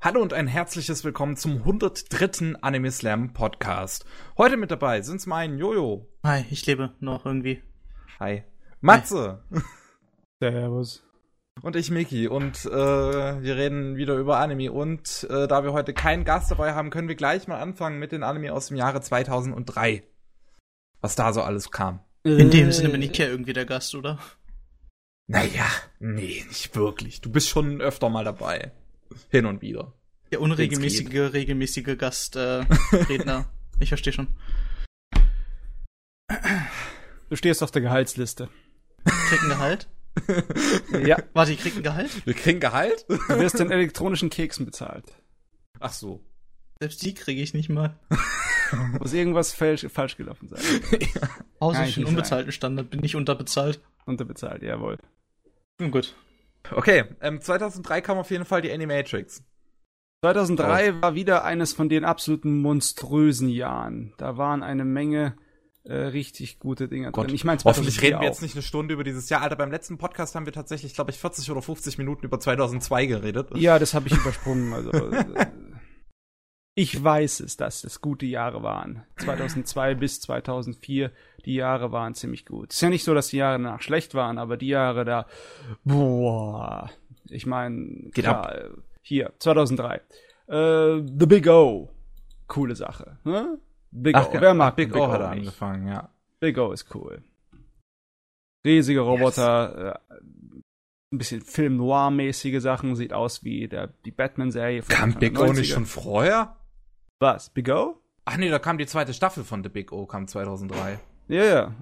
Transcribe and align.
Hallo 0.00 0.22
und 0.22 0.32
ein 0.32 0.46
herzliches 0.46 1.02
Willkommen 1.02 1.34
zum 1.34 1.56
103. 1.56 2.54
Anime 2.60 2.92
Slam 2.92 3.32
Podcast. 3.32 4.04
Heute 4.36 4.56
mit 4.56 4.70
dabei 4.70 5.02
sind's 5.02 5.26
mein 5.26 5.58
Jojo. 5.58 6.06
Hi, 6.22 6.44
ich 6.50 6.64
lebe 6.66 6.92
noch 7.00 7.26
irgendwie. 7.26 7.64
Hi. 8.20 8.44
Matze. 8.80 9.42
Servus. 10.40 11.04
Und 11.62 11.74
ich 11.74 11.90
Miki. 11.90 12.28
Und 12.28 12.64
äh, 12.64 12.70
wir 12.70 13.56
reden 13.56 13.96
wieder 13.96 14.14
über 14.14 14.38
Anime. 14.38 14.70
Und 14.70 15.26
äh, 15.30 15.48
da 15.48 15.64
wir 15.64 15.72
heute 15.72 15.92
keinen 15.94 16.24
Gast 16.24 16.52
dabei 16.52 16.74
haben, 16.74 16.90
können 16.90 17.08
wir 17.08 17.16
gleich 17.16 17.48
mal 17.48 17.58
anfangen 17.58 17.98
mit 17.98 18.12
den 18.12 18.22
Anime 18.22 18.52
aus 18.52 18.68
dem 18.68 18.76
Jahre 18.76 19.00
2003. 19.00 20.04
Was 21.00 21.16
da 21.16 21.32
so 21.32 21.42
alles 21.42 21.72
kam. 21.72 21.98
In 22.22 22.52
dem 22.52 22.70
Sinne 22.70 22.90
bin 22.90 23.02
ich 23.02 23.18
ja 23.18 23.26
irgendwie 23.26 23.52
der 23.52 23.66
Gast, 23.66 23.96
oder? 23.96 24.20
Naja, 25.26 25.66
nee, 25.98 26.44
nicht 26.46 26.76
wirklich. 26.76 27.20
Du 27.20 27.32
bist 27.32 27.48
schon 27.48 27.80
öfter 27.80 28.08
mal 28.10 28.24
dabei. 28.24 28.70
Hin 29.30 29.46
und 29.46 29.62
wieder. 29.62 29.92
Der 30.30 30.40
unregelmäßige, 30.40 31.32
regelmäßige 31.32 31.96
Gastredner. 31.96 33.40
Äh, 33.40 33.44
ich 33.80 33.88
verstehe 33.88 34.12
schon. 34.12 34.28
Du 37.30 37.36
stehst 37.36 37.62
auf 37.62 37.70
der 37.70 37.82
Gehaltsliste. 37.82 38.48
Krieg 39.04 39.42
ein 39.42 39.48
Gehalt? 39.48 39.88
Ja. 41.06 41.22
Warte, 41.32 41.52
ich 41.52 41.60
krieg 41.60 41.76
ein 41.76 41.82
Gehalt? 41.82 42.26
Wir 42.26 42.34
kriegen 42.34 42.60
Gehalt? 42.60 43.06
Du 43.08 43.38
wirst 43.38 43.60
in 43.60 43.70
elektronischen 43.70 44.30
Keksen 44.30 44.66
bezahlt. 44.66 45.04
Ach 45.80 45.92
so. 45.92 46.24
Selbst 46.80 47.02
die 47.02 47.14
kriege 47.14 47.40
ich 47.40 47.54
nicht 47.54 47.68
mal. 47.68 47.98
Muss 48.98 49.12
irgendwas 49.12 49.52
falsch, 49.52 49.86
falsch 49.88 50.16
gelaufen 50.16 50.48
sein. 50.48 50.60
Außer 51.58 51.86
ich 51.86 51.94
den 51.94 52.04
unbezahlten 52.04 52.52
Standard 52.52 52.90
bin 52.90 53.02
ich 53.02 53.16
unterbezahlt. 53.16 53.80
Unterbezahlt, 54.04 54.62
jawohl. 54.62 54.98
Nun 55.80 55.90
gut. 55.90 56.14
Okay, 56.72 57.04
ähm, 57.20 57.40
2003 57.40 58.00
kam 58.00 58.18
auf 58.18 58.30
jeden 58.30 58.44
Fall 58.44 58.62
die 58.62 58.72
Animatrix. 58.72 59.42
2003 60.22 61.00
war 61.00 61.14
wieder 61.14 61.44
eines 61.44 61.72
von 61.72 61.88
den 61.88 62.04
absoluten 62.04 62.60
monströsen 62.60 63.48
Jahren. 63.48 64.14
Da 64.18 64.36
waren 64.36 64.62
eine 64.62 64.84
Menge 64.84 65.36
äh, 65.84 65.94
richtig 65.94 66.58
gute 66.58 66.88
Dinge 66.88 67.12
Gott, 67.12 67.28
drin. 67.28 67.34
Ich 67.34 67.44
meine, 67.44 67.60
Hoffentlich 67.64 68.02
reden 68.02 68.20
wir 68.20 68.26
jetzt 68.26 68.42
nicht 68.42 68.54
eine 68.54 68.62
Stunde 68.62 68.94
über 68.94 69.04
dieses 69.04 69.28
Jahr. 69.30 69.42
Alter, 69.42 69.56
beim 69.56 69.70
letzten 69.70 69.96
Podcast 69.96 70.34
haben 70.34 70.44
wir 70.44 70.52
tatsächlich, 70.52 70.94
glaube 70.94 71.12
ich, 71.12 71.18
40 71.18 71.50
oder 71.50 71.62
50 71.62 71.98
Minuten 71.98 72.26
über 72.26 72.40
2002 72.40 73.06
geredet. 73.06 73.50
Ja, 73.56 73.78
das 73.78 73.94
habe 73.94 74.08
ich 74.08 74.14
übersprungen. 74.14 74.72
Also, 74.72 74.90
ich 76.78 77.02
weiß 77.02 77.40
es, 77.40 77.56
dass 77.56 77.82
es 77.82 78.00
gute 78.00 78.24
Jahre 78.24 78.62
waren. 78.62 79.02
2002 79.16 79.96
bis 79.96 80.20
2004, 80.20 81.10
die 81.44 81.54
Jahre 81.54 81.90
waren 81.90 82.14
ziemlich 82.14 82.46
gut. 82.46 82.72
Ist 82.72 82.80
ja 82.80 82.88
nicht 82.88 83.02
so, 83.02 83.14
dass 83.14 83.28
die 83.28 83.38
Jahre 83.38 83.60
danach 83.60 83.82
schlecht 83.82 84.14
waren, 84.14 84.38
aber 84.38 84.56
die 84.56 84.68
Jahre 84.68 85.04
da, 85.04 85.26
boah. 85.82 86.88
Ich 87.30 87.46
meine, 87.46 88.10
klar, 88.12 88.54
äh, 88.54 88.70
hier, 89.02 89.32
2003. 89.40 89.96
Äh, 90.46 91.02
The 91.18 91.26
Big 91.26 91.48
O. 91.48 91.90
Coole 92.46 92.76
Sache. 92.76 93.18
Ne? 93.24 93.58
Big 93.90 94.16
O. 94.16 94.28
Wer 94.32 94.54
mag 94.54 94.76
Big, 94.76 94.92
Big 94.92 95.02
O 95.02 95.08
hat 95.08 95.20
er 95.20 95.30
angefangen, 95.30 95.88
ja. 95.88 96.10
Big 96.38 96.56
O 96.58 96.70
ist 96.70 96.94
cool. 96.94 97.24
Riesige 98.64 99.00
Roboter, 99.00 99.96
äh, 100.10 100.14
ein 101.12 101.18
bisschen 101.18 101.40
Film 101.40 101.76
Noir-mäßige 101.76 102.60
Sachen, 102.60 102.94
sieht 102.94 103.12
aus 103.12 103.42
wie 103.42 103.66
der, 103.66 103.88
die 104.04 104.12
Batman-Serie 104.12 104.82
von 104.82 104.94
Kam 104.94 105.14
Big 105.14 105.36
O 105.40 105.52
nicht 105.52 105.70
90er. 105.70 105.74
schon 105.74 105.86
vorher? 105.86 106.54
Was? 107.20 107.50
Big 107.50 107.68
O? 107.68 108.00
Ach 108.24 108.36
nee, 108.36 108.50
da 108.50 108.58
kam 108.58 108.78
die 108.78 108.86
zweite 108.86 109.14
Staffel 109.14 109.44
von 109.44 109.62
The 109.62 109.68
Big 109.68 109.92
O, 109.92 110.06
kam 110.06 110.28
2003. 110.28 111.00
Ja, 111.28 111.44
ja. 111.44 111.74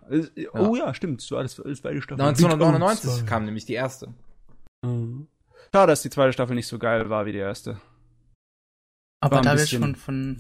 Oh 0.52 0.74
ja, 0.74 0.92
stimmt. 0.94 1.20
So 1.20 1.36
alles, 1.36 1.60
alles 1.60 1.80
beide 1.80 2.02
Staffeln. 2.02 2.26
1999 2.26 3.26
kam 3.26 3.44
nämlich 3.44 3.64
die 3.64 3.74
erste. 3.74 4.12
Mhm. 4.82 5.28
Schade, 5.72 5.92
dass 5.92 6.02
die 6.02 6.10
zweite 6.10 6.32
Staffel 6.32 6.54
nicht 6.54 6.66
so 6.66 6.78
geil 6.78 7.10
war 7.10 7.26
wie 7.26 7.32
die 7.32 7.38
erste. 7.38 7.80
Aber 9.20 9.40
da 9.40 9.52
wir 9.52 9.56
bisschen 9.56 9.82
schon 9.82 9.96
von, 9.96 10.38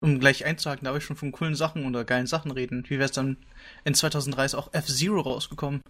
um 0.00 0.20
gleich 0.20 0.44
einzuhaken, 0.44 0.84
da 0.84 0.92
wir 0.92 1.00
schon 1.00 1.16
von 1.16 1.32
coolen 1.32 1.54
Sachen 1.54 1.86
oder 1.86 2.04
geilen 2.04 2.26
Sachen 2.26 2.50
reden, 2.50 2.84
wie 2.88 2.98
wär's 2.98 3.12
dann 3.12 3.38
in 3.84 3.94
2003 3.94 4.44
ist 4.44 4.54
auch 4.54 4.72
F-Zero 4.72 5.20
rausgekommen? 5.20 5.80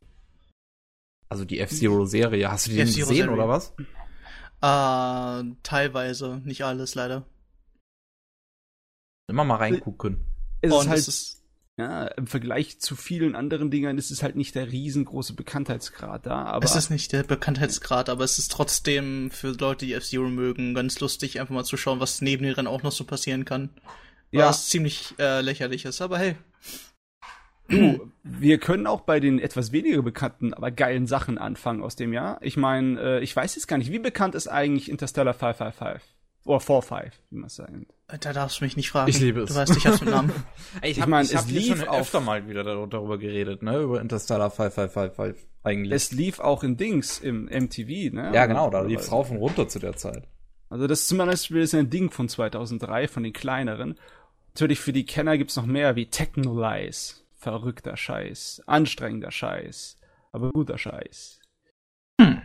Also 1.28 1.44
die 1.44 1.61
F-Zero-Serie. 1.61 2.50
Hast 2.50 2.67
du 2.67 2.71
die 2.71 2.77
denn 2.77 2.93
gesehen, 2.93 3.28
oder 3.28 3.49
was? 3.49 3.75
Äh, 4.61 5.55
teilweise, 5.62 6.41
nicht 6.44 6.65
alles 6.65 6.94
leider. 6.94 7.25
Immer 9.27 9.45
mal 9.45 9.57
reingucken. 9.57 10.27
Es 10.61 10.73
Und 10.73 10.83
ist 10.83 10.89
halt, 10.89 10.99
es 10.99 11.09
ist, 11.09 11.43
ja, 11.77 12.07
im 12.07 12.27
Vergleich 12.27 12.79
zu 12.81 12.95
vielen 12.95 13.35
anderen 13.35 13.71
Dingern 13.71 13.99
ist 13.99 14.11
es 14.11 14.23
halt 14.23 14.37
nicht 14.37 14.55
der 14.55 14.71
riesengroße 14.71 15.35
Bekanntheitsgrad 15.35 16.25
da, 16.27 16.45
aber 16.45 16.65
es 16.65 16.77
ist 16.77 16.91
nicht 16.91 17.12
der 17.12 17.25
Bekanntheitsgrad, 17.25 18.09
aber 18.09 18.23
es 18.23 18.39
ist 18.39 18.53
trotzdem 18.53 19.31
für 19.31 19.49
Leute, 19.49 19.87
die 19.87 19.95
F-Zero 19.95 20.29
mögen, 20.29 20.75
ganz 20.75 21.01
lustig, 21.01 21.41
einfach 21.41 21.55
mal 21.55 21.65
zu 21.65 21.77
schauen, 21.77 22.01
was 22.01 22.21
neben 22.21 22.45
den 22.45 22.55
Rennen 22.55 22.69
auch 22.69 22.83
noch 22.83 22.93
so 22.93 23.05
passieren 23.05 23.45
kann. 23.45 23.71
Ja. 24.31 24.49
Was 24.49 24.69
ziemlich 24.69 25.15
äh, 25.19 25.41
lächerlich 25.41 25.85
ist, 25.85 26.01
aber 26.01 26.19
hey. 26.19 26.37
du, 27.69 28.12
wir 28.23 28.59
können 28.59 28.87
auch 28.87 29.01
bei 29.01 29.21
den 29.21 29.39
etwas 29.39 29.73
weniger 29.73 30.03
bekannten, 30.03 30.55
aber 30.55 30.71
geilen 30.71 31.06
Sachen 31.06 31.39
anfangen 31.39 31.83
aus 31.83 31.97
dem 31.97 32.12
Jahr. 32.12 32.39
Ich 32.41 32.56
meine, 32.56 33.01
äh, 33.01 33.21
ich 33.23 33.35
weiß 33.35 33.55
jetzt 33.56 33.67
gar 33.67 33.79
nicht, 33.79 33.91
wie 33.91 33.99
bekannt 33.99 34.35
ist 34.35 34.49
eigentlich 34.49 34.89
Interstellar 34.89 35.35
555? 35.35 36.13
Oder 36.44 36.60
45, 36.60 37.12
wie 37.31 37.37
man 37.37 37.47
es 37.47 37.55
sagt. 37.56 37.72
Da 38.21 38.32
darfst 38.34 38.60
du 38.60 38.65
mich 38.65 38.77
nicht 38.77 38.91
fragen. 38.91 39.09
Ich 39.09 39.19
liebe 39.19 39.41
es. 39.43 39.49
Du 39.50 39.55
weißt, 39.56 39.77
ich 39.77 39.87
hab's 39.87 40.00
mit 40.03 40.10
Namen. 40.10 40.31
Ey, 40.82 40.91
ich 40.91 40.99
Ich 40.99 41.03
hab, 41.03 41.09
mein, 41.09 41.25
ich 41.25 41.34
hab 41.34 41.44
es 41.44 41.50
hier 41.50 41.60
lief 41.60 41.78
schon 41.78 41.88
auf- 41.88 42.00
öfter 42.03 42.21
mal 42.21 42.47
wieder 42.49 42.62
dar- 42.62 42.87
darüber 42.87 43.16
geredet, 43.19 43.62
ne? 43.62 43.78
Über 43.78 44.00
Interstellar 44.00 44.50
5555 44.50 45.49
eigentlich. 45.62 45.93
Es 45.93 46.12
lief 46.12 46.41
auch 46.41 46.62
in 46.62 46.77
Dings 46.77 47.19
im 47.19 47.47
MTV, 47.47 48.12
ne? 48.15 48.31
ja, 48.34 48.44
genau, 48.44 48.69
da 48.69 48.82
lief's 48.82 49.10
rauf 49.10 49.31
und 49.31 49.38
runter 49.38 49.66
zu 49.69 49.78
der 49.78 49.97
Zeit. 49.97 50.28
Also 50.69 50.87
das 50.87 51.00
ist 51.00 51.09
zum 51.09 51.19
Beispiel 51.19 51.62
ist 51.62 51.75
ein 51.75 51.88
Ding 51.88 52.10
von 52.10 52.28
2003, 52.28 53.09
von 53.09 53.22
den 53.22 53.32
kleineren. 53.32 53.99
Natürlich 54.49 54.81
für 54.81 54.93
die 54.93 55.06
Kenner 55.06 55.38
gibt's 55.38 55.56
noch 55.56 55.66
mehr 55.66 55.97
wie 55.97 56.06
Technolize. 56.11 57.15
Verrückter 57.38 57.97
Scheiß, 57.97 58.62
anstrengender 58.66 59.31
Scheiß, 59.31 59.97
aber 60.32 60.50
guter 60.50 60.76
Scheiß. 60.78 61.41
Hm. 62.21 62.43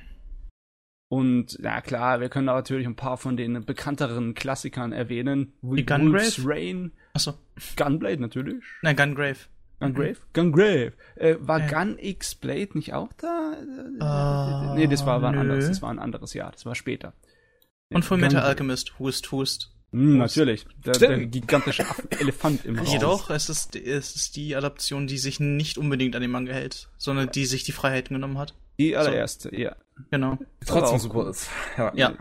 Und 1.09 1.57
na 1.59 1.81
klar, 1.81 2.21
wir 2.21 2.29
können 2.29 2.45
natürlich 2.45 2.85
ein 2.85 2.95
paar 2.95 3.17
von 3.17 3.35
den 3.35 3.65
bekannteren 3.65 4.35
Klassikern 4.35 4.93
erwähnen. 4.93 5.53
Wie 5.63 5.83
Gungrave? 5.83 6.31
Rain, 6.45 6.91
Achso. 7.13 7.33
Gunblade 7.75 8.21
natürlich. 8.21 8.63
Nein, 8.83 8.95
Gungrave. 8.95 9.37
Gungrave? 9.79 10.17
Gungrave. 10.33 10.93
Äh, 11.15 11.35
war 11.39 11.61
Ja. 11.61 11.67
Gun 11.83 11.97
X 11.97 12.35
Blade 12.35 12.69
nicht 12.73 12.93
auch 12.93 13.11
da? 13.13 13.55
Ah, 13.99 14.73
nee, 14.75 14.87
das 14.87 15.05
war, 15.05 15.21
war 15.21 15.29
ein 15.29 15.35
nö. 15.35 15.41
anderes, 15.41 15.67
das 15.67 15.81
war 15.81 15.89
ein 15.89 15.99
anderes 15.99 16.33
Jahr, 16.33 16.51
das 16.51 16.65
war 16.65 16.75
später. 16.75 17.13
Und 17.91 18.05
Full 18.05 18.17
Metal 18.19 18.43
Alchemist, 18.43 18.99
Hust, 18.99 19.31
Hust. 19.31 19.71
Hm, 19.91 20.17
natürlich. 20.17 20.67
Der, 20.85 20.93
der 20.93 21.25
gigantische 21.25 21.83
Elefant 22.19 22.65
im 22.65 22.77
Raum. 22.77 22.85
Jedoch, 22.85 23.31
es 23.31 23.49
ist, 23.49 23.75
es 23.75 24.15
ist 24.15 24.35
die 24.35 24.55
Adaption, 24.55 25.07
die 25.07 25.17
sich 25.17 25.39
nicht 25.39 25.79
unbedingt 25.79 26.15
an 26.15 26.21
den 26.21 26.29
Manga 26.29 26.53
hält, 26.53 26.89
sondern 26.97 27.31
die 27.31 27.45
sich 27.45 27.63
die 27.63 27.71
Freiheiten 27.71 28.13
genommen 28.13 28.37
hat. 28.37 28.53
Die 28.77 28.95
allererste, 28.95 29.55
ja. 29.57 29.75
Genau. 30.11 30.37
Trotzdem 30.65 30.95
auch 30.95 30.99
super 30.99 31.19
cool. 31.19 31.29
ist. 31.29 31.49
Ja. 31.77 31.91
Ja. 31.95 32.13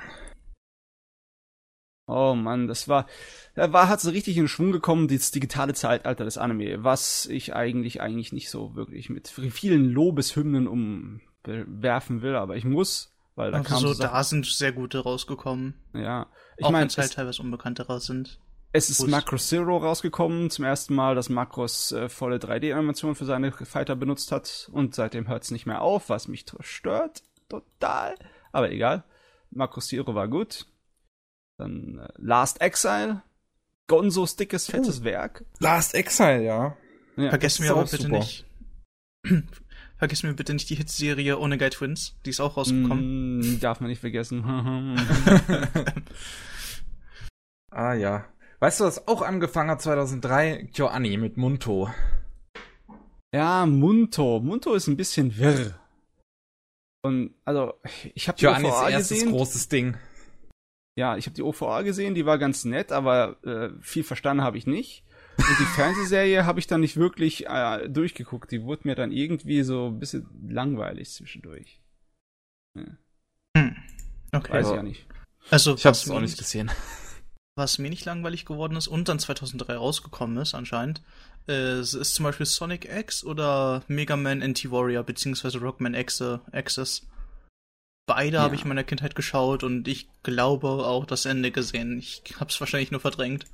Oh 2.11 2.35
Mann, 2.35 2.69
das 2.69 2.89
war, 2.89 3.07
da 3.55 3.71
war, 3.75 3.89
hat 3.89 4.01
so 4.01 4.09
richtig 4.11 4.39
in 4.39 4.49
Schwung 4.49 4.73
gekommen, 4.73 5.09
das 5.09 5.31
digitale 5.31 5.75
Zeitalter 5.75 6.25
des 6.25 6.39
Anime, 6.39 6.83
was 6.83 7.27
ich 7.27 7.55
eigentlich, 7.55 8.01
eigentlich 8.01 8.33
nicht 8.33 8.49
so 8.49 8.75
wirklich 8.75 9.11
mit 9.11 9.29
vielen 9.29 9.91
Lobeshymnen 9.91 10.67
umwerfen 10.67 12.23
will, 12.23 12.35
aber 12.35 12.57
ich 12.57 12.65
muss, 12.65 13.15
weil 13.35 13.51
da 13.51 13.59
Also 13.59 13.69
kam 13.69 13.81
so, 13.81 13.93
so 13.93 14.03
da 14.03 14.25
sind 14.25 14.47
sehr 14.47 14.73
gute 14.73 15.01
rausgekommen. 15.01 15.75
ja. 15.93 16.27
Ich 16.57 16.65
auch 16.65 16.71
meine, 16.71 16.83
wenn 16.83 16.89
es 16.89 16.97
halt 16.97 17.11
es, 17.11 17.15
teilweise 17.15 17.43
unbekanntere 17.43 18.01
sind. 18.01 18.41
es 18.73 18.89
ist 18.91 18.99
Gut. 18.99 19.11
Macro 19.11 19.37
Zero 19.37 19.77
rausgekommen, 19.77 20.49
zum 20.51 20.65
ersten 20.65 20.95
Mal, 20.95 21.15
dass 21.15 21.29
Macros 21.29 21.93
äh, 21.93 22.09
volle 22.09 22.39
3D-Animation 22.39 23.15
für 23.15 23.27
seine 23.27 23.53
Fighter 23.53 23.95
benutzt 23.97 24.33
hat 24.33 24.69
und 24.73 24.95
seitdem 24.95 25.29
hört's 25.29 25.51
nicht 25.53 25.67
mehr 25.67 25.83
auf, 25.83 26.09
was 26.09 26.27
mich 26.27 26.47
stört, 26.61 27.23
total, 27.49 28.17
aber 28.53 28.71
egal. 28.71 29.05
Macro 29.51 29.81
Zero 29.81 30.15
war 30.15 30.29
gut. 30.29 30.67
Dann 31.59 31.99
äh, 31.99 32.09
Last 32.17 32.61
Exile, 32.61 33.23
Gonzos 33.89 34.37
dickes, 34.37 34.67
fettes 34.67 35.03
Werk. 35.05 35.45
Last 35.59 35.95
Exile, 35.95 36.45
ja. 36.45 36.77
Ja. 37.17 37.31
Vergessen 37.31 37.65
wir 37.65 37.73
aber 37.73 37.85
bitte 37.85 38.03
super. 38.03 38.19
nicht. 38.19 38.47
Vergessen 39.99 40.29
wir 40.29 40.37
bitte 40.37 40.55
nicht 40.55 40.71
die 40.71 40.77
Hitserie 40.77 41.37
Onegai 41.39 41.71
Twins. 41.71 42.17
Die 42.25 42.31
ist 42.31 42.39
auch 42.39 42.57
rausgekommen. 42.57 43.41
Mm, 43.41 43.61
darf 43.61 43.81
man 43.81 43.91
nicht 43.91 44.01
vergessen. 44.01 44.45
Ah 47.71 47.95
ja. 47.95 48.25
Weißt 48.61 48.81
du, 48.81 48.85
was 48.85 49.07
auch 49.07 49.23
angefangen 49.23 49.71
hat 49.71 49.83
2003? 49.83 50.71
KyoAni 50.73 51.17
mit 51.17 51.37
Munto. 51.37 51.91
ja, 53.33 53.67
Munto. 53.67 54.41
Munto 54.41 54.75
ist 54.75 54.89
ein 54.89 54.97
bisschen 54.97 55.37
wirr. 55.37 55.79
Und 57.03 57.35
also, 57.45 57.75
ich 58.15 58.29
habe 58.29 58.39
die 58.39 58.45
KyoAnis 58.47 58.71
OVA 58.73 58.89
erstes 58.91 59.19
gesehen. 59.19 59.31
großes 59.33 59.69
Ding. 59.69 59.97
Ja, 60.99 61.17
ich 61.17 61.27
habe 61.27 61.35
die 61.37 61.43
OVA 61.43 61.83
gesehen, 61.83 62.15
die 62.15 62.27
war 62.27 62.39
ganz 62.39 62.65
nett, 62.65 62.91
aber 62.91 63.37
äh, 63.45 63.71
viel 63.81 64.03
verstanden 64.03 64.43
habe 64.43 64.59
ich 64.59 64.67
nicht. 64.67 65.05
Und 65.39 65.47
die 65.61 65.65
Fernsehserie 65.77 66.45
habe 66.45 66.59
ich 66.59 66.67
dann 66.67 66.81
nicht 66.81 66.97
wirklich 66.97 67.47
äh, 67.47 67.89
durchgeguckt. 67.89 68.51
Die 68.51 68.65
wurde 68.65 68.83
mir 68.89 68.97
dann 68.97 69.13
irgendwie 69.13 69.63
so 69.63 69.87
ein 69.89 70.01
bisschen 70.01 70.27
langweilig 70.49 71.11
zwischendurch. 71.13 71.81
Hm. 72.77 73.77
Okay. 74.33 74.53
Weiß 74.53 74.67
Ja. 74.67 74.71
ich 74.73 74.77
ja 74.77 74.83
nicht. 74.83 75.07
Also, 75.51 75.75
Ich 75.77 75.87
habe 75.87 75.95
es 75.95 76.11
auch 76.11 76.21
nicht 76.21 76.37
gesehen. 76.37 76.71
Was 77.59 77.79
mir 77.79 77.91
nicht 77.91 78.07
langweilig 78.07 78.47
geworden 78.47 78.77
ist 78.77 78.89
und 78.89 79.09
dann 79.09 79.19
2003 79.19 79.77
rausgekommen 79.77 80.39
ist 80.39 80.55
anscheinend, 80.55 81.03
äh, 81.47 81.53
es 81.53 81.93
ist 81.93 82.15
zum 82.15 82.25
Beispiel 82.25 82.47
Sonic 82.47 82.89
X 82.91 83.25
oder 83.25 83.83
Mega 83.89 84.17
Man 84.17 84.43
Anti-Warrior 84.43 85.03
beziehungsweise 85.03 85.59
Rockman 85.61 85.95
X 85.95 86.23
Access. 86.53 87.07
Beide 88.07 88.37
Ja. 88.37 88.43
habe 88.43 88.55
ich 88.55 88.63
in 88.63 88.69
meiner 88.69 88.85
Kindheit 88.85 89.15
geschaut 89.15 89.63
und 89.65 89.87
ich 89.87 90.09
glaube 90.23 90.69
auch 90.69 91.05
das 91.05 91.27
Ende 91.27 91.51
gesehen. 91.51 91.99
Ich 91.99 92.23
habe 92.41 92.51
es 92.51 92.59
wahrscheinlich 92.59 92.91
nur 92.91 93.01
verdrängt. 93.01 93.45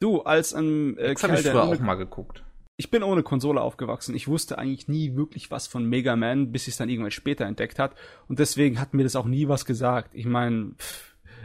Du, 0.00 0.22
als 0.22 0.54
ein 0.54 0.96
äh, 0.98 1.14
Kerl, 1.14 1.34
ich 1.34 1.42
der 1.42 1.52
früher 1.52 1.62
auch 1.64 1.78
mal 1.80 1.94
geguckt. 1.94 2.42
ich 2.76 2.90
bin 2.90 3.02
ohne 3.02 3.22
Konsole 3.22 3.60
aufgewachsen. 3.60 4.14
Ich 4.14 4.28
wusste 4.28 4.58
eigentlich 4.58 4.88
nie 4.88 5.14
wirklich 5.16 5.50
was 5.50 5.66
von 5.66 5.84
Mega 5.84 6.14
Man, 6.16 6.52
bis 6.52 6.62
ich 6.62 6.74
es 6.74 6.76
dann 6.78 6.88
irgendwann 6.88 7.10
später 7.12 7.44
entdeckt 7.44 7.78
hat. 7.78 7.94
Und 8.28 8.38
deswegen 8.38 8.80
hat 8.80 8.94
mir 8.94 9.04
das 9.04 9.16
auch 9.16 9.26
nie 9.26 9.46
was 9.48 9.64
gesagt. 9.64 10.10
Ich 10.14 10.26
meine, 10.26 10.72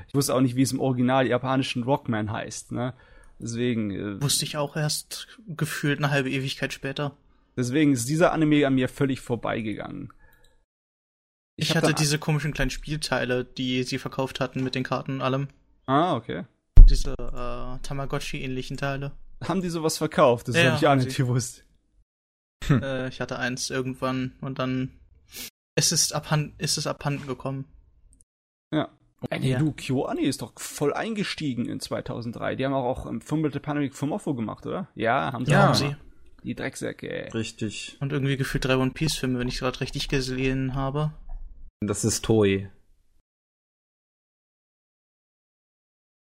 ich 0.08 0.14
wusste 0.16 0.34
auch 0.36 0.42
nicht, 0.42 0.56
wie 0.56 0.62
es 0.62 0.72
im 0.72 0.80
Original 0.80 1.28
japanischen 1.28 1.84
Rockman 1.84 2.32
heißt. 2.32 2.72
Ne? 2.72 2.94
Deswegen, 3.40 3.92
äh, 3.92 4.22
Wusste 4.22 4.46
ich 4.46 4.58
auch 4.58 4.76
erst 4.76 5.28
gefühlt 5.48 6.00
eine 6.00 6.10
halbe 6.12 6.30
Ewigkeit 6.32 6.74
später. 6.74 7.16
deswegen 7.56 7.94
ist 7.94 8.08
dieser 8.10 8.32
Anime 8.34 8.66
an 8.68 8.76
mir 8.76 8.90
völlig 8.90 9.20
vorbeigegangen. 9.22 10.12
Ich, 11.60 11.76
hab 11.76 11.84
hatte 11.84 11.94
diese 11.96 12.20
komischen 12.20 12.54
kleinen 12.54 12.70
Spielteile, 12.70 13.44
die 13.46 13.82
sie 13.84 13.98
verkauft 13.98 14.40
hatten 14.40 14.64
mit 14.64 14.76
den 14.76 14.84
Karten 14.84 15.14
und 15.14 15.22
allem. 15.22 15.48
Ah, 15.88 16.16
okay. 16.16 16.46
Diese 16.88 17.14
äh, 17.14 17.80
Tamagotchi-ähnlichen 17.84 18.78
Teile. 18.78 19.12
Haben 19.44 19.62
die 19.62 19.70
sowas 19.70 19.98
verkauft? 19.98 20.48
Das 20.48 20.56
Ja, 20.56 20.66
habe 20.66 20.78
ich 20.78 20.88
auch 20.88 20.96
nicht 20.96 21.12
sie. 21.12 21.18
gewusst. 21.24 21.64
äh, 22.70 23.08
ich 23.10 23.22
hatte 23.22 23.40
eins 23.40 23.70
irgendwann 23.72 24.34
und 24.42 24.60
dann 24.60 24.92
ist 25.76 25.92
es, 25.92 26.12
abhanden, 26.12 26.54
ist 26.60 26.78
es 26.78 26.88
abhanden 26.88 27.26
gekommen. 27.28 27.66
Ja. 28.74 28.90
Ey, 29.30 29.50
Ja. 29.50 29.60
du, 29.60 29.72
KyoAni 29.72 30.22
ist 30.24 30.42
doch 30.44 30.54
voll 30.60 30.94
eingestiegen 30.94 31.66
in 31.66 31.80
2003. 31.80 32.56
Die 32.56 32.66
haben 32.66 32.74
auch, 32.74 32.86
auch 32.86 33.06
ähm, 33.10 33.20
Fummelte 33.22 33.60
Panoramic 33.60 33.96
Fumofo 33.96 34.36
gemacht, 34.36 34.66
oder? 34.66 34.88
Ja, 34.96 35.32
haben 35.34 35.46
sie 35.46 35.52
Ja. 35.52 35.64
Haben 35.68 35.74
sie. 35.74 35.96
Die 36.44 36.54
Drecksäcke, 36.56 37.10
ey. 37.10 37.30
Richtig. 37.32 37.98
Und 38.00 38.14
irgendwie 38.14 38.38
gefühlt 38.38 38.64
drei 38.64 38.78
One 38.78 38.92
Piece-Filme, 38.92 39.40
wenn 39.40 39.48
ich 39.48 39.58
gerade 39.60 39.82
richtig 39.82 40.08
gesehen 40.08 40.76
habe. 40.76 41.12
Das 41.82 42.06
ist 42.06 42.24
Toei. 42.24 42.72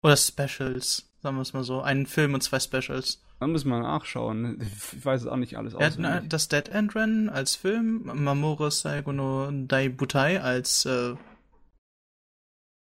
Oder 0.03 0.17
Specials, 0.17 1.11
sagen 1.23 1.37
wir 1.37 1.43
es 1.43 1.53
mal 1.53 1.63
so. 1.65 1.83
Einen 1.83 2.07
Film 2.07 2.35
und 2.35 2.43
zwei 2.43 2.59
Specials. 2.59 3.23
Da 3.39 3.47
müssen 3.47 3.69
wir 3.71 3.81
nachschauen. 3.81 4.61
Ich 4.61 5.05
weiß 5.05 5.23
es 5.23 5.27
auch 5.27 5.37
nicht 5.37 5.57
alles 5.57 5.75
äh, 5.75 6.23
das 6.29 6.49
Dead 6.49 6.69
End 6.69 6.95
Rennen 6.95 7.29
als 7.31 7.55
Film, 7.55 8.03
Mamoru 8.05 8.69
Saigo 8.69 9.13
no 9.13 9.51
Daibutai 9.51 10.41
als 10.43 10.85
äh, 10.85 11.15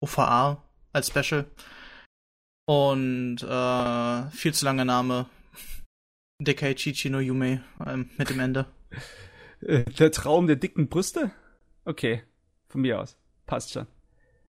OVA 0.01 0.63
als 0.93 1.07
Special 1.07 1.45
und 2.65 3.41
äh, 3.41 4.29
viel 4.31 4.53
zu 4.53 4.65
langer 4.65 4.85
Name 4.85 5.27
Dekai 6.39 6.73
Chichi 6.75 7.09
no 7.09 7.19
Yume 7.19 7.63
ähm, 7.85 8.09
mit 8.17 8.29
dem 8.29 8.39
Ende. 8.39 8.65
Der 9.61 10.11
Traum 10.11 10.45
der 10.45 10.55
dicken 10.55 10.87
Brüste? 10.87 11.31
Okay, 11.83 12.21
von 12.67 12.81
mir 12.81 13.01
aus. 13.01 13.17
Passt 13.47 13.71
schon. 13.71 13.87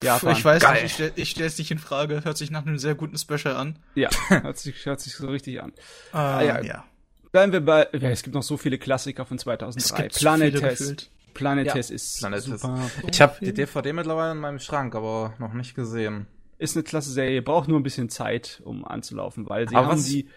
Ja, 0.03 0.17
ich 0.17 0.45
weiß 0.45 0.63
Geil. 0.63 0.75
nicht, 0.75 0.85
ich, 0.85 0.93
stell, 0.93 1.13
ich 1.17 1.31
stell's 1.31 1.59
nicht 1.59 1.71
in 1.73 1.79
Frage. 1.79 2.25
Hört 2.25 2.37
sich 2.37 2.51
nach 2.53 2.65
einem 2.65 2.79
sehr 2.79 2.95
guten 2.95 3.19
Special 3.19 3.57
an. 3.57 3.79
Ja, 3.97 4.11
hört 4.29 4.59
sich, 4.59 4.87
hört 4.87 5.01
sich 5.01 5.15
so 5.15 5.27
richtig 5.29 5.61
an. 5.61 5.73
Äh, 6.13 6.47
ja. 6.47 6.63
ja. 6.63 6.85
Bleiben 7.33 7.53
wir 7.53 7.63
bei, 7.63 7.89
ja, 7.93 8.11
es 8.11 8.23
gibt 8.23 8.35
noch 8.35 8.43
so 8.43 8.57
viele 8.57 8.79
Klassiker 8.79 9.25
von 9.25 9.39
2003. 9.39 10.09
so 10.11 10.19
Planet 10.21 10.55
viele 10.55 10.69
Test. 10.69 11.11
Gefühlt. 11.33 11.35
Planet 11.35 11.67
Ja, 11.67 11.73
Test 11.75 11.91
ist 11.91 12.19
Planet 12.19 12.45
Test. 12.45 12.61
super. 12.63 12.91
Ich 13.11 13.21
habe 13.21 13.37
die 13.41 13.53
DVD 13.53 13.93
mittlerweile 13.93 14.33
in 14.33 14.39
meinem 14.39 14.59
Schrank, 14.59 14.95
aber 14.95 15.35
noch 15.39 15.53
nicht 15.53 15.75
gesehen. 15.75 16.27
Ist 16.59 16.77
eine 16.77 16.85
klasse 16.85 17.11
Serie, 17.11 17.43
braucht 17.43 17.69
nur 17.69 17.81
ein 17.81 17.83
bisschen 17.83 18.09
Zeit, 18.09 18.63
um 18.65 18.85
anzulaufen, 18.85 19.49
weil 19.49 19.69
sie 19.69 19.75
Aber 19.77 19.89
haben 19.89 20.05
die 20.05 20.29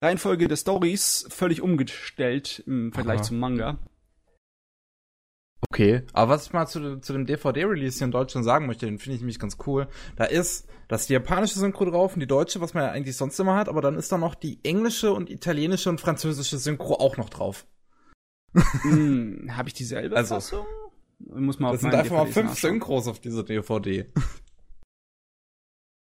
Reihenfolge 0.00 0.48
der 0.48 0.56
Stories 0.56 1.26
völlig 1.30 1.60
umgestellt 1.62 2.62
im 2.66 2.92
Vergleich 2.92 3.18
Aha. 3.20 3.24
zum 3.24 3.38
Manga. 3.38 3.78
Okay. 5.70 6.02
Aber 6.12 6.32
was 6.32 6.46
ich 6.46 6.52
mal 6.52 6.66
zu, 6.66 6.98
zu 7.00 7.12
dem 7.12 7.26
DVD-Release 7.26 7.98
hier 7.98 8.06
in 8.06 8.10
Deutschland 8.10 8.44
sagen 8.44 8.66
möchte, 8.66 8.86
den 8.86 8.98
finde 8.98 9.16
ich 9.16 9.20
nämlich 9.20 9.38
ganz 9.38 9.58
cool. 9.66 9.88
Da 10.16 10.24
ist 10.24 10.68
das 10.86 11.06
die 11.06 11.12
japanische 11.12 11.58
Synchro 11.58 11.84
drauf 11.84 12.14
und 12.14 12.20
die 12.20 12.26
deutsche, 12.26 12.60
was 12.60 12.74
man 12.74 12.84
ja 12.84 12.90
eigentlich 12.90 13.16
sonst 13.16 13.38
immer 13.38 13.56
hat, 13.56 13.68
aber 13.68 13.80
dann 13.80 13.96
ist 13.96 14.10
da 14.10 14.18
noch 14.18 14.34
die 14.34 14.60
englische 14.64 15.12
und 15.12 15.28
italienische 15.28 15.90
und 15.90 16.00
französische 16.00 16.58
Synchro 16.58 16.94
auch 16.94 17.16
noch 17.16 17.28
drauf. 17.28 17.66
Hm, 18.54 19.56
Habe 19.56 19.68
ich 19.68 19.74
dieselbe 19.74 20.16
Also- 20.16 20.36
Fassung? 20.36 20.66
Muss 21.20 21.58
mal 21.58 21.72
Das 21.72 21.76
auf 21.76 21.80
sind 21.82 21.90
meinen 21.90 22.00
einfach 22.00 22.16
mal 22.16 22.26
fünf 22.26 22.50
nachschauen. 22.50 22.72
Synchros 22.74 23.08
auf 23.08 23.20
dieser 23.20 23.42
DVD. 23.42 24.06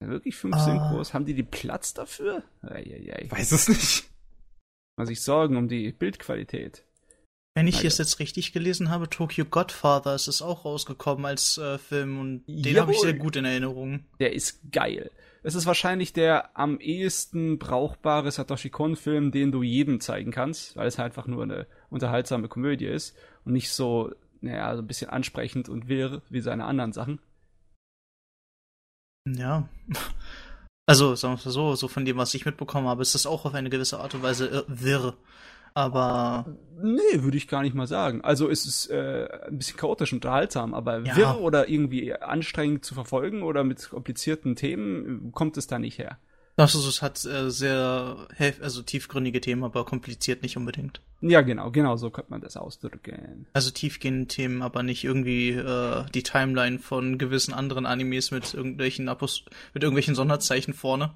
Wirklich 0.00 0.37
fünf 0.37 0.55
Ah. 0.56 0.58
Synchros? 0.64 1.14
Haben 1.14 1.25
die 1.25 1.35
die 1.35 1.43
Platz 1.44 1.94
dafür? 1.94 2.43
Eieiei. 2.62 3.23
Ich 3.25 3.32
weiß 3.32 3.52
es 3.52 3.69
nicht. 3.69 4.05
Muss 4.99 5.08
ich 5.08 5.23
sorgen 5.23 5.56
um 5.56 5.69
die 5.69 5.93
Bildqualität. 5.93 6.85
Wenn 7.56 7.69
ich 7.69 7.85
es 7.85 7.99
jetzt 7.99 8.19
richtig 8.19 8.52
gelesen 8.52 8.91
habe, 8.91 9.08
Tokyo 9.08 9.44
Godfather 9.44 10.14
ist 10.17 10.26
es 10.26 10.43
auch 10.43 10.64
rausgekommen 10.64 11.25
als 11.25 11.56
äh, 11.56 11.79
Film 11.79 12.19
und 12.19 12.44
den 12.49 12.79
habe 12.81 12.93
ich 12.93 12.99
sehr 13.00 13.14
gut 13.14 13.37
in 13.37 13.44
Erinnerung. 13.44 14.05
Der 14.19 14.32
ist 14.32 14.61
geil. 14.73 15.11
Es 15.44 15.55
ist 15.55 15.64
wahrscheinlich 15.67 16.12
der 16.12 16.58
am 16.58 16.81
ehesten 16.81 17.58
brauchbare 17.58 18.31
Satoshi 18.32 18.70
Kon-Film, 18.70 19.31
den 19.31 19.52
du 19.52 19.62
jedem 19.62 20.00
zeigen 20.00 20.32
kannst, 20.32 20.75
weil 20.76 20.88
es 20.88 20.99
einfach 20.99 21.26
nur 21.29 21.44
eine 21.44 21.67
unterhaltsame 21.94 22.49
Komödie 22.49 22.87
ist 22.87 23.17
und 23.44 23.52
nicht 23.55 23.70
so, 23.70 24.12
naja, 24.41 24.75
so 24.76 24.82
ein 24.82 24.87
bisschen 24.87 25.11
ansprechend 25.11 25.69
und 25.69 25.88
wirr 25.88 26.20
wie 26.29 26.41
seine 26.41 26.64
anderen 26.67 26.93
Sachen. 26.93 27.19
Ja. 29.26 29.69
Also, 30.87 31.14
sagen 31.14 31.38
wir 31.38 31.44
mal 31.46 31.50
so, 31.50 31.75
so 31.76 31.88
von 31.88 32.05
dem, 32.05 32.19
was 32.19 32.35
ich 32.35 32.44
mitbekommen 32.44 32.88
habe, 32.88 33.00
ist 33.02 33.14
das 33.14 33.25
auch 33.26 33.46
auf 33.46 33.55
eine 33.55 33.70
gewisse 33.70 34.00
Art 34.00 34.14
und 34.14 34.23
Weise 34.23 34.50
äh, 34.50 34.64
wirr. 34.69 35.17
Aber 35.76 36.44
Nee, 36.81 37.23
würde 37.23 37.37
ich 37.37 37.49
gar 37.49 37.62
nicht 37.62 37.75
mal 37.75 37.87
sagen. 37.88 38.20
Also 38.20 38.49
es 38.49 38.64
ist 38.67 38.91
äh, 38.91 39.26
ein 39.49 39.58
bisschen 39.58 39.76
chaotisch 39.76 40.12
unterhaltsam, 40.12 40.73
aber 40.75 41.00
Ja. 41.00 41.17
wirr 41.17 41.41
oder 41.41 41.69
irgendwie 41.69 42.12
anstrengend 42.14 42.85
zu 42.85 42.94
verfolgen 42.94 43.43
oder 43.43 43.64
mit 43.64 43.88
komplizierten 43.88 44.55
Themen 44.56 45.29
äh, 45.29 45.31
kommt 45.32 45.56
es 45.56 45.67
da 45.67 45.79
nicht 45.79 45.99
her. 45.99 46.19
Also, 46.56 46.89
es 46.89 47.03
hat 47.03 47.25
äh, 47.25 47.51
sehr 47.51 48.29
also 48.61 48.83
tiefgründige 48.83 49.41
Themen, 49.41 49.65
aber 49.65 49.85
kompliziert 49.85 50.43
nicht 50.43 50.56
unbedingt. 50.56 51.01
Ja, 51.21 51.41
genau, 51.41 51.71
genau 51.71 51.97
so 51.97 52.11
könnte 52.11 52.31
man 52.31 52.41
das 52.41 52.56
ausdrücken. 52.56 53.47
Also 53.53 53.71
tiefgehende 53.71 54.27
Themen, 54.29 54.62
aber 54.62 54.83
nicht 54.83 55.05
irgendwie 55.05 55.51
äh, 55.51 56.05
die 56.15 56.23
Timeline 56.23 56.79
von 56.79 57.19
gewissen 57.19 57.55
anderen 57.55 57.87
Animes 57.87 58.31
mit 58.31 58.55
irgendwelchen 58.55 59.09
Apost 59.09 59.51
mit 59.73 59.83
irgendwelchen 59.83 60.15
Sonderzeichen 60.15 60.75
vorne. 60.75 61.15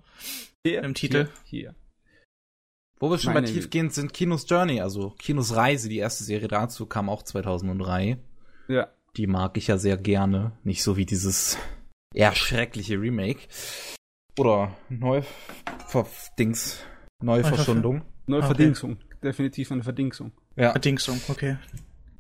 Hier, 0.66 0.83
Im 0.83 0.95
Titel? 0.95 1.28
Hier. 1.45 1.61
hier. 1.61 1.75
Wo 3.00 3.11
wir 3.11 3.18
schon 3.18 3.33
bei 3.33 3.40
Meine- 3.42 3.52
tiefgehend 3.52 3.92
sind, 3.92 4.12
Kinos 4.12 4.47
Journey, 4.49 4.80
also 4.80 5.11
Kinos 5.18 5.54
Reise, 5.54 5.88
die 5.88 5.99
erste 5.99 6.25
Serie 6.25 6.49
dazu, 6.49 6.87
kam 6.87 7.09
auch 7.09 7.23
2003. 7.23 8.18
Ja. 8.66 8.88
Die 9.16 9.26
mag 9.26 9.57
ich 9.57 9.68
ja 9.68 9.78
sehr 9.78 9.97
gerne. 9.97 10.52
Nicht 10.64 10.83
so 10.83 10.97
wie 10.97 11.07
dieses 11.07 11.59
eher 12.12 12.35
schreckliche 12.35 13.00
Remake. 13.00 13.40
Oder 14.38 14.71
Neudings, 14.88 16.85
Neuverschundung. 17.21 18.02
Neuverdingsung. 18.26 18.99
Definitiv 19.23 19.73
eine 19.73 19.83
Verdingsung. 19.83 20.30
Ja. 20.57 20.71
Verdingsung, 20.71 21.21
okay. 21.28 21.57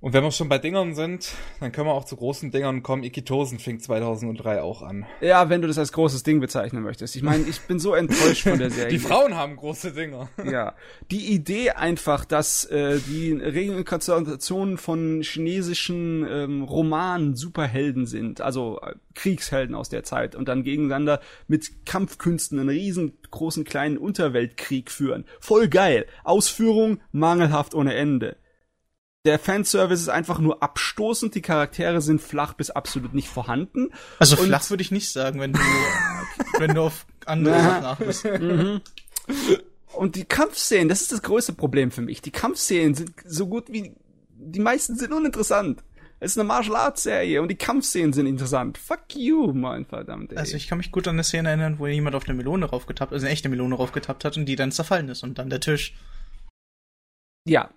Und 0.00 0.12
wenn 0.12 0.22
wir 0.22 0.30
schon 0.30 0.48
bei 0.48 0.58
Dingern 0.58 0.94
sind, 0.94 1.32
dann 1.58 1.72
können 1.72 1.88
wir 1.88 1.92
auch 1.92 2.04
zu 2.04 2.14
großen 2.14 2.52
Dingern 2.52 2.84
kommen. 2.84 3.02
Ikitosen 3.02 3.58
fing 3.58 3.80
2003 3.80 4.62
auch 4.62 4.82
an. 4.82 5.06
Ja, 5.20 5.48
wenn 5.48 5.60
du 5.60 5.66
das 5.66 5.76
als 5.76 5.90
großes 5.90 6.22
Ding 6.22 6.38
bezeichnen 6.38 6.84
möchtest. 6.84 7.16
Ich 7.16 7.22
meine, 7.22 7.44
ich 7.48 7.62
bin 7.62 7.80
so 7.80 7.94
enttäuscht 7.94 8.44
von 8.44 8.60
der 8.60 8.70
Serie. 8.70 8.90
Die 8.90 9.00
Frauen 9.00 9.34
haben 9.34 9.56
große 9.56 9.92
Dinger. 9.92 10.28
Ja, 10.48 10.74
die 11.10 11.34
Idee 11.34 11.70
einfach, 11.70 12.24
dass 12.24 12.64
äh, 12.66 13.00
die 13.00 13.32
Reinkarnationen 13.32 14.78
von 14.78 15.20
chinesischen 15.20 16.26
ähm, 16.26 16.62
Romanen 16.62 17.36
Superhelden 17.36 18.06
sind, 18.06 18.40
also 18.40 18.80
äh, 18.80 18.94
Kriegshelden 19.14 19.74
aus 19.74 19.90
der 19.90 20.04
Zeit 20.04 20.34
und 20.34 20.48
dann 20.48 20.62
gegeneinander 20.62 21.20
mit 21.48 21.84
Kampfkünsten 21.84 22.58
einen 22.58 22.70
riesengroßen 22.70 23.64
kleinen 23.64 23.98
Unterweltkrieg 23.98 24.90
führen. 24.90 25.26
Voll 25.38 25.68
geil. 25.68 26.06
Ausführung 26.24 27.00
mangelhaft 27.12 27.74
ohne 27.74 27.94
Ende. 27.94 28.36
Der 29.28 29.38
Fanservice 29.38 30.00
ist 30.00 30.08
einfach 30.08 30.38
nur 30.38 30.62
abstoßend, 30.62 31.34
die 31.34 31.42
Charaktere 31.42 32.00
sind 32.00 32.22
flach 32.22 32.54
bis 32.54 32.70
absolut 32.70 33.12
nicht 33.12 33.28
vorhanden. 33.28 33.90
Also 34.18 34.38
Und- 34.38 34.46
flach 34.46 34.70
würde 34.70 34.80
ich 34.80 34.90
nicht 34.90 35.10
sagen, 35.10 35.38
wenn 35.38 35.52
du 35.52 35.58
wenn 36.58 36.74
du 36.74 36.80
auf 36.80 37.04
andere. 37.26 37.60
Sachen 37.60 37.84
achtest. 37.84 38.26
Und 39.92 40.16
die 40.16 40.24
Kampfszenen, 40.24 40.88
das 40.88 41.02
ist 41.02 41.12
das 41.12 41.20
größte 41.20 41.52
Problem 41.52 41.90
für 41.90 42.00
mich. 42.00 42.22
Die 42.22 42.30
Kampfszenen 42.30 42.94
sind 42.94 43.12
so 43.26 43.46
gut 43.48 43.70
wie 43.70 43.92
die 44.30 44.60
meisten 44.60 44.96
sind 44.96 45.12
uninteressant. 45.12 45.84
Es 46.20 46.30
ist 46.32 46.38
eine 46.38 46.48
Martial 46.48 46.76
Arts 46.76 47.02
Serie 47.02 47.42
und 47.42 47.48
die 47.48 47.56
Kampfszenen 47.56 48.14
sind 48.14 48.24
interessant. 48.26 48.78
Fuck 48.78 49.14
you, 49.14 49.52
mein 49.52 49.84
verdammt. 49.84 50.32
Ey. 50.32 50.38
Also 50.38 50.56
ich 50.56 50.68
kann 50.68 50.78
mich 50.78 50.90
gut 50.90 51.06
an 51.06 51.16
eine 51.16 51.22
Szene 51.24 51.50
erinnern, 51.50 51.78
wo 51.78 51.86
jemand 51.86 52.16
auf 52.16 52.24
eine 52.24 52.34
Melone 52.34 52.64
raufgetappt, 52.64 53.12
also 53.12 53.26
eine 53.26 53.32
echte 53.34 53.50
Melone 53.50 53.74
raufgetappt 53.74 54.24
hat 54.24 54.38
und 54.38 54.46
die 54.46 54.56
dann 54.56 54.72
zerfallen 54.72 55.10
ist 55.10 55.22
und 55.22 55.36
dann 55.38 55.50
der 55.50 55.60
Tisch. 55.60 55.94
ja, 57.46 57.68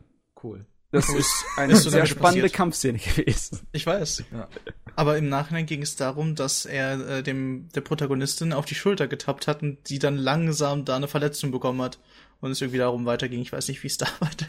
Cool. 0.41 0.65
Das 0.91 1.07
ist 1.09 1.45
eine 1.55 1.73
Ist 1.73 1.83
sehr 1.83 2.05
spannende 2.05 2.41
passiert. 2.41 2.53
Kampfszene 2.53 2.97
gewesen. 2.99 3.59
Ich 3.71 3.85
weiß. 3.85 4.25
Ja. 4.31 4.49
Aber 4.95 5.17
im 5.17 5.29
Nachhinein 5.29 5.65
ging 5.65 5.81
es 5.81 5.95
darum, 5.95 6.35
dass 6.35 6.65
er 6.65 6.99
äh, 7.07 7.23
dem 7.23 7.69
der 7.73 7.81
Protagonistin 7.81 8.51
auf 8.51 8.65
die 8.65 8.75
Schulter 8.75 9.07
getappt 9.07 9.47
hat 9.47 9.61
und 9.63 9.89
die 9.89 9.99
dann 9.99 10.17
langsam 10.17 10.83
da 10.83 10.97
eine 10.97 11.07
Verletzung 11.07 11.51
bekommen 11.51 11.81
hat 11.81 11.99
und 12.41 12.51
es 12.51 12.59
irgendwie 12.61 12.79
darum 12.79 13.05
weiterging. 13.05 13.41
Ich 13.41 13.53
weiß 13.53 13.69
nicht, 13.69 13.81
wie 13.83 13.87
es 13.87 13.97
da 13.97 14.07
weiter. 14.19 14.47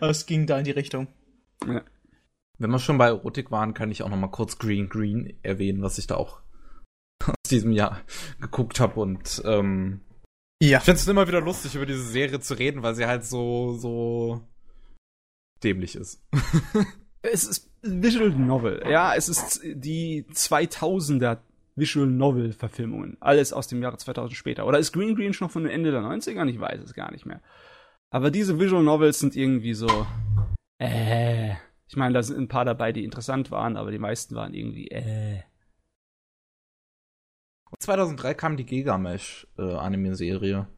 Aber 0.00 0.10
es 0.10 0.26
ging 0.26 0.46
da 0.46 0.58
in 0.58 0.64
die 0.64 0.72
Richtung. 0.72 1.06
Ja. 1.66 1.82
Wenn 2.58 2.70
wir 2.70 2.80
schon 2.80 2.98
bei 2.98 3.06
Erotik 3.06 3.52
waren, 3.52 3.74
kann 3.74 3.92
ich 3.92 4.02
auch 4.02 4.08
noch 4.08 4.16
mal 4.16 4.26
kurz 4.32 4.58
Green 4.58 4.88
Green 4.88 5.38
erwähnen, 5.44 5.82
was 5.82 5.98
ich 5.98 6.08
da 6.08 6.16
auch 6.16 6.40
aus 7.24 7.34
diesem 7.48 7.70
Jahr 7.70 8.00
geguckt 8.40 8.80
habe 8.80 8.98
und 8.98 9.40
ähm, 9.44 10.00
Ja. 10.60 10.78
ich 10.78 10.84
finde 10.84 10.98
es 10.98 11.06
immer 11.06 11.28
wieder 11.28 11.40
lustig, 11.40 11.76
über 11.76 11.86
diese 11.86 12.02
Serie 12.02 12.40
zu 12.40 12.54
reden, 12.54 12.82
weil 12.82 12.96
sie 12.96 13.06
halt 13.06 13.24
so 13.24 13.74
so 13.78 14.40
dämlich 15.64 15.96
ist. 15.96 16.22
Es 17.20 17.44
ist 17.44 17.68
Visual 17.82 18.30
Novel. 18.30 18.82
Ja, 18.88 19.12
es 19.14 19.28
ist 19.28 19.60
die 19.64 20.24
2000er 20.32 21.38
Visual 21.74 22.06
Novel 22.06 22.52
Verfilmungen. 22.52 23.16
Alles 23.20 23.52
aus 23.52 23.66
dem 23.66 23.82
Jahre 23.82 23.96
2000 23.96 24.36
später. 24.36 24.66
Oder 24.66 24.78
ist 24.78 24.92
Green 24.92 25.16
Green 25.16 25.32
schon 25.32 25.48
von 25.48 25.64
den 25.64 25.72
Ende 25.72 25.90
der 25.90 26.00
90er? 26.00 26.46
Ich 26.48 26.60
weiß 26.60 26.80
es 26.80 26.94
gar 26.94 27.10
nicht 27.10 27.26
mehr. 27.26 27.40
Aber 28.10 28.30
diese 28.30 28.58
Visual 28.58 28.82
Novels 28.82 29.18
sind 29.18 29.36
irgendwie 29.36 29.74
so, 29.74 30.06
äh. 30.78 31.54
Ich 31.88 31.96
meine, 31.96 32.14
da 32.14 32.22
sind 32.22 32.38
ein 32.38 32.48
paar 32.48 32.64
dabei, 32.64 32.92
die 32.92 33.04
interessant 33.04 33.50
waren, 33.50 33.76
aber 33.76 33.90
die 33.90 33.98
meisten 33.98 34.34
waren 34.34 34.54
irgendwie, 34.54 34.88
äh. 34.88 35.42
2003 37.80 38.34
kam 38.34 38.56
die 38.56 38.64
Gigamesh 38.64 39.46
äh, 39.58 39.74
Anime-Serie. 39.74 40.68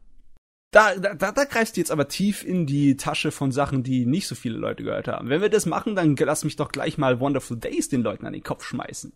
Da, 0.73 0.95
da, 0.95 1.15
da, 1.15 1.33
da 1.33 1.45
greifst 1.45 1.77
du 1.77 1.81
jetzt 1.81 1.91
aber 1.91 2.07
tief 2.07 2.45
in 2.45 2.65
die 2.65 2.97
Tasche 2.97 3.33
von 3.33 3.51
Sachen, 3.51 3.83
die 3.83 4.07
nicht 4.07 4.29
so 4.29 4.37
viele 4.37 4.57
Leute 4.57 4.85
gehört 4.85 5.09
haben. 5.09 5.29
Wenn 5.29 5.41
wir 5.43 5.49
das 5.49 5.67
machen, 5.67 5.97
dann 5.97 6.15
lass 6.15 6.45
mich 6.45 6.55
doch 6.57 6.71
gleich 6.71 6.97
mal 6.97 7.19
Wonderful 7.19 7.57
Days 7.57 7.89
den 7.89 8.03
Leuten 8.03 8.25
an 8.25 8.33
den 8.33 8.45
Kopf 8.45 8.65
schmeißen. 8.65 9.13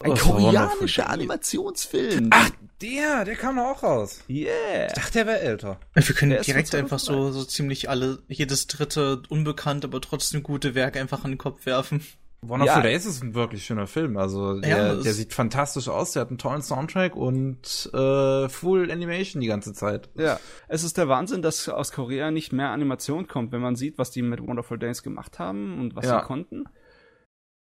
Ein 0.00 0.10
Wonderful 0.10 0.32
koreanischer? 0.32 1.08
Animationsfilm. 1.08 2.28
Ach, 2.30 2.50
der, 2.82 3.24
der 3.24 3.36
kam 3.36 3.58
auch 3.58 3.82
raus. 3.82 4.22
yeah. 4.28 4.86
Ich 4.86 4.92
dachte, 4.92 5.12
der 5.12 5.26
wäre 5.26 5.40
älter. 5.40 5.80
Wir 5.94 6.14
können 6.14 6.30
Der 6.30 6.42
direkt 6.42 6.74
einfach 6.74 6.98
so, 6.98 7.32
so 7.32 7.42
ziemlich 7.42 7.88
alle, 7.88 8.22
jedes 8.28 8.66
dritte 8.66 9.22
unbekannt, 9.30 9.84
aber 9.84 10.00
trotzdem 10.00 10.42
gute 10.42 10.74
Werk 10.74 10.96
einfach 10.96 11.24
an 11.24 11.32
den 11.32 11.38
Kopf 11.38 11.64
werfen. 11.64 12.04
Wonderful 12.40 12.76
Ja. 12.76 12.82
Days 12.82 13.04
ist 13.04 13.22
ein 13.22 13.34
wirklich 13.34 13.64
schöner 13.64 13.86
Film. 13.88 14.16
Also 14.16 14.60
der, 14.60 14.68
Ja, 14.70 14.94
der 14.94 15.12
sieht 15.12 15.32
fantastisch 15.34 15.88
aus, 15.88 16.12
der 16.12 16.22
hat 16.22 16.28
einen 16.28 16.38
tollen 16.38 16.62
Soundtrack 16.62 17.16
und 17.16 17.90
äh, 17.92 18.48
Full 18.48 18.90
Animation 18.92 19.40
die 19.40 19.48
ganze 19.48 19.72
Zeit. 19.72 20.08
Ja, 20.14 20.38
es 20.68 20.84
ist 20.84 20.96
der 20.98 21.08
Wahnsinn, 21.08 21.42
dass 21.42 21.68
aus 21.68 21.90
Korea 21.90 22.30
nicht 22.30 22.52
mehr 22.52 22.70
Animation 22.70 23.26
kommt, 23.26 23.50
wenn 23.50 23.60
man 23.60 23.74
sieht, 23.74 23.98
was 23.98 24.12
die 24.12 24.22
mit 24.22 24.40
Wonderful 24.40 24.78
Days 24.78 25.02
gemacht 25.02 25.38
haben 25.40 25.80
und 25.80 25.96
was 25.96 26.06
Ja. 26.06 26.20
sie 26.20 26.26
konnten. 26.26 26.64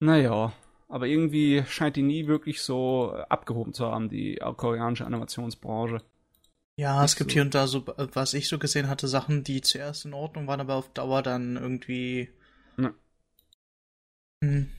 Naja, 0.01 0.53
aber 0.89 1.07
irgendwie 1.07 1.65
scheint 1.67 1.97
die 1.97 2.03
nie 2.03 2.27
wirklich 2.27 2.63
so 2.63 3.13
abgehoben 3.29 3.73
zu 3.75 3.87
haben, 3.87 4.09
die 4.09 4.39
koreanische 4.57 5.07
Animationsbranche. 5.07 6.03
Ja, 6.77 7.01
Nicht 7.03 7.11
es 7.13 7.17
gibt 7.17 7.31
so. 7.31 7.35
hier 7.35 7.43
und 7.43 7.55
da 7.55 7.67
so, 7.67 7.85
was 8.13 8.35
ich 8.35 8.49
so 8.49 8.59
gesehen 8.59 8.89
hatte, 8.89 9.09
Sachen, 9.09 9.43
die 9.43 9.61
zuerst 9.63 10.05
in 10.05 10.15
Ordnung 10.15 10.47
waren, 10.47 10.61
aber 10.61 10.75
auf 10.77 10.91
Dauer 10.93 11.23
dann 11.23 11.57
irgendwie 11.57 12.29
Ja. 12.77 12.93
Hm, 14.43 14.71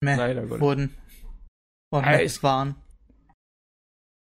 meh, 0.00 0.14
Leider 0.16 0.42
Gottes. 0.46 0.60
wurden. 0.60 0.94
Und 1.90 2.04
Ey, 2.04 2.24
es 2.24 2.42
waren. 2.42 2.76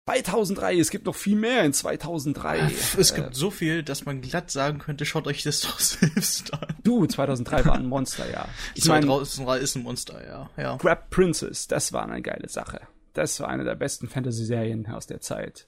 2003, 0.08 0.78
es 0.78 0.92
gibt 0.92 1.08
noch 1.08 1.16
viel 1.16 1.36
mehr 1.36 1.64
in 1.66 1.74
2003. 1.74 2.60
Es 2.98 3.12
Äh, 3.12 3.16
gibt 3.22 3.36
so 3.36 3.50
viel, 3.50 3.82
dass 3.82 4.06
man 4.06 4.22
glatt 4.22 4.52
sagen 4.52 4.78
könnte, 4.78 5.04
schaut 5.04 5.26
euch 5.26 5.42
das 5.42 5.62
doch 5.62 5.80
selbst 5.80 6.54
an. 6.54 6.76
du, 6.84 7.08
2003 7.08 7.66
war 7.66 7.74
ein 7.76 7.88
Monster, 7.88 8.30
ja. 8.30 8.48
Ich 8.76 8.86
meine, 8.86 9.08
2003 9.08 9.58
ist 9.60 9.76
ein 9.76 9.82
Monster, 9.84 10.24
ja. 10.28 10.50
ja. 10.58 10.78
Crab 10.78 11.10
Princess, 11.10 11.68
das 11.68 11.92
war 11.92 12.04
eine 12.08 12.22
geile 12.22 12.48
Sache. 12.50 12.82
Das 13.14 13.40
war 13.40 13.48
eine 13.48 13.64
der 13.64 13.76
besten 13.76 14.08
Fantasy-Serien 14.08 14.86
aus 14.88 15.08
der 15.08 15.22
Zeit. 15.22 15.66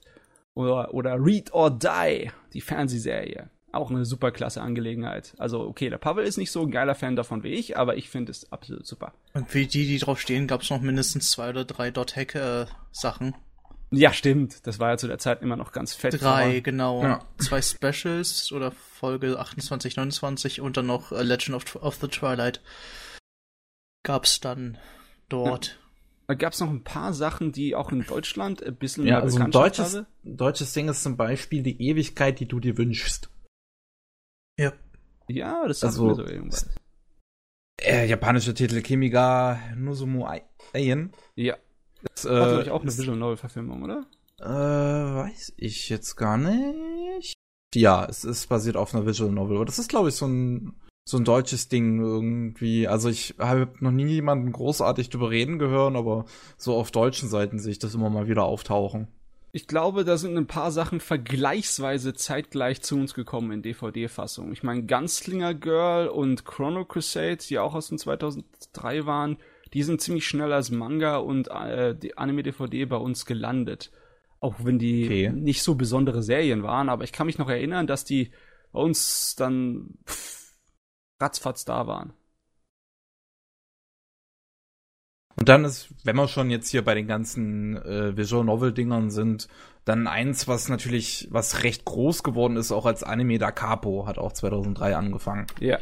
Oder, 0.54 0.94
oder 0.94 1.16
Read 1.18 1.52
or 1.52 1.70
Die, 1.76 2.30
die 2.52 2.60
Fernsehserie. 2.60 3.50
Auch 3.70 3.90
eine 3.90 4.04
super 4.04 4.30
klasse 4.30 4.62
Angelegenheit. 4.62 5.34
Also, 5.38 5.60
okay, 5.60 5.90
der 5.90 5.98
Pavel 5.98 6.24
ist 6.24 6.38
nicht 6.38 6.50
so 6.50 6.62
ein 6.62 6.70
geiler 6.70 6.94
Fan 6.94 7.16
davon 7.16 7.42
wie 7.42 7.52
ich, 7.52 7.76
aber 7.76 7.96
ich 7.96 8.08
finde 8.08 8.32
es 8.32 8.50
absolut 8.50 8.86
super. 8.86 9.12
Und 9.34 9.50
für 9.50 9.64
die, 9.66 9.86
die 9.86 9.98
drauf 9.98 10.20
stehen, 10.20 10.46
gab 10.46 10.62
es 10.62 10.70
noch 10.70 10.80
mindestens 10.80 11.30
zwei 11.30 11.50
oder 11.50 11.64
drei 11.64 11.90
Dot-Hack-Sachen. 11.90 13.34
Ja, 13.90 14.12
stimmt. 14.12 14.66
Das 14.66 14.78
war 14.78 14.90
ja 14.90 14.96
zu 14.98 15.06
der 15.06 15.18
Zeit 15.18 15.42
immer 15.42 15.56
noch 15.56 15.72
ganz 15.72 15.94
fett. 15.94 16.20
Drei, 16.20 16.60
genau. 16.60 17.02
Ja. 17.02 17.20
Zwei 17.38 17.62
Specials 17.62 18.52
oder 18.52 18.70
Folge 18.70 19.38
28, 19.38 19.96
29 19.96 20.60
und 20.60 20.76
dann 20.76 20.86
noch 20.86 21.12
äh, 21.12 21.22
Legend 21.22 21.56
of, 21.56 21.76
of 21.76 21.96
the 22.00 22.08
Twilight 22.08 22.60
gab's 24.02 24.40
dann 24.40 24.78
dort. 25.28 25.78
Da 26.26 26.34
gab 26.34 26.52
es 26.52 26.60
noch 26.60 26.68
ein 26.68 26.84
paar 26.84 27.14
Sachen, 27.14 27.52
die 27.52 27.74
auch 27.74 27.90
in 27.90 28.04
Deutschland 28.04 28.62
ein 28.62 28.76
bisschen 28.76 29.06
Ja, 29.06 29.14
mehr 29.14 29.22
also 29.22 29.38
ein 29.38 29.50
deutsches, 29.50 29.94
hatte. 29.94 30.06
deutsches 30.24 30.74
Ding 30.74 30.88
ist 30.88 31.02
zum 31.02 31.16
Beispiel 31.16 31.62
die 31.62 31.80
Ewigkeit, 31.82 32.38
die 32.40 32.46
du 32.46 32.60
dir 32.60 32.76
wünschst. 32.76 33.30
Ja. 34.58 34.72
Ja, 35.28 35.66
das 35.66 35.80
sagt 35.80 35.92
Also, 35.92 36.06
mir 36.06 36.14
so 36.14 36.24
irgendwas. 36.26 36.68
Äh, 37.80 38.06
japanische 38.08 38.54
Titel 38.54 38.80
Kimiga 38.82 39.58
Nozumu 39.76 40.26
Aien. 40.72 41.12
Ja, 41.36 41.56
Das, 42.14 42.24
war, 42.24 42.32
glaube 42.32 42.60
äh, 42.60 42.62
ich, 42.62 42.70
auch 42.70 42.82
eine 42.82 42.96
Visual 42.96 43.16
Novel-Verfilmung, 43.16 43.82
oder? 43.82 44.06
Äh, 44.40 44.44
weiß 44.44 45.54
ich 45.56 45.88
jetzt 45.88 46.16
gar 46.16 46.38
nicht. 46.38 47.34
Ja, 47.74 48.06
es 48.06 48.24
ist 48.24 48.48
basiert 48.48 48.76
auf 48.76 48.94
einer 48.94 49.06
Visual 49.06 49.30
Novel. 49.30 49.56
Aber 49.56 49.64
das 49.64 49.78
ist, 49.78 49.88
glaube 49.88 50.08
ich, 50.08 50.14
so 50.14 50.26
ein, 50.26 50.74
so 51.08 51.18
ein 51.18 51.24
deutsches 51.24 51.68
Ding 51.68 52.00
irgendwie. 52.00 52.88
Also 52.88 53.08
ich 53.08 53.34
habe 53.38 53.72
noch 53.80 53.90
nie 53.90 54.06
jemanden 54.06 54.50
großartig 54.52 55.10
drüber 55.10 55.30
reden 55.30 55.58
gehört, 55.58 55.94
aber 55.94 56.24
so 56.56 56.74
auf 56.76 56.90
deutschen 56.90 57.28
Seiten 57.28 57.58
sehe 57.58 57.72
ich 57.72 57.78
das 57.78 57.94
immer 57.94 58.10
mal 58.10 58.26
wieder 58.26 58.44
auftauchen. 58.44 59.08
Ich 59.50 59.66
glaube, 59.66 60.04
da 60.04 60.18
sind 60.18 60.36
ein 60.36 60.46
paar 60.46 60.70
Sachen 60.70 61.00
vergleichsweise 61.00 62.12
zeitgleich 62.14 62.82
zu 62.82 62.96
uns 62.96 63.14
gekommen 63.14 63.50
in 63.50 63.62
DVD-Fassung. 63.62 64.52
Ich 64.52 64.62
meine, 64.62 64.84
Gunslinger 64.84 65.54
Girl 65.54 66.08
und 66.08 66.44
Chrono 66.44 66.84
Crusade, 66.84 67.38
die 67.38 67.58
auch 67.58 67.74
aus 67.74 67.88
dem 67.88 67.96
2003 67.98 69.06
waren, 69.06 69.38
die 69.72 69.82
sind 69.82 70.00
ziemlich 70.00 70.26
schnell 70.26 70.52
als 70.52 70.70
Manga 70.70 71.16
und 71.16 71.48
äh, 71.48 71.94
die 71.96 72.16
Anime-DVD 72.18 72.84
bei 72.86 72.96
uns 72.96 73.24
gelandet. 73.26 73.90
Auch 74.40 74.56
wenn 74.62 74.78
die 74.78 75.04
Okay. 75.06 75.30
nicht 75.30 75.62
so 75.62 75.74
besondere 75.74 76.22
Serien 76.22 76.62
waren, 76.62 76.88
aber 76.88 77.04
ich 77.04 77.12
kann 77.12 77.26
mich 77.26 77.38
noch 77.38 77.48
erinnern, 77.48 77.86
dass 77.86 78.04
die 78.04 78.30
bei 78.72 78.80
uns 78.80 79.34
dann 79.34 79.94
pff, 80.06 80.52
ratzfatz 81.20 81.64
da 81.64 81.86
waren. 81.86 82.12
Und 85.38 85.48
dann 85.48 85.64
ist, 85.64 85.88
wenn 86.04 86.16
wir 86.16 86.26
schon 86.28 86.50
jetzt 86.50 86.68
hier 86.68 86.84
bei 86.84 86.94
den 86.94 87.06
ganzen 87.06 87.76
äh, 87.76 88.16
Visual 88.16 88.44
Novel 88.44 88.72
Dingern 88.72 89.10
sind, 89.10 89.48
dann 89.84 90.06
eins, 90.06 90.48
was 90.48 90.68
natürlich, 90.68 91.28
was 91.30 91.62
recht 91.62 91.84
groß 91.84 92.22
geworden 92.22 92.56
ist, 92.56 92.72
auch 92.72 92.86
als 92.86 93.02
Anime, 93.02 93.38
Da 93.38 93.52
Capo, 93.52 94.06
hat 94.06 94.18
auch 94.18 94.32
2003 94.32 94.96
angefangen. 94.96 95.46
Ja. 95.60 95.78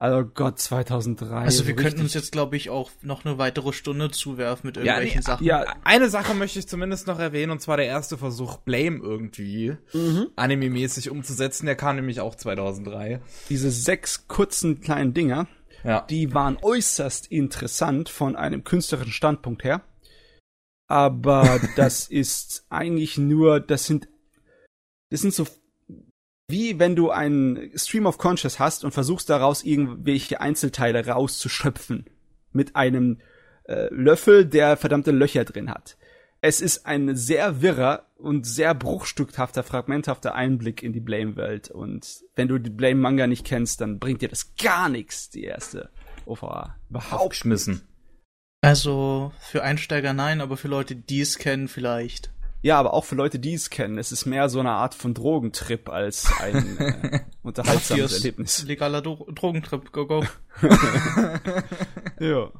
Also 0.00 0.24
Gott, 0.26 0.58
2003. 0.58 1.34
Also 1.34 1.66
wir 1.66 1.76
könnten 1.76 2.00
uns 2.02 2.12
jetzt, 2.12 2.32
glaube 2.32 2.56
ich, 2.56 2.68
auch 2.68 2.90
noch 3.00 3.24
eine 3.24 3.38
weitere 3.38 3.72
Stunde 3.72 4.10
zuwerfen 4.10 4.66
mit 4.66 4.76
irgendwelchen 4.76 5.18
nee, 5.20 5.22
Sachen. 5.22 5.46
ja, 5.46 5.64
Eine 5.84 6.10
Sache 6.10 6.34
möchte 6.34 6.58
ich 6.58 6.68
zumindest 6.68 7.06
noch 7.06 7.18
erwähnen, 7.20 7.52
und 7.52 7.62
zwar 7.62 7.76
der 7.78 7.86
erste 7.86 8.18
Versuch, 8.18 8.58
Blame 8.58 8.98
irgendwie 9.02 9.76
Mhm. 9.94 10.26
anime-mäßig 10.36 11.08
umzusetzen. 11.10 11.64
Der 11.66 11.76
kam 11.76 11.96
nämlich 11.96 12.20
auch 12.20 12.34
2003. 12.34 13.20
diese 13.48 13.70
sechs 13.70 14.26
kurzen 14.28 14.80
kleinen 14.82 15.14
Dinger, 15.14 15.46
Ja. 15.84 16.00
die 16.08 16.32
waren 16.34 16.58
äußerst 16.60 17.26
interessant 17.26 18.08
von 18.08 18.36
einem 18.36 18.64
künstlerischen 18.64 19.12
Standpunkt 19.12 19.64
her. 19.64 19.82
Aber 20.86 21.60
das 21.76 22.08
ist 22.08 22.66
eigentlich 22.70 23.18
nur, 23.18 23.60
das 23.60 23.86
sind, 23.86 24.08
das 25.10 25.20
sind 25.20 25.34
so, 25.34 25.46
wie 26.48 26.78
wenn 26.78 26.96
du 26.96 27.10
einen 27.10 27.70
Stream 27.76 28.06
of 28.06 28.18
Conscious 28.18 28.58
hast 28.58 28.84
und 28.84 28.92
versuchst 28.92 29.30
daraus 29.30 29.62
irgendwelche 29.62 30.40
Einzelteile 30.40 31.06
rauszuschöpfen. 31.06 32.06
Mit 32.52 32.76
einem 32.76 33.18
äh, 33.64 33.88
Löffel, 33.92 34.46
der 34.46 34.76
verdammte 34.76 35.10
Löcher 35.10 35.44
drin 35.44 35.70
hat. 35.70 35.96
Es 36.40 36.60
ist 36.60 36.86
ein 36.86 37.16
sehr 37.16 37.62
wirrer 37.62 38.06
und 38.24 38.46
sehr 38.46 38.74
bruchstückhafter, 38.74 39.62
fragmenthafter 39.62 40.34
Einblick 40.34 40.82
in 40.82 40.92
die 40.92 41.00
Blame-Welt. 41.00 41.70
Und 41.70 42.24
wenn 42.34 42.48
du 42.48 42.58
die 42.58 42.70
Blame-Manga 42.70 43.26
nicht 43.26 43.44
kennst, 43.44 43.80
dann 43.80 43.98
bringt 43.98 44.22
dir 44.22 44.28
das 44.28 44.54
gar 44.56 44.88
nichts, 44.88 45.30
die 45.30 45.44
erste 45.44 45.90
OVA. 46.24 46.74
Überhaupt. 46.88 47.22
Aufgeschmissen. 47.22 47.82
Also 48.62 49.32
für 49.40 49.62
Einsteiger 49.62 50.14
nein, 50.14 50.40
aber 50.40 50.56
für 50.56 50.68
Leute, 50.68 50.96
die 50.96 51.20
es 51.20 51.36
kennen, 51.36 51.68
vielleicht. 51.68 52.30
Ja, 52.62 52.80
aber 52.80 52.94
auch 52.94 53.04
für 53.04 53.14
Leute, 53.14 53.38
die 53.38 53.52
es 53.52 53.68
kennen. 53.68 53.98
Es 53.98 54.10
ist 54.10 54.24
mehr 54.24 54.48
so 54.48 54.58
eine 54.58 54.70
Art 54.70 54.94
von 54.94 55.12
Drogentrip 55.12 55.90
als 55.90 56.32
ein 56.40 56.78
äh, 56.78 57.20
unterhaltsames 57.42 58.14
Erlebnis. 58.14 58.64
Legaler 58.64 59.02
Dro 59.02 59.30
Drogentrip, 59.34 59.92
go 59.92 60.06
go. 60.06 60.24
Ja. 62.18 62.50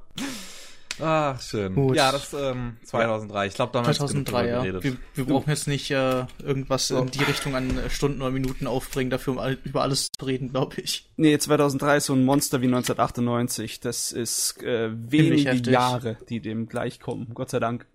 Ach, 1.00 1.40
schön. 1.40 1.74
Gut. 1.74 1.96
Ja, 1.96 2.12
das 2.12 2.32
ähm, 2.32 2.76
2003. 2.84 3.46
Ich 3.46 3.54
glaube, 3.54 3.72
da 3.72 3.78
haben 3.80 3.86
wir 3.86 3.92
jetzt 3.92 3.98
genug 3.98 4.26
2003, 4.28 4.42
drüber 4.42 4.48
ja. 4.48 4.62
geredet. 4.62 4.84
Wir, 4.84 4.96
wir 5.14 5.24
brauchen 5.24 5.50
jetzt 5.50 5.66
nicht 5.66 5.90
äh, 5.90 6.26
irgendwas 6.42 6.88
So. 6.88 6.98
in 6.98 7.10
die 7.10 7.22
Richtung 7.22 7.54
an 7.56 7.78
äh, 7.78 7.90
Stunden 7.90 8.22
oder 8.22 8.30
Minuten 8.30 8.66
aufbringen, 8.66 9.10
dafür 9.10 9.34
um 9.34 9.38
all, 9.38 9.58
über 9.64 9.82
alles 9.82 10.08
zu 10.12 10.24
reden, 10.24 10.50
glaube 10.50 10.80
ich. 10.80 11.10
Nee, 11.16 11.38
2003 11.38 11.96
ist 11.96 12.06
so 12.06 12.14
ein 12.14 12.24
Monster 12.24 12.60
wie 12.60 12.66
1998. 12.66 13.80
Das 13.80 14.12
ist 14.12 14.62
äh, 14.62 14.90
wenige. 14.92 15.54
Jahre, 15.70 16.18
die 16.28 16.40
dem 16.40 16.68
gleichkommen. 16.68 17.28
Gott 17.34 17.50
sei 17.50 17.60
Dank. 17.60 17.86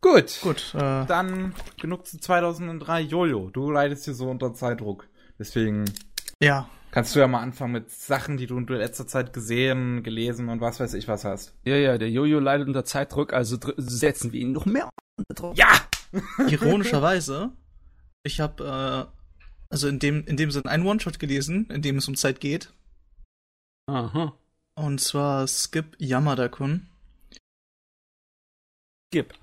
Gut. 0.00 0.38
Gut, 0.40 0.74
äh, 0.74 1.04
Dann 1.06 1.54
genug 1.78 2.06
zu 2.06 2.18
2003. 2.18 3.00
Jojo, 3.02 3.50
du 3.50 3.70
leidest 3.70 4.04
hier 4.04 4.14
so 4.14 4.30
unter 4.30 4.54
Zeitdruck. 4.54 5.08
Deswegen 5.38 5.84
ja. 6.42 6.68
Kannst 6.90 7.14
du 7.14 7.20
ja 7.20 7.28
mal 7.28 7.40
anfangen 7.40 7.72
mit 7.72 7.90
Sachen, 7.90 8.36
die 8.36 8.46
du 8.46 8.56
in 8.56 8.66
letzter 8.66 9.06
Zeit 9.06 9.32
gesehen, 9.32 10.02
gelesen 10.02 10.48
und 10.48 10.60
was 10.60 10.80
weiß 10.80 10.94
ich 10.94 11.08
was 11.08 11.24
hast. 11.24 11.54
Ja, 11.64 11.76
ja, 11.76 11.98
der 11.98 12.10
Jojo 12.10 12.40
leidet 12.40 12.68
unter 12.68 12.84
Zeitdruck, 12.84 13.32
also 13.32 13.58
setzen 13.76 14.32
wir 14.32 14.40
ihn 14.40 14.52
noch 14.52 14.66
mehr 14.66 14.90
unter 15.16 15.34
Druck. 15.34 15.58
Ja! 15.58 15.68
Ironischerweise, 16.48 17.52
ich 18.24 18.40
habe 18.40 19.08
äh, 19.08 19.20
also 19.70 19.86
in 19.88 20.00
dem 20.00 20.24
in 20.26 20.36
dem 20.36 20.50
Sinn 20.50 20.66
einen 20.66 20.86
One-Shot 20.86 21.18
gelesen, 21.18 21.66
in 21.70 21.82
dem 21.82 21.98
es 21.98 22.08
um 22.08 22.16
Zeit 22.16 22.40
geht. 22.40 22.72
Aha. 23.86 24.34
Und 24.74 25.00
zwar 25.00 25.46
Skip 25.46 25.96
Yamada-kun. 25.98 26.88
Gib. 29.12 29.34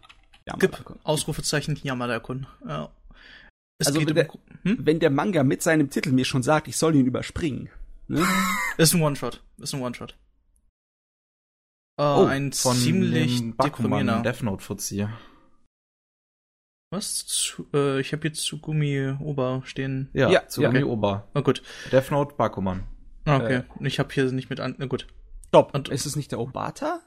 Ja, 0.46 0.56
Skip. 0.56 1.00
Ausrufezeichen 1.04 1.80
Yamada-kun. 1.82 2.48
Ja. 2.68 2.90
Es 3.80 3.88
Also 3.88 4.00
geht 4.00 4.16
wenn 4.16 4.28
um, 4.30 4.40
hm? 4.64 4.78
Wenn 4.86 5.00
der 5.00 5.10
Manga 5.12 5.44
mit 5.44 5.62
seinem 5.62 5.90
Titel 5.90 6.12
mir 6.12 6.26
schon 6.26 6.44
sagt, 6.44 6.68
ich 6.68 6.78
soll 6.78 6.96
ihn 6.96 7.06
überspringen. 7.06 7.70
Ne? 8.08 8.26
Ist 8.78 8.94
ein 8.94 9.02
One-Shot. 9.02 9.44
Ist 9.58 9.74
ein 9.74 9.82
One-Shot. 9.82 10.12
Äh, 12.00 12.04
Oh, 12.04 12.26
ein 12.26 12.52
ziemlich 12.52 13.38
dem 13.40 13.56
Bakuman 13.56 14.06
deprimierender. 14.06 14.22
Death 14.32 14.44
Note 14.44 14.64
Fuzzi. 14.64 15.08
Was? 16.92 17.26
Zu, 17.26 17.68
äh, 17.74 18.00
ich 18.00 18.14
habe 18.14 18.28
jetzt 18.28 18.44
Tsugumi 18.46 19.16
Ober 19.20 19.62
stehen. 19.66 20.10
Ja, 20.14 20.30
Ja, 20.30 20.48
zu 20.48 20.62
ja. 20.62 20.70
Gumi 20.70 20.84
Oba. 20.84 21.28
Oh 21.36 21.42
gut. 21.42 21.62
Death 21.92 22.12
Note 22.12 22.36
Bakuman. 22.36 22.84
Ah, 23.26 23.38
Okay. 23.38 23.64
ich 23.82 24.00
habe 24.00 24.14
hier 24.14 24.32
nicht 24.32 24.50
mit 24.50 24.60
an. 24.60 24.76
Na 24.78 24.86
gut. 24.86 25.06
Stopp. 25.50 25.74
Und- 25.76 25.90
ist 25.90 26.06
es 26.06 26.16
nicht 26.16 26.32
der 26.32 26.40
Obata, 26.40 27.02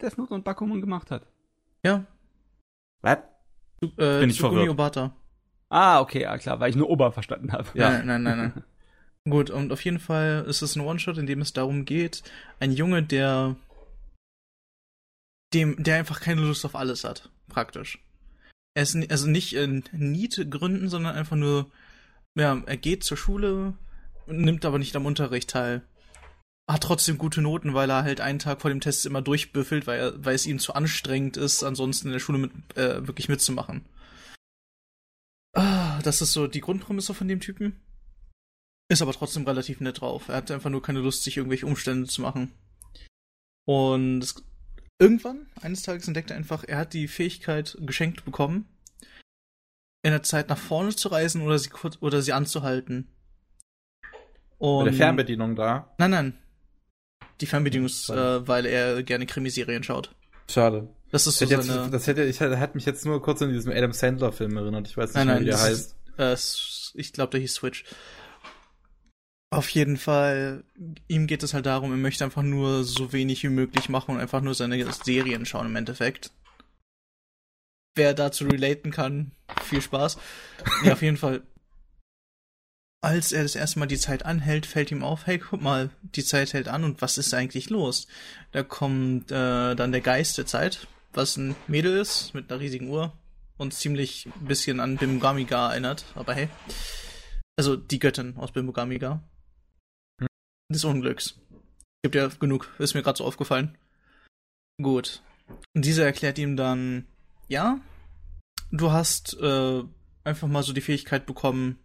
der 0.00 0.08
Death 0.10 0.18
Note 0.18 0.32
und 0.34 0.44
Bakuman 0.44 0.80
gemacht 0.80 1.10
hat? 1.10 1.26
Ja. 1.84 2.06
Was? 3.02 3.18
Äh, 3.82 4.20
Bin 4.20 4.30
ich 4.30 4.36
Tsugumi 4.36 4.54
verwirrt. 4.56 4.70
Obata. 4.70 5.14
Ah, 5.68 6.00
okay, 6.00 6.22
ja 6.22 6.38
klar, 6.38 6.60
weil 6.60 6.70
ich 6.70 6.76
nur 6.76 6.88
Oba 6.88 7.10
verstanden 7.10 7.52
habe. 7.52 7.66
Ja. 7.74 7.90
Nein, 7.90 8.06
nein, 8.06 8.22
nein, 8.22 8.38
nein. 8.38 8.64
Gut, 9.28 9.50
und 9.50 9.72
auf 9.72 9.84
jeden 9.84 9.98
Fall 9.98 10.44
ist 10.46 10.62
es 10.62 10.76
ein 10.76 10.82
One-Shot, 10.82 11.18
in 11.18 11.26
dem 11.26 11.40
es 11.40 11.52
darum 11.52 11.84
geht, 11.84 12.22
ein 12.60 12.70
Junge, 12.70 13.02
der 13.02 13.56
dem, 15.52 15.82
der 15.82 15.96
einfach 15.96 16.20
keine 16.20 16.42
Lust 16.42 16.64
auf 16.64 16.76
alles 16.76 17.02
hat, 17.02 17.30
praktisch. 17.48 17.98
Er 18.74 18.82
ist 18.82 18.96
also 19.10 19.26
nicht 19.26 19.54
in 19.54 19.84
Need-Gründen, 19.92 20.88
sondern 20.88 21.16
einfach 21.16 21.36
nur, 21.36 21.70
ja, 22.36 22.62
er 22.66 22.76
geht 22.76 23.04
zur 23.04 23.16
Schule, 23.16 23.74
nimmt 24.26 24.64
aber 24.64 24.78
nicht 24.78 24.94
am 24.94 25.06
Unterricht 25.06 25.50
teil. 25.50 25.82
Hat 26.70 26.82
trotzdem 26.82 27.16
gute 27.16 27.40
Noten, 27.40 27.74
weil 27.74 27.90
er 27.90 28.02
halt 28.02 28.20
einen 28.20 28.38
Tag 28.38 28.60
vor 28.60 28.70
dem 28.70 28.80
Test 28.80 29.06
immer 29.06 29.22
durchbüffelt, 29.22 29.86
weil, 29.86 30.00
er, 30.00 30.24
weil 30.24 30.34
es 30.34 30.46
ihm 30.46 30.58
zu 30.58 30.74
anstrengend 30.74 31.36
ist, 31.36 31.62
ansonsten 31.62 32.08
in 32.08 32.12
der 32.12 32.20
Schule 32.20 32.38
mit, 32.38 32.52
äh, 32.76 33.06
wirklich 33.06 33.28
mitzumachen. 33.28 33.84
Ah, 35.56 36.00
das 36.02 36.20
ist 36.20 36.32
so 36.32 36.46
die 36.46 36.60
Grundprämisse 36.60 37.14
von 37.14 37.28
dem 37.28 37.40
Typen. 37.40 37.80
Ist 38.88 39.02
aber 39.02 39.12
trotzdem 39.12 39.44
relativ 39.46 39.80
nett 39.80 40.00
drauf. 40.00 40.28
Er 40.28 40.36
hat 40.36 40.50
einfach 40.50 40.70
nur 40.70 40.82
keine 40.82 41.00
Lust, 41.00 41.24
sich 41.24 41.38
irgendwelche 41.38 41.66
Umstände 41.66 42.06
zu 42.06 42.20
machen. 42.20 42.52
Und 43.66 44.22
es, 44.22 44.34
irgendwann, 45.00 45.46
eines 45.60 45.82
Tages 45.82 46.06
entdeckt 46.06 46.30
er 46.30 46.36
einfach, 46.36 46.62
er 46.62 46.78
hat 46.78 46.92
die 46.92 47.08
Fähigkeit 47.08 47.76
geschenkt 47.80 48.24
bekommen, 48.24 48.68
in 50.02 50.12
der 50.12 50.22
Zeit 50.22 50.50
nach 50.50 50.58
vorne 50.58 50.94
zu 50.94 51.08
reisen 51.08 51.40
oder 51.40 51.58
sie 51.58 51.70
kurz 51.70 51.98
oder 52.00 52.22
sie 52.22 52.32
anzuhalten. 52.32 53.08
Mit 54.02 54.12
Und 54.58 54.84
der 54.84 54.94
Fernbedienung 54.94 55.56
da. 55.56 55.94
Nein, 55.98 56.10
nein. 56.10 56.38
Die 57.40 57.46
Fernbedienung 57.46 57.86
ist, 57.86 58.08
äh, 58.10 58.46
weil 58.46 58.66
er 58.66 59.02
gerne 59.02 59.26
Krimiserien 59.26 59.82
schaut. 59.82 60.14
Schade. 60.48 60.88
Das 61.10 61.26
ist 61.26 61.38
so 61.38 61.46
hätte, 61.46 61.62
seine. 61.62 61.82
jetzt, 61.82 61.94
das 61.94 62.06
hätte, 62.06 62.24
ich 62.24 62.40
hat 62.40 62.74
mich 62.74 62.84
jetzt 62.84 63.04
nur 63.04 63.22
kurz 63.22 63.40
an 63.42 63.52
diesen 63.52 63.72
Adam 63.72 63.92
Sandler 63.92 64.32
Film 64.32 64.56
erinnert. 64.56 64.88
Ich 64.88 64.96
weiß 64.96 65.10
nicht 65.10 65.16
Nein, 65.16 65.26
nein, 65.28 65.40
wie 65.40 65.46
der 65.46 65.60
heißt. 65.60 65.96
ist, 66.18 66.94
äh, 66.94 67.00
ich 67.00 67.12
glaube, 67.12 67.30
der 67.30 67.40
hieß 67.40 67.54
Switch. 67.54 67.84
Auf 69.50 69.68
jeden 69.70 69.96
Fall, 69.96 70.64
ihm 71.06 71.28
geht 71.28 71.42
es 71.42 71.54
halt 71.54 71.66
darum, 71.66 71.92
er 71.92 71.96
möchte 71.96 72.24
einfach 72.24 72.42
nur 72.42 72.82
so 72.82 73.12
wenig 73.12 73.44
wie 73.44 73.48
möglich 73.48 73.88
machen 73.88 74.16
und 74.16 74.20
einfach 74.20 74.40
nur 74.40 74.54
seine 74.54 74.92
Serien 74.92 75.46
schauen 75.46 75.66
im 75.66 75.76
Endeffekt. 75.76 76.32
Wer 77.94 78.12
dazu 78.12 78.44
relaten 78.44 78.90
kann, 78.90 79.32
viel 79.62 79.80
Spaß. 79.80 80.18
Ja, 80.84 80.92
auf 80.94 81.02
jeden 81.02 81.16
Fall. 81.16 81.42
Als 83.00 83.30
er 83.30 83.44
das 83.44 83.54
erste 83.54 83.78
Mal 83.78 83.86
die 83.86 83.98
Zeit 83.98 84.24
anhält, 84.26 84.66
fällt 84.66 84.90
ihm 84.90 85.04
auf, 85.04 85.26
hey, 85.26 85.38
guck 85.38 85.62
mal, 85.62 85.90
die 86.02 86.24
Zeit 86.24 86.52
hält 86.52 86.66
an 86.66 86.82
und 86.82 87.00
was 87.00 87.16
ist 87.16 87.32
eigentlich 87.32 87.70
los? 87.70 88.08
Da 88.50 88.64
kommt 88.64 89.30
äh, 89.30 89.74
dann 89.76 89.92
der 89.92 90.00
Geist 90.00 90.38
der 90.38 90.46
Zeit, 90.46 90.88
was 91.12 91.36
ein 91.36 91.56
Mädel 91.66 91.96
ist 91.96 92.34
mit 92.34 92.50
einer 92.50 92.60
riesigen 92.60 92.88
Uhr 92.88 93.12
und 93.56 93.74
ziemlich 93.74 94.26
ein 94.26 94.46
bisschen 94.46 94.80
an 94.80 94.96
Bimugamiga 94.96 95.70
erinnert, 95.70 96.04
aber 96.14 96.34
hey. 96.34 96.48
Also 97.56 97.76
die 97.76 97.98
Göttin 97.98 98.36
aus 98.36 98.52
Bimugamiga. 98.52 99.22
Hm. 100.20 100.28
Des 100.72 100.84
Unglücks. 100.84 101.38
Gibt 102.02 102.14
ja 102.14 102.28
genug, 102.28 102.70
ist 102.78 102.94
mir 102.94 103.02
gerade 103.02 103.18
so 103.18 103.24
aufgefallen. 103.24 103.76
Gut. 104.82 105.22
Und 105.74 105.84
diese 105.84 106.04
erklärt 106.04 106.38
ihm 106.38 106.56
dann, 106.56 107.06
ja, 107.48 107.80
du 108.70 108.92
hast 108.92 109.38
äh, 109.40 109.82
einfach 110.24 110.48
mal 110.48 110.62
so 110.62 110.72
die 110.72 110.80
Fähigkeit 110.80 111.24
bekommen, 111.24 111.78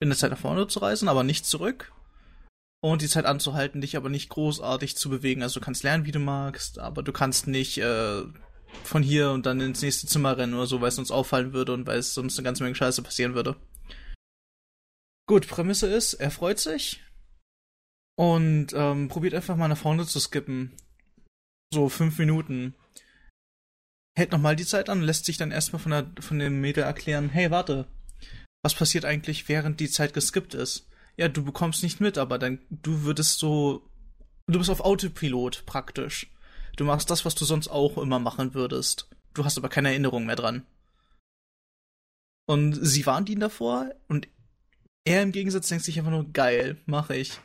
in 0.00 0.08
der 0.08 0.18
Zeit 0.18 0.30
nach 0.30 0.38
vorne 0.38 0.66
zu 0.66 0.78
reisen, 0.80 1.08
aber 1.08 1.24
nicht 1.24 1.46
zurück. 1.46 1.92
Und 2.80 3.02
die 3.02 3.08
Zeit 3.08 3.24
anzuhalten, 3.24 3.80
dich 3.80 3.96
aber 3.96 4.08
nicht 4.08 4.28
großartig 4.28 4.96
zu 4.96 5.10
bewegen. 5.10 5.42
Also 5.42 5.58
du 5.58 5.64
kannst 5.64 5.82
lernen, 5.82 6.06
wie 6.06 6.12
du 6.12 6.20
magst, 6.20 6.78
aber 6.78 7.02
du 7.02 7.12
kannst 7.12 7.48
nicht 7.48 7.78
äh, 7.78 8.22
von 8.84 9.02
hier 9.02 9.30
und 9.32 9.46
dann 9.46 9.60
ins 9.60 9.82
nächste 9.82 10.06
Zimmer 10.06 10.36
rennen 10.36 10.54
oder 10.54 10.66
so, 10.66 10.80
weil 10.80 10.88
es 10.88 10.98
uns 10.98 11.10
auffallen 11.10 11.52
würde 11.52 11.72
und 11.72 11.86
weil 11.86 11.98
es 11.98 12.14
sonst 12.14 12.38
eine 12.38 12.44
ganze 12.44 12.62
Menge 12.62 12.76
Scheiße 12.76 13.02
passieren 13.02 13.34
würde. 13.34 13.56
Gut, 15.28 15.48
Prämisse 15.48 15.86
ist, 15.88 16.14
er 16.14 16.30
freut 16.30 16.58
sich 16.58 17.02
und 18.16 18.72
ähm, 18.74 19.08
probiert 19.08 19.34
einfach 19.34 19.56
mal 19.56 19.68
nach 19.68 19.76
vorne 19.76 20.06
zu 20.06 20.18
skippen. 20.20 20.72
So 21.72 21.88
fünf 21.88 22.18
Minuten. 22.18 22.74
Hält 24.16 24.32
nochmal 24.32 24.56
die 24.56 24.66
Zeit 24.66 24.88
an 24.88 25.02
lässt 25.02 25.26
sich 25.26 25.36
dann 25.36 25.52
erstmal 25.52 25.80
von, 25.80 25.92
der, 25.92 26.10
von 26.20 26.38
dem 26.38 26.60
Mädel 26.60 26.82
erklären, 26.82 27.28
hey, 27.28 27.50
warte, 27.50 27.86
was 28.64 28.74
passiert 28.74 29.04
eigentlich, 29.04 29.48
während 29.48 29.78
die 29.78 29.90
Zeit 29.90 30.14
geskippt 30.14 30.54
ist? 30.54 30.87
Ja, 31.18 31.28
du 31.28 31.44
bekommst 31.44 31.82
nicht 31.82 32.00
mit, 32.00 32.16
aber 32.16 32.38
dann, 32.38 32.60
du 32.70 33.02
würdest 33.02 33.40
so, 33.40 33.82
du 34.46 34.58
bist 34.58 34.70
auf 34.70 34.80
Autopilot 34.80 35.66
praktisch. 35.66 36.30
Du 36.76 36.84
machst 36.84 37.10
das, 37.10 37.24
was 37.24 37.34
du 37.34 37.44
sonst 37.44 37.68
auch 37.68 37.98
immer 37.98 38.20
machen 38.20 38.54
würdest. 38.54 39.10
Du 39.34 39.44
hast 39.44 39.58
aber 39.58 39.68
keine 39.68 39.88
Erinnerung 39.88 40.26
mehr 40.26 40.36
dran. 40.36 40.64
Und 42.46 42.74
sie 42.74 43.04
warnt 43.04 43.28
ihn 43.28 43.40
davor 43.40 43.90
und 44.06 44.28
er 45.04 45.22
im 45.22 45.32
Gegensatz 45.32 45.68
denkt 45.68 45.84
sich 45.84 45.98
einfach 45.98 46.12
nur, 46.12 46.32
geil, 46.32 46.78
mache 46.86 47.16
ich. 47.16 47.40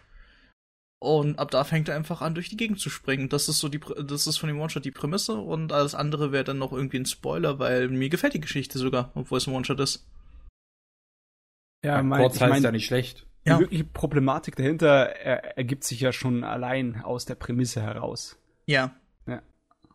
Und 0.99 1.39
ab 1.39 1.51
da 1.51 1.63
fängt 1.63 1.89
er 1.89 1.95
einfach 1.95 2.21
an, 2.21 2.35
durch 2.35 2.49
die 2.49 2.57
Gegend 2.57 2.79
zu 2.79 2.89
springen. 2.89 3.27
Das 3.27 3.49
ist 3.49 3.59
so 3.59 3.69
die, 3.69 3.79
das 3.79 4.27
ist 4.27 4.37
von 4.37 4.47
dem 4.47 4.59
One-Shot 4.59 4.85
die 4.85 4.91
Prämisse 4.91 5.33
und 5.33 5.73
alles 5.73 5.95
andere 5.95 6.31
wäre 6.31 6.43
dann 6.43 6.59
noch 6.59 6.71
irgendwie 6.71 6.99
ein 6.99 7.05
Spoiler, 7.05 7.59
weil 7.59 7.89
mir 7.89 8.09
gefällt 8.09 8.35
die 8.35 8.39
Geschichte 8.39 8.77
sogar, 8.77 9.11
obwohl 9.15 9.39
es 9.39 9.47
ein 9.47 9.53
One-Shot 9.53 9.79
ist. 9.79 10.07
Ja, 11.83 12.01
mein, 12.03 12.21
kurz 12.21 12.35
ich 12.35 12.41
heißt 12.41 12.51
mein, 12.51 12.63
ja 12.63 12.71
nicht 12.71 12.85
schlecht. 12.85 13.25
Die 13.45 13.49
Ja. 13.49 13.59
wirkliche 13.59 13.83
Problematik 13.83 14.55
dahinter 14.55 14.87
er, 14.87 15.57
ergibt 15.57 15.83
sich 15.83 15.99
ja 15.99 16.13
schon 16.13 16.43
allein 16.43 17.01
aus 17.01 17.25
der 17.25 17.35
Prämisse 17.35 17.81
heraus. 17.81 18.37
Ja. 18.65 18.95
Ja. 19.27 19.41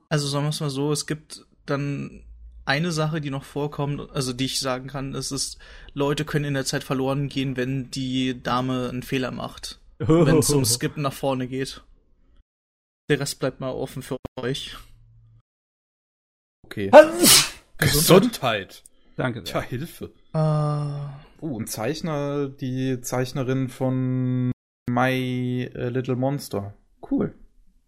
Also 0.08 0.28
sagen 0.28 0.44
wir 0.44 0.50
es 0.50 0.60
mal 0.60 0.70
so, 0.70 0.92
es 0.92 1.06
gibt 1.06 1.46
dann 1.66 2.24
eine 2.64 2.92
Sache, 2.92 3.20
die 3.22 3.30
noch 3.30 3.44
vorkommt, 3.44 4.10
also 4.10 4.34
die 4.34 4.44
ich 4.44 4.60
sagen 4.60 4.88
kann, 4.88 5.14
es 5.14 5.32
ist, 5.32 5.58
Leute 5.94 6.26
können 6.26 6.44
in 6.44 6.54
der 6.54 6.66
Zeit 6.66 6.84
verloren 6.84 7.28
gehen, 7.30 7.56
wenn 7.56 7.90
die 7.90 8.42
Dame 8.42 8.88
einen 8.90 9.02
Fehler 9.02 9.30
macht. 9.30 9.80
Wenn 9.98 10.38
es 10.38 10.50
um 10.50 10.64
Skippen 10.64 11.02
nach 11.02 11.12
vorne 11.12 11.48
geht. 11.48 11.82
Der 13.10 13.18
Rest 13.18 13.40
bleibt 13.40 13.58
mal 13.58 13.72
offen 13.72 14.02
für 14.02 14.16
euch. 14.40 14.76
Okay. 16.64 16.90
Gesundheit. 16.90 17.78
Gesundheit. 17.78 18.82
Danke 19.16 19.42
Tja, 19.42 19.60
sehr. 19.60 19.68
Hilfe. 19.70 20.12
Äh, 20.34 21.27
Oh, 21.40 21.58
ein 21.58 21.66
Zeichner, 21.68 22.48
die 22.48 23.00
Zeichnerin 23.00 23.68
von 23.68 24.50
My 24.90 25.70
äh, 25.72 25.88
Little 25.88 26.16
Monster. 26.16 26.74
Cool. 27.08 27.34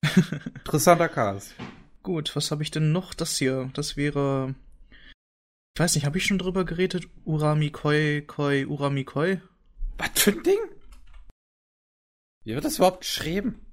Interessanter 0.55 1.09
Cast. 1.09 1.55
gut, 2.03 2.35
was 2.37 2.51
habe 2.53 2.63
ich 2.63 2.71
denn 2.71 2.93
noch? 2.93 3.13
Das 3.13 3.37
hier, 3.37 3.71
das 3.75 3.97
wäre. 3.97 4.55
Ich 5.77 5.81
weiß 5.81 5.95
nicht, 5.95 6.05
habe 6.05 6.19
ich 6.19 6.27
schon 6.27 6.39
drüber 6.39 6.65
geredet? 6.65 7.09
Urami 7.25 7.71
Koi, 7.71 8.23
Koi, 8.23 8.67
Urami 8.67 9.05
Koi? 9.05 9.41
Was 9.99 10.11
für 10.15 10.31
ein 10.31 10.43
Ding? 10.43 10.59
Wie 12.45 12.55
wird 12.55 12.65
das 12.65 12.77
überhaupt 12.77 13.01
geschrieben? 13.01 13.67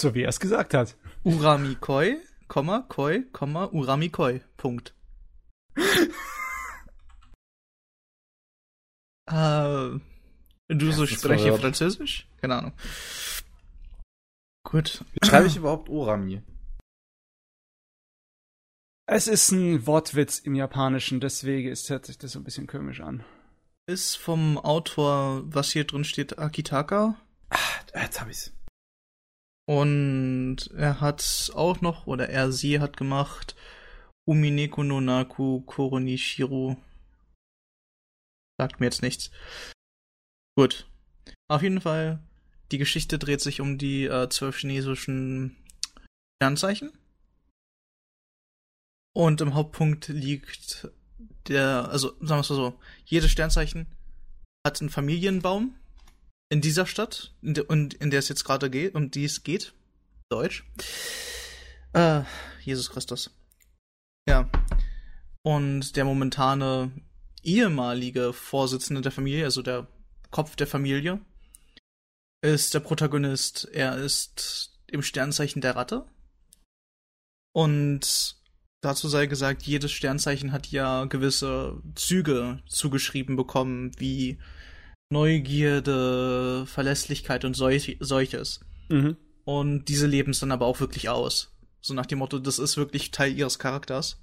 So 0.00 0.14
wie 0.14 0.22
er 0.22 0.28
es 0.28 0.40
gesagt 0.40 0.74
hat. 0.74 0.96
Urami 1.22 1.76
Koi, 1.76 2.16
Komma, 2.48 2.84
Koi, 2.88 3.22
Komma, 3.32 3.66
Urami 3.66 4.08
Koi. 4.08 4.40
Punkt. 4.56 4.94
äh, 9.26 9.98
du 10.68 10.86
Ja, 10.86 10.92
so 10.92 11.06
spreche 11.06 11.44
verwirrt. 11.44 11.60
Französisch? 11.60 12.28
Keine 12.40 12.56
Ahnung. 12.56 12.72
Gut. 14.64 15.04
Wie 15.12 15.26
schreibe 15.26 15.46
ich 15.46 15.56
überhaupt 15.56 15.88
Orami? 15.88 16.42
Es 19.06 19.26
ist 19.26 19.50
ein 19.50 19.86
Wortwitz 19.86 20.38
im 20.38 20.54
Japanischen, 20.54 21.20
deswegen 21.20 21.68
ist, 21.68 21.90
hört 21.90 22.06
sich 22.06 22.18
das 22.18 22.32
so 22.32 22.38
ein 22.38 22.44
bisschen 22.44 22.66
komisch 22.66 23.00
an. 23.00 23.24
Ist 23.86 24.16
vom 24.16 24.58
Autor, 24.58 25.42
was 25.44 25.72
hier 25.72 25.84
drin 25.84 26.04
steht, 26.04 26.38
Akitaka. 26.38 27.16
Jetzt 27.94 28.20
hab 28.20 28.30
ich's. 28.30 28.52
Und 29.66 30.70
er 30.76 31.00
hat 31.00 31.50
auch 31.54 31.80
noch, 31.80 32.06
oder 32.06 32.28
er, 32.28 32.52
sie 32.52 32.80
hat 32.80 32.96
gemacht, 32.96 33.54
Umineko 34.24 34.82
no 34.84 35.00
Naku 35.00 35.60
Koronishiru. 35.62 36.76
Sagt 38.62 38.78
mir 38.78 38.86
jetzt 38.86 39.02
nichts. 39.02 39.32
Gut. 40.56 40.88
Auf 41.48 41.62
jeden 41.62 41.80
Fall, 41.80 42.22
die 42.70 42.78
Geschichte 42.78 43.18
dreht 43.18 43.40
sich 43.40 43.60
um 43.60 43.76
die 43.76 44.04
äh, 44.04 44.28
zwölf 44.28 44.58
chinesischen 44.58 45.56
Sternzeichen. 46.36 46.92
Und 49.16 49.40
im 49.40 49.54
Hauptpunkt 49.54 50.06
liegt 50.06 50.88
der, 51.48 51.88
also 51.90 52.10
sagen 52.20 52.28
wir 52.28 52.40
es 52.40 52.50
mal 52.50 52.54
so, 52.54 52.80
jedes 53.04 53.32
Sternzeichen 53.32 53.88
hat 54.64 54.80
einen 54.80 54.90
Familienbaum 54.90 55.74
in 56.52 56.60
dieser 56.60 56.86
Stadt, 56.86 57.34
in 57.42 57.54
der, 57.54 57.68
und 57.68 57.94
in 57.94 58.10
der 58.10 58.20
es 58.20 58.28
jetzt 58.28 58.44
gerade 58.44 58.70
geht, 58.70 58.94
um 58.94 59.10
die 59.10 59.24
es 59.24 59.42
geht. 59.42 59.74
Deutsch. 60.28 60.64
Äh, 61.94 62.22
Jesus 62.60 62.90
Christus. 62.90 63.28
Ja. 64.28 64.48
Und 65.42 65.96
der 65.96 66.04
momentane 66.04 66.92
ehemalige 67.42 68.32
Vorsitzende 68.32 69.02
der 69.02 69.12
Familie, 69.12 69.44
also 69.44 69.62
der 69.62 69.88
Kopf 70.30 70.56
der 70.56 70.66
Familie, 70.66 71.20
ist 72.42 72.74
der 72.74 72.80
Protagonist. 72.80 73.68
Er 73.72 73.96
ist 73.96 74.78
im 74.86 75.02
Sternzeichen 75.02 75.60
der 75.60 75.76
Ratte. 75.76 76.06
Und 77.54 78.36
dazu 78.80 79.08
sei 79.08 79.26
gesagt, 79.26 79.62
jedes 79.62 79.92
Sternzeichen 79.92 80.52
hat 80.52 80.68
ja 80.68 81.04
gewisse 81.04 81.80
Züge 81.94 82.62
zugeschrieben 82.66 83.36
bekommen, 83.36 83.92
wie 83.98 84.38
Neugierde, 85.10 86.64
Verlässlichkeit 86.66 87.44
und 87.44 87.54
solch, 87.54 87.98
solches. 88.00 88.60
Mhm. 88.88 89.16
Und 89.44 89.86
diese 89.86 90.06
leben 90.06 90.30
es 90.30 90.40
dann 90.40 90.52
aber 90.52 90.66
auch 90.66 90.80
wirklich 90.80 91.08
aus. 91.08 91.52
So 91.80 91.94
nach 91.94 92.06
dem 92.06 92.18
Motto, 92.18 92.38
das 92.38 92.58
ist 92.58 92.76
wirklich 92.76 93.10
Teil 93.10 93.36
ihres 93.36 93.58
Charakters. 93.58 94.22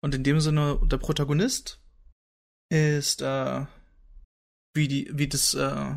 Und 0.00 0.14
in 0.14 0.22
dem 0.22 0.40
Sinne, 0.40 0.80
der 0.84 0.98
Protagonist 0.98 1.80
ist, 2.68 3.22
äh, 3.22 3.66
wie 4.74 4.88
die, 4.88 5.10
wie 5.12 5.28
das, 5.28 5.54
äh, 5.54 5.94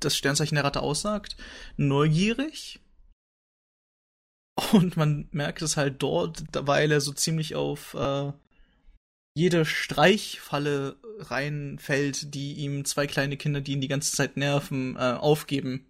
das 0.00 0.16
Sternzeichen 0.16 0.54
der 0.54 0.64
Ratte 0.64 0.80
aussagt, 0.80 1.36
neugierig. 1.76 2.80
Und 4.72 4.96
man 4.96 5.28
merkt 5.32 5.62
es 5.62 5.76
halt 5.76 6.02
dort, 6.02 6.44
weil 6.52 6.92
er 6.92 7.00
so 7.00 7.12
ziemlich 7.12 7.54
auf 7.54 7.94
äh, 7.94 8.32
jede 9.36 9.64
Streichfalle 9.64 10.96
reinfällt, 11.18 12.34
die 12.34 12.54
ihm 12.54 12.84
zwei 12.84 13.06
kleine 13.06 13.36
Kinder, 13.36 13.60
die 13.60 13.72
ihn 13.72 13.80
die 13.80 13.88
ganze 13.88 14.12
Zeit 14.12 14.36
nerven, 14.36 14.96
äh, 14.96 15.00
aufgeben. 15.18 15.86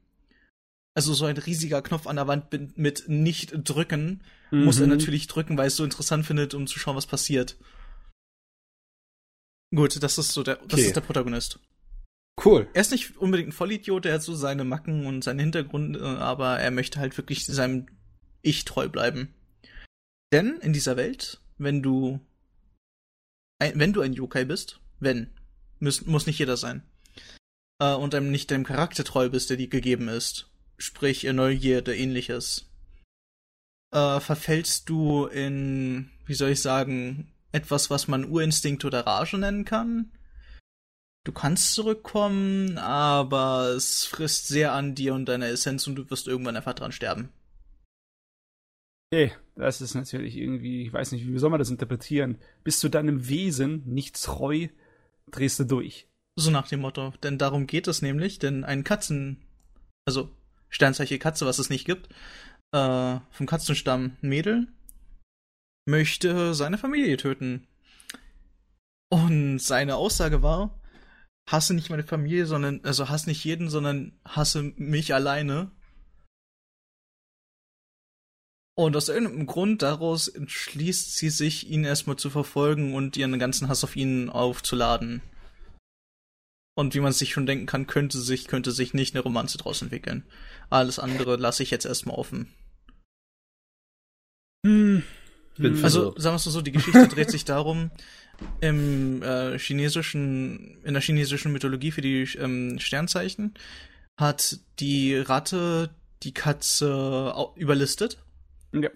Also 0.97 1.13
so 1.13 1.27
ein 1.27 1.37
riesiger 1.37 1.83
Knopf 1.83 2.07
an 2.07 2.17
der 2.17 2.29
Wand 2.29 2.77
mit, 2.79 3.09
nicht 3.09 3.53
drücken, 3.69 4.23
muss 4.51 4.79
er 4.79 4.87
Mhm. 4.87 4.93
natürlich 4.93 5.27
drücken, 5.27 5.59
weil 5.59 5.65
er 5.65 5.69
es 5.69 5.77
so 5.77 5.85
interessant 5.85 6.25
findet, 6.25 6.55
um 6.55 6.67
zu 6.67 6.79
schauen, 6.79 6.97
was 6.97 7.07
passiert. 7.07 7.57
Gut, 9.75 10.03
das 10.03 10.19
ist 10.19 10.33
so 10.33 10.43
der, 10.43 10.57
das 10.57 10.75
Okay. 10.75 10.87
ist 10.87 10.97
der 10.97 11.01
Protagonist. 11.01 11.59
Cool. 12.45 12.69
Er 12.75 12.81
ist 12.81 12.91
nicht 12.91 13.17
unbedingt 13.17 13.51
ein 13.51 13.53
Vollidiot, 13.53 14.07
er 14.07 14.15
hat 14.15 14.23
so 14.23 14.35
seine 14.35 14.65
Macken 14.65 15.07
und 15.07 15.23
seine 15.23 15.43
Hintergründe, 15.43 16.19
aber 16.19 16.59
er 16.59 16.71
möchte 16.71 16.99
halt 17.01 17.17
wirklich 17.17 17.47
seinem 17.47 17.87
Ich 18.43 18.65
treu 18.65 18.89
bleiben. 18.89 19.33
Denn 20.33 20.59
in 20.61 20.73
dieser 20.73 20.97
Welt, 20.97 21.41
wenn 21.59 21.83
du 21.83 22.21
ein, 23.61 23.79
wenn 23.79 23.93
du 23.93 24.01
ein 24.01 24.13
Yokai 24.13 24.45
bist, 24.45 24.81
wenn, 24.99 25.31
muss, 25.79 26.05
muss 26.07 26.27
nicht 26.27 26.39
jeder 26.39 26.57
sein, 26.57 26.83
äh, 27.81 27.95
und 27.95 28.15
einem 28.15 28.31
nicht 28.31 28.51
deinem 28.51 28.65
Charakter 28.65 29.05
treu 29.05 29.29
bist, 29.29 29.51
der 29.51 29.57
dir 29.57 29.69
gegeben 29.69 30.09
ist, 30.09 30.51
sprich 30.77 31.23
Neugierde, 31.23 31.97
ähnliches, 31.97 32.67
äh, 33.93 34.19
verfällst 34.21 34.89
du 34.89 35.27
in, 35.27 36.11
wie 36.27 36.35
soll 36.35 36.51
ich 36.51 36.61
sagen, 36.61 37.33
etwas, 37.55 37.89
was 37.89 38.09
man 38.09 38.25
Urinstinkt 38.25 38.85
oder 38.85 39.07
Rage 39.07 39.39
nennen 39.39 39.65
kann. 39.65 40.11
Du 41.25 41.33
kannst 41.33 41.73
zurückkommen, 41.73 42.77
aber 42.77 43.69
es 43.77 44.05
frisst 44.05 44.49
sehr 44.49 44.73
an 44.73 44.95
dir 44.95 45.15
und 45.15 45.27
deiner 45.27 45.47
Essenz 45.47 45.87
und 45.87 45.95
du 45.95 46.11
wirst 46.11 46.27
irgendwann 46.27 46.57
einfach 46.57 46.75
dran 46.75 46.93
sterben. 46.93 47.31
Okay, 49.11 49.33
das 49.55 49.81
ist 49.81 49.95
natürlich 49.95 50.37
irgendwie, 50.37 50.83
ich 50.83 50.93
weiß 50.93 51.13
nicht, 51.13 51.27
wie 51.27 51.39
soll 51.39 51.51
man 51.51 51.61
das 51.61 51.71
interpretieren? 51.71 52.39
Bist 52.65 52.83
du 52.83 52.89
deinem 52.89 53.29
Wesen 53.29 53.85
nicht 53.87 54.23
treu, 54.23 54.69
drehst 55.31 55.61
du 55.61 55.65
durch. 55.65 56.09
So 56.37 56.51
nach 56.51 56.67
dem 56.67 56.81
Motto. 56.81 57.15
Denn 57.23 57.39
darum 57.39 57.69
geht 57.69 57.87
es 57.87 58.03
nämlich, 58.03 58.41
denn 58.41 58.65
ein 58.65 58.83
Katzen, 58.83 59.41
also 60.05 60.31
Sternzeichen 60.69 61.21
Katze, 61.21 61.47
was 61.47 61.61
es 61.61 61.71
nicht 61.71 61.87
gibt, 61.87 62.09
äh, 62.73 63.21
vom 63.31 63.47
Katzenstamm 63.47 64.17
Mädel, 64.21 64.67
möchte 65.87 66.55
seine 66.55 66.79
Familie 66.79 67.17
töten. 67.17 67.67
Und 69.11 69.59
seine 69.59 69.97
Aussage 69.97 70.43
war, 70.43 70.81
hasse 71.49 71.75
nicht 71.75 71.91
meine 71.91 72.05
Familie, 72.05 72.47
sondern, 72.47 72.81
also 72.85 73.09
hasse 73.09 73.29
nicht 73.29 73.45
jeden, 73.45 73.69
sondern 73.69 74.19
hasse 74.25 74.63
mich 74.77 75.15
alleine. 75.15 75.71
Und 78.77 78.97
aus 78.97 79.09
irgendeinem 79.09 79.47
Grund 79.47 79.83
daraus 79.83 80.27
entschließt 80.27 81.17
sie 81.17 81.31
sich, 81.31 81.71
ihn 81.71 81.85
erstmal 81.85 82.17
zu 82.17 82.29
verfolgen 82.29 82.95
und 82.95 83.17
ihren 83.17 83.39
ganzen 83.39 83.69
Hass 83.69 83.85
auf 83.85 83.95
ihn 83.95 84.31
aufzuladen. 84.31 85.23
Und 86.77 86.95
wie 86.95 87.01
man 87.01 87.13
sich 87.13 87.33
schon 87.33 87.47
denken 87.47 87.67
kann, 87.67 87.87
könnte 87.87 88.19
sich, 88.19 88.49
könnte 88.49 88.73
sich 88.73 88.95
nicht 88.95 89.15
eine 89.15 89.23
Romanze 89.23 89.59
draus 89.59 89.81
entwickeln. 89.81 90.25
Alles 90.71 90.99
andere 90.99 91.37
lasse 91.37 91.63
ich 91.63 91.71
jetzt 91.71 91.85
erstmal 91.85 92.17
offen. 92.17 92.53
Hm. 94.67 95.05
Bin 95.57 95.77
Hm. 95.77 95.85
Also, 95.85 96.15
sagen 96.17 96.35
wir 96.35 96.37
es 96.37 96.47
mal 96.47 96.53
so, 96.53 96.61
die 96.63 96.73
Geschichte 96.73 97.09
dreht 97.09 97.31
sich 97.31 97.45
darum, 97.45 97.91
im 98.61 99.23
äh, 99.23 99.59
chinesischen, 99.59 100.79
in 100.83 100.95
der 100.95 101.03
chinesischen 101.03 101.53
Mythologie 101.53 101.91
für 101.91 102.03
die 102.03 102.23
ähm, 102.39 102.79
Sternzeichen 102.79 103.55
hat 104.17 104.61
die 104.79 105.17
Ratte 105.17 105.91
die 106.23 106.33
Katze 106.33 107.35
überlistet, 107.57 108.19
ja. 108.73 108.91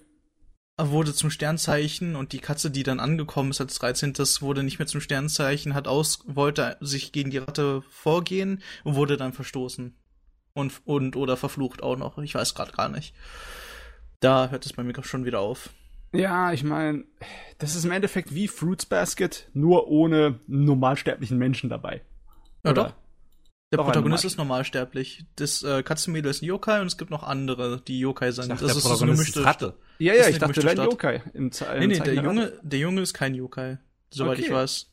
wurde 0.79 1.13
zum 1.13 1.31
Sternzeichen 1.31 2.17
und 2.17 2.33
die 2.33 2.39
Katze, 2.39 2.71
die 2.71 2.83
dann 2.83 3.01
angekommen 3.01 3.51
ist 3.51 3.61
als 3.61 3.79
13. 3.79 4.15
wurde 4.41 4.63
nicht 4.63 4.79
mehr 4.79 4.87
zum 4.87 5.01
Sternzeichen, 5.01 5.75
hat 5.75 5.89
aus, 5.89 6.21
wollte 6.27 6.77
sich 6.81 7.13
gegen 7.13 7.31
die 7.31 7.39
Ratte 7.39 7.83
vorgehen 7.91 8.63
und 8.85 8.95
wurde 8.95 9.17
dann 9.17 9.33
verstoßen. 9.33 9.95
Und, 10.55 10.81
und 10.85 11.15
oder 11.15 11.37
verflucht 11.37 11.83
auch 11.83 11.97
noch. 11.97 12.19
Ich 12.19 12.35
weiß 12.35 12.55
gerade 12.55 12.73
gar 12.73 12.89
nicht. 12.89 13.15
Da 14.19 14.49
hört 14.49 14.67
es 14.67 14.73
bei 14.73 14.83
mir 14.83 14.95
schon 15.05 15.25
wieder 15.25 15.39
auf. 15.39 15.71
Ja, 16.13 16.53
ich 16.53 16.65
meine, 16.65 17.05
das 17.59 17.75
ist 17.75 17.85
im 17.85 17.91
Endeffekt 17.93 18.35
wie 18.35 18.49
Fruits 18.49 18.87
Basket, 18.87 19.49
nur 19.53 19.89
ohne 19.89 20.41
normalsterblichen 20.47 21.37
Menschen 21.39 21.69
dabei. 21.69 22.03
Ja, 22.65 22.71
Oder? 22.71 22.83
doch. 22.85 22.95
Der 23.71 23.77
Doch 23.77 23.85
Protagonist 23.85 24.25
Normal- 24.25 24.33
ist 24.33 24.39
normalsterblich. 24.39 25.27
Das 25.37 25.63
äh, 25.63 25.83
Katzenmädel 25.83 26.31
ist 26.31 26.41
ein 26.43 26.47
Yokai 26.47 26.81
und 26.81 26.87
es 26.87 26.97
gibt 26.97 27.11
noch 27.11 27.23
andere, 27.23 27.83
die 27.87 27.99
Yokai 28.01 28.31
sind. 28.31 28.49
dachte, 28.49 28.63
das 28.65 28.73
der 28.73 28.79
ist 28.93 28.99
so 28.99 29.05
eine 29.05 29.13
gemischte 29.13 29.45
Ratte. 29.45 29.75
Ja, 29.99 30.15
ja, 30.15 30.27
ich 30.29 30.39
dachte, 30.39 30.55
gemischte 30.55 30.65
wäre 30.79 30.83
ein. 30.87 30.91
Yokai. 30.91 31.23
Im 31.35 31.53
Ze- 31.53 31.67
im 31.67 31.81
Nee, 31.81 31.87
nee, 31.89 31.95
Zeichen 31.99 32.05
der 32.05 32.15
der 32.15 32.25
Junge, 32.25 32.53
der 32.63 32.79
Junge 32.79 33.01
ist 33.03 33.13
kein 33.13 33.35
Yokai. 33.35 33.77
Soweit 34.11 34.39
ich 34.39 34.47
Okay. 34.47 34.55
weiß. 34.55 34.91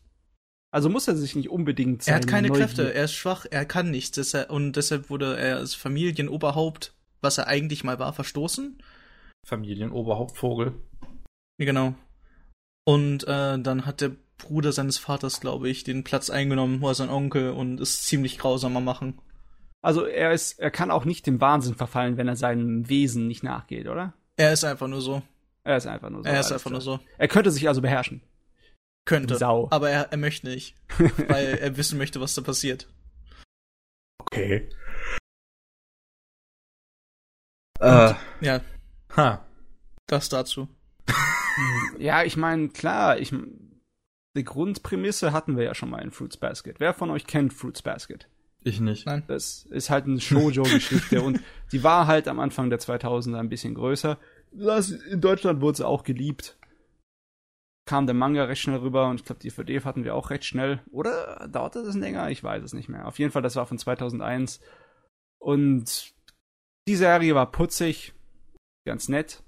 Also 0.71 0.89
muss 0.89 1.07
er 1.07 1.15
sich 1.15 1.37
nicht 1.37 1.49
unbedingt 1.49 2.05
Er 2.05 2.15
hat 2.15 2.27
keine 2.27 2.49
Neugier- 2.49 2.65
Kräfte, 2.65 2.93
er 2.93 3.05
ist 3.05 3.13
schwach, 3.13 3.45
er 3.49 3.63
kann 3.63 3.91
nichts. 3.91 4.11
Deshalb, 4.17 4.51
und 4.51 4.73
deshalb 4.73 5.09
wurde 5.09 5.37
er 5.37 5.55
als 5.55 5.73
Familienoberhaupt, 5.73 6.93
was 7.21 7.37
er 7.37 7.47
eigentlich 7.47 7.85
mal 7.85 7.97
war, 7.99 8.11
verstoßen. 8.11 8.77
Familienoberhauptvogel. 9.45 10.73
Ja, 11.57 11.65
genau. 11.65 11.95
Und 12.85 13.23
äh, 13.23 13.59
dann 13.59 13.85
hat 13.85 14.01
der 14.01 14.11
Bruder 14.37 14.71
seines 14.71 14.97
Vaters, 14.97 15.39
glaube 15.39 15.69
ich, 15.69 15.83
den 15.83 16.03
Platz 16.03 16.29
eingenommen, 16.29 16.81
wo 16.81 16.89
er 16.89 16.95
sein 16.95 17.09
Onkel 17.09 17.51
und 17.51 17.79
ist 17.79 18.03
ziemlich 18.05 18.37
grausamer 18.37 18.81
machen. 18.81 19.19
Also 19.81 20.05
er 20.05 20.31
ist, 20.31 20.59
er 20.59 20.71
kann 20.71 20.91
auch 20.91 21.05
nicht 21.05 21.25
dem 21.27 21.39
Wahnsinn 21.41 21.75
verfallen, 21.75 22.17
wenn 22.17 22.27
er 22.27 22.35
seinem 22.35 22.89
Wesen 22.89 23.27
nicht 23.27 23.43
nachgeht, 23.43 23.87
oder? 23.87 24.13
Er 24.35 24.51
ist 24.51 24.63
einfach 24.63 24.87
nur 24.87 25.01
so. 25.01 25.21
Er 25.63 25.77
ist 25.77 25.87
einfach 25.87 26.09
nur 26.09 26.23
so. 26.23 26.29
er 26.29 26.39
ist 26.39 26.51
einfach 26.51 26.71
nur 26.71 26.81
klar. 26.81 26.97
so. 26.99 27.05
Er 27.17 27.27
könnte 27.27 27.51
sich 27.51 27.67
also 27.67 27.81
beherrschen. 27.81 28.21
Könnte. 29.05 29.37
Sau. 29.37 29.67
Aber 29.71 29.89
er, 29.89 30.11
er 30.11 30.17
möchte 30.17 30.47
nicht. 30.47 30.75
weil 31.27 31.57
er 31.59 31.77
wissen 31.77 31.97
möchte, 31.97 32.19
was 32.19 32.33
da 32.35 32.41
passiert. 32.41 32.87
Okay. 34.19 34.67
Äh, 37.79 38.13
Ja, 38.41 38.61
ha. 39.15 39.45
das 40.07 40.29
dazu. 40.29 40.67
Ja, 41.99 42.23
ich 42.23 42.37
meine, 42.37 42.69
klar, 42.69 43.19
ich 43.19 43.33
die 44.35 44.43
Grundprämisse 44.43 45.31
hatten 45.31 45.57
wir 45.57 45.63
ja 45.63 45.73
schon 45.73 45.89
mal 45.89 46.01
in 46.01 46.11
Fruits 46.11 46.37
Basket. 46.37 46.79
Wer 46.79 46.93
von 46.93 47.09
euch 47.09 47.25
kennt 47.25 47.53
Fruits 47.53 47.81
Basket? 47.81 48.27
Ich 48.63 48.79
nicht. 48.79 49.05
Nein. 49.05 49.23
Das 49.27 49.65
ist 49.69 49.89
halt 49.89 50.05
eine 50.05 50.19
Shoujo-Geschichte 50.19 51.21
und 51.21 51.39
die 51.71 51.83
war 51.83 52.07
halt 52.07 52.27
am 52.27 52.39
Anfang 52.39 52.69
der 52.69 52.79
2000er 52.79 53.37
ein 53.37 53.49
bisschen 53.49 53.75
größer. 53.75 54.17
Das, 54.51 54.89
in 54.89 55.21
Deutschland 55.21 55.61
wurde 55.61 55.77
sie 55.77 55.87
auch 55.87 56.03
geliebt. 56.03 56.57
Kam 57.87 58.07
der 58.07 58.15
Manga 58.15 58.45
recht 58.45 58.61
schnell 58.61 58.77
rüber 58.77 59.07
und 59.07 59.19
ich 59.19 59.25
glaube, 59.25 59.39
die 59.39 59.49
DVD 59.49 59.81
hatten 59.81 60.03
wir 60.03 60.15
auch 60.15 60.31
recht 60.31 60.45
schnell. 60.45 60.81
Oder 60.91 61.47
dauerte 61.47 61.83
das 61.83 61.95
länger? 61.95 62.31
Ich 62.31 62.43
weiß 62.43 62.63
es 62.63 62.73
nicht 62.73 62.89
mehr. 62.89 63.07
Auf 63.07 63.19
jeden 63.19 63.31
Fall, 63.31 63.43
das 63.43 63.55
war 63.55 63.67
von 63.67 63.77
2001. 63.77 64.59
Und 65.39 66.13
die 66.87 66.95
Serie 66.95 67.35
war 67.35 67.51
putzig, 67.51 68.13
ganz 68.87 69.07
nett. 69.07 69.43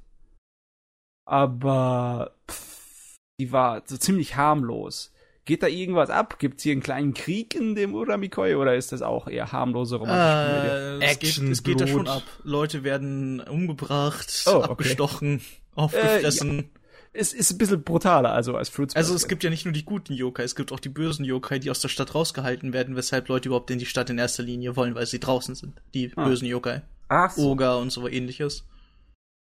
Aber 1.28 2.32
pff, 2.50 3.16
die 3.40 3.52
war 3.52 3.84
so 3.86 3.98
ziemlich 3.98 4.36
harmlos. 4.38 5.12
Geht 5.44 5.62
da 5.64 5.68
irgendwas 5.68 6.10
ab? 6.10 6.40
Gibt 6.40 6.58
es 6.58 6.64
hier 6.64 6.72
einen 6.72 6.82
kleinen 6.82 7.14
Krieg 7.14 7.54
in 7.54 7.76
dem 7.76 7.94
Uramikoi 7.96 8.56
oder 8.56 8.76
ist 8.76 8.92
das 8.92 9.02
auch 9.02 9.28
eher 9.28 9.52
harmlose 9.52 9.98
romantische? 9.98 11.00
Äh, 11.02 11.06
es, 11.06 11.20
geht, 11.20 11.30
Action, 11.30 11.52
es 11.52 11.64
geht 11.64 11.82
da 11.82 11.88
schon 11.88 12.08
ab. 12.08 12.24
Leute 12.44 12.84
werden 12.84 13.40
umgebracht, 13.42 14.44
Oh, 14.48 14.56
okay. 14.56 14.72
abgestochen, 14.72 15.42
aufgefressen. 15.76 16.70
Es 17.14 17.34
ist 17.34 17.52
ein 17.52 17.58
bisschen 17.58 17.84
brutaler, 17.84 18.32
also 18.34 18.56
als 18.56 18.70
Fruits 18.70 18.96
Also 18.96 19.16
es 19.16 19.28
gibt 19.28 19.44
ja 19.44 19.50
nicht 19.50 19.66
nur 19.66 19.74
die 19.74 19.86
guten 19.86 20.14
Yokai, 20.14 20.44
es 20.44 20.56
gibt 20.56 20.72
auch 20.72 20.80
die 20.80 20.90
bösen 20.90 21.24
Yokai, 21.26 21.60
die 21.60 21.72
aus 21.72 21.80
der 21.80 21.88
Stadt 21.90 22.14
rausgehalten 22.14 22.74
werden, 22.74 22.96
weshalb 22.96 23.28
Leute 23.30 23.50
überhaupt 23.50 23.72
in 23.72 23.80
die 23.80 23.86
Stadt 23.86 24.10
in 24.10 24.18
erster 24.18 24.44
Linie 24.44 24.76
wollen, 24.76 24.96
weil 24.96 25.06
sie 25.08 25.20
draußen 25.20 25.56
sind. 25.56 25.82
Die 25.94 26.12
Ah. 26.16 26.26
bösen 26.26 26.48
Yokai. 26.48 26.82
Ach 27.10 27.32
so. 27.32 27.52
Oger 27.52 27.80
und 27.80 27.90
so 27.92 28.08
ähnliches. 28.08 28.66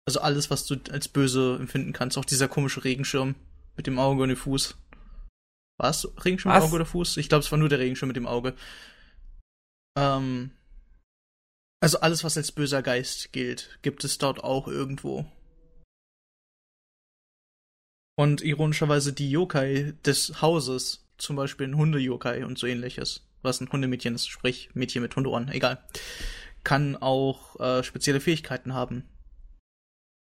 Also 0.10 0.22
alles, 0.22 0.50
was 0.50 0.66
du 0.66 0.76
als 0.90 1.08
böse 1.08 1.58
empfinden 1.60 1.94
kannst. 1.94 2.18
Auch 2.18 2.26
dieser 2.26 2.48
komische 2.48 2.84
Regenschirm 2.84 3.36
mit 3.78 3.86
dem 3.86 4.00
Auge 4.00 4.24
und 4.24 4.30
dem 4.30 4.38
Fuß. 4.40 4.76
War 5.78 5.92
es 5.92 6.08
Regenschirm 6.26 6.52
mit 6.52 6.64
Was? 6.64 6.68
Auge 6.68 6.78
oder 6.78 6.86
Fuß? 6.88 7.18
Ich 7.18 7.30
glaube, 7.30 7.44
es 7.44 7.52
war 7.52 7.60
nur 7.60 7.70
der 7.70 7.78
Regenschirm 7.78 8.08
mit 8.08 8.16
dem 8.16 8.26
Auge. 8.26 8.56
Ähm, 9.96 10.50
also 11.80 12.00
alles, 12.00 12.24
was 12.24 12.38
als 12.38 12.52
böser 12.52 12.82
Geist 12.82 13.34
gilt, 13.34 13.78
gibt 13.84 14.04
es 14.04 14.18
dort 14.18 14.44
auch 14.44 14.68
irgendwo. 14.68 15.32
Und 18.18 18.42
ironischerweise 18.42 19.14
die 19.14 19.30
Yokai 19.30 19.94
des 20.04 20.42
Hauses, 20.42 21.08
zum 21.20 21.36
Beispiel 21.36 21.68
ein 21.68 21.78
Hunde-Yokai 21.78 22.46
und 22.46 22.58
so 22.58 22.66
ähnliches, 22.66 23.30
was 23.44 23.62
ein 23.62 23.72
Hundemädchen 23.72 24.16
ist, 24.16 24.28
sprich 24.28 24.72
Mädchen 24.74 25.04
mit 25.04 25.16
Hundeohren, 25.16 25.50
egal, 25.50 25.78
kann 26.64 26.96
auch 26.96 27.60
äh, 27.60 27.84
spezielle 27.84 28.22
Fähigkeiten 28.22 28.74
haben. 28.74 29.08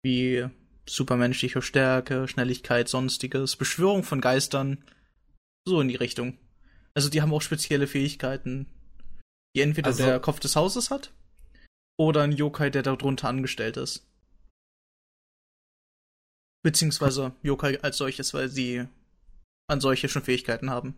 Wie 0.03 0.47
supermenschliche 0.87 1.61
Stärke, 1.61 2.27
Schnelligkeit, 2.27 2.87
sonstiges, 2.89 3.55
Beschwörung 3.55 4.03
von 4.03 4.21
Geistern, 4.21 4.83
so 5.67 5.81
in 5.81 5.87
die 5.87 5.95
Richtung. 5.95 6.37
Also 6.95 7.09
die 7.09 7.21
haben 7.21 7.33
auch 7.33 7.41
spezielle 7.41 7.87
Fähigkeiten, 7.87 8.67
die 9.55 9.61
entweder 9.61 9.87
Also- 9.87 10.03
der 10.03 10.19
Kopf 10.19 10.39
des 10.39 10.55
Hauses 10.55 10.89
hat 10.89 11.13
oder 11.97 12.23
ein 12.23 12.31
Yokai, 12.31 12.69
der 12.69 12.81
darunter 12.83 13.27
angestellt 13.27 13.77
ist. 13.77 14.05
Beziehungsweise 16.63 17.33
Yokai 17.41 17.79
als 17.81 17.97
solches, 17.97 18.33
weil 18.33 18.49
sie 18.49 18.85
an 19.69 19.79
solche 19.79 20.09
schon 20.09 20.23
Fähigkeiten 20.23 20.69
haben. 20.69 20.95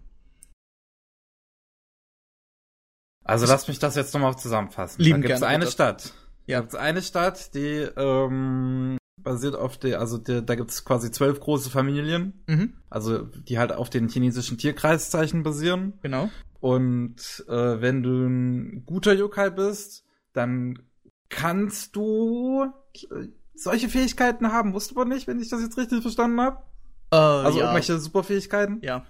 Also 3.24 3.46
lass 3.46 3.68
mich 3.68 3.78
das 3.78 3.96
jetzt 3.96 4.14
nochmal 4.14 4.38
zusammenfassen. 4.38 5.02
Lieben 5.02 5.22
da 5.22 5.28
gibt 5.28 5.38
es 5.38 5.44
eine. 5.44 5.68
Stadt. 5.68 6.14
Gibt 6.60 6.74
es 6.74 6.80
eine 6.80 7.02
Stadt, 7.02 7.54
die 7.56 7.88
ähm, 7.96 8.98
basiert 9.18 9.56
auf 9.56 9.78
der, 9.78 10.00
also 10.00 10.18
der, 10.18 10.42
da 10.42 10.56
gibt 10.56 10.72
es 10.72 10.84
quasi 10.86 11.12
zwölf 11.12 11.40
große 11.40 11.70
Familien, 11.70 12.44
Mhm, 12.48 12.74
also 12.90 13.20
die 13.24 13.58
halt 13.60 13.72
auf 13.72 13.90
den 13.90 14.10
chinesischen 14.10 14.58
Tierkreiszeichen 14.58 15.44
basieren. 15.44 15.94
genau. 16.02 16.30
Und 16.60 17.44
äh, 17.48 17.82
wenn 17.82 18.04
du 18.04 18.10
ein 18.28 18.84
guter 18.86 19.14
Yokai 19.14 19.50
bist, 19.50 20.04
dann 20.34 20.78
kannst 21.30 21.96
du 21.96 22.66
äh, 22.94 23.28
solche 23.56 23.90
Fähigkeiten 23.90 24.52
haben. 24.52 24.74
Wusste 24.74 24.94
man 24.96 25.08
nicht, 25.08 25.26
wenn 25.28 25.40
ich 25.40 25.50
das 25.50 25.62
jetzt 25.62 25.78
richtig 25.78 26.02
verstanden 26.04 26.40
habe. 26.40 26.58
Äh, 27.12 27.16
Also 27.16 27.58
ja. 27.58 27.66
irgendwelche 27.66 27.98
Superfähigkeiten. 28.00 28.80
Ja. 28.84 29.06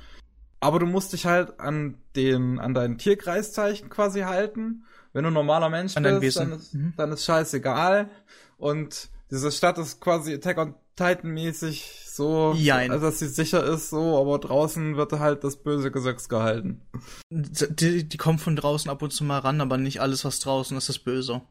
Aber 0.62 0.80
du 0.80 0.86
musst 0.86 1.12
dich 1.14 1.26
halt 1.26 1.60
an 1.60 1.98
den, 2.16 2.60
an 2.60 2.74
deinen 2.74 2.98
Tierkreiszeichen 2.98 3.90
quasi 3.90 4.22
halten. 4.22 4.84
Wenn 5.13 5.24
du 5.24 5.30
ein 5.30 5.34
normaler 5.34 5.69
Mensch 5.69 5.95
bist, 5.95 6.38
dann 6.38 6.52
ist, 6.54 6.74
Mhm. 6.74 6.93
dann 6.97 7.12
ist 7.12 7.26
scheißegal. 7.26 8.10
Und 8.58 9.10
diese 9.30 9.52
Stadt 9.52 9.78
ist 9.78 10.00
quasi 10.00 10.34
Attack 10.34 10.58
on 10.58 10.76
Titan 10.95 11.32
mäßig 11.32 12.02
so, 12.06 12.54
Jein. 12.56 12.91
also 12.91 13.06
dass 13.06 13.19
sie 13.19 13.28
sicher 13.28 13.63
ist, 13.65 13.89
so, 13.89 14.19
aber 14.19 14.38
draußen 14.39 14.97
wird 14.97 15.13
halt 15.13 15.43
das 15.43 15.56
böse 15.63 15.89
Gesetz 15.91 16.28
gehalten. 16.30 16.82
Die, 17.30 18.08
die 18.08 18.17
kommen 18.17 18.39
von 18.39 18.56
draußen 18.56 18.91
ab 18.91 19.02
und 19.02 19.12
zu 19.12 19.24
mal 19.24 19.39
ran, 19.39 19.62
aber 19.62 19.78
nicht 19.78 20.02
alles, 20.02 20.26
was 20.26 20.39
draußen 20.39 20.78
ist, 20.78 20.89
ist 20.89 21.00
böse. 21.00 21.41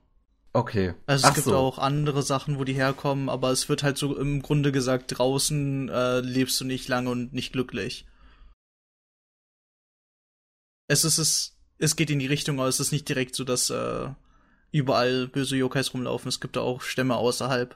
Okay. 0.52 0.94
Also 1.06 1.24
es 1.24 1.30
Ach 1.30 1.34
gibt 1.34 1.46
so. 1.46 1.56
auch 1.56 1.78
andere 1.78 2.22
Sachen, 2.22 2.58
wo 2.58 2.64
die 2.64 2.74
herkommen, 2.74 3.28
aber 3.28 3.50
es 3.50 3.68
wird 3.68 3.82
halt 3.82 3.96
so 3.98 4.16
im 4.16 4.42
Grunde 4.42 4.72
gesagt, 4.72 5.16
draußen 5.18 5.88
äh, 5.88 6.20
lebst 6.20 6.60
du 6.60 6.64
nicht 6.64 6.86
lange 6.88 7.08
und 7.10 7.32
nicht 7.32 7.52
glücklich. 7.52 8.06
Es 10.88 11.04
ist 11.04 11.18
es, 11.18 11.56
es 11.80 11.96
geht 11.96 12.10
in 12.10 12.18
die 12.18 12.26
Richtung, 12.26 12.60
aber 12.60 12.68
es 12.68 12.78
ist 12.80 12.92
nicht 12.92 13.08
direkt 13.08 13.34
so, 13.34 13.42
dass 13.44 13.70
äh, 13.70 14.08
überall 14.70 15.26
böse 15.28 15.56
Yokais 15.56 15.92
rumlaufen. 15.94 16.28
Es 16.28 16.40
gibt 16.40 16.56
da 16.56 16.60
auch 16.60 16.82
Stämme 16.82 17.16
außerhalb. 17.16 17.74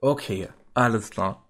Okay, 0.00 0.48
alles 0.74 1.10
klar. 1.10 1.48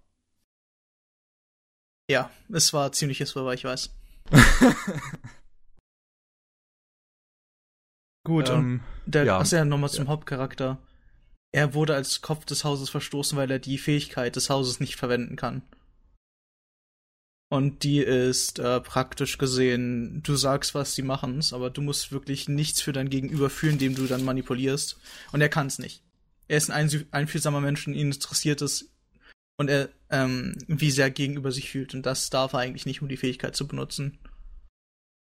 Ja, 2.11 2.31
es 2.51 2.73
war 2.73 2.91
ziemliches 2.93 3.35
Wirrwarr, 3.37 3.55
ich 3.55 3.65
weiß. 3.65 3.91
Gut, 8.25 8.51
und 8.51 8.59
ähm, 8.59 8.81
Der, 9.07 9.25
Ja. 9.25 9.39
ach 9.39 9.47
ja, 9.51 9.65
nochmal 9.65 9.91
zum 9.91 10.09
Hauptcharakter. 10.09 10.79
Er 11.53 11.75
wurde 11.75 11.95
als 11.95 12.23
Kopf 12.23 12.45
des 12.45 12.65
Hauses 12.65 12.89
verstoßen, 12.89 13.37
weil 13.37 13.51
er 13.51 13.59
die 13.59 13.79
Fähigkeit 13.79 14.37
des 14.37 14.49
Hauses 14.49 14.81
nicht 14.81 14.97
verwenden 14.97 15.37
kann. 15.37 15.63
Und 17.53 17.83
die 17.83 17.99
ist 17.99 18.61
äh, 18.61 18.81
praktisch 18.81 19.37
gesehen, 19.37 20.23
du 20.23 20.37
sagst 20.37 20.75
was, 20.75 20.95
die 20.95 21.03
machen's, 21.03 21.53
aber 21.53 21.69
du 21.69 21.83
musst 21.83 22.11
wirklich 22.11 22.49
nichts 22.49 22.81
für 22.81 22.95
dein 22.95 23.11
Gegenüber 23.11 23.51
fühlen, 23.51 23.77
dem 23.77 23.95
du 23.95 24.07
dann 24.07 24.25
manipulierst. 24.25 24.99
Und 25.33 25.43
er 25.43 25.51
kann's 25.51 25.79
nicht. 25.79 26.03
Er 26.49 26.57
ist 26.57 26.71
ein 26.71 26.91
einfühlsamer 27.11 27.61
Mensch 27.61 27.87
und 27.87 27.93
ihn 27.93 28.07
interessiert 28.07 28.63
es 28.63 28.91
und 29.59 29.69
er, 29.69 29.91
ähm, 30.09 30.57
wie 30.67 30.91
sehr 30.91 31.09
er 31.09 31.11
gegenüber 31.11 31.53
sich 31.53 31.71
fühlt. 31.71 31.93
Und 31.93 32.07
das 32.07 32.31
darf 32.31 32.55
er 32.55 32.61
eigentlich 32.61 32.87
nicht, 32.87 33.03
um 33.03 33.09
die 33.09 33.19
Fähigkeit 33.19 33.55
zu 33.55 33.69
benutzen. 33.69 34.19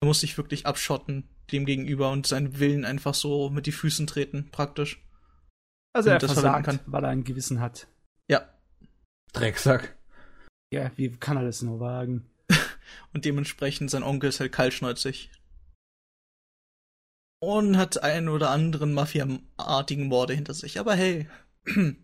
Er 0.02 0.08
muss 0.08 0.22
sich 0.22 0.40
wirklich 0.40 0.66
abschotten 0.66 1.30
dem 1.52 1.68
gegenüber 1.68 2.10
und 2.10 2.26
seinen 2.26 2.58
Willen 2.58 2.84
einfach 2.84 3.14
so 3.14 3.52
mit 3.52 3.68
die 3.68 3.72
Füßen 3.72 4.08
treten, 4.08 4.50
praktisch. 4.50 5.06
Also 5.94 6.10
er 6.10 6.18
das 6.18 6.34
verwenden 6.34 6.64
versagt, 6.64 6.84
kann. 6.84 6.92
weil 6.92 7.04
er 7.04 7.12
ein 7.12 7.26
Gewissen 7.26 7.62
hat. 7.62 7.88
Ja. 8.28 8.50
Drecksack. 9.34 9.97
Ja, 10.74 10.92
wie 10.98 11.10
kann 11.12 11.38
er 11.38 11.44
das 11.44 11.62
nur 11.62 11.80
wagen? 11.80 12.30
Und 13.14 13.26
dementsprechend 13.26 13.90
sein 13.90 14.04
Onkel 14.04 14.30
ist 14.30 14.40
halt 14.40 14.52
kaltschnäuzig. 14.52 15.32
Und 17.40 17.78
hat 17.78 18.02
einen 18.04 18.30
oder 18.30 18.50
anderen 18.50 18.94
Mafia-artigen 18.94 20.08
Morde 20.08 20.34
hinter 20.34 20.54
sich. 20.54 20.80
Aber 20.80 20.96
hey. 20.96 21.30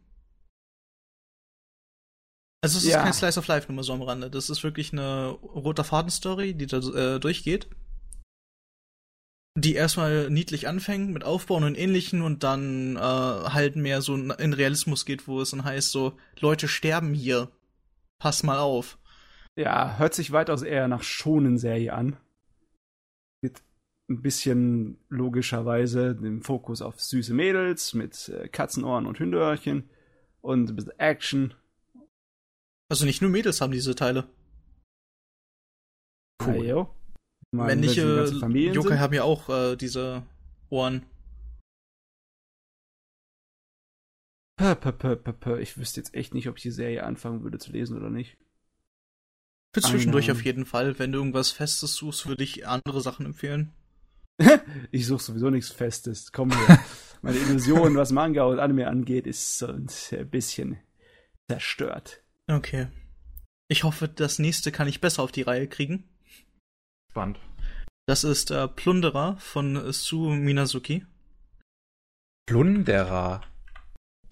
Also 2.63 2.78
es 2.78 2.86
ist 2.86 2.91
Ja. 2.91 3.04
kein 3.04 3.12
Slice 3.12 3.38
of 3.39 3.47
Life 3.47 3.67
nur 3.67 3.76
mal 3.76 3.84
so 3.84 3.91
am 3.91 4.02
Rande. 4.02 4.32
Das 4.32 4.49
ist 4.49 4.63
wirklich 4.63 4.93
eine 4.93 5.32
roter 5.32 5.84
Faden-Story, 5.84 6.54
die 6.54 6.65
da 6.65 6.78
äh, 6.78 7.19
durchgeht. 7.19 7.67
Die 9.60 9.73
erstmal 9.76 10.30
niedlich 10.30 10.65
anfängt 10.69 11.12
mit 11.12 11.26
Aufbauen 11.26 11.65
und 11.65 11.76
ähnlichen 11.78 12.21
und 12.21 12.43
dann 12.43 12.95
äh, 12.95 12.99
halt 12.99 13.76
mehr 13.76 14.02
so 14.02 14.15
in 14.15 14.54
Realismus 14.54 15.06
geht, 15.06 15.28
wo 15.28 15.41
es 15.41 15.49
dann 15.52 15.65
heißt 15.65 15.91
so, 15.91 16.17
Leute 16.39 16.69
sterben 16.69 17.13
hier. 17.13 17.52
Pass 18.23 18.41
mal 18.41 18.57
auf. 18.57 18.97
Ja, 19.57 19.97
hört 19.97 20.13
sich 20.13 20.31
weitaus 20.31 20.62
eher 20.62 20.88
nach 20.88 21.03
Schonen-Serie 21.03 21.91
an. 21.91 22.15
Mit 23.41 23.62
ein 24.09 24.21
bisschen 24.21 24.97
logischerweise 25.09 26.15
dem 26.15 26.41
Fokus 26.41 26.81
auf 26.81 27.01
süße 27.01 27.33
Mädels 27.33 27.93
mit 27.93 28.29
äh, 28.29 28.47
Katzenohren 28.47 29.07
und 29.07 29.19
Hündöhrchen 29.19 29.89
und 30.39 30.69
ein 30.69 30.75
bisschen 30.77 30.97
Action. 30.99 31.53
Also 32.89 33.03
nicht 33.03 33.21
nur 33.21 33.29
Mädels 33.29 33.59
haben 33.59 33.73
diese 33.73 33.93
Teile. 33.93 34.29
Cool. 36.45 36.88
Männliche 37.51 38.27
Familien 38.39 38.73
Yokai 38.73 38.99
haben 38.99 39.13
ja 39.13 39.23
auch 39.23 39.49
äh, 39.49 39.75
diese 39.75 40.23
Ohren. 40.69 41.05
Ich 44.59 45.77
wüsste 45.77 45.99
jetzt 45.99 46.13
echt 46.13 46.33
nicht, 46.33 46.47
ob 46.47 46.57
ich 46.57 46.63
die 46.63 46.71
Serie 46.71 47.03
anfangen 47.03 47.43
würde 47.43 47.57
zu 47.57 47.71
lesen 47.71 47.97
oder 47.97 48.09
nicht. 48.09 48.37
Für 49.73 49.81
zwischendurch 49.81 50.31
auf 50.31 50.45
jeden 50.45 50.65
Fall. 50.65 50.99
Wenn 50.99 51.11
du 51.11 51.17
irgendwas 51.17 51.49
Festes 51.51 51.95
suchst, 51.95 52.27
würde 52.27 52.43
ich 52.43 52.67
andere 52.67 53.01
Sachen 53.01 53.25
empfehlen. 53.25 53.73
Ich 54.91 55.07
suche 55.07 55.23
sowieso 55.23 55.49
nichts 55.49 55.71
Festes. 55.71 56.31
Komm 56.31 56.51
her. 56.51 56.83
Meine 57.21 57.37
Illusion, 57.37 57.95
was 57.95 58.11
Manga 58.11 58.43
und 58.43 58.59
Anime 58.59 58.87
angeht, 58.87 59.27
ist 59.27 59.57
so 59.57 59.67
ein 59.67 59.87
bisschen 60.29 60.79
zerstört. 61.49 62.23
Okay. 62.47 62.87
Ich 63.69 63.83
hoffe, 63.83 64.07
das 64.07 64.39
nächste 64.39 64.71
kann 64.71 64.87
ich 64.87 65.01
besser 65.01 65.23
auf 65.23 65.31
die 65.31 65.43
Reihe 65.43 65.67
kriegen. 65.67 66.09
Spannend. 67.11 67.39
Das 68.05 68.23
ist 68.23 68.51
äh, 68.51 68.67
Plunderer 68.67 69.37
von 69.37 69.93
Su 69.93 70.29
Minazuki. 70.29 71.05
Plunderer. 72.45 73.41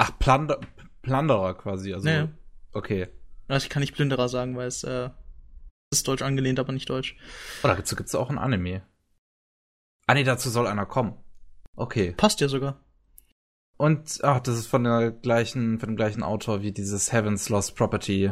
Ach, 0.03 0.17
Plunder, 0.17 0.59
Plunderer 1.03 1.53
quasi. 1.53 1.93
Also, 1.93 2.05
Naja. 2.09 2.29
okay. 2.73 3.07
Also 3.47 3.65
ich 3.65 3.69
kann 3.69 3.81
nicht 3.81 3.93
Plünderer 3.93 4.29
sagen, 4.29 4.57
weil 4.57 4.67
es 4.67 4.83
äh, 4.83 5.11
ist 5.93 6.07
deutsch 6.07 6.23
angelehnt, 6.23 6.59
aber 6.59 6.71
nicht 6.73 6.89
deutsch. 6.89 7.15
Oh, 7.61 7.67
dazu 7.67 7.95
gibt's 7.95 8.15
auch 8.15 8.31
ein 8.31 8.39
Anime. 8.39 8.81
Ah, 10.07 10.15
nee, 10.15 10.23
dazu 10.23 10.49
soll 10.49 10.65
einer 10.65 10.87
kommen. 10.87 11.13
Okay. 11.75 12.13
Passt 12.17 12.41
ja 12.41 12.47
sogar. 12.47 12.79
Und, 13.77 14.23
ach, 14.23 14.39
das 14.39 14.57
ist 14.57 14.65
von 14.65 14.83
der 14.83 15.11
gleichen, 15.11 15.79
von 15.79 15.89
dem 15.89 15.95
gleichen 15.97 16.23
Autor 16.23 16.63
wie 16.63 16.71
dieses 16.71 17.11
Heaven's 17.11 17.49
Lost 17.49 17.75
Property. 17.75 18.31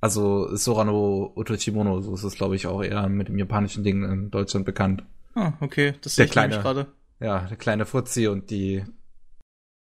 Also 0.00 0.56
Sorano 0.56 1.32
Utochimono, 1.36 2.00
so 2.00 2.14
ist 2.14 2.24
es, 2.24 2.34
glaube 2.34 2.56
ich, 2.56 2.66
auch 2.66 2.82
eher 2.82 3.10
mit 3.10 3.28
dem 3.28 3.38
japanischen 3.38 3.84
Ding 3.84 4.04
in 4.04 4.30
Deutschland 4.30 4.64
bekannt. 4.64 5.04
Ah, 5.34 5.52
okay. 5.60 5.92
Das 6.00 6.14
Der 6.14 6.28
sehe 6.28 6.46
ich 6.46 6.62
gerade. 6.62 6.86
Ja, 7.20 7.40
der 7.46 7.58
kleine 7.58 7.84
Fuzzi 7.84 8.26
und 8.26 8.50
die 8.50 8.84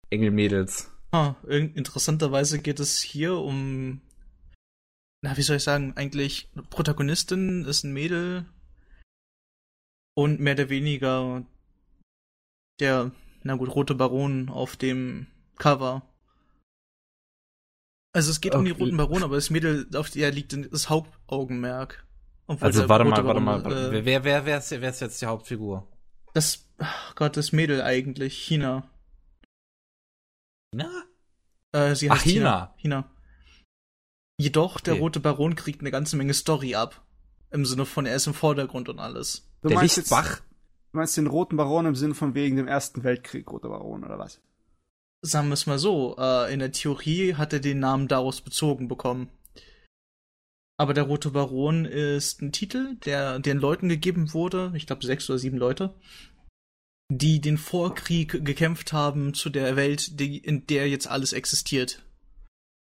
Engelmädels. 0.10 0.92
Ah, 1.12 1.36
irg- 1.44 1.76
interessanterweise 1.76 2.60
geht 2.60 2.80
es 2.80 3.00
hier 3.02 3.36
um. 3.38 4.02
Na, 5.22 5.36
wie 5.38 5.42
soll 5.42 5.58
ich 5.58 5.64
sagen? 5.64 5.94
Eigentlich, 5.98 6.50
Protagonistin 6.70 7.66
ist 7.66 7.84
ein 7.84 7.94
Mädel 7.94 8.46
und 10.16 10.40
mehr 10.40 10.54
oder 10.54 10.70
weniger 10.70 11.46
der, 12.80 13.12
na 13.44 13.56
gut, 13.56 13.70
rote 13.76 13.96
Baron 13.96 14.50
auf 14.50 14.78
dem 14.78 15.28
Cover. 15.58 16.04
Also 18.14 18.32
es 18.32 18.40
geht 18.42 18.56
um 18.56 18.66
die 18.66 18.72
Okay. 18.72 18.84
roten 18.84 18.98
Baron, 18.98 19.24
aber 19.24 19.36
das 19.36 19.50
Mädel, 19.50 19.88
auf 19.96 20.10
der 20.10 20.32
liegt 20.32 20.56
das 20.72 20.90
Hauptaugenmerk. 20.90 22.06
Also 22.48 22.88
warte 22.90 23.06
mal, 23.06 23.24
warte 23.26 23.40
mal. 23.42 23.64
Warte. 23.64 23.98
Äh, 23.98 24.06
wer, 24.06 24.24
wer, 24.24 24.46
wer, 24.46 24.58
ist, 24.58 24.72
wer 24.72 24.90
ist 24.90 25.02
jetzt 25.02 25.22
die 25.22 25.26
Hauptfigur? 25.26 25.88
das, 26.34 26.70
ach 26.78 27.16
Gott, 27.16 27.36
das 27.38 27.52
Mädel 27.52 27.82
eigentlich, 27.82 28.38
China. 28.38 28.90
Na? 30.74 30.90
Äh, 31.72 31.96
sie 31.96 32.10
Ach, 32.10 32.16
heißt 32.16 32.24
China. 32.26 32.74
China. 32.78 33.04
China. 33.04 33.12
Jedoch, 34.40 34.80
der 34.80 34.94
Okay. 34.94 35.02
rote 35.02 35.20
Baron 35.20 35.56
kriegt 35.56 35.82
eine 35.82 35.92
ganze 35.92 36.16
Menge 36.16 36.34
Story 36.34 36.76
ab. 36.76 37.04
Im 37.52 37.66
Sinne 37.66 37.86
von, 37.86 38.06
er 38.06 38.16
ist 38.16 38.28
im 38.28 38.34
Vordergrund 38.34 38.90
und 38.90 39.00
alles. 39.00 39.50
Du 39.62 39.70
der 39.70 39.78
meinst 39.78 39.98
jetzt- 39.98 40.12
Lichtbach? 40.12 40.42
Du 40.92 40.98
meinst 40.98 41.18
den 41.18 41.28
Roten 41.28 41.58
Baron 41.58 41.86
im 41.86 41.96
Sinn 41.96 42.16
von 42.16 42.34
wegen 42.36 42.56
dem 42.56 42.68
Ersten 42.68 43.04
Weltkrieg, 43.04 43.50
Roter 43.52 43.70
Baron, 43.70 44.04
oder 44.04 44.18
was? 44.18 44.42
Sagen 45.22 45.50
wir 45.50 45.54
es 45.56 45.66
mal 45.68 45.78
so, 45.80 46.16
äh, 46.18 46.52
in 46.54 46.60
der 46.60 46.72
Theorie 46.72 47.36
hat 47.36 47.52
er 47.54 47.60
den 47.60 47.80
Namen 47.80 48.08
daraus 48.08 48.42
bezogen 48.42 48.88
bekommen. 48.88 49.30
Aber 50.78 50.94
der 50.94 51.04
rote 51.04 51.32
Baron 51.32 51.84
ist 51.86 52.42
ein 52.42 52.54
Titel, 52.54 52.96
der 53.04 53.40
den 53.40 53.58
Leuten 53.58 53.90
gegeben 53.90 54.34
wurde, 54.34 54.72
ich 54.76 54.88
glaube 54.88 55.06
sechs 55.06 55.30
oder 55.30 55.38
sieben 55.38 55.58
Leute, 55.58 55.94
die 57.10 57.42
den 57.42 57.58
Vorkrieg 57.58 58.46
gekämpft 58.46 58.94
haben 58.94 59.34
zu 59.34 59.50
der 59.50 59.76
Welt, 59.76 60.20
die, 60.20 60.38
in 60.38 60.68
der 60.68 60.88
jetzt 60.88 61.08
alles 61.08 61.34
existiert. 61.34 62.04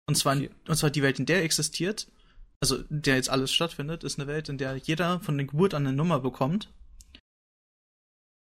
Und 0.09 0.17
zwar, 0.17 0.37
Okay. 0.37 0.51
und 0.69 0.77
zwar 0.77 0.91
die 0.91 1.03
Welt, 1.03 1.19
in 1.19 1.27
der 1.27 1.43
existiert, 1.45 2.09
also 2.61 2.77
in 2.77 3.03
der 3.03 3.17
jetzt 3.17 3.31
alles 3.31 3.53
stattfindet, 3.53 4.05
ist 4.05 4.19
eine 4.19 4.27
Welt, 4.29 4.49
in 4.49 4.59
der 4.59 4.77
jeder 4.77 5.21
von 5.21 5.37
der 5.37 5.47
Geburt 5.47 5.75
an 5.75 5.87
eine 5.87 5.97
Nummer 5.97 6.21
bekommt. 6.21 6.73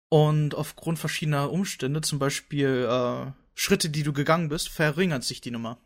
Und 0.09 0.55
aufgrund 0.55 0.99
verschiedener 0.99 1.51
Umstände, 1.51 2.01
zum 2.01 2.19
Beispiel 2.19 2.87
äh, 2.89 3.31
Schritte, 3.55 3.89
die 3.89 4.03
du 4.03 4.13
gegangen 4.13 4.49
bist, 4.49 4.69
verringert 4.69 5.23
sich 5.23 5.41
die 5.41 5.51
Nummer. 5.51 5.79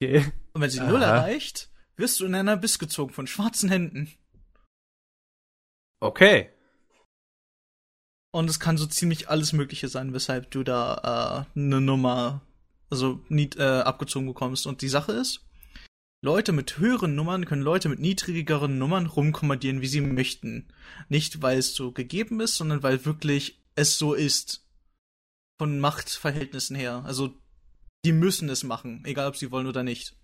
Okay. 0.00 0.32
Und 0.52 0.62
wenn 0.62 0.70
sie 0.70 0.80
Aha. 0.80 0.90
null 0.90 1.02
erreicht, 1.02 1.70
wirst 1.96 2.20
du 2.20 2.24
in 2.24 2.34
einer 2.34 2.56
Biss 2.56 2.78
gezogen 2.78 3.12
von 3.12 3.26
schwarzen 3.26 3.68
Händen. 3.68 4.10
Okay. 6.00 6.50
Und 8.30 8.50
es 8.50 8.60
kann 8.60 8.76
so 8.76 8.86
ziemlich 8.86 9.28
alles 9.28 9.52
Mögliche 9.52 9.88
sein, 9.88 10.12
weshalb 10.12 10.50
du 10.50 10.62
da 10.62 11.46
äh, 11.56 11.58
eine 11.58 11.80
Nummer, 11.80 12.42
also 12.90 13.20
nie, 13.28 13.50
äh, 13.56 13.80
abgezogen 13.80 14.26
bekommst. 14.26 14.66
Und 14.66 14.82
die 14.82 14.88
Sache 14.88 15.12
ist, 15.12 15.46
Leute 16.20 16.52
mit 16.52 16.78
höheren 16.78 17.14
Nummern 17.14 17.44
können 17.46 17.62
Leute 17.62 17.88
mit 17.88 18.00
niedrigeren 18.00 18.76
Nummern 18.76 19.06
rumkommandieren, 19.06 19.80
wie 19.80 19.86
sie 19.86 20.00
möchten. 20.00 20.68
Nicht, 21.08 21.42
weil 21.42 21.58
es 21.58 21.74
so 21.74 21.92
gegeben 21.92 22.40
ist, 22.40 22.56
sondern 22.56 22.82
weil 22.82 23.04
wirklich 23.04 23.62
es 23.76 23.98
so 23.98 24.14
ist. 24.14 24.64
Von 25.60 25.80
Machtverhältnissen 25.80 26.76
her. 26.76 27.02
Also, 27.04 27.34
die 28.04 28.12
müssen 28.12 28.48
es 28.48 28.62
machen, 28.62 29.02
egal 29.04 29.28
ob 29.28 29.36
sie 29.36 29.50
wollen 29.50 29.66
oder 29.66 29.82
nicht. 29.82 30.16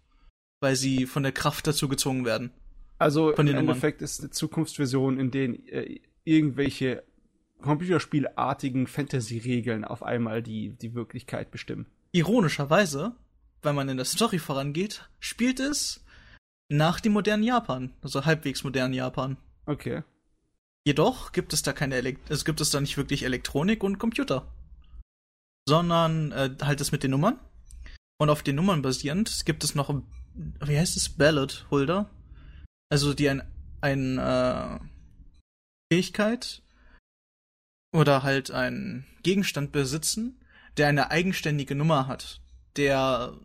Weil 0.61 0.77
sie 0.77 1.07
von 1.07 1.23
der 1.23 1.33
Kraft 1.33 1.67
dazu 1.67 1.89
gezwungen 1.89 2.25
werden. 2.25 2.51
Also 2.99 3.35
Von 3.35 3.47
im 3.47 3.55
Nummern. 3.55 3.71
Endeffekt 3.71 4.03
ist 4.03 4.21
eine 4.21 4.31
Zukunftsversion, 4.31 5.19
in 5.19 5.31
denen 5.31 5.67
äh, 5.69 6.01
irgendwelche 6.25 7.05
Computerspielartigen 7.61 8.87
Fantasy-Regeln 8.87 9.85
auf 9.85 10.03
einmal 10.03 10.43
die, 10.43 10.71
die 10.71 10.95
Wirklichkeit 10.95 11.51
bestimmen. 11.51 11.87
Ironischerweise, 12.13 13.15
wenn 13.63 13.75
man 13.75 13.89
in 13.89 13.97
der 13.97 14.07
Story 14.07 14.39
vorangeht, 14.39 15.09
spielt 15.19 15.61
es 15.61 16.05
nach 16.69 17.01
dem 17.01 17.13
modernen 17.13 17.43
Japan, 17.43 17.93
also 18.03 18.25
halbwegs 18.25 18.65
modernen 18.65 18.95
Japan. 18.95 19.37
Okay. 19.67 20.03
Jedoch 20.87 21.33
gibt 21.33 21.53
es 21.53 21.63
da 21.63 21.73
keine 21.73 21.95
Elekt 21.95 22.31
es 22.31 22.45
gibt 22.45 22.61
es 22.61 22.71
da 22.71 22.81
nicht 22.81 22.99
wirklich 22.99 23.23
Elektronik 23.23 23.83
und 23.83 23.99
Computer, 23.99 24.53
sondern 25.67 26.33
äh, 26.33 26.55
halt 26.63 26.81
das 26.81 26.93
mit 26.93 27.03
den 27.03 27.13
Nummern. 27.13 27.39
Und 28.19 28.31
auf 28.31 28.43
den 28.43 28.57
Nummern 28.57 28.83
basierend 28.83 29.45
gibt 29.47 29.65
es 29.65 29.75
noch, 29.75 30.03
wie 30.35 30.79
heißt 30.79 30.97
es, 30.97 31.09
Ballot 31.09 31.67
Holder, 31.71 32.11
also 32.91 33.15
die 33.15 33.29
ein 33.29 33.43
ein 33.85 34.19
äh, 34.19 34.79
Fähigkeit 35.93 36.63
oder 37.95 38.25
halt 38.25 38.51
einen 38.51 39.07
Gegenstand 39.23 39.71
besitzen, 39.71 40.41
der 40.77 40.89
eine 40.89 41.13
eigenständige 41.13 41.77
Nummer 41.77 42.09
hat, 42.09 42.41
der 42.77 43.39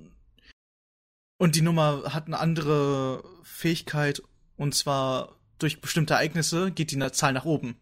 und 1.37 1.55
die 1.55 1.61
Nummer 1.61 2.13
hat 2.13 2.25
eine 2.25 2.39
andere 2.39 3.23
Fähigkeit 3.43 4.23
und 4.57 4.73
zwar 4.73 5.37
durch 5.59 5.81
bestimmte 5.81 6.15
Ereignisse 6.15 6.71
geht 6.71 6.91
die 6.91 7.11
Zahl 7.11 7.33
nach 7.33 7.45
oben. 7.45 7.77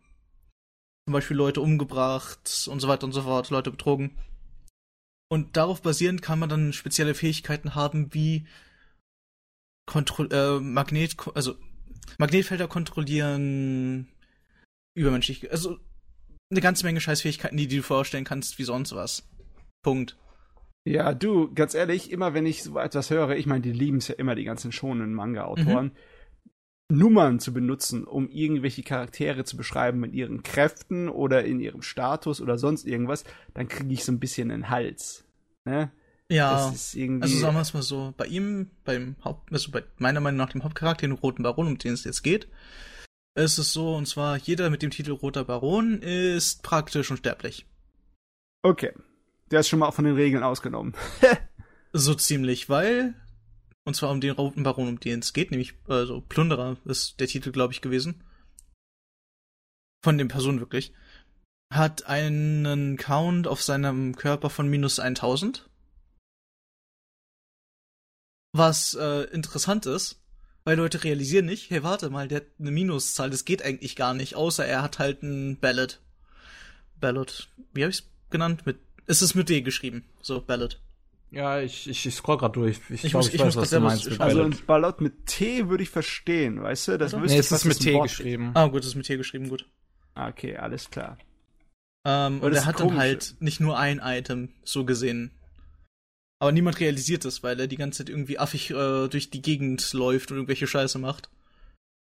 Zum 1.08 1.14
Beispiel 1.14 1.38
Leute 1.38 1.62
umgebracht 1.62 2.68
und 2.70 2.82
so 2.82 2.88
weiter 2.90 3.06
und 3.06 3.14
so 3.14 3.22
fort, 3.22 3.50
Leute 3.50 3.72
betrogen. 3.72 4.18
Und 5.30 5.56
darauf 5.56 5.82
basierend 5.82 6.22
kann 6.22 6.38
man 6.38 6.50
dann 6.50 6.74
spezielle 6.74 7.16
Fähigkeiten 7.16 7.76
haben, 7.76 8.14
wie 8.14 8.46
Kontro 9.86 10.26
äh, 10.26 10.60
Magnet, 10.60 11.16
also 11.34 11.56
Magnetfelder 12.18 12.68
kontrollieren, 12.68 14.10
übermenschlich, 14.96 15.50
also 15.52 15.80
eine 16.50 16.62
ganze 16.62 16.86
Menge 16.86 17.02
Scheißfähigkeiten, 17.02 17.58
die, 17.58 17.68
die 17.68 17.78
du 17.78 17.84
vorstellen 17.84 18.24
kannst, 18.24 18.58
wie 18.58 18.64
sonst 18.64 18.96
was. 18.96 19.28
Punkt. 19.84 20.18
Ja, 20.86 21.14
du, 21.14 21.54
ganz 21.54 21.74
ehrlich, 21.74 22.12
immer 22.12 22.34
wenn 22.34 22.46
ich 22.46 22.64
so 22.64 22.80
etwas 22.80 23.10
höre, 23.10 23.36
ich 23.36 23.46
meine, 23.46 23.62
die 23.62 23.74
lieben 23.74 23.98
es 23.98 24.08
ja 24.08 24.16
immer, 24.16 24.36
die 24.36 24.46
ganzen 24.46 24.72
schonen 24.72 25.14
Manga-Autoren, 25.14 25.92
Nummern 26.90 27.40
zu 27.40 27.54
benutzen, 27.54 28.06
um 28.06 28.30
irgendwelche 28.30 28.84
Charaktere 28.84 29.44
zu 29.44 29.58
beschreiben 29.58 30.00
mit 30.00 30.14
ihren 30.14 30.44
Kräften 30.44 31.10
oder 31.10 31.44
in 31.44 31.60
ihrem 31.60 31.82
Status 31.82 32.40
oder 32.40 32.58
sonst 32.58 32.86
irgendwas, 32.86 33.26
dann 33.54 33.68
kriege 33.68 33.94
ich 33.94 34.06
so 34.06 34.14
ein 34.14 34.20
bisschen 34.20 34.52
einen 34.52 34.70
Hals. 34.70 35.26
Ne? 35.66 35.92
Ja. 36.32 36.74
Irgendwie. 36.94 37.24
Also 37.24 37.38
sagen 37.38 37.56
wir 37.56 37.62
es 37.62 37.74
mal 37.74 37.84
so, 37.84 38.14
bei 38.16 38.26
ihm, 38.26 38.72
beim 38.86 39.18
Haupt, 39.24 39.52
also 39.52 39.72
bei 39.72 39.84
meiner 39.98 40.22
Meinung 40.22 40.38
nach 40.38 40.52
dem 40.52 40.64
Hauptcharakter, 40.64 41.08
den 41.08 41.12
Roten 41.12 41.44
Baron, 41.44 41.68
um 41.68 41.78
den 41.78 41.94
es 41.94 42.06
jetzt 42.06 42.24
geht, 42.24 42.48
ist 43.38 43.58
es 43.58 43.72
so, 43.72 43.96
und 43.96 44.08
zwar 44.08 44.38
jeder 44.38 44.70
mit 44.70 44.82
dem 44.82 44.92
Titel 44.92 45.12
Roter 45.12 45.46
Baron 45.46 46.02
ist 46.02 46.64
praktisch 46.64 47.12
unsterblich. 47.12 47.66
okay. 48.64 48.94
Der 49.50 49.62
ist 49.62 49.70
schon 49.70 49.80
mal 49.80 49.92
von 49.92 50.04
den 50.04 50.16
Regeln 50.16 50.44
ausgenommen. 50.44 50.94
So 51.94 52.14
ziemlich, 52.14 52.70
weil, 52.70 53.16
und 53.86 53.96
zwar 53.96 54.12
um 54.12 54.20
den 54.20 54.32
Roten 54.32 54.62
Baron, 54.62 54.90
um 54.90 55.00
den 55.00 55.20
es 55.20 55.34
geht, 55.34 55.52
nämlich, 55.52 55.74
also 55.88 56.22
Plunderer 56.22 56.78
ist 56.86 57.20
der 57.20 57.28
Titel, 57.28 57.52
glaube 57.52 57.74
ich, 57.74 57.82
gewesen. 57.82 58.24
Von 60.04 60.18
den 60.18 60.28
Personen 60.28 60.60
wirklich. 60.60 60.94
Hat 61.74 62.06
einen 62.06 62.98
Count 62.98 63.48
auf 63.48 63.64
seinem 63.64 64.16
Körper 64.16 64.50
von 64.50 64.68
minus 64.68 65.00
1000. 65.00 65.70
Was 68.54 68.94
äh, 68.94 69.24
interessant 69.32 69.86
ist, 69.86 70.22
weil 70.68 70.76
Leute 70.76 71.02
realisieren 71.06 71.46
nicht, 71.46 71.70
hey, 71.70 71.82
warte 71.82 72.10
mal, 72.10 72.28
der 72.28 72.38
hat 72.42 72.48
eine 72.60 72.72
Minuszahl, 72.72 73.30
das 73.30 73.46
geht 73.46 73.64
eigentlich 73.64 73.96
gar 73.96 74.14
nicht, 74.14 74.36
außer 74.36 74.66
er 74.66 74.82
hat 74.82 75.00
halt 75.00 75.24
ein 75.24 75.58
Ballot. 75.62 76.02
Ballot, 77.00 77.48
wie 77.74 77.84
habe 77.84 77.92
ich 77.92 78.00
es 78.00 78.10
genannt? 78.30 78.66
Mit, 78.66 78.78
es 79.06 79.22
ist 79.22 79.34
mit 79.34 79.48
D 79.48 79.62
geschrieben, 79.62 80.04
so 80.22 80.42
Ballot. 80.42 80.82
Ja, 81.32 81.62
ich, 81.62 81.90
ich, 81.90 82.06
ich 82.06 82.16
scroll 82.16 82.38
grad 82.38 82.58
durch. 82.58 82.80
Ich, 82.90 83.06
Ich 83.06 83.12
glaub, 83.12 83.24
muss- 83.24 83.34
ich 83.34 83.42
muss 83.42 83.54
grad 83.54 83.62
was 83.64 83.70
du 83.70 83.80
meinst 83.80 84.10
mit. 84.10 84.20
Also 84.20 84.38
Ballot. 84.40 84.54
ein 84.60 84.66
Ballot 84.66 85.00
mit 85.02 85.26
T 85.26 85.70
würde 85.70 85.84
ich 85.84 85.90
verstehen, 85.90 86.62
weißt 86.62 86.88
du? 86.90 86.98
Das 86.98 87.14
Oder? 87.14 87.24
wüsste 87.24 87.36
Nee, 87.36 87.40
ich, 87.40 87.46
es 87.46 87.52
was 87.54 87.66
ist 87.66 87.66
mit 87.66 87.80
T 87.80 88.00
geschrieben. 88.02 88.52
Ah, 88.54 88.68
gut, 88.68 88.82
es 88.82 88.88
ist 88.88 88.96
mit 88.96 89.06
T 89.06 89.16
geschrieben, 89.16 89.48
gut. 89.48 89.62
ist. 89.62 89.70
Okay, 90.16 90.58
alles 90.58 90.90
klar. 90.90 91.18
Ähm, 92.06 92.42
und 92.42 92.54
er 92.54 92.66
hat 92.66 92.80
dann 92.80 92.88
komisch. 92.88 93.00
halt 93.00 93.36
nicht 93.40 93.62
nur 93.62 93.78
ein 93.78 94.02
Item, 94.04 94.50
so 94.66 94.84
gesehen. 94.84 95.32
Aber 96.40 96.52
niemand 96.52 96.80
realisiert 96.80 97.26
es, 97.26 97.42
weil 97.44 97.60
er 97.60 97.68
die 97.68 97.78
ganze 97.78 98.00
Zeit 98.00 98.10
irgendwie 98.10 98.38
affig 98.40 98.70
äh, 98.72 99.08
durch 99.08 99.30
die 99.32 99.42
Gegend 99.42 99.92
läuft 99.94 100.30
und 100.32 100.38
irgendwelche 100.38 100.68
Scheiße 100.68 101.00
macht. 101.00 101.30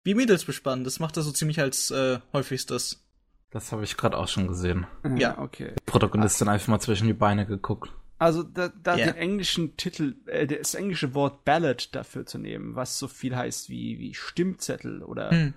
Wie 0.04 0.16
Mädels 0.16 0.44
bespannen, 0.44 0.84
das 0.84 1.00
macht 1.00 1.16
er 1.18 1.24
so 1.24 1.32
ziemlich 1.32 1.60
als 1.60 1.92
äh, 1.92 2.20
häufigstes. 2.34 3.04
Das 3.52 3.72
habe 3.72 3.84
ich 3.84 3.96
gerade 3.96 4.18
auch 4.18 4.28
schon 4.28 4.48
gesehen. 4.48 4.88
Ja. 5.18 5.38
okay. 5.38 5.74
Protagonistin 5.86 6.50
einfach 6.50 6.68
mal 6.68 6.80
zwischen 6.80 7.08
die 7.08 7.14
Beine 7.14 7.46
geguckt. 7.46 7.92
Also 8.18 8.42
da, 8.42 8.70
da 8.70 8.96
Ja. 8.98 9.06
den 9.06 9.16
englischen 9.16 9.78
Titel, 9.78 10.16
äh, 10.26 10.48
das 10.48 10.74
englische 10.74 11.14
Wort 11.14 11.46
Ballad 11.46 11.94
dafür 11.94 12.26
zu 12.26 12.40
nehmen, 12.40 12.76
was 12.76 12.98
so 12.98 13.08
viel 13.08 13.36
heißt 13.36 13.70
wie, 13.70 14.00
wie 14.00 14.14
Stimmzettel 14.16 15.04
oder 15.04 15.30
Hm. 15.30 15.54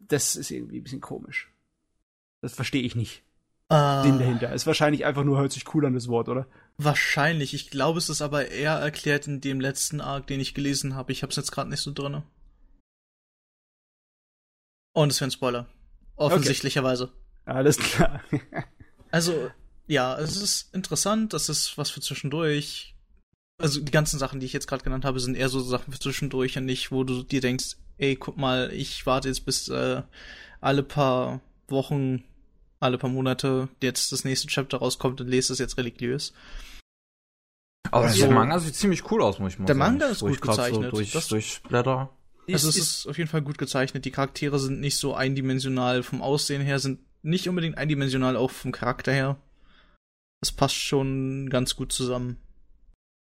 das 0.00 0.36
ist 0.36 0.50
irgendwie 0.50 0.78
ein 0.78 0.84
bisschen 0.84 1.00
komisch. 1.00 1.50
Das 2.40 2.54
verstehe 2.54 2.82
ich 2.82 2.94
nicht. 2.94 3.22
Äh, 3.70 4.02
Sinn 4.04 4.18
dahinter. 4.18 4.52
Ist 4.52 4.66
wahrscheinlich 4.66 5.04
einfach 5.04 5.24
nur 5.24 5.38
hört 5.38 5.52
sich 5.52 5.74
cool 5.74 5.84
an 5.84 5.94
das 5.94 6.08
Wort, 6.08 6.28
oder? 6.28 6.46
Wahrscheinlich. 6.80 7.54
Ich 7.54 7.70
glaube, 7.70 7.98
es 7.98 8.08
ist 8.08 8.22
aber 8.22 8.48
eher 8.48 8.74
erklärt 8.74 9.26
in 9.26 9.40
dem 9.40 9.60
letzten 9.60 10.00
Arc, 10.00 10.28
den 10.28 10.40
ich 10.40 10.54
gelesen 10.54 10.94
habe. 10.94 11.12
Ich 11.12 11.22
habe 11.22 11.30
es 11.30 11.36
jetzt 11.36 11.50
gerade 11.50 11.70
nicht 11.70 11.80
so 11.80 11.92
drinne. 11.92 12.22
Und 14.94 15.10
es 15.10 15.20
wäre 15.20 15.28
ein 15.28 15.32
Spoiler. 15.32 15.66
Offensichtlicherweise. 16.16 17.12
Alles 17.44 17.78
klar. 17.78 18.22
Also, 19.10 19.50
ja, 19.86 20.18
es 20.18 20.36
ist 20.36 20.74
interessant, 20.74 21.32
das 21.32 21.48
ist 21.48 21.78
was 21.78 21.88
für 21.88 22.02
zwischendurch. 22.02 22.94
Also 23.58 23.80
die 23.80 23.90
ganzen 23.90 24.18
Sachen, 24.18 24.38
die 24.38 24.44
ich 24.44 24.52
jetzt 24.52 24.66
gerade 24.66 24.84
genannt 24.84 25.06
habe, 25.06 25.18
sind 25.18 25.34
eher 25.34 25.48
so 25.48 25.60
Sachen 25.60 25.94
für 25.94 25.98
zwischendurch 25.98 26.58
und 26.58 26.66
nicht, 26.66 26.92
wo 26.92 27.04
du 27.04 27.22
dir 27.22 27.40
denkst, 27.40 27.76
ey, 27.96 28.16
guck 28.16 28.36
mal, 28.36 28.70
ich 28.70 29.06
warte 29.06 29.28
jetzt 29.28 29.46
bis 29.46 29.70
äh, 29.70 30.02
alle 30.60 30.82
paar 30.82 31.40
Wochen, 31.68 32.22
alle 32.80 32.98
paar 32.98 33.10
Monate 33.10 33.68
jetzt 33.82 34.12
das 34.12 34.24
nächste 34.24 34.46
Chapter 34.48 34.78
rauskommt 34.78 35.20
und 35.20 35.28
lese 35.28 35.52
es 35.52 35.58
jetzt 35.58 35.76
religiös. 35.76 36.32
Aber 37.90 38.06
Also- 38.06 38.20
der 38.26 38.30
Manga 38.34 38.58
sieht 38.58 38.74
ziemlich 38.74 39.10
cool 39.10 39.22
aus, 39.22 39.38
muss 39.38 39.52
ich 39.54 39.58
mal 39.58 39.66
Der 39.66 39.74
sagen. 39.74 39.92
Manga 39.92 40.06
ist 40.06 40.22
Wo 40.22 40.28
ich 40.28 40.40
gut 40.40 40.50
gezeichnet. 40.50 40.90
So 40.90 40.90
durch, 40.90 41.12
Das- 41.12 41.28
durchblätter. 41.28 42.10
Also 42.50 42.68
es 42.70 42.76
Ist- 42.76 42.82
ist 43.00 43.06
auf 43.06 43.18
jeden 43.18 43.28
Fall 43.30 43.42
gut 43.42 43.58
gezeichnet. 43.58 44.04
Die 44.04 44.10
Charaktere 44.10 44.58
sind 44.58 44.80
nicht 44.80 44.96
so 44.96 45.14
eindimensional 45.14 46.02
vom 46.02 46.22
Aussehen 46.22 46.62
her, 46.62 46.78
sind 46.78 47.00
nicht 47.22 47.48
unbedingt 47.48 47.76
eindimensional 47.76 48.36
auch 48.36 48.50
vom 48.50 48.72
Charakter 48.72 49.12
her. 49.12 49.36
Das 50.40 50.52
passt 50.52 50.76
schon 50.76 51.50
ganz 51.50 51.76
gut 51.76 51.92
zusammen. 51.92 52.36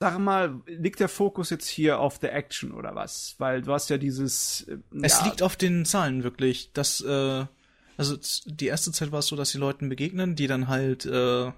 Sag 0.02 0.20
mal, 0.20 0.62
liegt 0.68 1.00
der 1.00 1.08
Fokus 1.08 1.50
jetzt 1.50 1.68
hier 1.70 2.00
auf 2.00 2.20
der 2.20 2.36
Action 2.36 2.74
oder 2.74 2.96
was? 2.96 3.36
Weil 3.38 3.62
du 3.62 3.72
hast 3.72 3.90
ja 3.90 3.98
dieses. 3.98 4.64
äh, 4.68 4.78
Es 5.02 5.20
ja, 5.20 5.26
liegt 5.26 5.42
auf 5.42 5.56
den 5.56 5.86
Zahlen 5.86 6.24
wirklich. 6.24 6.72
Das, 6.74 7.00
äh, 7.00 7.46
also 7.98 8.18
die 8.46 8.68
erste 8.68 8.92
Zeit 8.92 9.12
war 9.12 9.20
es 9.20 9.28
so, 9.28 9.36
dass 9.36 9.52
die 9.52 9.58
Leuten 9.58 9.90
begegnen, 9.90 10.36
die 10.36 10.48
dann 10.48 10.68
halt 10.68 11.06
äh, 11.06 11.52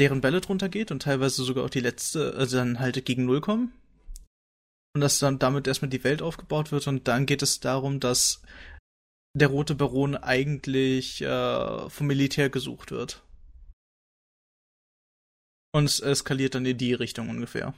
deren 0.00 0.20
Bälle 0.20 0.40
drunter 0.40 0.68
geht 0.68 0.90
und 0.90 1.02
teilweise 1.02 1.44
sogar 1.44 1.64
auch 1.64 1.70
die 1.70 1.80
letzte, 1.80 2.34
also 2.34 2.56
dann 2.56 2.80
halt 2.80 3.04
gegen 3.04 3.26
Null 3.26 3.40
kommen. 3.40 3.72
Und 4.94 5.00
dass 5.00 5.18
dann 5.18 5.38
damit 5.38 5.66
erstmal 5.66 5.88
die 5.88 6.04
Welt 6.04 6.22
aufgebaut 6.22 6.70
wird 6.70 6.86
und 6.86 7.08
dann 7.08 7.26
geht 7.26 7.42
es 7.42 7.60
darum, 7.60 8.00
dass 8.00 8.42
der 9.36 9.48
Rote 9.48 9.74
Baron 9.74 10.16
eigentlich 10.16 11.20
äh, 11.22 11.90
vom 11.90 12.06
Militär 12.06 12.48
gesucht 12.48 12.92
wird. 12.92 13.22
Und 15.72 15.86
es 15.86 15.98
eskaliert 15.98 16.54
dann 16.54 16.64
in 16.64 16.78
die 16.78 16.94
Richtung 16.94 17.28
ungefähr. 17.28 17.74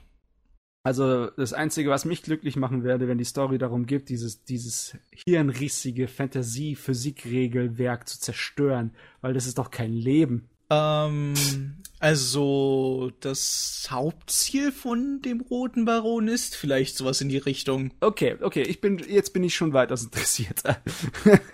Also 0.87 1.26
das 1.30 1.53
Einzige, 1.53 1.91
was 1.91 2.05
mich 2.05 2.22
glücklich 2.22 2.55
machen 2.55 2.84
werde, 2.84 3.09
wenn 3.09 3.18
die 3.18 3.24
Story 3.24 3.59
darum 3.59 3.87
geht, 3.87 4.09
dieses, 4.09 4.45
dieses 4.45 4.97
hirnrissige 5.11 6.07
Fantasie-Physik-Regelwerk 6.07 8.09
zu 8.09 8.20
zerstören, 8.20 8.93
weil 9.20 9.34
das 9.34 9.47
ist 9.47 9.59
doch 9.59 9.72
kein 9.72 9.93
Leben. 9.93 10.49
Ähm, 10.70 11.34
also 11.99 13.11
das 13.18 13.89
Hauptziel 13.91 14.70
von 14.70 15.22
dem 15.22 15.41
Roten 15.41 15.87
Baron 15.87 16.28
ist 16.28 16.55
vielleicht 16.55 16.97
sowas 16.97 17.20
in 17.20 17.30
die 17.30 17.39
Richtung. 17.39 17.93
Okay, 17.99 18.37
okay, 18.41 18.62
ich 18.62 18.80
bin, 18.80 19.01
jetzt 19.01 19.32
bin 19.32 19.43
ich 19.43 19.57
schon 19.57 19.72
weitaus 19.72 20.05
interessiert. 20.05 20.62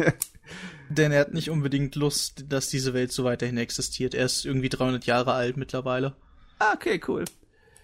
Denn 0.90 1.10
er 1.10 1.20
hat 1.20 1.32
nicht 1.32 1.48
unbedingt 1.48 1.94
Lust, 1.94 2.44
dass 2.50 2.68
diese 2.68 2.92
Welt 2.92 3.12
so 3.12 3.24
weiterhin 3.24 3.56
existiert. 3.56 4.12
Er 4.12 4.26
ist 4.26 4.44
irgendwie 4.44 4.68
300 4.68 5.06
Jahre 5.06 5.32
alt 5.32 5.56
mittlerweile. 5.56 6.16
Ah, 6.58 6.74
okay, 6.74 7.00
cool. 7.08 7.24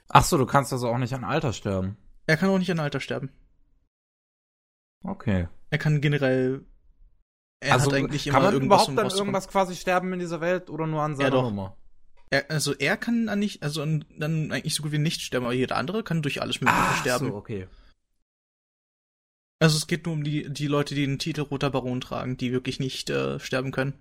Ach 0.09 0.25
so, 0.25 0.39
du 0.39 0.47
kannst 0.47 0.73
also 0.73 0.89
auch 0.89 0.99
nicht 0.99 1.15
an 1.15 1.25
Alter 1.25 1.53
sterben. 1.53 1.97
Er 2.27 2.37
kann 2.37 2.49
auch 2.51 2.59
nicht 2.59 2.71
an 2.71 2.81
Alter 2.81 3.01
sterben. 3.01 3.31
Okay. 5.05 5.49
Er 5.71 5.79
kann 5.79 6.01
generell. 6.01 6.65
Er 7.61 7.75
also 7.75 7.87
hat 7.91 7.99
eigentlich 7.99 8.25
kann 8.27 8.35
immer 8.37 8.45
man 8.45 8.55
irgendwas, 8.55 8.89
überhaupt 8.89 9.13
dann 9.13 9.19
irgendwas 9.19 9.49
quasi 9.49 9.75
sterben 9.77 10.13
in 10.13 10.19
dieser 10.21 10.41
Welt 10.41 10.71
oder 10.71 10.87
nur 10.87 11.03
an 11.03 11.17
seiner 11.17 11.31
doch. 11.31 11.43
Nummer? 11.43 11.77
Er, 12.31 12.51
also 12.51 12.75
er 12.75 12.97
kann 12.97 13.29
an 13.29 13.39
nicht, 13.39 13.63
also 13.63 13.83
an, 13.83 14.05
dann 14.19 14.53
eigentlich 14.53 14.75
so 14.75 14.83
gut 14.83 14.93
wie 14.93 14.99
nicht 14.99 15.21
sterben, 15.23 15.47
aber 15.47 15.55
jeder 15.55 15.77
andere 15.77 16.03
kann 16.05 16.23
durch 16.23 16.41
alles 16.43 16.61
Mögliche 16.61 16.81
Ah, 16.81 16.95
sterben. 16.97 17.29
so, 17.29 17.35
okay. 17.35 17.67
Also 19.61 19.77
es 19.77 19.87
geht 19.89 20.07
nur 20.07 20.15
um 20.15 20.23
die, 20.25 20.49
die 20.53 20.67
Leute, 20.69 20.95
die 20.95 21.07
den 21.07 21.19
Titel 21.19 21.41
Roter 21.41 21.71
Baron 21.71 22.01
tragen, 22.01 22.37
die 22.37 22.53
wirklich 22.53 22.79
nicht 22.79 23.11
äh, 23.11 23.41
sterben 23.41 23.73
können. 23.73 23.95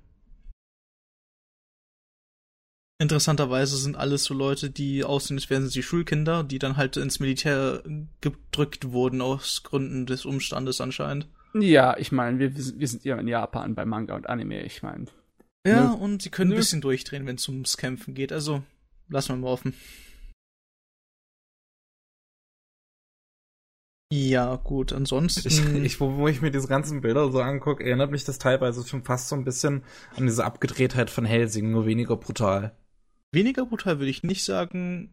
Interessanterweise 3.00 3.78
sind 3.78 3.96
alles 3.96 4.24
so 4.24 4.34
Leute, 4.34 4.72
die 4.72 5.04
aussehen, 5.04 5.38
als 5.38 5.52
wären 5.52 5.68
sie 5.68 5.84
Schulkinder, 5.84 6.44
die 6.44 6.58
dann 6.58 6.78
halt 6.78 6.98
ins 6.98 7.20
Militär 7.20 7.84
gedrückt 8.22 8.92
wurden 8.92 9.22
aus 9.22 9.62
Gründen 9.62 10.08
des 10.08 10.26
Umstandes 10.26 10.82
anscheinend. 10.82 11.28
Ja, 11.54 11.96
ich 11.98 12.12
meine, 12.12 12.40
wir, 12.40 12.56
wir 12.56 12.88
sind 12.88 13.06
ja 13.06 13.18
in 13.18 13.28
Japan 13.28 13.76
bei 13.76 13.86
Manga 13.86 14.16
und 14.16 14.28
Anime, 14.28 14.64
ich 14.64 14.82
meine. 14.82 15.06
Ja, 15.66 15.90
Nö. 15.90 15.94
und 15.94 16.24
sie 16.24 16.30
können 16.30 16.50
Nö. 16.50 16.56
ein 16.56 16.60
bisschen 16.60 16.82
durchdrehen, 16.82 17.28
wenn 17.28 17.36
es 17.36 17.48
ums 17.48 17.78
Kämpfen 17.78 18.16
geht. 18.16 18.32
Also 18.32 18.64
lassen 19.10 19.30
wir 19.30 19.38
mal 19.38 19.52
offen. 19.52 19.76
Ja, 24.12 24.56
gut, 24.56 24.94
ansonsten. 24.94 25.48
Ich, 25.48 25.84
ich, 25.84 26.00
wo, 26.00 26.16
wo 26.16 26.28
ich 26.28 26.42
mir 26.42 26.50
diese 26.50 26.68
ganzen 26.68 27.02
Bilder 27.02 27.30
so 27.30 27.42
angucke, 27.42 27.84
erinnert 27.84 28.10
mich 28.10 28.24
das 28.24 28.40
teilweise 28.40 28.88
schon 28.88 29.04
fast 29.04 29.28
so 29.28 29.36
ein 29.36 29.44
bisschen 29.44 29.84
an 30.16 30.26
diese 30.26 30.46
Abgedrehtheit 30.46 31.10
von 31.10 31.26
Helsing, 31.26 31.72
nur 31.72 31.86
weniger 31.86 32.16
brutal. 32.16 32.76
Weniger 33.38 33.66
brutal 33.66 34.00
würde 34.00 34.10
ich 34.10 34.24
nicht 34.24 34.44
sagen. 34.44 35.12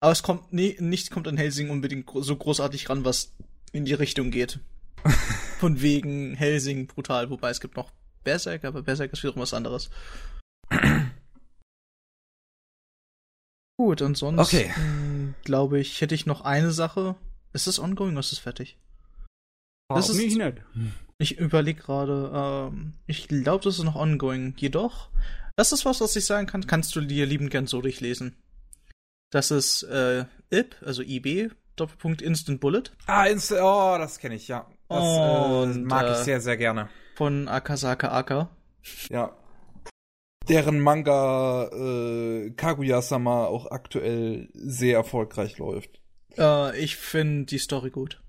Aber 0.00 0.12
es 0.12 0.22
kommt, 0.22 0.52
nee, 0.52 0.76
nichts 0.80 1.10
kommt 1.10 1.28
an 1.28 1.36
Helsing 1.36 1.70
unbedingt 1.70 2.10
so 2.12 2.36
großartig 2.36 2.88
ran, 2.90 3.04
was 3.04 3.34
in 3.72 3.84
die 3.84 3.94
Richtung 3.94 4.30
geht. 4.30 4.58
Von 5.58 5.80
wegen 5.80 6.34
Helsing 6.34 6.86
brutal, 6.88 7.30
wobei 7.30 7.50
es 7.50 7.60
gibt 7.60 7.76
noch 7.76 7.92
Berserk, 8.24 8.64
aber 8.64 8.82
Berserk 8.82 9.12
ist 9.12 9.22
wiederum 9.22 9.42
was 9.42 9.54
anderes. 9.54 9.90
Gut, 13.78 14.02
ansonsten 14.02 14.40
Okay. 14.40 14.70
glaube 15.44 15.80
ich, 15.80 16.00
hätte 16.00 16.14
ich 16.14 16.26
noch 16.26 16.42
eine 16.42 16.70
Sache. 16.70 17.16
Ist 17.52 17.66
das 17.66 17.78
ongoing 17.78 18.12
oder 18.12 18.20
ist 18.20 18.32
es 18.32 18.38
fertig? 18.38 18.78
Das 19.88 20.08
ist- 20.08 20.16
mich 20.16 20.36
nicht. 20.36 20.58
Ich 21.18 21.38
überlege 21.38 21.80
gerade, 21.80 22.30
ähm, 22.72 22.94
ich 23.06 23.28
glaube, 23.28 23.62
das 23.64 23.78
ist 23.78 23.84
noch 23.84 23.94
ongoing. 23.96 24.54
Jedoch, 24.56 25.10
das 25.56 25.72
ist 25.72 25.84
was, 25.84 26.00
was 26.00 26.16
ich 26.16 26.24
sagen 26.24 26.46
kann, 26.46 26.66
kannst 26.66 26.94
du 26.96 27.00
dir 27.00 27.26
liebend 27.26 27.50
gern 27.50 27.66
so 27.66 27.80
durchlesen. 27.80 28.36
Das 29.30 29.50
ist 29.50 29.82
äh, 29.84 30.24
IP, 30.50 30.76
also 30.84 31.02
IB, 31.02 31.50
Doppelpunkt 31.76 32.20
Instant 32.20 32.60
Bullet 32.60 32.84
Ah, 33.06 33.26
Insta 33.26 33.56
oh, 33.94 33.98
das 33.98 34.18
kenne 34.18 34.34
ich, 34.34 34.48
ja. 34.48 34.66
Das 34.88 34.98
äh, 35.02 35.62
Und, 35.62 35.84
mag 35.84 36.04
ich 36.06 36.20
äh, 36.20 36.24
sehr, 36.24 36.40
sehr 36.40 36.56
gerne. 36.58 36.88
von 37.14 37.48
Akasaka 37.48 38.08
Aka. 38.12 38.50
Ja. 39.08 39.34
Deren 40.48 40.80
Manga 40.80 41.68
äh, 41.68 42.50
Kaguya-sama 42.50 43.44
auch 43.46 43.70
aktuell 43.70 44.48
sehr 44.54 44.96
erfolgreich 44.98 45.56
läuft. 45.58 46.00
Äh, 46.36 46.78
ich 46.78 46.96
finde 46.96 47.46
die 47.46 47.58
Story 47.58 47.90
gut. 47.90 48.20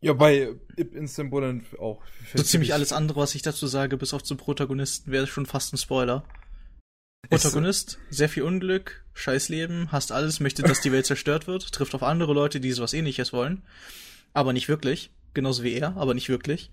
Ja, 0.00 0.12
bei 0.12 0.54
Ip 0.76 0.94
Instant 0.94 1.30
Bullet 1.30 1.60
auch. 1.78 2.02
So 2.34 2.42
ziemlich 2.42 2.72
alles 2.72 2.92
andere, 2.92 3.18
was 3.20 3.34
ich 3.34 3.42
dazu 3.42 3.66
sage, 3.66 3.96
bis 3.96 4.14
auf 4.14 4.22
zum 4.22 4.36
Protagonisten, 4.36 5.10
wäre 5.10 5.26
schon 5.26 5.46
fast 5.46 5.72
ein 5.74 5.78
Spoiler. 5.78 6.24
Ist- 7.30 7.42
Protagonist, 7.42 7.98
sehr 8.08 8.28
viel 8.28 8.44
Unglück, 8.44 9.04
scheiß 9.14 9.48
Leben, 9.48 9.90
hasst 9.90 10.12
alles, 10.12 10.38
möchte, 10.38 10.62
dass 10.62 10.80
die 10.80 10.92
Welt 10.92 11.06
zerstört 11.06 11.46
wird, 11.48 11.72
trifft 11.72 11.94
auf 11.96 12.04
andere 12.04 12.32
Leute, 12.32 12.60
die 12.60 12.70
sowas 12.72 12.92
ähnliches 12.94 13.32
wollen. 13.32 13.62
Aber 14.32 14.52
nicht 14.52 14.68
wirklich. 14.68 15.10
Genauso 15.34 15.62
wie 15.64 15.74
er, 15.74 15.96
aber 15.96 16.14
nicht 16.14 16.28
wirklich. 16.28 16.70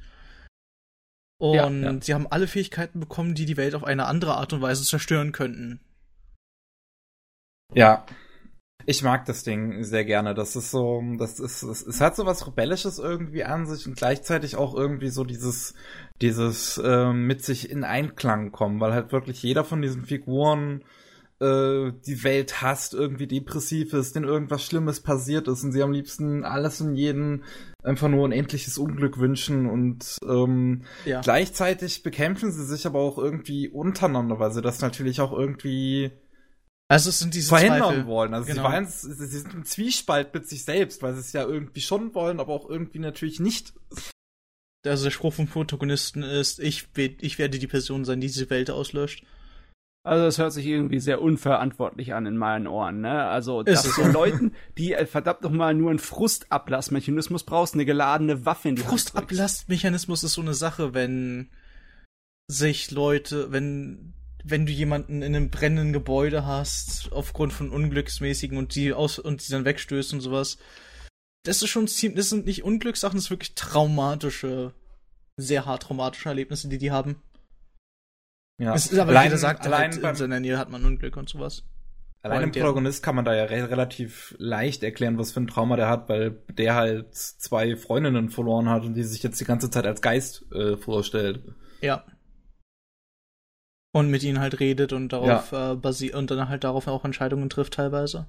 Und 1.39 1.55
Ja, 1.55 1.69
ja. 1.69 2.01
sie 2.01 2.13
haben 2.13 2.27
alle 2.27 2.47
Fähigkeiten 2.47 2.99
bekommen, 2.99 3.33
die 3.35 3.45
die 3.45 3.57
Welt 3.57 3.73
auf 3.75 3.83
eine 3.83 4.05
andere 4.05 4.35
Art 4.35 4.53
und 4.53 4.61
Weise 4.61 4.83
zerstören 4.83 5.31
könnten. 5.31 5.79
Ja. 7.73 8.05
Ich 8.87 9.01
mag 9.01 9.25
das 9.25 9.43
Ding 9.43 9.83
sehr 9.83 10.05
gerne. 10.05 10.35
Das 10.35 10.55
ist 10.55 10.69
so, 10.69 11.01
das 11.17 11.39
ist, 11.39 11.63
es, 11.63 11.85
es 11.85 12.01
hat 12.01 12.15
so 12.15 12.25
was 12.25 12.45
Rebellisches 12.45 12.99
irgendwie 12.99 13.43
an 13.43 13.65
sich 13.65 13.87
und 13.87 13.97
gleichzeitig 13.97 14.57
auch 14.57 14.75
irgendwie 14.75 15.09
so 15.09 15.23
dieses, 15.23 15.73
dieses 16.21 16.79
ähm, 16.83 17.25
mit 17.25 17.43
sich 17.43 17.69
in 17.71 17.83
Einklang 17.83 18.51
kommen, 18.51 18.79
weil 18.79 18.93
halt 18.93 19.11
wirklich 19.11 19.41
jeder 19.41 19.63
von 19.63 19.81
diesen 19.81 20.05
Figuren 20.05 20.83
äh, 21.39 21.91
die 22.05 22.23
Welt 22.23 22.61
hasst, 22.61 22.93
irgendwie 22.93 23.27
depressiv 23.27 23.93
ist, 23.93 24.15
denen 24.15 24.27
irgendwas 24.27 24.63
Schlimmes 24.63 24.99
passiert 25.01 25.47
ist 25.47 25.63
und 25.63 25.71
sie 25.71 25.81
am 25.81 25.91
liebsten 25.91 26.43
alles 26.43 26.79
und 26.79 26.95
jeden 26.95 27.43
einfach 27.83 28.07
nur 28.07 28.23
unendliches 28.23 28.77
Unglück 28.77 29.17
wünschen 29.19 29.67
und 29.67 30.17
ähm, 30.27 30.83
Ja. 31.05 31.21
gleichzeitig 31.21 32.03
bekämpfen 32.03 32.51
sie 32.51 32.65
sich 32.65 32.85
aber 32.85 32.99
auch 32.99 33.17
irgendwie 33.17 33.67
untereinander, 33.67 34.39
weil 34.39 34.51
sie 34.51 34.61
das 34.61 34.81
natürlich 34.81 35.21
auch 35.21 35.33
irgendwie 35.33 36.11
Also 36.87 37.09
es 37.09 37.19
sind 37.19 37.33
diese 37.33 37.49
verhindern 37.49 37.79
Zweifel. 37.81 38.05
wollen. 38.07 38.33
Also 38.33 38.47
Genau. 38.47 38.61
sie, 38.67 38.73
waren, 38.73 38.85
sie 38.87 39.13
sie 39.13 39.25
sind 39.39 39.53
im 39.53 39.65
Zwiespalt 39.65 40.33
mit 40.33 40.47
sich 40.47 40.63
selbst, 40.63 41.01
weil 41.01 41.13
sie 41.13 41.19
es 41.21 41.33
ja 41.33 41.43
irgendwie 41.43 41.81
schon 41.81 42.13
wollen, 42.13 42.39
aber 42.39 42.53
auch 42.53 42.69
irgendwie 42.69 42.99
natürlich 42.99 43.39
nicht. 43.39 43.73
Also 44.85 45.05
der 45.05 45.11
Spruch 45.11 45.33
vom 45.33 45.47
Protagonisten 45.47 46.21
ist, 46.21 46.59
ich, 46.59 46.87
ich 46.95 47.39
werde 47.39 47.57
die 47.57 47.67
Person 47.67 48.05
sein, 48.05 48.21
die 48.21 48.27
diese 48.27 48.49
Welt 48.51 48.69
auslöscht. 48.69 49.23
Also 50.05 50.25
das 50.25 50.37
hört 50.37 50.53
sich 50.53 50.67
irgendwie 50.67 50.99
sehr 50.99 51.19
unverantwortlich 51.23 52.13
an 52.13 52.27
in 52.27 52.37
meinen 52.37 52.67
Ohren, 52.67 53.01
ne? 53.01 53.23
Also 53.25 53.61
Ist 53.61 53.69
dass 53.73 53.85
es 53.87 53.95
so. 53.95 54.03
Leuten, 54.05 54.53
die 54.77 54.93
äh, 54.93 55.07
verdammt 55.07 55.41
noch 55.41 55.49
mal 55.49 55.73
nur 55.73 55.89
einen 55.89 55.97
Frustablassmechanismus 55.97 57.43
brauchst, 57.43 57.73
eine 57.73 57.85
geladene 57.85 58.45
Waffe 58.45 58.69
in 58.69 58.75
die. 58.75 58.83
Frustablassmechanismus 58.83 60.23
ist 60.23 60.33
so 60.33 60.41
eine 60.41 60.53
Sache, 60.53 60.93
wenn 60.93 61.49
sich 62.47 62.91
Leute, 62.91 63.51
wenn 63.51 64.13
wenn 64.47 64.65
du 64.65 64.71
jemanden 64.71 65.23
in 65.23 65.35
einem 65.35 65.49
brennenden 65.49 65.91
Gebäude 65.91 66.45
hast, 66.45 67.11
aufgrund 67.11 67.51
von 67.51 67.71
Unglücksmäßigen 67.71 68.57
und 68.57 68.75
die 68.75 68.93
aus 68.93 69.17
und 69.17 69.45
die 69.45 69.51
dann 69.51 69.65
wegstößt 69.65 70.13
und 70.13 70.21
sowas. 70.21 70.59
Das 71.43 71.61
ist 71.61 71.69
schon 71.69 71.87
ziemlich, 71.87 72.17
das 72.17 72.29
sind 72.29 72.45
nicht 72.45 72.63
Unglückssachen, 72.63 73.17
das 73.17 73.25
sind 73.25 73.31
wirklich 73.31 73.55
traumatische, 73.55 74.73
sehr 75.37 75.65
hart 75.65 75.83
traumatische 75.83 76.29
Erlebnisse, 76.29 76.67
die 76.69 76.77
die 76.77 76.91
haben. 76.91 77.21
Ja. 78.59 78.75
Es 78.75 78.85
ist 78.87 78.99
aber 78.99 79.09
allein, 79.09 79.25
jeder 79.25 79.37
sagt 79.37 79.65
allein 79.65 79.91
halt, 79.91 80.03
in 80.03 80.15
seiner 80.15 80.39
Nähe 80.39 80.57
hat 80.57 80.69
man 80.69 80.85
Unglück 80.85 81.17
und 81.17 81.27
sowas. 81.27 81.63
allein 82.21 82.43
im 82.43 82.51
Protagonist 82.51 83.03
kann 83.03 83.15
man 83.15 83.25
da 83.25 83.33
ja 83.35 83.45
re 83.45 83.69
relativ 83.69 84.35
leicht 84.37 84.83
erklären, 84.83 85.17
was 85.17 85.31
für 85.31 85.41
ein 85.41 85.47
Trauma 85.47 85.75
der 85.75 85.89
hat, 85.89 86.07
weil 86.07 86.37
der 86.49 86.75
halt 86.75 87.15
zwei 87.15 87.75
Freundinnen 87.75 88.29
verloren 88.29 88.69
hat 88.69 88.83
und 88.83 88.93
die 88.93 89.03
sich 89.03 89.23
jetzt 89.23 89.39
die 89.39 89.45
ganze 89.45 89.71
Zeit 89.71 89.87
als 89.87 90.01
Geist 90.01 90.45
äh, 90.51 90.77
vorstellt. 90.77 91.41
Ja. 91.81 92.05
Und 93.95 94.09
mit 94.11 94.23
ihnen 94.23 94.41
halt 94.41 94.59
redet 94.59 94.91
und 94.91 95.13
darauf 95.13 95.53
äh, 95.53 95.75
basiert 95.75 96.15
und 96.15 96.29
dann 96.29 96.49
halt 96.49 96.65
darauf 96.65 96.87
auch 96.87 97.05
Entscheidungen 97.05 97.49
trifft 97.49 97.75
teilweise. 97.75 98.25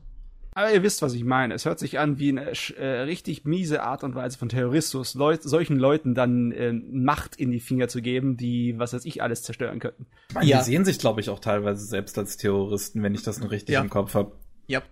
Aber 0.54 0.72
ihr 0.72 0.84
wisst, 0.84 1.02
was 1.02 1.12
ich 1.12 1.24
meine. 1.24 1.54
Es 1.54 1.64
hört 1.64 1.80
sich 1.80 1.98
an 1.98 2.20
wie 2.20 2.28
eine 2.28 2.52
äh, 2.78 3.00
richtig 3.00 3.44
miese 3.44 3.82
Art 3.82 4.04
und 4.04 4.14
Weise 4.14 4.38
von 4.38 4.48
Terrorismus, 4.48 5.14
Leut 5.14 5.42
solchen 5.42 5.76
Leuten 5.76 6.14
dann 6.14 6.52
äh, 6.52 6.72
Macht 6.72 7.34
in 7.34 7.50
die 7.50 7.58
Finger 7.58 7.88
zu 7.88 8.00
geben, 8.00 8.36
die, 8.36 8.78
was 8.78 8.92
weiß 8.92 9.04
ich, 9.06 9.24
alles 9.24 9.42
zerstören 9.42 9.80
könnten. 9.80 10.06
Ich 10.28 10.34
meine, 10.36 10.46
Ja. 10.46 10.58
die 10.58 10.64
sehen 10.66 10.84
sich, 10.84 11.00
glaube 11.00 11.20
ich, 11.20 11.30
auch 11.30 11.40
teilweise 11.40 11.84
selbst 11.84 12.16
als 12.16 12.36
Terroristen, 12.36 13.02
wenn 13.02 13.16
ich 13.16 13.24
das 13.24 13.40
noch 13.40 13.50
richtig 13.50 13.72
Ja. 13.74 13.80
im 13.80 13.90
Kopf 13.90 14.14
habe. 14.14 14.32
Ja. 14.68 14.82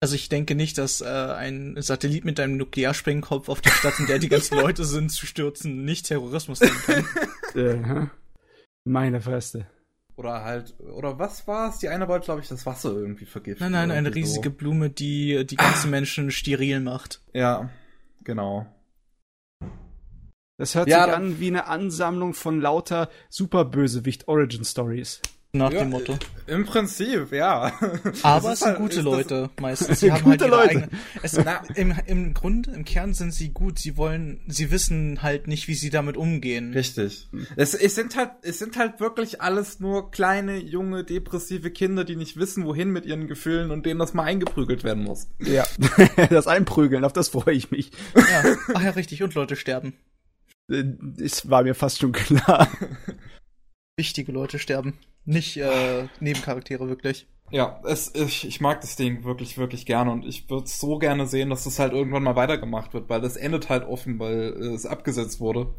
Also 0.00 0.16
ich 0.16 0.28
denke 0.28 0.54
nicht, 0.54 0.76
dass 0.76 1.00
äh, 1.00 1.06
ein 1.06 1.76
Satellit 1.80 2.26
mit 2.26 2.38
einem 2.38 2.58
Nuklearsprengkopf 2.58 3.48
auf 3.48 3.62
die 3.62 3.70
Stadt, 3.70 3.98
in 4.00 4.06
der 4.06 4.18
die 4.18 4.28
ganzen 4.28 4.58
Leute 4.60 4.84
sind, 4.84 5.10
zu 5.10 5.24
stürzen, 5.24 5.86
nicht 5.86 6.06
Terrorismus 6.08 6.58
sein 6.58 6.70
kann. 6.84 7.04
äh, 7.54 8.06
meine 8.84 9.22
Fresse. 9.22 9.66
Oder 10.16 10.44
halt, 10.44 10.78
oder 10.78 11.18
was 11.18 11.46
war 11.48 11.70
es? 11.70 11.78
Die 11.78 11.88
eine 11.88 12.06
wollte, 12.06 12.26
glaube 12.26 12.40
ich, 12.40 12.48
das 12.48 12.64
Wasser 12.66 12.92
irgendwie 12.92 13.24
vergiften. 13.24 13.70
Nein, 13.72 13.88
nein, 13.88 13.96
eine 13.98 14.14
riesige 14.14 14.50
Blume, 14.50 14.90
die 14.90 15.44
die 15.44 15.56
ganzen 15.56 15.90
Menschen 15.90 16.30
steril 16.30 16.80
macht. 16.80 17.20
So. 17.32 17.38
Ja, 17.38 17.70
genau. 18.22 18.66
Das 20.56 20.76
hört 20.76 20.88
Ja, 20.88 21.04
sich 21.04 21.14
an 21.14 21.40
wie 21.40 21.48
eine 21.48 21.66
Ansammlung 21.66 22.32
von 22.32 22.60
lauter 22.60 23.10
Superbösewicht-Origin-Stories. 23.28 25.20
Nach 25.56 25.72
Ja, 25.72 25.80
dem 25.84 25.90
Motto. 25.90 26.18
Im 26.48 26.64
Prinzip, 26.66 27.30
ja. 27.30 27.72
Aber 28.24 28.52
es 28.52 28.58
sind 28.58 28.68
halt- 28.70 28.78
gute 28.78 29.00
Leute 29.02 29.50
meistens. 29.60 30.00
Sie 30.00 30.10
haben 30.10 30.24
Gute 30.24 30.30
halt 30.30 30.40
ihre 30.40 30.50
Leute. 30.50 30.68
eigene. 30.70 30.88
Es, 31.22 31.32
na, 31.38 31.62
im, 31.76 31.94
Im 32.06 32.34
Grunde, 32.34 32.72
im 32.72 32.84
Kern 32.84 33.14
sind 33.14 33.32
sie 33.32 33.50
gut. 33.50 33.78
Sie 33.78 33.96
wollen, 33.96 34.40
sie 34.48 34.72
wissen 34.72 35.22
halt 35.22 35.46
nicht, 35.46 35.68
wie 35.68 35.74
sie 35.74 35.90
damit 35.90 36.16
umgehen. 36.16 36.72
Richtig. 36.72 37.28
Es, 37.54 37.74
es 37.74 37.94
sind 37.94 38.16
halt, 38.16 38.30
es 38.42 38.58
sind 38.58 38.76
halt 38.76 38.98
wirklich 38.98 39.40
alles 39.42 39.78
nur 39.78 40.10
kleine, 40.10 40.56
junge, 40.58 41.04
depressive 41.04 41.70
Kinder, 41.70 42.02
die 42.04 42.16
nicht 42.16 42.36
wissen, 42.36 42.64
wohin 42.66 42.90
mit 42.90 43.06
ihren 43.06 43.28
Gefühlen 43.28 43.70
und 43.70 43.86
denen 43.86 44.00
das 44.00 44.12
mal 44.12 44.24
eingeprügelt 44.24 44.82
werden 44.82 45.04
muss. 45.04 45.28
Ja. 45.38 45.64
das 46.30 46.48
Einprügeln, 46.48 47.04
auf 47.04 47.12
das 47.12 47.28
freue 47.28 47.54
ich 47.54 47.70
mich. 47.70 47.92
Ja. 48.16 48.42
Ach 48.74 48.82
ja, 48.82 48.90
richtig. 48.90 49.22
Und 49.22 49.34
Leute 49.34 49.54
sterben. 49.54 49.94
Äh, 50.68 50.82
Es 51.22 51.48
war 51.48 51.62
mir 51.62 51.76
fast 51.76 52.00
schon 52.00 52.10
klar. 52.10 52.66
Wichtige 53.96 54.32
Leute 54.32 54.58
sterben. 54.58 54.98
Nicht 55.24 55.56
äh, 55.56 56.08
Nebencharaktere 56.20 56.88
wirklich. 56.88 57.26
Ja, 57.50 57.80
es, 57.84 58.14
ich, 58.14 58.46
ich 58.46 58.60
mag 58.60 58.80
das 58.80 58.96
Ding 58.96 59.24
wirklich, 59.24 59.58
wirklich 59.58 59.86
gerne 59.86 60.10
und 60.10 60.24
ich 60.24 60.48
würde 60.50 60.66
so 60.66 60.98
gerne 60.98 61.26
sehen, 61.26 61.50
dass 61.50 61.64
das 61.64 61.78
halt 61.78 61.92
irgendwann 61.92 62.22
mal 62.22 62.36
weitergemacht 62.36 62.94
wird, 62.94 63.08
weil 63.08 63.20
das 63.20 63.36
endet 63.36 63.68
halt 63.68 63.84
offen, 63.84 64.18
weil 64.18 64.54
äh, 64.58 64.74
es 64.74 64.86
abgesetzt 64.86 65.40
wurde. 65.40 65.74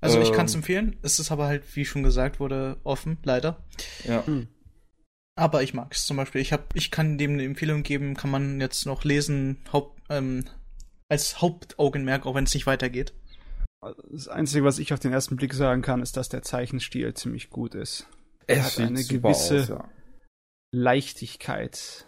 Also 0.00 0.20
ich 0.20 0.28
Ähm. 0.30 0.34
kann 0.34 0.46
es 0.46 0.54
empfehlen. 0.54 0.96
Es 1.02 1.18
ist 1.18 1.30
aber 1.30 1.46
halt, 1.46 1.64
wie 1.76 1.84
schon 1.84 2.02
gesagt 2.02 2.40
wurde, 2.40 2.78
offen, 2.84 3.18
leider. 3.22 3.64
Ja. 4.04 4.24
Aber 5.36 5.62
ich 5.62 5.74
mag 5.74 5.92
es 5.92 6.06
zum 6.06 6.16
Beispiel. 6.16 6.40
Ich 6.40 6.52
hab, 6.52 6.74
ich 6.74 6.90
kann 6.90 7.18
dem 7.18 7.32
eine 7.32 7.44
Empfehlung 7.44 7.82
geben, 7.82 8.14
kann 8.14 8.30
man 8.30 8.60
jetzt 8.60 8.86
noch 8.86 9.04
lesen, 9.04 9.58
Haupt, 9.72 10.00
ähm, 10.08 10.44
als 11.08 11.40
Hauptaugenmerk, 11.40 12.26
auch 12.26 12.34
wenn 12.34 12.44
es 12.44 12.54
nicht 12.54 12.66
weitergeht. 12.66 13.12
Das 14.10 14.26
Einzige, 14.28 14.64
was 14.64 14.78
ich 14.78 14.92
auf 14.92 14.98
den 15.00 15.12
ersten 15.12 15.36
Blick 15.36 15.54
sagen 15.54 15.82
kann, 15.82 16.02
ist, 16.02 16.16
dass 16.16 16.28
der 16.28 16.42
Zeichenstil 16.42 17.14
ziemlich 17.14 17.50
gut 17.50 17.74
ist. 17.74 18.08
Er 18.48 18.64
hat 18.64 18.78
eine 18.78 19.04
gewisse 19.04 19.60
aus, 19.60 19.68
ja. 19.68 19.88
Leichtigkeit. 20.72 22.06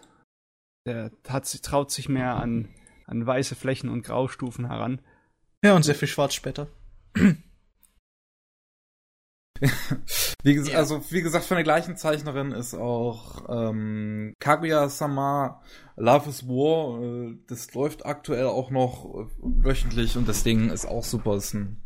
Der 0.87 1.11
hat, 1.27 1.61
traut 1.61 1.91
sich 1.91 2.09
mehr 2.09 2.35
an, 2.35 2.73
an 3.05 3.25
weiße 3.25 3.55
Flächen 3.55 3.89
und 3.89 4.03
Graustufen 4.03 4.67
heran. 4.67 5.01
Ja, 5.63 5.75
und 5.75 5.83
sehr 5.83 5.95
viel 5.95 6.07
Schwarz 6.07 6.33
später. 6.33 6.67
Wie, 10.43 10.55
Ja. 10.55 10.77
Also, 10.77 11.03
wie 11.11 11.21
gesagt, 11.21 11.45
von 11.45 11.55
der 11.55 11.63
gleichen 11.63 11.95
Zeichnerin 11.95 12.51
ist 12.51 12.73
auch 12.73 13.45
ähm, 13.47 14.33
Kaguya-sama 14.39 15.61
Love 15.97 16.29
is 16.29 16.47
War. 16.47 17.01
Äh, 17.01 17.37
das 17.47 17.71
läuft 17.73 18.05
aktuell 18.05 18.47
auch 18.47 18.71
noch 18.71 19.05
äh, 19.05 19.27
wöchentlich 19.39 20.17
und 20.17 20.27
das 20.27 20.43
Ding 20.43 20.71
ist 20.71 20.87
auch 20.87 21.03
super. 21.03 21.35
Ist 21.35 21.53
ein 21.53 21.83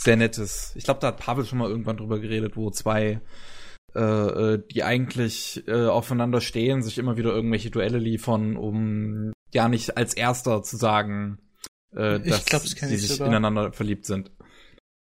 sehr 0.00 0.16
nettes. 0.16 0.72
Ich 0.74 0.84
glaube, 0.84 1.00
da 1.00 1.08
hat 1.08 1.18
Pavel 1.18 1.44
schon 1.44 1.58
mal 1.58 1.68
irgendwann 1.68 1.98
drüber 1.98 2.18
geredet, 2.18 2.56
wo 2.56 2.70
zwei, 2.70 3.20
äh, 3.98 4.54
äh, 4.54 4.62
die 4.72 4.84
eigentlich 4.84 5.64
äh, 5.66 5.86
aufeinander 5.86 6.40
stehen, 6.40 6.82
sich 6.82 6.98
immer 6.98 7.16
wieder 7.16 7.30
irgendwelche 7.30 7.70
Duelle 7.70 7.98
liefern, 7.98 8.56
um 8.56 9.32
ja 9.52 9.68
nicht 9.68 9.96
als 9.96 10.14
Erster 10.14 10.62
zu 10.62 10.76
sagen, 10.76 11.38
äh, 11.90 12.20
dass 12.20 12.44
glaub, 12.44 12.62
das 12.62 12.74
ich 12.74 12.80
sich 12.80 13.08
sogar. 13.08 13.26
ineinander 13.26 13.72
verliebt 13.72 14.06
sind. 14.06 14.30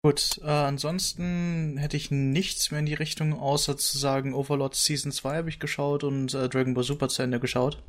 Gut, 0.02 0.38
äh, 0.44 0.50
ansonsten 0.50 1.78
hätte 1.78 1.96
ich 1.96 2.10
nichts 2.10 2.70
mehr 2.70 2.80
in 2.80 2.84
die 2.84 2.92
Richtung, 2.92 3.32
außer 3.32 3.78
zu 3.78 3.96
sagen, 3.96 4.34
Overlord 4.34 4.74
Season 4.74 5.10
2 5.10 5.36
habe 5.38 5.48
ich 5.48 5.60
geschaut 5.60 6.04
und 6.04 6.34
äh, 6.34 6.50
Dragon 6.50 6.74
Ball 6.74 6.84
Super 6.84 7.08
zu 7.08 7.22
Ende 7.22 7.40
geschaut. 7.40 7.82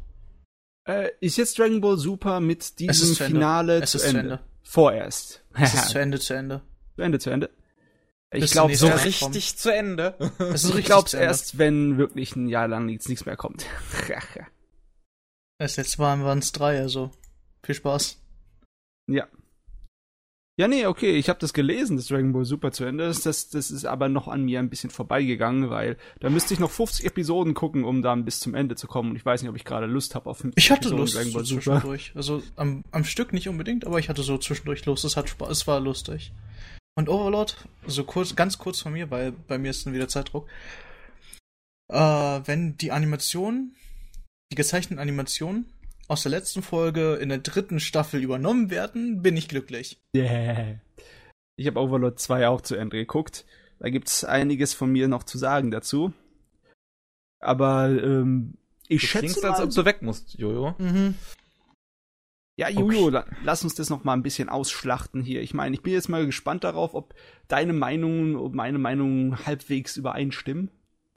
Äh, 0.88 1.10
ist 1.20 1.36
jetzt 1.36 1.60
Dragon 1.60 1.82
Ball 1.82 1.98
Super 1.98 2.40
mit 2.40 2.62
Es 2.62 2.76
diesem 2.76 3.10
ist 3.12 3.16
zu 3.16 3.24
Ende. 3.26 3.36
Finale 3.36 3.82
Es 3.82 3.92
zu 3.92 3.98
ist 3.98 4.04
zu 4.04 4.10
Ende? 4.12 4.22
Ende. 4.22 4.40
Vorerst. 4.64 5.44
Es 5.56 5.74
ist 5.74 5.90
zu 5.90 6.00
Ende, 6.00 6.20
zu 6.22 6.34
Ende. 6.34 6.62
zu 6.96 7.02
Ende, 7.02 7.20
zu 7.20 7.30
Ende. 7.32 7.50
Ich 8.44 8.52
glaube, 8.52 8.76
So 8.76 8.88
richtig 8.88 9.58
zu 9.58 9.74
Ende. 9.74 10.16
Es 10.40 10.64
ist 10.64 10.76
ich 10.76 10.86
glaube 10.86 11.10
Ende. 11.14 11.26
erst, 11.26 11.58
wenn 11.58 11.98
wirklich 11.98 12.36
ein 12.36 12.48
Jahr 12.48 12.68
lang 12.68 12.86
nichts, 12.86 13.08
nichts 13.08 13.26
mehr 13.26 13.38
kommt. 13.38 13.66
Das 15.58 15.78
letzte 15.78 16.02
Mal 16.02 16.22
waren 16.22 16.40
es 16.40 16.52
drei, 16.52 16.80
also 16.80 17.12
viel 17.64 17.76
Spaß. 17.76 18.20
ja. 19.10 19.28
Ja, 20.58 20.70
nee, 20.70 20.86
okay, 20.86 21.18
ich 21.18 21.28
habe 21.28 21.38
das 21.40 21.52
gelesen, 21.54 21.98
das 21.98 22.08
Dragon 22.08 22.32
Ball 22.32 22.46
Super 22.46 22.72
zu 22.72 22.86
Ende. 22.86 23.06
Das, 23.08 23.20
das, 23.20 23.50
das 23.50 23.72
ist 23.72 23.84
aber 23.84 24.08
noch 24.08 24.30
an 24.30 24.44
mir 24.44 24.60
ein 24.60 24.70
bisschen 24.70 24.90
vorbeigegangen, 24.90 25.70
weil 25.70 25.98
da 26.22 26.30
müsste 26.30 26.54
ich 26.54 26.62
noch 26.62 26.72
50 26.72 27.06
Episoden 27.06 27.54
gucken, 27.54 27.84
um 27.84 28.02
dann 28.02 28.24
bis 28.24 28.40
zum 28.40 28.54
Ende 28.56 28.76
zu 28.78 28.88
kommen. 28.88 29.10
Und 29.10 29.16
ich 29.18 29.26
weiß 29.26 29.42
nicht, 29.42 29.50
ob 29.50 29.58
ich 29.58 29.66
gerade 29.66 29.86
Lust 29.86 30.16
habe 30.16 30.30
auf 30.30 30.38
50 30.38 30.64
Ich 30.64 30.72
hatte 30.72 30.88
Episoden 30.88 31.00
Lust 31.02 31.16
Dragon 31.16 31.28
so 31.32 31.38
Ball 31.38 31.46
Super. 31.46 31.62
zwischendurch. 31.62 32.12
Also 32.16 32.42
am, 32.56 32.86
am 32.92 33.04
Stück 33.04 33.34
nicht 33.34 33.50
unbedingt, 33.50 33.86
aber 33.86 34.00
ich 34.00 34.08
hatte 34.08 34.24
so 34.24 34.38
zwischendurch 34.38 34.86
Lust. 34.86 35.04
Es 35.04 35.18
hat 35.18 35.28
Spaß, 35.28 35.50
es 35.50 35.68
war 35.68 35.82
lustig. 35.82 36.32
Und 36.98 37.10
Overlord, 37.10 37.58
so 37.86 38.06
kurz, 38.06 38.36
ganz 38.36 38.58
kurz 38.58 38.80
von 38.80 38.94
mir, 38.94 39.12
weil 39.12 39.34
bei 39.34 39.58
mir 39.58 39.72
ist 39.72 39.86
dann 39.86 39.94
wieder 39.94 40.08
Zeitdruck. 40.08 40.48
Äh, 41.92 41.98
wenn 41.98 42.78
die 42.78 42.92
Animation, 42.92 43.76
die 44.52 44.56
gezeichneten 44.56 45.00
Animationen 45.00 45.66
aus 46.08 46.24
der 46.24 46.32
letzten 46.32 46.62
Folge 46.62 47.16
in 47.16 47.30
der 47.30 47.40
dritten 47.40 47.82
Staffel 47.82 48.24
übernommen 48.24 48.70
werden, 48.70 49.22
bin 49.22 49.36
ich 49.36 49.50
glücklich. 49.50 50.00
Yeah. 50.16 50.80
Ich 51.58 51.68
habe 51.68 51.80
Overlord 51.80 52.20
2 52.20 52.48
auch 52.48 52.62
zu 52.62 52.76
Ende 52.76 52.98
geguckt. 52.98 53.46
Da 53.80 53.90
gibt's 53.90 54.24
einiges 54.24 54.74
von 54.74 54.90
mir 54.92 55.10
noch 55.10 55.24
zu 55.24 55.38
sagen 55.38 55.72
dazu. 55.72 56.14
Aber 57.42 57.90
ähm, 57.90 58.54
ich 58.88 59.02
Du 59.02 59.08
schätze 59.08 59.20
klingst, 59.20 59.44
mal, 59.44 59.52
als 59.52 59.62
ob 59.62 59.72
du 59.72 59.86
weg 59.86 60.02
musst, 60.02 60.38
Jojo. 60.38 60.76
Mhm. 60.78 61.16
Ja, 62.58 62.70
Jojo, 62.70 63.10
la 63.10 63.26
lass 63.44 63.64
uns 63.64 63.76
das 63.76 63.90
noch 63.90 64.04
mal 64.06 64.14
ein 64.14 64.24
bisschen 64.24 64.48
ausschlachten 64.48 65.22
hier. 65.22 65.42
Ich 65.42 65.54
meine, 65.54 65.76
ich 65.76 65.82
bin 65.82 65.92
jetzt 65.94 66.08
mal 66.08 66.26
gespannt 66.26 66.64
darauf, 66.64 66.94
ob 66.94 67.14
deine 67.50 67.74
Meinungen 67.74 68.36
und 68.38 68.56
meine 68.56 68.78
Meinung 68.78 69.38
halbwegs 69.46 69.98
übereinstimmen. 69.98 70.72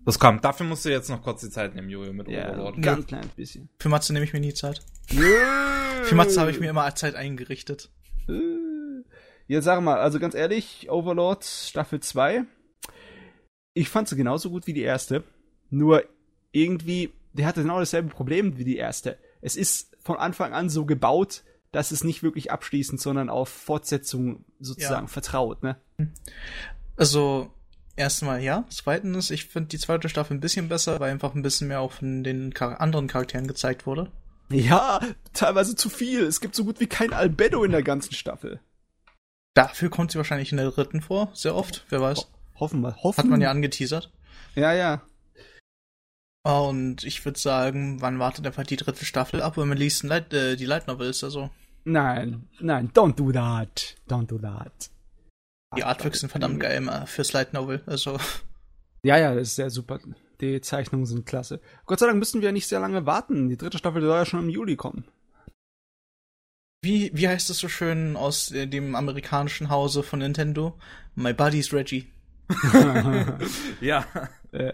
Das 0.05 0.19
kommt. 0.19 0.45
Dafür 0.45 0.67
musst 0.67 0.85
du 0.85 0.89
jetzt 0.91 1.11
noch 1.11 1.23
kurz 1.23 1.43
die 1.43 1.51
Zeit 1.51 1.75
nehmen, 1.75 1.91
Jojo, 1.91 2.13
mit 2.13 2.29
Ja, 2.29 2.49
Overlord. 2.51 2.83
ganz 2.83 3.07
kleines 3.07 3.29
bisschen. 3.29 3.69
Für 3.79 3.89
Matze 3.89 4.13
nehme 4.13 4.25
ich 4.25 4.33
mir 4.33 4.41
nie 4.41 4.55
Zeit. 4.55 4.81
Für 5.07 6.15
Matze 6.15 6.41
habe 6.41 6.51
ich 6.51 6.59
mir 6.61 6.71
immer 6.71 6.93
Zeit 6.95 7.15
eingerichtet. 7.15 7.91
Äh, 8.29 8.33
Jetzt 9.47 9.65
sag 9.65 9.81
mal, 9.81 9.99
also 9.99 10.19
ganz 10.19 10.35
ehrlich, 10.35 10.89
Overlord 10.91 11.45
Staffel 11.45 12.01
2, 12.01 12.45
ich 13.75 13.89
fand 13.89 14.09
sie 14.09 14.17
genauso 14.17 14.51
gut 14.51 14.67
wie 14.67 14.75
die 14.75 14.83
erste. 14.83 15.25
Nur 15.71 16.05
irgendwie, 16.53 17.13
der 17.33 17.47
hatte 17.47 17.63
genau 17.63 17.79
dasselbe 17.79 18.09
Problem 18.11 18.59
wie 18.59 18.65
die 18.65 18.77
erste. 18.77 19.19
Es 19.41 19.57
ist 19.57 19.97
von 20.03 20.17
Anfang 20.17 20.53
an 20.53 20.69
so 20.69 20.85
gebaut, 20.87 21.43
dass 21.73 21.91
es 21.91 22.03
nicht 22.05 22.23
wirklich 22.23 22.51
abschließend, 22.51 23.01
sondern 23.01 23.29
auf 23.29 23.49
Fortsetzung 23.49 24.45
sozusagen 24.59 25.07
Ja. 25.07 25.13
vertraut, 25.13 25.63
ne? 25.63 25.77
Also, 26.97 27.51
erstmal 27.97 28.43
ja. 28.43 28.65
Zweitens, 28.71 29.31
ich 29.31 29.47
finde 29.47 29.69
die 29.69 29.79
zweite 29.79 30.09
Staffel 30.09 30.37
ein 30.37 30.41
bisschen 30.41 30.69
besser, 30.69 30.99
weil 30.99 31.13
einfach 31.13 31.35
ein 31.35 31.43
bisschen 31.43 31.69
mehr 31.69 31.81
auch 31.81 31.93
von 31.93 32.25
den 32.25 32.53
Char 32.57 32.81
anderen 32.81 33.07
Charakteren 33.07 33.47
gezeigt 33.47 33.87
wurde. 33.87 34.11
Ja, 34.51 35.01
teilweise 35.35 35.77
zu 35.77 35.91
viel. 35.91 36.23
Es 36.25 36.41
gibt 36.41 36.55
so 36.55 36.65
gut 36.65 36.81
wie 36.81 36.87
kein 36.87 37.13
Albedo 37.13 37.65
in 37.65 37.73
der 37.73 37.83
ganzen 37.83 38.15
Staffel. 38.15 38.61
Dafür 39.55 39.91
kommt 39.91 40.11
sie 40.13 40.19
wahrscheinlich 40.19 40.53
in 40.53 40.57
der 40.59 40.71
dritten 40.71 41.03
vor, 41.03 41.31
sehr 41.35 41.55
oft, 41.55 41.85
wer 41.91 42.01
weiß. 42.01 42.29
Hoffen 42.59 42.81
wir, 42.81 42.97
hoffen. 43.03 43.19
Hat 43.19 43.27
man 43.29 43.41
ja 43.41 43.51
angeteasert. 43.51 44.11
Ja, 44.55 44.73
ja. 44.73 45.03
Und 46.49 47.05
ich 47.05 47.23
würde 47.27 47.39
sagen, 47.39 48.01
wann 48.01 48.19
wartet 48.19 48.47
einfach 48.47 48.65
die 48.65 48.77
dritte 48.77 49.05
Staffel 49.05 49.43
ab, 49.43 49.59
wenn 49.59 49.69
man 49.69 49.77
liest 49.77 50.03
Light, 50.05 50.33
äh, 50.33 50.57
die 50.57 50.65
Light 50.65 50.87
Novels, 50.87 51.23
also 51.23 51.51
Nein, 51.85 52.49
nein, 52.59 52.91
don't 52.95 53.17
do 53.17 53.31
that. 53.33 53.97
Don't 54.09 54.27
do 54.29 54.39
that. 54.39 54.91
die 55.77 55.85
Artworks 55.85 56.21
sind 56.21 56.31
verdammt 56.31 56.59
geil 56.61 56.79
immer 56.79 57.07
fürs 57.07 57.35
Light 57.35 57.53
Novel, 57.53 57.83
also 57.85 58.19
Ja, 59.03 59.19
ja, 59.19 59.35
das 59.35 59.49
ist 59.49 59.57
sehr 59.57 59.69
super. 59.69 60.01
Die 60.41 60.61
Zeichnungen 60.63 61.05
sind 61.05 61.27
klasse. 61.27 61.61
Gott 61.85 61.99
sei 61.99 62.07
Dank 62.07 62.19
müssen 62.19 62.41
wir 62.41 62.53
nicht 62.53 62.67
sehr 62.67 62.81
lange 62.81 63.05
warten. 63.05 63.51
Die 63.51 63.57
dritte 63.59 63.77
Staffel 63.77 64.01
soll 64.01 64.17
ja 64.17 64.25
schon 64.25 64.41
im 64.45 64.49
Juli 64.49 64.77
kommen. 64.77 65.05
wie, 66.83 67.11
wie 67.13 67.29
heißt 67.29 67.51
es 67.51 67.59
so 67.59 67.69
schön 67.69 68.17
aus 68.17 68.53
äh, 68.53 68.67
dem 68.67 68.95
amerikanischen 68.95 69.69
Hause 69.69 70.03
von 70.03 70.21
Nintendo? 70.21 70.79
My 71.15 71.35
buddy's 71.35 71.75
Reggie. 71.75 72.07
Ja. 73.83 74.07
Äh, 74.53 74.73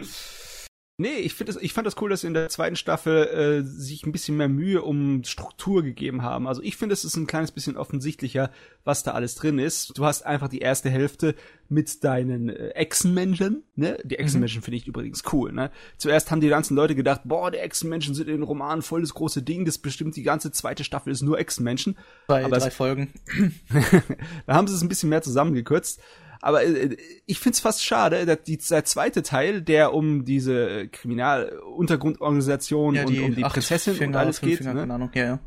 nee, 0.96 1.14
ich, 1.16 1.34
find 1.34 1.48
das, 1.48 1.56
ich 1.56 1.72
fand 1.72 1.86
das 1.86 2.00
cool, 2.00 2.10
dass 2.10 2.20
sie 2.22 2.26
in 2.28 2.34
der 2.34 2.48
zweiten 2.48 2.76
Staffel 2.76 3.26
äh, 3.26 3.66
sich 3.66 4.06
ein 4.06 4.12
bisschen 4.12 4.36
mehr 4.36 4.48
Mühe 4.48 4.82
um 4.82 5.24
Struktur 5.24 5.82
gegeben 5.82 6.22
haben. 6.22 6.46
Also 6.46 6.62
ich 6.62 6.76
finde, 6.76 6.92
es 6.92 7.04
ist 7.04 7.16
ein 7.16 7.26
kleines 7.26 7.50
bisschen 7.52 7.76
offensichtlicher, 7.76 8.50
was 8.84 9.02
da 9.02 9.12
alles 9.12 9.34
drin 9.34 9.58
ist. 9.58 9.98
Du 9.98 10.04
hast 10.04 10.24
einfach 10.24 10.48
die 10.48 10.60
erste 10.60 10.90
Hälfte 10.90 11.34
mit 11.68 12.04
deinen 12.04 12.48
äh, 12.48 12.68
Echsenmenschen. 12.70 13.62
Ne? 13.74 13.98
Die 14.04 14.18
Echsenmenschen 14.18 14.62
finde 14.62 14.76
ich 14.76 14.86
übrigens 14.86 15.22
cool. 15.32 15.52
Ne? 15.52 15.70
Zuerst 15.96 16.30
haben 16.30 16.40
die 16.40 16.48
ganzen 16.48 16.76
Leute 16.76 16.94
gedacht, 16.94 17.22
boah, 17.24 17.50
die 17.50 17.58
Echsenmenschen 17.58 18.14
sind 18.14 18.28
in 18.28 18.36
den 18.36 18.42
Romanen 18.42 18.82
voll 18.82 19.00
das 19.00 19.14
große 19.14 19.42
Ding. 19.42 19.64
Das 19.64 19.78
bestimmt 19.78 20.16
die 20.16 20.22
ganze 20.22 20.52
zweite 20.52 20.84
Staffel 20.84 21.12
ist 21.12 21.22
nur 21.22 21.38
Echsenmenschen. 21.38 21.98
Bei 22.26 22.44
Aber 22.44 22.58
drei 22.58 22.68
es- 22.68 22.74
Folgen. 22.74 23.12
da 24.46 24.54
haben 24.54 24.68
sie 24.68 24.74
es 24.74 24.82
ein 24.82 24.88
bisschen 24.88 25.08
mehr 25.08 25.22
zusammengekürzt. 25.22 26.00
Aber 26.44 26.62
äh, 26.62 26.96
ich 27.24 27.38
find's 27.38 27.60
fast 27.60 27.82
schade, 27.82 28.26
dass 28.26 28.42
die, 28.42 28.58
der 28.58 28.84
zweite 28.84 29.22
Teil, 29.22 29.62
der 29.62 29.94
um 29.94 30.26
diese 30.26 30.88
Kriminaluntergrundorganisation 30.88 32.98
und 32.98 33.18
um 33.18 33.34
die 33.34 33.40
Prinzessin 33.40 33.94
Finger, 33.94 34.18
und 34.18 34.24
alles 34.26 34.42
geht, 34.42 34.58
Finger, 34.58 34.74
ne? 34.74 34.92
Ahnung, 34.92 35.08
ja, 35.14 35.24
ja. 35.24 35.38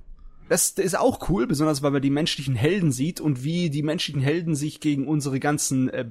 das 0.49 0.71
ist 0.71 0.97
auch 0.97 1.29
cool, 1.29 1.45
besonders 1.45 1.83
weil 1.83 1.91
man 1.91 2.01
die 2.01 2.09
menschlichen 2.09 2.55
Helden 2.55 2.91
sieht 2.91 3.21
und 3.21 3.43
wie 3.43 3.69
die 3.69 3.83
menschlichen 3.83 4.23
Helden 4.23 4.55
sich 4.55 4.79
gegen 4.79 5.07
unsere 5.07 5.39
ganzen 5.39 5.89
äh, 5.89 6.05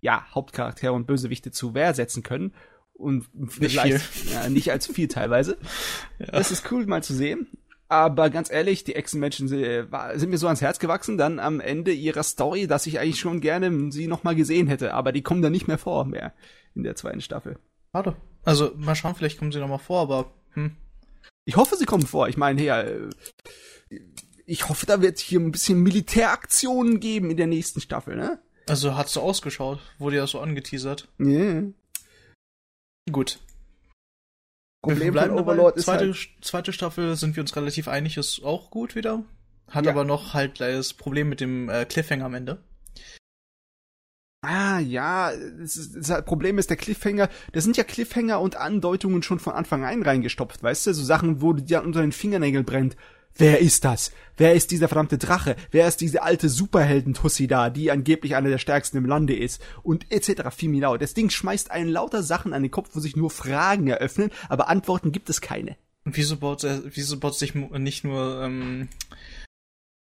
ja, 0.00 0.24
Hauptcharaktere 0.32 0.92
und 0.92 1.08
Bösewichte 1.08 1.50
zu 1.50 1.74
Wehr 1.74 1.92
setzen 1.92 2.22
können. 2.22 2.54
Und 2.92 3.26
vielleicht 3.48 4.00
Ja, 4.32 4.48
nicht 4.48 4.70
allzu 4.70 4.92
viel 4.92 5.08
teilweise. 5.08 5.58
Das 6.18 6.52
ist 6.52 6.70
cool 6.70 6.86
mal 6.86 7.02
zu 7.02 7.14
sehen. 7.14 7.48
Aber 7.90 8.30
ganz 8.30 8.50
ehrlich, 8.50 8.84
die 8.84 8.94
Echsenmenschen 8.94 9.48
sind 9.48 10.30
mir 10.30 10.38
so 10.38 10.46
ans 10.46 10.60
Herz 10.60 10.78
gewachsen, 10.78 11.18
dann 11.18 11.40
am 11.40 11.60
Ende 11.60 11.92
ihrer 11.92 12.22
Story, 12.22 12.66
dass 12.66 12.86
ich 12.86 13.00
eigentlich 13.00 13.18
schon 13.18 13.40
gerne 13.40 13.90
sie 13.90 14.06
noch 14.06 14.22
mal 14.22 14.36
gesehen 14.36 14.68
hätte. 14.68 14.94
Aber 14.94 15.10
die 15.12 15.22
kommen 15.22 15.42
da 15.42 15.50
nicht 15.50 15.66
mehr 15.66 15.78
vor 15.78 16.04
mehr 16.04 16.32
in 16.74 16.84
der 16.84 16.94
zweiten 16.94 17.20
Staffel. 17.20 17.58
Schade. 17.94 18.16
Also, 18.44 18.72
mal 18.76 18.94
schauen, 18.94 19.16
vielleicht 19.16 19.38
kommen 19.38 19.50
sie 19.50 19.58
noch 19.58 19.68
mal 19.68 19.78
vor, 19.78 20.00
aber 20.00 20.32
hm. 20.52 20.76
Ich 21.44 21.56
hoffe, 21.56 21.76
sie 21.76 21.86
kommen 21.86 22.06
vor. 22.06 22.28
Ich 22.28 22.36
meine, 22.36 22.62
ja, 22.62 22.80
äh, 22.82 23.08
ich 24.46 24.68
hoffe, 24.68 24.86
da 24.86 25.00
wird 25.00 25.18
hier 25.18 25.40
ein 25.40 25.52
bisschen 25.52 25.82
Militäraktionen 25.82 27.00
geben 27.00 27.30
in 27.30 27.36
der 27.36 27.46
nächsten 27.46 27.80
Staffel, 27.80 28.16
ne? 28.16 28.40
Also 28.68 28.96
hat 28.96 29.08
so 29.08 29.20
ausgeschaut, 29.20 29.80
wurde 29.98 30.16
ja 30.16 30.26
so 30.26 30.38
angeteasert. 30.40 31.08
Yeah. 31.18 31.64
Gut. 33.10 33.40
Problem 34.82 35.08
von 35.08 35.12
bleiben 35.12 35.36
dabei. 35.36 35.42
Overlord 35.42 35.76
ist 35.76 35.84
zweite, 35.84 36.04
halt, 36.06 36.28
zweite 36.40 36.72
Staffel 36.72 37.16
sind 37.16 37.36
wir 37.36 37.42
uns 37.42 37.54
relativ 37.56 37.88
einig, 37.88 38.16
ist 38.16 38.42
auch 38.42 38.70
gut 38.70 38.94
wieder. 38.94 39.24
Hat 39.68 39.84
Ja. 39.84 39.92
aber 39.92 40.04
noch 40.04 40.34
halt 40.34 40.60
das 40.60 40.94
Problem 40.94 41.28
mit 41.28 41.40
dem 41.40 41.68
äh, 41.68 41.84
Cliffhanger 41.84 42.24
am 42.24 42.34
Ende. 42.34 42.62
Ah, 44.42 44.78
ja, 44.78 45.32
das, 45.58 45.76
ist, 45.76 46.08
das 46.08 46.24
Problem 46.24 46.56
ist, 46.56 46.70
der 46.70 46.78
Cliffhanger, 46.78 47.28
da 47.52 47.60
sind 47.60 47.76
ja 47.76 47.84
Cliffhanger 47.84 48.40
und 48.40 48.56
Andeutungen 48.56 49.22
schon 49.22 49.38
von 49.38 49.52
Anfang 49.52 49.84
an 49.84 50.02
reingestopft, 50.02 50.62
weißt 50.62 50.86
du? 50.86 50.94
So 50.94 51.04
Sachen, 51.04 51.42
wo 51.42 51.52
dir 51.52 51.82
unter 51.82 52.00
den 52.00 52.12
Fingernägeln 52.12 52.64
brennt. 52.64 52.96
Wer 53.36 53.60
ist 53.60 53.84
das? 53.84 54.12
Wer 54.36 54.54
ist 54.54 54.70
dieser 54.70 54.88
verdammte 54.88 55.18
Drache? 55.18 55.56
Wer 55.70 55.86
ist 55.86 56.00
diese 56.00 56.22
alte 56.22 56.48
Superhelden-Tussi 56.48 57.46
da, 57.46 57.70
die 57.70 57.90
angeblich 57.90 58.36
eine 58.36 58.48
der 58.48 58.58
stärksten 58.58 58.96
im 58.98 59.06
Lande 59.06 59.36
ist? 59.36 59.62
Und 59.82 60.10
etc. 60.10 60.50
Fiminau. 60.50 60.96
Das 60.96 61.14
Ding 61.14 61.30
schmeißt 61.30 61.70
einen 61.70 61.90
lauter 61.90 62.22
Sachen 62.22 62.52
an 62.52 62.62
den 62.62 62.70
Kopf, 62.70 62.90
wo 62.94 63.00
sich 63.00 63.16
nur 63.16 63.30
Fragen 63.30 63.88
eröffnen, 63.88 64.30
aber 64.48 64.68
Antworten 64.68 65.12
gibt 65.12 65.30
es 65.30 65.40
keine. 65.40 65.76
Und 66.04 66.16
wieso 66.16 66.36
baut, 66.38 66.64
er, 66.64 66.82
wieso 66.94 67.18
baut 67.18 67.34
sich 67.34 67.54
nicht 67.54 68.04
nur 68.04 68.42
ähm, 68.42 68.88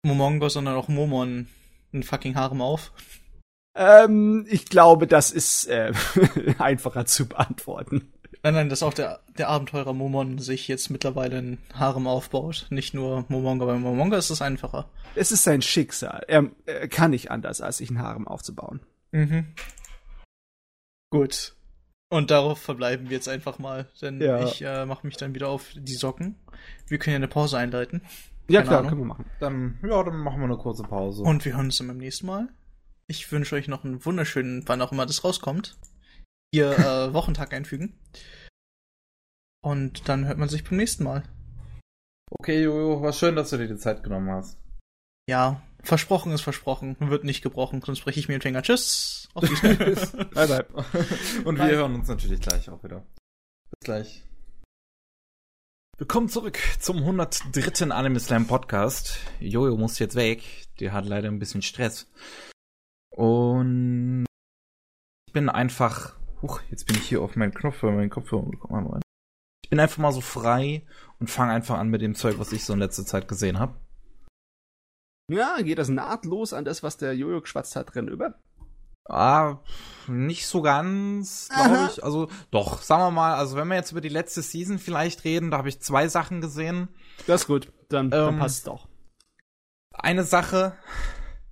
Momongo, 0.03 0.49
sondern 0.49 0.75
auch 0.75 0.87
Momon 0.87 1.47
ein 1.93 2.03
fucking 2.03 2.35
Harem 2.35 2.61
auf? 2.61 2.91
Ähm, 3.75 4.45
ich 4.49 4.65
glaube, 4.65 5.07
das 5.07 5.31
ist 5.31 5.65
äh, 5.65 5.91
einfacher 6.59 7.05
zu 7.05 7.27
beantworten. 7.27 8.13
Nein, 8.43 8.53
nein, 8.55 8.69
dass 8.69 8.83
auch 8.83 8.93
der, 8.93 9.21
der 9.37 9.47
Abenteurer 9.47 9.93
Momon 9.93 10.37
sich 10.37 10.67
jetzt 10.67 10.89
mittlerweile 10.89 11.37
ein 11.37 11.57
Harem 11.73 12.07
aufbaut. 12.07 12.67
Nicht 12.69 12.93
nur 12.93 13.23
Momongo, 13.29 13.65
bei 13.65 13.75
Momongo 13.77 14.17
ist 14.17 14.29
es 14.29 14.41
einfacher. 14.41 14.89
Es 15.15 15.31
ist 15.31 15.43
sein 15.45 15.61
Schicksal. 15.61 16.25
Er, 16.27 16.49
er 16.65 16.89
kann 16.89 17.11
nicht 17.11 17.31
anders, 17.31 17.61
als 17.61 17.77
sich 17.77 17.89
ein 17.89 17.99
Harem 17.99 18.27
aufzubauen. 18.27 18.81
Mhm. 19.11 19.45
Gut. 21.09 21.55
Und 22.09 22.31
darauf 22.31 22.59
verbleiben 22.59 23.09
wir 23.09 23.15
jetzt 23.17 23.29
einfach 23.29 23.59
mal, 23.59 23.87
denn 24.01 24.19
Ja. 24.21 24.43
ich 24.43 24.61
äh, 24.61 24.85
mache 24.85 25.07
mich 25.07 25.17
dann 25.17 25.33
wieder 25.33 25.47
auf 25.49 25.67
die 25.75 25.93
Socken. 25.95 26.35
Wir 26.87 26.97
können 26.99 27.13
ja 27.13 27.17
eine 27.17 27.27
Pause 27.27 27.57
einleiten. 27.57 28.01
Ja, 28.49 28.59
Keine 28.59 28.67
klar, 28.67 28.79
Ahnung. 28.79 28.89
können 28.89 29.01
wir 29.01 29.05
machen. 29.07 29.25
Dann, 29.39 29.79
ja, 29.83 30.03
dann 30.03 30.17
machen 30.17 30.39
wir 30.39 30.45
eine 30.45 30.57
kurze 30.57 30.83
Pause. 30.83 31.23
Und 31.23 31.45
wir 31.45 31.53
hören 31.55 31.67
uns 31.67 31.77
dann 31.77 31.87
beim 31.87 31.97
nächsten 31.97 32.27
Mal. 32.27 32.49
Ich 33.07 33.31
wünsche 33.31 33.55
euch 33.55 33.67
noch 33.67 33.83
einen 33.83 34.03
wunderschönen, 34.05 34.63
wann 34.67 34.81
auch 34.81 34.91
immer 34.91 35.05
das 35.05 35.23
rauskommt, 35.23 35.77
ihr 36.53 36.71
äh, 36.77 37.13
Wochentag 37.13 37.53
einfügen. 37.53 37.99
Und 39.63 40.07
dann 40.07 40.25
hört 40.25 40.37
man 40.37 40.49
sich 40.49 40.63
beim 40.63 40.77
nächsten 40.77 41.03
Mal. 41.03 41.23
okay, 42.31 42.63
Jojo, 42.63 43.01
war 43.01 43.13
schön, 43.13 43.35
dass 43.35 43.49
du 43.49 43.57
dir 43.57 43.67
die 43.67 43.77
Zeit 43.77 44.03
genommen 44.03 44.29
hast. 44.31 44.57
Ja, 45.29 45.61
versprochen 45.81 46.31
ist 46.33 46.41
versprochen, 46.41 46.95
wird 46.99 47.23
nicht 47.23 47.41
gebrochen, 47.41 47.81
sonst 47.81 48.03
breche 48.03 48.19
ich 48.19 48.27
mir 48.27 48.37
den 48.37 48.41
Finger. 48.41 48.61
Tschüss. 48.61 49.29
Auf 49.33 49.43
Wiedersehen. 49.49 50.29
Bye, 50.33 50.47
bye. 50.47 50.65
Und 51.45 51.57
wir 51.57 51.65
Bye. 51.65 51.75
hören 51.75 51.95
uns 51.95 52.07
natürlich 52.07 52.41
gleich 52.41 52.69
auch 52.69 52.83
wieder. 52.83 53.05
Bis 53.71 53.85
gleich. 53.85 54.23
Willkommen 55.97 56.27
zurück 56.27 56.59
zum 56.79 56.97
103. 56.97 57.91
Anime 57.91 58.19
Slam 58.19 58.47
Podcast. 58.47 59.19
Jojo 59.39 59.77
muss 59.77 59.99
jetzt 59.99 60.15
weg. 60.15 60.43
Der 60.79 60.91
hat 60.91 61.05
leider 61.05 61.29
ein 61.29 61.39
bisschen 61.39 61.61
Stress. 61.61 62.11
Und 63.15 64.25
ich 65.27 65.33
bin 65.33 65.49
einfach. 65.49 66.17
Huch, 66.43 66.61
jetzt 66.69 66.85
bin 66.87 66.97
ich 66.97 67.07
hier 67.07 67.21
auf 67.21 67.37
meinen 67.37 67.53
Knopf 67.53 67.81
meinen 67.83 68.09
Kopfhörer 68.09 68.51
gekommen. 68.51 68.83
Moment. 68.83 69.03
Ich 69.63 69.69
bin 69.69 69.79
einfach 69.79 69.97
mal 69.97 70.11
so 70.11 70.19
frei 70.19 70.85
und 71.19 71.29
fange 71.29 71.53
einfach 71.53 71.77
an 71.77 71.87
mit 71.87 72.01
dem 72.01 72.15
Zeug, 72.15 72.37
was 72.37 72.51
ich 72.51 72.65
so 72.65 72.73
in 72.73 72.79
letzter 72.79 73.05
Zeit 73.05 73.29
gesehen 73.29 73.59
habe. 73.59 73.79
Ja, 75.31 75.57
geht 75.61 75.77
das 75.77 75.87
nahtlos 75.87 76.51
an 76.51 76.65
das, 76.65 76.83
was 76.83 76.97
der 76.97 77.15
Jojo 77.15 77.39
geschwatzt 77.39 77.77
hat, 77.77 77.95
drin 77.95 78.09
über? 78.09 78.35
Ah, 79.05 79.59
nicht 80.07 80.47
so 80.47 80.61
ganz, 80.61 81.49
glaube 81.49 81.89
ich. 81.89 82.03
Also, 82.03 82.29
doch, 82.51 82.81
sagen 82.81 83.03
wir 83.03 83.11
mal, 83.11 83.35
also 83.35 83.55
wenn 83.55 83.69
wir 83.69 83.75
jetzt 83.75 83.91
über 83.91 84.01
die 84.01 84.09
letzte 84.09 84.41
Season 84.41 84.79
vielleicht 84.79 85.23
reden, 85.23 85.49
da 85.49 85.57
habe 85.57 85.69
ich 85.69 85.81
zwei 85.81 86.09
Sachen 86.09 86.41
gesehen. 86.41 86.89
Das 87.25 87.41
ist 87.41 87.47
gut, 87.47 87.71
dann, 87.87 88.11
dann 88.11 88.33
Ähm, 88.33 88.39
passt 88.39 88.57
es 88.59 88.63
doch. 88.63 88.89
Eine 89.93 90.23
Sache, 90.23 90.75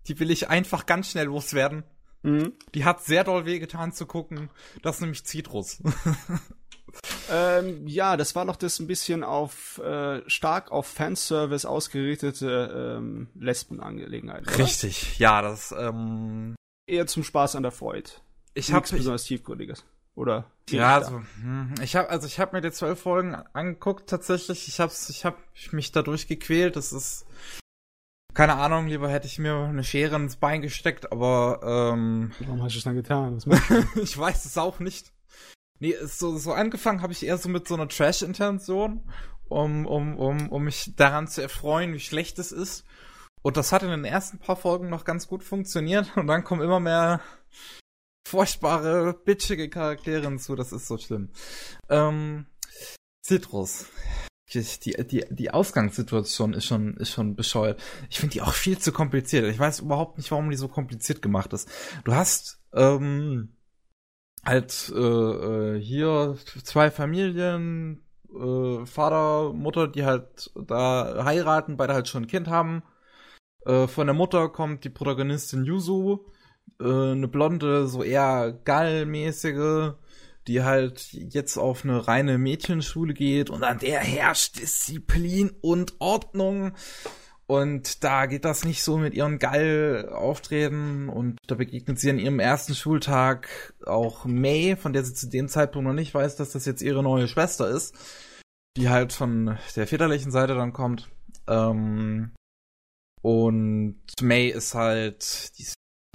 die 0.08 0.20
will 0.20 0.32
ich 0.32 0.50
einfach 0.50 0.86
ganz 0.86 1.10
schnell 1.12 1.28
loswerden. 1.28 1.84
Mhm. 2.24 2.54
Die 2.74 2.86
hat 2.86 3.04
sehr 3.04 3.24
doll 3.24 3.46
wehgetan 3.46 3.92
zu 3.92 4.06
gucken. 4.06 4.50
Das 4.82 4.96
ist 4.96 5.02
nämlich 5.02 5.24
Citrus. 5.24 5.82
Ähm, 7.30 7.88
ja, 7.88 8.18
das 8.18 8.36
war 8.36 8.46
noch 8.46 8.58
das 8.58 8.80
ein 8.80 8.88
bisschen 8.88 9.24
auf 9.24 9.78
äh, 9.80 10.22
stark 10.30 10.72
auf 10.72 10.88
Fanservice 10.88 11.66
ausgerichtete 11.66 12.98
ähm, 12.98 13.30
Lesbenangelegenheit. 13.36 14.48
oder? 14.48 14.58
Richtig, 14.58 15.18
ja, 15.18 15.42
das, 15.42 15.74
ähm, 15.78 16.56
Eher 16.88 17.08
zum 17.08 17.24
Spaß 17.24 17.56
an 17.56 17.64
der 17.64 17.72
Freude. 17.72 18.10
ich 18.54 18.74
habe 18.74 18.82
Nichts 18.82 18.92
besonders 18.92 19.24
tiefgründiges. 19.24 19.86
Oder? 20.14 20.52
Ja, 20.70 20.96
also, 20.96 21.22
hm, 21.42 21.74
ich 21.82 21.96
habe 21.96 22.10
also 22.10 22.28
ich 22.28 22.40
habe 22.40 22.56
mir 22.56 22.62
die 22.62 22.72
zwölf 22.72 23.00
Folgen 23.00 23.36
angeguckt 23.54 24.10
tatsächlich. 24.10 24.68
Ich 24.68 24.82
hab's, 24.82 25.10
ich 25.10 25.24
habe 25.24 25.38
mich 25.72 25.94
dadurch 25.94 26.28
gequält. 26.28 26.76
Das 26.76 26.92
ist 26.92 27.26
keine 28.34 28.56
Ahnung. 28.56 28.88
Lieber 28.88 29.10
hätte 29.10 29.28
ich 29.28 29.40
mir 29.40 29.56
eine 29.56 29.84
Schere 29.84 30.16
ins 30.16 30.36
Bein 30.36 30.62
gesteckt, 30.62 31.12
aber 31.12 31.60
ähm, 31.64 32.32
warum 32.40 32.64
hast 32.64 32.74
du 32.74 32.78
es 32.80 32.84
dann 32.84 32.96
getan? 32.96 33.40
Ich 34.02 34.18
weiß 34.18 34.46
es 34.46 34.58
auch 34.58 34.80
nicht. 34.80 35.12
Nee, 35.80 35.96
so 36.04 36.38
so 36.38 36.54
angefangen 36.54 37.02
habe 37.02 37.14
ich 37.14 37.26
eher 37.26 37.38
so 37.38 37.50
mit 37.50 37.68
so 37.68 37.74
einer 37.74 37.88
Trash-Intention, 37.88 39.02
um 39.50 39.86
um 39.86 40.18
um 40.18 40.50
um 40.50 40.64
mich 40.64 40.94
daran 40.96 41.28
zu 41.28 41.42
erfreuen, 41.42 41.94
wie 41.94 42.00
schlecht 42.00 42.38
es 42.40 42.52
ist. 42.52 42.86
Und 43.42 43.58
das 43.58 43.72
hat 43.72 43.84
in 43.84 43.90
den 43.90 44.06
ersten 44.06 44.38
paar 44.38 44.56
Folgen 44.56 44.90
noch 44.90 45.04
ganz 45.04 45.28
gut 45.28 45.44
funktioniert 45.44 46.16
und 46.16 46.28
dann 46.28 46.44
kommen 46.44 46.62
immer 46.62 46.80
mehr 46.80 47.22
furchtbare, 48.28 49.14
bitchige 49.14 49.70
Charaktere 49.70 50.24
hinzu, 50.24 50.56
das 50.56 50.72
ist 50.72 50.88
so 50.88 50.98
schlimm. 50.98 51.30
Ähm, 51.90 52.46
Citrus. 53.26 53.88
Die, 54.54 54.92
die, 55.08 55.26
die 55.30 55.52
Ausgangssituation 55.52 56.54
ist 56.54 56.66
schon, 56.66 56.98
ist 56.98 57.12
schon 57.12 57.36
bescheuert. 57.36 57.82
Ich 58.10 58.20
finde 58.20 58.34
die 58.34 58.42
auch 58.42 58.54
viel 58.54 58.78
zu 58.78 58.92
kompliziert. 58.92 59.46
Ich 59.46 59.60
weiß 59.60 59.80
überhaupt 59.80 60.18
nicht, 60.18 60.30
warum 60.32 60.50
die 60.50 60.58
so 60.58 60.68
kompliziert 60.68 61.22
gemacht 61.22 61.54
ist. 61.54 61.70
Du 62.04 62.14
hast 62.14 62.60
ähm, 62.74 63.56
halt 64.44 64.92
äh, 64.96 65.00
äh 65.00 65.80
hier 65.80 66.38
zwei 66.64 66.92
Familien, 66.92 68.04
äh, 68.34 68.86
Vater, 68.86 69.54
Mutter, 69.54 69.88
die 69.88 70.06
halt 70.06 70.52
da 70.56 71.24
heiraten, 71.26 71.78
beide 71.78 71.94
halt 71.94 72.08
schon 72.08 72.24
ein 72.24 72.28
Kind 72.28 72.48
haben. 72.48 72.84
Äh, 73.66 73.88
von 73.88 74.08
der 74.08 74.14
Mutter 74.14 74.50
kommt 74.50 74.84
die 74.84 74.90
Protagonistin 74.90 75.66
Yuzu, 75.66 76.26
äh, 76.80 77.12
eine 77.12 77.28
blonde, 77.28 77.88
so 77.88 78.04
eher 78.04 78.54
gallmäßige, 78.66 79.94
die 80.48 80.64
halt 80.64 81.12
jetzt 81.12 81.58
auf 81.58 81.84
eine 81.84 82.08
reine 82.08 82.38
Mädchenschule 82.38 83.14
geht 83.14 83.50
und 83.50 83.64
an 83.64 83.80
der 83.80 84.00
herrscht 84.00 84.60
Disziplin 84.60 85.52
und 85.62 85.96
Ordnung. 86.00 86.74
Und 87.48 88.04
da 88.06 88.28
geht 88.28 88.46
das 88.46 88.64
nicht 88.64 88.82
so 88.82 88.98
mit 88.98 89.14
ihren 89.14 89.38
Gall 89.38 90.10
auftreten 90.14 91.10
und 91.10 91.38
da 91.48 91.56
begegnet 91.56 92.00
sie 92.00 92.10
an 92.10 92.18
ihrem 92.18 92.40
ersten 92.40 92.76
Schultag 92.76 93.74
auch 93.86 94.24
May, 94.24 94.78
von 94.78 94.94
der 94.94 95.04
sie 95.04 95.14
zu 95.14 95.28
dem 95.30 95.50
Zeitpunkt 95.50 95.86
noch 95.86 95.94
nicht 95.94 96.14
weiß, 96.14 96.38
dass 96.38 96.52
das 96.52 96.66
jetzt 96.66 96.82
ihre 96.82 97.04
neue 97.04 97.28
Schwester 97.28 97.70
ist, 97.70 97.94
die 98.78 98.88
halt 98.88 99.12
von 99.12 99.58
der 99.76 99.86
väterlichen 99.88 100.32
Seite 100.32 100.56
dann 100.56 100.72
kommt. 100.72 101.10
Ähm, 101.48 102.32
und 103.22 104.00
May 104.22 104.48
ist 104.48 104.74
halt, 104.74 105.52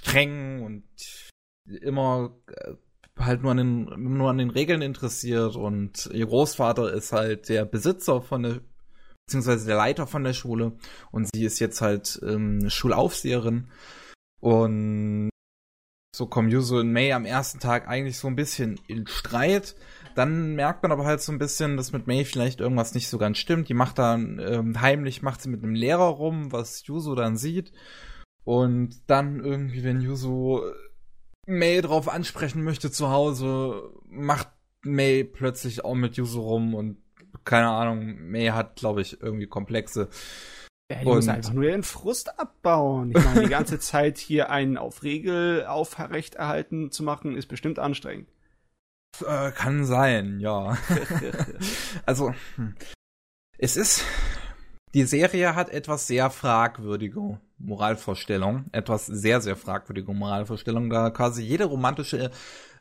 streng 0.07 0.63
und 0.63 1.29
immer 1.65 2.35
äh, 2.47 2.73
halt 3.19 3.41
nur 3.41 3.51
an 3.51 3.57
den 3.57 4.13
nur 4.17 4.29
an 4.29 4.37
den 4.37 4.49
Regeln 4.49 4.81
interessiert 4.81 5.55
und 5.55 6.09
ihr 6.13 6.25
Großvater 6.25 6.93
ist 6.93 7.11
halt 7.11 7.49
der 7.49 7.65
Besitzer 7.65 8.21
von 8.21 8.43
der 8.43 8.61
beziehungsweise 9.25 9.65
der 9.67 9.77
Leiter 9.77 10.07
von 10.07 10.23
der 10.23 10.33
Schule 10.33 10.73
und 11.11 11.27
sie 11.33 11.43
ist 11.43 11.59
jetzt 11.59 11.81
halt 11.81 12.19
ähm, 12.23 12.69
Schulaufseherin 12.69 13.69
und 14.39 15.29
so 16.15 16.25
kommen 16.25 16.49
Yuzu 16.49 16.77
und 16.77 16.91
May 16.91 17.13
am 17.13 17.25
ersten 17.25 17.59
Tag 17.59 17.87
eigentlich 17.87 18.17
so 18.17 18.27
ein 18.27 18.35
bisschen 18.35 18.79
in 18.87 19.05
Streit. 19.05 19.75
Dann 20.15 20.55
merkt 20.55 20.81
man 20.81 20.91
aber 20.91 21.05
halt 21.05 21.21
so 21.21 21.31
ein 21.31 21.37
bisschen, 21.37 21.77
dass 21.77 21.91
mit 21.91 22.07
May 22.07 22.25
vielleicht 22.25 22.59
irgendwas 22.59 22.95
nicht 22.95 23.07
so 23.07 23.19
ganz 23.19 23.37
stimmt. 23.37 23.69
Die 23.69 23.75
macht 23.75 23.99
dann 23.99 24.39
ähm, 24.39 24.81
heimlich 24.81 25.21
macht 25.21 25.41
sie 25.41 25.49
mit 25.49 25.61
einem 25.61 25.75
Lehrer 25.75 26.07
rum, 26.07 26.51
was 26.51 26.87
Yuzu 26.87 27.13
dann 27.13 27.37
sieht. 27.37 27.71
Und 28.43 29.01
dann 29.05 29.43
irgendwie, 29.43 29.83
wenn 29.83 30.01
Yuzu 30.01 30.61
May 31.47 31.81
drauf 31.81 32.09
ansprechen 32.09 32.63
möchte 32.63 32.91
zu 32.91 33.09
Hause, 33.09 33.89
macht 34.09 34.49
May 34.81 35.23
plötzlich 35.23 35.83
auch 35.83 35.95
mit 35.95 36.17
Yuzu 36.17 36.41
rum 36.41 36.75
und 36.75 36.97
keine 37.45 37.69
Ahnung, 37.69 38.29
May 38.29 38.47
hat, 38.47 38.75
glaube 38.75 39.01
ich, 39.01 39.21
irgendwie 39.21 39.47
Komplexe. 39.47 40.09
Ja, 40.91 40.99
die 40.99 41.05
muss 41.05 41.27
einfach 41.27 41.53
nur 41.53 41.63
ihren 41.63 41.83
Frust 41.83 42.39
abbauen. 42.39 43.13
Ich 43.15 43.23
meine, 43.23 43.43
die 43.43 43.49
ganze 43.49 43.79
Zeit 43.79 44.17
hier 44.17 44.49
einen 44.49 44.77
auf 44.77 45.03
Regel 45.03 45.65
aufrechterhalten 45.65 46.91
zu 46.91 47.03
machen, 47.03 47.35
ist 47.35 47.47
bestimmt 47.47 47.79
anstrengend. 47.79 48.29
Äh, 49.25 49.51
kann 49.51 49.85
sein, 49.85 50.39
ja. 50.39 50.77
also, 52.05 52.33
hm. 52.55 52.75
es 53.57 53.77
ist, 53.77 54.03
die 54.93 55.03
Serie 55.03 55.55
hat 55.55 55.69
etwas 55.69 56.07
sehr 56.07 56.29
fragwürdige 56.29 57.39
Moralvorstellungen, 57.57 58.69
etwas 58.71 59.05
sehr, 59.05 59.41
sehr 59.41 59.55
fragwürdige 59.55 60.13
Moralvorstellungen, 60.13 60.89
da 60.89 61.09
quasi 61.09 61.43
jede 61.43 61.65
romantische 61.65 62.31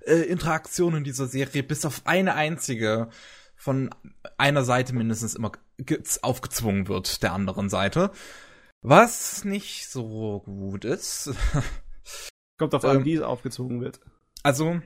äh, 0.06 0.14
Interaktion 0.14 0.94
in 0.94 1.04
dieser 1.04 1.26
Serie 1.26 1.62
bis 1.62 1.84
auf 1.84 2.02
eine 2.04 2.34
einzige 2.34 3.08
von 3.56 3.90
einer 4.36 4.64
Seite 4.64 4.94
mindestens 4.94 5.34
immer 5.34 5.52
aufgezwungen 6.22 6.88
wird, 6.88 7.22
der 7.22 7.32
anderen 7.32 7.68
Seite. 7.68 8.10
Was 8.82 9.44
nicht 9.44 9.88
so 9.88 10.40
gut 10.44 10.84
ist. 10.84 11.34
Kommt 12.58 12.74
auf 12.74 12.84
an, 12.84 12.98
ähm, 12.98 13.04
wie 13.04 13.14
es 13.14 13.22
aufgezogen 13.22 13.80
wird. 13.80 14.00
Also, 14.42 14.80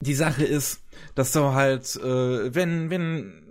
die 0.00 0.14
Sache 0.14 0.44
ist, 0.44 0.82
dass 1.14 1.32
du 1.32 1.52
halt, 1.52 1.96
äh, 1.96 2.54
wenn, 2.54 2.90
wenn 2.90 3.47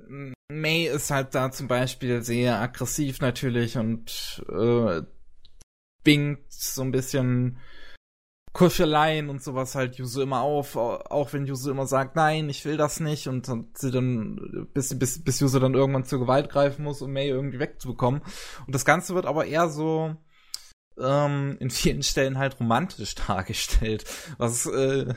May 0.49 0.85
ist 0.87 1.11
halt 1.11 1.35
da 1.35 1.51
zum 1.51 1.67
Beispiel 1.67 2.21
sehr 2.21 2.59
aggressiv 2.59 3.19
natürlich 3.21 3.77
und 3.77 4.43
äh, 4.49 5.01
bingt 6.03 6.51
so 6.51 6.81
ein 6.83 6.91
bisschen 6.91 7.57
Kuscheleien 8.53 9.29
und 9.29 9.43
sowas 9.43 9.75
halt 9.75 9.97
Yuzu 9.97 10.21
immer 10.21 10.41
auf, 10.41 10.75
auch 10.75 11.31
wenn 11.31 11.45
Yuzu 11.45 11.69
immer 11.69 11.85
sagt, 11.85 12.15
nein, 12.15 12.49
ich 12.49 12.65
will 12.65 12.75
das 12.75 12.99
nicht 12.99 13.27
und, 13.27 13.45
sie 13.77 13.91
dann, 13.91 14.67
bis, 14.73 14.97
bis, 14.97 15.23
bis 15.23 15.39
Yuzu 15.39 15.59
dann 15.59 15.75
irgendwann 15.75 16.05
zur 16.05 16.19
Gewalt 16.19 16.49
greifen 16.49 16.83
muss, 16.83 17.01
um 17.01 17.11
May 17.11 17.27
irgendwie 17.27 17.59
wegzubekommen. 17.59 18.21
Und 18.65 18.73
das 18.73 18.83
Ganze 18.83 19.13
wird 19.13 19.27
aber 19.27 19.45
eher 19.45 19.69
so, 19.69 20.15
ähm, 20.99 21.57
in 21.59 21.69
vielen 21.69 22.01
Stellen 22.01 22.39
halt 22.39 22.59
romantisch 22.59 23.13
dargestellt, 23.27 24.05
was, 24.37 24.65
äh, 24.65 25.13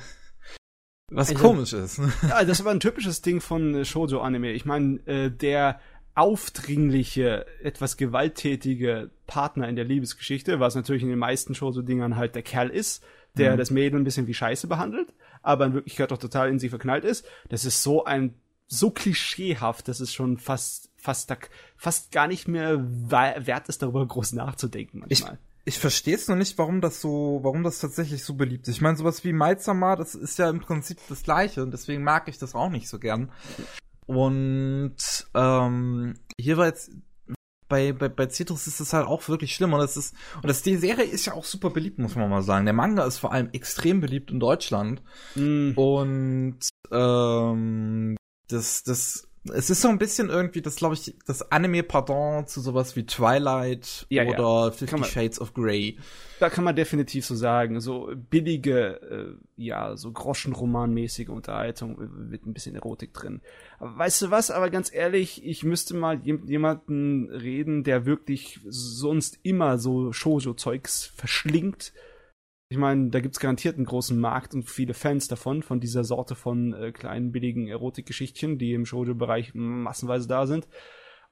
was 1.11 1.31
also, 1.31 1.43
komisch 1.43 1.73
ist. 1.73 2.01
Ja, 2.29 2.45
das 2.45 2.65
war 2.65 2.73
ein 2.73 2.81
typisches 2.81 3.23
Ding 3.23 3.41
von 3.41 3.85
Shoujo-Anime. 3.85 4.53
Ich 4.53 4.65
meine, 4.65 4.99
äh, 5.07 5.31
der 5.31 5.81
aufdringliche, 6.15 7.47
etwas 7.63 7.97
gewalttätige 7.97 9.11
Partner 9.27 9.69
in 9.69 9.77
der 9.77 9.85
Liebesgeschichte, 9.85 10.61
was 10.61 10.75
natürlich 10.75 11.03
in 11.03 11.09
den 11.09 11.19
meisten 11.19 11.55
Shoujo-Dingern 11.55 12.17
halt 12.17 12.35
der 12.35 12.43
Kerl 12.43 12.69
ist, 12.69 13.03
der 13.37 13.53
mhm. 13.53 13.59
das 13.59 13.71
Mädel 13.71 14.01
ein 14.01 14.05
bisschen 14.05 14.27
wie 14.27 14.35
Scheiße 14.35 14.67
behandelt, 14.67 15.15
aber 15.43 15.67
in 15.67 15.75
Wirklichkeit 15.75 16.11
doch 16.11 16.19
total 16.19 16.49
in 16.49 16.59
sie 16.59 16.69
verknallt 16.69 17.05
ist. 17.05 17.27
Das 17.49 17.65
ist 17.65 17.83
so 17.83 18.05
ein 18.05 18.35
so 18.67 18.91
klischeehaft, 18.91 19.89
dass 19.89 20.01
es 20.01 20.15
schon 20.15 20.39
fast 20.39 20.91
fast 20.97 21.35
fast 21.77 22.13
gar 22.13 22.29
nicht 22.29 22.47
mehr 22.47 22.85
wert 23.11 23.69
ist, 23.69 23.83
darüber 23.83 24.07
groß 24.07 24.33
nachzudenken 24.33 25.01
manchmal. 25.01 25.33
Ich, 25.35 25.50
ich 25.65 25.79
verstehe 25.79 26.15
es 26.15 26.29
noch 26.29 26.37
nicht, 26.37 26.57
warum 26.59 26.81
das 26.81 27.01
so, 27.01 27.41
warum 27.43 27.63
das 27.63 27.79
tatsächlich 27.81 28.25
so 28.25 28.35
beliebt 28.35 28.67
ist. 28.69 28.77
Ich 28.77 28.81
meine, 28.81 28.97
sowas 28.97 29.25
wie 29.25 29.33
Maizama, 29.33 29.97
das 29.97 30.15
ist 30.15 30.39
ja 30.39 30.49
im 30.49 30.61
Prinzip 30.61 30.99
das 31.09 31.23
Gleiche 31.23 31.63
und 31.63 31.71
deswegen 31.73 32.03
mag 32.03 32.29
ich 32.29 32.39
das 32.39 32.55
auch 32.55 32.71
nicht 32.71 32.89
so 32.89 32.99
gern. 32.99 33.31
Und 34.07 34.97
ähm, 35.35 36.15
hier 36.39 36.57
war 36.57 36.67
jetzt 36.67 36.91
bei, 37.71 37.93
bei, 37.93 38.09
bei 38.09 38.29
Citrus 38.29 38.67
ist 38.67 38.81
es 38.81 38.93
halt 38.93 39.07
auch 39.07 39.27
wirklich 39.29 39.55
schlimm. 39.55 39.73
Und 39.73 39.79
das 39.79 39.97
ist, 39.97 40.15
und 40.37 40.49
das, 40.49 40.63
die 40.63 40.77
Serie 40.77 41.05
ist 41.05 41.25
ja 41.25 41.33
auch 41.33 41.45
super 41.45 41.71
beliebt, 41.71 41.99
muss 41.99 42.17
man 42.17 42.29
mal 42.29 42.43
sagen. 42.43 42.67
Der 42.67 42.75
Manga 42.75 43.07
ist 43.07 43.19
vor 43.19 43.33
allem 43.33 43.49
extrem 43.53 44.01
beliebt 44.01 44.31
in 44.31 44.41
Deutschland. 44.41 45.03
Mm. 45.37 45.73
Und 45.77 46.59
ähm, 46.91 48.17
das, 48.49 48.83
das 48.83 49.30
es 49.45 49.70
ist 49.70 49.80
so 49.80 49.88
ein 49.88 49.99
bisschen 49.99 50.28
irgendwie, 50.28 50.61
das 50.61 50.76
glaube 50.76 50.95
ich, 50.95 51.14
das 51.26 51.51
Anime-Pardon 51.51 52.47
zu 52.47 52.61
sowas 52.61 52.95
wie 52.95 53.07
Twilight 53.07 54.07
ja, 54.11 54.24
oder 54.24 54.66
ja. 54.66 54.70
Fifty 54.70 55.03
Shades 55.05 55.41
of 55.41 55.55
Grey. 55.55 55.97
Da 56.41 56.51
kann 56.51 56.64
man 56.64 56.76
definitiv 56.76 57.24
so 57.24 57.34
sagen. 57.34 57.80
So 57.80 58.12
billige, 58.14 59.01
äh, 59.01 59.34
ja, 59.57 59.97
so 59.97 60.12
Groschenromanmäßige 60.12 61.30
Unterhaltung 61.30 61.97
mit 62.28 62.45
ein 62.47 62.53
bisschen 62.53 62.74
Erotik 62.74 63.14
drin. 63.14 63.41
Aber 63.78 63.97
weißt 63.97 64.22
du 64.22 64.30
was, 64.30 64.51
aber 64.51 64.68
ganz 64.68 64.93
ehrlich, 64.93 65.45
ich 65.45 65.64
müsste 65.64 65.95
mal 65.95 66.20
jemanden 66.22 67.30
reden, 67.30 67.82
der 67.82 68.05
wirklich 68.05 68.61
sonst 68.66 69.38
immer 69.43 69.78
so 69.78 70.12
Shoujo-Zeugs 70.12 71.07
verschlingt 71.07 71.95
ich 72.71 72.79
meine, 72.79 73.11
da 73.11 73.18
gibt's 73.18 73.41
garantiert 73.41 73.77
einen 73.77 73.85
großen 73.85 74.18
Markt 74.18 74.55
und 74.55 74.71
viele 74.71 74.95
Fans 74.95 75.27
davon, 75.27 75.64
von 75.64 75.81
dieser 75.81 76.05
Sorte 76.05 76.37
von 76.37 76.73
äh, 76.73 76.93
kleinen, 76.93 77.33
billigen 77.33 77.66
Erotikgeschichtchen, 77.66 78.59
die 78.59 78.75
im 78.75 78.87
Shoujo-Bereich 78.87 79.55
massenweise 79.55 80.29
da 80.29 80.47
sind. 80.47 80.68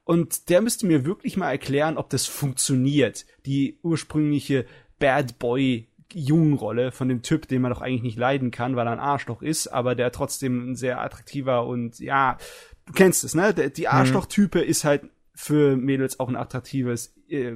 Und 0.03 0.49
der 0.49 0.61
müsste 0.61 0.85
mir 0.85 1.05
wirklich 1.05 1.37
mal 1.37 1.49
erklären, 1.49 1.97
ob 1.97 2.09
das 2.09 2.25
funktioniert. 2.25 3.25
Die 3.45 3.79
ursprüngliche 3.83 4.65
Bad 4.99 5.39
Boy 5.39 5.87
Jungenrolle 6.13 6.91
von 6.91 7.07
dem 7.07 7.21
Typ, 7.21 7.47
den 7.47 7.61
man 7.61 7.71
doch 7.71 7.81
eigentlich 7.81 8.01
nicht 8.01 8.17
leiden 8.17 8.51
kann, 8.51 8.75
weil 8.75 8.87
er 8.87 8.93
ein 8.93 8.99
Arschloch 8.99 9.41
ist, 9.41 9.67
aber 9.67 9.95
der 9.95 10.11
trotzdem 10.11 10.71
ein 10.71 10.75
sehr 10.75 10.99
attraktiver 10.99 11.67
und 11.67 11.99
ja, 11.99 12.37
du 12.85 12.91
kennst 12.91 13.23
es, 13.23 13.33
ne? 13.33 13.53
Die 13.53 13.83
mhm. 13.83 13.87
Arschloch-Type 13.87 14.59
ist 14.59 14.83
halt 14.83 15.03
für 15.33 15.77
Mädels 15.77 16.19
auch 16.19 16.27
ein 16.27 16.35
attraktives 16.35 17.15
äh, 17.29 17.55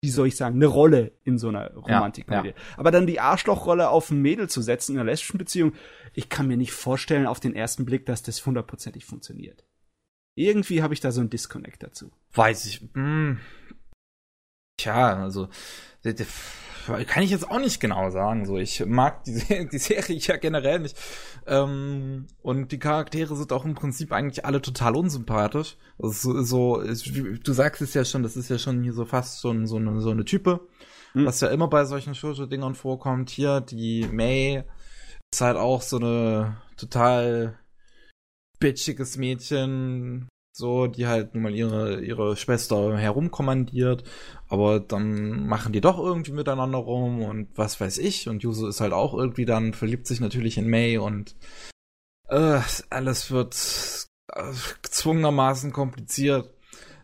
wie 0.00 0.10
soll 0.10 0.28
ich 0.28 0.36
sagen, 0.36 0.56
eine 0.56 0.66
Rolle 0.66 1.12
in 1.24 1.38
so 1.38 1.48
einer 1.48 1.74
Romantikkomödie. 1.74 2.50
Ja, 2.50 2.54
Aber 2.76 2.90
dann 2.90 3.06
die 3.06 3.20
Arschlochrolle 3.20 3.88
auf 3.88 4.10
ein 4.10 4.22
Mädel 4.22 4.48
zu 4.48 4.62
setzen 4.62 4.92
in 4.92 5.00
einer 5.00 5.10
lesbischen 5.10 5.38
Beziehung, 5.38 5.72
ich 6.14 6.28
kann 6.28 6.46
mir 6.46 6.56
nicht 6.56 6.72
vorstellen 6.72 7.26
auf 7.26 7.40
den 7.40 7.54
ersten 7.54 7.84
Blick, 7.84 8.06
dass 8.06 8.22
das 8.22 8.44
hundertprozentig 8.46 9.04
funktioniert. 9.04 9.64
Irgendwie 10.36 10.82
habe 10.82 10.94
ich 10.94 11.00
da 11.00 11.10
so 11.10 11.20
einen 11.20 11.30
Disconnect 11.30 11.82
dazu. 11.82 12.12
Weiß 12.32 12.66
ich. 12.66 12.80
Hm. 12.94 13.40
Tja, 14.78 15.22
also 15.22 15.48
kann 17.06 17.22
ich 17.22 17.30
jetzt 17.30 17.50
auch 17.50 17.58
nicht 17.58 17.80
genau 17.80 18.10
sagen. 18.10 18.46
So, 18.46 18.56
ich 18.56 18.84
mag 18.86 19.24
die, 19.24 19.68
die 19.72 19.78
Serie 19.78 20.16
ja 20.16 20.36
generell 20.36 20.78
nicht. 20.78 20.96
Ähm, 21.46 22.26
und 22.42 22.72
die 22.72 22.78
Charaktere 22.78 23.36
sind 23.36 23.52
auch 23.52 23.64
im 23.64 23.74
Prinzip 23.74 24.12
eigentlich 24.12 24.44
alle 24.44 24.62
total 24.62 24.96
unsympathisch. 24.96 25.76
Also 25.98 26.42
so, 26.42 26.82
du 26.82 27.52
sagst 27.52 27.82
es 27.82 27.94
ja 27.94 28.04
schon, 28.04 28.22
das 28.22 28.36
ist 28.36 28.48
ja 28.48 28.58
schon 28.58 28.82
hier 28.82 28.92
so 28.92 29.04
fast 29.04 29.40
schon 29.40 29.66
so 29.66 29.76
eine, 29.76 30.00
so 30.00 30.10
eine 30.10 30.24
Type, 30.24 30.60
Hm. 31.12 31.26
was 31.26 31.40
ja 31.40 31.48
immer 31.48 31.68
bei 31.68 31.84
solchen 31.84 32.14
Shoujo-Dingern 32.14 32.74
vorkommt. 32.74 33.30
Hier, 33.30 33.60
die 33.60 34.06
May 34.10 34.64
ist 35.32 35.40
halt 35.40 35.56
auch 35.56 35.82
so 35.82 35.96
eine 35.96 36.56
total 36.76 37.58
bitchiges 38.60 39.16
Mädchen, 39.16 40.28
so, 40.58 40.88
die 40.88 41.06
halt 41.06 41.34
nun 41.34 41.44
mal 41.44 41.54
ihre, 41.54 42.00
ihre 42.00 42.36
Schwester 42.36 42.98
herumkommandiert, 42.98 44.02
aber 44.48 44.80
dann 44.80 45.46
machen 45.46 45.72
die 45.72 45.80
doch 45.80 45.98
irgendwie 45.98 46.32
miteinander 46.32 46.78
rum 46.78 47.22
und 47.22 47.48
was 47.56 47.80
weiß 47.80 47.98
ich, 47.98 48.28
und 48.28 48.42
Yuzu 48.42 48.66
ist 48.66 48.80
halt 48.80 48.92
auch 48.92 49.14
irgendwie 49.14 49.44
dann, 49.44 49.72
verliebt 49.72 50.08
sich 50.08 50.18
natürlich 50.18 50.58
in 50.58 50.68
May 50.68 50.98
und 50.98 51.36
äh, 52.28 52.60
alles 52.90 53.30
wird 53.30 53.54
äh, 54.34 54.52
gezwungenermaßen 54.82 55.72
kompliziert. 55.72 56.52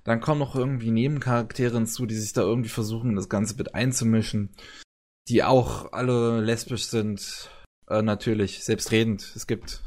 Dann 0.02 0.20
kommen 0.20 0.40
noch 0.40 0.56
irgendwie 0.56 0.90
Nebencharaktere 0.90 1.76
hinzu, 1.76 2.06
die 2.06 2.16
sich 2.16 2.32
da 2.32 2.42
irgendwie 2.42 2.68
versuchen, 2.68 3.14
das 3.14 3.28
Ganze 3.28 3.56
mit 3.56 3.74
einzumischen, 3.74 4.50
die 5.28 5.44
auch 5.44 5.92
alle 5.92 6.40
lesbisch 6.40 6.86
sind, 6.86 7.50
äh, 7.88 8.02
natürlich, 8.02 8.64
selbstredend. 8.64 9.32
Es 9.36 9.46
gibt 9.46 9.82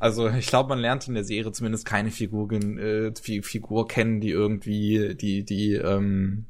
also 0.00 0.28
ich 0.28 0.46
glaube, 0.48 0.70
man 0.70 0.78
lernt 0.80 1.06
in 1.06 1.14
der 1.14 1.24
Serie 1.24 1.52
zumindest 1.52 1.86
keine 1.86 2.10
Figur, 2.10 2.50
äh, 2.52 3.12
Fi- 3.20 3.42
Figur 3.42 3.86
kennen, 3.86 4.20
die 4.20 4.30
irgendwie, 4.30 5.14
die, 5.14 5.44
die 5.44 5.74
ähm, 5.74 6.46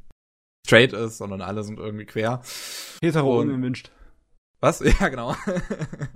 straight 0.66 0.92
ist, 0.92 1.18
sondern 1.18 1.42
alle 1.42 1.62
sind 1.64 1.78
irgendwie 1.78 2.07
quer. 2.07 2.42
Hetero 3.03 3.40
unerwünscht. 3.40 3.90
Was? 4.61 4.80
Ja, 5.01 5.09
genau. 5.09 5.34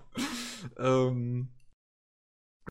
ähm, 0.78 1.48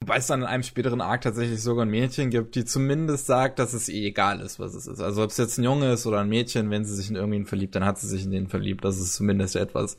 Wobei 0.01 0.18
es 0.18 0.28
dann 0.28 0.41
in 0.41 0.47
einem 0.47 0.64
späteren 0.64 1.01
Arc 1.01 1.22
tatsächlich 1.22 1.61
sogar 1.61 1.86
ein 1.86 1.89
Mädchen 1.89 2.30
gibt, 2.30 2.55
die 2.55 2.66
zumindest 2.66 3.26
sagt, 3.28 3.59
dass 3.59 3.74
es 3.74 3.88
ihr 3.88 4.07
egal 4.07 4.41
ist, 4.41 4.59
was 4.59 4.74
es 4.74 4.88
ist. 4.88 4.99
Also 4.99 5.24
ob 5.24 5.30
es 5.30 5.38
jetzt 5.38 5.57
ein 5.57 5.64
Junge 5.64 5.93
ist 5.93 6.05
oder 6.05 6.20
ein 6.20 6.30
Mädchen, 6.30 6.70
wenn 6.72 6.84
sie 6.84 6.95
sich 6.95 7.09
in 7.09 7.16
irgendwen 7.16 7.45
verliebt, 7.45 7.76
dann 7.76 7.86
hat 7.86 7.99
sie 7.99 8.07
sich 8.07 8.26
in 8.26 8.32
den 8.32 8.47
verliebt. 8.47 8.84
Das 8.84 8.97
ist 8.99 9.14
zumindest 9.14 9.55
etwas. 9.55 9.97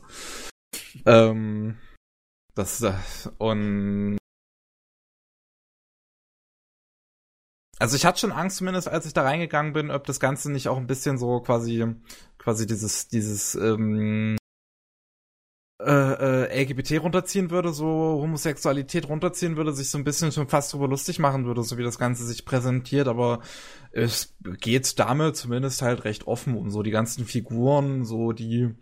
Ähm, 1.05 1.77
das 2.55 2.81
äh, 2.81 2.93
und 3.37 4.17
also 7.79 7.95
ich 7.95 8.05
hatte 8.05 8.19
schon 8.19 8.31
Angst 8.31 8.57
zumindest, 8.57 8.87
als 8.87 9.05
ich 9.05 9.13
da 9.13 9.23
reingegangen 9.23 9.73
bin, 9.73 9.91
ob 9.91 10.05
das 10.05 10.19
Ganze 10.19 10.51
nicht 10.51 10.67
auch 10.69 10.77
ein 10.77 10.87
bisschen 10.87 11.17
so 11.17 11.39
quasi 11.41 11.85
quasi 12.37 12.65
dieses 12.67 13.07
dieses 13.07 13.55
ähm, 13.55 14.37
äh, 15.81 16.45
äh, 16.47 16.63
LGBT 16.63 17.01
runterziehen 17.01 17.51
würde, 17.51 17.73
so 17.73 17.85
Homosexualität 17.85 19.09
runterziehen 19.09 19.57
würde, 19.57 19.73
sich 19.73 19.89
so 19.89 19.97
ein 19.97 20.05
bisschen 20.05 20.31
schon 20.31 20.47
fast 20.47 20.71
drüber 20.71 20.87
lustig 20.87 21.19
machen 21.19 21.45
würde, 21.45 21.63
so 21.63 21.77
wie 21.77 21.83
das 21.83 21.99
Ganze 21.99 22.25
sich 22.25 22.45
präsentiert, 22.45 23.09
aber 23.09 23.41
es 23.91 24.35
geht 24.61 24.97
damit 24.99 25.35
zumindest 25.35 25.81
halt 25.81 26.05
recht 26.05 26.27
offen 26.27 26.55
um 26.55 26.69
so 26.69 26.81
die 26.81 26.91
ganzen 26.91 27.25
Figuren, 27.25 28.05
so 28.05 28.31
die 28.31 28.73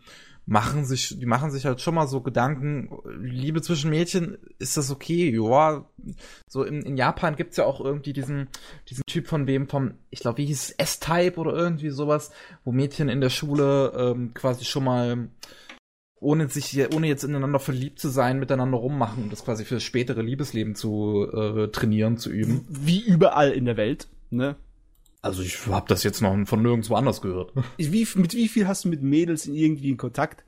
machen 0.46 0.84
sich, 0.86 1.18
die 1.18 1.26
machen 1.26 1.52
sich 1.52 1.66
halt 1.66 1.80
schon 1.80 1.96
mal 1.96 2.08
so 2.08 2.22
Gedanken, 2.22 2.90
Liebe 3.22 3.62
zwischen 3.62 3.90
Mädchen, 3.90 4.38
ist 4.60 4.76
das 4.76 4.92
okay? 4.92 5.34
Ja, 5.34 5.86
so 6.50 6.64
in, 6.64 6.82
in 6.82 6.98
Japan 6.98 7.36
gibt's 7.36 7.58
ja 7.58 7.66
auch 7.66 7.80
irgendwie 7.80 8.14
diesen, 8.14 8.50
diesen 8.90 9.04
Typ 9.08 9.28
von 9.28 9.48
wem 9.48 9.70
vom, 9.70 9.94
ich 10.10 10.20
glaube, 10.20 10.40
wie 10.40 10.46
hieß 10.46 10.70
es, 10.70 10.72
S-Type 10.72 11.40
oder 11.40 11.54
irgendwie 11.54 11.90
sowas, 11.90 12.32
wo 12.66 12.72
Mädchen 12.72 13.10
in 13.10 13.22
der 13.22 13.30
Schule 13.30 13.94
ähm, 13.96 14.34
quasi 14.34 14.66
schon 14.66 14.84
mal 14.84 15.30
ohne 16.20 16.48
sich, 16.48 16.78
ohne 16.94 17.08
jetzt 17.08 17.24
ineinander 17.24 17.60
verliebt 17.60 18.00
zu 18.00 18.10
sein, 18.10 18.40
miteinander 18.40 18.78
rummachen, 18.78 19.24
um 19.24 19.30
das 19.30 19.44
quasi 19.44 19.66
für 19.66 19.76
das 19.76 19.84
spätere 19.84 20.22
Liebesleben 20.22 20.74
zu 20.76 21.28
äh, 21.32 21.68
trainieren, 21.68 22.18
zu 22.18 22.30
üben. 22.30 22.66
Wie 22.70 23.04
überall 23.04 23.52
in 23.52 23.66
der 23.66 23.78
Welt, 23.78 24.08
ne? 24.30 24.56
Also 25.24 25.42
ich 25.42 25.66
habe 25.68 25.88
das 25.88 26.04
jetzt 26.04 26.22
noch 26.22 26.36
von 26.46 26.62
nirgendwo 26.62 26.96
anders 26.96 27.22
gehört. 27.22 27.54
Wie, 27.78 28.08
mit 28.16 28.34
wie 28.36 28.48
viel 28.50 28.68
hast 28.68 28.84
du 28.84 28.90
mit 28.90 29.02
Mädels 29.02 29.48
irgendwie 29.48 29.90
in 29.90 29.98
Kontakt? 29.98 30.44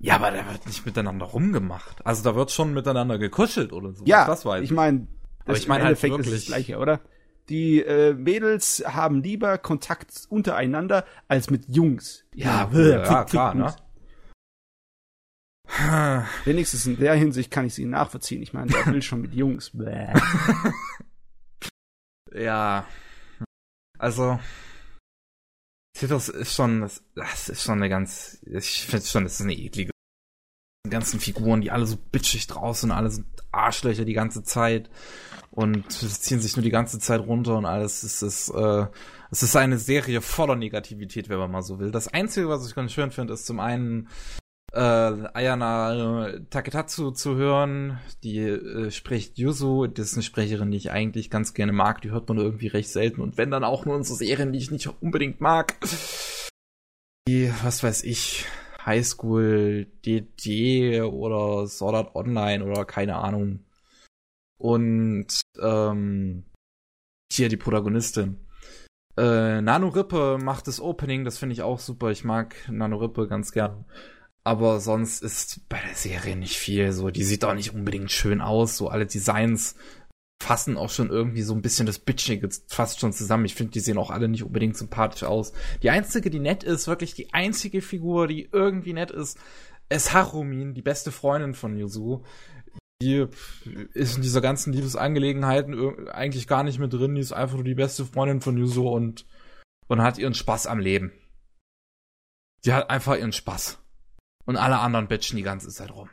Ja, 0.00 0.16
aber 0.16 0.30
da 0.32 0.50
wird 0.50 0.66
nicht 0.66 0.84
miteinander 0.84 1.26
rumgemacht. 1.26 2.04
Also 2.06 2.24
da 2.24 2.34
wird 2.34 2.50
schon 2.50 2.72
miteinander 2.74 3.18
gekuschelt 3.18 3.72
oder 3.72 3.92
so. 3.92 4.04
Ja, 4.06 4.26
das 4.26 4.44
weiß 4.44 4.64
ich 4.64 4.70
meine, 4.72 5.06
Aber 5.44 5.56
ich 5.56 5.68
meine 5.68 5.84
halt 5.84 5.98
ist 5.98 6.04
es 6.04 6.10
wirklich- 6.10 6.30
das 6.34 6.46
Gleiche, 6.46 6.78
oder? 6.78 7.00
Die 7.50 7.80
äh, 7.82 8.14
Mädels 8.14 8.82
haben 8.86 9.22
lieber 9.22 9.58
Kontakt 9.58 10.26
untereinander 10.30 11.04
als 11.28 11.50
mit 11.50 11.68
Jungs. 11.68 12.24
Ja, 12.34 12.70
ja, 12.72 13.04
fick, 13.04 13.18
fick, 13.18 13.26
klar, 13.28 13.54
ne? 13.54 13.74
Wenigstens 16.46 16.86
in 16.86 16.98
der 16.98 17.14
Hinsicht 17.14 17.50
kann 17.50 17.66
ich 17.66 17.74
sie 17.74 17.84
nachvollziehen. 17.84 18.42
Ich 18.42 18.54
meine, 18.54 18.70
der 18.70 18.86
will 18.86 19.02
schon 19.02 19.20
mit 19.20 19.34
Jungs. 19.34 19.70
Ja. 22.36 22.84
Also. 24.04 24.38
Das 25.98 26.28
ist 26.28 26.54
schon, 26.54 26.82
das, 26.82 27.02
das 27.14 27.48
ist 27.48 27.62
schon 27.62 27.78
eine 27.78 27.88
ganz, 27.88 28.38
ich 28.44 28.82
finde 28.82 29.06
schon, 29.06 29.24
das 29.24 29.34
ist 29.34 29.40
eine 29.40 29.54
eklige. 29.54 29.92
Die 30.86 30.90
ganzen 30.90 31.20
Figuren, 31.20 31.62
die 31.62 31.70
alle 31.70 31.86
so 31.86 31.96
bitchig 31.96 32.46
draußen, 32.48 32.90
alle 32.90 33.10
sind 33.10 33.26
Arschlöcher 33.52 34.04
die 34.04 34.12
ganze 34.12 34.42
Zeit 34.42 34.90
und 35.52 35.90
ziehen 35.90 36.40
sich 36.40 36.56
nur 36.56 36.64
die 36.64 36.70
ganze 36.70 36.98
Zeit 36.98 37.20
runter 37.20 37.56
und 37.56 37.64
alles. 37.64 38.02
Es 38.02 38.20
ist, 38.20 38.50
äh, 38.50 38.86
es 39.30 39.42
ist 39.42 39.56
eine 39.56 39.78
Serie 39.78 40.20
voller 40.20 40.56
Negativität, 40.56 41.30
wenn 41.30 41.38
man 41.38 41.52
mal 41.52 41.62
so 41.62 41.78
will. 41.78 41.90
Das 41.90 42.08
Einzige, 42.08 42.48
was 42.48 42.66
ich 42.66 42.74
ganz 42.74 42.92
schön 42.92 43.12
finde, 43.12 43.32
ist 43.32 43.46
zum 43.46 43.60
einen 43.60 44.08
äh, 44.74 45.28
Ayana 45.34 46.26
äh, 46.26 46.40
Taketatsu 46.50 47.12
zu 47.12 47.36
hören. 47.36 47.98
Die 48.22 48.38
äh, 48.38 48.90
spricht 48.90 49.38
Yuzu. 49.38 49.86
Das 49.86 50.08
ist 50.08 50.14
eine 50.14 50.22
Sprecherin, 50.22 50.70
die 50.70 50.76
ich 50.76 50.90
eigentlich 50.90 51.30
ganz 51.30 51.54
gerne 51.54 51.72
mag. 51.72 52.02
Die 52.02 52.10
hört 52.10 52.28
man 52.28 52.38
irgendwie 52.38 52.66
recht 52.66 52.90
selten. 52.90 53.20
Und 53.20 53.38
wenn 53.38 53.50
dann 53.50 53.64
auch 53.64 53.86
nur 53.86 53.96
in 53.96 54.04
so 54.04 54.14
Serien, 54.14 54.52
die 54.52 54.58
ich 54.58 54.70
nicht 54.70 54.88
unbedingt 55.00 55.40
mag. 55.40 55.76
Die, 57.28 57.50
was 57.62 57.82
weiß 57.82 58.02
ich, 58.04 58.44
Highschool 58.84 59.86
DD 60.04 61.02
oder 61.02 61.66
Sword 61.66 61.94
Art 61.94 62.14
Online 62.16 62.64
oder 62.64 62.84
keine 62.84 63.16
Ahnung. 63.16 63.60
Und 64.58 65.40
ähm, 65.60 66.44
hier 67.32 67.48
die 67.48 67.56
Protagonistin. 67.56 68.40
Äh, 69.16 69.60
Nano 69.62 69.88
Rippe 69.88 70.38
macht 70.42 70.66
das 70.66 70.80
Opening, 70.80 71.24
das 71.24 71.38
finde 71.38 71.52
ich 71.52 71.62
auch 71.62 71.78
super. 71.78 72.10
Ich 72.10 72.24
mag 72.24 72.56
Nano 72.68 72.96
Rippe 72.96 73.28
ganz 73.28 73.52
gern. 73.52 73.84
Aber 74.46 74.78
sonst 74.78 75.22
ist 75.22 75.66
bei 75.70 75.80
der 75.80 75.94
Serie 75.94 76.36
nicht 76.36 76.58
viel. 76.58 76.92
So, 76.92 77.10
die 77.10 77.24
sieht 77.24 77.44
auch 77.44 77.54
nicht 77.54 77.72
unbedingt 77.72 78.10
schön 78.10 78.42
aus. 78.42 78.76
So 78.76 78.88
alle 78.88 79.06
Designs 79.06 79.74
fassen 80.42 80.76
auch 80.76 80.90
schon 80.90 81.08
irgendwie 81.08 81.42
so 81.42 81.54
ein 81.54 81.62
bisschen 81.62 81.86
das 81.86 81.98
Bitchige 81.98 82.50
fast 82.68 83.00
schon 83.00 83.14
zusammen. 83.14 83.46
Ich 83.46 83.54
finde, 83.54 83.72
die 83.72 83.80
sehen 83.80 83.96
auch 83.96 84.10
alle 84.10 84.28
nicht 84.28 84.44
unbedingt 84.44 84.76
sympathisch 84.76 85.24
aus. 85.24 85.54
Die 85.82 85.88
einzige, 85.88 86.28
die 86.28 86.40
nett 86.40 86.62
ist, 86.62 86.86
wirklich 86.86 87.14
die 87.14 87.32
einzige 87.32 87.80
Figur, 87.80 88.26
die 88.28 88.50
irgendwie 88.52 88.92
nett 88.92 89.10
ist, 89.10 89.38
ist 89.88 90.12
Harumin, 90.12 90.74
die 90.74 90.82
beste 90.82 91.10
Freundin 91.10 91.54
von 91.54 91.78
Yuzu. 91.78 92.24
Die 93.00 93.26
ist 93.94 94.16
in 94.16 94.22
dieser 94.22 94.42
ganzen 94.42 94.72
Liebesangelegenheiten 94.74 96.08
eigentlich 96.08 96.46
gar 96.46 96.62
nicht 96.62 96.78
mit 96.78 96.92
drin. 96.92 97.14
Die 97.14 97.20
ist 97.22 97.32
einfach 97.32 97.54
nur 97.54 97.64
die 97.64 97.74
beste 97.74 98.04
Freundin 98.04 98.42
von 98.42 98.58
Yuzu 98.58 98.88
und, 98.88 99.26
und 99.88 100.02
hat 100.02 100.18
ihren 100.18 100.34
Spaß 100.34 100.66
am 100.66 100.78
Leben. 100.78 101.12
Die 102.64 102.72
hat 102.72 102.90
einfach 102.90 103.16
ihren 103.16 103.32
Spaß. 103.32 103.83
Und 104.44 104.56
alle 104.56 104.78
anderen 104.78 105.08
bitchen 105.08 105.36
die 105.36 105.42
ganze 105.42 105.68
Zeit 105.70 105.90
rum. 105.90 106.10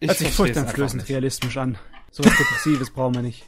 ich 0.00 0.08
Hört 0.08 0.18
sich 0.18 0.30
furchteinflößend 0.32 1.08
realistisch 1.08 1.56
an. 1.56 1.78
So 2.10 2.24
was 2.24 2.36
Depressives 2.36 2.90
brauchen 2.90 3.14
wir 3.16 3.22
nicht. 3.22 3.46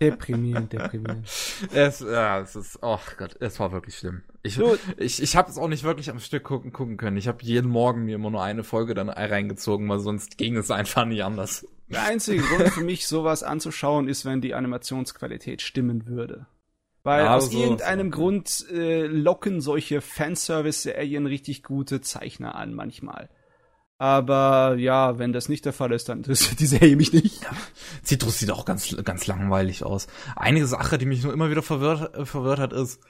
Deprimierend, 0.00 0.72
deprimierend. 0.72 1.28
Es, 1.72 2.00
ja, 2.00 2.40
es 2.40 2.56
ist, 2.56 2.78
oh 2.80 2.98
Gott, 3.18 3.36
es 3.40 3.60
war 3.60 3.70
wirklich 3.72 3.98
schlimm. 3.98 4.22
Ich, 4.42 4.54
So. 4.54 4.78
ich, 4.96 5.22
ich 5.22 5.36
habe 5.36 5.50
es 5.50 5.58
auch 5.58 5.68
nicht 5.68 5.84
wirklich 5.84 6.08
am 6.08 6.20
Stück 6.20 6.44
gucken, 6.44 6.72
gucken 6.72 6.96
können. 6.96 7.18
Ich 7.18 7.28
habe 7.28 7.42
jeden 7.42 7.70
Morgen 7.70 8.04
mir 8.06 8.14
immer 8.14 8.30
nur 8.30 8.42
eine 8.42 8.64
Folge 8.64 8.94
dann 8.94 9.10
reingezogen, 9.10 9.86
weil 9.88 9.98
sonst 9.98 10.38
ging 10.38 10.56
es 10.56 10.70
einfach 10.70 11.04
nicht 11.04 11.22
anders. 11.22 11.66
Der 11.88 12.04
einzige 12.04 12.42
Grund 12.42 12.68
für 12.70 12.82
mich, 12.82 13.06
sowas 13.06 13.42
anzuschauen, 13.42 14.08
ist, 14.08 14.24
wenn 14.24 14.40
die 14.40 14.54
Animationsqualität 14.54 15.60
stimmen 15.60 16.06
würde. 16.06 16.46
Weil 17.04 17.24
Ja, 17.26 17.36
aus 17.36 17.50
so- 17.50 17.58
irgendeinem 17.58 18.10
so. 18.10 18.18
Grund 18.18 18.66
äh, 18.72 19.06
locken 19.06 19.60
solche 19.60 20.00
Fanservice-Serien 20.00 21.26
richtig 21.26 21.62
gute 21.62 22.00
Zeichner 22.00 22.54
an 22.56 22.74
manchmal. 22.74 23.28
Aber 23.98 24.74
ja, 24.76 25.18
wenn 25.18 25.32
das 25.32 25.48
nicht 25.48 25.64
der 25.64 25.72
Fall 25.72 25.92
ist, 25.92 26.08
dann 26.08 26.18
interessiert 26.24 26.58
die 26.60 26.66
Serie 26.66 26.96
mich 26.96 27.12
nicht. 27.12 27.46
Citrus 28.04 28.38
sieht 28.38 28.50
auch 28.50 28.64
ganz, 28.64 28.94
ganz 29.04 29.26
langweilig 29.26 29.84
aus. 29.84 30.08
Eine 30.34 30.66
Sache, 30.66 30.98
die 30.98 31.06
mich 31.06 31.22
nur 31.22 31.32
immer 31.32 31.50
wieder 31.50 31.62
verwirrt, 31.62 32.14
äh, 32.14 32.26
verwirrt 32.26 32.58
hat, 32.58 32.72
ist, 32.72 33.00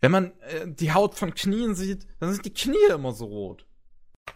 wenn 0.00 0.10
man 0.12 0.26
äh, 0.40 0.66
die 0.66 0.92
Haut 0.92 1.14
von 1.16 1.34
Knien 1.34 1.74
sieht, 1.74 2.06
dann 2.20 2.32
sind 2.32 2.44
die 2.44 2.52
Knie 2.52 2.76
immer 2.94 3.12
so 3.12 3.26
rot. 3.26 3.66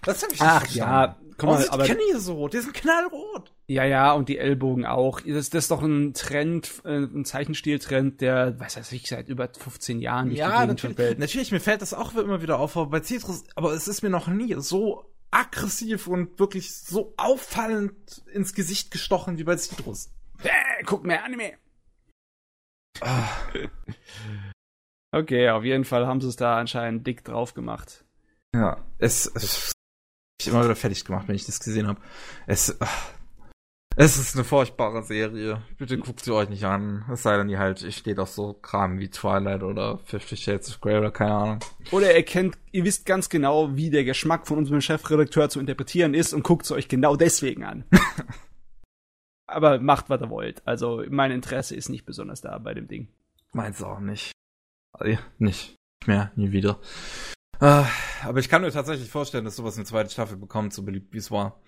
Das 0.03 0.23
hab 0.23 0.33
ich 0.33 0.41
Ach 0.41 0.67
ja, 0.69 1.17
Warum 1.49 1.57
mal, 1.57 1.63
sind 1.63 1.73
aber 1.73 1.85
die 1.85 1.93
Knie 1.95 2.19
so 2.19 2.35
rot? 2.35 2.53
Die 2.55 2.59
sind 2.61 2.75
knallrot. 2.75 3.53
ja, 3.69 3.85
ja, 3.85 4.13
und 4.13 4.29
die 4.29 4.39
Ellbogen 4.39 4.85
auch. 4.87 5.21
Das, 5.21 5.51
das 5.51 5.65
ist 5.65 5.71
doch 5.71 5.83
ein 5.83 6.15
Trend, 6.15 6.71
äh, 6.85 6.99
ein 7.05 7.25
Zeichenstiltrend, 7.25 8.21
der, 8.21 8.59
weiß 8.59 8.77
weiß 8.77 8.93
ich, 8.93 9.09
seit 9.09 9.29
über 9.29 9.49
15 9.49 10.01
Jahren 10.01 10.29
nicht 10.29 10.39
Ja, 10.39 10.67
natürlich, 10.67 10.97
verfällt. 10.97 11.19
natürlich, 11.19 11.53
mir 11.53 11.61
fällt 11.61 11.83
das 11.83 11.95
auch 11.95 12.15
immer 12.15 12.43
wieder 12.43 12.59
auf, 12.59 12.77
aber 12.77 12.91
bei 12.91 13.01
Citrus, 13.01 13.45
aber 13.55 13.73
es 13.73 13.89
ist 13.89 14.03
mir 14.03 14.11
noch 14.11 14.29
nie 14.29 14.55
so 14.59 15.05
aggressiv 15.31 16.07
und 16.09 16.39
wirklich 16.41 16.75
so 16.75 17.15
auffallend 17.17 18.23
ins 18.33 18.53
Gesicht 18.55 18.91
gestochen 18.91 19.39
wie 19.39 19.45
bei 19.45 19.57
Citrus. 19.57 20.11
Äh, 20.43 20.49
guck 20.85 21.05
mehr 21.05 21.25
Anime. 21.25 21.53
Ah, 23.01 23.29
Okay, 25.13 25.51
auf 25.51 25.65
jeden 25.65 25.85
Fall 25.85 26.07
haben 26.07 26.21
sie 26.21 26.29
es 26.29 26.37
da 26.37 26.57
anscheinend 26.59 27.05
dick 27.07 27.25
drauf 27.25 27.55
gemacht. 27.55 28.05
ja, 28.55 28.85
es, 28.99 29.27
es 29.35 29.73
ich 30.41 30.49
immer 30.49 30.65
wieder 30.65 30.77
fertig 30.77 31.05
gemacht, 31.05 31.29
wenn 31.29 31.35
ich 31.35 31.47
das 31.47 31.61
gesehen 31.61 31.87
habe. 31.87 32.01
Es, 32.47 32.77
es 33.97 34.17
ist 34.17 34.35
eine 34.35 34.45
furchtbare 34.45 35.03
Serie. 35.03 35.63
Bitte 35.77 35.99
guckt 35.99 36.25
sie 36.25 36.33
euch 36.33 36.49
nicht 36.49 36.65
an. 36.65 37.05
Es 37.13 37.23
sei 37.23 37.37
denn, 37.37 37.49
ihr 37.49 37.59
halt, 37.59 37.83
ich 37.83 37.97
steht 37.97 38.19
auf 38.19 38.31
so 38.31 38.55
Kram 38.55 38.99
wie 38.99 39.11
Twilight 39.11 39.63
oder 39.63 39.99
Fifty 40.05 40.37
Shades 40.37 40.71
of 40.71 40.81
Grey 40.81 40.99
oder 40.99 41.11
keine 41.11 41.35
Ahnung. 41.35 41.59
Oder 41.91 42.17
ihr 42.17 42.25
kennt, 42.25 42.57
ihr 42.73 42.85
wisst 42.85 43.05
ganz 43.05 43.29
genau, 43.29 43.77
wie 43.77 43.91
der 43.91 44.05
Geschmack 44.05 44.47
von 44.47 44.59
unserem 44.59 44.81
Chefredakteur 44.81 45.49
zu 45.49 45.61
interpretieren 45.61 46.15
ist 46.15 46.33
und 46.33 46.45
guckt 46.45 46.65
es 46.65 46.73
euch 46.73 46.89
genau 46.89 47.17
deswegen 47.17 47.65
an. 47.65 47.85
Aber 49.47 49.81
macht, 49.81 50.09
was 50.09 50.21
ihr 50.21 50.31
wollt. 50.31 50.67
Also 50.67 51.03
mein 51.11 51.33
Interesse 51.33 51.75
ist 51.75 51.89
nicht 51.89 52.07
besonders 52.07 52.41
da 52.41 52.57
bei 52.59 52.73
dem 52.73 52.87
Ding. 52.87 53.09
Meins 53.53 53.83
auch 53.83 53.99
nicht. 53.99 54.33
Also, 54.93 55.19
Nicht. 55.39 55.77
Nicht 56.01 56.09
mehr, 56.09 56.33
nie 56.35 56.53
wieder. 56.53 56.79
Ah, 57.61 57.87
aber 58.25 58.39
ich 58.39 58.49
kann 58.49 58.63
mir 58.63 58.71
tatsächlich 58.71 59.11
vorstellen, 59.11 59.45
dass 59.45 59.57
sowas 59.57 59.77
eine 59.77 59.85
zweite 59.85 60.11
Staffel 60.11 60.39
bekommt, 60.39 60.73
so 60.73 60.83
beliebt 60.83 61.13
wie 61.13 61.19
es 61.19 61.31
war. 61.31 61.61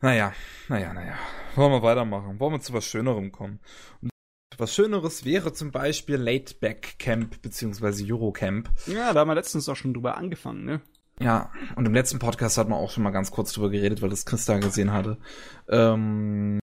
Naja, 0.00 0.32
naja, 0.68 0.92
naja. 0.92 1.14
Wollen 1.56 1.72
wir 1.72 1.82
weitermachen? 1.82 2.38
Wollen 2.38 2.52
wir 2.52 2.60
zu 2.60 2.72
was 2.72 2.84
Schönerem 2.84 3.32
kommen? 3.32 3.58
Und 4.02 4.10
was 4.56 4.72
Schöneres 4.72 5.24
wäre 5.24 5.52
zum 5.52 5.72
Beispiel 5.72 6.16
Late 6.16 6.54
Back 6.60 6.98
Camp 6.98 7.42
beziehungsweise 7.42 8.04
Eurocamp. 8.06 8.70
Ja, 8.86 9.12
da 9.12 9.20
haben 9.20 9.28
wir 9.28 9.34
letztens 9.34 9.68
auch 9.68 9.76
schon 9.76 9.94
drüber 9.94 10.16
angefangen, 10.16 10.64
ne? 10.64 10.80
Ja, 11.18 11.50
und 11.74 11.86
im 11.86 11.94
letzten 11.94 12.18
Podcast 12.18 12.56
hat 12.58 12.68
man 12.68 12.78
auch 12.78 12.90
schon 12.90 13.02
mal 13.02 13.10
ganz 13.10 13.30
kurz 13.30 13.52
drüber 13.52 13.70
geredet, 13.70 14.00
weil 14.02 14.10
das 14.10 14.26
Christa 14.26 14.58
gesehen 14.58 14.92
hatte. 14.92 15.18
Ähm, 15.68 16.60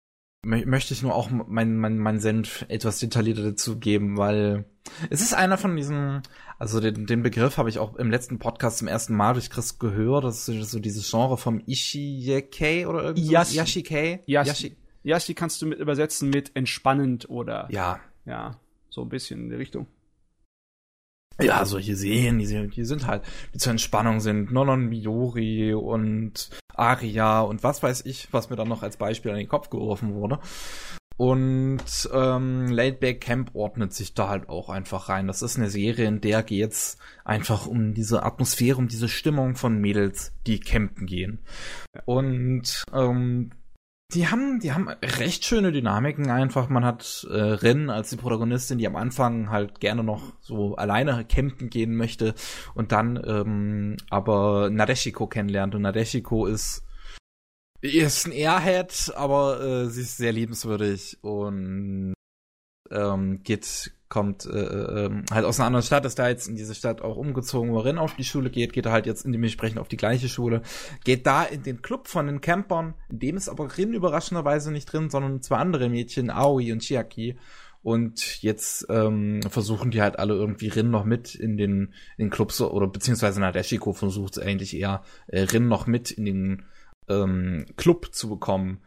mö 0.45 0.65
möchte 0.65 0.95
ich 0.95 1.03
nur 1.03 1.15
auch 1.15 1.31
mein, 1.31 1.77
mein, 1.77 1.99
mein 1.99 2.19
Senf 2.19 2.65
etwas 2.69 2.99
detaillierter 2.99 3.43
dazu 3.43 3.79
geben, 3.79 4.17
weil 4.17 4.65
es 5.11 5.21
ist 5.21 5.35
einer 5.35 5.59
von 5.59 5.77
diesen, 5.77 6.23
also 6.59 6.81
den, 6.81 7.07
den 7.07 7.23
Begriff 7.23 7.57
habe 7.57 7.69
ich 7.69 7.79
auch 7.79 7.97
im 7.97 8.11
letzten 8.11 8.39
Podcast 8.39 8.79
zum 8.79 8.89
ersten 8.89 9.15
Mal 9.15 9.35
durch 9.35 9.49
Chris 9.51 9.79
gehört, 9.79 10.25
das 10.25 10.49
ist 10.49 10.71
so 10.71 10.79
dieses 10.81 11.09
Genre 11.11 11.37
vom 11.39 11.63
Ishiyekei 11.67 12.87
oder 12.89 13.03
irgendwie 13.05 13.31
Yashi. 13.31 13.57
Yashikei? 13.57 14.23
Yashi. 14.27 14.77
Yashi 15.05 15.35
kannst 15.35 15.63
du 15.63 15.67
mit 15.67 15.79
übersetzen 15.79 16.29
mit 16.31 16.55
entspannend 16.57 17.31
oder 17.31 17.69
Ja, 17.71 18.01
ja, 18.27 18.59
so 18.91 19.03
ein 19.03 19.09
bisschen 19.09 19.45
in 19.45 19.51
die 19.51 19.57
Richtung. 19.57 19.87
ja, 21.41 21.65
solche 21.65 21.95
Serien, 21.95 22.39
die, 22.41 22.47
sind- 22.47 22.75
die 22.75 22.85
sind 22.85 23.07
halt, 23.07 23.23
die 23.55 23.59
zur 23.59 23.71
Entspannung 23.71 24.19
sind. 24.19 24.51
Nonon 24.51 24.87
Miyori 24.89 25.73
und 25.73 26.51
Aria 26.75 27.41
und 27.43 27.63
was 27.63 27.81
weiß 27.83 28.05
ich, 28.07 28.33
was 28.33 28.51
mir 28.51 28.57
dann 28.57 28.69
noch 28.69 28.83
als 28.83 28.97
Beispiel 28.97 29.31
an 29.31 29.37
den 29.39 29.49
Kopf 29.49 29.71
geworfen 29.71 30.15
wurde. 30.15 30.41
Und 31.19 32.09
ähm, 32.15 32.69
Laidback 32.69 33.21
Camp 33.21 33.51
ordnet 33.53 33.93
sich 33.93 34.15
da 34.15 34.29
halt 34.29 34.49
auch 34.49 34.69
einfach 34.69 35.09
rein. 35.09 35.27
Das 35.27 35.43
ist 35.43 35.57
eine 35.57 35.69
Serie, 35.69 36.07
in 36.07 36.21
der 36.21 36.45
geht's 36.45 36.97
einfach 37.25 37.67
um 37.67 37.93
diese 37.93 38.23
Atmosphäre, 38.23 38.79
um 38.79 38.87
diese 38.87 39.09
Stimmung 39.09 39.57
von 39.57 39.81
Mädels, 39.81 40.33
die 40.47 40.61
campen 40.61 41.07
gehen. 41.07 41.41
Und 42.05 42.85
ähm, 42.95 43.51
die 44.15 44.29
haben, 44.29 44.61
die 44.61 44.73
haben 44.73 44.89
recht 44.89 45.45
schöne 45.45 45.73
Dynamiken 45.73 46.31
einfach. 46.31 46.69
Man 46.69 46.85
hat 46.85 47.27
äh, 47.29 47.35
Rin 47.35 47.91
als 47.91 48.11
die 48.11 48.17
Protagonistin, 48.17 48.79
die 48.79 48.87
am 48.87 48.95
Anfang 48.95 49.51
halt 49.51 49.81
gerne 49.81 50.05
noch 50.05 50.23
so 50.41 50.77
alleine 50.77 51.25
campen 51.25 51.69
gehen 51.69 51.97
möchte 51.97 52.35
und 52.75 52.93
dann 52.93 53.21
ähm, 53.27 53.97
aber 54.09 54.71
Nadeshiko 54.71 55.27
kennenlernt. 55.27 55.75
Und 55.75 55.83
Nadeshiko 55.83 56.47
ist 56.47 56.85
ist 57.81 58.27
ein 58.27 58.33
Airhead, 58.33 59.13
aber 59.17 59.61
äh, 59.61 59.87
sie 59.89 60.03
ist 60.03 60.17
sehr 60.17 60.33
liebenswürdig 60.33 61.19
und 61.23 62.15
ähm, 62.91 63.43
geht 63.43 63.93
kommt 64.09 64.47
äh, 64.47 64.59
äh, 64.59 65.11
halt 65.31 65.45
aus 65.45 65.61
einer 65.61 65.67
anderen 65.67 65.85
Stadt, 65.85 66.05
ist 66.05 66.19
da 66.19 66.29
jetzt 66.29 66.49
in 66.49 66.57
diese 66.57 66.75
Stadt 66.75 67.03
auch 67.03 67.17
umgezogen, 67.17 67.73
wo 67.73 67.79
Rin 67.79 67.99
auf 67.99 68.17
die 68.17 68.25
Schule 68.25 68.51
geht, 68.51 68.73
geht 68.73 68.87
er 68.87 68.93
halt 68.93 69.07
jetzt 69.07 69.25
in 69.25 69.33
dementsprechend 69.33 69.79
auf 69.79 69.89
die 69.89 69.97
gleiche 69.97 70.29
Schule, 70.29 70.63
geht 71.05 71.27
da 71.27 71.45
in 71.45 71.63
den 71.63 71.83
Club 71.83 72.09
von 72.09 72.27
den 72.27 72.41
Campern, 72.41 72.95
in 73.11 73.19
dem 73.19 73.37
ist 73.37 73.49
aber 73.49 73.77
Rin 73.77 73.93
überraschenderweise 73.93 74.73
nicht 74.73 74.87
drin, 74.87 75.11
sondern 75.11 75.43
zwei 75.43 75.57
andere 75.57 75.89
Mädchen, 75.89 76.31
Aoi 76.31 76.73
und 76.73 76.81
Chiaki. 76.81 77.37
Und 77.83 78.43
jetzt 78.43 78.87
ähm, 78.91 79.41
versuchen 79.49 79.91
die 79.91 80.03
halt 80.03 80.19
alle 80.19 80.35
irgendwie 80.35 80.69
Rin 80.69 80.91
noch 80.91 81.05
mit 81.05 81.35
in 81.35 81.57
den, 81.57 81.95
in 82.17 82.27
den 82.27 82.31
Club 82.31 82.51
so, 82.51 82.73
oder 82.73 82.89
beziehungsweise 82.89 83.41
Nadeshiko 83.41 83.93
versucht 83.93 84.37
es 84.37 84.43
eigentlich 84.43 84.77
eher, 84.77 85.03
äh, 85.29 85.43
Rin 85.43 85.69
noch 85.69 85.87
mit 85.87 86.11
in 86.11 86.25
den 86.25 86.65
ähm, 87.09 87.67
Club 87.77 88.15
zu 88.15 88.29
bekommen, 88.29 88.83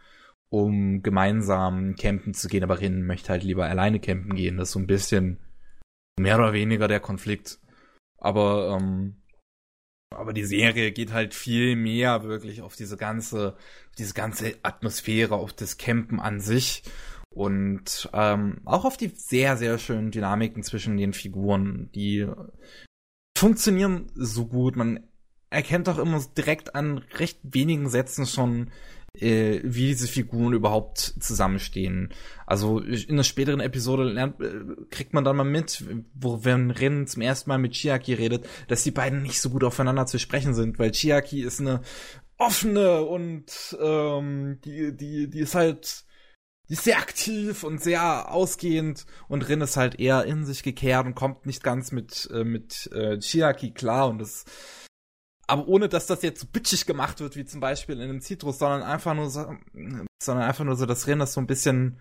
um 0.49 1.01
gemeinsam 1.01 1.95
campen 1.95 2.33
zu 2.33 2.47
gehen, 2.47 2.63
aber 2.63 2.79
Rin 2.81 3.05
möchte 3.05 3.29
halt 3.29 3.43
lieber 3.43 3.65
alleine 3.65 3.99
campen 3.99 4.35
gehen. 4.35 4.57
Das 4.57 4.69
ist 4.69 4.73
so 4.73 4.79
ein 4.79 4.87
bisschen 4.87 5.39
mehr 6.19 6.37
oder 6.37 6.53
weniger 6.53 6.87
der 6.87 6.99
Konflikt. 6.99 7.59
Aber, 8.17 8.77
ähm, 8.79 9.21
aber 10.13 10.33
die 10.33 10.43
Serie 10.43 10.91
geht 10.91 11.13
halt 11.13 11.33
viel 11.33 11.75
mehr 11.75 12.23
wirklich 12.23 12.61
auf 12.61 12.75
diese 12.75 12.97
ganze, 12.97 13.57
diese 13.97 14.13
ganze 14.13 14.55
Atmosphäre, 14.63 15.35
auf 15.35 15.53
das 15.53 15.77
Campen 15.77 16.19
an 16.19 16.39
sich 16.39 16.83
und 17.33 18.09
ähm, 18.13 18.61
auch 18.65 18.83
auf 18.83 18.97
die 18.97 19.07
sehr, 19.07 19.55
sehr 19.55 19.77
schönen 19.79 20.11
Dynamiken 20.11 20.63
zwischen 20.63 20.97
den 20.97 21.13
Figuren, 21.13 21.89
die 21.95 22.27
funktionieren 23.37 24.11
so 24.15 24.47
gut. 24.47 24.75
Man 24.75 25.07
erkennt 25.51 25.87
auch 25.89 25.99
immer 25.99 26.23
direkt 26.35 26.75
an 26.75 26.99
recht 27.19 27.39
wenigen 27.43 27.89
Sätzen 27.89 28.25
schon, 28.25 28.71
äh, 29.13 29.59
wie 29.63 29.87
diese 29.87 30.07
Figuren 30.07 30.53
überhaupt 30.53 30.99
zusammenstehen. 31.19 32.09
Also 32.47 32.79
in 32.79 33.17
der 33.17 33.23
späteren 33.23 33.59
Episode 33.59 34.05
lernt, 34.05 34.39
äh, 34.41 34.61
kriegt 34.89 35.13
man 35.13 35.25
dann 35.25 35.35
mal 35.35 35.43
mit, 35.43 35.83
wo 36.13 36.43
wenn 36.45 36.71
Rin 36.71 37.05
zum 37.05 37.21
ersten 37.21 37.49
Mal 37.49 37.57
mit 37.57 37.73
Chiaki 37.73 38.13
redet, 38.13 38.47
dass 38.69 38.83
die 38.83 38.91
beiden 38.91 39.21
nicht 39.21 39.41
so 39.41 39.49
gut 39.49 39.63
aufeinander 39.63 40.05
zu 40.05 40.17
sprechen 40.17 40.53
sind, 40.53 40.79
weil 40.79 40.91
Chiaki 40.91 41.41
ist 41.41 41.59
eine 41.59 41.81
offene 42.37 43.01
und 43.01 43.77
ähm, 43.79 44.59
die, 44.63 44.95
die, 44.95 45.29
die 45.29 45.39
ist 45.39 45.55
halt 45.55 46.05
die 46.69 46.75
ist 46.75 46.85
sehr 46.85 46.99
aktiv 46.99 47.65
und 47.65 47.83
sehr 47.83 48.31
ausgehend 48.31 49.05
und 49.27 49.49
Rin 49.49 49.59
ist 49.59 49.75
halt 49.75 49.99
eher 49.99 50.23
in 50.23 50.45
sich 50.45 50.63
gekehrt 50.63 51.05
und 51.05 51.15
kommt 51.15 51.45
nicht 51.45 51.63
ganz 51.63 51.91
mit, 51.91 52.29
äh, 52.33 52.45
mit 52.45 52.89
äh, 52.93 53.19
Chiaki 53.19 53.71
klar 53.71 54.07
und 54.07 54.19
das 54.19 54.45
aber 55.51 55.67
ohne 55.67 55.89
dass 55.89 56.05
das 56.05 56.21
jetzt 56.21 56.39
so 56.39 56.47
bitchig 56.47 56.85
gemacht 56.85 57.19
wird, 57.19 57.35
wie 57.35 57.43
zum 57.43 57.59
Beispiel 57.59 57.95
in 57.95 58.03
einem 58.03 58.21
Citrus, 58.21 58.57
sondern 58.57 58.83
einfach 58.83 59.13
nur 59.13 59.29
so, 59.29 59.53
sondern 60.23 60.47
einfach 60.47 60.63
nur 60.63 60.77
so, 60.77 60.85
dass 60.85 61.07
Ren 61.07 61.19
das 61.19 61.33
so 61.33 61.41
ein 61.41 61.47
bisschen 61.47 61.97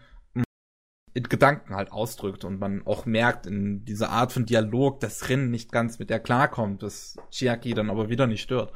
in 1.15 1.25
Gedanken 1.25 1.75
halt 1.75 1.91
ausdrückt 1.93 2.45
und 2.45 2.61
man 2.61 2.87
auch 2.87 3.05
merkt 3.07 3.47
in 3.47 3.85
dieser 3.85 4.11
Art 4.11 4.33
von 4.33 4.47
Dialog, 4.47 5.01
dass 5.01 5.29
Ren 5.29 5.51
nicht 5.51 5.73
ganz 5.73 5.99
mit 5.99 6.09
der 6.11 6.21
klarkommt, 6.21 6.83
dass 6.83 7.17
Chiaki 7.31 7.75
dann 7.75 7.91
aber 7.91 8.09
wieder 8.09 8.27
nicht 8.27 8.43
stört. 8.43 8.73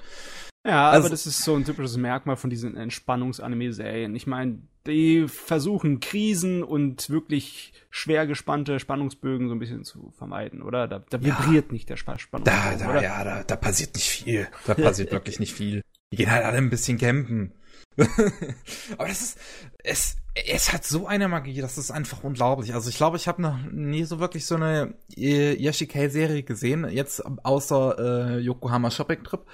Ja, 0.67 0.91
Also- 0.91 1.01
aber 1.07 1.11
das 1.11 1.27
ist 1.27 1.43
so 1.45 1.55
ein 1.55 1.65
typisches 1.65 1.97
Merkmal 1.99 2.37
von 2.37 2.49
diesen 2.51 2.77
Entspannungs-Anime-Serien. 2.77 4.15
Ich 4.15 4.27
meine, 4.27 4.59
die 4.87 5.27
versuchen 5.29 6.01
Krisen 6.01 6.63
und 6.63 7.09
wirklich 7.11 7.73
schwer 7.91 8.27
gespannte 8.27 8.81
Spannungsbögen 8.81 9.49
so 9.49 9.55
ein 9.55 9.59
bisschen 9.59 9.85
zu 9.85 10.13
vermeiden, 10.17 10.63
oder? 10.63 10.89
Da, 10.89 10.99
da 11.11 11.19
Ja. 11.19 11.39
vibriert 11.39 11.73
nicht 11.73 11.89
der 11.89 11.97
Spa- 11.97 12.13
Da, 12.15 12.19
Spannungsbogen, 12.19 12.79
da, 12.79 12.91
oder? 12.91 13.03
ja, 13.03 13.25
da, 13.25 13.43
da 13.45 13.57
passiert 13.57 13.95
nicht 13.95 14.09
viel. 14.09 14.49
Da 14.67 14.75
passiert 14.75 15.11
wirklich 15.13 15.39
nicht 15.41 15.55
viel. 15.55 15.83
Die 16.13 16.17
gehen 16.17 16.31
halt 16.31 16.45
alle 16.45 16.59
ein 16.59 16.71
bisschen 16.71 16.99
campen. 16.99 17.53
Aber 17.97 19.09
das 19.09 19.21
ist, 19.21 19.39
es, 19.85 20.17
es 20.35 20.73
hat 20.73 20.85
so 20.85 21.07
eine 21.07 21.29
Magie, 21.29 21.61
das 21.61 21.79
ist 21.79 21.91
einfach 21.91 22.25
unglaublich. 22.25 22.75
Also 22.75 22.91
ich 22.91 22.97
glaube, 22.97 23.17
ich 23.17 23.29
habe 23.29 23.41
noch 23.41 23.57
nie 23.71 24.05
so 24.05 24.19
wirklich 24.19 24.47
so 24.47 24.57
eine 24.57 24.95
äh, 25.17 25.55
Yashikei-Serie 25.55 26.43
gesehen, 26.43 26.89
jetzt 26.91 27.23
außer 27.45 28.37
äh, 28.37 28.39
Yokohama 28.41 28.91
Shopping 28.91 29.23
Trip. 29.23 29.47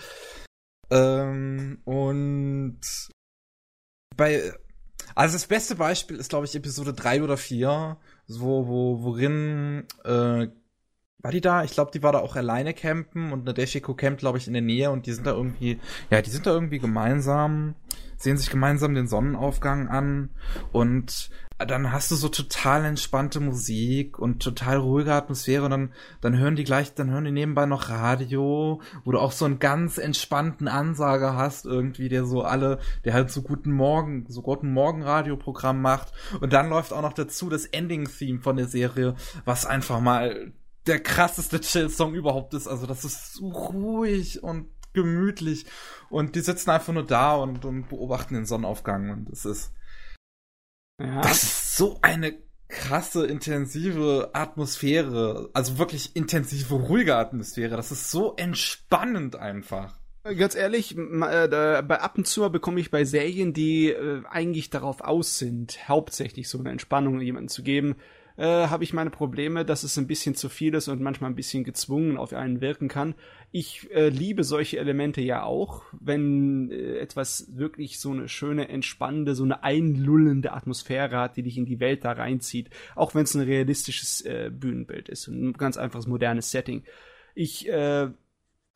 Ähm, 0.91 1.81
und 1.85 2.81
bei, 4.17 4.53
also 5.15 5.35
das 5.35 5.47
beste 5.47 5.77
Beispiel 5.77 6.17
ist, 6.17 6.31
glaube 6.31 6.47
ich, 6.47 6.55
Episode 6.55 6.95
3 6.95 7.23
oder 7.23 7.37
4, 7.37 7.99
so, 8.27 8.67
wo, 8.67 9.03
worin 9.03 9.87
äh, 10.05 10.49
war 11.23 11.31
die 11.31 11.41
da? 11.41 11.65
Ich 11.65 11.73
glaube, 11.73 11.91
die 11.93 12.03
war 12.03 12.13
da 12.13 12.21
auch 12.21 12.37
alleine 12.37 12.75
campen 12.75 13.33
und 13.33 13.41
eine 13.41 13.55
Deshiko 13.55 13.95
campt, 13.95 14.21
glaube 14.21 14.39
ich, 14.39 14.47
in 14.47 14.53
der 14.53 14.63
Nähe 14.63 14.91
und 14.91 15.07
die 15.07 15.13
sind 15.13 15.27
da 15.27 15.33
irgendwie, 15.33 15.79
ja, 16.11 16.23
die 16.23 16.31
sind 16.31 16.47
da 16.47 16.53
irgendwie 16.53 16.79
gemeinsam, 16.79 17.75
sehen 18.17 18.37
sich 18.37 18.51
gemeinsam 18.51 18.95
den 18.95 19.09
Sonnenaufgang 19.09 19.89
an 19.89 20.31
und 20.73 21.31
dann 21.67 21.93
hast 21.93 22.11
du 22.11 22.17
so 22.17 22.29
total 22.29 22.85
entspannte 22.87 23.39
Musik 23.39 24.19
und 24.19 24.43
total 24.43 24.79
ruhige 24.79 25.13
Atmosphäre 25.13 25.65
und 25.65 25.71
dann, 25.71 25.93
dann 26.23 26.39
hören 26.39 26.57
die 26.57 26.65
gleich, 26.65 26.95
dann 26.95 27.11
hören 27.11 27.25
die 27.25 27.33
nebenbei 27.33 27.67
noch 27.67 27.91
Radio, 27.91 28.81
wo 29.05 29.13
du 29.13 29.19
auch 29.19 29.33
so 29.33 29.45
einen 29.45 29.59
ganz 29.59 29.99
entspannten 29.99 30.69
Ansager 30.69 31.37
hast 31.37 31.67
irgendwie, 31.67 32.09
der 32.09 32.25
so 32.25 32.43
alle, 32.43 32.79
der 33.05 33.13
halt 33.13 33.31
so 33.31 33.43
guten 33.43 33.73
Morgen, 33.73 34.25
so 34.29 34.41
guten 34.41 34.73
Morgen 34.73 35.03
Radioprogramm 35.03 35.83
macht 35.83 36.13
und 36.41 36.53
dann 36.53 36.71
läuft 36.71 36.93
auch 36.95 37.03
noch 37.03 37.13
dazu 37.13 37.51
das 37.51 37.67
Ending-Theme 37.67 38.41
von 38.41 38.57
der 38.57 38.67
Serie, 38.67 39.15
was 39.45 39.67
einfach 39.67 40.01
mal 40.01 40.53
der 40.87 41.01
krasseste 41.01 41.61
Chill-Song 41.61 42.15
überhaupt 42.15 42.55
ist. 42.55 42.67
Also 42.67 42.87
das 42.87 43.05
ist 43.05 43.35
so 43.35 43.49
ruhig 43.49 44.43
und 44.43 44.69
gemütlich 44.93 45.67
und 46.09 46.35
die 46.35 46.41
sitzen 46.41 46.71
einfach 46.71 46.93
nur 46.93 47.07
da 47.07 47.37
und, 47.37 47.65
und 47.65 47.89
beobachten 47.89 48.35
den 48.35 48.45
Sonnenaufgang 48.45 49.11
und 49.11 49.31
es 49.31 49.45
ist 49.45 49.73
ja. 51.01 51.21
das 51.21 51.45
ist 51.45 51.77
so 51.77 51.99
eine 52.03 52.37
krasse, 52.71 53.27
intensive 53.27 54.31
Atmosphäre. 54.33 55.51
Also 55.53 55.79
wirklich 55.79 56.17
intensive, 56.17 56.75
ruhige 56.75 57.17
Atmosphäre. 57.17 57.77
Das 57.77 57.93
ist 57.93 58.11
so 58.11 58.35
entspannend 58.37 59.37
einfach. 59.37 59.99
Ganz 60.23 60.55
ehrlich, 60.55 60.97
äh, 60.97 61.83
bei 61.83 62.01
ab 62.01 62.19
und 62.19 62.27
zu 62.27 62.49
bekomme 62.51 62.81
ich 62.81 62.91
bei 62.91 63.05
Serien, 63.05 63.55
die 63.55 63.89
äh, 63.89 64.23
eigentlich 64.29 64.69
darauf 64.69 65.01
aus 65.01 65.39
sind, 65.39 65.89
hauptsächlich 65.89 66.49
so 66.49 66.59
eine 66.59 66.71
Entspannung 66.71 67.21
jemandem 67.21 67.49
zu 67.49 67.63
geben, 67.63 67.97
äh, 68.41 68.69
habe 68.69 68.85
ich 68.85 68.95
meine 68.95 69.11
Probleme, 69.11 69.67
dass 69.67 69.83
es 69.83 69.99
ein 69.99 70.07
bisschen 70.07 70.35
zu 70.35 70.49
viel 70.49 70.73
ist 70.73 70.89
und 70.89 71.03
manchmal 71.03 71.31
ein 71.31 71.37
bisschen 71.37 71.63
gezwungen 71.63 72.17
auf 72.17 72.33
einen 72.33 72.63
wirken 72.63 72.89
kann. 72.89 73.15
Ich 73.53 73.91
äh, 73.93 74.09
liebe 74.09 74.45
solche 74.45 74.79
Elemente 74.79 75.21
ja 75.21 75.43
auch, 75.43 75.83
wenn 75.93 76.71
äh, 76.71 76.97
etwas 77.01 77.55
wirklich 77.55 78.01
so 78.01 78.13
eine 78.13 78.31
schöne, 78.31 78.71
entspannende, 78.71 79.35
so 79.35 79.45
eine 79.45 79.63
einlullende 79.63 80.55
Atmosphäre 80.55 81.19
hat, 81.19 81.37
die 81.37 81.43
dich 81.43 81.59
in 81.59 81.67
die 81.67 81.81
Welt 81.81 82.03
da 82.07 82.13
reinzieht, 82.13 82.71
auch 82.97 83.15
wenn 83.15 83.25
es 83.25 83.35
ein 83.35 83.43
realistisches 83.43 84.23
äh, 84.23 84.51
Bühnenbild 84.51 85.11
ist 85.11 85.29
ein 85.29 85.53
ganz 85.53 85.77
einfaches 85.77 86.07
modernes 86.07 86.51
Setting. 86.51 86.85
Ich 87.35 87.69
äh, 87.69 88.09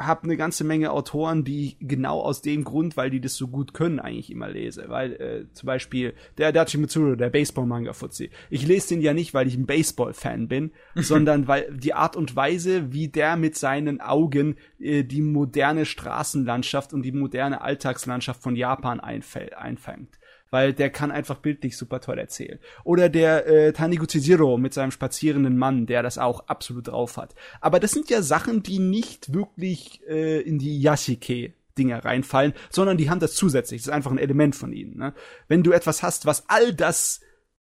habe 0.01 0.24
eine 0.24 0.36
ganze 0.36 0.64
Menge 0.64 0.90
Autoren, 0.90 1.45
die 1.45 1.66
ich 1.66 1.76
genau 1.80 2.20
aus 2.20 2.42
dem 2.42 2.64
Grund, 2.64 2.97
weil 2.97 3.11
die 3.11 3.20
das 3.20 3.36
so 3.36 3.47
gut 3.47 3.74
können, 3.74 4.01
eigentlich 4.01 4.30
immer 4.30 4.49
lese. 4.49 4.86
Weil 4.88 5.12
äh, 5.14 5.53
zum 5.53 5.68
Beispiel 5.68 6.14
der 6.36 6.49
Adachi 6.49 6.78
Mitsuru, 6.78 7.14
der 7.14 7.30
Baseball-Manga-Fuzzi. 7.30 8.30
Ich 8.51 8.66
lese 8.66 8.88
den 8.88 9.01
ja 9.01 9.14
nicht, 9.14 9.34
weil 9.34 9.47
ich 9.47 9.57
ein 9.57 9.66
Baseball-Fan 9.66 10.49
bin, 10.49 10.72
sondern 10.97 11.47
weil 11.47 11.72
die 11.76 11.95
Art 11.95 12.16
und 12.16 12.34
Weise, 12.34 12.92
wie 12.92 13.09
der 13.09 13.36
mit 13.36 13.57
seinen 13.57 14.01
Augen 14.01 14.57
äh, 14.80 15.05
die 15.05 15.22
moderne 15.22 15.86
Straßenlandschaft 15.86 16.92
und 16.92 17.03
die 17.03 17.12
moderne 17.12 17.61
Alltagslandschaft 17.61 18.42
von 18.42 18.57
Japan 18.57 18.99
einfängt 18.99 20.18
weil 20.55 20.72
der 20.72 20.88
kann 20.88 21.11
einfach 21.11 21.38
bildlich 21.38 21.76
super 21.76 22.00
toll 22.00 22.16
erzählen. 22.16 22.61
Oder 22.84 23.09
der 23.09 23.44
äh, 23.48 23.72
Taniguchi 23.72 24.20
Zero 24.20 24.57
mit 24.57 24.72
seinem 24.72 24.92
spazierenden 24.92 25.59
Mann, 25.59 25.86
der 25.86 26.05
das 26.05 26.16
auch 26.16 26.46
absolut 26.46 26.86
drauf 26.86 27.16
hat. 27.16 27.34
Aber 27.61 27.80
das 27.80 27.90
sind 27.90 28.09
ja 28.09 28.22
Sachen, 28.22 28.62
die 28.62 28.78
nicht 28.78 29.34
wirklich 29.34 30.00
äh, 30.07 30.40
in 30.42 30.61
die 30.61 30.80
Yashike 30.80 31.55
Dinge 31.76 32.05
reinfallen, 32.05 32.52
sondern 32.70 32.98
die 32.98 33.11
haben 33.11 33.18
das 33.18 33.34
zusätzlich. 33.34 33.80
Das 33.80 33.88
ist 33.88 33.92
einfach 33.92 34.12
ein 34.12 34.18
Element 34.18 34.55
von 34.55 34.72
ihnen. 34.72 34.96
Ne? 34.96 35.12
Wenn 35.48 35.64
du 35.64 35.72
etwas 35.72 36.05
hast, 36.05 36.24
was 36.24 36.48
all 36.48 36.72
das 36.72 37.20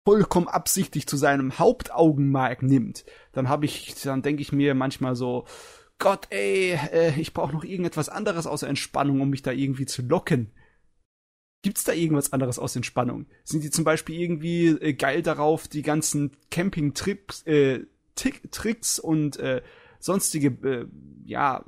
vollkommen 0.04 0.48
absichtlich 0.48 1.06
zu 1.06 1.16
seinem 1.16 1.60
Hauptaugenmerk 1.60 2.64
nimmt, 2.64 3.04
dann 3.30 3.48
habe 3.48 3.64
ich, 3.64 3.94
dann 4.02 4.22
denke 4.22 4.42
ich 4.42 4.50
mir 4.50 4.74
manchmal 4.74 5.14
so, 5.14 5.44
Gott, 6.00 6.26
ey, 6.30 6.76
äh, 6.92 7.12
ich 7.16 7.32
brauche 7.32 7.52
noch 7.52 7.62
irgendetwas 7.62 8.08
anderes 8.08 8.48
außer 8.48 8.66
Entspannung, 8.66 9.20
um 9.20 9.30
mich 9.30 9.42
da 9.42 9.52
irgendwie 9.52 9.86
zu 9.86 10.02
locken. 10.02 10.50
Gibt's 11.62 11.84
da 11.84 11.92
irgendwas 11.92 12.32
anderes 12.32 12.58
aus 12.58 12.74
Entspannung? 12.76 13.26
Sind 13.44 13.62
die 13.62 13.70
zum 13.70 13.84
Beispiel 13.84 14.20
irgendwie 14.20 14.66
äh, 14.66 14.92
geil 14.94 15.22
darauf, 15.22 15.68
die 15.68 15.82
ganzen 15.82 16.32
Camping-Tricks 16.50 17.42
äh, 17.46 17.86
Tricks 18.14 18.98
und 18.98 19.38
äh, 19.38 19.62
sonstige 19.98 20.48
äh, 20.68 20.86
ja 21.24 21.64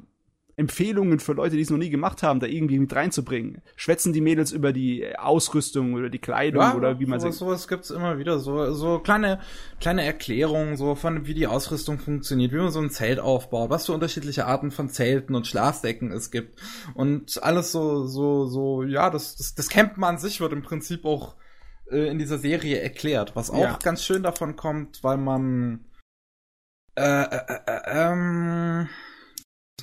Empfehlungen 0.57 1.19
für 1.19 1.33
Leute, 1.33 1.57
die 1.57 1.63
es 1.63 1.71
noch 1.71 1.79
nie 1.79 1.91
gemacht 1.91 2.23
haben, 2.23 2.41
da 2.41 2.47
irgendwie 2.47 2.79
mit 2.79 2.95
reinzubringen? 2.95 3.63
Schwätzen 3.77 4.13
die 4.13 4.21
Mädels 4.21 4.53
über 4.53 4.73
die 4.73 5.17
Ausrüstung 5.17 5.95
oder 5.95 6.09
die 6.11 6.19
Kleidung 6.19 6.63
ja, 6.63 6.75
oder 6.75 7.01
wie 7.01 7.07
man 7.07 7.21
sowas, 7.21 7.39
sowas 7.39 7.69
gibt's 7.69 7.91
immer 7.91 8.19
wieder, 8.19 8.39
so 8.39 8.73
so 8.73 8.99
kleine 8.99 9.41
kleine 9.81 10.05
Erklärungen 10.05 10.77
so 10.77 10.95
von 10.95 11.27
wie 11.27 11.35
die 11.35 11.47
Ausrüstung 11.47 11.99
funktioniert, 11.99 12.53
wie 12.53 12.59
man 12.59 12.71
so 12.71 12.81
ein 12.81 12.91
Zelt 12.91 13.19
aufbaut, 13.19 13.71
was 13.71 13.87
für 13.87 13.93
unterschiedliche 13.93 14.47
Arten 14.47 14.71
von 14.71 14.89
Zelten 14.89 15.35
und 15.35 15.47
Schlafdecken 15.47 16.13
es 16.13 16.31
gibt 16.31 16.61
und 16.95 17.43
alles 17.43 17.73
so 17.73 18.07
so 18.07 18.47
so 18.47 18.83
ja, 18.85 19.11
das 19.11 19.37
das, 19.37 19.55
das 19.55 19.69
Campen 19.69 20.05
an 20.05 20.19
sich 20.19 20.41
wird 20.41 20.53
im 20.53 20.63
Prinzip 20.63 21.05
auch 21.05 21.35
äh, 21.91 22.09
in 22.09 22.19
dieser 22.19 22.39
Serie 22.39 22.81
erklärt, 22.81 23.37
was 23.37 23.51
auch 23.51 23.59
ja. 23.59 23.79
ganz 23.83 24.05
schön 24.05 24.23
davon 24.23 24.57
kommt, 24.57 25.03
weil 25.03 25.17
man 25.17 25.87
äh, 26.97 27.03
äh, 27.03 27.41
äh, 27.49 27.61
äh 27.67 27.81
ähm 27.87 28.89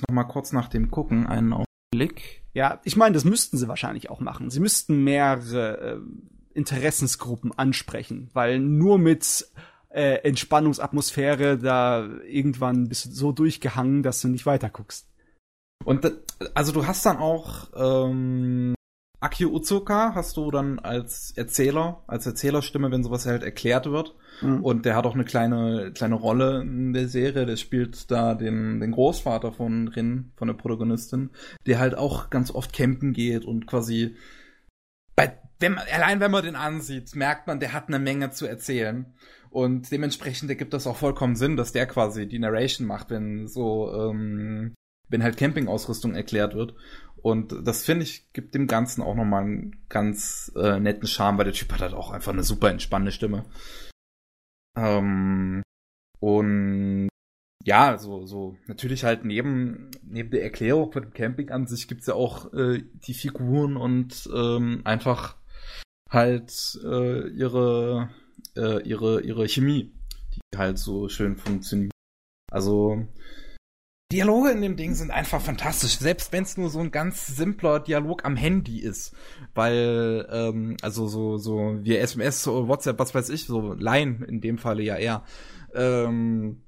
noch 0.00 0.14
mal 0.14 0.24
kurz 0.24 0.52
nach 0.52 0.68
dem 0.68 0.90
Gucken 0.90 1.26
einen 1.26 1.52
Augenblick. 1.52 2.42
Ja, 2.54 2.80
ich 2.84 2.96
meine, 2.96 3.14
das 3.14 3.24
müssten 3.24 3.56
sie 3.56 3.68
wahrscheinlich 3.68 4.10
auch 4.10 4.20
machen. 4.20 4.50
Sie 4.50 4.60
müssten 4.60 5.04
mehrere 5.04 5.78
äh, 5.78 6.00
Interessensgruppen 6.54 7.56
ansprechen, 7.56 8.30
weil 8.32 8.58
nur 8.58 8.98
mit 8.98 9.46
äh, 9.88 10.16
Entspannungsatmosphäre 10.22 11.58
da 11.58 12.06
irgendwann 12.26 12.88
bist 12.88 13.06
du 13.06 13.10
so 13.10 13.32
durchgehangen, 13.32 14.02
dass 14.02 14.20
du 14.20 14.28
nicht 14.28 14.46
weiter 14.46 14.70
guckst. 14.70 15.08
Und 15.84 16.12
also 16.54 16.72
du 16.72 16.86
hast 16.86 17.04
dann 17.06 17.18
auch 17.18 17.70
ähm, 17.74 18.74
Akio 19.22 19.50
Uzuka 19.50 20.14
hast 20.14 20.36
du 20.36 20.50
dann 20.50 20.78
als 20.80 21.32
Erzähler, 21.36 22.02
als 22.06 22.26
Erzählerstimme, 22.26 22.90
wenn 22.90 23.04
sowas 23.04 23.24
halt 23.24 23.42
erklärt 23.42 23.86
wird. 23.86 24.14
Mhm. 24.40 24.64
Und 24.64 24.84
der 24.84 24.96
hat 24.96 25.06
auch 25.06 25.14
eine 25.14 25.24
kleine, 25.24 25.92
kleine 25.94 26.16
Rolle 26.16 26.62
in 26.62 26.92
der 26.92 27.08
Serie. 27.08 27.46
Der 27.46 27.56
spielt 27.56 28.10
da 28.10 28.34
den, 28.34 28.80
den 28.80 28.90
Großvater 28.90 29.52
von 29.52 29.88
Rin, 29.88 30.32
von 30.36 30.48
der 30.48 30.54
Protagonistin, 30.54 31.30
der 31.66 31.78
halt 31.78 31.96
auch 31.96 32.30
ganz 32.30 32.50
oft 32.50 32.72
campen 32.72 33.12
geht 33.12 33.44
und 33.44 33.66
quasi 33.66 34.16
bei, 35.14 35.38
wenn 35.60 35.74
man, 35.74 35.84
allein 35.92 36.18
wenn 36.18 36.30
man 36.30 36.44
den 36.44 36.56
ansieht, 36.56 37.14
merkt 37.14 37.46
man, 37.46 37.60
der 37.60 37.72
hat 37.72 37.88
eine 37.88 37.98
Menge 37.98 38.30
zu 38.30 38.46
erzählen. 38.46 39.14
Und 39.50 39.92
dementsprechend 39.92 40.48
ergibt 40.50 40.72
das 40.72 40.86
auch 40.86 40.96
vollkommen 40.96 41.36
Sinn, 41.36 41.56
dass 41.56 41.72
der 41.72 41.86
quasi 41.86 42.26
die 42.26 42.38
Narration 42.38 42.86
macht, 42.86 43.10
wenn 43.10 43.46
so, 43.46 43.92
ähm, 43.94 44.74
wenn 45.08 45.22
halt 45.22 45.36
Campingausrüstung 45.36 46.14
erklärt 46.14 46.54
wird. 46.54 46.74
Und 47.22 47.66
das 47.66 47.84
finde 47.84 48.02
ich, 48.02 48.32
gibt 48.32 48.54
dem 48.54 48.66
Ganzen 48.66 49.00
auch 49.00 49.14
nochmal 49.14 49.44
einen 49.44 49.76
ganz 49.88 50.52
äh, 50.56 50.80
netten 50.80 51.06
Charme, 51.06 51.38
weil 51.38 51.44
der 51.44 51.54
Typ 51.54 51.72
hat 51.72 51.80
halt 51.80 51.94
auch 51.94 52.10
einfach 52.10 52.32
eine 52.32 52.42
super 52.42 52.70
entspannende 52.70 53.12
Stimme. 53.12 53.44
Ähm, 54.76 55.62
und 56.18 57.08
ja, 57.64 57.96
so, 57.98 58.26
so, 58.26 58.56
natürlich 58.66 59.04
halt 59.04 59.24
neben, 59.24 59.90
neben 60.02 60.30
der 60.30 60.42
Erklärung 60.42 60.90
von 60.90 61.02
dem 61.02 61.12
Camping 61.12 61.50
an 61.50 61.68
sich 61.68 61.86
gibt's 61.86 62.06
ja 62.06 62.14
auch 62.14 62.52
äh, 62.54 62.82
die 63.06 63.14
Figuren 63.14 63.76
und 63.76 64.28
ähm, 64.34 64.80
einfach 64.84 65.36
halt 66.10 66.78
äh, 66.84 67.28
ihre, 67.28 68.10
äh, 68.56 68.82
ihre, 68.82 69.22
ihre 69.22 69.48
Chemie, 69.48 69.92
die 70.34 70.58
halt 70.58 70.78
so 70.78 71.08
schön 71.08 71.36
funktioniert. 71.36 71.92
Also, 72.50 73.06
Dialoge 74.12 74.50
in 74.50 74.60
dem 74.60 74.76
Ding 74.76 74.94
sind 74.94 75.10
einfach 75.10 75.40
fantastisch, 75.40 75.98
selbst 75.98 76.32
wenn 76.32 76.42
es 76.42 76.58
nur 76.58 76.68
so 76.68 76.80
ein 76.80 76.90
ganz 76.90 77.26
simpler 77.26 77.80
Dialog 77.80 78.26
am 78.26 78.36
Handy 78.36 78.78
ist, 78.78 79.14
weil 79.54 80.28
ähm, 80.30 80.76
also 80.82 81.08
so 81.08 81.38
so 81.38 81.78
wie 81.80 81.96
SMS, 81.96 82.46
WhatsApp, 82.46 82.98
was 82.98 83.14
weiß 83.14 83.30
ich, 83.30 83.46
so 83.46 83.72
Line 83.72 84.24
in 84.28 84.42
dem 84.42 84.58
Falle 84.58 84.82
ja 84.82 84.96
eher. 84.96 85.24
Ähm, 85.74 86.60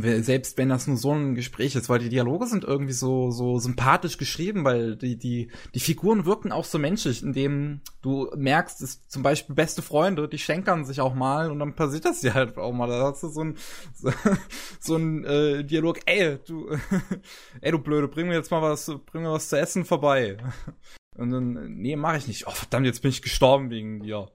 selbst 0.00 0.56
wenn 0.56 0.70
das 0.70 0.86
nur 0.86 0.96
so 0.96 1.12
ein 1.12 1.34
Gespräch 1.34 1.74
ist, 1.76 1.88
weil 1.90 1.98
die 1.98 2.08
Dialoge 2.08 2.46
sind 2.46 2.64
irgendwie 2.64 2.94
so 2.94 3.30
so 3.30 3.58
sympathisch 3.58 4.16
geschrieben, 4.16 4.64
weil 4.64 4.96
die 4.96 5.18
die 5.18 5.50
die 5.74 5.80
Figuren 5.80 6.24
wirken 6.24 6.50
auch 6.50 6.64
so 6.64 6.78
menschlich, 6.78 7.22
indem 7.22 7.82
du 8.00 8.30
merkst, 8.34 8.80
es 8.80 9.06
zum 9.08 9.22
Beispiel 9.22 9.54
beste 9.54 9.82
Freunde, 9.82 10.28
die 10.28 10.38
schenkern 10.38 10.86
sich 10.86 11.00
auch 11.02 11.14
mal 11.14 11.50
und 11.50 11.58
dann 11.58 11.74
passiert 11.74 12.06
das 12.06 12.20
dir 12.20 12.32
halt 12.32 12.56
auch 12.56 12.72
mal. 12.72 12.88
Da 12.88 13.02
hast 13.02 13.22
du 13.22 13.28
so 13.28 13.44
ein 13.44 13.58
so, 13.94 14.10
so 14.80 14.96
ein 14.96 15.24
äh, 15.24 15.64
Dialog, 15.64 16.00
ey 16.06 16.38
du 16.46 16.70
ey 17.60 17.70
du 17.70 17.78
blöde, 17.78 18.08
bring 18.08 18.28
mir 18.28 18.34
jetzt 18.34 18.50
mal 18.50 18.62
was, 18.62 18.90
bring 19.06 19.22
mir 19.22 19.32
was 19.32 19.50
zu 19.50 19.58
essen 19.58 19.84
vorbei. 19.84 20.38
Und 21.16 21.30
dann 21.30 21.74
nee, 21.74 21.96
mach 21.96 22.16
ich 22.16 22.26
nicht. 22.26 22.46
Oh 22.46 22.52
verdammt, 22.52 22.86
jetzt 22.86 23.02
bin 23.02 23.10
ich 23.10 23.20
gestorben 23.20 23.68
wegen 23.68 24.00
dir. 24.00 24.30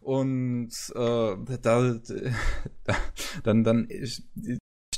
Und 0.00 0.72
äh, 0.94 1.36
da, 1.44 1.56
da 1.58 2.00
dann 3.42 3.64
dann 3.64 3.88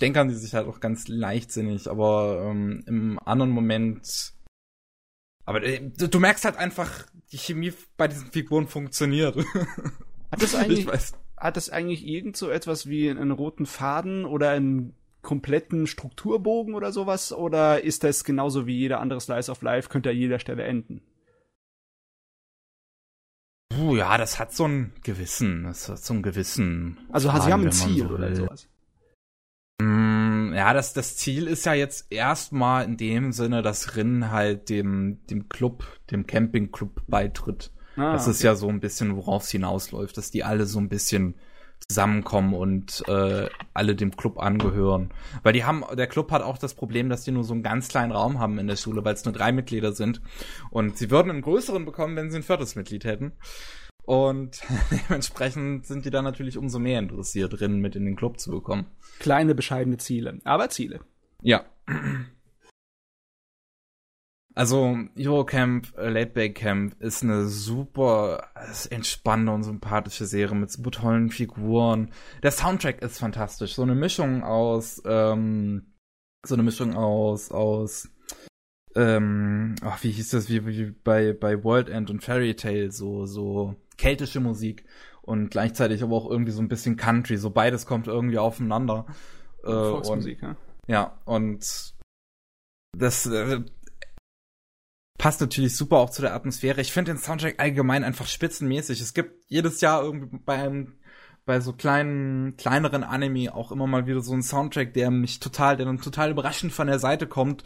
stänkern 0.01 0.29
die 0.29 0.35
sich 0.35 0.55
halt 0.55 0.67
auch 0.67 0.81
ganz 0.81 1.09
leichtsinnig, 1.09 1.91
aber 1.91 2.47
ähm, 2.49 2.83
im 2.87 3.19
anderen 3.23 3.51
Moment. 3.51 4.33
Aber 5.45 5.63
äh, 5.63 5.83
du, 5.91 6.19
merkst 6.19 6.47
halt 6.47 6.57
einfach, 6.57 7.05
die 7.33 7.37
Chemie 7.37 7.75
bei 7.99 8.09
diesen 8.09 8.33
Figuren 8.33 8.67
funktioniert. 8.67 9.37
Hat 9.37 10.41
das 10.41 10.55
eigentlich, 10.55 10.87
hat 11.37 11.57
das 11.59 11.69
eigentlich 11.69 12.07
irgend 12.07 12.39
so 12.39 12.49
etwas 12.49 12.89
wie 12.89 13.11
einen 13.11 13.31
roten 13.31 13.67
Faden 13.67 14.25
oder 14.25 14.49
einen 14.49 14.95
kompletten 15.21 15.87
Strukturbogen 15.87 16.73
oder 16.73 16.93
sowas? 16.93 17.31
Oder 17.31 17.85
ist 17.85 18.03
das 18.03 18.25
genauso 18.25 18.67
wie 18.67 18.79
jeder 18.79 19.01
andere 19.01 19.21
Slice 19.21 19.51
of 19.51 19.61
Life, 19.61 19.91
könnte 19.91 20.09
an 20.09 20.17
jeder 20.17 20.39
Stelle 20.39 20.63
enden? 20.63 21.03
Puh, 23.69 23.97
ja, 23.97 24.17
das 24.17 24.39
hat 24.39 24.55
so 24.55 24.65
einen 24.65 24.95
gewissen, 25.03 25.65
das 25.65 25.91
hat 25.91 26.03
so 26.03 26.15
einen 26.15 26.23
gewissen. 26.23 26.97
Also 27.13 27.29
Faden, 27.29 27.43
sie 27.43 27.53
haben 27.53 27.65
ein 27.65 27.73
Ziel 27.73 28.09
so 28.09 28.15
oder 28.15 28.35
sowas. 28.35 28.67
Mm, 29.81 30.53
Ja, 30.55 30.73
das, 30.75 30.93
das 30.93 31.17
Ziel 31.17 31.47
ist 31.47 31.67
ja 31.67 31.75
jetzt 31.75 32.07
erstmal 32.11 32.85
in 32.85 32.97
dem 32.97 33.33
Sinne, 33.33 33.63
dass 33.63 33.97
Rin 33.97 34.31
halt 34.31 34.69
dem, 34.69 35.19
dem 35.29 35.49
Club, 35.49 35.85
dem 36.11 36.27
Campingclub 36.27 37.03
beitritt. 37.07 37.71
Ah, 37.97 38.13
das 38.13 38.29
ist 38.29 38.43
ja 38.43 38.55
so 38.55 38.69
ein 38.69 38.81
bisschen, 38.81 39.17
worauf 39.17 39.43
es 39.45 39.51
hinausläuft, 39.51 40.17
dass 40.17 40.31
die 40.31 40.45
alle 40.45 40.67
so 40.67 40.79
ein 40.79 40.89
bisschen 40.89 41.35
zusammenkommen 41.89 42.55
und 42.55 43.03
äh, 43.09 43.49
alle 43.75 43.97
dem 43.97 44.17
Club 44.17 44.39
angehören. 44.39 45.11
Weil 45.43 45.55
die 45.55 45.65
haben, 45.65 45.83
der 45.97 46.07
Club 46.07 46.31
hat 46.31 46.43
auch 46.43 46.59
das 46.59 46.75
Problem, 46.75 47.09
dass 47.09 47.25
die 47.25 47.33
nur 47.33 47.43
so 47.43 47.53
einen 47.55 47.63
ganz 47.63 47.89
kleinen 47.89 48.13
Raum 48.13 48.39
haben 48.39 48.59
in 48.59 48.67
der 48.69 48.77
Schule, 48.77 49.05
weil 49.05 49.15
es 49.15 49.25
nur 49.25 49.35
drei 49.35 49.51
Mitglieder 49.51 49.93
sind. 49.93 50.21
Und 50.71 50.99
sie 50.99 51.11
würden 51.11 51.31
einen 51.31 51.43
größeren 51.43 51.85
bekommen, 51.85 52.17
wenn 52.17 52.31
sie 52.31 52.37
ein 52.39 52.43
viertes 52.43 52.77
Mitglied 52.77 53.05
hätten. 53.05 53.33
Und 54.03 54.61
dementsprechend 55.09 55.87
sind 55.87 56.05
die 56.05 56.11
dann 56.11 56.25
natürlich 56.25 56.59
umso 56.59 56.79
mehr 56.79 56.99
interessiert, 56.99 57.61
Rin 57.61 57.81
mit 57.81 57.97
in 57.97 58.05
den 58.05 58.17
Club 58.17 58.41
zu 58.41 58.51
bekommen. 58.51 58.87
Kleine, 59.19 59.55
bescheidene 59.55 59.99
Ziele. 59.99 60.41
Aber 60.45 60.69
Ziele. 60.71 61.01
Ja. 61.43 61.65
Also, 64.55 64.99
Eurocamp, 65.17 65.93
Late 65.97 66.33
Bay 66.33 66.53
Camp 66.53 67.01
ist 67.01 67.23
eine 67.23 67.47
super 67.47 68.49
entspannende 68.91 69.53
und 69.53 69.63
sympathische 69.63 70.27
Serie 70.27 70.57
mit 70.57 70.71
super 70.71 70.91
tollen 70.91 71.31
Figuren. 71.31 72.11
Der 72.43 72.51
Soundtrack 72.51 73.01
ist 73.01 73.19
fantastisch. 73.19 73.75
So 73.75 73.83
eine 73.83 73.95
Mischung 73.95 74.43
aus, 74.43 75.01
ähm, 75.07 75.95
so 76.45 76.55
eine 76.55 76.65
Mischung 76.65 76.95
aus, 76.95 77.53
aus, 77.53 78.09
ähm, 78.95 79.75
ach, 79.83 80.03
wie 80.03 80.11
hieß 80.11 80.31
das, 80.31 80.49
wie, 80.49 80.67
wie 80.67 80.91
bei, 80.91 81.33
bei 81.33 81.63
World 81.63 81.89
End 81.89 82.11
und 82.11 82.23
Fairy 82.25 82.55
Tale, 82.57 82.91
so, 82.91 83.27
so 83.27 83.77
keltische 83.97 84.41
Musik 84.41 84.85
und 85.23 85.51
gleichzeitig 85.51 86.03
aber 86.03 86.17
auch 86.17 86.31
irgendwie 86.31 86.53
so 86.53 86.61
ein 86.63 86.69
bisschen 86.69 86.97
Country. 86.97 87.37
So 87.37 87.51
beides 87.51 87.87
kommt 87.87 88.07
irgendwie 88.07 88.39
aufeinander. 88.39 89.07
Äh, 89.63 89.69
und- 89.69 89.91
Volksmusik, 89.91 90.43
ja. 90.43 90.57
ja, 90.89 91.21
und 91.25 91.95
das 92.97 93.27
äh, 93.27 93.61
passt 95.19 95.41
natürlich 95.41 95.77
super 95.77 95.99
auch 95.99 96.11
zu 96.11 96.23
der 96.23 96.35
Atmosphäre. 96.35 96.81
Ich 96.81 96.93
finde 96.93 97.13
den 97.13 97.19
Soundtrack 97.19 97.61
allgemein 97.61 98.05
einfach 98.05 98.27
spitzenmäßig. 98.27 99.01
Es 99.01 99.15
gibt 99.15 99.45
jedes 99.49 99.81
Jahr 99.83 100.03
irgendwie 100.03 100.39
bei 100.39 100.55
einem, 100.55 100.95
bei 101.51 101.59
so 101.59 101.73
kleinen, 101.73 102.57
kleineren 102.57 103.03
Anime 103.03 103.53
auch 103.53 103.73
immer 103.73 103.89
mal 103.89 104.07
wieder 104.07 104.21
so 104.21 104.33
einen 104.33 104.45
Soundtrack, 104.45 104.95
der 104.95 105.11
mich 105.11 105.41
total, 105.41 105.77
der 105.77 105.85
dann 105.85 106.01
total 106.01 106.31
überraschend 106.31 106.73
von 106.73 106.87
der 106.87 107.01
Seite 107.01 107.27
kommt. 107.27 107.65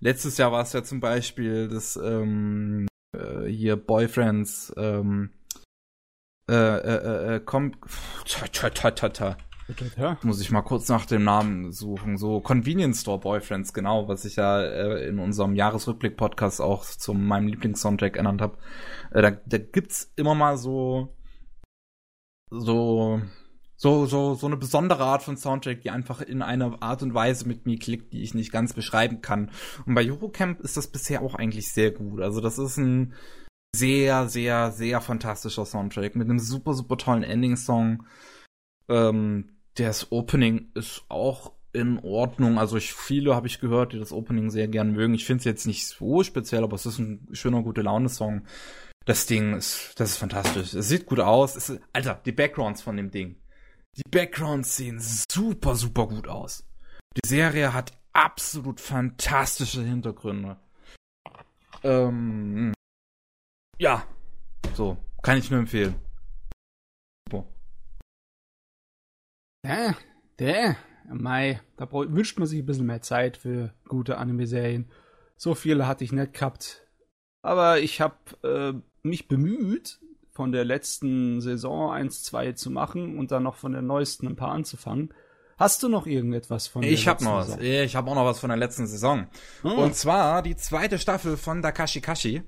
Letztes 0.00 0.38
Jahr 0.38 0.52
war 0.52 0.62
es 0.62 0.72
ja 0.72 0.82
zum 0.82 1.00
Beispiel 1.00 1.68
das 1.68 1.96
ähm, 2.02 2.86
äh, 3.14 3.44
hier 3.44 3.76
Boyfriends 3.76 4.72
ähm, 4.78 5.34
äh, 6.50 6.54
äh, 6.54 7.34
äh, 7.34 7.34
äh, 7.34 7.40
kommt 7.40 7.76
ta, 8.26 8.46
ta, 8.46 8.70
ta, 8.70 8.90
ta, 8.92 9.08
ta. 9.10 9.36
Ja. 9.98 10.16
Muss 10.22 10.40
ich 10.40 10.50
mal 10.50 10.62
kurz 10.62 10.88
nach 10.88 11.04
dem 11.04 11.22
Namen 11.24 11.72
suchen. 11.72 12.16
So 12.16 12.40
Convenience 12.40 13.02
Store 13.02 13.20
Boyfriends, 13.20 13.74
genau, 13.74 14.08
was 14.08 14.24
ich 14.24 14.36
ja 14.36 14.62
äh, 14.62 15.06
in 15.08 15.18
unserem 15.18 15.54
Jahresrückblick-Podcast 15.54 16.62
auch 16.62 16.86
zu 16.86 17.12
meinem 17.12 17.48
Lieblings-Soundtrack 17.48 18.16
ernannt 18.16 18.40
habe. 18.40 18.56
Äh, 19.10 19.20
da, 19.20 19.30
da 19.32 19.58
gibt's 19.58 20.10
immer 20.16 20.34
mal 20.34 20.56
so 20.56 21.15
so 22.50 23.20
so 23.76 24.06
so 24.06 24.34
so 24.34 24.46
eine 24.46 24.56
besondere 24.56 25.04
Art 25.04 25.22
von 25.22 25.36
Soundtrack, 25.36 25.82
die 25.82 25.90
einfach 25.90 26.20
in 26.20 26.42
einer 26.42 26.82
Art 26.82 27.02
und 27.02 27.14
Weise 27.14 27.46
mit 27.46 27.66
mir 27.66 27.78
klickt, 27.78 28.12
die 28.12 28.22
ich 28.22 28.34
nicht 28.34 28.52
ganz 28.52 28.72
beschreiben 28.72 29.20
kann. 29.20 29.50
Und 29.84 29.94
bei 29.94 30.10
Eurocamp 30.10 30.60
ist 30.60 30.76
das 30.76 30.88
bisher 30.88 31.22
auch 31.22 31.34
eigentlich 31.34 31.72
sehr 31.72 31.90
gut. 31.90 32.20
Also 32.20 32.40
das 32.40 32.58
ist 32.58 32.78
ein 32.78 33.14
sehr 33.74 34.28
sehr 34.28 34.70
sehr 34.70 35.00
fantastischer 35.00 35.66
Soundtrack 35.66 36.16
mit 36.16 36.28
einem 36.28 36.38
super 36.38 36.74
super 36.74 36.96
tollen 36.96 37.22
Ending-Song. 37.22 38.06
Ähm, 38.88 39.50
das 39.74 40.10
Opening 40.10 40.70
ist 40.74 41.04
auch 41.08 41.52
in 41.76 41.98
Ordnung. 41.98 42.58
Also 42.58 42.78
ich, 42.78 42.94
viele 42.94 43.34
habe 43.34 43.46
ich 43.46 43.60
gehört, 43.60 43.92
die 43.92 43.98
das 43.98 44.12
Opening 44.12 44.50
sehr 44.50 44.68
gern 44.68 44.92
mögen. 44.92 45.14
Ich 45.14 45.26
finde 45.26 45.40
es 45.40 45.44
jetzt 45.44 45.66
nicht 45.66 45.86
so 45.86 46.22
speziell, 46.22 46.64
aber 46.64 46.74
es 46.74 46.86
ist 46.86 46.98
ein 46.98 47.28
schöner, 47.32 47.62
gute 47.62 47.82
Laune-Song. 47.82 48.46
Das 49.06 49.24
Ding 49.26 49.54
ist, 49.54 49.98
das 50.00 50.10
ist 50.10 50.16
fantastisch. 50.18 50.74
Es 50.74 50.88
sieht 50.88 51.06
gut 51.06 51.20
aus. 51.20 51.54
Es 51.54 51.72
Alter, 51.92 52.20
die 52.26 52.32
Backgrounds 52.32 52.82
von 52.82 52.96
dem 52.96 53.12
Ding. 53.12 53.40
Die 53.96 54.10
Backgrounds 54.10 54.76
sehen 54.76 54.98
super, 55.00 55.76
super 55.76 56.08
gut 56.08 56.26
aus. 56.26 56.66
Die 57.16 57.26
Serie 57.26 57.72
hat 57.72 57.92
absolut 58.12 58.80
fantastische 58.80 59.82
Hintergründe. 59.82 60.58
Ähm, 61.84 62.74
ja, 63.78 64.04
so, 64.74 64.96
kann 65.22 65.38
ich 65.38 65.50
nur 65.52 65.60
empfehlen. 65.60 65.94
Super. 67.30 67.46
Ja, 69.64 69.94
der, 70.40 70.76
Mai, 71.08 71.60
da 71.76 71.90
wünscht 71.92 72.38
man 72.38 72.48
sich 72.48 72.58
ein 72.58 72.66
bisschen 72.66 72.86
mehr 72.86 73.02
Zeit 73.02 73.36
für 73.36 73.72
gute 73.86 74.18
Anime-Serien. 74.18 74.90
So 75.36 75.54
viele 75.54 75.86
hatte 75.86 76.02
ich 76.02 76.10
nicht 76.10 76.32
gehabt. 76.32 76.82
Aber 77.42 77.78
ich 77.78 78.00
habe 78.00 78.16
äh, 78.42 78.95
mich 79.06 79.28
bemüht, 79.28 79.98
von 80.32 80.52
der 80.52 80.64
letzten 80.64 81.40
Saison 81.40 81.90
1, 81.92 82.22
2 82.24 82.52
zu 82.52 82.70
machen 82.70 83.18
und 83.18 83.30
dann 83.30 83.42
noch 83.42 83.56
von 83.56 83.72
der 83.72 83.82
neuesten 83.82 84.26
ein 84.26 84.36
paar 84.36 84.50
anzufangen. 84.52 85.12
Hast 85.58 85.82
du 85.82 85.88
noch 85.88 86.06
irgendetwas 86.06 86.66
von 86.68 86.82
der 86.82 86.90
Ich 86.90 87.08
habe 87.08 87.16
letzten 87.24 87.24
noch 87.30 87.38
was. 87.38 87.46
Saison? 87.46 87.62
Ich 87.62 87.96
habe 87.96 88.10
auch 88.10 88.14
noch 88.14 88.26
was 88.26 88.40
von 88.40 88.50
der 88.50 88.58
letzten 88.58 88.86
Saison. 88.86 89.26
Hm. 89.62 89.72
Und 89.72 89.94
zwar 89.94 90.42
die 90.42 90.54
zweite 90.56 90.98
Staffel 90.98 91.38
von 91.38 91.62
Dakashi 91.62 92.02
Kashi. 92.02 92.42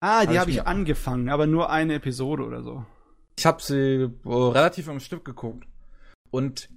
ah, 0.00 0.20
hab 0.20 0.26
die 0.28 0.32
ich 0.34 0.38
habe 0.38 0.50
ich 0.50 0.56
mir- 0.58 0.66
angefangen, 0.68 1.28
aber 1.28 1.46
nur 1.48 1.70
eine 1.70 1.94
Episode 1.94 2.44
oder 2.44 2.62
so. 2.62 2.84
Ich 3.36 3.46
habe 3.46 3.60
sie 3.60 3.74
äh, 4.24 4.28
relativ 4.28 4.88
am 4.88 5.00
Stück 5.00 5.24
geguckt. 5.24 5.66
Und 6.30 6.68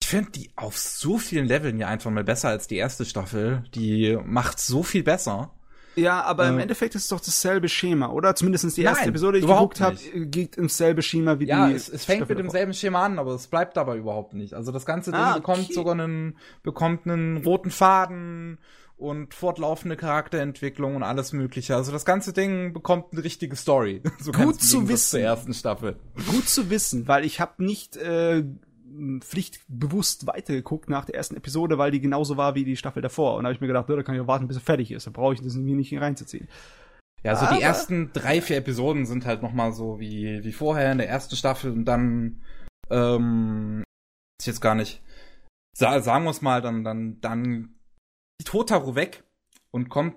ich 0.00 0.06
finde 0.08 0.30
die 0.30 0.50
auf 0.54 0.78
so 0.78 1.18
vielen 1.18 1.46
Leveln 1.46 1.78
ja 1.80 1.88
einfach 1.88 2.10
mal 2.12 2.22
besser 2.24 2.48
als 2.50 2.68
die 2.68 2.76
erste 2.76 3.04
Staffel. 3.04 3.64
Die 3.74 4.16
macht 4.24 4.60
so 4.60 4.82
viel 4.84 5.02
besser. 5.02 5.52
Ja, 5.96 6.22
aber 6.22 6.48
im 6.48 6.58
Äh, 6.58 6.62
Endeffekt 6.62 6.94
ist 6.94 7.02
es 7.02 7.08
doch 7.08 7.20
dasselbe 7.20 7.68
Schema, 7.68 8.08
oder? 8.10 8.34
Zumindest 8.34 8.76
die 8.76 8.82
erste 8.82 9.00
Nein, 9.02 9.08
Episode, 9.10 9.32
die 9.32 9.38
ich 9.40 9.44
überhaupt 9.44 9.78
geguckt 9.78 10.02
habe, 10.14 10.26
geht 10.26 10.56
im 10.56 10.68
selben 10.68 11.02
Schema 11.02 11.38
wie 11.38 11.46
Ja, 11.46 11.68
die 11.68 11.74
es, 11.74 11.88
es 11.88 12.04
fängt 12.04 12.18
Staffel 12.18 12.36
mit 12.36 12.44
demselben 12.44 12.72
Schema 12.74 13.04
an, 13.04 13.18
aber 13.18 13.34
es 13.34 13.46
bleibt 13.46 13.76
dabei 13.76 13.96
überhaupt 13.96 14.34
nicht. 14.34 14.54
Also 14.54 14.72
das 14.72 14.86
ganze 14.86 15.10
Ding 15.12 15.20
Ah, 15.20 15.34
bekommt 15.34 15.64
okay. 15.64 15.72
sogar 15.74 15.92
einen, 15.94 16.36
bekommt 16.62 17.06
einen 17.06 17.38
roten 17.44 17.70
Faden 17.70 18.58
und 18.96 19.34
fortlaufende 19.34 19.96
Charakterentwicklung 19.96 20.94
und 20.96 21.02
alles 21.02 21.32
mögliche. 21.32 21.74
Also 21.76 21.90
das 21.92 22.04
ganze 22.04 22.32
Ding 22.32 22.72
bekommt 22.72 23.06
eine 23.12 23.24
richtige 23.24 23.56
Story. 23.56 24.00
So 24.20 24.32
Gut 24.32 24.54
im 24.54 24.60
zu 24.60 24.88
wissen. 24.88 25.10
Zur 25.10 25.20
ersten 25.20 25.54
Staffel. 25.54 25.96
Gut 26.30 26.48
zu 26.48 26.70
wissen, 26.70 27.08
weil 27.08 27.24
ich 27.24 27.40
habe 27.40 27.64
nicht 27.64 27.96
äh, 27.96 28.44
pflichtbewusst 29.20 30.26
weitergeguckt 30.26 30.88
nach 30.88 31.04
der 31.04 31.14
ersten 31.14 31.36
Episode, 31.36 31.78
weil 31.78 31.90
die 31.90 32.00
genauso 32.00 32.36
war 32.36 32.54
wie 32.54 32.64
die 32.64 32.76
Staffel 32.76 33.02
davor. 33.02 33.36
Und 33.36 33.44
da 33.44 33.48
habe 33.48 33.54
ich 33.54 33.60
mir 33.60 33.66
gedacht, 33.66 33.88
ja, 33.88 33.96
da 33.96 34.02
kann 34.02 34.14
ich 34.14 34.20
auch 34.20 34.26
warten, 34.26 34.48
bis 34.48 34.56
er 34.56 34.62
fertig 34.62 34.90
ist. 34.90 35.06
Da 35.06 35.10
brauche 35.10 35.34
ich 35.34 35.40
das 35.40 35.54
mir 35.54 35.76
nicht 35.76 35.92
reinzuziehen. 35.98 36.48
Ja, 37.24 37.36
so 37.36 37.46
Aber- 37.46 37.56
die 37.56 37.62
ersten 37.62 38.12
drei, 38.12 38.40
vier 38.42 38.56
Episoden 38.56 39.06
sind 39.06 39.26
halt 39.26 39.42
noch 39.42 39.52
mal 39.52 39.72
so 39.72 40.00
wie, 40.00 40.42
wie 40.44 40.52
vorher 40.52 40.92
in 40.92 40.98
der 40.98 41.08
ersten 41.08 41.36
Staffel 41.36 41.70
und 41.72 41.84
dann, 41.84 42.42
ähm, 42.90 43.84
ist 44.40 44.46
jetzt 44.46 44.60
gar 44.60 44.74
nicht, 44.74 45.02
sa 45.76 46.00
sagen 46.00 46.24
wir 46.24 46.30
es 46.30 46.42
mal, 46.42 46.60
dann, 46.60 46.82
dann, 46.84 47.20
dann 47.20 47.74
geht 48.38 48.52
Hotaru 48.52 48.96
weg 48.96 49.22
und 49.70 49.88
kommt 49.88 50.16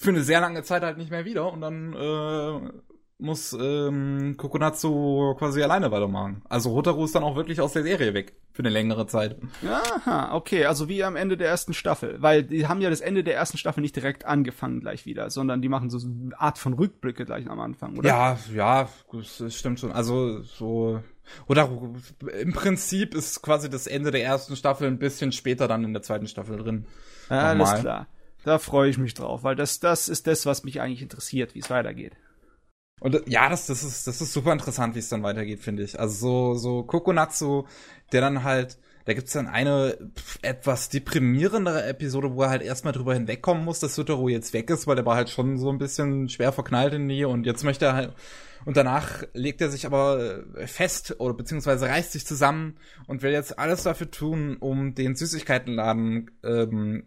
für 0.00 0.10
eine 0.10 0.22
sehr 0.22 0.40
lange 0.40 0.62
Zeit 0.64 0.82
halt 0.82 0.98
nicht 0.98 1.10
mehr 1.12 1.24
wieder 1.24 1.52
und 1.52 1.60
dann, 1.60 1.92
äh, 1.94 2.72
muss 3.20 3.56
ähm, 3.58 4.34
Kokonatsu 4.36 5.34
quasi 5.38 5.62
alleine 5.62 5.90
weitermachen. 5.90 6.42
Also 6.48 6.72
Hotaru 6.72 7.04
ist 7.04 7.14
dann 7.14 7.22
auch 7.22 7.36
wirklich 7.36 7.60
aus 7.60 7.72
der 7.72 7.82
Serie 7.82 8.14
weg 8.14 8.34
für 8.52 8.62
eine 8.62 8.70
längere 8.70 9.06
Zeit. 9.06 9.36
Aha, 9.66 10.34
okay, 10.34 10.66
also 10.66 10.88
wie 10.88 11.04
am 11.04 11.16
Ende 11.16 11.36
der 11.36 11.48
ersten 11.48 11.72
Staffel. 11.74 12.20
Weil 12.20 12.42
die 12.42 12.66
haben 12.66 12.80
ja 12.80 12.90
das 12.90 13.00
Ende 13.00 13.24
der 13.24 13.34
ersten 13.36 13.58
Staffel 13.58 13.80
nicht 13.80 13.96
direkt 13.96 14.24
angefangen 14.26 14.80
gleich 14.80 15.06
wieder, 15.06 15.30
sondern 15.30 15.62
die 15.62 15.68
machen 15.68 15.90
so 15.90 15.98
eine 15.98 16.38
Art 16.40 16.58
von 16.58 16.74
Rückblicke 16.74 17.24
gleich 17.24 17.48
am 17.48 17.60
Anfang, 17.60 17.96
oder? 17.98 18.08
Ja, 18.08 18.38
ja, 18.54 18.88
das 19.12 19.54
stimmt 19.54 19.80
schon. 19.80 19.92
Also 19.92 20.42
so 20.42 21.00
oder 21.46 21.70
im 22.40 22.52
Prinzip 22.52 23.14
ist 23.14 23.42
quasi 23.42 23.70
das 23.70 23.86
Ende 23.86 24.10
der 24.10 24.24
ersten 24.24 24.56
Staffel 24.56 24.88
ein 24.88 24.98
bisschen 24.98 25.32
später 25.32 25.68
dann 25.68 25.84
in 25.84 25.92
der 25.92 26.02
zweiten 26.02 26.26
Staffel 26.26 26.58
drin. 26.58 26.86
Ja, 27.28 27.50
alles 27.50 27.74
klar. 27.80 28.06
Da 28.44 28.58
freue 28.58 28.88
ich 28.88 28.98
mich 28.98 29.14
drauf, 29.14 29.44
weil 29.44 29.54
das, 29.54 29.80
das 29.80 30.08
ist 30.08 30.26
das, 30.26 30.46
was 30.46 30.64
mich 30.64 30.80
eigentlich 30.80 31.02
interessiert, 31.02 31.54
wie 31.54 31.58
es 31.58 31.70
weitergeht. 31.70 32.16
Und 33.00 33.22
ja, 33.26 33.48
das, 33.48 33.66
das 33.66 33.82
ist 33.82 34.06
das 34.06 34.20
ist 34.20 34.32
super 34.32 34.52
interessant, 34.52 34.94
wie 34.94 34.98
es 35.00 35.08
dann 35.08 35.22
weitergeht, 35.22 35.60
finde 35.60 35.82
ich. 35.82 35.98
Also 35.98 36.54
so 36.54 36.54
so 36.54 36.82
Kokonatsu, 36.84 37.64
der 38.12 38.20
dann 38.20 38.44
halt 38.44 38.78
da 39.06 39.14
gibt's 39.14 39.32
dann 39.32 39.46
eine 39.46 39.96
etwas 40.42 40.90
deprimierendere 40.90 41.84
Episode, 41.86 42.34
wo 42.34 42.42
er 42.42 42.50
halt 42.50 42.62
erstmal 42.62 42.92
drüber 42.92 43.14
hinwegkommen 43.14 43.64
muss, 43.64 43.80
dass 43.80 43.94
Sutaro 43.94 44.28
jetzt 44.28 44.52
weg 44.52 44.68
ist, 44.70 44.86
weil 44.86 44.96
der 44.96 45.06
war 45.06 45.16
halt 45.16 45.30
schon 45.30 45.58
so 45.58 45.70
ein 45.70 45.78
bisschen 45.78 46.28
schwer 46.28 46.52
verknallt 46.52 46.92
in 46.94 47.08
die 47.08 47.24
und 47.24 47.46
jetzt 47.46 47.64
möchte 47.64 47.86
er 47.86 47.94
halt 47.94 48.14
und 48.64 48.76
danach 48.76 49.24
legt 49.32 49.60
er 49.62 49.70
sich 49.70 49.86
aber 49.86 50.44
fest 50.66 51.16
oder 51.18 51.34
beziehungsweise 51.34 51.86
reißt 51.86 52.12
sich 52.12 52.26
zusammen 52.26 52.76
und 53.06 53.22
will 53.22 53.32
jetzt 53.32 53.58
alles 53.58 53.84
dafür 53.84 54.10
tun, 54.10 54.56
um 54.58 54.94
den 54.94 55.16
Süßigkeitenladen 55.16 56.30
ähm, 56.44 57.04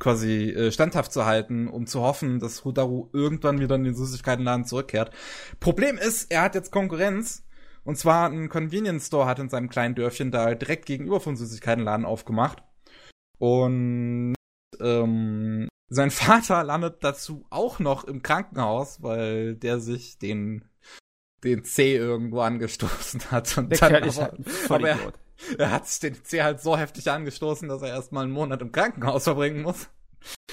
quasi 0.00 0.50
äh, 0.50 0.72
standhaft 0.72 1.12
zu 1.12 1.24
halten, 1.26 1.68
um 1.68 1.86
zu 1.86 2.00
hoffen, 2.00 2.40
dass 2.40 2.64
Hudaru 2.64 3.08
irgendwann 3.12 3.60
wieder 3.60 3.76
in 3.76 3.84
den 3.84 3.94
Süßigkeitenladen 3.94 4.64
zurückkehrt. 4.64 5.12
Problem 5.60 5.96
ist, 5.98 6.32
er 6.32 6.42
hat 6.42 6.56
jetzt 6.56 6.72
Konkurrenz. 6.72 7.46
Und 7.84 7.96
zwar 7.96 8.28
ein 8.28 8.48
Convenience 8.48 9.06
Store 9.06 9.26
hat 9.26 9.38
in 9.38 9.48
seinem 9.48 9.68
kleinen 9.70 9.94
Dörfchen 9.94 10.30
da 10.32 10.54
direkt 10.54 10.84
gegenüber 10.86 11.20
vom 11.20 11.36
Süßigkeitenladen 11.36 12.04
aufgemacht. 12.04 12.62
Und 13.38 14.34
ähm, 14.80 15.68
sein 15.88 16.10
Vater 16.10 16.62
landet 16.64 17.02
dazu 17.02 17.46
auch 17.50 17.78
noch 17.78 18.04
im 18.04 18.22
Krankenhaus, 18.22 19.02
weil 19.02 19.54
der 19.54 19.80
sich 19.80 20.18
den 20.18 20.64
den 21.42 21.64
C 21.64 21.96
irgendwo 21.96 22.40
angestoßen 22.40 23.30
hat. 23.30 23.56
Und 23.56 23.70
Der 23.70 23.78
dann 23.78 23.90
Kerl 23.92 24.06
ist 24.06 24.18
aber- 24.18 24.36
halt 24.36 24.70
aber 24.70 24.88
er. 24.88 25.12
Er 25.58 25.70
hat 25.70 25.86
sich 25.86 26.00
den 26.00 26.24
C 26.24 26.42
halt 26.42 26.60
so 26.60 26.76
heftig 26.76 27.10
angestoßen, 27.10 27.68
dass 27.68 27.82
er 27.82 27.88
erstmal 27.88 28.24
einen 28.24 28.32
Monat 28.32 28.62
im 28.62 28.72
Krankenhaus 28.72 29.24
verbringen 29.24 29.62
muss. 29.62 29.88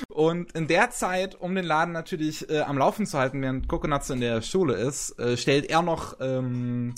Und 0.09 0.53
in 0.53 0.68
der 0.68 0.91
Zeit, 0.91 1.35
um 1.35 1.53
den 1.55 1.65
Laden 1.65 1.91
natürlich 1.91 2.49
äh, 2.49 2.61
am 2.61 2.77
Laufen 2.77 3.05
zu 3.05 3.18
halten, 3.18 3.41
während 3.41 3.68
Kokonatsu 3.68 4.14
in 4.14 4.22
der 4.22 4.41
Schule 4.41 4.76
ist, 4.76 5.19
äh, 5.19 5.35
stellt 5.35 5.65
er 5.65 5.81
noch 5.81 6.18
ähm, 6.22 6.95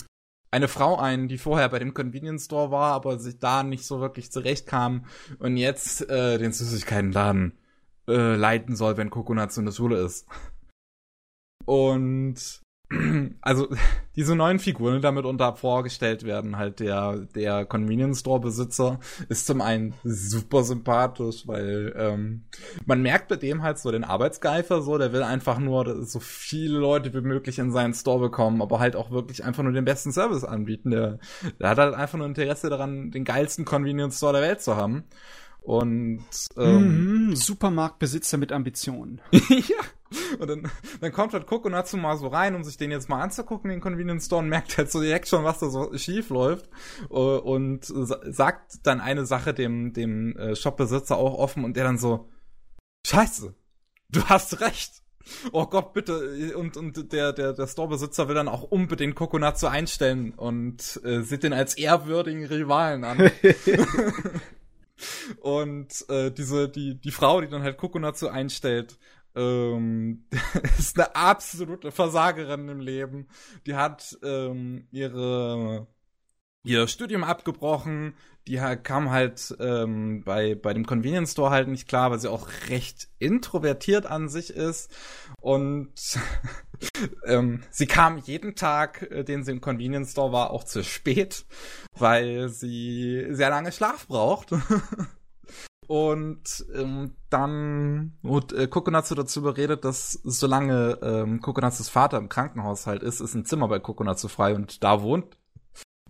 eine 0.50 0.68
Frau 0.68 0.96
ein, 0.96 1.28
die 1.28 1.38
vorher 1.38 1.68
bei 1.68 1.78
dem 1.78 1.94
Convenience 1.94 2.44
Store 2.44 2.70
war, 2.70 2.92
aber 2.92 3.18
sich 3.18 3.38
da 3.38 3.62
nicht 3.62 3.84
so 3.84 4.00
wirklich 4.00 4.30
zurechtkam 4.30 5.06
und 5.38 5.56
jetzt 5.56 6.08
äh, 6.08 6.38
den 6.38 6.52
Süßigkeitenladen 6.52 7.58
äh, 8.08 8.36
leiten 8.36 8.76
soll, 8.76 8.96
wenn 8.96 9.10
Kokonatsu 9.10 9.60
in 9.60 9.66
der 9.66 9.72
Schule 9.72 10.00
ist. 10.00 10.26
Und 11.64 12.60
also 13.40 13.68
diese 14.16 14.34
neuen 14.34 14.58
Figuren, 14.58 14.96
die 14.96 15.00
damit 15.00 15.24
unter 15.24 15.54
vorgestellt 15.54 16.24
werden, 16.24 16.56
halt 16.56 16.80
der 16.80 17.26
der 17.34 17.64
Convenience 17.64 18.20
Store 18.20 18.40
Besitzer 18.40 18.98
ist 19.28 19.46
zum 19.46 19.60
einen 19.60 19.94
super 20.02 20.64
sympathisch, 20.64 21.46
weil 21.46 21.94
ähm, 21.96 22.42
man 22.86 23.02
merkt 23.02 23.28
bei 23.28 23.36
dem 23.36 23.62
halt 23.62 23.78
so 23.78 23.90
den 23.90 24.04
Arbeitsgeifer 24.04 24.82
so, 24.82 24.98
der 24.98 25.12
will 25.12 25.22
einfach 25.22 25.58
nur 25.58 26.04
so 26.04 26.18
viele 26.18 26.78
Leute 26.78 27.14
wie 27.14 27.20
möglich 27.20 27.58
in 27.58 27.70
seinen 27.70 27.94
Store 27.94 28.18
bekommen, 28.18 28.60
aber 28.60 28.80
halt 28.80 28.96
auch 28.96 29.10
wirklich 29.10 29.44
einfach 29.44 29.62
nur 29.62 29.72
den 29.72 29.84
besten 29.84 30.12
Service 30.12 30.44
anbieten. 30.44 30.90
Der, 30.90 31.18
der 31.60 31.70
hat 31.70 31.78
halt 31.78 31.94
einfach 31.94 32.18
nur 32.18 32.26
Interesse 32.26 32.70
daran, 32.70 33.10
den 33.10 33.24
geilsten 33.24 33.64
Convenience 33.64 34.16
Store 34.16 34.32
der 34.32 34.42
Welt 34.42 34.62
zu 34.62 34.76
haben. 34.76 35.04
Und 35.62 36.24
ähm, 36.56 37.28
Mhm, 37.28 37.36
Supermarktbesitzer 37.36 38.38
mit 38.38 38.52
Ambitionen. 38.52 39.20
ja. 39.32 39.76
Und 40.40 40.48
dann, 40.48 40.68
dann 41.00 41.12
kommt 41.12 41.34
halt 41.34 41.46
Kokonatsu 41.46 41.96
mal 41.96 42.16
so 42.16 42.26
rein, 42.28 42.54
um 42.56 42.64
sich 42.64 42.76
den 42.76 42.90
jetzt 42.90 43.08
mal 43.08 43.20
anzugucken, 43.20 43.70
den 43.70 43.80
Convenience 43.80 44.26
Store, 44.26 44.42
und 44.42 44.48
merkt 44.48 44.76
halt 44.76 44.90
so 44.90 45.00
direkt 45.00 45.28
schon, 45.28 45.44
was 45.44 45.60
da 45.60 45.68
so 45.68 45.96
schief 45.96 46.30
läuft. 46.30 46.68
Äh, 47.10 47.14
Und 47.14 47.84
sa- 47.84 48.20
sagt 48.24 48.78
dann 48.84 49.00
eine 49.00 49.24
Sache 49.26 49.54
dem, 49.54 49.92
dem 49.92 50.36
äh, 50.36 50.56
Shopbesitzer 50.56 51.16
auch 51.16 51.34
offen 51.38 51.64
und 51.64 51.76
der 51.76 51.84
dann 51.84 51.98
so, 51.98 52.28
Scheiße, 53.06 53.54
du 54.10 54.24
hast 54.24 54.60
recht. 54.60 54.94
Oh 55.52 55.66
Gott, 55.66 55.92
bitte. 55.92 56.56
Und, 56.56 56.76
und 56.76 57.12
der, 57.12 57.32
der, 57.32 57.52
der 57.52 57.66
Storebesitzer 57.68 58.26
will 58.26 58.34
dann 58.34 58.48
auch 58.48 58.62
unbedingt 58.62 59.14
Kokonatsu 59.14 59.68
einstellen 59.68 60.32
und 60.34 61.00
äh, 61.04 61.20
sieht 61.22 61.44
den 61.44 61.52
als 61.52 61.74
ehrwürdigen 61.76 62.46
Rivalen 62.46 63.04
an. 63.04 63.18
Und 65.40 66.08
äh, 66.08 66.30
diese, 66.30 66.68
die, 66.68 67.00
die 67.00 67.10
Frau, 67.10 67.40
die 67.40 67.48
dann 67.48 67.62
halt 67.62 67.78
Kokonatsu 67.78 68.28
einstellt, 68.28 68.98
ähm, 69.34 70.26
ist 70.78 70.98
eine 70.98 71.14
absolute 71.14 71.92
Versagerin 71.92 72.68
im 72.68 72.80
Leben. 72.80 73.28
Die 73.66 73.74
hat 73.74 74.18
ähm, 74.22 74.88
ihre 74.90 75.86
ihr 76.62 76.86
Studium 76.88 77.24
abgebrochen, 77.24 78.14
die 78.50 78.56
kam 78.82 79.10
halt 79.10 79.56
ähm, 79.60 80.24
bei, 80.24 80.56
bei 80.56 80.74
dem 80.74 80.84
Convenience 80.84 81.32
Store 81.32 81.50
halt 81.50 81.68
nicht 81.68 81.86
klar, 81.86 82.10
weil 82.10 82.18
sie 82.18 82.30
auch 82.30 82.48
recht 82.68 83.08
introvertiert 83.20 84.06
an 84.06 84.28
sich 84.28 84.50
ist. 84.50 84.90
Und 85.40 85.92
ähm, 87.26 87.62
sie 87.70 87.86
kam 87.86 88.18
jeden 88.18 88.56
Tag, 88.56 89.08
äh, 89.10 89.22
den 89.22 89.44
sie 89.44 89.52
im 89.52 89.60
Convenience 89.60 90.10
Store 90.10 90.32
war, 90.32 90.50
auch 90.50 90.64
zu 90.64 90.82
spät, 90.82 91.44
weil 91.96 92.48
sie 92.48 93.26
sehr 93.30 93.50
lange 93.50 93.70
Schlaf 93.70 94.08
braucht. 94.08 94.50
Und 95.86 96.64
ähm, 96.74 97.14
dann 97.30 98.16
wurde 98.22 98.56
äh, 98.56 98.66
Kokonatsu 98.66 99.14
dazu 99.14 99.40
überredet, 99.40 99.84
dass 99.84 100.12
solange 100.24 100.98
ähm, 101.02 101.40
Kokonatsus 101.40 101.88
Vater 101.88 102.18
im 102.18 102.28
Krankenhaus 102.28 102.86
halt 102.86 103.02
ist, 103.02 103.20
ist 103.20 103.34
ein 103.34 103.44
Zimmer 103.44 103.68
bei 103.68 103.80
Kokonatsu 103.80 104.28
frei 104.28 104.54
und 104.54 104.84
da 104.84 105.02
wohnt 105.02 105.36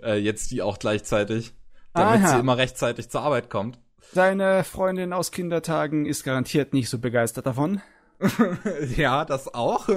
äh, 0.03 0.19
jetzt 0.19 0.51
die 0.51 0.63
auch 0.63 0.79
gleichzeitig, 0.79 1.55
damit 1.93 2.23
Aha. 2.23 2.29
sie 2.35 2.41
immer 2.41 2.57
rechtzeitig 2.57 3.11
zur 3.11 3.23
Arbeit 3.23 3.51
kommt. 3.51 3.79
Deine 4.15 4.65
Freundin 4.65 5.13
aus 5.13 5.31
Kindertagen 5.31 6.07
ist 6.07 6.25
garantiert 6.25 6.73
nicht 6.73 6.89
so 6.89 6.99
begeistert 6.99 7.47
davon. 7.47 7.81
ja, 8.97 9.25
das 9.25 9.53
auch. 9.55 9.89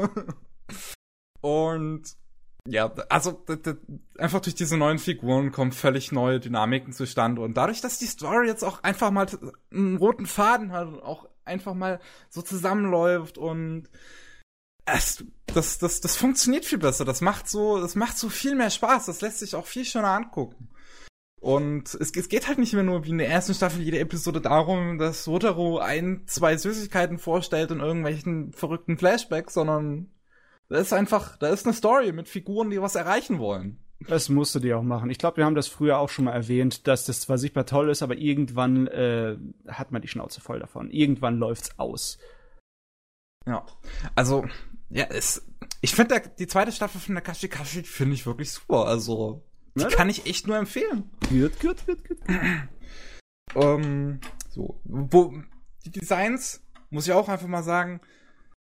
Und 1.41 2.03
ja, 2.67 2.93
also 3.09 3.43
einfach 4.17 4.39
durch 4.39 4.55
diese 4.55 4.77
neuen 4.77 4.99
Figuren 4.99 5.51
kommen 5.51 5.73
völlig 5.73 6.11
neue 6.11 6.39
Dynamiken 6.39 6.93
zustande 6.93 7.41
und 7.41 7.55
dadurch, 7.55 7.81
dass 7.81 7.97
die 7.97 8.05
Story 8.05 8.47
jetzt 8.47 8.63
auch 8.63 8.83
einfach 8.83 9.11
mal 9.11 9.27
einen 9.71 9.97
roten 9.97 10.25
Faden 10.25 10.71
hat 10.71 10.87
und 10.87 11.01
auch 11.01 11.27
einfach 11.43 11.73
mal 11.73 11.99
so 12.29 12.41
zusammenläuft 12.41 13.37
und 13.37 13.89
es, 14.85 15.25
das, 15.47 15.77
das, 15.77 16.01
das 16.01 16.15
funktioniert 16.15 16.65
viel 16.65 16.77
besser. 16.77 17.05
Das 17.05 17.21
macht 17.21 17.49
so, 17.49 17.79
das 17.79 17.95
macht 17.95 18.17
so 18.17 18.29
viel 18.29 18.55
mehr 18.55 18.69
Spaß. 18.69 19.05
Das 19.05 19.21
lässt 19.21 19.39
sich 19.39 19.55
auch 19.55 19.65
viel 19.65 19.85
schöner 19.85 20.09
angucken. 20.09 20.69
Und 21.43 21.93
es, 21.95 22.15
es 22.15 22.29
geht 22.29 22.47
halt 22.47 22.57
nicht 22.57 22.71
mehr 22.71 22.83
nur 22.83 23.03
wie 23.03 23.09
in 23.09 23.17
der 23.17 23.27
ersten 23.27 23.53
Staffel 23.53 23.81
jede 23.81 23.99
Episode 23.99 24.39
darum, 24.39 24.97
dass 24.97 25.27
Rotaro 25.27 25.77
ein, 25.77 26.21
zwei 26.25 26.55
Süßigkeiten 26.55 27.17
vorstellt 27.17 27.69
in 27.69 27.81
irgendwelchen 27.81 28.53
verrückten 28.53 28.97
Flashbacks, 28.97 29.53
sondern 29.53 30.09
da 30.69 30.77
ist 30.77 30.93
einfach, 30.93 31.35
da 31.35 31.49
ist 31.49 31.65
eine 31.65 31.73
Story 31.73 32.13
mit 32.13 32.29
Figuren, 32.29 32.69
die 32.69 32.81
was 32.81 32.95
erreichen 32.95 33.39
wollen. 33.39 33.77
Das 34.07 34.29
musst 34.29 34.55
du 34.55 34.59
dir 34.59 34.77
auch 34.77 34.83
machen. 34.83 35.09
Ich 35.09 35.17
glaube, 35.17 35.35
wir 35.35 35.43
haben 35.43 35.53
das 35.53 35.67
früher 35.67 35.97
auch 35.97 36.07
schon 36.07 36.25
mal 36.25 36.31
erwähnt, 36.31 36.87
dass 36.87 37.03
das 37.03 37.19
zwar 37.19 37.37
sichtbar 37.37 37.65
toll 37.65 37.89
ist, 37.89 38.03
aber 38.03 38.15
irgendwann 38.15 38.87
äh, 38.87 39.35
hat 39.67 39.91
man 39.91 40.01
die 40.01 40.07
Schnauze 40.07 40.39
voll 40.39 40.59
davon. 40.59 40.91
Irgendwann 40.91 41.39
läuft's 41.39 41.77
aus. 41.77 42.19
Ja. 43.45 43.65
Also, 44.15 44.45
ja, 44.89 45.07
es, 45.09 45.45
ich 45.81 45.93
finde 45.93 46.21
die 46.39 46.47
zweite 46.47 46.71
Staffel 46.71 47.01
von 47.01 47.15
der 47.15 47.21
Kashi 47.21 47.49
Kashi 47.49 47.83
finde 47.83 48.13
ich 48.13 48.25
wirklich 48.25 48.49
super. 48.49 48.85
Also, 48.85 49.43
die 49.75 49.85
kann 49.85 50.09
ich 50.09 50.25
echt 50.25 50.47
nur 50.47 50.57
empfehlen. 50.57 51.09
Gut, 51.29 51.59
gut, 51.59 51.85
gut, 51.85 52.07
gut. 52.07 52.19
Ähm, 53.55 54.19
so, 54.49 54.79
wo, 54.83 55.33
die 55.85 55.91
Designs, 55.91 56.61
muss 56.89 57.07
ich 57.07 57.13
auch 57.13 57.29
einfach 57.29 57.47
mal 57.47 57.63
sagen, 57.63 58.01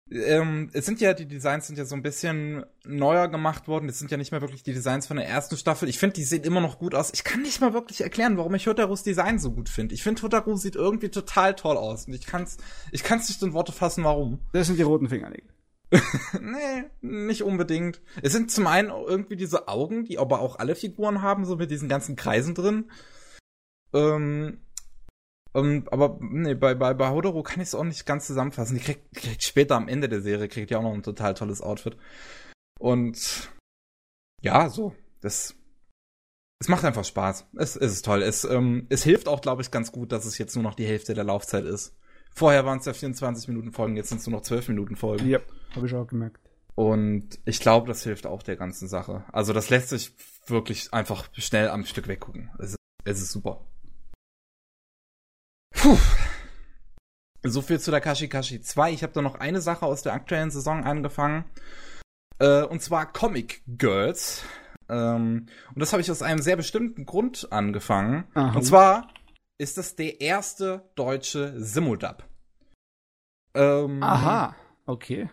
ähm, 0.09 0.71
es 0.73 0.87
sind 0.87 1.01
ja, 1.01 1.15
die 1.15 1.27
Designs 1.27 1.67
sind 1.67 1.79
ja 1.79 1.85
so 1.85 1.97
ein 1.97 2.03
bisschen 2.03 2.65
neuer 2.85 3.27
gemacht 3.27 3.67
worden. 3.67 3.89
Es 3.89 3.99
sind 3.99 4.11
ja 4.11 4.17
nicht 4.17 4.31
mehr 4.31 4.41
wirklich 4.41 4.63
die 4.63 4.73
Designs 4.73 5.09
von 5.09 5.17
der 5.17 5.27
ersten 5.27 5.57
Staffel. 5.57 5.89
Ich 5.89 5.99
finde, 5.99 6.15
die 6.15 6.23
sehen 6.23 6.45
immer 6.45 6.61
noch 6.61 6.79
gut 6.79 6.95
aus. 6.95 7.11
Ich 7.13 7.25
kann 7.25 7.43
nicht 7.43 7.61
mal 7.61 7.73
wirklich 7.73 8.03
erklären, 8.03 8.37
warum 8.37 8.55
ich 8.55 8.69
Hotarus 8.69 9.03
Design 9.03 9.41
so 9.41 9.51
gut 9.51 9.69
finde. 9.69 9.95
Ich 9.97 10.05
finde, 10.05 10.23
Hotaru 10.23 10.57
sieht 10.57 10.77
irgendwie 10.77 11.09
total 11.09 11.57
toll 11.57 11.77
aus. 11.77 12.07
Und 12.07 12.15
ich 12.15 12.25
kann's, 12.25 12.57
ich 12.93 13.03
kann's 13.03 13.29
nicht 13.29 13.43
in 13.43 13.53
Worte 13.53 13.73
fassen, 13.73 14.05
warum. 14.05 14.39
Das 14.53 14.69
sind 14.69 14.79
die 14.79 14.83
roten 14.83 15.09
Fingernägel. 15.09 15.56
nee, 16.41 16.85
nicht 17.01 17.43
unbedingt. 17.43 18.01
Es 18.23 18.33
sind 18.33 18.51
zum 18.51 18.67
einen 18.67 18.91
irgendwie 18.91 19.37
diese 19.37 19.69
Augen, 19.69 20.05
die 20.05 20.19
aber 20.19 20.41
auch 20.41 20.59
alle 20.59 20.75
Figuren 20.75 21.23
haben, 21.23 21.45
so 21.45 21.57
mit 21.57 21.71
diesen 21.71 21.89
ganzen 21.89 22.17
Kreisen 22.17 22.55
drin. 22.55 22.91
Ähm, 23.93 24.61
ähm, 25.55 25.87
aber 25.91 26.19
nee, 26.21 26.55
bei, 26.55 26.75
bei, 26.75 26.93
bei 26.95 27.11
Hodoro 27.11 27.43
kann 27.43 27.61
ich 27.61 27.69
es 27.69 27.75
auch 27.75 27.85
nicht 27.85 28.05
ganz 28.05 28.27
zusammenfassen. 28.27 28.77
Die 28.77 28.83
kriegt, 28.83 29.15
kriegt 29.15 29.43
später 29.43 29.77
am 29.77 29.89
Ende 29.89 30.09
der 30.09 30.21
Serie, 30.21 30.49
kriegt 30.49 30.71
ja 30.71 30.79
auch 30.79 30.83
noch 30.83 30.95
ein 30.95 31.03
total 31.03 31.35
tolles 31.35 31.63
Outfit. 31.63 31.97
Und 32.79 33.51
ja, 34.43 34.69
so, 34.69 34.95
das 35.21 35.55
es 36.61 36.69
macht 36.69 36.85
einfach 36.85 37.05
Spaß. 37.05 37.47
Es, 37.57 37.77
es 37.77 37.93
ist 37.93 38.05
toll. 38.05 38.23
Es, 38.23 38.45
ähm, 38.45 38.87
es 38.89 39.03
hilft 39.03 39.29
auch, 39.29 39.41
glaube 39.41 39.63
ich, 39.63 39.71
ganz 39.71 39.93
gut, 39.93 40.13
dass 40.13 40.25
es 40.25 40.39
jetzt 40.39 40.55
nur 40.55 40.63
noch 40.63 40.75
die 40.75 40.87
Hälfte 40.87 41.15
der 41.15 41.25
Laufzeit 41.25 41.65
ist. 41.65 41.95
Vorher 42.37 42.67
waren 42.67 42.79
es 42.79 42.85
ja 42.85 42.93
24 42.93 43.49
Minuten 43.49 43.73
Folgen, 43.73 43.97
jetzt 43.97 44.11
sind 44.11 44.19
es 44.19 44.27
nur 44.27 44.37
noch 44.37 44.43
12 44.43 44.69
Minuten 44.69 44.95
Folgen. 44.95 45.27
Ja, 45.27 45.39
habe 45.75 45.87
ich 45.87 45.95
auch 45.95 46.07
gemerkt. 46.07 46.39
Und 46.75 47.39
ich 47.47 47.61
glaube, 47.61 47.89
das 47.89 48.03
hilft 48.03 48.27
auch 48.27 48.43
der 48.43 48.57
ganzen 48.57 48.89
Sache. 48.89 49.25
Also 49.33 49.55
das 49.55 49.71
lässt 49.71 49.89
sich 49.89 50.13
wirklich 50.47 50.93
einfach 50.93 51.31
schnell 51.33 51.71
am 51.71 51.87
Stück 51.87 52.09
weggucken. 52.09 52.51
Es 52.59 52.71
ist, 52.71 52.77
es 53.05 53.23
ist 53.23 53.33
super. 53.33 53.65
Puh. 55.75 55.97
So 57.43 57.63
viel 57.63 57.81
zu 57.81 57.91
der 57.91 58.03
Kashikashi 58.03 58.61
2. 58.61 58.93
Ich 58.93 59.03
habe 59.03 59.15
da 59.15 59.23
noch 59.23 59.37
eine 59.37 59.63
Sache 59.63 59.87
aus 59.87 60.03
der 60.03 60.13
aktuellen 60.13 60.51
Saison 60.51 60.85
angefangen. 60.85 61.47
Äh, 62.39 62.65
und 62.65 62.83
zwar 62.83 63.11
Comic 63.11 63.63
Girls. 63.67 64.43
Ähm, 64.91 65.47
und 65.75 65.81
das 65.81 65.93
habe 65.93 66.03
ich 66.03 66.11
aus 66.11 66.21
einem 66.21 66.43
sehr 66.43 66.57
bestimmten 66.57 67.07
Grund 67.07 67.49
angefangen. 67.51 68.25
Aha. 68.35 68.57
Und 68.57 68.63
zwar 68.63 69.09
ist 69.59 69.79
das 69.79 69.97
der 69.97 70.21
erste 70.21 70.83
deutsche 70.95 71.55
Simudub. 71.57 72.25
Ähm, 73.55 74.03
Aha, 74.03 74.55
okay. 74.85 75.29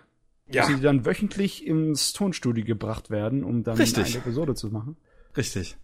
Ja. 0.48 0.62
Dass 0.62 0.72
sie 0.72 0.82
dann 0.82 1.06
wöchentlich 1.06 1.66
ins 1.66 2.14
Tonstudio 2.14 2.66
gebracht 2.66 3.10
werden, 3.10 3.44
um 3.44 3.64
dann 3.64 3.78
Richtig. 3.78 4.16
eine 4.16 4.18
Episode 4.18 4.56
zu 4.56 4.68
machen. 4.70 4.98
Richtig. 5.36 5.78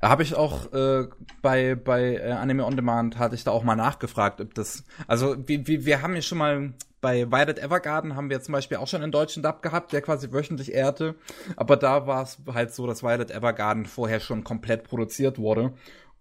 Habe 0.00 0.22
ich 0.22 0.34
auch 0.34 0.72
äh, 0.72 1.08
bei 1.40 1.74
bei 1.74 2.16
äh, 2.16 2.32
Anime 2.32 2.64
on 2.64 2.76
Demand 2.76 3.18
hatte 3.18 3.34
ich 3.34 3.44
da 3.44 3.50
auch 3.50 3.64
mal 3.64 3.76
nachgefragt, 3.76 4.40
ob 4.40 4.54
das 4.54 4.84
also 5.06 5.36
wir, 5.46 5.66
wir, 5.66 5.84
wir 5.84 6.02
haben 6.02 6.14
ja 6.14 6.22
schon 6.22 6.38
mal 6.38 6.74
bei 7.02 7.30
Violet 7.30 7.58
Evergarden 7.58 8.14
haben 8.14 8.30
wir 8.30 8.40
zum 8.42 8.52
Beispiel 8.52 8.76
auch 8.76 8.86
schon 8.86 9.02
einen 9.02 9.10
deutschen 9.10 9.42
Dub 9.42 9.60
gehabt, 9.60 9.92
der 9.92 10.02
quasi 10.02 10.32
wöchentlich 10.32 10.72
ehrte. 10.72 11.16
Aber 11.56 11.76
da 11.76 12.06
war 12.06 12.22
es 12.22 12.38
halt 12.54 12.72
so, 12.72 12.86
dass 12.86 13.02
Violet 13.02 13.32
Evergarden 13.32 13.86
vorher 13.86 14.20
schon 14.20 14.44
komplett 14.44 14.84
produziert 14.84 15.36
wurde, 15.36 15.72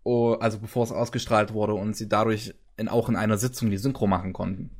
also 0.04 0.60
bevor 0.60 0.84
es 0.84 0.92
ausgestrahlt 0.92 1.54
wurde 1.54 1.74
und 1.74 1.96
sie 1.96 2.10
dadurch 2.10 2.54
in, 2.78 2.90
auch 2.90 3.10
in 3.10 3.16
einer 3.16 3.38
Sitzung 3.38 3.70
die 3.70 3.78
Synchro 3.78 4.08
machen 4.08 4.34
konnten. 4.34 4.78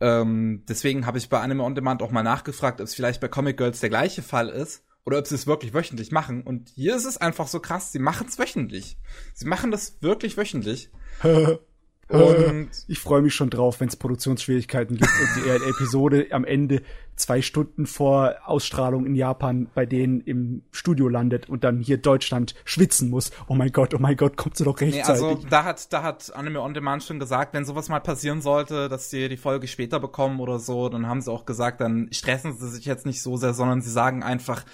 Ähm, 0.00 0.64
deswegen 0.68 1.06
habe 1.06 1.18
ich 1.18 1.28
bei 1.28 1.40
Anime 1.40 1.62
on 1.62 1.74
Demand 1.74 2.02
auch 2.02 2.10
mal 2.10 2.22
nachgefragt, 2.22 2.80
ob 2.80 2.86
es 2.86 2.94
vielleicht 2.94 3.20
bei 3.20 3.28
Comic 3.28 3.56
Girls 3.58 3.80
der 3.80 3.90
gleiche 3.90 4.22
Fall 4.22 4.48
ist 4.48 4.84
oder 5.04 5.18
ob 5.18 5.26
sie 5.26 5.34
es 5.34 5.46
wirklich 5.46 5.74
wöchentlich 5.74 6.10
machen. 6.10 6.42
Und 6.42 6.70
hier 6.70 6.96
ist 6.96 7.04
es 7.04 7.18
einfach 7.18 7.48
so 7.48 7.60
krass, 7.60 7.92
sie 7.92 7.98
machen 7.98 8.26
es 8.28 8.38
wöchentlich. 8.38 8.98
Sie 9.34 9.46
machen 9.46 9.70
das 9.70 10.00
wirklich 10.02 10.36
wöchentlich. 10.36 10.90
Und 12.10 12.70
Ich 12.88 12.98
freue 12.98 13.22
mich 13.22 13.34
schon 13.34 13.50
drauf, 13.50 13.80
wenn 13.80 13.88
es 13.88 13.96
Produktionsschwierigkeiten 13.96 14.96
gibt 14.96 15.10
und 15.10 15.44
die 15.44 15.48
Episode 15.70 16.26
am 16.32 16.44
Ende 16.44 16.82
zwei 17.14 17.42
Stunden 17.42 17.86
vor 17.86 18.36
Ausstrahlung 18.44 19.06
in 19.06 19.14
Japan 19.14 19.68
bei 19.74 19.86
denen 19.86 20.20
im 20.22 20.62
Studio 20.72 21.08
landet 21.08 21.48
und 21.48 21.62
dann 21.62 21.78
hier 21.78 21.98
Deutschland 21.98 22.54
schwitzen 22.64 23.10
muss. 23.10 23.30
Oh 23.46 23.54
mein 23.54 23.70
Gott, 23.70 23.94
oh 23.94 23.98
mein 23.98 24.16
Gott, 24.16 24.36
kommt 24.36 24.56
sie 24.56 24.64
doch 24.64 24.80
nee, 24.80 24.86
rechtzeitig. 24.86 25.22
also 25.22 25.46
da 25.48 25.64
hat, 25.64 25.92
da 25.92 26.02
hat 26.02 26.34
Anime 26.34 26.60
on 26.60 26.74
Demand 26.74 27.04
schon 27.04 27.20
gesagt, 27.20 27.54
wenn 27.54 27.64
sowas 27.64 27.88
mal 27.88 28.00
passieren 28.00 28.40
sollte, 28.40 28.88
dass 28.88 29.10
sie 29.10 29.28
die 29.28 29.36
Folge 29.36 29.68
später 29.68 30.00
bekommen 30.00 30.40
oder 30.40 30.58
so, 30.58 30.88
dann 30.88 31.06
haben 31.06 31.20
sie 31.20 31.30
auch 31.30 31.44
gesagt, 31.44 31.80
dann 31.80 32.08
stressen 32.12 32.56
sie 32.56 32.68
sich 32.68 32.86
jetzt 32.86 33.06
nicht 33.06 33.22
so 33.22 33.36
sehr, 33.36 33.54
sondern 33.54 33.82
sie 33.82 33.90
sagen 33.90 34.22
einfach, 34.22 34.64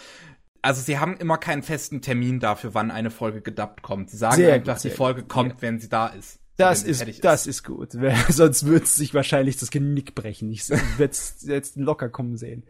also 0.63 0.81
sie 0.81 0.99
haben 0.99 1.17
immer 1.17 1.39
keinen 1.39 1.63
festen 1.63 2.01
Termin 2.01 2.41
dafür, 2.41 2.75
wann 2.75 2.91
eine 2.91 3.11
Folge 3.11 3.41
gedubbt 3.41 3.83
kommt. 3.83 4.11
Sie 4.11 4.17
sagen 4.17 4.37
Sehr 4.37 4.55
einfach, 4.55 4.75
gut, 4.75 4.85
die 4.85 4.91
Folge 4.91 5.23
kommt, 5.23 5.63
wenn 5.63 5.79
sie 5.79 5.89
da 5.89 6.09
ist. 6.09 6.41
Das 6.57 6.83
ist, 6.83 7.25
das 7.25 7.47
ist 7.47 7.65
gut. 7.65 7.93
Sonst 8.29 8.67
würde 8.67 8.85
es 8.85 8.97
sich 8.97 9.15
wahrscheinlich 9.15 9.57
das 9.57 9.71
Genick 9.71 10.15
brechen. 10.15 10.51
Ich 10.51 10.69
werde 10.71 11.11
es 11.11 11.43
jetzt 11.43 11.77
locker 11.77 12.09
kommen 12.09 12.37
sehen. 12.37 12.65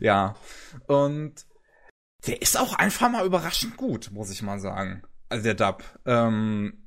Ja. 0.00 0.34
Und 0.86 1.46
der 2.26 2.42
ist 2.42 2.58
auch 2.58 2.74
einfach 2.74 3.10
mal 3.10 3.26
überraschend 3.26 3.76
gut, 3.76 4.10
muss 4.12 4.30
ich 4.30 4.42
mal 4.42 4.58
sagen. 4.58 5.02
Also 5.28 5.44
der 5.44 5.54
Dub. 5.54 5.84
Ähm, 6.04 6.86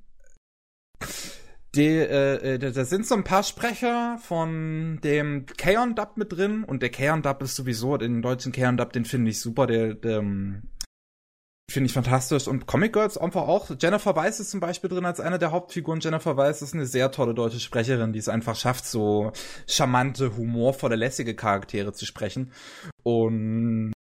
die, 1.76 1.85
äh, 1.85 2.55
äh, 2.55 2.59
da 2.59 2.71
da 2.71 2.84
sind 2.84 3.05
so 3.05 3.15
ein 3.15 3.23
paar 3.23 3.43
Sprecher 3.43 4.17
von 4.21 4.99
dem 5.03 5.45
Kaon 5.45 5.93
Dub 5.95 6.17
mit 6.17 6.31
drin 6.31 6.63
und 6.63 6.81
der 6.81 6.89
Kaon 6.89 7.21
Dub 7.21 7.43
ist 7.43 7.55
sowieso, 7.55 7.97
den 7.97 8.21
deutschen 8.21 8.51
Kaon 8.51 8.76
Dub, 8.76 8.91
den 8.91 9.05
finde 9.05 9.30
ich 9.30 9.39
super, 9.39 9.67
der, 9.67 9.93
der 9.93 10.17
ähm, 10.17 10.63
finde 11.69 11.87
ich 11.87 11.93
fantastisch 11.93 12.47
und 12.47 12.65
Comic 12.65 12.93
Girls 12.93 13.17
einfach 13.17 13.43
auch. 13.43 13.69
Jennifer 13.79 14.15
Weiss 14.15 14.39
ist 14.39 14.51
zum 14.51 14.59
Beispiel 14.59 14.89
drin 14.89 15.05
als 15.05 15.19
eine 15.19 15.39
der 15.39 15.51
Hauptfiguren. 15.51 15.99
Jennifer 15.99 16.37
Weiss 16.37 16.61
ist 16.61 16.73
eine 16.73 16.85
sehr 16.85 17.11
tolle 17.11 17.33
deutsche 17.33 17.59
Sprecherin, 17.59 18.13
die 18.13 18.19
es 18.19 18.29
einfach 18.29 18.55
schafft, 18.55 18.85
so 18.85 19.31
charmante, 19.67 20.35
humorvolle, 20.35 20.95
lässige 20.95 21.35
Charaktere 21.35 21.93
zu 21.93 22.05
sprechen. 22.05 22.51
Und 23.03 23.93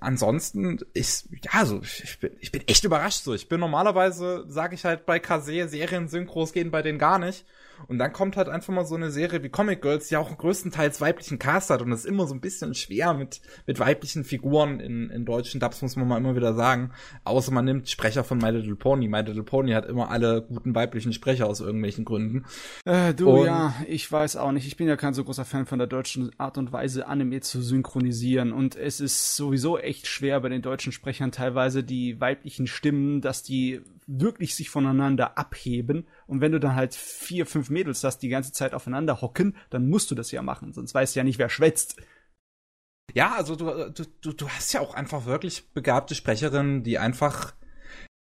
ansonsten 0.00 0.78
ist, 0.92 1.28
ja, 1.52 1.64
so, 1.64 1.80
ich 1.82 2.18
bin, 2.20 2.32
ich 2.40 2.52
bin 2.52 2.62
echt 2.68 2.84
überrascht 2.84 3.24
so. 3.24 3.34
Ich 3.34 3.48
bin 3.48 3.60
normalerweise, 3.60 4.44
sage 4.48 4.74
ich 4.74 4.84
halt 4.84 5.06
bei 5.06 5.18
Kase, 5.18 5.68
Serien-Synchros 5.68 6.52
gehen 6.52 6.70
bei 6.70 6.82
denen 6.82 6.98
gar 6.98 7.18
nicht. 7.18 7.44
Und 7.88 7.98
dann 7.98 8.12
kommt 8.12 8.36
halt 8.36 8.48
einfach 8.48 8.72
mal 8.72 8.84
so 8.84 8.94
eine 8.94 9.10
Serie 9.10 9.42
wie 9.42 9.48
Comic 9.48 9.82
Girls, 9.82 10.08
die 10.08 10.16
auch 10.16 10.36
größtenteils 10.36 11.00
weiblichen 11.00 11.38
Cast 11.38 11.70
hat 11.70 11.82
und 11.82 11.92
es 11.92 12.00
ist 12.00 12.06
immer 12.06 12.26
so 12.26 12.34
ein 12.34 12.40
bisschen 12.40 12.74
schwer 12.74 13.14
mit, 13.14 13.40
mit 13.66 13.78
weiblichen 13.78 14.24
Figuren 14.24 14.80
in, 14.80 15.10
in 15.10 15.24
deutschen 15.24 15.60
Dubs, 15.60 15.82
muss 15.82 15.96
man 15.96 16.08
mal 16.08 16.18
immer 16.18 16.36
wieder 16.36 16.54
sagen. 16.54 16.90
Außer 17.24 17.52
man 17.52 17.64
nimmt 17.64 17.88
Sprecher 17.88 18.24
von 18.24 18.38
My 18.38 18.50
Little 18.50 18.76
Pony. 18.76 19.08
My 19.08 19.20
Little 19.20 19.42
Pony 19.42 19.72
hat 19.72 19.86
immer 19.86 20.10
alle 20.10 20.42
guten 20.42 20.74
weiblichen 20.74 21.12
Sprecher 21.12 21.46
aus 21.46 21.60
irgendwelchen 21.60 22.04
Gründen. 22.04 22.44
Äh, 22.84 23.14
du, 23.14 23.30
Und- 23.30 23.46
ja, 23.46 23.74
ich 23.88 24.10
weiß 24.10 24.36
auch 24.36 24.52
nicht. 24.52 24.66
Ich 24.66 24.76
bin 24.76 24.88
ja 24.88 24.96
kein 24.96 25.14
so 25.14 25.24
großer 25.24 25.44
Fan 25.44 25.66
von 25.66 25.78
der 25.78 25.88
deutschen 25.88 26.30
Art 26.38 26.58
und 26.58 26.72
Weise, 26.72 27.06
Anime 27.06 27.40
zu 27.40 27.62
synchronisieren. 27.62 28.52
Und 28.52 28.76
es 28.76 29.00
ist 29.00 29.36
sowieso 29.36 29.78
echt 29.78 30.06
schwer 30.06 30.40
bei 30.40 30.48
den 30.48 30.62
deutschen 30.62 30.92
Sprechern 30.92 31.32
teilweise 31.32 31.82
die 31.84 32.20
weiblichen 32.20 32.66
Stimmen, 32.66 33.20
dass 33.20 33.42
die 33.42 33.80
wirklich 34.06 34.54
sich 34.54 34.70
voneinander 34.70 35.38
abheben. 35.38 36.06
Und 36.26 36.40
wenn 36.40 36.52
du 36.52 36.60
dann 36.60 36.74
halt 36.74 36.94
vier, 36.94 37.46
fünf 37.46 37.70
Mädels 37.70 38.02
hast, 38.04 38.18
die 38.18 38.28
ganze 38.28 38.52
Zeit 38.52 38.74
aufeinander 38.74 39.20
hocken, 39.20 39.56
dann 39.70 39.88
musst 39.88 40.10
du 40.10 40.14
das 40.14 40.30
ja 40.30 40.42
machen. 40.42 40.72
Sonst 40.72 40.94
weißt 40.94 41.14
du 41.14 41.20
ja 41.20 41.24
nicht, 41.24 41.38
wer 41.38 41.48
schwätzt. 41.48 41.96
Ja, 43.12 43.34
also 43.34 43.54
du, 43.54 43.90
du, 43.90 44.04
du, 44.20 44.32
du 44.32 44.48
hast 44.48 44.72
ja 44.72 44.80
auch 44.80 44.94
einfach 44.94 45.26
wirklich 45.26 45.72
begabte 45.72 46.14
Sprecherinnen, 46.14 46.82
die 46.82 46.98
einfach, 46.98 47.54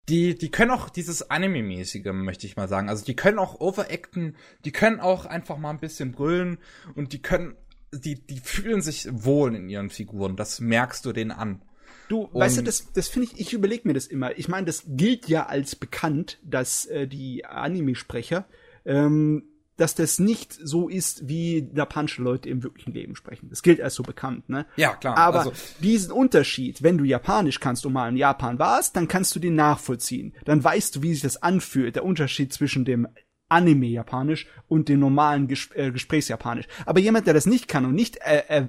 die, 0.09 0.35
die 0.35 0.51
können 0.51 0.71
auch 0.71 0.89
dieses 0.89 1.29
Anime-mäßige, 1.31 2.11
möchte 2.13 2.45
ich 2.45 2.57
mal 2.57 2.67
sagen. 2.67 2.89
Also 2.89 3.05
die 3.05 3.15
können 3.15 3.39
auch 3.39 3.59
overacten, 3.59 4.35
die 4.65 4.71
können 4.71 4.99
auch 4.99 5.25
einfach 5.25 5.57
mal 5.57 5.71
ein 5.71 5.79
bisschen 5.79 6.11
brüllen 6.11 6.59
und 6.95 7.13
die 7.13 7.21
können, 7.21 7.55
die, 7.91 8.15
die 8.25 8.39
fühlen 8.39 8.81
sich 8.81 9.07
wohl 9.11 9.55
in 9.55 9.69
ihren 9.69 9.89
Figuren. 9.89 10.35
Das 10.35 10.59
merkst 10.59 11.05
du 11.05 11.13
denen 11.13 11.31
an. 11.31 11.63
Du, 12.09 12.29
weißt 12.33 12.57
du, 12.57 12.61
Und- 12.61 12.67
das, 12.67 12.91
das 12.93 13.07
finde 13.07 13.29
ich, 13.31 13.39
ich 13.39 13.53
überlege 13.53 13.87
mir 13.87 13.93
das 13.93 14.07
immer. 14.07 14.37
Ich 14.37 14.47
meine, 14.47 14.65
das 14.65 14.83
gilt 14.87 15.27
ja 15.29 15.45
als 15.45 15.75
bekannt, 15.75 16.39
dass 16.43 16.85
äh, 16.85 17.07
die 17.07 17.45
Anime-Sprecher, 17.45 18.45
ähm, 18.85 19.43
dass 19.77 19.95
das 19.95 20.19
nicht 20.19 20.53
so 20.53 20.87
ist, 20.87 21.27
wie 21.27 21.67
japanische 21.73 22.21
Leute 22.21 22.47
im 22.47 22.61
wirklichen 22.61 22.93
Leben 22.93 23.15
sprechen. 23.15 23.49
Das 23.49 23.63
gilt 23.63 23.81
als 23.81 23.95
so 23.95 24.03
bekannt, 24.03 24.47
ne? 24.47 24.67
Ja, 24.75 24.93
klar. 24.95 25.17
Aber 25.17 25.39
also, 25.39 25.53
diesen 25.79 26.11
Unterschied, 26.11 26.83
wenn 26.83 26.99
du 26.99 27.03
Japanisch 27.05 27.59
kannst 27.59 27.83
und 27.85 27.93
mal 27.93 28.07
in 28.09 28.17
Japan 28.17 28.59
warst, 28.59 28.95
dann 28.95 29.07
kannst 29.07 29.35
du 29.35 29.39
den 29.39 29.55
nachvollziehen. 29.55 30.33
Dann 30.45 30.63
weißt 30.63 30.95
du, 30.95 31.01
wie 31.01 31.13
sich 31.13 31.23
das 31.23 31.41
anfühlt, 31.41 31.95
der 31.95 32.05
Unterschied 32.05 32.53
zwischen 32.53 32.85
dem 32.85 33.07
Anime-Japanisch 33.49 34.47
und 34.67 34.89
dem 34.89 34.99
normalen 34.99 35.47
Ges 35.47 35.69
äh, 35.73 35.91
Gesprächsjapanisch. 35.91 36.67
Aber 36.85 36.99
jemand, 36.99 37.27
der 37.27 37.33
das 37.33 37.45
nicht 37.45 37.67
kann 37.67 37.85
und 37.85 37.95
nicht 37.95 38.17
äh, 38.17 38.43
äh, 38.47 38.67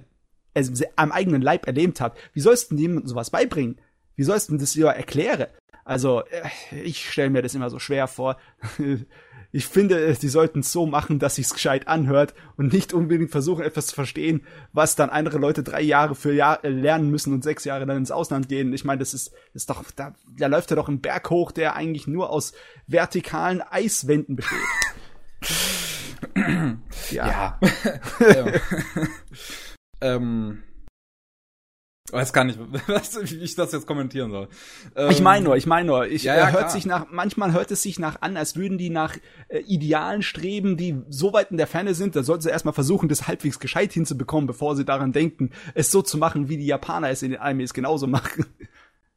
am 0.96 1.12
eigenen 1.12 1.42
Leib 1.42 1.66
erlebt 1.66 2.00
hat, 2.00 2.16
wie 2.32 2.40
sollst 2.40 2.70
du 2.70 2.76
jemandem 2.76 3.08
sowas 3.08 3.30
beibringen? 3.30 3.78
Wie 4.16 4.24
sollst 4.24 4.50
du 4.50 4.56
das 4.56 4.74
ja 4.74 4.90
erklären? 4.90 5.46
Also, 5.84 6.22
äh, 6.22 6.82
ich 6.82 7.10
stelle 7.10 7.30
mir 7.30 7.42
das 7.42 7.54
immer 7.54 7.70
so 7.70 7.78
schwer 7.78 8.08
vor. 8.08 8.36
Ich 9.56 9.68
finde, 9.68 10.12
sie 10.16 10.28
sollten 10.28 10.58
es 10.58 10.72
so 10.72 10.84
machen, 10.84 11.20
dass 11.20 11.36
sich's 11.36 11.54
gescheit 11.54 11.86
anhört 11.86 12.34
und 12.56 12.72
nicht 12.72 12.92
unbedingt 12.92 13.30
versuchen, 13.30 13.62
etwas 13.62 13.86
zu 13.86 13.94
verstehen, 13.94 14.44
was 14.72 14.96
dann 14.96 15.10
andere 15.10 15.38
Leute 15.38 15.62
drei 15.62 15.80
Jahre 15.80 16.16
für 16.16 16.32
Jahr 16.32 16.64
äh, 16.64 16.70
lernen 16.70 17.08
müssen 17.08 17.32
und 17.32 17.44
sechs 17.44 17.64
Jahre 17.64 17.86
dann 17.86 17.98
ins 17.98 18.10
Ausland 18.10 18.48
gehen. 18.48 18.72
Ich 18.72 18.84
meine, 18.84 18.98
das 18.98 19.14
ist, 19.14 19.32
ist 19.52 19.70
doch, 19.70 19.84
da, 19.94 20.16
da 20.36 20.48
läuft 20.48 20.72
er 20.72 20.76
doch 20.76 20.88
ein 20.88 21.00
Berg 21.00 21.30
hoch, 21.30 21.52
der 21.52 21.76
eigentlich 21.76 22.08
nur 22.08 22.30
aus 22.30 22.52
vertikalen 22.88 23.62
Eiswänden 23.62 24.34
besteht. 24.34 24.58
ja. 27.12 27.60
ja. 28.18 28.52
ähm, 30.04 30.62
weiß 32.12 32.32
gar 32.32 32.44
nicht, 32.44 32.58
wie 32.60 33.36
ich 33.42 33.54
das 33.54 33.72
jetzt 33.72 33.86
kommentieren 33.86 34.30
soll. 34.30 34.48
Ähm, 34.94 35.10
Ich 35.10 35.20
meine 35.20 35.44
nur, 35.44 35.56
ich 35.56 35.66
meine 35.66 35.86
nur, 35.86 36.06
ich 36.06 36.22
Ja, 36.24 36.36
ja, 36.36 36.42
äh, 36.48 36.52
hört 36.52 36.58
klar. 36.58 36.70
sich 36.70 36.86
nach, 36.86 37.06
manchmal 37.10 37.52
hört 37.52 37.70
es 37.70 37.82
sich 37.82 37.98
nach 37.98 38.20
an, 38.22 38.36
als 38.36 38.56
würden 38.56 38.78
die 38.78 38.90
nach 38.90 39.16
äh, 39.48 39.60
Idealen 39.60 40.22
streben, 40.22 40.76
die 40.76 41.02
so 41.08 41.32
weit 41.32 41.50
in 41.50 41.56
der 41.56 41.66
Ferne 41.66 41.94
sind, 41.94 42.14
da 42.14 42.22
sollten 42.22 42.42
sie 42.42 42.50
erstmal 42.50 42.74
versuchen, 42.74 43.08
das 43.08 43.26
halbwegs 43.26 43.58
gescheit 43.58 43.92
hinzubekommen, 43.92 44.46
bevor 44.46 44.76
sie 44.76 44.84
daran 44.84 45.12
denken, 45.12 45.50
es 45.74 45.90
so 45.90 46.02
zu 46.02 46.18
machen, 46.18 46.48
wie 46.48 46.58
die 46.58 46.66
Japaner 46.66 47.08
es 47.10 47.22
in 47.22 47.30
den 47.32 47.40
Animes 47.40 47.72
genauso 47.74 48.06
machen. 48.06 48.44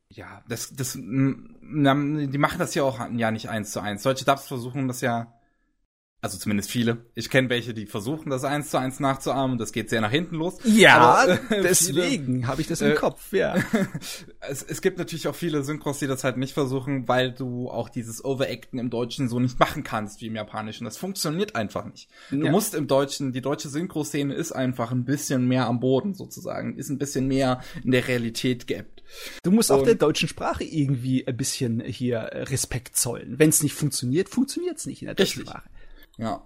Ja, 0.09 0.41
das, 0.47 0.73
das, 0.73 0.97
na, 0.99 1.93
die 1.93 2.37
machen 2.37 2.57
das 2.59 2.73
ja 2.73 2.83
auch 2.83 2.99
ja 3.11 3.29
nicht 3.29 3.49
eins 3.49 3.71
zu 3.71 3.81
eins. 3.81 4.01
Solche 4.01 4.23
Dubs 4.25 4.47
versuchen 4.47 4.87
das 4.87 5.01
ja, 5.01 5.33
also 6.27 6.37
zumindest 6.39 6.69
viele. 6.69 6.97
Ich 7.15 7.29
kenne 7.29 7.49
welche, 7.49 7.73
die 7.73 7.85
versuchen 7.85 8.29
das 8.29 8.43
eins 8.43 8.69
zu 8.69 8.77
eins 8.77 8.99
nachzuahmen. 8.99 9.57
Das 9.57 9.71
geht 9.71 9.89
sehr 9.89 10.01
nach 10.01 10.11
hinten 10.11 10.35
los. 10.35 10.57
Aber, 10.87 11.31
äh, 11.31 11.37
deswegen 11.63 12.47
habe 12.47 12.59
ich 12.61 12.67
das 12.67 12.81
im 12.81 12.91
äh, 12.91 12.95
Kopf, 12.95 13.31
ja. 13.31 13.55
es, 14.41 14.61
es 14.63 14.81
gibt 14.81 14.97
natürlich 14.97 15.27
auch 15.29 15.35
viele 15.35 15.63
Synchros, 15.63 15.99
die 15.99 16.07
das 16.07 16.23
halt 16.25 16.35
nicht 16.37 16.53
versuchen, 16.53 17.07
weil 17.07 17.31
du 17.31 17.69
auch 17.69 17.87
dieses 17.89 18.23
Overacten 18.25 18.77
im 18.77 18.89
Deutschen 18.89 19.29
so 19.29 19.39
nicht 19.39 19.57
machen 19.59 19.83
kannst 19.83 20.19
wie 20.21 20.27
im 20.27 20.35
Japanischen. 20.35 20.83
Das 20.83 20.97
funktioniert 20.97 21.55
einfach 21.55 21.85
nicht. 21.85 22.09
Du 22.29 22.43
Ja. 22.43 22.51
musst 22.51 22.75
im 22.75 22.87
Deutschen, 22.87 23.31
die 23.31 23.41
deutsche 23.41 23.69
Synchroszene 23.69 24.33
ist 24.33 24.51
einfach 24.51 24.91
ein 24.91 25.05
bisschen 25.05 25.47
mehr 25.47 25.67
am 25.67 25.79
Boden 25.79 26.13
sozusagen, 26.13 26.75
ist 26.77 26.89
ein 26.89 26.97
bisschen 26.97 27.27
mehr 27.27 27.61
in 27.83 27.91
der 27.91 28.05
Realität 28.07 28.67
geappt. 28.67 29.03
Du 29.43 29.51
musst 29.51 29.71
auch 29.71 29.79
Und- 29.79 29.87
der 29.87 29.95
deutschen 29.95 30.27
Sprache 30.27 30.65
irgendwie 30.65 31.25
ein 31.25 31.37
bisschen 31.37 31.79
hier 31.79 32.29
Respekt 32.33 32.97
zollen. 32.97 33.39
Wenn 33.39 33.49
es 33.49 33.63
nicht 33.63 33.73
funktioniert, 33.73 34.27
funktioniert's 34.27 34.85
nicht 34.85 35.01
in 35.01 35.05
der 35.05 35.15
deutschen. 35.15 35.43
Sprache. 35.43 35.63
Ja. 36.17 36.45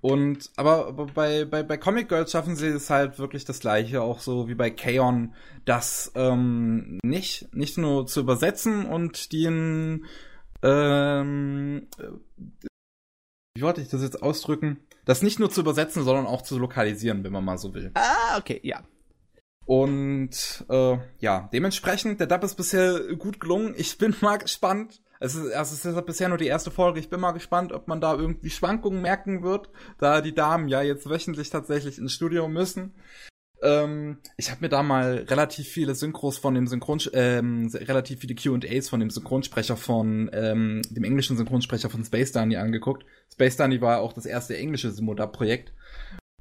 Und 0.00 0.50
aber, 0.56 0.92
bei, 0.92 1.44
bei, 1.44 1.64
bei 1.64 1.76
Comic 1.76 2.08
Girls 2.08 2.30
schaffen 2.30 2.54
sie 2.54 2.68
es 2.68 2.88
halt 2.88 3.18
wirklich 3.18 3.44
das 3.44 3.58
gleiche, 3.58 4.00
auch 4.02 4.20
so 4.20 4.48
wie 4.48 4.54
bei 4.54 4.70
Kaon, 4.70 5.34
das 5.64 6.12
ähm, 6.14 7.00
nicht, 7.02 7.52
nicht 7.52 7.78
nur 7.78 8.06
zu 8.06 8.20
übersetzen 8.20 8.86
und 8.86 9.32
den 9.32 10.06
ähm, 10.62 11.88
wie 13.58 13.62
wollte 13.62 13.80
ich 13.80 13.88
das 13.88 14.02
jetzt 14.02 14.22
ausdrücken? 14.22 14.78
Das 15.04 15.22
nicht 15.22 15.40
nur 15.40 15.50
zu 15.50 15.62
übersetzen, 15.62 16.04
sondern 16.04 16.26
auch 16.26 16.42
zu 16.42 16.58
lokalisieren, 16.58 17.24
wenn 17.24 17.32
man 17.32 17.44
mal 17.44 17.58
so 17.58 17.74
will. 17.74 17.90
Ah, 17.94 18.38
okay, 18.38 18.60
ja. 18.62 18.84
Und 19.66 20.64
äh, 20.68 20.98
ja, 21.18 21.48
dementsprechend, 21.52 22.20
der 22.20 22.26
Dub 22.26 22.44
ist 22.44 22.54
bisher 22.54 23.16
gut 23.16 23.40
gelungen. 23.40 23.74
Ich 23.76 23.98
bin 23.98 24.14
mal 24.20 24.38
gespannt, 24.38 25.02
es 25.20 25.34
ist, 25.34 25.52
also 25.52 25.74
es 25.74 25.84
ist 25.84 26.06
bisher 26.06 26.28
nur 26.28 26.38
die 26.38 26.46
erste 26.46 26.70
Folge. 26.70 27.00
Ich 27.00 27.10
bin 27.10 27.20
mal 27.20 27.32
gespannt, 27.32 27.72
ob 27.72 27.88
man 27.88 28.00
da 28.00 28.14
irgendwie 28.14 28.50
Schwankungen 28.50 29.02
merken 29.02 29.42
wird, 29.42 29.70
da 29.98 30.20
die 30.20 30.34
Damen 30.34 30.68
ja 30.68 30.82
jetzt 30.82 31.08
wöchentlich 31.08 31.50
tatsächlich 31.50 31.98
ins 31.98 32.12
Studio 32.12 32.48
müssen. 32.48 32.94
Ähm, 33.60 34.18
ich 34.36 34.50
habe 34.50 34.60
mir 34.60 34.68
da 34.68 34.82
mal 34.82 35.26
relativ 35.28 35.66
viele 35.66 35.94
Synchros 35.94 36.38
von 36.38 36.54
dem 36.54 36.68
Synchron, 36.68 37.00
ähm, 37.12 37.68
relativ 37.74 38.20
viele 38.20 38.36
Q&As 38.36 38.88
von 38.88 39.00
dem 39.00 39.10
Synchronsprecher 39.10 39.76
von 39.76 40.30
ähm, 40.32 40.82
dem 40.90 41.04
englischen 41.04 41.36
Synchronsprecher 41.36 41.90
von 41.90 42.04
Space 42.04 42.30
Danny 42.30 42.56
angeguckt. 42.56 43.04
Space 43.32 43.56
Danny 43.56 43.80
war 43.80 44.00
auch 44.00 44.12
das 44.12 44.26
erste 44.26 44.56
englische 44.56 44.92
Simodab-Projekt 44.92 45.72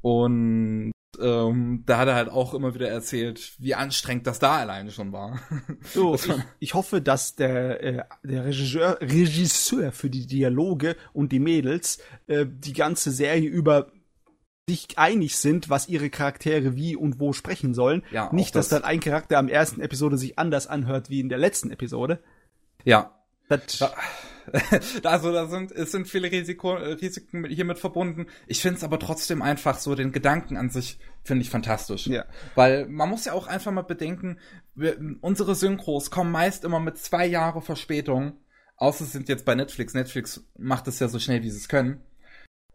und 0.02 0.92
ähm, 1.22 1.84
da 1.86 1.98
hat 2.00 2.08
er 2.08 2.16
halt 2.16 2.30
auch 2.30 2.54
immer 2.54 2.74
wieder 2.76 2.90
erzählt, 2.90 3.54
wie 3.60 3.76
anstrengend 3.76 4.28
das 4.28 4.40
da 4.40 4.58
alleine 4.58 4.92
schon 4.92 5.12
war. 5.12 5.40
So, 5.94 6.16
ich, 6.16 6.30
ich 6.60 6.74
hoffe, 6.74 7.02
dass 7.02 7.36
der, 7.36 7.84
äh, 7.84 8.04
der 8.24 8.46
Regisseur, 8.46 9.00
Regisseur 9.02 9.92
für 9.92 10.10
die 10.10 10.28
Dialoge 10.28 10.96
und 11.14 11.32
die 11.32 11.40
Mädels 11.40 12.00
äh, 12.28 12.46
die 12.48 12.74
ganze 12.74 13.12
Serie 13.12 13.48
über 13.50 13.92
sich 14.70 14.98
einig 14.98 15.38
sind, 15.38 15.70
was 15.70 15.88
ihre 15.88 16.10
Charaktere 16.10 16.76
wie 16.76 16.96
und 16.98 17.20
wo 17.20 17.32
sprechen 17.32 17.74
sollen. 17.74 18.04
Ja, 18.12 18.30
Nicht, 18.34 18.54
das- 18.56 18.68
dass 18.70 18.82
dann 18.82 18.90
ein 18.90 19.00
Charakter 19.00 19.38
am 19.38 19.48
ersten 19.48 19.80
Episode 19.82 20.18
sich 20.18 20.38
anders 20.38 20.68
anhört 20.68 21.10
wie 21.10 21.22
in 21.22 21.30
der 21.30 21.38
letzten 21.38 21.72
Episode. 21.72 22.20
Ja, 22.84 23.14
Das, 23.50 23.78
Da- 23.78 23.94
also 25.04 25.32
da 25.32 25.48
sind 25.48 25.72
es 25.72 25.92
sind 25.92 26.08
viele 26.08 26.32
Risiko, 26.32 26.76
äh, 26.76 26.94
Risiken 26.94 27.42
mit- 27.42 27.52
hiermit 27.52 27.80
verbunden. 27.80 28.28
Ich 28.48 28.62
finde 28.62 28.78
es 28.78 28.84
aber 28.84 29.00
trotzdem 29.00 29.42
einfach 29.42 29.80
so 29.80 29.96
den 29.96 30.12
Gedanken 30.12 30.58
an 30.58 30.70
sich 30.70 31.00
finde 31.24 31.44
ich 31.44 31.50
fantastisch. 31.50 32.08
Ja. 32.08 32.26
Weil 32.56 32.88
man 32.88 33.10
muss 33.10 33.26
ja 33.26 33.34
auch 33.34 33.48
einfach 33.48 33.72
mal 33.72 33.82
bedenken, 33.82 34.40
wir, 34.76 34.98
unsere 35.22 35.56
Synchros 35.56 36.10
kommen 36.12 36.32
meist 36.32 36.64
immer 36.64 36.80
mit 36.80 36.98
zwei 36.98 37.26
Jahre 37.26 37.62
Verspätung. 37.62 38.34
Außer 38.78 39.06
sind 39.06 39.28
jetzt 39.28 39.44
bei 39.44 39.56
Netflix. 39.56 39.94
Netflix 39.94 40.48
macht 40.58 40.88
es 40.88 41.00
ja 41.00 41.08
so 41.08 41.20
schnell, 41.20 41.44
wie 41.44 41.50
sie 41.50 41.58
es 41.58 41.68
können. 41.68 42.02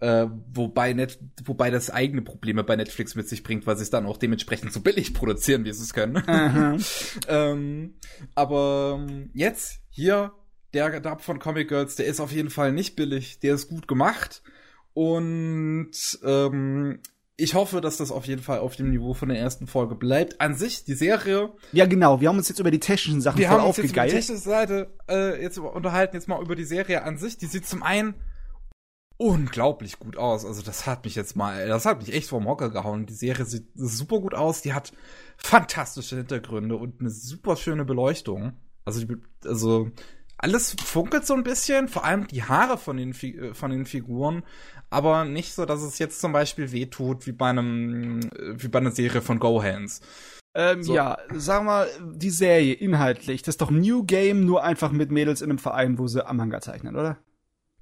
Äh, 0.00 0.26
wobei, 0.52 0.94
Net, 0.94 1.20
wobei 1.44 1.70
das 1.70 1.88
eigene 1.88 2.22
Probleme 2.22 2.64
bei 2.64 2.74
Netflix 2.74 3.14
mit 3.14 3.28
sich 3.28 3.44
bringt, 3.44 3.68
weil 3.68 3.76
sie 3.76 3.84
es 3.84 3.90
dann 3.90 4.04
auch 4.04 4.16
dementsprechend 4.16 4.72
so 4.72 4.80
billig 4.80 5.14
produzieren, 5.14 5.64
wie 5.64 5.72
sie 5.72 5.84
es 5.84 5.94
können. 5.94 6.22
Ähm, 7.28 7.94
aber 8.34 8.98
ähm, 8.98 9.30
jetzt 9.32 9.78
hier 9.90 10.32
der 10.74 11.00
Dub 11.00 11.20
von 11.20 11.38
Comic 11.38 11.68
Girls, 11.68 11.96
der 11.96 12.06
ist 12.06 12.20
auf 12.20 12.32
jeden 12.32 12.50
Fall 12.50 12.72
nicht 12.72 12.96
billig, 12.96 13.40
der 13.40 13.54
ist 13.54 13.68
gut 13.68 13.88
gemacht 13.88 14.42
und 14.94 15.90
ähm, 16.24 17.00
ich 17.36 17.54
hoffe, 17.54 17.80
dass 17.80 17.96
das 17.96 18.12
auf 18.12 18.26
jeden 18.26 18.42
Fall 18.42 18.58
auf 18.58 18.76
dem 18.76 18.90
Niveau 18.90 19.14
von 19.14 19.28
der 19.28 19.38
ersten 19.38 19.66
Folge 19.66 19.94
bleibt. 19.94 20.40
An 20.40 20.54
sich 20.54 20.84
die 20.84 20.94
Serie, 20.94 21.52
ja, 21.72 21.86
genau. 21.86 22.20
Wir 22.20 22.28
haben 22.28 22.38
uns 22.38 22.48
jetzt 22.48 22.60
über 22.60 22.70
die 22.70 22.78
technischen 22.78 23.20
Sachen 23.20 23.38
wir 23.38 23.48
voll 23.48 23.58
haben 23.58 23.66
uns 23.66 23.78
jetzt 23.78 23.90
über 23.90 23.94
die 23.94 24.00
aufgegeilt. 24.00 24.26
technische 24.26 24.42
Seite 24.42 24.92
äh, 25.08 25.42
jetzt 25.42 25.58
unterhalten 25.58 26.14
jetzt 26.14 26.28
mal 26.28 26.42
über 26.42 26.54
die 26.54 26.64
Serie 26.64 27.02
an 27.02 27.18
sich. 27.18 27.38
Die 27.38 27.46
sieht 27.46 27.66
zum 27.66 27.82
einen 27.82 28.14
unglaublich 29.16 29.98
gut 29.98 30.16
aus. 30.16 30.44
Also 30.44 30.62
das 30.62 30.86
hat 30.86 31.04
mich 31.04 31.14
jetzt 31.14 31.36
mal, 31.36 31.66
das 31.68 31.86
hat 31.86 32.00
mich 32.00 32.12
echt 32.12 32.28
vom 32.28 32.46
Hocker 32.46 32.70
gehauen. 32.70 33.06
Die 33.06 33.14
Serie 33.14 33.44
sieht 33.44 33.68
super 33.74 34.20
gut 34.20 34.34
aus. 34.34 34.62
Die 34.62 34.74
hat 34.74 34.92
fantastische 35.36 36.16
Hintergründe 36.16 36.76
und 36.76 37.00
eine 37.00 37.10
super 37.10 37.56
schöne 37.56 37.84
Beleuchtung. 37.84 38.52
Also, 38.84 39.04
die, 39.04 39.16
also 39.44 39.90
alles 40.42 40.76
funkelt 40.84 41.26
so 41.26 41.34
ein 41.34 41.44
bisschen, 41.44 41.88
vor 41.88 42.04
allem 42.04 42.26
die 42.26 42.42
Haare 42.42 42.76
von 42.76 42.96
den, 42.96 43.12
äh, 43.12 43.54
von 43.54 43.70
den 43.70 43.86
Figuren, 43.86 44.42
aber 44.90 45.24
nicht 45.24 45.54
so, 45.54 45.64
dass 45.64 45.82
es 45.82 45.98
jetzt 45.98 46.20
zum 46.20 46.32
Beispiel 46.32 46.72
wehtut 46.72 47.26
wie 47.26 47.32
bei 47.32 47.48
einem, 47.48 48.20
äh, 48.20 48.62
wie 48.62 48.68
bei 48.68 48.80
einer 48.80 48.90
Serie 48.90 49.22
von 49.22 49.38
Gohans. 49.38 50.00
Ähm, 50.54 50.82
So. 50.82 50.94
Ja, 50.94 51.16
sag 51.32 51.64
mal, 51.64 51.88
die 52.14 52.30
Serie 52.30 52.74
inhaltlich, 52.74 53.42
das 53.42 53.54
ist 53.54 53.62
doch 53.62 53.70
New 53.70 54.04
Game, 54.04 54.44
nur 54.44 54.64
einfach 54.64 54.92
mit 54.92 55.10
Mädels 55.10 55.40
in 55.40 55.48
einem 55.50 55.58
Verein, 55.58 55.98
wo 55.98 56.06
sie 56.08 56.26
am 56.26 56.36
Manga 56.36 56.60
zeichnen, 56.60 56.96
oder? 56.96 57.18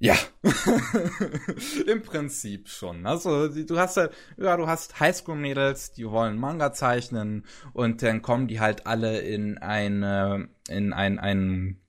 Ja, 0.02 0.14
im 1.86 2.02
Prinzip 2.02 2.68
schon. 2.68 3.06
Also 3.06 3.48
du 3.48 3.78
hast 3.78 3.96
halt, 3.98 4.12
ja, 4.38 4.56
du 4.56 4.66
hast 4.66 4.98
Highschool-Mädels, 4.98 5.92
die 5.92 6.08
wollen 6.08 6.38
Manga 6.38 6.72
zeichnen 6.72 7.44
und 7.74 8.02
dann 8.02 8.22
kommen 8.22 8.48
die 8.48 8.60
halt 8.60 8.86
alle 8.86 9.20
in 9.20 9.58
eine, 9.58 10.48
in 10.68 10.92
ein, 10.94 11.18
ein, 11.18 11.79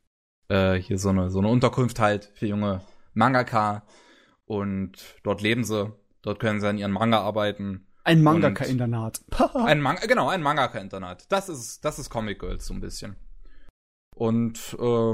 äh, 0.52 0.82
hier 0.82 1.00
so 1.00 1.10
eine, 1.10 1.30
so 1.30 1.40
eine 1.40 1.48
Unterkunft 1.48 2.00
halt 2.00 2.30
für 2.34 2.46
junge 2.46 2.82
Mangaka 3.14 3.84
und 4.46 4.92
dort 5.24 5.42
leben 5.42 5.64
sie, 5.64 5.94
dort 6.22 6.40
können 6.40 6.60
sie 6.60 6.68
an 6.68 6.78
ihren 6.78 6.92
Manga 6.92 7.22
arbeiten. 7.22 7.88
Ein 8.04 8.22
Mangaka-Internat. 8.22 9.22
Ein 9.54 9.80
Manga, 9.80 10.06
genau, 10.08 10.28
ein 10.28 10.42
Mangaka-Internat. 10.42 11.32
Das 11.32 11.50
ist, 11.50 11.86
das 11.86 12.00
ist 12.00 12.10
Comic 12.10 12.40
Girls 12.40 12.66
so 12.66 12.74
ein 12.74 12.82
bisschen. 12.82 13.16
Und 14.16 14.76
äh, 14.80 15.14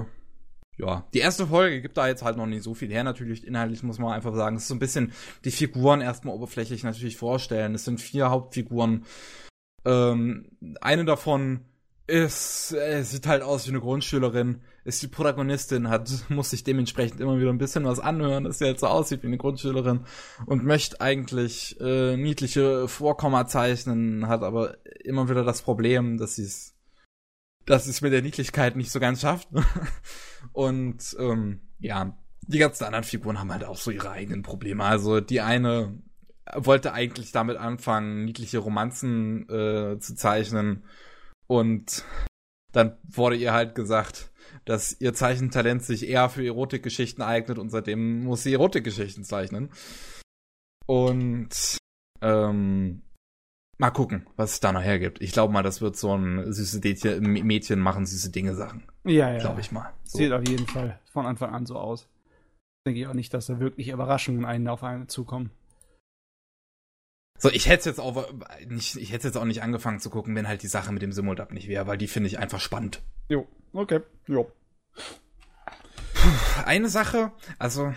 ja, 0.78 1.06
die 1.14 1.20
erste 1.20 1.48
Folge 1.48 1.82
gibt 1.82 1.98
da 1.98 2.08
jetzt 2.08 2.24
halt 2.24 2.38
noch 2.38 2.46
nicht 2.46 2.64
so 2.64 2.74
viel 2.74 2.90
her. 2.90 3.04
Natürlich, 3.04 3.46
inhaltlich 3.46 3.84
muss 3.84 4.00
man 4.00 4.14
einfach 4.14 4.34
sagen, 4.34 4.56
es 4.56 4.64
ist 4.64 4.68
so 4.70 4.76
ein 4.76 4.80
bisschen 4.80 5.12
die 5.44 5.52
Figuren 5.52 6.00
erstmal 6.00 6.34
oberflächlich 6.34 6.84
natürlich 6.84 7.18
vorstellen. 7.18 7.76
Es 7.76 7.84
sind 7.84 8.00
vier 8.00 8.30
Hauptfiguren. 8.30 9.06
Ähm, 9.86 10.50
eine 10.80 11.04
davon 11.04 11.66
ist, 12.08 12.72
äh, 12.72 13.04
sieht 13.04 13.28
halt 13.28 13.44
aus 13.44 13.68
wie 13.68 13.72
eine 13.72 13.82
Grundschülerin, 13.82 14.62
ist 14.88 15.02
die 15.04 15.10
Protagonistin, 15.10 15.90
hat, 15.90 16.10
muss 16.30 16.50
sich 16.52 16.64
dementsprechend 16.64 17.20
immer 17.20 17.38
wieder 17.38 17.50
ein 17.50 17.58
bisschen 17.58 17.84
was 17.84 18.00
anhören, 18.00 18.46
dass 18.46 18.60
sie 18.60 18.66
halt 18.66 18.80
so 18.80 18.88
aussieht 18.88 19.22
wie 19.22 19.28
eine 19.28 19.38
Grundschülerin 19.38 20.06
und 20.46 20.64
möchte 20.64 21.02
eigentlich 21.02 21.80
äh, 21.82 22.16
niedliche 22.16 22.88
Vorkomma 22.88 23.48
zeichnen, 23.48 24.28
hat 24.30 24.44
aber 24.44 24.78
immer 25.04 25.30
wieder 25.30 25.44
das 25.44 25.62
Problem, 25.62 26.18
dass 26.18 26.36
sie 26.36 26.44
es 26.44 26.74
dass 27.66 27.86
es 27.86 28.00
mit 28.00 28.14
der 28.14 28.22
Niedlichkeit 28.22 28.78
nicht 28.78 28.92
so 28.92 29.02
ganz 29.02 29.20
schafft. 29.20 29.50
und 30.54 31.18
ähm, 31.20 31.60
ja, 31.80 32.18
die 32.44 32.60
ganzen 32.60 32.86
anderen 32.86 33.04
Figuren 33.04 33.40
haben 33.40 33.52
halt 33.52 33.66
auch 33.66 33.76
so 33.76 33.92
ihre 33.92 34.10
eigenen 34.10 34.42
Probleme. 34.42 34.86
Also 34.86 35.20
die 35.20 35.42
eine 35.42 36.02
wollte 36.56 36.94
eigentlich 36.94 37.34
damit 37.34 37.58
anfangen, 37.58 38.24
niedliche 38.24 38.60
Romanzen 38.60 39.50
äh, 39.50 40.00
zu 40.00 40.16
zeichnen 40.16 40.86
und 41.46 42.06
dann 42.72 42.98
wurde 43.04 43.36
ihr 43.36 43.52
halt 43.52 43.76
gesagt, 43.76 44.32
dass 44.65 44.99
ihr 44.99 45.14
Zeichentalent 45.14 45.84
sich 45.84 46.07
eher 46.07 46.30
für 46.30 46.45
Erotikgeschichten 46.45 47.24
eignet 47.24 47.57
und 47.57 47.69
seitdem 47.69 48.24
muss 48.24 48.44
sie 48.44 48.53
Erotikgeschichten 48.53 49.24
zeichnen. 49.24 49.69
Und 50.86 51.78
ähm, 52.22 53.02
mal 53.78 53.91
gucken, 53.91 54.26
was 54.36 54.53
es 54.53 54.60
da 54.60 54.72
noch 54.72 54.82
hergibt. 54.82 55.22
Ich 55.22 55.32
glaube 55.32 55.53
mal, 55.53 55.64
das 55.64 55.82
wird 55.82 55.95
so 55.95 56.15
ein 56.15 56.52
süße 56.52 56.80
Mädchen, 56.80 57.22
Mädchen 57.22 57.80
machen 57.80 58.06
süße 58.06 58.32
Dinge 58.32 58.56
Sachen, 58.56 58.84
ja, 59.06 59.32
ja. 59.32 59.40
glaube 59.40 59.61
ich 59.61 59.72
mal. 59.72 59.94
So. 60.03 60.18
Sieht 60.18 60.32
auf 60.32 60.48
jeden 60.48 60.68
Fall 60.68 60.99
von 61.11 61.26
Anfang 61.26 61.53
an 61.53 61.65
so 61.65 61.78
aus. 61.78 62.07
Denke 62.86 63.02
ich 63.02 63.07
auch 63.07 63.14
nicht, 63.14 63.34
dass 63.34 63.48
da 63.48 63.60
wirklich 63.60 63.90
Überraschungen 63.90 64.45
einen 64.45 64.68
auf 64.68 64.84
einen 64.84 65.10
zukommen. 65.10 65.52
So, 67.40 67.52
ich 67.52 67.69
hätte 67.69 67.90
jetzt 67.90 67.99
auch 67.99 68.32
nicht, 68.68 68.95
ich 68.95 69.11
hätte 69.11 69.28
jetzt 69.28 69.36
auch 69.36 69.45
nicht 69.45 69.61
angefangen 69.61 69.99
zu 69.99 70.10
gucken, 70.10 70.36
wenn 70.36 70.48
halt 70.48 70.64
die 70.64 70.68
Sache 70.68 70.91
mit 70.91 71.03
dem 71.03 71.11
Simuldub 71.11 71.52
nicht 71.52 71.68
wäre, 71.68 71.86
weil 71.86 71.98
die 71.98 72.07
finde 72.07 72.28
ich 72.28 72.40
einfach 72.40 72.60
spannend. 72.60 73.03
Jo, 73.30 73.48
okay, 73.73 74.02
jo. 74.27 74.52
Eine 76.65 76.89
Sache, 76.89 77.31
also 77.60 77.94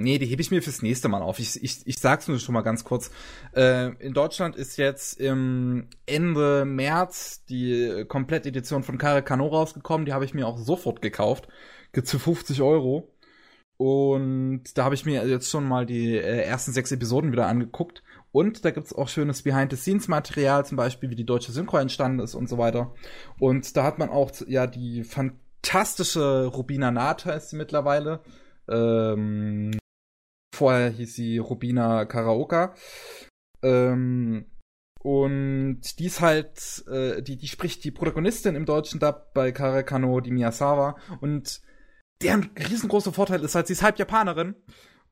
nee, 0.00 0.18
die 0.18 0.26
hebe 0.26 0.42
ich 0.42 0.50
mir 0.50 0.62
fürs 0.62 0.82
nächste 0.82 1.08
Mal 1.08 1.22
auf. 1.22 1.38
Ich, 1.38 1.62
ich, 1.62 1.86
ich 1.86 1.98
sag's 1.98 2.28
nur 2.28 2.38
schon 2.38 2.52
mal 2.54 2.62
ganz 2.62 2.84
kurz. 2.84 3.10
Äh, 3.54 3.94
in 3.96 4.12
Deutschland 4.12 4.56
ist 4.56 4.76
jetzt 4.76 5.20
im 5.20 5.88
Ende 6.06 6.64
März 6.64 7.44
die 7.44 8.04
Komplettedition 8.08 8.82
von 8.82 8.98
Kare 8.98 9.22
Kano 9.22 9.46
rausgekommen. 9.46 10.06
Die 10.06 10.12
habe 10.12 10.24
ich 10.24 10.34
mir 10.34 10.46
auch 10.46 10.58
sofort 10.58 11.02
gekauft. 11.02 11.48
Gibt's 11.92 12.10
für 12.10 12.18
50 12.18 12.62
Euro. 12.62 13.14
Und 13.76 14.76
da 14.76 14.84
habe 14.84 14.94
ich 14.94 15.06
mir 15.06 15.26
jetzt 15.26 15.48
schon 15.48 15.66
mal 15.66 15.86
die 15.86 16.14
äh, 16.16 16.42
ersten 16.42 16.72
sechs 16.72 16.92
Episoden 16.92 17.32
wieder 17.32 17.46
angeguckt. 17.46 18.02
Und 18.32 18.64
da 18.64 18.70
gibt's 18.70 18.94
auch 18.94 19.08
schönes 19.08 19.42
Behind-the-Scenes-Material, 19.42 20.64
zum 20.64 20.76
Beispiel, 20.76 21.10
wie 21.10 21.16
die 21.16 21.26
deutsche 21.26 21.52
Synchro 21.52 21.78
entstanden 21.78 22.20
ist 22.20 22.34
und 22.34 22.48
so 22.48 22.58
weiter. 22.58 22.94
Und 23.38 23.76
da 23.76 23.84
hat 23.84 23.98
man 23.98 24.08
auch 24.08 24.30
ja 24.46 24.66
die 24.66 25.02
fantastische 25.04 26.46
Rubina 26.46 26.90
Nata 26.90 27.32
ist 27.32 27.50
sie 27.50 27.56
mittlerweile. 27.56 28.20
Ähm, 28.68 29.72
vorher 30.54 30.90
hieß 30.90 31.14
sie 31.14 31.38
Rubina 31.38 32.04
Karaoka. 32.04 32.74
Ähm, 33.62 34.46
und 35.02 35.80
die 35.98 36.06
ist 36.06 36.20
halt, 36.20 36.84
äh, 36.88 37.22
die, 37.22 37.36
die 37.36 37.48
spricht 37.48 37.84
die 37.84 37.90
Protagonistin 37.90 38.54
im 38.54 38.66
deutschen 38.66 39.00
Dub 39.00 39.32
bei 39.32 39.50
Karekano, 39.50 40.20
die 40.20 40.30
Miyazawa. 40.30 40.96
Und 41.20 41.62
deren 42.22 42.50
riesengroßer 42.56 43.12
Vorteil 43.12 43.42
ist 43.42 43.54
halt, 43.54 43.66
sie 43.66 43.72
ist 43.72 43.82
halb 43.82 43.98
Japanerin. 43.98 44.54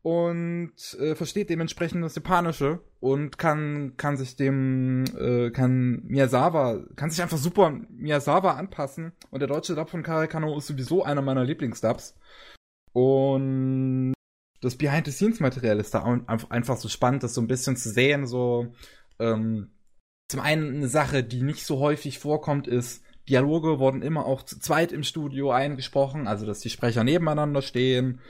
Und 0.03 0.73
äh, 1.01 1.15
versteht 1.15 1.51
dementsprechend 1.51 2.05
das 2.05 2.15
Japanische 2.15 2.81
und 3.01 3.39
kann 3.39 3.95
kann 3.97 4.16
sich 4.16 4.37
dem 4.37 5.05
äh, 5.19 5.51
kann 5.51 6.03
Miyazawa 6.05 6.85
kann 6.97 7.11
sich 7.11 7.20
einfach 7.20 7.37
super 7.37 7.70
Miyazawa 7.91 8.53
anpassen 8.53 9.12
und 9.31 9.41
der 9.41 9.49
deutsche 9.49 9.75
Dub 9.75 9.91
von 9.91 10.03
Karekano 10.03 10.57
ist 10.57 10.69
sowieso 10.69 11.03
einer 11.03 11.23
meiner 11.23 11.45
Lieblingsdubs 11.45 12.16
und 12.93 14.15
das 14.61 14.77
Behind-the-Scenes-Material 14.77 15.79
ist 15.79 15.95
da 15.95 16.03
einfach 16.49 16.77
so 16.77 16.89
spannend, 16.89 17.23
das 17.23 17.35
so 17.35 17.41
ein 17.41 17.47
bisschen 17.47 17.77
zu 17.77 17.91
sehen, 17.91 18.27
so 18.27 18.75
ähm, 19.20 19.70
zum 20.29 20.41
einen 20.41 20.77
eine 20.77 20.89
Sache, 20.89 21.23
die 21.23 21.43
nicht 21.43 21.65
so 21.65 21.79
häufig 21.79 22.19
vorkommt, 22.19 22.66
ist, 22.66 23.03
Dialoge 23.29 23.79
wurden 23.79 24.03
immer 24.03 24.27
auch 24.27 24.43
zu 24.43 24.59
zweit 24.59 24.91
im 24.93 25.03
Studio 25.03 25.51
eingesprochen, 25.51 26.27
also 26.27 26.47
dass 26.47 26.61
die 26.61 26.70
Sprecher 26.70 27.05
nebeneinander 27.05 27.62
stehen. 27.62 28.20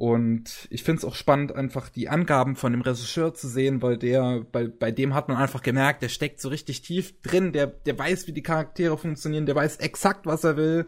Und 0.00 0.66
ich 0.70 0.82
finde 0.82 1.00
es 1.00 1.04
auch 1.04 1.14
spannend, 1.14 1.54
einfach 1.54 1.90
die 1.90 2.08
Angaben 2.08 2.56
von 2.56 2.72
dem 2.72 2.80
Regisseur 2.80 3.34
zu 3.34 3.48
sehen, 3.48 3.82
weil 3.82 3.98
der, 3.98 4.46
bei, 4.50 4.66
bei 4.66 4.90
dem 4.90 5.12
hat 5.12 5.28
man 5.28 5.36
einfach 5.36 5.60
gemerkt, 5.62 6.00
der 6.00 6.08
steckt 6.08 6.40
so 6.40 6.48
richtig 6.48 6.80
tief 6.80 7.20
drin, 7.20 7.52
der, 7.52 7.66
der 7.66 7.98
weiß, 7.98 8.26
wie 8.26 8.32
die 8.32 8.42
Charaktere 8.42 8.96
funktionieren, 8.96 9.44
der 9.44 9.56
weiß 9.56 9.76
exakt, 9.76 10.24
was 10.24 10.42
er 10.42 10.56
will. 10.56 10.86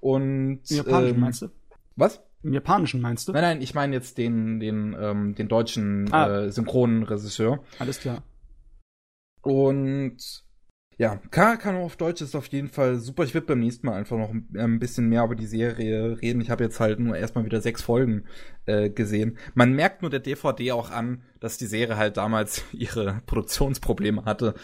Und 0.00 0.62
Im 0.70 0.76
Japanischen 0.76 1.14
ähm, 1.14 1.20
meinst 1.20 1.42
du? 1.42 1.50
Was? 1.94 2.20
Im 2.42 2.52
Japanischen 2.52 3.00
meinst 3.00 3.28
du? 3.28 3.32
Nein, 3.32 3.42
nein, 3.42 3.62
ich 3.62 3.74
meine 3.74 3.94
jetzt 3.94 4.18
den, 4.18 4.58
den, 4.58 4.96
ähm, 4.98 5.36
den 5.36 5.46
deutschen 5.46 6.12
ah. 6.12 6.46
äh, 6.46 6.50
Synchronregisseur. 6.50 7.62
Alles 7.78 8.00
klar. 8.00 8.24
Und 9.42 10.16
ja, 10.98 11.20
Karakano 11.30 11.84
auf 11.84 11.96
Deutsch 11.96 12.20
ist 12.22 12.34
auf 12.34 12.48
jeden 12.48 12.68
Fall 12.68 12.96
super. 12.96 13.22
Ich 13.22 13.32
werde 13.32 13.46
beim 13.46 13.60
nächsten 13.60 13.86
Mal 13.86 13.94
einfach 13.94 14.18
noch 14.18 14.30
ein 14.32 14.80
bisschen 14.80 15.08
mehr 15.08 15.22
über 15.22 15.36
die 15.36 15.46
Serie 15.46 16.20
reden. 16.20 16.40
Ich 16.40 16.50
habe 16.50 16.64
jetzt 16.64 16.80
halt 16.80 16.98
nur 16.98 17.16
erstmal 17.16 17.44
wieder 17.44 17.60
sechs 17.60 17.82
Folgen 17.82 18.24
äh, 18.66 18.90
gesehen. 18.90 19.38
Man 19.54 19.74
merkt 19.74 20.02
nur 20.02 20.10
der 20.10 20.18
DVD 20.18 20.72
auch 20.72 20.90
an, 20.90 21.22
dass 21.38 21.56
die 21.56 21.66
Serie 21.66 21.96
halt 21.96 22.16
damals 22.16 22.64
ihre 22.72 23.22
Produktionsprobleme 23.26 24.24
hatte, 24.24 24.54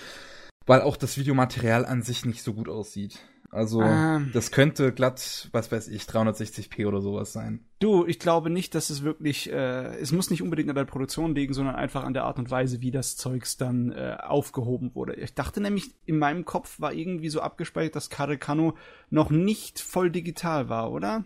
weil 0.66 0.81
auch 0.81 0.97
das 0.97 1.16
Videomaterial 1.16 1.86
an 1.86 2.02
sich 2.02 2.24
nicht 2.24 2.43
so 2.43 2.52
gut 2.52 2.69
aussieht. 2.69 3.20
Also 3.55 3.83
ähm, 3.83 4.31
das 4.33 4.51
könnte 4.51 4.93
glatt, 4.93 5.49
was 5.53 5.71
weiß 5.71 5.87
ich, 5.89 6.03
360p 6.03 6.89
oder 6.89 7.01
sowas 7.01 7.33
sein. 7.33 7.65
Du, 7.79 8.05
ich 8.05 8.19
glaube 8.19 8.51
nicht, 8.51 8.75
dass 8.75 8.91
es 8.91 9.05
wirklich, 9.05 9.51
äh, 9.51 9.97
es 9.97 10.11
muss 10.11 10.31
nicht 10.31 10.43
unbedingt 10.43 10.71
an 10.71 10.75
der 10.75 10.85
Produktion 10.85 11.37
liegen, 11.37 11.55
sondern 11.55 11.77
einfach 11.77 12.03
an 12.03 12.15
der 12.15 12.25
Art 12.25 12.39
und 12.41 12.51
Weise, 12.51 12.81
wie 12.81 12.91
das 12.91 13.17
Zeugs 13.17 13.57
dann 13.57 13.93
äh, 13.93 14.17
aufgehoben 14.21 14.95
wurde. 14.95 15.15
Ich 15.15 15.35
dachte 15.35 15.61
nämlich, 15.61 15.95
in 16.05 16.19
meinem 16.19 16.45
Kopf 16.45 16.81
war 16.81 16.93
irgendwie 16.93 17.29
so 17.29 17.41
abgespeichert, 17.41 17.95
dass 17.95 18.11
Karekano 18.11 18.75
noch 19.09 19.31
nicht 19.31 19.79
voll 19.79 20.11
digital 20.11 20.69
war, 20.69 20.91
oder? 20.91 21.25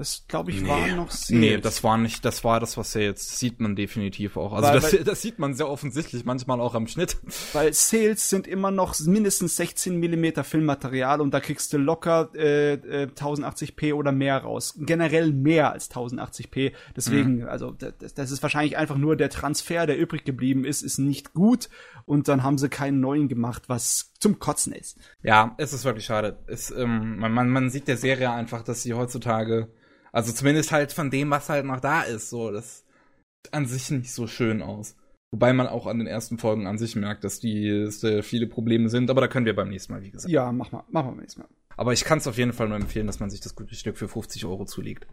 Das 0.00 0.24
glaube 0.28 0.50
ich 0.50 0.62
nee. 0.62 0.68
war 0.68 0.86
noch 0.96 1.10
Sales. 1.10 1.28
Nee, 1.28 1.58
das 1.58 1.84
war 1.84 1.98
nicht, 1.98 2.24
das 2.24 2.42
war 2.42 2.58
das, 2.58 2.78
was 2.78 2.94
ja 2.94 3.02
jetzt 3.02 3.38
sieht 3.38 3.60
man 3.60 3.76
definitiv 3.76 4.38
auch. 4.38 4.54
Also 4.54 4.68
weil, 4.68 4.80
das, 4.80 4.92
weil, 4.94 5.04
das 5.04 5.20
sieht 5.20 5.38
man 5.38 5.52
sehr 5.52 5.68
offensichtlich 5.68 6.24
manchmal 6.24 6.58
auch 6.58 6.74
am 6.74 6.86
Schnitt. 6.86 7.18
Weil 7.52 7.74
Sales 7.74 8.30
sind 8.30 8.46
immer 8.46 8.70
noch 8.70 8.98
mindestens 9.00 9.56
16 9.56 9.96
Millimeter 9.96 10.42
Filmmaterial 10.42 11.20
und 11.20 11.34
da 11.34 11.40
kriegst 11.40 11.74
du 11.74 11.76
locker 11.76 12.30
äh, 12.34 12.72
äh, 12.72 13.08
1080p 13.08 13.92
oder 13.92 14.10
mehr 14.10 14.38
raus. 14.38 14.74
Generell 14.78 15.34
mehr 15.34 15.70
als 15.72 15.90
1080p. 15.90 16.72
Deswegen, 16.96 17.40
mhm. 17.40 17.48
also 17.48 17.72
das, 17.72 18.14
das 18.14 18.30
ist 18.30 18.42
wahrscheinlich 18.42 18.78
einfach 18.78 18.96
nur 18.96 19.16
der 19.16 19.28
Transfer, 19.28 19.86
der 19.86 19.98
übrig 19.98 20.24
geblieben 20.24 20.64
ist, 20.64 20.80
ist 20.80 20.96
nicht 20.96 21.34
gut 21.34 21.68
und 22.06 22.26
dann 22.26 22.42
haben 22.42 22.56
sie 22.56 22.70
keinen 22.70 23.00
neuen 23.00 23.28
gemacht, 23.28 23.64
was 23.66 24.14
zum 24.18 24.38
Kotzen 24.38 24.72
ist. 24.72 24.96
Ja, 25.22 25.54
es 25.58 25.74
ist 25.74 25.84
wirklich 25.84 26.06
schade. 26.06 26.38
Es, 26.46 26.70
ähm, 26.70 27.18
man, 27.18 27.32
man, 27.32 27.50
man 27.50 27.68
sieht 27.68 27.86
der 27.86 27.98
Serie 27.98 28.30
einfach, 28.30 28.62
dass 28.62 28.82
sie 28.82 28.94
heutzutage 28.94 29.68
also 30.12 30.32
zumindest 30.32 30.72
halt 30.72 30.92
von 30.92 31.10
dem, 31.10 31.30
was 31.30 31.48
halt 31.48 31.64
noch 31.64 31.80
da 31.80 32.02
ist, 32.02 32.30
so, 32.30 32.50
das 32.50 32.78
sieht 32.78 33.54
an 33.54 33.66
sich 33.66 33.90
nicht 33.90 34.12
so 34.12 34.26
schön 34.26 34.62
aus. 34.62 34.96
Wobei 35.32 35.52
man 35.52 35.68
auch 35.68 35.86
an 35.86 35.98
den 35.98 36.08
ersten 36.08 36.38
Folgen 36.38 36.66
an 36.66 36.78
sich 36.78 36.96
merkt, 36.96 37.22
dass 37.22 37.38
die 37.38 37.84
dass, 37.84 38.02
äh, 38.02 38.22
viele 38.22 38.48
Probleme 38.48 38.88
sind, 38.88 39.10
aber 39.10 39.20
da 39.20 39.28
können 39.28 39.46
wir 39.46 39.54
beim 39.54 39.68
nächsten 39.68 39.92
Mal, 39.92 40.02
wie 40.02 40.10
gesagt. 40.10 40.32
Ja, 40.32 40.50
mach 40.50 40.72
mal, 40.72 40.82
mach 40.88 41.04
mal 41.04 41.10
beim 41.10 41.20
nächsten 41.20 41.42
Mal. 41.42 41.48
Aber 41.76 41.92
ich 41.92 42.04
kann 42.04 42.18
es 42.18 42.26
auf 42.26 42.36
jeden 42.36 42.52
Fall 42.52 42.68
nur 42.68 42.76
empfehlen, 42.76 43.06
dass 43.06 43.20
man 43.20 43.30
sich 43.30 43.40
das 43.40 43.54
gute 43.54 43.74
Stück 43.74 43.96
für 43.96 44.08
50 44.08 44.44
Euro 44.44 44.64
zulegt. 44.64 45.06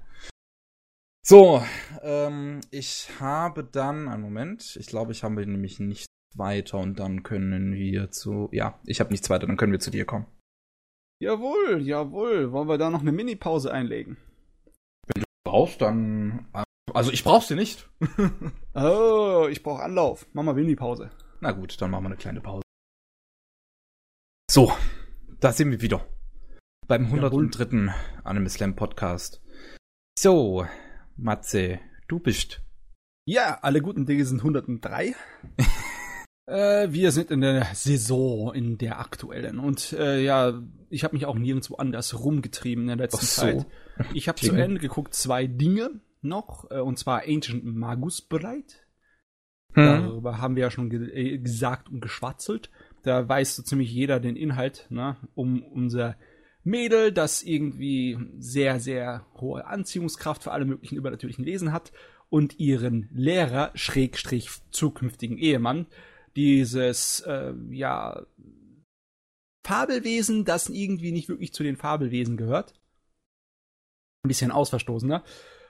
So, 1.24 1.64
ähm, 2.02 2.62
ich 2.72 3.10
habe 3.20 3.64
dann, 3.64 4.08
einen 4.08 4.24
Moment, 4.24 4.76
ich 4.80 4.88
glaube, 4.88 5.12
ich 5.12 5.24
habe 5.24 5.46
nämlich 5.46 5.80
nichts 5.80 6.08
weiter 6.36 6.80
und 6.80 7.00
dann 7.00 7.22
können 7.24 7.74
wir 7.74 8.12
zu, 8.12 8.50
ja, 8.52 8.80
ich 8.86 9.00
habe 9.00 9.12
nichts 9.12 9.30
weiter, 9.30 9.46
dann 9.46 9.58
können 9.58 9.72
wir 9.72 9.80
zu 9.80 9.92
dir 9.92 10.06
kommen. 10.06 10.26
Jawohl, 11.20 11.82
jawohl. 11.82 12.52
Wollen 12.52 12.68
wir 12.68 12.78
da 12.78 12.90
noch 12.90 13.02
eine 13.02 13.12
Mini-Pause 13.12 13.72
einlegen? 13.72 14.18
Brauchst, 15.48 15.82
dann. 15.82 16.48
Also 16.94 17.12
ich 17.12 17.24
brauch's 17.24 17.48
dir 17.48 17.56
nicht. 17.56 17.90
oh, 18.74 19.48
ich 19.50 19.64
brauch 19.64 19.80
Anlauf. 19.80 20.28
Mach 20.34 20.44
mal 20.44 20.56
Winnie-Pause. 20.56 21.10
Na 21.42 21.52
gut, 21.52 21.80
dann 21.82 21.92
machen 21.92 22.04
wir 22.04 22.10
eine 22.10 22.18
kleine 22.18 22.42
Pause. 22.42 22.64
So, 24.50 24.72
da 25.40 25.52
sind 25.52 25.72
wir 25.72 25.82
wieder. 25.82 26.08
Beim 26.88 27.06
103. 27.06 27.94
Anime 28.24 28.50
Slam 28.50 28.76
Podcast. 28.76 29.42
So, 30.18 30.66
Matze, 31.18 31.80
du 32.08 32.20
bist. 32.20 32.62
Ja, 33.26 33.60
alle 33.62 33.82
guten 33.82 34.06
Dinge 34.06 34.26
sind 34.26 34.40
103. 34.40 35.16
äh, 36.48 36.88
wir 36.92 37.12
sind 37.12 37.30
in 37.30 37.42
der 37.42 37.68
Saison, 37.74 38.54
in 38.54 38.78
der 38.78 39.00
aktuellen. 39.00 39.60
Und 39.60 39.94
äh, 39.94 40.22
ja, 40.22 40.62
ich 40.90 41.04
habe 41.04 41.16
mich 41.16 41.26
auch 41.26 41.36
nirgendwo 41.36 41.76
anders 41.76 42.20
rumgetrieben 42.20 42.86
in 42.86 42.98
der 42.98 42.98
letzten 42.98 43.26
so. 43.26 43.42
Zeit. 43.42 43.66
Ich 44.14 44.28
habe 44.28 44.40
zu 44.40 44.56
Ende 44.56 44.80
geguckt 44.80 45.14
zwei 45.14 45.48
Dinge 45.48 46.02
noch, 46.22 46.72
äh, 46.72 46.80
und 46.80 46.98
zwar 46.98 47.24
Ancient 47.28 47.66
Magus 47.66 48.22
bereit. 48.22 48.86
Hm. 49.74 49.86
Darüber 49.86 50.40
haben 50.40 50.56
wir 50.56 50.64
ja 50.64 50.72
schon 50.72 50.90
ge 50.90 51.10
äh, 51.12 51.38
gesagt 51.38 51.90
und 51.90 52.00
geschwatzelt. 52.00 52.70
Da 53.04 53.28
weiß 53.28 53.56
so 53.56 53.64
ziemlich 53.64 53.92
jeder 53.92 54.20
den 54.20 54.36
Inhalt, 54.36 54.88
ne, 54.90 55.18
um 55.36 55.62
unser 55.64 56.18
Mädel, 56.64 57.12
das 57.12 57.44
irgendwie 57.44 58.18
sehr, 58.40 58.80
sehr 58.80 59.26
hohe 59.36 59.66
Anziehungskraft 59.66 60.44
für 60.44 60.52
alle 60.52 60.66
möglichen 60.66 60.98
übernatürlichen 60.98 61.46
Wesen 61.46 61.72
hat 61.72 61.92
und 62.30 62.60
ihren 62.60 63.10
Lehrer, 63.14 63.72
Schrägstrich 63.76 64.50
zukünftigen 64.72 65.38
Ehemann, 65.38 65.88
dieses, 66.38 67.20
äh, 67.22 67.54
ja, 67.72 68.26
Fabelwesen, 69.66 70.46
das 70.46 70.70
irgendwie 70.70 71.12
nicht 71.12 71.28
wirklich 71.28 71.54
zu 71.54 71.64
den 71.64 71.76
Fabelwesen 71.76 72.38
gehört 72.38 72.74
ein 74.24 74.28
bisschen 74.28 74.52
ausverstoßener. 74.52 75.24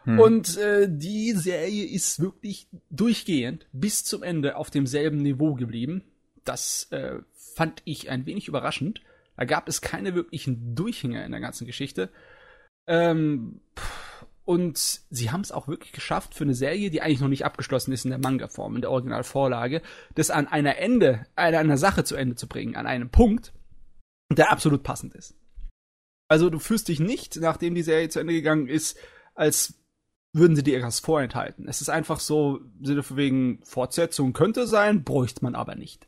Hm. 0.03 0.19
Und 0.19 0.57
äh, 0.57 0.87
die 0.89 1.31
Serie 1.33 1.85
ist 1.85 2.19
wirklich 2.19 2.67
durchgehend 2.89 3.67
bis 3.71 4.03
zum 4.03 4.23
Ende 4.23 4.57
auf 4.57 4.69
demselben 4.69 5.21
Niveau 5.21 5.53
geblieben. 5.53 6.03
Das 6.43 6.87
äh, 6.91 7.19
fand 7.33 7.81
ich 7.85 8.09
ein 8.09 8.25
wenig 8.25 8.47
überraschend. 8.47 9.01
Da 9.35 9.45
gab 9.45 9.67
es 9.67 9.81
keine 9.81 10.15
wirklichen 10.15 10.75
Durchhänger 10.75 11.23
in 11.25 11.31
der 11.31 11.41
ganzen 11.41 11.67
Geschichte. 11.67 12.09
Ähm, 12.87 13.61
und 14.47 15.01
sie 15.09 15.29
haben 15.29 15.41
es 15.41 15.51
auch 15.51 15.67
wirklich 15.67 15.91
geschafft 15.91 16.33
für 16.33 16.45
eine 16.45 16.55
Serie, 16.55 16.89
die 16.89 17.01
eigentlich 17.01 17.19
noch 17.19 17.27
nicht 17.27 17.43
abgeschlossen 17.43 17.91
ist 17.91 18.05
in 18.05 18.11
der 18.11 18.19
Manga-Form, 18.19 18.75
in 18.75 18.81
der 18.81 18.91
Originalvorlage, 18.91 19.81
das 20.15 20.29
an 20.29 20.47
einer 20.47 20.77
Ende, 20.77 21.25
an 21.35 21.53
einer 21.53 21.77
Sache 21.77 22.05
zu 22.05 22.15
Ende 22.15 22.35
zu 22.35 22.47
bringen, 22.47 22.77
an 22.77 22.87
einem 22.87 23.09
Punkt, 23.09 23.51
der 24.31 24.49
absolut 24.49 24.83
passend 24.83 25.15
ist. 25.15 25.35
Also 26.29 26.49
du 26.49 26.59
fühlst 26.59 26.87
dich 26.87 27.01
nicht, 27.01 27.35
nachdem 27.35 27.75
die 27.75 27.83
Serie 27.83 28.07
zu 28.07 28.21
Ende 28.21 28.31
gegangen 28.31 28.67
ist, 28.67 28.97
als 29.35 29.73
würden 30.31 30.55
sie 30.55 30.63
dir 30.63 30.77
etwas 30.77 31.01
vorenthalten. 31.01 31.67
Es 31.67 31.81
ist 31.81 31.89
einfach 31.89 32.21
so, 32.21 32.61
Sinne 32.81 33.03
von 33.03 33.17
wegen 33.17 33.59
Fortsetzung 33.65 34.31
könnte 34.31 34.65
sein, 34.65 35.03
bräuchte 35.03 35.43
man 35.43 35.55
aber 35.55 35.75
nicht. 35.75 36.07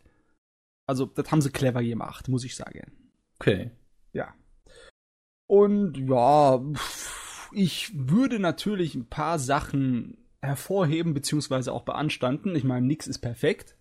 Also, 0.87 1.05
das 1.05 1.29
haben 1.29 1.41
sie 1.41 1.51
clever 1.51 1.83
gemacht, 1.83 2.29
muss 2.29 2.45
ich 2.45 2.55
sagen. 2.55 2.89
Okay. 3.37 3.71
Ja. 4.13 4.33
Und 5.45 5.97
ja, 5.97 6.61
ich 7.51 7.91
würde 7.93 8.39
natürlich 8.39 8.95
ein 8.95 9.07
paar 9.07 9.39
Sachen 9.39 10.17
hervorheben, 10.41 11.13
beziehungsweise 11.13 11.73
auch 11.73 11.83
beanstanden. 11.83 12.55
Ich 12.55 12.63
meine, 12.63 12.85
nichts 12.85 13.07
ist 13.07 13.19
perfekt. 13.19 13.75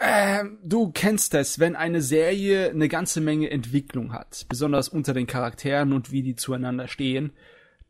Ähm, 0.00 0.58
du 0.64 0.90
kennst 0.92 1.34
es, 1.34 1.58
wenn 1.58 1.76
eine 1.76 2.00
Serie 2.00 2.70
eine 2.70 2.88
ganze 2.88 3.20
Menge 3.20 3.50
Entwicklung 3.50 4.12
hat, 4.12 4.46
besonders 4.48 4.88
unter 4.88 5.12
den 5.12 5.26
Charakteren 5.26 5.92
und 5.92 6.10
wie 6.10 6.22
die 6.22 6.36
zueinander 6.36 6.88
stehen, 6.88 7.32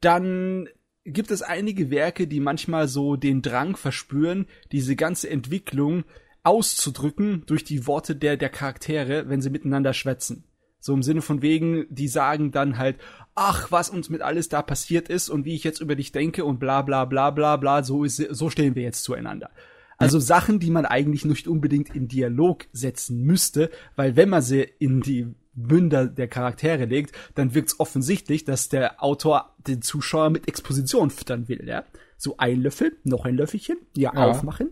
dann 0.00 0.68
gibt 1.04 1.30
es 1.30 1.42
einige 1.42 1.90
Werke, 1.90 2.26
die 2.26 2.40
manchmal 2.40 2.88
so 2.88 3.16
den 3.16 3.42
Drang 3.42 3.76
verspüren, 3.76 4.46
diese 4.72 4.96
ganze 4.96 5.30
Entwicklung 5.30 6.04
auszudrücken 6.42 7.44
durch 7.46 7.64
die 7.64 7.86
Worte 7.86 8.16
der, 8.16 8.36
der 8.36 8.48
Charaktere, 8.48 9.28
wenn 9.28 9.40
sie 9.40 9.50
miteinander 9.50 9.92
schwätzen. 9.92 10.44
So 10.80 10.94
im 10.94 11.02
Sinne 11.02 11.22
von 11.22 11.42
wegen, 11.42 11.86
die 11.90 12.08
sagen 12.08 12.52
dann 12.52 12.78
halt, 12.78 12.96
ach, 13.40 13.72
was 13.72 13.88
uns 13.88 14.10
mit 14.10 14.20
alles 14.20 14.50
da 14.50 14.60
passiert 14.60 15.08
ist 15.08 15.30
und 15.30 15.46
wie 15.46 15.54
ich 15.54 15.64
jetzt 15.64 15.80
über 15.80 15.96
dich 15.96 16.12
denke 16.12 16.44
und 16.44 16.60
bla 16.60 16.82
bla 16.82 17.06
bla 17.06 17.30
bla 17.30 17.56
bla, 17.56 17.82
so 17.82 18.04
ist, 18.04 18.16
so 18.16 18.50
stehen 18.50 18.74
wir 18.74 18.82
jetzt 18.82 19.02
zueinander. 19.02 19.50
Also 19.96 20.18
Sachen, 20.18 20.60
die 20.60 20.70
man 20.70 20.84
eigentlich 20.84 21.24
nicht 21.24 21.48
unbedingt 21.48 21.94
in 21.94 22.06
Dialog 22.06 22.66
setzen 22.72 23.22
müsste, 23.22 23.70
weil 23.96 24.14
wenn 24.14 24.28
man 24.28 24.42
sie 24.42 24.60
in 24.78 25.00
die 25.00 25.26
Münder 25.54 26.06
der 26.06 26.28
Charaktere 26.28 26.84
legt, 26.84 27.16
dann 27.34 27.54
wirkt 27.54 27.68
es 27.68 27.80
offensichtlich, 27.80 28.44
dass 28.44 28.68
der 28.68 29.02
Autor 29.02 29.54
den 29.66 29.80
Zuschauer 29.80 30.28
mit 30.28 30.46
Exposition 30.46 31.10
füttern 31.10 31.48
will, 31.48 31.66
ja. 31.66 31.84
So 32.18 32.36
ein 32.36 32.60
Löffel, 32.60 32.98
noch 33.04 33.24
ein 33.24 33.36
Löffelchen, 33.36 33.78
ja, 33.96 34.12
ja. 34.14 34.26
aufmachen. 34.26 34.70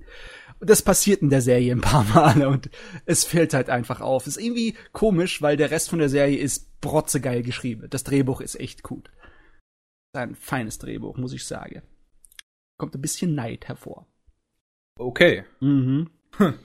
Und 0.61 0.71
das 0.71 0.83
passiert 0.83 1.23
in 1.23 1.31
der 1.31 1.41
Serie 1.43 1.73
ein 1.73 1.81
paar 1.81 2.05
Male 2.05 2.49
und 2.49 2.71
es 3.07 3.25
fällt 3.25 3.55
halt 3.55 3.71
einfach 3.71 4.01
auf. 4.01 4.27
Ist 4.27 4.39
irgendwie 4.39 4.77
komisch, 4.93 5.41
weil 5.41 5.57
der 5.57 5.71
Rest 5.71 5.91
von 5.91 5.99
der 5.99 6.09
Serie 6.09 6.39
ist 6.39 6.81
brotzegeil 6.81 7.43
geschrieben. 7.43 7.87
Das 7.91 8.05
Drehbuch 8.05 8.41
ist 8.41 8.59
echt 8.59 8.83
gut. 8.83 9.11
Ein 10.13 10.35
feines 10.35 10.79
Drehbuch, 10.79 11.17
muss 11.17 11.33
ich 11.33 11.45
sagen. 11.45 11.83
Kommt 12.77 12.95
ein 12.95 13.01
bisschen 13.01 13.35
Neid 13.35 13.69
hervor. 13.69 14.07
Okay. 14.99 15.45
Mhm. 15.61 16.11
Hm. 16.37 16.55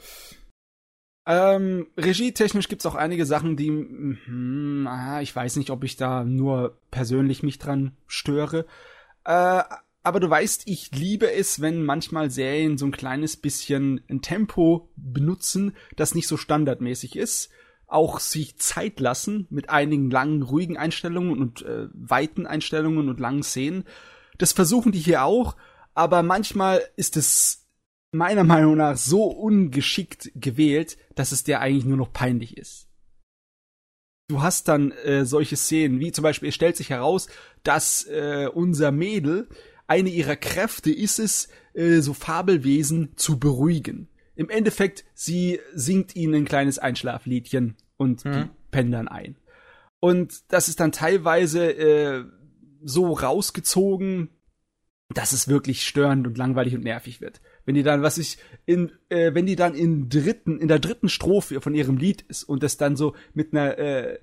Ähm, 1.26 1.88
regietechnisch 1.98 2.68
gibt's 2.68 2.86
auch 2.86 2.96
einige 2.96 3.26
Sachen, 3.26 3.56
die, 3.56 3.70
hm, 3.70 4.86
ah, 4.90 5.22
ich 5.22 5.34
weiß 5.34 5.56
nicht, 5.56 5.70
ob 5.70 5.84
ich 5.86 5.96
da 5.96 6.26
nur 6.26 6.78
persönlich 6.92 7.44
mich 7.44 7.60
dran 7.60 7.96
störe. 8.08 8.66
Äh, 9.24 9.64
aber 10.04 10.20
du 10.20 10.30
weißt, 10.30 10.64
ich 10.66 10.92
liebe 10.92 11.32
es, 11.32 11.62
wenn 11.62 11.84
manchmal 11.84 12.30
Serien 12.30 12.78
so 12.78 12.86
ein 12.86 12.92
kleines 12.92 13.38
bisschen 13.38 14.02
ein 14.10 14.22
Tempo 14.22 14.92
benutzen, 14.98 15.76
das 15.96 16.14
nicht 16.14 16.28
so 16.28 16.36
standardmäßig 16.36 17.16
ist. 17.16 17.50
Auch 17.88 18.20
sich 18.20 18.58
Zeit 18.58 19.00
lassen 19.00 19.48
mit 19.50 19.70
einigen 19.70 20.12
langen, 20.12 20.42
ruhigen 20.42 20.78
Einstellungen 20.78 21.40
und 21.40 21.62
äh, 21.62 21.88
weiten 21.94 22.46
Einstellungen 22.46 23.08
und 23.08 23.20
langen 23.20 23.44
Szenen. 23.44 23.86
Das 24.38 24.52
versuchen 24.52 24.92
die 24.92 25.00
hier 25.00 25.24
auch, 25.24 25.56
aber 25.94 26.22
manchmal 26.22 26.82
ist 26.98 27.16
es 27.16 27.68
meiner 28.12 28.44
Meinung 28.44 28.78
nach 28.78 28.98
so 28.98 29.24
ungeschickt 29.26 30.32
gewählt, 30.36 30.98
dass 31.16 31.32
es 31.32 31.44
dir 31.44 31.62
eigentlich 31.62 31.86
nur 31.86 31.98
noch 31.98 32.12
peinlich 32.12 32.58
ist. 32.58 32.90
Du 34.30 34.42
hast 34.42 34.68
dann 34.68 34.92
äh, 34.92 35.26
solche 35.26 35.56
Szenen, 35.56 36.00
wie 36.00 36.12
zum 36.12 36.24
Beispiel, 36.24 36.50
es 36.50 36.56
stellt 36.56 36.78
sich 36.78 36.90
heraus, 36.90 37.28
dass 37.64 38.06
äh, 38.06 38.50
unser 38.52 38.92
Mädel, 38.92 39.48
eine 39.88 40.10
ihrer 40.10 40.36
Kräfte 40.36 40.92
ist 40.92 41.20
es, 41.20 41.50
äh, 41.74 42.00
so 42.00 42.14
Fabelwesen 42.14 43.14
zu 43.16 43.40
beruhigen. 43.40 44.08
Im 44.36 44.50
Endeffekt, 44.50 45.06
sie 45.14 45.60
singt 45.74 46.16
ihnen 46.16 46.34
ein 46.36 46.46
kleines 46.46 46.80
Einschlafliedchen 46.80 47.76
und 47.98 48.26
mhm. 48.26 48.32
die 48.32 48.50
pennen 48.72 48.92
dann 48.92 49.08
ein. 49.08 49.38
Und 50.00 50.52
das 50.52 50.70
ist 50.70 50.80
dann 50.80 50.92
teilweise 50.92 51.72
äh, 51.72 52.26
so 52.84 53.14
rausgezogen, 53.14 54.30
dass 55.14 55.32
es 55.32 55.48
wirklich 55.48 55.86
störend 55.86 56.28
und 56.28 56.38
langweilig 56.38 56.76
und 56.76 56.84
nervig 56.84 57.22
wird. 57.22 57.42
Wenn 57.66 57.76
die 57.76 57.84
dann, 57.84 58.02
was 58.02 58.18
ich, 58.18 58.38
in, 58.66 58.92
äh, 59.10 59.34
wenn 59.34 59.46
die 59.46 59.56
dann 59.56 59.76
in 59.76 60.10
dritten, 60.10 60.60
in 60.60 60.68
der 60.68 60.80
dritten 60.80 61.10
Strophe 61.10 61.62
von 61.62 61.76
ihrem 61.76 61.98
Lied 61.98 62.24
ist 62.24 62.44
und 62.44 62.64
das 62.64 62.78
dann 62.78 62.96
so 62.96 63.16
mit 63.34 63.54
einer 63.54 63.78
äh, 63.78 64.20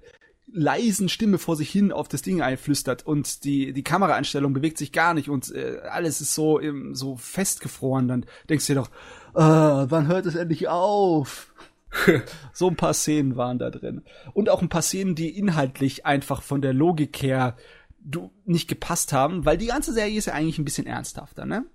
leisen 0.53 1.09
Stimme 1.09 1.39
vor 1.39 1.57
sich 1.57 1.71
hin 1.71 1.93
auf 1.93 2.09
das 2.09 2.23
Ding 2.23 2.43
einflüstert 2.43 3.07
und 3.07 3.45
die 3.45 3.73
die 3.73 3.85
Kameraeinstellung 3.85 4.53
bewegt 4.53 4.79
sich 4.79 4.93
gar 4.93 5.15
nicht 5.15 5.29
und 5.29 5.55
äh, 5.55 5.79
alles 5.91 6.21
ist 6.21 6.35
so 6.35 6.59
im, 6.59 6.95
so 6.95 7.17
festgefroren, 7.17 8.09
dann 8.09 8.27
denkst 8.49 8.67
du 8.67 8.75
dir 8.75 8.81
doch, 8.81 8.91
äh, 9.35 9.91
wann 9.91 10.07
hört 10.07 10.27
es 10.27 10.35
endlich 10.35 10.69
auf? 10.69 11.53
so 12.53 12.69
ein 12.69 12.77
paar 12.77 12.95
Szenen 12.95 13.37
waren 13.37 13.59
da 13.59 13.71
drin 13.71 14.03
und 14.33 14.49
auch 14.49 14.63
ein 14.63 14.69
paar 14.69 14.83
Szenen, 14.83 15.15
die 15.15 15.37
inhaltlich 15.37 16.07
einfach 16.07 16.43
von 16.43 16.63
der 16.63 16.73
Logik 16.73 17.21
her 17.23 17.57
du 18.03 18.33
nicht 18.45 18.69
gepasst 18.69 19.13
haben, 19.13 19.45
weil 19.45 19.59
die 19.59 19.67
ganze 19.67 19.93
Serie 19.93 20.17
ist 20.17 20.27
ja 20.27 20.35
eigentlich 20.35 20.59
ein 20.59 20.65
bisschen 20.65 20.87
ernsthafter, 20.87 21.45
ne? 21.45 21.67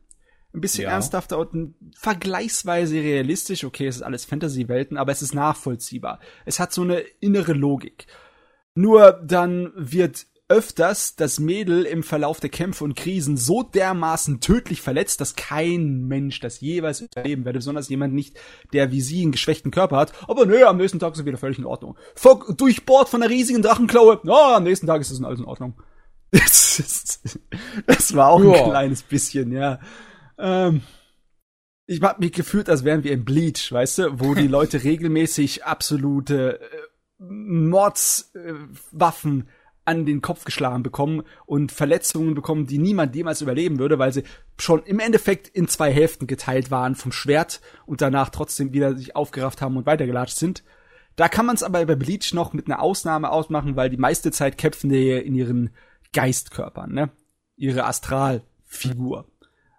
Ein 0.53 0.61
bisschen 0.61 0.85
ja. 0.85 0.91
ernsthafter 0.91 1.37
und 1.37 1.75
vergleichsweise 1.97 2.95
realistisch. 2.95 3.65
Okay, 3.65 3.87
es 3.87 3.97
ist 3.97 4.01
alles 4.03 4.23
Fantasy-Welten, 4.23 4.95
aber 4.95 5.11
es 5.11 5.21
ist 5.21 5.35
nachvollziehbar. 5.35 6.21
Es 6.45 6.61
hat 6.61 6.71
so 6.71 6.81
eine 6.81 6.99
innere 7.19 7.51
Logik. 7.51 8.07
Nur 8.75 9.13
dann 9.13 9.71
wird 9.75 10.27
öfters 10.47 11.15
das 11.15 11.39
Mädel 11.39 11.83
im 11.83 12.03
Verlauf 12.03 12.39
der 12.39 12.51
Kämpfe 12.51 12.83
und 12.83 12.95
Krisen 12.95 13.35
so 13.35 13.63
dermaßen 13.63 14.41
tödlich 14.41 14.81
verletzt, 14.81 15.19
dass 15.19 15.35
kein 15.35 16.07
Mensch 16.07 16.39
das 16.39 16.59
jeweils 16.61 17.01
überleben 17.01 17.45
werde, 17.45 17.59
besonders 17.59 17.89
jemand 17.89 18.13
nicht, 18.13 18.37
der 18.71 18.91
wie 18.91 19.01
sie 19.01 19.23
einen 19.23 19.31
geschwächten 19.31 19.71
Körper 19.71 19.97
hat. 19.97 20.13
Aber 20.29 20.45
nö, 20.45 20.63
am 20.65 20.77
nächsten 20.77 20.99
Tag 20.99 21.13
ist 21.13 21.19
es 21.19 21.25
wieder 21.25 21.39
völlig 21.39 21.57
in 21.57 21.65
Ordnung. 21.65 21.97
Fock 22.13 22.55
durchbohrt 22.57 23.09
von 23.09 23.23
einer 23.23 23.31
riesigen 23.31 23.63
Drachenklaue. 23.63 24.19
Na, 24.23 24.33
oh, 24.33 24.55
am 24.55 24.63
nächsten 24.63 24.85
Tag 24.85 25.01
ist 25.01 25.09
es 25.09 25.23
alles 25.23 25.39
in 25.39 25.45
Ordnung. 25.45 25.81
das 26.31 27.21
war 28.13 28.29
auch 28.29 28.43
ja. 28.43 28.53
ein 28.53 28.69
kleines 28.69 29.01
bisschen, 29.01 29.51
ja. 29.51 29.79
Ähm, 30.37 30.81
ich 31.87 32.01
hab 32.01 32.19
mich 32.19 32.33
gefühlt, 32.33 32.69
als 32.69 32.83
wären 32.83 33.03
wir 33.03 33.13
im 33.13 33.25
Bleach, 33.25 33.71
weißt 33.71 33.97
du, 33.99 34.19
wo 34.19 34.35
die 34.35 34.47
Leute 34.47 34.83
regelmäßig 34.83 35.65
absolute 35.65 36.59
äh, 36.59 36.65
Mordswaffen 37.17 39.41
äh, 39.41 39.45
an 39.85 40.05
den 40.05 40.21
Kopf 40.21 40.45
geschlagen 40.45 40.83
bekommen 40.83 41.23
und 41.45 41.71
Verletzungen 41.71 42.33
bekommen, 42.33 42.65
die 42.65 42.79
niemand 42.79 43.15
jemals 43.15 43.41
überleben 43.41 43.79
würde, 43.79 43.99
weil 43.99 44.11
sie 44.11 44.23
schon 44.59 44.83
im 44.83 44.99
Endeffekt 44.99 45.47
in 45.47 45.67
zwei 45.67 45.91
Hälften 45.91 46.27
geteilt 46.27 46.71
waren 46.71 46.95
vom 46.95 47.11
Schwert 47.11 47.61
und 47.85 48.01
danach 48.01 48.29
trotzdem 48.29 48.73
wieder 48.73 48.97
sich 48.97 49.15
aufgerafft 49.15 49.61
haben 49.61 49.77
und 49.77 49.85
weitergelatscht 49.85 50.37
sind. 50.37 50.63
Da 51.15 51.29
kann 51.29 51.45
man 51.45 51.55
es 51.55 51.63
aber 51.63 51.85
bei 51.85 51.95
Bleach 51.95 52.33
noch 52.33 52.51
mit 52.51 52.65
einer 52.65 52.81
Ausnahme 52.81 53.29
ausmachen, 53.29 53.75
weil 53.75 53.89
die 53.89 53.97
meiste 53.97 54.31
Zeit 54.31 54.57
kämpfen 54.57 54.89
die 54.89 55.11
in 55.11 55.35
ihren 55.35 55.69
Geistkörpern, 56.13 56.91
ne? 56.91 57.11
Ihre 57.55 57.85
Astralfigur 57.85 59.29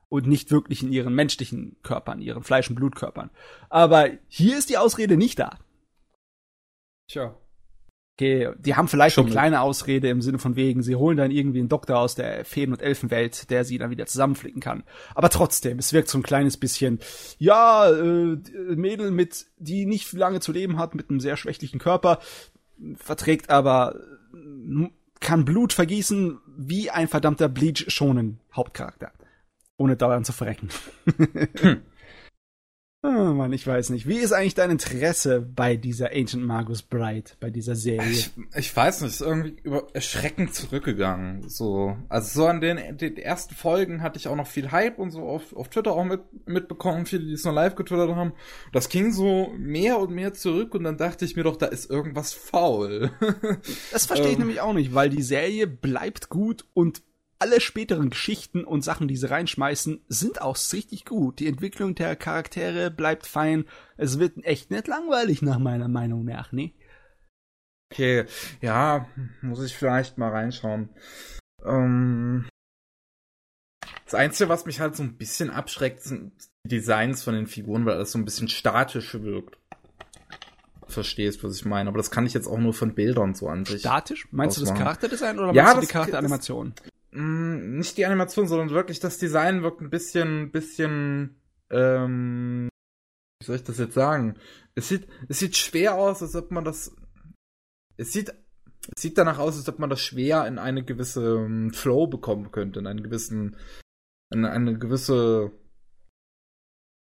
und 0.09 0.27
nicht 0.27 0.51
wirklich 0.51 0.83
in 0.83 0.93
ihren 0.93 1.15
menschlichen 1.15 1.77
Körpern, 1.83 2.23
ihren 2.23 2.43
Fleisch- 2.43 2.71
und 2.71 2.77
Blutkörpern. 2.77 3.31
Aber 3.69 4.09
hier 4.29 4.57
ist 4.57 4.71
die 4.71 4.79
Ausrede 4.79 5.17
nicht 5.17 5.39
da. 5.39 5.59
Tja. 7.09 7.35
Okay, 8.19 8.51
die 8.59 8.75
haben 8.75 8.89
vielleicht 8.89 9.17
Schon 9.17 9.27
eine 9.27 9.33
kleine 9.33 9.61
Ausrede 9.61 10.09
im 10.09 10.23
Sinne 10.23 10.39
von 10.39 10.57
wegen, 10.57 10.83
sie 10.83 10.97
holen 10.97 11.19
dann 11.19 11.31
irgendwie 11.31 11.59
einen 11.59 11.69
Doktor 11.69 11.99
aus 11.99 12.15
der 12.15 12.47
Feen- 12.47 12.73
und 12.73 12.81
Elfenwelt, 12.81 13.51
der 13.51 13.65
sie 13.65 13.77
dann 13.77 13.91
wieder 13.91 14.07
zusammenflicken 14.07 14.63
kann. 14.63 14.85
Aber 15.15 15.29
trotzdem, 15.29 15.79
es 15.79 15.93
wirkt 15.93 16.09
so 16.09 16.19
ein 16.19 16.23
kleines 16.23 16.57
bisschen, 16.57 16.99
ja, 17.39 17.91
äh, 17.91 18.39
Mädel 18.75 19.11
mit, 19.11 19.47
die 19.59 19.85
nicht 19.85 20.11
lange 20.15 20.41
zu 20.41 20.53
leben 20.53 20.79
hat, 20.79 20.95
mit 20.95 21.11
einem 21.11 21.21
sehr 21.21 21.37
schwächlichen 21.37 21.79
Körper, 21.79 22.21
verträgt 22.95 23.51
aber, 23.51 24.01
kann 25.21 25.45
Blut 25.45 25.75
vergießen 25.75 26.39
wie 26.57 26.89
ein 26.89 27.09
verdammter 27.09 27.51
Bleach 27.51 27.85
schonen 27.89 28.41
Hauptcharakter 28.55 29.13
ohne 29.77 29.97
daran 29.97 30.25
zu 30.25 30.33
verrecken. 30.33 30.69
hm. 31.61 31.83
Oh 33.09 33.35
Mann, 33.35 33.53
ich 33.53 33.65
weiß 33.65 33.91
nicht. 33.91 34.09
Wie 34.09 34.17
ist 34.17 34.33
eigentlich 34.33 34.57
dein 34.57 34.71
Interesse 34.71 35.41
bei 35.41 35.77
dieser 35.77 36.11
Ancient 36.13 36.45
Magus 36.45 36.83
Bride, 36.83 37.31
bei 37.39 37.51
dieser 37.51 37.77
Serie? 37.77 38.11
Ich, 38.11 38.31
ich 38.57 38.75
weiß 38.75 39.03
nicht, 39.03 39.13
ist 39.13 39.21
irgendwie 39.21 39.57
über 39.63 39.87
erschreckend 39.93 40.55
zurückgegangen. 40.55 41.49
So, 41.49 41.97
also 42.09 42.41
so 42.41 42.47
an 42.49 42.61
den, 42.61 42.99
den 42.99 43.17
ersten 43.17 43.55
Folgen 43.55 44.03
hatte 44.03 44.19
ich 44.19 44.27
auch 44.27 44.35
noch 44.35 44.49
viel 44.49 44.73
Hype 44.73 44.99
und 44.99 45.13
so 45.13 45.21
auf, 45.23 45.55
auf 45.55 45.69
Twitter 45.69 45.93
auch 45.93 46.05
mit, 46.05 46.21
mitbekommen, 46.47 47.07
viele, 47.07 47.27
die 47.27 47.35
es 47.35 47.45
nur 47.45 47.55
live 47.55 47.77
getwittert 47.77 48.17
haben. 48.17 48.33
Das 48.73 48.89
ging 48.89 49.13
so 49.13 49.53
mehr 49.57 50.01
und 50.01 50.11
mehr 50.11 50.35
zurück 50.35 50.75
und 50.75 50.83
dann 50.83 50.99
dachte 50.99 51.25
ich 51.25 51.37
mir 51.37 51.45
doch, 51.45 51.57
da 51.57 51.67
ist 51.67 51.89
irgendwas 51.89 52.33
faul. 52.33 53.13
das 53.93 54.07
verstehe 54.07 54.31
ich 54.31 54.35
ähm, 54.35 54.41
nämlich 54.41 54.61
auch 54.61 54.75
nicht, 54.75 54.95
weil 54.95 55.11
die 55.11 55.23
Serie 55.23 55.69
bleibt 55.69 56.29
gut 56.29 56.65
und 56.75 57.03
alle 57.39 57.61
späteren 57.61 58.11
Geschichten 58.11 58.65
und 58.65 58.83
Sachen, 58.83 59.09
die 59.09 59.17
sie 59.17 59.31
reinschmeißen, 59.31 60.01
sind 60.09 60.41
auch 60.41 60.57
richtig 60.73 61.05
gut. 61.05 61.39
Die 61.39 61.47
Entwicklung 61.47 61.95
der 61.95 62.17
Charaktere 62.17 62.91
bleibt 62.91 63.27
fein. 63.27 63.67
Es 63.97 64.19
wird 64.19 64.45
echt 64.45 64.71
nicht 64.71 64.89
langweilig, 64.89 65.43
nach 65.43 65.59
meiner 65.59 65.89
Meinung 65.89 66.25
nach, 66.25 66.53
ne? 66.53 66.73
Okay, 67.93 68.25
ja, 68.61 69.07
muss 69.43 69.65
ich 69.65 69.77
vielleicht 69.77 70.19
mal 70.19 70.31
reinschauen. 70.31 70.89
Ähm, 71.65 72.49
das 74.05 74.15
Einzige, 74.15 74.49
was 74.49 74.67
mich 74.67 74.81
halt 74.81 74.97
so 74.97 75.03
ein 75.03 75.17
bisschen 75.17 75.51
abschreckt, 75.51 76.03
sind 76.03 76.33
die 76.65 76.77
Designs 76.77 77.23
von 77.23 77.35
den 77.35 77.47
Figuren, 77.47 77.87
weil 77.87 77.99
das 77.99 78.13
so 78.13 78.19
ein 78.19 78.25
bisschen 78.25 78.49
statisch 78.49 79.15
wirkt. 79.15 79.59
Verstehst, 80.89 81.43
was 81.43 81.57
ich 81.57 81.65
meine. 81.65 81.89
Aber 81.89 81.99
das 81.99 82.11
kann 82.13 82.27
ich 82.27 82.35
jetzt 82.35 82.47
auch 82.47 82.59
nur 82.59 82.73
von 82.73 82.95
Bildern 82.95 83.35
so 83.35 83.49
an 83.49 83.65
sich. 83.65 83.81
Statisch? 83.81 84.29
Meinst 84.31 84.57
ausmachen. 84.57 84.75
du 84.75 84.79
das 84.79 84.85
Charakterdesign 84.85 85.39
oder 85.39 85.53
ja, 85.53 85.65
meinst 85.65 85.77
du 85.77 85.81
die 85.81 85.93
Charakteranimation? 85.93 86.75
Mh, 87.17 87.23
mm, 87.23 87.77
nicht 87.79 87.97
die 87.97 88.07
Animation, 88.07 88.47
sondern 88.47 88.71
wirklich 88.71 89.01
das 89.01 89.19
Design 89.19 89.63
wirkt 89.63 89.81
ein 89.81 89.91
bisschen, 89.91 90.53
bisschen, 90.53 91.41
ähm, 91.71 92.69
wie 93.41 93.47
soll 93.47 93.57
ich 93.57 93.65
das 93.65 93.79
jetzt 93.79 93.95
sagen? 93.95 94.37
Es 94.75 94.89
sieht, 94.89 95.09
es 95.29 95.39
sieht 95.39 95.57
schwer 95.57 95.95
aus, 95.95 96.23
als 96.23 96.37
ob 96.37 96.51
man 96.51 96.65
das, 96.65 96.95
es 97.97 98.13
sieht, 98.13 98.33
es 98.95 99.03
sieht 99.03 99.19
danach 99.19 99.39
aus, 99.39 99.57
als 99.57 99.69
ob 99.69 99.79
man 99.79 99.91
das 99.91 100.01
schwer 100.01 100.47
in 100.47 100.59
eine 100.59 100.85
gewisse 100.85 101.37
um, 101.37 101.73
Flow 101.73 102.07
bekommen 102.07 102.53
könnte, 102.53 102.81
in 102.81 102.87
einen 102.87 103.03
gewissen, 103.03 103.57
in 104.31 104.45
eine 104.45 104.79
gewisse, 104.79 105.53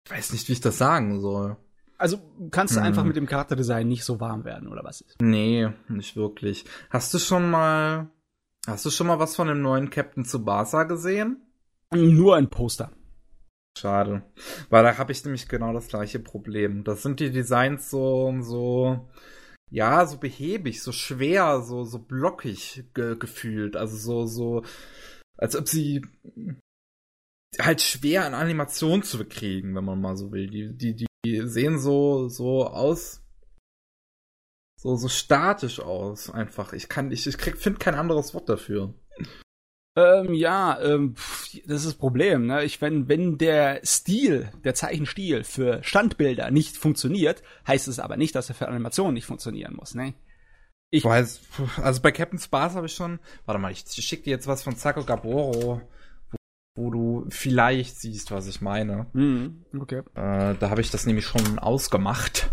ich 0.06 0.12
weiß 0.12 0.34
nicht, 0.34 0.48
wie 0.48 0.54
ich 0.54 0.62
das 0.62 0.78
sagen 0.78 1.20
soll. 1.20 1.58
Also 1.98 2.20
kannst 2.52 2.76
du 2.76 2.82
hm. 2.82 2.88
einfach 2.88 3.06
mit 3.06 3.16
dem 3.16 3.26
Charakterdesign 3.26 3.88
nicht 3.88 4.04
so 4.04 4.20
warm 4.20 4.44
werden, 4.44 4.68
oder 4.68 4.84
was 4.84 5.02
ist? 5.02 5.16
Nee, 5.22 5.70
nicht 5.88 6.16
wirklich. 6.18 6.66
Hast 6.90 7.14
du 7.14 7.20
schon 7.20 7.50
mal 7.50 8.12
Hast 8.68 8.86
du 8.86 8.90
schon 8.90 9.08
mal 9.08 9.20
was 9.20 9.36
von 9.36 9.48
dem 9.48 9.62
neuen 9.62 9.90
Captain 9.90 10.26
Tsubasa 10.26 10.84
gesehen? 10.84 11.42
Nur 11.94 12.36
ein 12.36 12.50
Poster. 12.50 12.92
Schade. 13.78 14.24
Weil 14.70 14.84
da 14.84 14.98
habe 14.98 15.12
ich 15.12 15.24
nämlich 15.24 15.48
genau 15.48 15.74
das 15.74 15.88
gleiche 15.88 16.20
Problem. 16.20 16.84
Das 16.84 17.04
sind 17.04 17.20
die 17.20 17.30
Designs 17.30 17.90
so, 17.90 18.34
so, 18.42 19.08
ja, 19.70 20.06
so 20.06 20.18
behäbig, 20.18 20.82
so 20.82 20.92
schwer, 20.92 21.62
so, 21.62 21.84
so 21.84 22.00
blockig 22.00 22.86
ge 22.94 23.18
gefühlt. 23.18 23.76
Also 23.76 23.98
so, 23.98 24.26
so, 24.26 24.64
als 25.38 25.56
ob 25.56 25.68
sie 25.68 26.02
halt 27.60 27.82
schwer 27.82 28.26
in 28.26 28.34
Animation 28.34 29.04
zu 29.04 29.18
bekriegen, 29.18 29.76
wenn 29.76 29.86
man 29.86 30.02
mal 30.02 30.18
so 30.18 30.32
will. 30.32 30.48
Die, 30.48 30.96
die, 30.96 31.06
die 31.26 31.48
sehen 31.48 31.78
so, 31.78 32.30
so 32.30 32.66
aus, 32.66 33.25
so, 34.86 34.96
so 34.96 35.08
statisch 35.08 35.80
aus, 35.80 36.30
einfach. 36.30 36.74
Ich 36.74 36.88
kann, 36.90 37.12
ich, 37.12 37.26
ich 37.26 37.38
krieg, 37.40 37.58
finde 37.58 37.80
kein 37.80 37.96
anderes 37.96 38.36
Wort 38.36 38.48
dafür. 38.48 38.94
Ähm, 39.98 40.34
ja, 40.34 40.80
ähm, 40.80 41.16
das 41.66 41.80
ist 41.80 41.86
das 41.86 41.94
Problem. 41.96 42.46
Ne? 42.46 42.64
Ich, 42.66 42.82
wenn, 42.82 43.08
wenn 43.08 43.40
der 43.40 43.82
Stil, 43.84 44.52
der 44.64 44.76
Zeichenstil 44.76 45.44
für 45.44 45.84
Standbilder 45.84 46.52
nicht 46.52 46.78
funktioniert, 46.78 47.42
heißt 47.66 47.88
es 47.88 47.98
aber 47.98 48.16
nicht, 48.16 48.36
dass 48.36 48.50
er 48.50 48.56
für 48.56 48.68
Animationen 48.68 49.16
nicht 49.16 49.26
funktionieren 49.26 49.76
muss. 49.76 49.96
Ne? 49.96 50.14
Ich 50.92 51.04
weiß, 51.04 51.42
also 51.82 52.02
bei 52.02 52.12
Captain 52.12 52.38
Spaß 52.38 52.76
habe 52.76 52.86
ich 52.86 52.94
schon. 52.94 53.20
Warte 53.46 53.60
mal, 53.60 53.72
ich 53.72 53.86
schicke 53.88 54.26
dir 54.26 54.32
jetzt 54.32 54.48
was 54.48 54.64
von 54.64 54.76
Sako 54.76 55.04
Gaboro, 55.04 55.82
wo, 56.32 56.38
wo, 56.76 56.92
du 56.92 57.26
vielleicht 57.30 58.00
siehst, 58.00 58.30
was 58.30 58.48
ich 58.48 58.62
meine. 58.62 59.08
Mhm, 59.14 59.66
okay. 59.80 60.04
Äh, 60.14 60.56
da 60.60 60.70
habe 60.70 60.82
ich 60.82 60.92
das 60.92 61.08
nämlich 61.08 61.26
schon 61.26 61.58
ausgemacht. 61.58 62.52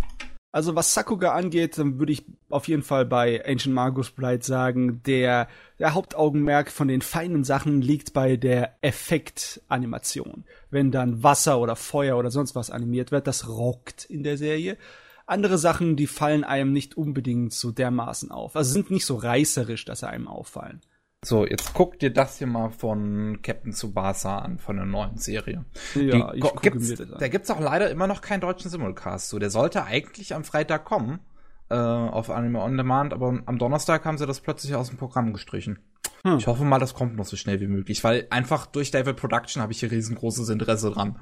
Also 0.53 0.77
was 0.77 0.93
Sakuga 0.93 1.33
angeht, 1.33 1.79
dann 1.79 1.99
würde 1.99 2.13
ich 2.13 2.27
auf 2.51 2.69
jeden 2.69 2.83
Fall 2.83 3.07
bei 3.07 3.43
Ancient 3.47 3.75
Magus 3.75 4.11
Blight 4.11 4.45
sagen, 4.45 5.03
der, 5.05 5.49
der 5.79 5.95
Hauptaugenmerk 5.95 6.71
von 6.71 6.89
den 6.89 7.01
feinen 7.01 7.43
Sachen 7.43 7.81
liegt 7.81 8.13
bei 8.13 8.37
der 8.37 8.77
Effektanimation. 8.83 10.45
Wenn 10.71 10.91
dann 10.91 11.23
Wasser 11.23 11.59
oder 11.59 11.75
Feuer 11.75 12.19
oder 12.19 12.31
sonst 12.31 12.55
was 12.55 12.69
animiert 12.69 13.13
wird, 13.13 13.27
das 13.27 13.49
rockt 13.49 14.05
in 14.05 14.25
der 14.25 14.37
Serie. 14.37 14.77
Andere 15.25 15.57
Sachen, 15.57 15.97
die 15.97 16.07
fallen 16.07 16.45
einem 16.45 16.75
nicht 16.75 16.99
unbedingt 16.99 17.55
so 17.55 17.73
dermaßen 17.73 18.31
auf. 18.31 18.55
Also 18.55 18.75
sind 18.75 18.91
nicht 18.91 19.07
so 19.07 19.17
reißerisch, 19.17 19.87
dass 19.87 20.01
sie 20.01 20.09
einem 20.09 20.29
auffallen. 20.29 20.83
So, 21.25 21.47
jetzt 21.47 21.73
guck 21.73 22.01
dir 22.01 22.13
das 22.13 22.39
hier 22.39 22.49
mal 22.49 22.71
von 22.71 23.41
Captain 23.43 23.73
Tsubasa 23.73 24.39
an, 24.41 24.59
von 24.59 24.77
der 24.77 24.87
neuen 24.87 25.19
Serie. 25.19 25.65
Ja, 25.95 26.33
Die, 26.33 26.39
ich 26.39 26.61
gibt's, 26.63 26.89
mir 26.89 26.97
das 26.97 27.13
an. 27.13 27.19
Da 27.21 27.29
gibt's 27.29 27.51
auch 27.51 27.61
leider 27.61 27.91
immer 27.91 28.09
noch 28.09 28.23
keinen 28.23 28.41
deutschen 28.41 28.71
Simulcast. 28.71 29.29
So, 29.29 29.39
der 29.39 29.51
sollte 29.51 29.85
eigentlich 29.85 30.35
am 30.35 30.43
Freitag 30.43 30.85
kommen 30.85 31.21
äh, 31.69 31.77
auf 31.77 32.29
Anime 32.29 32.61
On 32.61 32.77
Demand, 32.77 33.13
aber 33.13 33.41
am 33.47 33.59
Donnerstag 33.59 34.05
haben 34.05 34.19
sie 34.19 34.27
das 34.27 34.41
plötzlich 34.41 34.75
aus 34.75 34.89
dem 34.89 34.99
Programm 34.99 35.33
gestrichen. 35.33 35.79
Hm. 36.25 36.39
Ich 36.39 36.49
hoffe 36.49 36.65
mal, 36.65 36.81
das 36.81 36.95
kommt 36.95 37.17
noch 37.17 37.25
so 37.25 37.37
schnell 37.37 37.61
wie 37.61 37.69
möglich, 37.69 38.03
weil 38.03 38.27
einfach 38.31 38.67
durch 38.67 38.91
David 38.91 39.17
Production 39.17 39.63
habe 39.63 39.73
ich 39.73 39.79
hier 39.79 39.93
riesengroßes 39.93 40.49
Interesse 40.49 40.91
dran. 40.91 41.21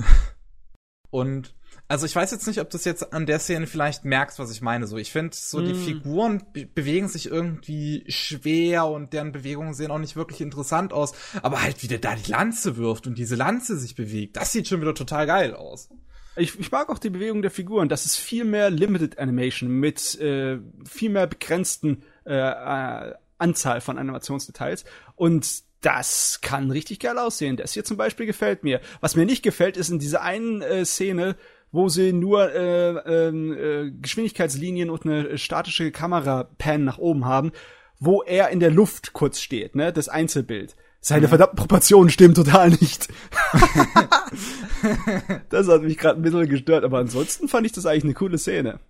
Und 1.10 1.54
also 1.90 2.06
ich 2.06 2.14
weiß 2.14 2.30
jetzt 2.30 2.46
nicht, 2.46 2.60
ob 2.60 2.70
du 2.70 2.76
es 2.76 2.84
jetzt 2.84 3.12
an 3.12 3.26
der 3.26 3.40
Szene 3.40 3.66
vielleicht 3.66 4.04
merkst, 4.04 4.38
was 4.38 4.52
ich 4.52 4.62
meine. 4.62 4.86
So, 4.86 4.96
ich 4.96 5.10
finde, 5.10 5.34
so 5.34 5.58
mm. 5.58 5.64
die 5.64 5.72
hm. 5.72 5.84
Figuren 5.84 6.42
be 6.52 6.64
bewegen 6.64 7.08
sich 7.08 7.26
irgendwie 7.26 8.04
schwer 8.06 8.86
und 8.86 9.12
deren 9.12 9.32
Bewegungen 9.32 9.74
sehen 9.74 9.90
auch 9.90 9.98
nicht 9.98 10.14
wirklich 10.14 10.40
interessant 10.40 10.92
aus. 10.92 11.14
Aber 11.42 11.62
halt, 11.62 11.82
wie 11.82 11.88
der 11.88 11.98
da 11.98 12.14
die 12.14 12.30
Lanze 12.30 12.76
wirft 12.76 13.08
und 13.08 13.18
diese 13.18 13.34
Lanze 13.34 13.76
sich 13.76 13.96
bewegt, 13.96 14.36
das 14.36 14.52
sieht 14.52 14.68
schon 14.68 14.80
wieder 14.80 14.94
total 14.94 15.26
geil 15.26 15.52
aus. 15.52 15.88
Ich, 16.36 16.60
ich 16.60 16.70
mag 16.70 16.90
auch 16.90 16.98
die 16.98 17.10
Bewegung 17.10 17.42
der 17.42 17.50
Figuren. 17.50 17.88
Das 17.88 18.06
ist 18.06 18.14
viel 18.14 18.44
mehr 18.44 18.70
Limited 18.70 19.18
Animation 19.18 19.68
mit 19.68 20.16
äh, 20.20 20.60
viel 20.88 21.10
mehr 21.10 21.26
begrenzten 21.26 22.04
äh, 22.24 22.34
äh, 22.34 23.14
Anzahl 23.38 23.80
von 23.80 23.98
Animationsdetails. 23.98 24.84
Und 25.16 25.64
das 25.80 26.40
kann 26.40 26.70
richtig 26.70 27.00
geil 27.00 27.18
aussehen. 27.18 27.56
Das 27.56 27.72
hier 27.72 27.84
zum 27.84 27.96
Beispiel 27.96 28.26
gefällt 28.26 28.62
mir. 28.62 28.80
Was 29.00 29.16
mir 29.16 29.24
nicht 29.24 29.42
gefällt, 29.42 29.76
ist 29.76 29.88
in 29.88 29.98
dieser 29.98 30.22
einen 30.22 30.62
äh, 30.62 30.84
Szene, 30.84 31.36
wo 31.72 31.88
sie 31.88 32.12
nur 32.12 32.52
äh, 32.52 32.90
ähm, 33.28 33.52
äh, 33.52 33.90
Geschwindigkeitslinien 33.90 34.90
und 34.90 35.04
eine 35.04 35.38
statische 35.38 35.90
Kamera-Pan 35.90 36.84
nach 36.84 36.98
oben 36.98 37.24
haben, 37.24 37.52
wo 37.98 38.22
er 38.22 38.48
in 38.50 38.60
der 38.60 38.70
Luft 38.70 39.12
kurz 39.12 39.40
steht, 39.40 39.76
ne? 39.76 39.92
Das 39.92 40.08
Einzelbild. 40.08 40.74
Seine 41.02 41.26
mhm. 41.26 41.30
verdammten 41.30 41.56
Proportionen 41.56 42.10
stimmen 42.10 42.34
total 42.34 42.70
nicht. 42.70 43.08
das 45.48 45.68
hat 45.68 45.82
mich 45.82 45.96
gerade 45.96 46.20
ein 46.20 46.22
bisschen 46.22 46.48
gestört, 46.48 46.84
aber 46.84 46.98
ansonsten 46.98 47.48
fand 47.48 47.66
ich 47.66 47.72
das 47.72 47.86
eigentlich 47.86 48.04
eine 48.04 48.14
coole 48.14 48.38
Szene. 48.38 48.80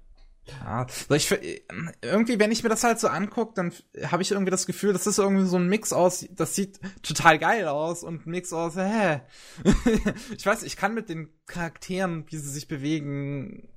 Ja, 0.60 0.86
ich, 1.10 1.30
irgendwie, 2.02 2.38
wenn 2.38 2.52
ich 2.52 2.62
mir 2.62 2.68
das 2.68 2.84
halt 2.84 2.98
so 2.98 3.08
angucke, 3.08 3.54
dann 3.54 3.72
habe 4.10 4.22
ich 4.22 4.30
irgendwie 4.30 4.50
das 4.50 4.66
Gefühl, 4.66 4.92
das 4.92 5.06
ist 5.06 5.18
irgendwie 5.18 5.46
so 5.46 5.56
ein 5.56 5.68
Mix 5.68 5.92
aus, 5.92 6.26
das 6.30 6.54
sieht 6.54 6.80
total 7.02 7.38
geil 7.38 7.68
aus 7.68 8.02
und 8.02 8.26
ein 8.26 8.30
Mix 8.30 8.52
aus, 8.52 8.76
hä. 8.76 9.22
ich 10.36 10.44
weiß, 10.44 10.62
ich 10.62 10.76
kann 10.76 10.94
mit 10.94 11.08
den 11.08 11.30
Charakteren, 11.46 12.24
wie 12.28 12.36
sie 12.36 12.50
sich 12.50 12.68
bewegen, 12.68 13.68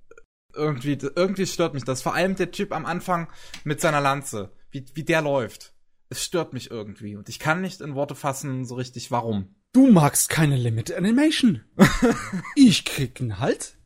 irgendwie, 0.56 0.98
irgendwie 1.16 1.46
stört 1.46 1.74
mich 1.74 1.84
das. 1.84 2.02
Vor 2.02 2.14
allem 2.14 2.36
der 2.36 2.52
Typ 2.52 2.72
am 2.72 2.86
Anfang 2.86 3.28
mit 3.64 3.82
seiner 3.82 4.02
Lanze, 4.02 4.52
wie, 4.72 4.86
wie 4.94 5.04
der 5.04 5.22
läuft. 5.22 5.74
Es 6.10 6.24
stört 6.24 6.54
mich 6.54 6.70
irgendwie 6.70 7.16
und 7.16 7.28
ich 7.28 7.40
kann 7.40 7.62
nicht 7.62 7.82
in 7.82 7.96
Worte 7.96 8.16
fassen 8.16 8.66
so 8.66 8.76
richtig, 8.76 9.10
warum. 9.10 9.56
Du 9.74 9.92
magst 9.92 10.30
keine 10.30 10.56
Limit 10.56 10.94
Animation. 10.94 11.64
ich 12.56 12.86
krieg 12.86 13.20
einen 13.20 13.40
Halt. 13.40 13.78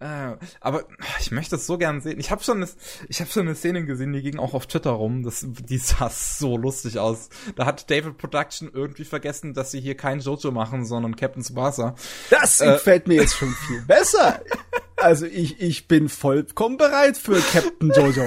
Äh, 0.00 0.36
aber 0.60 0.84
ich 1.18 1.32
möchte 1.32 1.56
es 1.56 1.66
so 1.66 1.76
gern 1.76 2.00
sehen. 2.00 2.20
Ich 2.20 2.30
habe 2.30 2.42
schon, 2.42 2.58
eine, 2.58 2.68
ich 3.08 3.20
habe 3.20 3.30
schon 3.30 3.42
eine 3.42 3.56
Szene 3.56 3.84
gesehen, 3.84 4.12
die 4.12 4.22
ging 4.22 4.38
auch 4.38 4.54
auf 4.54 4.66
Twitter 4.66 4.90
rum. 4.90 5.24
Das, 5.24 5.44
die 5.44 5.78
sah 5.78 6.08
so 6.10 6.56
lustig 6.56 6.98
aus. 6.98 7.30
Da 7.56 7.66
hat 7.66 7.90
David 7.90 8.16
Production 8.16 8.70
irgendwie 8.72 9.04
vergessen, 9.04 9.54
dass 9.54 9.72
sie 9.72 9.80
hier 9.80 9.96
kein 9.96 10.20
Jojo 10.20 10.52
machen, 10.52 10.84
sondern 10.84 11.16
Captain 11.16 11.42
Tsubasa. 11.42 11.96
Das 12.30 12.60
äh, 12.60 12.72
gefällt 12.72 13.08
mir 13.08 13.14
jetzt 13.16 13.36
schon 13.36 13.52
viel 13.66 13.82
besser. 13.82 14.40
Also 14.96 15.26
ich, 15.26 15.60
ich 15.60 15.88
bin 15.88 16.08
vollkommen 16.08 16.76
bereit 16.76 17.16
für 17.16 17.40
Captain 17.40 17.90
Jojo. 17.92 18.26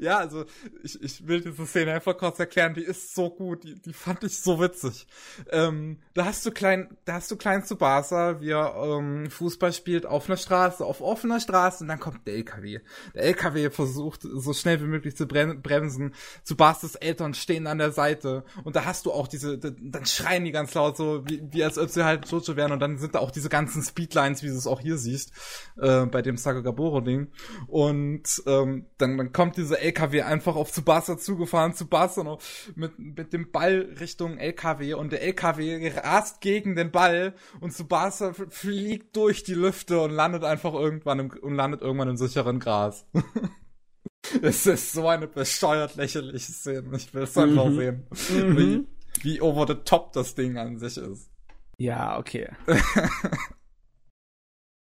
Ja, 0.00 0.18
also 0.18 0.44
ich, 0.82 1.00
ich 1.02 1.26
will 1.26 1.40
diese 1.40 1.66
Szene 1.66 1.92
einfach 1.92 2.16
kurz 2.16 2.38
erklären, 2.38 2.74
die 2.74 2.82
ist 2.82 3.14
so 3.14 3.30
gut, 3.30 3.64
die, 3.64 3.80
die 3.80 3.92
fand 3.92 4.24
ich 4.24 4.38
so 4.38 4.60
witzig. 4.60 5.06
Ähm, 5.50 5.98
da 6.14 6.24
hast 6.24 6.44
du 6.46 6.50
klein, 6.50 6.96
da 7.04 7.14
hast 7.14 7.30
du 7.30 7.36
klein 7.36 7.62
Tsubasa, 7.62 8.40
wie 8.40 8.50
er 8.50 8.74
ähm, 8.76 9.30
Fußball 9.30 9.72
spielt 9.72 10.06
auf 10.06 10.28
einer 10.28 10.36
Straße, 10.36 10.84
auf 10.84 11.00
offener 11.00 11.40
Straße 11.40 11.84
und 11.84 11.88
dann 11.88 12.00
kommt 12.00 12.26
der 12.26 12.34
LKW. 12.34 12.80
Der 13.14 13.22
LKW 13.24 13.70
versucht 13.70 14.22
so 14.22 14.52
schnell 14.52 14.80
wie 14.80 14.86
möglich 14.86 15.16
zu 15.16 15.26
bremsen. 15.26 16.14
Tsubasas 16.44 16.94
Eltern 16.96 17.34
stehen 17.34 17.66
an 17.66 17.78
der 17.78 17.92
Seite 17.92 18.44
und 18.64 18.76
da 18.76 18.84
hast 18.84 19.06
du 19.06 19.12
auch 19.12 19.28
diese, 19.28 19.58
dann 19.58 20.06
schreien 20.06 20.44
die 20.44 20.52
ganz 20.52 20.74
laut 20.74 20.96
so, 20.96 21.22
wie, 21.26 21.42
wie 21.50 21.64
als 21.64 21.78
ob 21.78 21.90
sie 21.90 22.04
halt 22.04 22.28
Jojo 22.30 22.56
wären 22.56 22.72
und 22.72 22.80
dann 22.80 22.98
sind 22.98 23.14
da 23.14 23.18
auch 23.18 23.30
diese 23.30 23.48
ganzen 23.48 23.82
Speedlines, 23.82 24.42
wie 24.42 24.48
du 24.48 24.54
es 24.54 24.66
auch 24.66 24.80
hier 24.80 24.96
siehst, 24.96 25.32
äh, 25.78 26.06
bei 26.06 26.22
dem 26.22 26.36
Sakagaboro-Ding 26.36 27.30
und 27.68 28.42
ähm, 28.46 28.86
dann, 28.98 29.16
dann 29.16 29.32
kommt 29.32 29.56
dieser 29.56 29.80
LKW 29.80 30.22
einfach 30.22 30.56
auf 30.56 30.70
Tsubasa 30.70 31.18
zugefahren, 31.18 31.74
Tsubasa 31.74 32.22
noch 32.22 32.40
mit, 32.74 32.98
mit 32.98 33.32
dem 33.32 33.50
Ball 33.50 33.88
Richtung 34.00 34.38
LKW 34.38 34.94
und 34.94 35.12
der 35.12 35.22
LKW 35.22 35.92
rast 35.96 36.40
gegen 36.40 36.76
den 36.76 36.90
Ball 36.90 37.34
und 37.60 37.72
Tsubasa 37.72 38.32
fliegt 38.32 39.16
durch 39.16 39.44
die 39.44 39.54
Lüfte 39.54 40.00
und 40.00 40.10
landet 40.10 40.44
einfach 40.44 40.74
irgendwann 40.74 41.18
im, 41.18 41.30
und 41.30 41.54
landet 41.54 41.82
irgendwann 41.82 42.08
im 42.08 42.16
sicheren 42.16 42.60
Gras. 42.60 43.06
es 44.42 44.66
ist 44.66 44.92
so 44.92 45.08
eine 45.08 45.26
besteuert 45.26 45.96
lächerliche 45.96 46.52
Szene. 46.52 46.96
Ich 46.96 47.12
will 47.14 47.22
es 47.22 47.36
einfach 47.36 47.66
mhm. 47.66 47.76
sehen, 47.76 48.06
mhm. 48.30 48.56
wie, 48.56 48.86
wie 49.22 49.40
over 49.40 49.66
the 49.66 49.74
top 49.74 50.12
das 50.12 50.34
Ding 50.34 50.58
an 50.58 50.78
sich 50.78 50.96
ist. 50.96 51.30
Ja, 51.78 52.18
okay. 52.18 52.48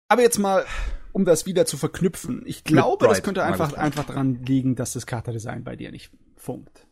Aber 0.10 0.22
jetzt 0.22 0.40
mal 0.40 0.66
um 1.14 1.26
das 1.26 1.46
wieder 1.46 1.66
zu 1.66 1.78
verknüpfen. 1.78 2.44
Ich 2.46 2.64
glaube, 2.64 3.08
das 3.08 3.24
könnte 3.24 3.44
einfach, 3.44 3.74
einfach 3.74 4.06
daran 4.06 4.44
liegen, 4.44 4.76
dass 4.76 4.94
das 4.94 5.06
Charakterdesign 5.06 5.64
bei 5.64 5.76
dir 5.76 5.92
nicht 5.92 6.12
funkt. 6.36 6.88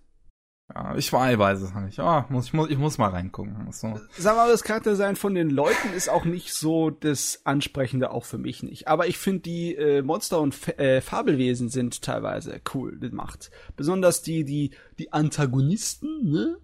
Ja, 0.74 0.96
ich 0.96 1.14
weiß 1.14 1.62
es 1.62 1.76
nicht. 1.76 1.98
Ja, 1.98 2.26
muss, 2.30 2.48
ich, 2.48 2.54
muss, 2.54 2.70
ich 2.72 2.78
muss 2.78 2.98
mal 2.98 3.12
reingucken. 3.12 3.72
So. 3.72 4.00
Sag 4.18 4.36
mal, 4.36 4.50
das 4.50 4.64
Charakterdesign 4.64 5.16
von 5.16 5.36
den 5.36 5.52
Leuten 5.52 5.94
ist 5.96 6.10
auch 6.10 6.26
nicht 6.26 6.54
so 6.54 6.90
das 6.90 7.42
Ansprechende, 7.44 8.10
auch 8.10 8.26
für 8.26 8.40
mich 8.40 8.64
nicht. 8.64 8.88
Aber 8.88 9.06
ich 9.06 9.20
finde, 9.20 9.42
die 9.42 9.76
äh, 9.76 10.02
Monster 10.02 10.40
und 10.42 10.56
F 10.56 10.70
äh, 10.80 11.02
Fabelwesen 11.02 11.70
sind 11.70 12.02
teilweise 12.02 12.62
cool 12.74 12.98
gemacht. 12.98 13.52
Besonders 13.76 14.24
die, 14.24 14.44
die, 14.44 14.72
die 14.98 15.14
Antagonisten, 15.14 16.32
ne? 16.32 16.58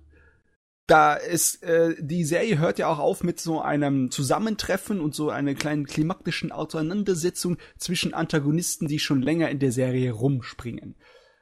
Da 0.88 1.14
ist 1.14 1.64
äh, 1.64 1.96
die 2.00 2.26
Serie 2.26 2.58
hört 2.58 2.80
ja 2.80 2.88
auch 2.88 3.00
auf 3.00 3.24
mit 3.24 3.40
so 3.40 3.62
einem 3.62 4.12
Zusammentreffen 4.12 5.00
und 5.00 5.16
so 5.16 5.30
einer 5.30 5.54
kleinen 5.54 5.86
klimaktischen 5.86 6.52
Auseinandersetzung 6.52 7.58
zwischen 7.78 8.14
Antagonisten, 8.14 8.88
die 8.88 9.00
schon 9.00 9.22
länger 9.22 9.50
in 9.50 9.60
der 9.60 9.72
Serie 9.72 10.12
rumspringen. 10.12 10.96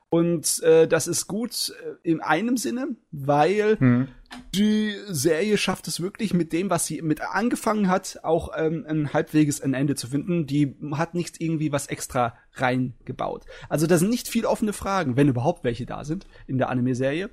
Und 0.10 0.64
äh, 0.64 0.88
das 0.88 1.08
ist 1.08 1.28
gut 1.28 1.72
äh, 1.84 2.10
in 2.10 2.20
einem 2.20 2.58
Sinne, 2.58 2.96
weil 3.12 3.80
hm. 3.80 4.08
die 4.56 4.96
Serie 5.08 5.56
schafft 5.58 5.88
es 5.88 6.02
wirklich 6.02 6.34
mit 6.34 6.52
dem, 6.52 6.72
was 6.72 6.88
sie 6.88 7.04
mit 7.04 7.22
angefangen 7.22 7.90
hat, 7.90 8.20
auch 8.24 8.52
ähm, 8.58 8.86
ein 8.88 9.14
halbweges 9.14 9.62
ein 9.62 9.76
Ende 9.76 9.94
zu 9.94 10.08
finden. 10.08 10.48
Die 10.48 10.76
hat 10.94 11.14
nicht 11.14 11.40
irgendwie 11.40 11.72
was 11.72 11.88
extra 11.88 12.36
reingebaut. 12.54 13.46
Also 13.70 13.86
da 13.86 14.00
sind 14.00 14.10
nicht 14.10 14.28
viel 14.28 14.48
offene 14.48 14.74
Fragen, 14.74 15.16
wenn 15.16 15.28
überhaupt 15.28 15.64
welche 15.64 15.86
da 15.86 16.04
sind 16.04 16.26
in 16.48 16.58
der 16.58 16.70
Anime-Serie 16.70 17.30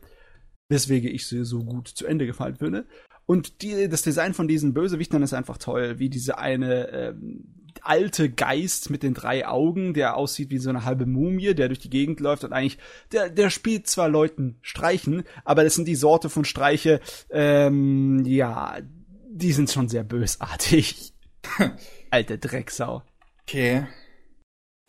weswegen 0.68 1.14
ich 1.14 1.26
sie 1.26 1.44
so 1.44 1.64
gut 1.64 1.88
zu 1.88 2.06
Ende 2.06 2.26
gefallen 2.26 2.56
finde. 2.56 2.86
Und 3.26 3.62
die, 3.62 3.88
das 3.88 4.02
Design 4.02 4.34
von 4.34 4.48
diesen 4.48 4.72
Bösewichtern 4.72 5.22
ist 5.22 5.34
einfach 5.34 5.58
toll, 5.58 5.98
wie 5.98 6.08
diese 6.08 6.38
eine 6.38 6.88
ähm, 6.90 7.44
alte 7.82 8.30
Geist 8.30 8.90
mit 8.90 9.02
den 9.02 9.14
drei 9.14 9.46
Augen, 9.46 9.94
der 9.94 10.16
aussieht 10.16 10.50
wie 10.50 10.58
so 10.58 10.70
eine 10.70 10.84
halbe 10.84 11.06
Mumie, 11.06 11.54
der 11.54 11.68
durch 11.68 11.80
die 11.80 11.90
Gegend 11.90 12.20
läuft 12.20 12.44
und 12.44 12.52
eigentlich, 12.52 12.78
der, 13.12 13.28
der 13.28 13.50
spielt 13.50 13.86
zwar 13.86 14.08
Leuten 14.08 14.58
Streichen, 14.62 15.24
aber 15.44 15.64
das 15.64 15.74
sind 15.74 15.88
die 15.88 15.96
Sorte 15.96 16.30
von 16.30 16.44
Streiche, 16.44 17.00
ähm, 17.30 18.24
ja, 18.24 18.78
die 19.28 19.52
sind 19.52 19.70
schon 19.70 19.88
sehr 19.88 20.04
bösartig. 20.04 21.12
Alte 22.10 22.38
Drecksau. 22.38 23.02
Okay. 23.42 23.86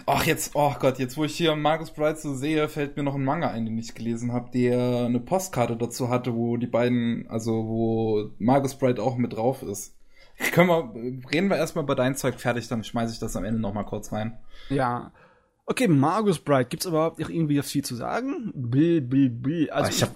Ach, 0.10 0.24
jetzt, 0.24 0.52
oh 0.54 0.74
Gott, 0.80 1.00
jetzt 1.00 1.18
wo 1.18 1.26
ich 1.26 1.36
hier 1.36 1.54
Marcus 1.58 1.92
Bright 1.92 2.18
so 2.18 2.34
sehe, 2.34 2.70
fällt 2.70 2.96
mir 2.96 3.04
noch 3.04 3.16
ein 3.16 3.26
Manga 3.26 3.50
ein, 3.50 3.66
den 3.66 3.78
ich 3.78 3.94
gelesen 3.94 4.32
habe, 4.32 4.50
der 4.52 5.04
eine 5.06 5.20
Postkarte 5.20 5.76
dazu 5.76 6.08
hatte, 6.08 6.34
wo 6.34 6.56
die 6.56 6.66
beiden, 6.66 7.30
also 7.30 7.52
wo 7.52 8.30
Marcus 8.40 8.76
Bright 8.76 9.02
auch 9.02 9.18
mit 9.18 9.34
drauf 9.34 9.64
ist. 9.64 9.94
Können 10.54 10.70
wir, 10.70 10.94
reden 11.30 11.50
wir 11.50 11.58
erstmal 11.58 11.84
bei 11.84 11.94
dein 11.94 12.16
Zeug 12.16 12.40
fertig, 12.40 12.70
dann 12.70 12.86
schmeiße 12.86 13.12
ich 13.12 13.20
das 13.20 13.36
am 13.36 13.44
Ende 13.44 13.60
nochmal 13.60 13.86
kurz 13.86 14.14
rein. 14.14 14.38
Ja. 14.70 15.12
Okay, 15.66 15.90
Margus 15.90 16.40
Bright, 16.40 16.70
gibt's 16.70 16.86
überhaupt 16.86 17.20
noch 17.20 17.30
irgendwie 17.30 17.62
viel 17.62 17.84
zu 17.84 17.96
sagen? 17.96 18.54
Bill, 18.56 19.02
Bill, 19.02 19.30
Bill. 19.30 19.70
Also 19.72 19.88
Ah, 19.88 19.90
ich 19.90 20.02
habe 20.04 20.14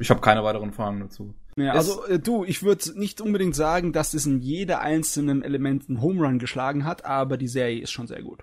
ich 0.00 0.10
hab 0.10 0.22
keine 0.22 0.42
weiteren 0.42 0.72
Fragen 0.72 1.00
dazu. 1.00 1.34
Ja, 1.56 1.72
also 1.72 2.06
äh, 2.06 2.18
du, 2.18 2.46
ich 2.46 2.62
würde 2.62 2.98
nicht 2.98 3.20
unbedingt 3.20 3.54
sagen, 3.54 3.92
dass 3.92 4.14
es 4.14 4.24
in 4.24 4.40
jeder 4.40 4.80
einzelnen 4.80 5.42
Element 5.42 5.90
einen 5.90 6.00
Home 6.00 6.24
Run 6.24 6.38
geschlagen 6.38 6.86
hat, 6.86 7.04
aber 7.04 7.36
die 7.36 7.48
Serie 7.48 7.82
ist 7.82 7.90
schon 7.90 8.06
sehr 8.06 8.22
gut. 8.22 8.42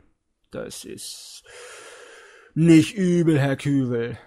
Das 0.52 0.84
ist 0.86 1.44
nicht 2.54 2.96
übel, 2.96 3.40
Herr 3.40 3.56
Kübel. 3.56 4.18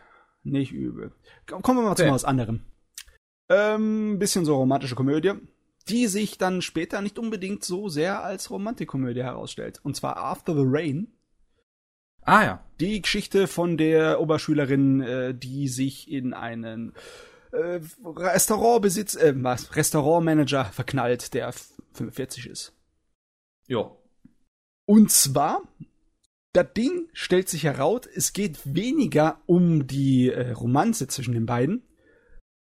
Nicht 0.42 0.72
übel. 0.72 1.12
Komm- 1.46 1.62
Kommen 1.62 1.80
wir 1.80 1.88
mal 1.88 1.96
zu 1.96 2.02
Okay. 2.04 2.12
was 2.12 2.24
anderem. 2.24 2.62
Ähm, 3.50 4.18
bisschen 4.18 4.44
so 4.44 4.56
romantische 4.56 4.94
Komödie, 4.94 5.32
die 5.88 6.06
sich 6.06 6.38
dann 6.38 6.62
später 6.62 7.02
nicht 7.02 7.18
unbedingt 7.18 7.62
so 7.64 7.88
sehr 7.90 8.24
als 8.24 8.50
Romantikkomödie 8.50 9.22
herausstellt. 9.22 9.80
Und 9.82 9.96
zwar 9.96 10.16
After 10.16 10.54
the 10.54 10.64
Rain. 10.64 11.08
Ah 12.22 12.42
ja. 12.44 12.64
Die 12.80 13.02
Geschichte 13.02 13.46
von 13.46 13.76
der 13.76 14.18
Oberschülerin, 14.20 15.02
äh, 15.02 15.34
die 15.34 15.68
sich 15.68 16.10
in 16.10 16.32
einen 16.32 16.94
äh, 17.52 17.80
Restaurantbesitz, 18.04 19.14
äh, 19.14 19.34
was, 19.36 19.76
Restaurantmanager 19.76 20.64
verknallt, 20.64 21.34
der 21.34 21.48
f- 21.48 21.74
45 21.92 22.46
ist. 22.46 22.72
Jo. 23.66 23.96
Und 24.86 25.10
zwar, 25.12 25.62
das 26.54 26.72
Ding 26.72 27.08
stellt 27.12 27.48
sich 27.48 27.64
heraus, 27.64 28.02
es 28.14 28.32
geht 28.32 28.60
weniger 28.64 29.40
um 29.46 29.86
die 29.86 30.30
äh, 30.30 30.52
Romanze 30.52 31.08
zwischen 31.08 31.34
den 31.34 31.46
beiden, 31.46 31.82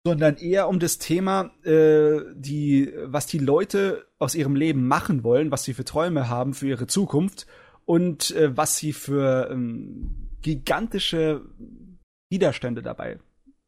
sondern 0.04 0.36
eher 0.38 0.68
um 0.68 0.80
das 0.80 0.98
Thema, 0.98 1.52
äh, 1.64 2.22
die, 2.34 2.92
was 3.06 3.28
die 3.28 3.38
Leute 3.38 4.06
aus 4.18 4.36
ihrem 4.36 4.56
Leben 4.56 4.88
machen 4.88 5.24
wollen, 5.24 5.52
was 5.52 5.64
sie 5.64 5.76
für 5.76 5.86
Träume 5.86 6.28
haben 6.28 6.56
für 6.56 6.68
ihre 6.68 6.88
Zukunft 6.88 7.46
und 7.86 8.32
äh, 8.32 8.58
was 8.58 8.78
sie 8.78 8.94
für 8.94 9.50
ähm, 9.52 10.30
gigantische 10.42 11.46
Widerstände 12.32 12.82
dabei 12.82 13.20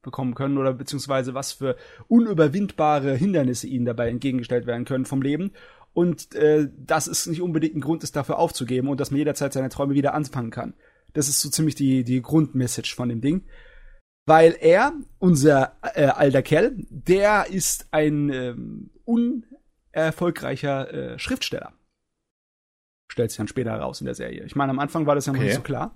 bekommen 0.02 0.34
können 0.34 0.58
oder 0.58 0.74
beziehungsweise 0.74 1.34
was 1.34 1.54
für 1.54 1.76
unüberwindbare 2.08 3.16
Hindernisse 3.16 3.68
ihnen 3.68 3.86
dabei 3.86 4.10
entgegengestellt 4.10 4.66
werden 4.66 4.86
können 4.86 5.06
vom 5.06 5.22
Leben 5.22 5.52
und 5.96 6.36
äh, 6.36 6.68
dass 6.78 7.08
es 7.08 7.26
nicht 7.26 7.42
unbedingt 7.42 7.76
ein 7.76 7.82
Grund 7.82 8.04
ist, 8.04 8.18
dafür 8.18 8.38
aufzugeben 8.38 8.90
und 8.90 9.00
dass 9.00 9.12
man 9.12 9.18
jederzeit 9.18 9.54
seine 9.54 9.70
Träume 9.70 9.94
wieder 9.94 10.14
anfangen 10.14 10.52
kann. 10.52 10.74
Das 11.14 11.30
ist 11.30 11.40
so 11.40 11.50
ziemlich 11.50 11.76
die, 11.76 12.04
die 12.04 12.22
Grundmessage 12.22 12.94
von 12.94 13.08
dem 13.08 13.22
Ding. 13.22 13.46
Weil 14.28 14.58
er, 14.60 14.92
unser 15.20 15.78
äh, 15.94 16.08
alter 16.08 16.42
Kerl, 16.42 16.74
der 16.90 17.48
ist 17.50 17.88
ein 17.92 18.30
ähm, 18.30 18.90
unerfolgreicher 19.06 20.94
äh, 20.94 21.20
Schriftsteller. 21.20 21.72
Stellt 23.10 23.32
sich 23.32 23.38
dann 23.38 23.48
später 23.48 23.72
heraus 23.72 24.02
in 24.02 24.06
der 24.06 24.16
Serie. 24.16 24.44
Ich 24.44 24.56
meine, 24.56 24.72
am 24.72 24.80
Anfang 24.80 25.06
war 25.06 25.16
das 25.16 25.28
ja 25.28 25.32
noch 25.32 25.40
Okay. 25.40 25.48
nicht 25.48 25.56
so 25.56 25.62
klar. 25.62 25.96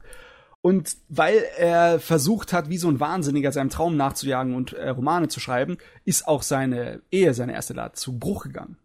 Und 0.62 0.96
weil 1.10 1.44
er 1.58 2.00
versucht 2.00 2.54
hat, 2.54 2.70
wie 2.70 2.78
so 2.78 2.88
ein 2.88 3.02
Wahnsinniger 3.02 3.52
seinem 3.52 3.70
Traum 3.70 3.98
nachzujagen 3.98 4.56
und 4.56 4.72
äh, 4.74 4.90
Romane 4.90 5.28
zu 5.28 5.42
schreiben, 5.42 5.78
ist 6.06 6.26
auch 6.26 6.44
seine 6.44 7.02
Ehe, 7.12 7.34
seine 7.34 7.54
erste 7.54 7.74
Lade, 7.74 7.96
zu 7.96 8.18
Bruch 8.18 8.44
gegangen. 8.44 8.78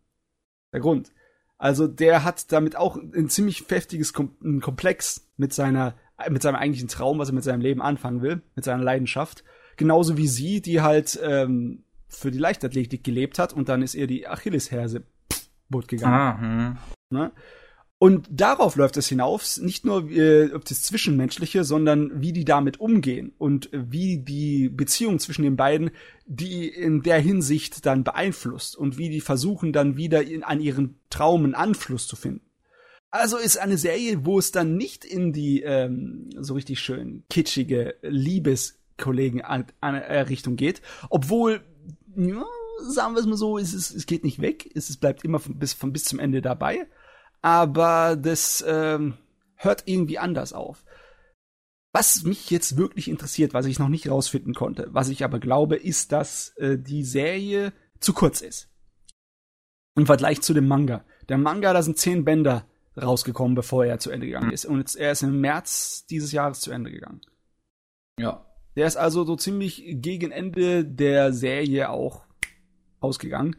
Der 0.75 0.81
Grund. 0.81 1.13
Also 1.57 1.87
der 1.87 2.25
hat 2.25 2.53
damit 2.53 2.77
auch 2.77 2.97
ein 2.97 3.31
ziemlich 3.31 3.65
heftiges 3.71 4.13
Kom 4.13 4.61
Komplex 4.61 5.27
mit 5.39 5.55
seiner 5.55 5.95
mit 6.29 6.43
seinem 6.43 6.57
eigentlichen 6.57 6.89
Traum, 6.89 7.19
was 7.19 7.31
er 7.31 7.35
mit 7.35 7.45
seinem 7.45 7.63
Leben 7.63 7.81
anfangen 7.81 8.21
will, 8.21 8.43
mit 8.55 8.65
seiner 8.65 8.83
Leidenschaft. 8.83 9.45
Genauso 9.77 10.17
wie 10.17 10.29
sie, 10.29 10.61
die 10.61 10.83
halt 10.83 11.19
ähm, 11.23 11.85
für 12.09 12.31
die 12.31 12.39
Leichtathletik 12.39 13.03
gelebt 13.03 13.39
hat 13.39 13.53
und 13.53 13.69
dann 13.69 13.83
ist 13.83 13.95
ihr 13.95 14.07
die 14.07 14.29
Achillesferse 14.29 15.03
kaputt 15.75 15.89
gegangen. 15.89 16.15
Ah, 16.15 16.41
hm. 16.41 16.77
Ne? 17.11 17.33
Und 18.05 18.29
darauf 18.31 18.77
läuft 18.77 18.99
es 18.99 19.09
hinaus, 19.09 19.57
nicht 19.57 19.87
nur 19.87 20.11
äh, 20.11 20.53
auf 20.53 20.65
das 20.65 20.83
Zwischenmenschliche, 20.83 21.65
sondern 21.65 22.21
wie 22.21 22.35
die 22.35 22.45
damit 22.45 22.79
umgehen 22.79 23.33
und 23.39 23.73
äh, 23.73 23.91
wie 23.91 24.19
die 24.19 24.69
Beziehung 24.69 25.19
zwischen 25.21 25.43
den 25.43 25.57
beiden 25.57 25.91
die 26.27 26.69
in 26.69 27.01
der 27.01 27.19
Hinsicht 27.19 27.87
dann 27.87 28.05
beeinflusst 28.05 28.77
und 28.77 28.99
wie 28.99 29.09
die 29.09 29.23
versuchen 29.23 29.73
dann 29.73 29.97
wieder 29.97 30.23
in, 30.23 30.43
an 30.43 30.61
ihren 30.61 31.01
Traum 31.09 31.45
einen 31.45 31.55
Anschluss 31.55 32.07
zu 32.07 32.15
finden. 32.15 32.43
Also 33.11 33.39
ist 33.39 33.57
eine 33.57 33.79
Serie, 33.79 34.27
wo 34.27 34.39
es 34.39 34.53
dann 34.53 34.77
nicht 34.77 35.07
in 35.07 35.33
die 35.33 35.63
ähm, 35.63 36.29
so 36.39 36.53
richtig 36.53 36.81
schön 36.81 37.25
kitschige 37.31 37.95
Liebeskollegen-Richtung 38.03 40.57
geht, 40.57 40.83
obwohl, 41.09 41.63
ja, 42.17 42.45
sagen 42.87 43.15
wir 43.15 43.21
es 43.21 43.27
mal 43.27 43.39
so, 43.39 43.57
es, 43.57 43.73
ist, 43.73 43.93
es 43.93 44.05
geht 44.05 44.25
nicht 44.25 44.43
weg, 44.43 44.71
es, 44.75 44.91
es 44.91 44.99
bleibt 44.99 45.25
immer 45.25 45.39
von, 45.39 45.59
bis, 45.59 45.73
von 45.73 45.91
bis 45.91 46.05
zum 46.05 46.19
Ende 46.19 46.43
dabei, 46.43 46.87
aber 47.45 48.17
das 48.17 48.65
ähm, 48.67 49.19
hört 49.57 49.83
irgendwie 49.85 50.19
anders 50.19 50.55
auf. 50.55 50.83
Was 51.93 52.23
mich 52.23 52.49
jetzt 52.49 52.79
wirklich 52.79 53.07
interessiert, 53.07 53.53
was 53.53 53.67
ich 53.67 53.79
noch 53.79 53.91
nicht 53.91 54.09
rausfinden 54.09 54.55
konnte, 54.55 54.89
was 54.93 55.11
ich 55.11 55.25
aber 55.25 55.39
glaube, 55.39 55.77
ist, 55.77 56.11
dass 56.11 56.57
äh, 56.57 56.79
die 56.79 57.05
Serie 57.05 57.75
zu 58.01 58.15
kurz 58.15 58.41
ist. 58.41 58.71
Im 59.95 60.07
Vergleich 60.07 60.41
zu 60.41 60.55
dem 60.55 60.67
Manga. 60.67 61.05
Der 61.29 61.37
Manga, 61.37 61.75
da 61.75 61.83
sind 61.83 61.99
zehn 61.99 62.25
Bänder 62.25 62.67
rausgekommen, 62.97 63.55
bevor 63.55 63.85
er 63.85 63.99
zu 63.99 64.11
Ende 64.11 64.27
gegangen 64.27 64.51
ist. 64.51 64.65
Und 64.65 64.79
jetzt, 64.79 64.97
er 64.97 65.13
ist 65.13 65.23
im 65.23 65.39
März 65.43 66.07
dieses 66.07 66.33
Jahres 66.33 66.61
zu 66.61 66.71
Ende 66.71 66.91
gegangen. 66.91 67.21
Ja. 68.19 68.47
Der 68.75 68.87
ist 68.87 68.97
also 68.97 69.25
so 69.25 69.37
ziemlich 69.37 69.85
gegen 69.87 70.31
Ende 70.31 70.83
der 70.83 71.35
Serie 71.35 71.91
auch 71.91 72.25
ausgegangen. 73.01 73.55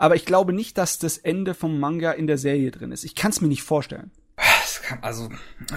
Aber 0.00 0.16
ich 0.16 0.24
glaube 0.24 0.54
nicht, 0.54 0.78
dass 0.78 0.98
das 0.98 1.18
Ende 1.18 1.52
vom 1.52 1.78
Manga 1.78 2.12
in 2.12 2.26
der 2.26 2.38
Serie 2.38 2.70
drin 2.70 2.90
ist. 2.90 3.04
Ich 3.04 3.14
kann 3.14 3.30
es 3.32 3.42
mir 3.42 3.48
nicht 3.48 3.62
vorstellen. 3.62 4.10
Es 4.64 4.80
kann, 4.80 4.98
also, 5.02 5.28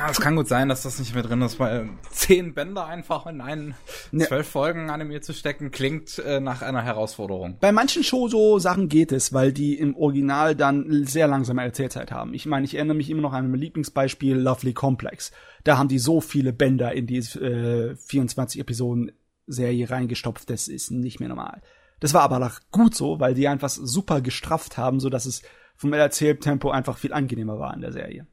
es 0.10 0.22
kann 0.22 0.38
gut 0.38 0.48
sein, 0.48 0.70
dass 0.70 0.84
das 0.84 0.98
nicht 0.98 1.14
mehr 1.14 1.24
drin 1.24 1.42
ist, 1.42 1.60
weil 1.60 1.90
zehn 2.10 2.54
Bänder 2.54 2.86
einfach 2.86 3.26
in 3.28 3.42
einen 3.42 3.76
Ja. 4.14 4.26
zwölf 4.28 4.48
Folgen 4.48 4.90
Anime 4.90 5.20
zu 5.20 5.34
stecken, 5.34 5.72
klingt 5.72 6.20
äh, 6.20 6.40
nach 6.40 6.62
einer 6.62 6.82
Herausforderung. 6.82 7.58
Bei 7.60 7.74
manchen 7.74 8.06
Shoujo-Sachen 8.06 8.88
geht 8.88 9.12
es, 9.12 9.34
weil 9.34 9.52
die 9.52 9.78
im 9.78 9.94
Original 9.98 10.56
dann 10.56 11.06
sehr 11.06 11.28
langsame 11.28 11.62
Erzählzeit 11.62 12.14
haben. 12.14 12.34
Ich 12.34 12.46
meine, 12.46 12.66
ich 12.66 12.76
erinnere 12.76 12.96
mich 12.96 13.10
immer 13.10 13.22
noch 13.24 13.34
an 13.34 13.52
mein 13.52 13.60
Lieblingsbeispiel 13.60 14.38
Lovely 14.38 14.74
Complex. 14.74 15.34
Da 15.66 15.78
haben 15.78 15.90
die 15.90 16.00
so 16.00 16.22
viele 16.22 16.54
Bänder 16.54 16.94
in 16.94 17.06
die 17.08 17.18
äh, 17.18 17.98
24 17.98 18.62
Episoden 18.62 19.12
Serie 19.48 19.90
reingestopft, 19.90 20.50
das 20.50 20.70
ist 20.70 20.92
nicht 20.92 21.20
mehr 21.20 21.28
normal. 21.28 21.62
Das 22.04 22.14
war 22.14 22.24
aber 22.24 22.46
auch 22.46 22.60
gut 22.70 22.94
so, 22.94 23.22
weil 23.22 23.34
die 23.34 23.48
einfach 23.48 23.70
super 23.70 24.20
gestrafft 24.20 24.76
haben, 24.76 25.00
so 25.00 25.10
dass 25.10 25.26
es 25.26 25.42
vom 25.78 25.94
Erzähltempo 25.94 26.70
einfach 26.70 26.98
viel 26.98 27.14
angenehmer 27.14 27.60
war 27.60 27.74
in 27.74 27.80
der 27.80 27.94
Serie. 27.94 28.28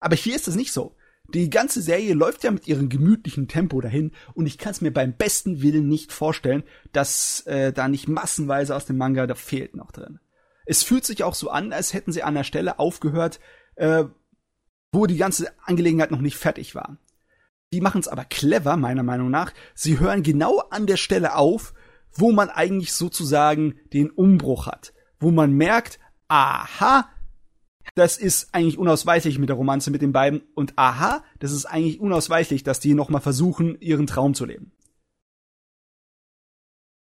Aber 0.00 0.16
hier 0.16 0.36
ist 0.36 0.48
es 0.48 0.54
nicht 0.54 0.70
so. 0.70 0.96
Die 1.32 1.48
ganze 1.48 1.80
Serie 1.80 2.12
läuft 2.12 2.44
ja 2.44 2.50
mit 2.50 2.68
ihrem 2.68 2.90
gemütlichen 2.90 3.48
Tempo 3.48 3.80
dahin 3.80 4.12
und 4.34 4.44
ich 4.44 4.58
kann 4.58 4.72
es 4.72 4.82
mir 4.82 4.92
beim 4.92 5.16
besten 5.16 5.62
Willen 5.62 5.88
nicht 5.88 6.12
vorstellen, 6.12 6.62
dass 6.92 7.40
äh, 7.46 7.72
da 7.72 7.88
nicht 7.88 8.06
massenweise 8.06 8.76
aus 8.76 8.84
dem 8.84 8.98
Manga 8.98 9.26
da 9.26 9.34
fehlt 9.34 9.76
noch 9.76 9.92
drin. 9.92 10.20
Es 10.66 10.82
fühlt 10.82 11.06
sich 11.06 11.24
auch 11.24 11.34
so 11.34 11.48
an, 11.48 11.72
als 11.72 11.94
hätten 11.94 12.12
sie 12.12 12.22
an 12.22 12.34
der 12.34 12.44
Stelle 12.44 12.78
aufgehört, 12.78 13.40
äh, 13.76 14.04
wo 14.92 15.06
die 15.06 15.16
ganze 15.16 15.52
Angelegenheit 15.64 16.10
noch 16.10 16.20
nicht 16.20 16.36
fertig 16.36 16.74
war. 16.74 16.98
Die 17.72 17.80
machen 17.80 18.02
es 18.02 18.08
aber 18.08 18.26
clever, 18.26 18.76
meiner 18.76 19.02
Meinung 19.02 19.30
nach. 19.30 19.54
Sie 19.74 19.98
hören 19.98 20.22
genau 20.22 20.58
an 20.58 20.86
der 20.86 20.98
Stelle 20.98 21.34
auf, 21.34 21.72
wo 22.18 22.32
man 22.32 22.50
eigentlich 22.50 22.92
sozusagen 22.92 23.74
den 23.92 24.10
Umbruch 24.10 24.66
hat. 24.66 24.92
Wo 25.18 25.30
man 25.30 25.52
merkt, 25.52 25.98
aha, 26.28 27.08
das 27.94 28.18
ist 28.18 28.54
eigentlich 28.54 28.78
unausweichlich 28.78 29.38
mit 29.38 29.48
der 29.48 29.56
Romanze 29.56 29.90
mit 29.90 30.02
den 30.02 30.12
beiden 30.12 30.42
und 30.54 30.74
aha, 30.76 31.24
das 31.38 31.52
ist 31.52 31.66
eigentlich 31.66 32.00
unausweichlich, 32.00 32.62
dass 32.62 32.80
die 32.80 32.94
noch 32.94 33.08
mal 33.08 33.20
versuchen, 33.20 33.80
ihren 33.80 34.06
Traum 34.06 34.34
zu 34.34 34.44
leben. 34.44 34.72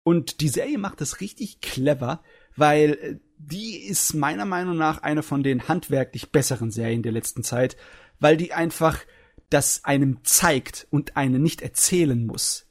Und 0.02 0.40
die 0.40 0.48
Serie 0.48 0.78
macht 0.78 1.00
das 1.00 1.20
richtig 1.20 1.60
clever, 1.60 2.22
weil 2.56 2.92
äh, 2.92 3.16
die 3.36 3.76
ist 3.76 4.14
meiner 4.14 4.44
Meinung 4.44 4.76
nach 4.76 5.02
eine 5.02 5.22
von 5.22 5.42
den 5.42 5.68
handwerklich 5.68 6.30
besseren 6.32 6.70
Serien 6.70 7.02
der 7.02 7.12
letzten 7.12 7.42
Zeit, 7.42 7.76
weil 8.18 8.36
die 8.36 8.52
einfach 8.52 8.98
das 9.50 9.84
einem 9.84 10.24
zeigt 10.24 10.86
und 10.90 11.16
einen 11.16 11.42
nicht 11.42 11.60
erzählen 11.62 12.24
muss. 12.24 12.69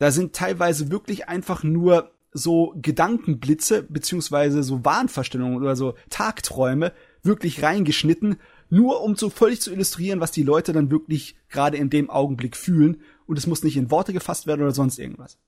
Da 0.00 0.10
sind 0.10 0.34
teilweise 0.34 0.90
wirklich 0.90 1.28
einfach 1.28 1.62
nur 1.62 2.10
so 2.32 2.74
Gedankenblitze 2.80 3.82
beziehungsweise 3.82 4.62
so 4.62 4.82
Wahnvorstellungen 4.82 5.58
oder 5.58 5.76
so 5.76 5.94
Tagträume 6.08 6.92
wirklich 7.22 7.62
reingeschnitten, 7.62 8.36
Nur 8.70 9.02
um 9.02 9.16
so 9.16 9.30
völlig 9.30 9.60
zu 9.60 9.72
illustrieren, 9.72 10.20
was 10.20 10.30
die 10.30 10.44
Leute 10.44 10.72
dann 10.72 10.90
wirklich 10.90 11.36
gerade 11.48 11.76
in 11.76 11.90
dem 11.90 12.08
Augenblick 12.08 12.56
fühlen. 12.56 13.02
Und 13.26 13.36
es 13.36 13.46
muss 13.46 13.62
nicht 13.62 13.76
in 13.76 13.90
Worte 13.90 14.12
gefasst 14.12 14.46
werden 14.46 14.62
oder 14.62 14.72
sonst 14.72 14.98
irgendwas. 14.98 15.38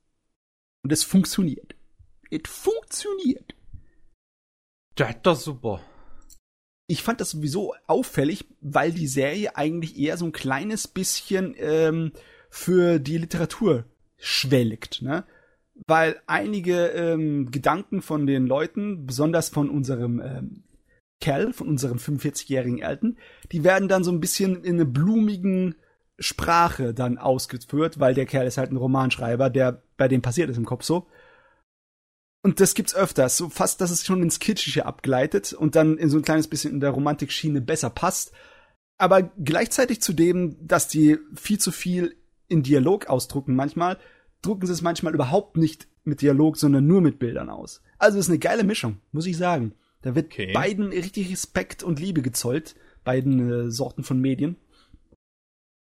Und 0.83 0.93
es 0.93 1.03
funktioniert. 1.03 1.75
Es 2.31 2.43
funktioniert. 2.45 3.55
Ja, 4.99 5.13
das 5.23 5.39
ist 5.39 5.45
super. 5.45 5.81
Ich 6.89 7.03
fand 7.03 7.21
das 7.21 7.31
sowieso 7.31 7.75
auffällig, 7.87 8.45
weil 8.61 8.93
die 8.93 9.07
Serie 9.07 9.57
eigentlich 9.57 9.97
eher 9.97 10.19
so 10.19 10.27
ein 10.27 10.33
kleines 10.33 10.89
bisschen 10.89 11.55
ähm, 11.59 12.13
für 12.51 12.99
die 12.99 13.19
Literatur 13.19 13.87
schwelgt, 14.23 15.03
ne? 15.03 15.25
Weil 15.87 16.21
einige 16.27 16.89
ähm, 16.89 17.51
Gedanken 17.51 18.03
von 18.03 18.27
den 18.27 18.47
Leuten, 18.47 19.05
besonders 19.07 19.49
von 19.49 19.69
unserem 19.69 20.21
ähm, 20.21 20.65
Kerl, 21.21 21.53
von 21.53 21.69
unserem 21.69 21.99
45-jährigen 21.99 22.85
Alten, 22.85 23.17
die 23.51 23.65
werden 23.65 23.89
dann 23.89 24.05
so 24.05 24.13
ein 24.13 24.21
bisschen 24.21 24.65
in 24.65 24.75
einer 24.75 24.85
blumigen 24.85 25.75
Sprache 26.19 26.95
dann 26.95 27.19
ausgeführt, 27.19 27.99
weil 27.99 28.15
der 28.15 28.27
Kerl 28.27 28.47
ist 28.47 28.59
halt 28.59 28.71
ein 28.71 28.77
Romanschreiber, 28.77 29.51
der 29.51 29.83
bei 29.97 30.09
dem 30.09 30.23
passiert 30.23 30.51
ist 30.51 30.57
im 30.57 30.67
Kopf 30.67 30.85
so. 30.85 31.09
Und 32.45 32.61
das 32.61 32.75
gibt's 32.75 32.95
öfters, 32.95 33.37
so 33.37 33.49
fast, 33.49 33.81
dass 33.81 33.91
es 33.91 34.05
schon 34.05 34.23
ins 34.23 34.41
Kitschige 34.41 34.87
abgleitet 34.87 35.53
und 35.53 35.75
dann 35.75 35.97
in 35.97 36.11
so 36.11 36.19
ein 36.19 36.25
kleines 36.25 36.49
bisschen 36.49 36.75
in 36.75 36.81
der 36.81 36.91
Romantikschiene 36.91 37.61
besser 37.61 37.91
passt. 37.91 38.33
Aber 38.99 39.23
gleichzeitig 39.23 40.03
zu 40.03 40.13
dem, 40.13 40.57
dass 40.67 40.87
die 40.87 41.19
viel 41.35 41.59
zu 41.59 41.73
viel 41.73 42.17
in 42.53 42.63
Dialog 42.63 43.07
ausdrucken 43.09 43.57
manchmal, 43.57 43.99
drucken 44.43 44.67
sie 44.67 44.73
es 44.73 44.83
manchmal 44.83 45.15
überhaupt 45.15 45.57
nicht 45.57 45.89
mit 46.05 46.21
Dialog, 46.21 46.57
sondern 46.57 46.87
nur 46.87 47.01
mit 47.01 47.19
Bildern 47.19 47.49
aus. 47.49 47.83
Also 47.99 48.19
ist 48.19 48.29
eine 48.29 48.39
geile 48.39 48.65
Mischung, 48.65 48.99
muss 49.13 49.27
ich 49.27 49.37
sagen. 49.37 49.73
Da 50.03 50.15
wird 50.15 50.27
Okay. 50.27 50.53
beiden 50.53 50.89
richtig 50.89 51.31
Respekt 51.31 51.83
und 51.83 52.01
Liebe 52.01 52.23
gezollt, 52.23 52.75
beiden 53.05 53.51
äh, 53.67 53.71
Sorten 53.71 54.03
von 54.03 54.21
Medien. 54.21 54.57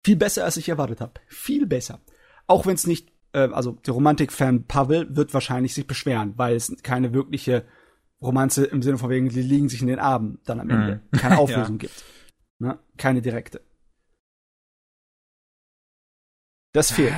Viel 0.05 0.17
besser, 0.17 0.45
als 0.45 0.57
ich 0.57 0.69
erwartet 0.69 1.01
habe. 1.01 1.15
Viel 1.27 1.67
besser. 1.67 2.01
Auch 2.47 2.67
wenn 2.67 2.75
es 2.75 2.87
nicht, 2.87 3.11
äh, 3.33 3.49
also 3.51 3.73
der 3.85 3.95
Romantik-Fan 3.95 4.65
Pavel 4.65 5.15
wird 5.17 5.35
wahrscheinlich 5.35 5.75
sich 5.75 5.89
beschweren, 5.89 6.35
weil 6.37 6.55
es 6.55 6.75
keine 6.85 7.13
wirkliche 7.13 7.65
Romanze 8.23 8.65
im 8.65 8.83
Sinne 8.83 8.99
von 8.99 9.11
wegen, 9.11 9.29
die 9.29 9.43
liegen 9.43 9.69
sich 9.69 9.83
in 9.83 9.89
den 9.89 9.99
Armen 9.99 10.39
dann 10.45 10.61
am 10.61 10.71
Ende. 10.71 11.01
Mhm. 11.11 11.19
Keine 11.19 11.39
Auflösung 11.39 11.79
gibt. 11.79 12.05
Ne? 12.61 12.79
Keine 12.97 13.21
direkte. 13.21 13.61
Das 16.77 16.91
fehlt. 16.91 17.15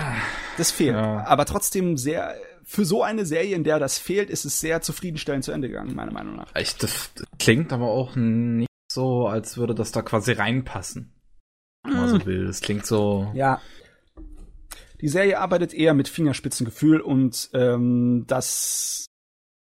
Das 0.57 0.71
fehlt. 0.71 0.95
Ja. 0.95 1.27
Aber 1.27 1.45
trotzdem 1.45 1.97
sehr, 1.97 2.37
für 2.63 2.85
so 2.85 3.03
eine 3.03 3.27
Serie, 3.27 3.57
in 3.57 3.65
der 3.65 3.81
das 3.81 3.99
fehlt, 3.99 4.31
ist 4.31 4.45
es 4.45 4.61
sehr 4.61 4.83
zufriedenstellend 4.83 5.43
zu 5.43 5.51
Ende 5.51 5.67
gegangen, 5.67 5.97
meiner 5.97 6.13
Meinung 6.13 6.37
nach. 6.37 6.55
Echt, 6.55 6.81
das 6.85 7.11
klingt 7.41 7.73
aber 7.73 7.87
auch 7.89 8.15
nicht 8.15 8.69
so, 8.89 9.27
als 9.27 9.57
würde 9.57 9.75
das 9.75 9.91
da 9.91 10.03
quasi 10.03 10.31
reinpassen. 10.31 11.13
Wenn 11.83 11.97
man 11.97 12.09
so 12.09 12.25
will. 12.25 12.47
Das 12.47 12.61
klingt 12.61 12.87
so. 12.87 13.33
Ja. 13.35 13.61
Die 15.01 15.09
Serie 15.09 15.41
arbeitet 15.41 15.75
eher 15.75 15.93
mit 15.93 16.07
Fingerspitzengefühl 16.07 17.01
und 17.01 17.51
ähm, 17.53 18.27
das 18.29 19.07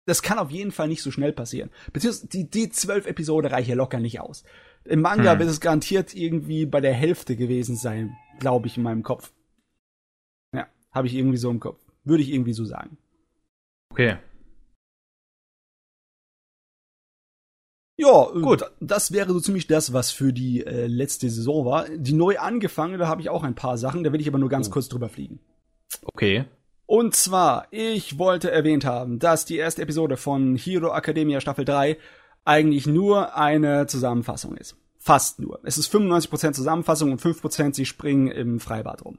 das 0.08 0.24
kann 0.24 0.40
auf 0.40 0.50
jeden 0.50 0.72
Fall 0.72 0.88
nicht 0.88 1.04
so 1.04 1.12
schnell 1.12 1.34
passieren. 1.34 1.70
Beziehungsweise 1.94 2.28
die, 2.30 2.50
die 2.50 2.70
zwölf 2.72 3.06
Episode 3.06 3.52
reichen 3.52 3.70
ja 3.70 3.76
locker 3.76 4.00
nicht 4.00 4.20
aus. 4.20 4.44
Im 4.86 5.02
Manga 5.02 5.34
Hm. 5.34 5.40
wird 5.40 5.50
es 5.50 5.62
garantiert 5.62 6.16
irgendwie 6.16 6.66
bei 6.66 6.82
der 6.82 6.94
Hälfte 6.94 7.36
gewesen 7.36 7.76
sein, 7.76 8.18
glaube 8.40 8.66
ich, 8.66 8.78
in 8.78 8.84
meinem 8.84 9.04
Kopf. 9.04 9.32
Habe 10.94 11.08
ich 11.08 11.16
irgendwie 11.16 11.38
so 11.38 11.50
im 11.50 11.60
Kopf. 11.60 11.80
Würde 12.04 12.24
ich 12.24 12.32
irgendwie 12.32 12.54
so 12.54 12.66
sagen. 12.66 12.98
Okay. 13.92 14.18
Ja, 17.98 18.26
gut. 18.32 18.64
Das 18.80 19.12
wäre 19.12 19.32
so 19.32 19.40
ziemlich 19.40 19.68
das, 19.68 19.94
was 19.94 20.12
für 20.12 20.34
die 20.34 20.66
äh, 20.66 20.88
letzte 20.88 21.30
Saison 21.30 21.66
war. 21.66 21.88
Die 21.90 22.14
neu 22.14 22.38
angefangene 22.40 23.08
habe 23.08 23.22
ich 23.22 23.30
auch 23.30 23.44
ein 23.44 23.56
paar 23.56 23.78
Sachen, 23.78 24.04
da 24.04 24.12
will 24.12 24.20
ich 24.22 24.28
aber 24.28 24.40
nur 24.40 24.50
ganz 24.50 24.68
Oh. 24.68 24.72
kurz 24.72 24.90
drüber 24.90 25.10
fliegen. 25.10 25.40
Okay. 26.04 26.46
Und 26.86 27.16
zwar, 27.16 27.68
ich 27.72 28.18
wollte 28.18 28.52
erwähnt 28.52 28.84
haben, 28.84 29.20
dass 29.20 29.46
die 29.46 29.58
erste 29.58 29.82
Episode 29.84 30.18
von 30.18 30.56
Hero 30.56 30.94
Academia 30.96 31.40
Staffel 31.40 31.66
3 31.66 31.98
eigentlich 32.46 32.88
nur 32.88 33.36
eine 33.38 33.88
Zusammenfassung 33.88 34.58
ist. 34.58 34.76
Fast 34.98 35.40
nur. 35.40 35.60
Es 35.64 35.78
ist 35.78 35.94
95% 35.94 36.54
Zusammenfassung 36.54 37.12
und 37.12 37.22
5% 37.22 37.74
sie 37.74 37.86
springen 37.86 38.28
im 38.28 38.60
Freibad 38.60 39.06
rum. 39.06 39.18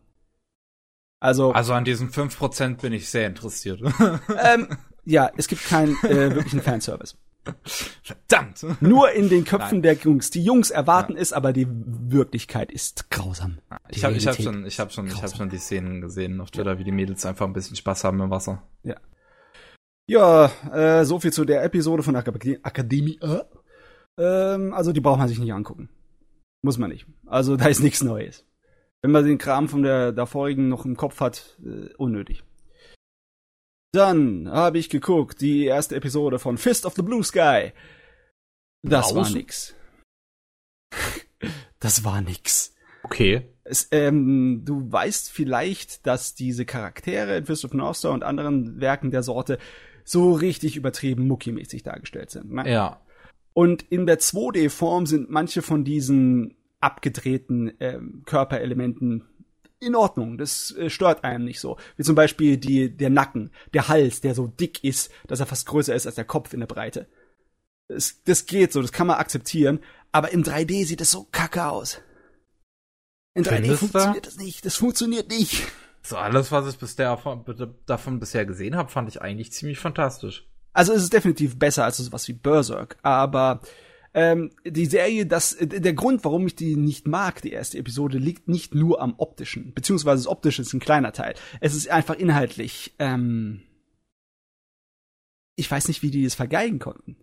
Also, 1.24 1.52
Also 1.52 1.72
an 1.72 1.86
diesen 1.86 2.10
5% 2.10 2.82
bin 2.82 2.92
ich 2.92 3.09
sehr 3.09 3.26
interessiert. 3.26 3.80
ähm, 4.44 4.68
ja, 5.06 5.30
es 5.38 5.48
gibt 5.48 5.64
keinen 5.64 5.96
äh, 6.05 6.34
wirklichen 6.34 6.60
Fanservice. 6.62 7.16
Verdammt! 8.02 8.66
Nur 8.82 9.10
in 9.12 9.30
den 9.30 9.44
Köpfen 9.44 9.78
Nein. 9.78 9.82
der 9.82 9.94
Jungs. 9.94 10.28
Die 10.28 10.44
Jungs 10.44 10.70
erwarten 10.70 11.16
es, 11.16 11.32
aber 11.32 11.55
die 11.55 11.66
Wirklichkeit 11.66 12.70
ist 12.70 13.10
grausam. 13.10 13.56
Die 13.90 13.96
Ich 13.96 14.05
habe 14.05 14.16
ich 14.16 14.26
hab 14.26 14.36
schon, 14.36 14.66
ich 14.66 14.78
hab 14.78 14.92
schon, 14.92 15.06
ich 15.06 15.22
hab 15.22 15.34
schon 15.34 15.48
die 15.48 15.56
Szenen 15.56 16.02
gesehen 16.02 16.42
auf 16.42 16.51
Twitter, 16.51 16.78
wie 16.78 16.84
die 16.84 16.92
Mädels 16.92 17.24
einfach 17.24 17.46
ein 17.46 17.55
bisschen 17.55 17.76
Spaß 17.76 18.05
haben 18.05 18.20
im 18.20 18.28
Wasser. 18.28 18.62
Ja, 20.06 20.51
äh, 20.74 21.06
so 21.06 21.20
viel 21.20 21.32
zu 21.32 21.46
der 21.46 21.64
Episode 21.64 22.02
von 22.02 22.16
Akademie. 22.16 22.59
Akademie 22.62 23.18
äh? 23.22 23.40
ähm, 24.18 24.74
also 24.74 24.92
die 24.92 25.01
braucht 25.01 25.20
man 25.20 25.28
sich 25.28 25.38
nicht 25.38 25.55
angucken. 25.55 25.88
Muss 26.60 26.76
man 26.76 26.90
nicht. 26.90 27.06
Also 27.24 27.56
da 27.56 27.66
ist 27.66 27.82
nichts 27.82 28.02
Neues. 28.02 28.44
Wenn 29.05 29.10
man 29.10 29.26
den 29.26 29.36
Kram 29.36 29.68
von 29.68 29.82
der 29.82 30.12
davorigen 30.12 30.70
noch 30.70 30.86
im 30.86 30.97
Kopf 30.97 31.20
hat, 31.20 31.59
äh, 31.62 31.93
unnötig. 31.98 32.43
Dann 33.93 34.48
habe 34.51 34.78
ich 34.78 34.89
geguckt, 34.89 35.43
die 35.43 35.66
erste 35.66 35.97
Episode 35.97 36.39
von 36.39 36.56
Fist 36.56 36.86
of 36.86 36.94
the 36.94 37.02
Blue 37.02 37.22
Sky. 37.22 37.74
Das 38.82 39.14
war 39.14 39.24
Raus. 39.24 39.35
nix. 39.35 39.74
Das 41.81 42.02
war 42.02 42.22
nix. 42.22 42.74
Okay. 43.02 43.47
Es, 43.64 43.89
ähm, 43.90 44.62
du 44.64 44.90
weißt 44.90 45.31
vielleicht, 45.31 46.06
dass 46.06 46.35
diese 46.35 46.64
Charaktere 46.64 47.36
in 47.36 47.44
Fist 47.44 47.66
of 47.66 47.74
North 47.74 47.98
Star 47.98 48.12
und 48.12 48.24
anderen 48.24 48.81
Werken 48.81 49.10
der 49.10 49.22
Sorte 49.22 49.59
so 50.02 50.32
richtig 50.32 50.76
übertrieben 50.76 51.26
muckimäßig 51.26 51.82
dargestellt 51.82 52.31
sind. 52.31 52.51
Ne? 52.52 52.72
Ja. 52.72 53.02
Und 53.52 53.82
in 53.82 54.06
der 54.06 54.18
2D-Form 54.18 55.05
sind 55.05 55.28
manche 55.28 55.60
von 55.60 55.85
diesen 55.85 56.56
abgedrehten 56.85 57.73
ähm, 57.81 58.23
Körperelementen 58.27 59.24
in 59.81 59.94
Ordnung. 59.94 60.39
Das 60.39 60.74
äh, 60.77 60.90
stört 60.90 61.24
einem 61.24 61.44
nicht 61.44 61.61
so. 61.61 61.78
Wie 61.97 62.02
zum 62.02 62.15
Beispiel 62.15 62.56
die, 62.56 62.94
der 62.94 63.11
Nacken, 63.11 63.51
der 63.73 63.89
Hals, 63.89 64.20
der 64.20 64.35
so 64.35 64.47
dick 64.47 64.85
ist, 64.85 65.11
dass 65.27 65.40
er 65.40 65.47
fast 65.47 65.66
größer 65.66 65.94
ist 65.94 66.06
als 66.06 66.15
der 66.15 66.24
Kopf 66.24 66.52
in 66.52 66.61
der 66.61 66.66
Breite. 66.66 67.09
Das, 67.89 68.23
das 68.24 68.47
geht 68.47 68.73
so, 68.73 68.81
das 68.81 68.93
kann 68.93 69.06
man 69.06 69.16
akzeptieren. 69.16 69.81
Aber 70.12 70.32
im 70.32 70.43
3D 70.43 70.86
sieht 70.86 71.01
es 71.01 71.11
so 71.11 71.24
kacke 71.24 71.66
aus. 71.66 72.01
In 73.35 73.44
3D 73.44 73.56
Findest 73.56 73.81
funktioniert 73.81 74.27
das 74.27 74.36
nicht. 74.36 74.65
Das 74.65 74.77
funktioniert 74.77 75.28
nicht. 75.28 75.66
So 76.02 76.16
alles, 76.16 76.52
was 76.52 76.69
ich 76.69 76.78
bis 76.78 76.97
davon, 76.97 77.44
davon 77.86 78.20
bisher 78.20 78.44
gesehen 78.44 78.77
habe, 78.77 78.90
fand 78.90 79.09
ich 79.09 79.23
eigentlich 79.23 79.52
ziemlich 79.52 79.78
fantastisch. 79.78 80.47
Also 80.73 80.93
es 80.93 81.02
ist 81.02 81.12
definitiv 81.12 81.59
besser 81.59 81.85
als 81.85 81.97
sowas 81.97 82.28
wie 82.28 82.32
Berserk, 82.32 82.98
aber 83.02 83.61
ähm, 84.14 84.50
die 84.64 84.86
Serie, 84.86 85.26
das 85.26 85.56
der 85.60 85.92
Grund, 85.92 86.24
warum 86.24 86.46
ich 86.46 86.54
die 86.54 86.76
nicht 86.76 87.06
mag, 87.06 87.42
die 87.42 87.52
erste 87.52 87.78
Episode, 87.78 88.18
liegt 88.18 88.48
nicht 88.48 88.74
nur 88.74 89.02
am 89.02 89.14
optischen, 89.18 89.74
beziehungsweise 89.74 90.22
das 90.22 90.30
optische 90.30 90.62
ist 90.62 90.72
ein 90.72 90.80
kleiner 90.80 91.12
Teil. 91.12 91.34
Es 91.60 91.74
ist 91.74 91.90
einfach 91.90 92.14
inhaltlich. 92.14 92.94
Ähm, 92.98 93.62
ich 95.56 95.70
weiß 95.70 95.88
nicht, 95.88 96.02
wie 96.02 96.10
die 96.10 96.24
das 96.24 96.34
vergeigen 96.34 96.78
konnten. 96.78 97.16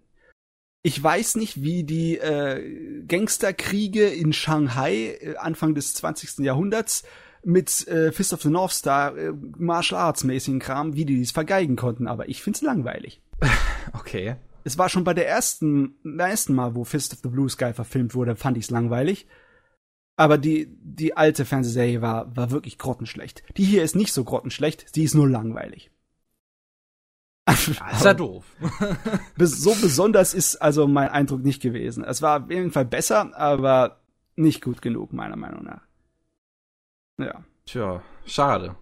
Ich 0.84 1.02
weiß 1.02 1.36
nicht, 1.36 1.62
wie 1.62 1.84
die 1.84 2.18
äh, 2.18 3.04
Gangsterkriege 3.08 4.08
in 4.08 4.34
Shanghai 4.34 5.18
äh, 5.22 5.36
Anfang 5.38 5.76
des 5.76 5.94
20. 5.94 6.40
Jahrhunderts 6.40 7.04
mit 7.44 7.88
äh, 7.88 8.12
Fist 8.12 8.34
of 8.34 8.42
the 8.42 8.50
North 8.50 8.72
Star 8.72 9.16
äh, 9.18 9.32
Martial 9.58 10.00
Arts 10.00 10.24
mäßigen 10.24 10.60
Kram, 10.60 10.96
wie 10.96 11.06
die 11.06 11.16
dies 11.16 11.32
vergeigen 11.32 11.76
konnten, 11.76 12.08
aber 12.08 12.30
ich 12.30 12.42
find's 12.44 12.62
langweilig. 12.62 13.22
Okay. 13.94 14.36
Es 14.64 14.78
war 14.78 14.90
schon 14.90 15.04
bei 15.04 15.14
der 15.14 15.28
ersten, 15.28 15.96
beim 16.04 16.20
ersten 16.20 16.54
Mal, 16.54 16.76
wo 16.76 16.84
Fist 16.84 17.14
of 17.14 17.20
the 17.24 17.30
Blue 17.30 17.50
Sky 17.50 17.74
verfilmt 17.74 18.16
wurde, 18.16 18.36
fand 18.36 18.58
ich's 18.58 18.70
langweilig. 18.70 19.28
Aber 20.16 20.38
die, 20.38 20.68
die 20.82 21.18
alte 21.18 21.46
Fernsehserie 21.46 22.02
war, 22.02 22.36
war 22.36 22.52
wirklich 22.52 22.78
grottenschlecht. 22.78 23.44
Die 23.58 23.64
hier 23.64 23.84
ist 23.84 23.96
nicht 23.96 24.14
so 24.14 24.24
grottenschlecht, 24.24 24.86
sie 24.94 25.04
ist 25.04 25.16
nur 25.16 25.28
langweilig. 25.28 25.90
Das 27.46 27.68
ist 27.68 28.06
ja 28.06 28.14
doof. 28.14 28.46
So 29.38 29.74
besonders 29.82 30.34
ist 30.34 30.58
also 30.58 30.88
mein 30.88 31.10
Eindruck 31.10 31.44
nicht 31.44 31.62
gewesen. 31.62 32.04
Es 32.04 32.22
war 32.22 32.44
auf 32.44 32.52
jeden 32.52 32.72
Fall 32.72 32.86
besser, 32.86 33.36
aber 33.36 34.02
nicht 34.36 34.62
gut 34.62 34.82
genug, 34.82 35.12
meiner 35.12 35.36
Meinung 35.36 35.64
nach. 35.64 35.82
Ja. 37.18 37.44
Tja, 37.66 38.04
schade. 38.26 38.76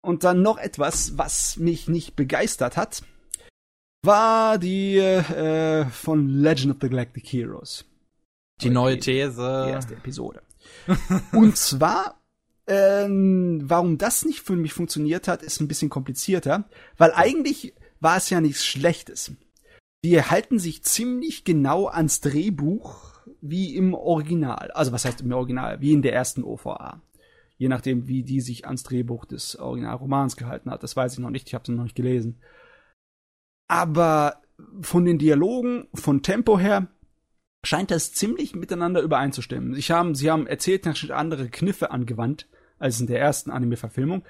Und 0.00 0.24
dann 0.24 0.42
noch 0.42 0.58
etwas, 0.58 1.18
was 1.18 1.56
mich 1.56 1.88
nicht 1.88 2.16
begeistert 2.16 2.76
hat, 2.76 3.02
war 4.02 4.58
die 4.58 4.96
äh, 4.96 5.84
von 5.86 6.28
Legend 6.28 6.74
of 6.74 6.78
the 6.80 6.88
Galactic 6.88 7.26
Heroes. 7.32 7.84
Die 8.60 8.70
neue 8.70 8.96
Die 8.96 9.00
These. 9.00 9.66
erste 9.68 9.94
Episode. 9.94 10.42
Und 11.32 11.56
zwar, 11.56 12.20
ähm, 12.66 13.60
warum 13.64 13.98
das 13.98 14.24
nicht 14.24 14.40
für 14.40 14.56
mich 14.56 14.72
funktioniert 14.72 15.28
hat, 15.28 15.42
ist 15.42 15.60
ein 15.60 15.68
bisschen 15.68 15.88
komplizierter, 15.88 16.64
weil 16.96 17.12
eigentlich 17.14 17.74
war 18.00 18.16
es 18.16 18.30
ja 18.30 18.40
nichts 18.40 18.64
Schlechtes. 18.64 19.32
Die 20.04 20.20
halten 20.20 20.58
sich 20.58 20.82
ziemlich 20.82 21.44
genau 21.44 21.86
ans 21.86 22.20
Drehbuch 22.20 23.12
wie 23.40 23.76
im 23.76 23.94
Original. 23.94 24.72
Also 24.72 24.90
was 24.90 25.04
heißt 25.04 25.20
im 25.20 25.32
Original? 25.32 25.80
Wie 25.80 25.92
in 25.92 26.02
der 26.02 26.12
ersten 26.12 26.42
OVA. 26.42 27.00
Je 27.56 27.68
nachdem, 27.68 28.08
wie 28.08 28.24
die 28.24 28.40
sich 28.40 28.66
ans 28.66 28.82
Drehbuch 28.82 29.24
des 29.24 29.56
Originalromans 29.56 30.36
gehalten 30.36 30.70
hat. 30.72 30.82
Das 30.82 30.96
weiß 30.96 31.12
ich 31.12 31.18
noch 31.20 31.30
nicht, 31.30 31.46
ich 31.46 31.54
habe 31.54 31.62
es 31.62 31.68
noch 31.68 31.84
nicht 31.84 31.94
gelesen. 31.94 32.40
Aber 33.72 34.42
von 34.82 35.06
den 35.06 35.16
Dialogen, 35.16 35.88
von 35.94 36.22
Tempo 36.22 36.58
her, 36.58 36.88
scheint 37.64 37.90
das 37.90 38.12
ziemlich 38.12 38.54
miteinander 38.54 39.00
übereinzustimmen. 39.00 39.72
Sie 39.72 39.92
haben, 39.94 40.14
sie 40.14 40.30
haben 40.30 40.46
erzähltechnisch 40.46 41.10
andere 41.10 41.48
Kniffe 41.48 41.90
angewandt 41.90 42.50
als 42.78 43.00
in 43.00 43.06
der 43.06 43.18
ersten 43.18 43.50
Anime-Verfilmung. 43.50 44.24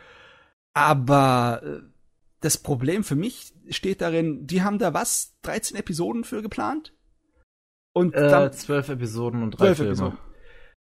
Aber 0.74 1.60
äh, 1.64 1.80
das 2.38 2.56
Problem 2.56 3.02
für 3.02 3.16
mich 3.16 3.52
steht 3.68 4.00
darin, 4.00 4.46
die 4.46 4.62
haben 4.62 4.78
da 4.78 4.94
was? 4.94 5.34
13 5.42 5.76
Episoden 5.76 6.22
für 6.22 6.40
geplant? 6.40 6.94
Und 7.94 8.14
äh, 8.14 8.28
dann 8.28 8.52
zwölf 8.52 8.90
Episoden 8.90 9.42
und 9.42 9.58
drei 9.58 9.74
Filme. 9.74 9.90
Episoden. 9.90 10.18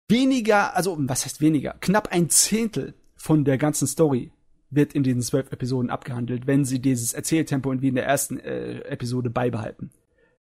Weniger, 0.09 0.77
also 0.77 0.97
was 1.01 1.25
heißt 1.25 1.41
weniger? 1.41 1.75
Knapp 1.81 2.13
ein 2.13 2.31
Zehntel 2.31 2.95
von 3.17 3.45
der 3.45 3.59
ganzen 3.59 3.89
Story 3.89 4.31
wird 4.71 4.95
in 4.95 5.03
diesen 5.03 5.23
zwölf 5.23 5.53
Episoden 5.53 5.91
abgehandelt, 5.91 6.47
wenn 6.47 6.65
sie 6.65 6.81
dieses 6.81 7.13
Erzähltempo 7.13 7.73
wie 7.81 7.89
in 7.89 7.95
der 7.95 8.07
ersten 8.07 8.39
äh, 8.39 8.81
Episode 8.81 9.31
beibehalten. 9.31 9.91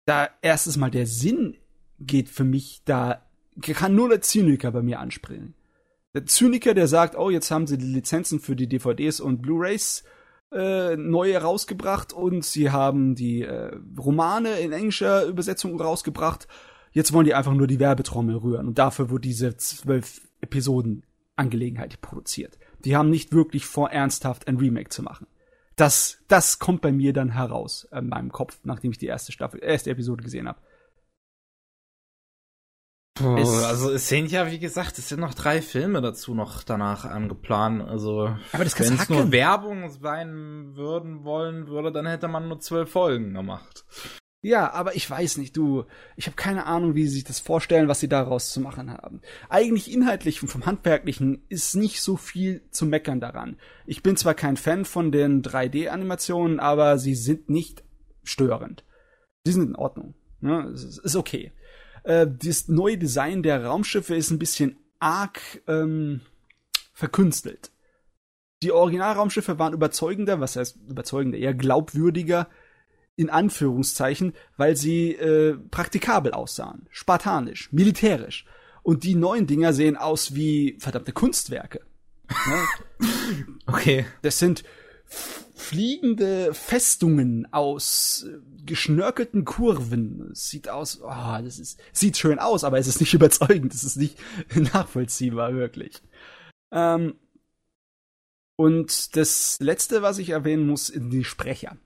Da 0.04 0.28
erstes 0.42 0.76
Mal 0.76 0.90
der 0.90 1.06
Sinn 1.06 1.56
geht 1.98 2.28
für 2.28 2.44
mich 2.44 2.82
da, 2.84 3.22
kann 3.60 3.94
nur 3.94 4.08
der 4.08 4.20
Zyniker 4.20 4.70
bei 4.72 4.82
mir 4.82 5.00
anspringen. 5.00 5.54
Der 6.14 6.26
Zyniker, 6.26 6.74
der 6.74 6.88
sagt, 6.88 7.16
oh, 7.16 7.30
jetzt 7.30 7.50
haben 7.50 7.66
sie 7.66 7.78
die 7.78 7.86
Lizenzen 7.86 8.40
für 8.40 8.54
die 8.54 8.68
DVDs 8.68 9.20
und 9.20 9.40
Blu-rays 9.40 10.04
äh, 10.52 10.96
neu 10.96 11.36
rausgebracht 11.36 12.12
und 12.12 12.44
sie 12.44 12.70
haben 12.70 13.14
die 13.14 13.42
äh, 13.42 13.74
Romane 13.98 14.58
in 14.60 14.72
englischer 14.72 15.24
Übersetzung 15.24 15.80
rausgebracht. 15.80 16.46
Jetzt 16.92 17.12
wollen 17.14 17.24
die 17.24 17.34
einfach 17.34 17.54
nur 17.54 17.66
die 17.66 17.80
Werbetrommel 17.80 18.36
rühren 18.36 18.68
und 18.68 18.78
dafür 18.78 19.08
wurde 19.08 19.22
diese 19.22 19.56
zwölf 19.56 20.20
Episoden 20.42 21.04
Angelegenheit 21.36 22.00
produziert. 22.02 22.58
Die 22.84 22.96
haben 22.96 23.10
nicht 23.10 23.32
wirklich 23.32 23.66
vor, 23.66 23.90
ernsthaft 23.90 24.48
ein 24.48 24.56
Remake 24.56 24.90
zu 24.90 25.02
machen. 25.02 25.26
Das, 25.76 26.18
das 26.28 26.58
kommt 26.58 26.82
bei 26.82 26.92
mir 26.92 27.12
dann 27.12 27.30
heraus 27.30 27.88
äh, 27.90 27.98
in 27.98 28.08
meinem 28.08 28.30
Kopf, 28.30 28.60
nachdem 28.64 28.90
ich 28.90 28.98
die 28.98 29.06
erste 29.06 29.32
Staffel, 29.32 29.62
erste 29.62 29.90
Episode 29.90 30.22
gesehen 30.22 30.48
habe. 30.48 30.60
Puh, 33.14 33.36
also 33.36 33.90
es 33.92 34.08
sind 34.08 34.30
ja, 34.30 34.50
wie 34.50 34.58
gesagt, 34.58 34.98
es 34.98 35.10
sind 35.10 35.20
noch 35.20 35.34
drei 35.34 35.60
Filme 35.60 36.00
dazu 36.00 36.34
noch 36.34 36.62
danach 36.62 37.04
angeplant. 37.04 37.82
Also 37.82 38.34
aber 38.52 38.64
das 38.64 38.78
wenn 38.78 38.94
es 38.94 39.08
nur 39.10 39.30
Werbung 39.30 39.90
sein 39.90 40.74
würden 40.76 41.24
wollen 41.24 41.66
würde, 41.66 41.92
dann 41.92 42.06
hätte 42.06 42.28
man 42.28 42.48
nur 42.48 42.60
zwölf 42.60 42.90
Folgen 42.90 43.34
gemacht. 43.34 43.84
Ja, 44.44 44.72
aber 44.72 44.96
ich 44.96 45.08
weiß 45.08 45.36
nicht, 45.38 45.56
du, 45.56 45.84
ich 46.16 46.26
habe 46.26 46.34
keine 46.34 46.66
Ahnung, 46.66 46.96
wie 46.96 47.06
sie 47.06 47.14
sich 47.14 47.24
das 47.24 47.38
vorstellen, 47.38 47.86
was 47.86 48.00
sie 48.00 48.08
daraus 48.08 48.50
zu 48.50 48.60
machen 48.60 48.90
haben. 48.90 49.20
Eigentlich 49.48 49.92
inhaltlich 49.92 50.42
und 50.42 50.48
vom 50.48 50.66
Handwerklichen 50.66 51.44
ist 51.48 51.76
nicht 51.76 52.02
so 52.02 52.16
viel 52.16 52.60
zu 52.72 52.84
meckern 52.84 53.20
daran. 53.20 53.56
Ich 53.86 54.02
bin 54.02 54.16
zwar 54.16 54.34
kein 54.34 54.56
Fan 54.56 54.84
von 54.84 55.12
den 55.12 55.42
3D-Animationen, 55.42 56.58
aber 56.58 56.98
sie 56.98 57.14
sind 57.14 57.50
nicht 57.50 57.84
störend. 58.24 58.84
Sie 59.44 59.52
sind 59.52 59.68
in 59.68 59.76
Ordnung. 59.76 60.14
Ne? 60.40 60.64
Es 60.74 60.98
ist 60.98 61.16
okay. 61.16 61.52
Äh, 62.02 62.26
das 62.26 62.66
neue 62.66 62.98
Design 62.98 63.44
der 63.44 63.64
Raumschiffe 63.64 64.16
ist 64.16 64.32
ein 64.32 64.40
bisschen 64.40 64.76
arg 64.98 65.40
ähm, 65.68 66.20
verkünstelt. 66.92 67.70
Die 68.64 68.72
Originalraumschiffe 68.72 69.60
waren 69.60 69.72
überzeugender, 69.72 70.40
was 70.40 70.56
heißt 70.56 70.78
überzeugender, 70.88 71.38
eher 71.38 71.54
glaubwürdiger, 71.54 72.48
in 73.16 73.30
Anführungszeichen, 73.30 74.32
weil 74.56 74.76
sie 74.76 75.12
äh, 75.12 75.56
praktikabel 75.70 76.32
aussahen, 76.32 76.86
spartanisch, 76.90 77.72
militärisch. 77.72 78.46
Und 78.82 79.04
die 79.04 79.14
neuen 79.14 79.46
Dinger 79.46 79.72
sehen 79.72 79.96
aus 79.96 80.34
wie 80.34 80.76
verdammte 80.80 81.12
Kunstwerke. 81.12 81.80
Ne? 82.28 83.06
okay. 83.66 84.06
Das 84.22 84.38
sind 84.38 84.64
fliegende 85.54 86.52
Festungen 86.54 87.46
aus 87.52 88.26
äh, 88.28 88.38
geschnörkelten 88.64 89.44
Kurven. 89.44 90.30
Es 90.32 90.48
sieht 90.48 90.68
aus, 90.68 91.00
oh, 91.02 91.38
das 91.42 91.58
ist, 91.58 91.80
sieht 91.92 92.16
schön 92.16 92.38
aus, 92.38 92.64
aber 92.64 92.78
es 92.78 92.86
ist 92.86 93.00
nicht 93.00 93.14
überzeugend, 93.14 93.72
es 93.74 93.84
ist 93.84 93.96
nicht 93.96 94.18
nachvollziehbar, 94.54 95.54
wirklich. 95.54 96.02
Ähm, 96.72 97.14
und 98.56 99.16
das 99.16 99.58
letzte, 99.60 100.02
was 100.02 100.18
ich 100.18 100.30
erwähnen 100.30 100.66
muss, 100.66 100.88
sind 100.88 101.10
die 101.10 101.24
Sprecher. 101.24 101.76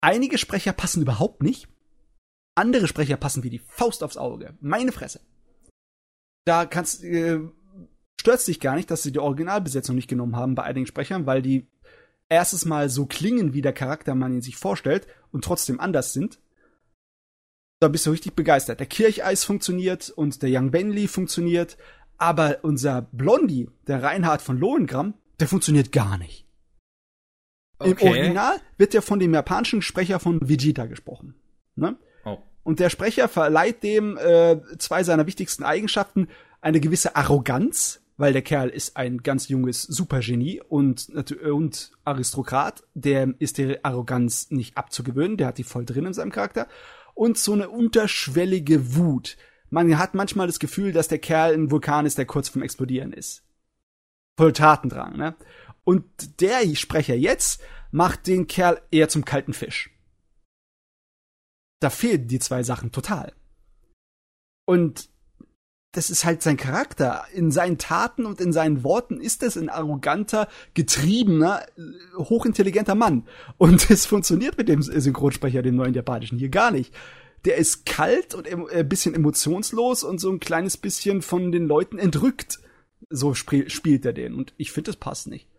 Einige 0.00 0.38
Sprecher 0.38 0.72
passen 0.72 1.02
überhaupt 1.02 1.42
nicht. 1.42 1.68
Andere 2.54 2.88
Sprecher 2.88 3.16
passen 3.16 3.42
wie 3.42 3.50
die 3.50 3.58
Faust 3.58 4.02
aufs 4.02 4.16
Auge. 4.16 4.54
Meine 4.60 4.92
Fresse. 4.92 5.20
Da 6.44 6.64
kannst, 6.66 7.04
äh, 7.04 7.40
stört 8.20 8.46
dich 8.46 8.60
gar 8.60 8.76
nicht, 8.76 8.90
dass 8.90 9.02
sie 9.02 9.12
die 9.12 9.18
Originalbesetzung 9.18 9.94
nicht 9.94 10.08
genommen 10.08 10.36
haben 10.36 10.54
bei 10.54 10.62
einigen 10.62 10.86
Sprechern, 10.86 11.26
weil 11.26 11.42
die 11.42 11.66
erstes 12.28 12.64
Mal 12.64 12.88
so 12.88 13.06
klingen, 13.06 13.52
wie 13.52 13.62
der 13.62 13.72
Charakter 13.72 14.14
man 14.14 14.32
ihn 14.32 14.42
sich 14.42 14.56
vorstellt 14.56 15.06
und 15.32 15.44
trotzdem 15.44 15.80
anders 15.80 16.12
sind, 16.12 16.40
da 17.80 17.88
bist 17.88 18.06
du 18.06 18.10
richtig 18.10 18.34
begeistert. 18.34 18.78
Der 18.78 18.86
Kircheis 18.86 19.44
funktioniert 19.44 20.10
und 20.10 20.42
der 20.42 20.50
Young 20.52 20.70
Benley 20.70 21.08
funktioniert, 21.08 21.76
aber 22.18 22.58
unser 22.62 23.02
Blondie, 23.02 23.68
der 23.86 24.02
Reinhard 24.02 24.42
von 24.42 24.58
Lohengramm, 24.58 25.14
der 25.40 25.48
funktioniert 25.48 25.90
gar 25.90 26.18
nicht. 26.18 26.46
Okay. 27.80 27.90
Im 27.92 28.08
Original 28.08 28.60
wird 28.76 28.94
ja 28.94 29.00
von 29.00 29.18
dem 29.18 29.32
japanischen 29.32 29.80
Sprecher 29.80 30.20
von 30.20 30.46
Vegeta 30.46 30.86
gesprochen. 30.86 31.34
Ne? 31.76 31.96
Oh. 32.24 32.38
Und 32.62 32.78
der 32.78 32.90
Sprecher 32.90 33.28
verleiht 33.28 33.82
dem 33.82 34.18
äh, 34.18 34.60
zwei 34.78 35.02
seiner 35.02 35.26
wichtigsten 35.26 35.64
Eigenschaften 35.64 36.28
eine 36.60 36.80
gewisse 36.80 37.16
Arroganz, 37.16 38.02
weil 38.18 38.34
der 38.34 38.42
Kerl 38.42 38.68
ist 38.68 38.98
ein 38.98 39.22
ganz 39.22 39.48
junges 39.48 39.82
Supergenie 39.82 40.60
und, 40.60 41.08
und 41.42 41.92
Aristokrat. 42.04 42.82
Der 42.92 43.32
ist 43.38 43.56
der 43.56 43.80
Arroganz 43.82 44.50
nicht 44.50 44.76
abzugewöhnen, 44.76 45.38
der 45.38 45.46
hat 45.46 45.58
die 45.58 45.64
voll 45.64 45.86
drin 45.86 46.04
in 46.04 46.12
seinem 46.12 46.32
Charakter. 46.32 46.68
Und 47.14 47.38
so 47.38 47.54
eine 47.54 47.70
unterschwellige 47.70 48.94
Wut. 48.94 49.38
Man 49.70 49.98
hat 49.98 50.14
manchmal 50.14 50.48
das 50.48 50.58
Gefühl, 50.58 50.92
dass 50.92 51.08
der 51.08 51.18
Kerl 51.18 51.54
ein 51.54 51.70
Vulkan 51.70 52.04
ist, 52.04 52.18
der 52.18 52.26
kurz 52.26 52.50
vorm 52.50 52.62
Explodieren 52.62 53.14
ist. 53.14 53.42
Voll 54.36 54.52
Tatendrang, 54.52 55.16
ne? 55.16 55.34
Und 55.90 56.40
der 56.40 56.72
Sprecher 56.76 57.16
jetzt 57.16 57.60
macht 57.90 58.28
den 58.28 58.46
Kerl 58.46 58.80
eher 58.92 59.08
zum 59.08 59.24
kalten 59.24 59.52
Fisch. 59.52 59.90
Da 61.80 61.90
fehlen 61.90 62.28
die 62.28 62.38
zwei 62.38 62.62
Sachen 62.62 62.92
total. 62.92 63.32
Und 64.66 65.08
das 65.90 66.10
ist 66.10 66.24
halt 66.24 66.42
sein 66.42 66.56
Charakter. 66.56 67.24
In 67.34 67.50
seinen 67.50 67.76
Taten 67.76 68.24
und 68.24 68.40
in 68.40 68.52
seinen 68.52 68.84
Worten 68.84 69.20
ist 69.20 69.42
es 69.42 69.56
ein 69.56 69.68
arroganter, 69.68 70.46
getriebener, 70.74 71.66
hochintelligenter 72.16 72.94
Mann. 72.94 73.26
Und 73.58 73.90
es 73.90 74.06
funktioniert 74.06 74.58
mit 74.58 74.68
dem 74.68 74.82
Synchronsprecher, 74.82 75.60
dem 75.60 75.74
neuen 75.74 75.94
japanischen, 75.94 76.38
hier 76.38 76.50
gar 76.50 76.70
nicht. 76.70 76.94
Der 77.46 77.56
ist 77.56 77.84
kalt 77.84 78.36
und 78.36 78.46
ein 78.46 78.68
äh, 78.70 78.84
bisschen 78.84 79.16
emotionslos 79.16 80.04
und 80.04 80.20
so 80.20 80.30
ein 80.30 80.38
kleines 80.38 80.76
bisschen 80.76 81.20
von 81.20 81.50
den 81.50 81.66
Leuten 81.66 81.98
entrückt. 81.98 82.60
So 83.08 83.34
spielt 83.34 84.04
er 84.06 84.12
den. 84.12 84.34
Und 84.34 84.54
ich 84.56 84.70
finde, 84.70 84.92
das 84.92 84.96
passt 84.96 85.26
nicht. 85.26 85.49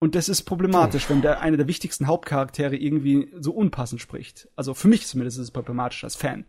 Und 0.00 0.14
das 0.14 0.28
ist 0.28 0.42
problematisch, 0.42 1.10
wenn 1.10 1.22
der 1.22 1.40
eine 1.40 1.56
der 1.56 1.66
wichtigsten 1.66 2.06
Hauptcharaktere 2.06 2.76
irgendwie 2.76 3.32
so 3.38 3.52
unpassend 3.52 4.00
spricht. 4.00 4.48
Also 4.54 4.74
für 4.74 4.86
mich 4.86 5.06
zumindest 5.06 5.38
ist 5.38 5.44
es 5.44 5.50
problematisch 5.50 6.04
als 6.04 6.14
Fan. 6.14 6.44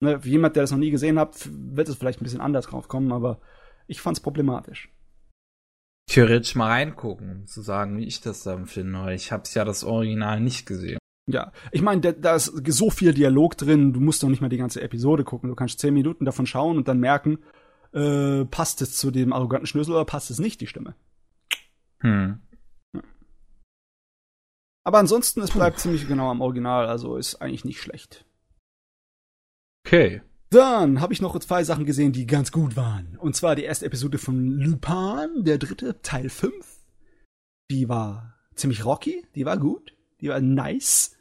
Ne, 0.00 0.20
für 0.20 0.28
jemand, 0.28 0.56
der 0.56 0.64
das 0.64 0.72
noch 0.72 0.78
nie 0.78 0.90
gesehen 0.90 1.18
hat, 1.18 1.48
wird 1.50 1.88
es 1.88 1.96
vielleicht 1.96 2.20
ein 2.20 2.24
bisschen 2.24 2.40
anders 2.40 2.66
drauf 2.66 2.88
kommen, 2.88 3.12
aber 3.12 3.40
ich 3.86 4.00
fand's 4.00 4.20
problematisch. 4.20 4.90
Theoretisch 6.06 6.54
mal 6.54 6.68
reingucken, 6.68 7.30
um 7.30 7.46
zu 7.46 7.62
sagen, 7.62 7.96
wie 7.96 8.04
ich 8.04 8.20
das 8.20 8.42
dann 8.42 8.66
finde. 8.66 9.14
Ich 9.14 9.32
hab's 9.32 9.54
ja 9.54 9.64
das 9.64 9.84
Original 9.84 10.40
nicht 10.40 10.66
gesehen. 10.66 10.98
Ja, 11.26 11.52
ich 11.70 11.82
meine, 11.82 12.00
da, 12.00 12.12
da 12.12 12.34
ist 12.34 12.52
so 12.66 12.90
viel 12.90 13.14
Dialog 13.14 13.56
drin, 13.56 13.92
du 13.92 14.00
musst 14.00 14.22
doch 14.22 14.28
nicht 14.28 14.42
mal 14.42 14.48
die 14.48 14.56
ganze 14.56 14.82
Episode 14.82 15.24
gucken. 15.24 15.48
Du 15.48 15.54
kannst 15.54 15.78
zehn 15.78 15.94
Minuten 15.94 16.24
davon 16.24 16.46
schauen 16.46 16.76
und 16.76 16.88
dann 16.88 16.98
merken, 16.98 17.38
äh, 17.92 18.44
passt 18.44 18.82
es 18.82 18.96
zu 18.96 19.10
dem 19.10 19.32
arroganten 19.32 19.66
Schlüssel 19.66 19.92
oder 19.92 20.04
passt 20.04 20.30
es 20.30 20.40
nicht, 20.40 20.60
die 20.60 20.66
Stimme. 20.66 20.94
Hm. 22.00 22.40
Aber 24.84 24.98
ansonsten, 24.98 25.40
es 25.40 25.50
bleibt 25.50 25.76
Puh. 25.76 25.82
ziemlich 25.82 26.08
genau 26.08 26.30
am 26.30 26.40
Original, 26.40 26.86
also 26.86 27.16
ist 27.16 27.36
eigentlich 27.36 27.64
nicht 27.64 27.80
schlecht. 27.80 28.24
Okay. 29.86 30.22
Dann 30.50 31.00
habe 31.00 31.12
ich 31.12 31.22
noch 31.22 31.38
zwei 31.38 31.64
Sachen 31.64 31.86
gesehen, 31.86 32.12
die 32.12 32.26
ganz 32.26 32.52
gut 32.52 32.76
waren. 32.76 33.16
Und 33.18 33.34
zwar 33.34 33.56
die 33.56 33.64
erste 33.64 33.86
Episode 33.86 34.18
von 34.18 34.50
Lupin, 34.50 35.44
der 35.44 35.58
dritte, 35.58 36.02
Teil 36.02 36.28
5. 36.28 36.52
Die 37.70 37.88
war 37.88 38.34
ziemlich 38.54 38.84
rocky, 38.84 39.24
die 39.34 39.46
war 39.46 39.56
gut, 39.56 39.94
die 40.20 40.28
war 40.28 40.40
nice. 40.40 41.16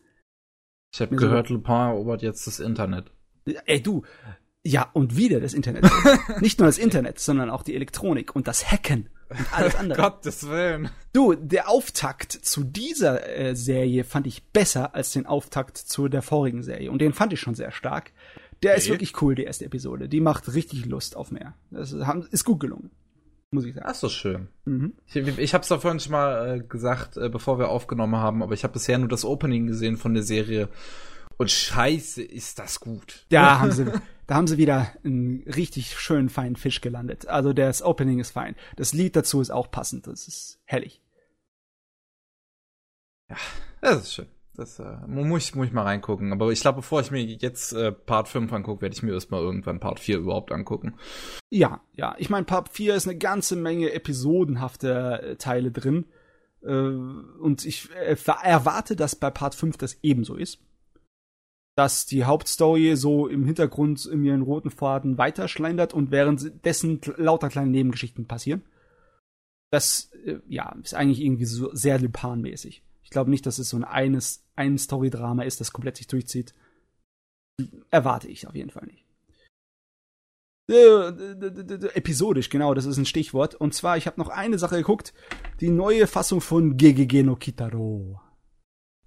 Ich 0.93 0.99
habe 0.99 1.15
gehört, 1.15 1.47
so, 1.47 1.53
Lupin 1.53 1.73
erobert 1.73 2.21
jetzt 2.21 2.45
das 2.45 2.59
Internet. 2.59 3.11
Ey, 3.65 3.81
du. 3.81 4.03
Ja, 4.63 4.89
und 4.93 5.15
wieder 5.15 5.39
das 5.39 5.53
Internet. 5.53 5.89
Nicht 6.41 6.59
nur 6.59 6.67
das 6.67 6.77
Internet, 6.77 7.19
sondern 7.19 7.49
auch 7.49 7.63
die 7.63 7.73
Elektronik 7.73 8.35
und 8.35 8.47
das 8.47 8.69
Hacken 8.69 9.09
alles 9.51 9.75
andere. 9.75 10.01
Gottes 10.01 10.47
Willen. 10.47 10.89
Du, 11.13 11.33
der 11.33 11.69
Auftakt 11.69 12.31
zu 12.31 12.63
dieser 12.63 13.27
äh, 13.27 13.55
Serie 13.55 14.03
fand 14.03 14.27
ich 14.27 14.43
besser 14.51 14.95
als 14.95 15.11
den 15.11 15.25
Auftakt 15.25 15.77
zu 15.77 16.07
der 16.07 16.21
vorigen 16.21 16.63
Serie. 16.63 16.91
Und 16.91 16.99
den 16.99 17.13
fand 17.13 17.33
ich 17.33 17.39
schon 17.39 17.55
sehr 17.55 17.71
stark. 17.71 18.11
Der 18.63 18.75
ist 18.75 18.83
Okay. 18.83 18.93
wirklich 18.93 19.21
cool, 19.21 19.35
die 19.35 19.43
erste 19.43 19.65
Episode. 19.65 20.07
Die 20.07 20.21
macht 20.21 20.53
richtig 20.53 20.85
Lust 20.85 21.15
auf 21.15 21.31
mehr. 21.31 21.53
Das 21.71 21.91
ist, 21.91 22.05
ist 22.31 22.43
gut 22.45 22.59
gelungen. 22.59 22.91
Muss 23.53 23.65
ich 23.65 23.73
sagen. 23.73 23.89
Ist 23.89 24.03
doch 24.03 24.09
schön. 24.09 24.47
Mhm. 24.65 24.93
Ich, 25.07 25.15
ich 25.15 25.53
habe 25.53 25.63
es 25.63 25.67
da 25.67 25.79
vorhin 25.79 25.99
schon 25.99 26.13
mal 26.13 26.59
äh, 26.59 26.63
gesagt, 26.63 27.17
äh, 27.17 27.27
bevor 27.27 27.59
wir 27.59 27.67
aufgenommen 27.69 28.15
haben, 28.15 28.43
aber 28.43 28.53
ich 28.53 28.63
habe 28.63 28.73
bisher 28.73 28.97
nur 28.97 29.09
das 29.09 29.25
Opening 29.25 29.67
gesehen 29.67 29.97
von 29.97 30.13
der 30.13 30.23
Serie. 30.23 30.69
Und 31.37 31.49
scheiße, 31.51 32.21
ist 32.21 32.59
das 32.59 32.79
gut. 32.79 33.25
Da 33.29 33.59
haben 33.59 33.71
sie, 33.71 33.85
da 34.31 34.37
haben 34.37 34.47
sie 34.47 34.57
wieder 34.57 34.87
einen 35.03 35.43
richtig 35.43 35.99
schönen 35.99 36.29
feinen 36.29 36.55
Fisch 36.55 36.79
gelandet. 36.79 37.27
Also 37.27 37.51
das 37.51 37.83
Opening 37.83 38.19
ist 38.19 38.31
fein. 38.31 38.55
Das 38.77 38.93
Lied 38.93 39.17
dazu 39.17 39.41
ist 39.41 39.51
auch 39.51 39.69
passend. 39.69 40.07
Das 40.07 40.25
ist 40.25 40.61
herrlich. 40.63 41.01
Das 43.81 44.03
ist 44.03 44.13
schön. 44.13 44.27
Das 44.53 44.79
äh, 44.79 44.95
muss, 45.05 45.43
ich, 45.43 45.55
muss 45.55 45.67
ich 45.67 45.73
mal 45.73 45.83
reingucken. 45.83 46.31
Aber 46.31 46.49
ich 46.49 46.61
glaube, 46.61 46.77
bevor 46.77 47.01
ich 47.01 47.11
mir 47.11 47.21
jetzt 47.21 47.73
äh, 47.73 47.91
Part 47.91 48.29
5 48.29 48.53
angucke, 48.53 48.81
werde 48.83 48.95
ich 48.95 49.03
mir 49.03 49.11
erstmal 49.11 49.41
irgendwann 49.41 49.81
Part 49.81 49.99
4 49.99 50.19
überhaupt 50.19 50.53
angucken. 50.53 50.95
Ja, 51.49 51.81
ja. 51.91 52.15
Ich 52.17 52.29
meine, 52.29 52.45
Part 52.45 52.69
4 52.69 52.95
ist 52.95 53.09
eine 53.09 53.17
ganze 53.17 53.57
Menge 53.57 53.91
episodenhafte 53.91 55.21
äh, 55.21 55.35
Teile 55.35 55.71
drin. 55.71 56.05
Äh, 56.63 56.69
und 56.69 57.65
ich 57.65 57.89
äh, 57.95 58.15
erwarte, 58.43 58.95
dass 58.95 59.13
bei 59.17 59.29
Part 59.29 59.55
5 59.55 59.75
das 59.75 59.97
ebenso 60.03 60.37
ist. 60.37 60.61
Dass 61.81 62.05
die 62.05 62.25
Hauptstory 62.25 62.95
so 62.95 63.25
im 63.25 63.43
Hintergrund 63.43 64.05
in 64.05 64.23
ihren 64.23 64.43
roten 64.43 64.69
Faden 64.69 65.17
weiterschleindert 65.17 65.95
und 65.95 66.11
währenddessen 66.11 67.01
lauter 67.17 67.49
kleine 67.49 67.71
Nebengeschichten 67.71 68.27
passieren. 68.27 68.61
Das, 69.71 70.11
äh, 70.23 70.37
ja, 70.47 70.75
ist 70.83 70.93
eigentlich 70.93 71.19
irgendwie 71.21 71.45
so 71.45 71.73
sehr 71.73 71.97
Lupin-mäßig. 71.97 72.83
Ich 73.01 73.09
glaube 73.09 73.31
nicht, 73.31 73.47
dass 73.47 73.57
es 73.57 73.69
so 73.69 73.77
ein 73.77 73.83
eines, 73.83 74.45
ein 74.55 74.77
Story-Drama 74.77 75.41
ist, 75.41 75.59
das 75.59 75.73
komplett 75.73 75.97
sich 75.97 76.05
durchzieht. 76.05 76.53
Erwarte 77.89 78.27
ich 78.27 78.45
auf 78.45 78.53
jeden 78.53 78.69
Fall 78.69 78.85
nicht. 78.85 79.03
Äh, 80.69 81.07
Episodisch, 81.95 82.49
genau, 82.49 82.75
das 82.75 82.85
ist 82.85 82.97
ein 82.97 83.07
Stichwort. 83.07 83.55
Und 83.55 83.73
zwar, 83.73 83.97
ich 83.97 84.05
habe 84.05 84.21
noch 84.21 84.29
eine 84.29 84.59
Sache 84.59 84.75
geguckt. 84.75 85.15
Die 85.61 85.71
neue 85.71 86.05
Fassung 86.05 86.41
von 86.41 86.77
GGG 86.77 87.23
no 87.23 87.37
Kitaro. 87.37 88.21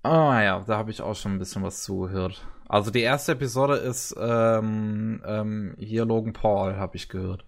Ah 0.03 0.43
ja, 0.43 0.65
da 0.67 0.77
habe 0.77 0.91
ich 0.91 1.03
auch 1.03 1.15
schon 1.15 1.35
ein 1.35 1.39
bisschen 1.39 1.63
was 1.63 1.85
zugehört. 1.85 2.45
Also 2.69 2.91
die 2.91 3.03
erste 3.03 3.33
Episode 3.33 3.77
ist 3.77 4.15
ähm, 4.19 5.23
ähm, 5.25 5.75
hier 5.79 6.05
Logan 6.05 6.33
Paul, 6.33 6.77
habe 6.77 6.97
ich 6.97 7.09
gehört. 7.09 7.47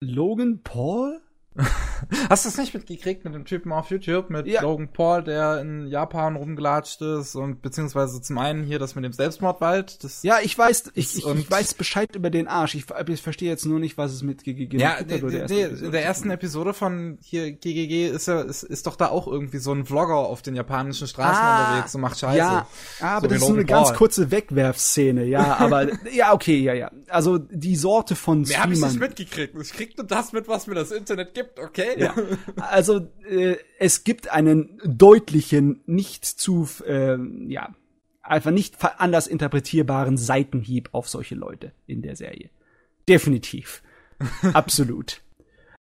Logan 0.00 0.62
Paul? 0.62 1.20
Hast 2.30 2.44
du 2.44 2.48
es 2.48 2.56
nicht 2.56 2.72
mitgekriegt 2.74 3.24
mit 3.24 3.34
dem 3.34 3.44
Typen 3.44 3.72
auf 3.72 3.90
YouTube, 3.90 4.30
mit 4.30 4.46
Ja. 4.46 4.62
Logan 4.62 4.88
Paul, 4.92 5.24
der 5.24 5.60
in 5.60 5.86
Japan 5.88 6.36
rumgelatscht 6.36 7.02
ist 7.02 7.34
und 7.34 7.60
beziehungsweise 7.62 8.22
zum 8.22 8.38
einen 8.38 8.62
hier 8.64 8.78
das 8.78 8.94
mit 8.94 9.04
dem 9.04 9.12
Selbstmordwald, 9.12 10.02
das 10.04 10.22
Ja, 10.22 10.38
ich 10.42 10.56
weiß, 10.56 10.92
ich, 10.94 11.16
ich, 11.18 11.26
ich 11.26 11.50
weiß 11.50 11.74
Bescheid 11.74 12.14
über 12.14 12.30
den 12.30 12.46
Arsch. 12.48 12.74
Ich, 12.76 12.84
ich 13.08 13.22
verstehe 13.22 13.48
jetzt 13.48 13.66
nur 13.66 13.80
nicht, 13.80 13.98
was 13.98 14.12
es 14.12 14.22
mit 14.22 14.44
GGG 14.44 14.76
no 14.76 14.82
Ja, 14.82 14.96
nee, 15.00 15.18
der 15.18 15.18
in 15.22 15.48
der 15.48 15.76
zu 15.76 15.92
ersten. 16.00 16.30
Episode 16.30 16.74
von 16.74 17.18
hier 17.22 17.50
GGG 17.52 18.08
ist 18.08 18.28
ja 18.28 18.40
ist, 18.42 18.62
ist 18.62 18.86
doch 18.86 18.96
da 18.96 19.08
auch 19.08 19.26
irgendwie 19.26 19.58
so 19.58 19.72
ein 19.72 19.84
Vlogger 19.84 20.16
auf 20.16 20.42
den 20.42 20.54
japanischen 20.54 21.08
Straßen 21.08 21.42
Ah, 21.44 21.68
unterwegs 21.70 21.94
und 21.94 22.00
macht 22.02 22.18
Scheiße. 22.18 22.38
Ja, 22.38 22.66
aber 23.00 23.20
So 23.22 23.26
das 23.28 23.36
ist 23.36 23.40
nur 23.40 23.48
eine 23.50 23.62
Logan 23.62 23.66
ganz 23.66 23.88
Paul. 23.88 23.96
kurze 23.96 24.30
Wegwerfszene, 24.30 25.24
ja, 25.24 25.56
aber 25.58 25.88
ja, 26.12 26.32
okay, 26.32 26.58
ja, 26.60 26.74
ja. 26.74 26.90
Also 27.08 27.38
die 27.38 27.76
Sorte 27.76 28.14
von 28.14 28.42
Mehr 28.42 28.62
habe 28.62 28.72
ich 28.72 28.78
nicht 28.80 28.88
Streamern. 28.90 29.08
mitgekriegt. 29.08 29.54
Ich 29.60 29.72
krieg 29.72 29.96
nur 29.96 30.06
das 30.06 30.32
mit, 30.32 30.46
was 30.48 30.66
mir 30.66 30.74
das 30.74 30.90
Internet 30.92 31.34
gibt, 31.34 31.47
okay? 31.56 31.94
Ja. 31.96 32.14
Also 32.56 33.08
äh, 33.28 33.56
es 33.78 34.04
gibt 34.04 34.30
einen 34.30 34.80
deutlichen, 34.84 35.82
nicht 35.86 36.24
zu, 36.24 36.68
äh, 36.86 37.16
ja, 37.46 37.74
einfach 38.22 38.50
nicht 38.50 38.76
anders 38.98 39.26
interpretierbaren 39.26 40.16
Seitenhieb 40.16 40.90
auf 40.92 41.08
solche 41.08 41.34
Leute 41.34 41.72
in 41.86 42.02
der 42.02 42.16
Serie. 42.16 42.50
Definitiv. 43.08 43.82
Absolut. 44.52 45.22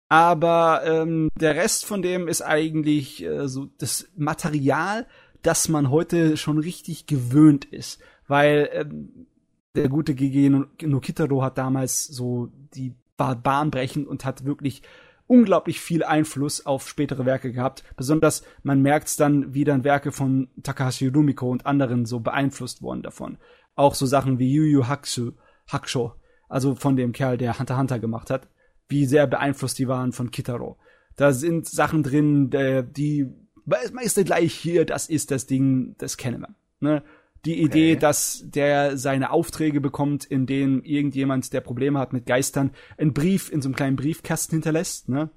Aber 0.09 0.83
ähm, 0.85 1.31
der 1.35 1.57
Rest 1.57 1.87
von 1.87 2.03
dem 2.03 2.29
ist 2.29 2.43
eigentlich 2.43 3.25
äh, 3.25 3.49
so 3.49 3.69
das 3.79 4.09
Material, 4.17 5.07
das 5.43 5.69
man 5.69 5.91
heute 5.91 6.37
schon 6.37 6.59
richtig 6.59 7.07
gewöhnt 7.07 7.65
ist. 7.65 8.01
Weil 8.29 8.69
ähm, 8.73 9.27
der 9.75 9.89
gute 9.89 10.15
GG 10.15 10.51
no 10.51 10.67
no 10.83 11.01
Kitaro 11.01 11.43
hat 11.43 11.59
damals 11.59 12.07
so 12.07 12.49
die 12.75 12.95
war 13.17 13.37
bahnbrechend 13.37 14.07
und 14.09 14.25
hat 14.25 14.45
wirklich 14.45 14.83
unglaublich 15.27 15.81
viel 15.81 16.05
Einfluss 16.05 16.67
auf 16.67 16.89
spätere 16.89 17.25
Werke 17.25 17.53
gehabt. 17.53 17.85
Besonders 17.97 18.45
man 18.63 18.83
merkt's 18.83 19.17
dann, 19.17 19.55
wie 19.55 19.65
dann 19.65 19.85
Werke 19.85 20.13
von 20.13 20.49
Takahashi 20.63 21.09
Rumiko 21.09 21.51
und 21.51 21.67
anderen 21.67 22.05
so 22.05 22.21
beeinflusst 22.21 22.83
wurden 22.83 23.03
davon. 23.03 23.39
Auch 23.75 23.95
so 23.95 24.07
Sachen 24.07 24.39
wie 24.39 24.53
Yu 24.53 24.65
Yu 24.65 24.87
Hakusho, 24.87 25.33
Hakusho 25.69 26.13
also 26.49 26.75
von 26.75 26.97
dem 26.97 27.13
Kerl, 27.13 27.37
der 27.37 27.59
Hunter 27.59 27.77
Hunter 27.79 27.99
gemacht 27.99 28.31
hat, 28.31 28.49
wie 28.89 29.07
sehr 29.07 29.27
beeinflusst 29.27 29.79
die 29.79 29.89
waren 29.89 30.13
von 30.13 30.31
Kitaro. 30.31 30.79
Da 31.17 31.33
sind 31.33 31.67
Sachen 31.67 32.03
drin, 32.03 32.51
die 32.51 33.27
meiste 33.65 34.25
gleich 34.25 34.55
hier, 34.55 34.85
das 34.85 35.09
ist 35.09 35.31
das 35.31 35.47
Ding, 35.47 35.97
das 35.99 36.17
kennen 36.17 36.43
wir. 36.43 36.55
Ne? 36.81 37.03
Die 37.45 37.61
Idee, 37.61 37.93
Okay. 37.93 38.01
dass 38.01 38.43
der 38.47 38.97
seine 38.97 39.31
Aufträge 39.31 39.81
bekommt, 39.81 40.25
in 40.25 40.47
denen 40.47 40.83
irgendjemand, 40.83 41.53
der 41.53 41.61
Probleme 41.61 41.99
hat 41.99 42.13
mit 42.13 42.27
Geistern, 42.27 42.71
einen 42.97 43.13
Brief 43.13 43.53
in 43.53 43.61
so 43.61 43.69
einem 43.69 43.77
kleinen 43.77 43.97
Briefkasten 43.97 44.57
hinterlässt, 44.57 45.09
ne? 45.09 45.31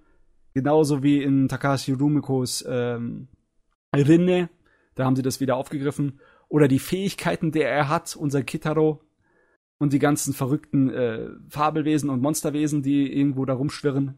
Genauso 0.53 1.03
wie 1.03 1.21
in 1.21 1.47
Takashi 1.47 1.91
Rumikos 1.91 2.65
ähm, 2.67 3.27
Rinne, 3.95 4.49
da 4.95 5.05
haben 5.05 5.15
sie 5.15 5.21
das 5.21 5.39
wieder 5.39 5.55
aufgegriffen. 5.55 6.19
Oder 6.49 6.67
die 6.67 6.79
Fähigkeiten, 6.79 7.51
der 7.51 7.69
er 7.69 7.89
hat, 7.89 8.15
unser 8.15 8.41
Kitaro, 8.41 9.01
und 9.79 9.93
die 9.93 9.99
ganzen 9.99 10.33
verrückten 10.33 10.89
äh, 10.89 11.27
Fabelwesen 11.49 12.09
und 12.09 12.21
Monsterwesen, 12.21 12.81
die 12.81 13.13
irgendwo 13.13 13.45
da 13.45 13.53
rumschwirren. 13.53 14.17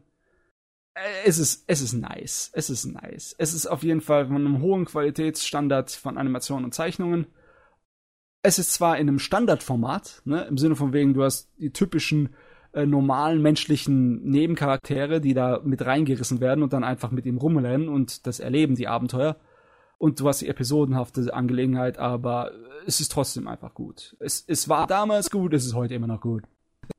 Äh, 0.94 1.00
Es 1.26 1.38
ist, 1.38 1.64
es 1.66 1.82
ist 1.82 1.92
nice. 1.92 2.50
Es 2.54 2.70
ist 2.70 2.86
nice. 2.86 3.34
Es 3.36 3.52
ist 3.52 3.66
auf 3.66 3.82
jeden 3.82 4.00
Fall 4.00 4.26
von 4.28 4.36
einem 4.36 4.62
hohen 4.62 4.86
Qualitätsstandard 4.86 5.90
von 5.90 6.16
Animationen 6.16 6.64
und 6.64 6.72
Zeichnungen. 6.72 7.26
Es 8.42 8.58
ist 8.58 8.72
zwar 8.72 8.96
in 8.96 9.08
einem 9.08 9.18
Standardformat, 9.18 10.22
ne, 10.24 10.44
im 10.44 10.56
Sinne 10.56 10.76
von 10.76 10.92
wegen, 10.92 11.12
du 11.12 11.22
hast 11.22 11.50
die 11.58 11.72
typischen 11.72 12.30
äh, 12.72 12.86
normalen 12.86 13.42
menschlichen 13.42 14.22
Nebencharaktere, 14.22 15.20
die 15.20 15.34
da 15.34 15.60
mit 15.62 15.84
reingerissen 15.84 16.40
werden 16.40 16.62
und 16.62 16.72
dann 16.72 16.84
einfach 16.84 17.10
mit 17.10 17.26
ihm 17.26 17.36
rumrennen 17.36 17.88
und 17.88 18.26
das 18.26 18.40
erleben, 18.40 18.76
die 18.76 18.88
Abenteuer. 18.88 19.36
Und 19.98 20.20
du 20.20 20.28
hast 20.28 20.40
die 20.40 20.48
episodenhafte 20.48 21.34
Angelegenheit, 21.34 21.98
aber 21.98 22.52
es 22.86 23.00
ist 23.00 23.12
trotzdem 23.12 23.46
einfach 23.46 23.74
gut. 23.74 24.16
Es, 24.18 24.44
es 24.46 24.68
war 24.68 24.86
damals 24.86 25.30
gut, 25.30 25.52
es 25.52 25.66
ist 25.66 25.74
heute 25.74 25.94
immer 25.94 26.06
noch 26.06 26.22
gut. 26.22 26.44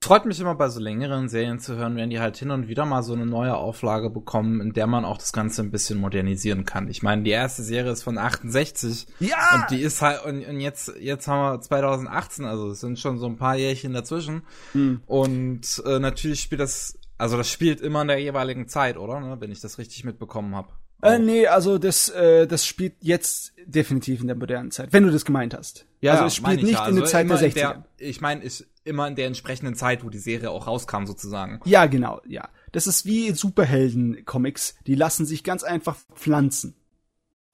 Freut 0.03 0.25
mich 0.25 0.39
immer 0.39 0.55
bei 0.55 0.67
so 0.67 0.79
längeren 0.79 1.29
Serien 1.29 1.59
zu 1.59 1.75
hören, 1.75 1.95
wenn 1.95 2.09
die 2.09 2.19
halt 2.19 2.35
hin 2.35 2.51
und 2.51 2.67
wieder 2.67 2.85
mal 2.85 3.01
so 3.03 3.13
eine 3.13 3.25
neue 3.25 3.55
Auflage 3.55 4.09
bekommen, 4.09 4.59
in 4.59 4.73
der 4.73 4.87
man 4.87 5.05
auch 5.05 5.17
das 5.17 5.31
Ganze 5.31 5.61
ein 5.61 5.71
bisschen 5.71 5.99
modernisieren 5.99 6.65
kann. 6.65 6.87
Ich 6.89 7.01
meine, 7.03 7.23
die 7.23 7.29
erste 7.29 7.61
Serie 7.63 7.91
ist 7.91 8.03
von 8.03 8.17
68 8.17 9.07
Ja! 9.19 9.37
und 9.55 9.69
die 9.69 9.81
ist 9.81 10.01
halt 10.01 10.25
und, 10.25 10.43
und 10.45 10.59
jetzt 10.59 10.91
jetzt 10.99 11.27
haben 11.27 11.53
wir 11.57 11.61
2018, 11.61 12.45
also 12.45 12.71
es 12.71 12.81
sind 12.81 12.99
schon 12.99 13.19
so 13.19 13.27
ein 13.27 13.37
paar 13.37 13.55
Jährchen 13.55 13.93
dazwischen 13.93 14.41
Hm. 14.73 15.01
und 15.05 15.81
äh, 15.85 15.99
natürlich 15.99 16.41
spielt 16.41 16.61
das 16.61 16.97
also 17.17 17.37
das 17.37 17.49
spielt 17.49 17.79
immer 17.81 18.01
in 18.01 18.07
der 18.07 18.17
jeweiligen 18.17 18.67
Zeit, 18.67 18.97
oder? 18.97 19.19
Ne? 19.19 19.37
Wenn 19.39 19.51
ich 19.51 19.61
das 19.61 19.77
richtig 19.77 20.03
mitbekommen 20.03 20.55
habe. 20.55 20.69
Äh, 21.03 21.19
nee, 21.19 21.47
also 21.47 21.77
das, 21.77 22.09
äh, 22.09 22.47
das 22.47 22.65
spielt 22.65 22.95
jetzt 23.01 23.53
definitiv 23.65 24.21
in 24.21 24.27
der 24.27 24.35
modernen 24.35 24.71
Zeit, 24.71 24.91
wenn 24.91 25.03
du 25.03 25.11
das 25.11 25.25
gemeint 25.25 25.53
hast. 25.55 25.85
also 26.05 26.25
es 26.25 26.35
spielt 26.35 26.57
ich 26.57 26.63
nicht 26.63 26.73
ja. 26.73 26.87
in 26.87 26.95
der 26.95 27.03
Also 27.03 27.11
Zeit 27.11 27.29
der 27.29 27.35
immer 27.37 27.41
in 27.43 27.51
60er. 27.51 27.83
ich 27.97 28.21
meine, 28.21 28.43
ich 28.43 28.65
immer 28.83 29.07
in 29.07 29.15
der 29.15 29.27
entsprechenden 29.27 29.75
Zeit, 29.75 30.03
wo 30.03 30.09
die 30.09 30.17
Serie 30.19 30.49
auch 30.51 30.67
rauskam 30.67 31.05
sozusagen. 31.05 31.59
Ja, 31.65 31.85
genau, 31.85 32.21
ja. 32.27 32.49
Das 32.71 32.87
ist 32.87 33.05
wie 33.05 33.31
Superhelden-Comics, 33.31 34.75
die 34.87 34.95
lassen 34.95 35.25
sich 35.25 35.43
ganz 35.43 35.63
einfach 35.63 35.97
pflanzen. 36.13 36.75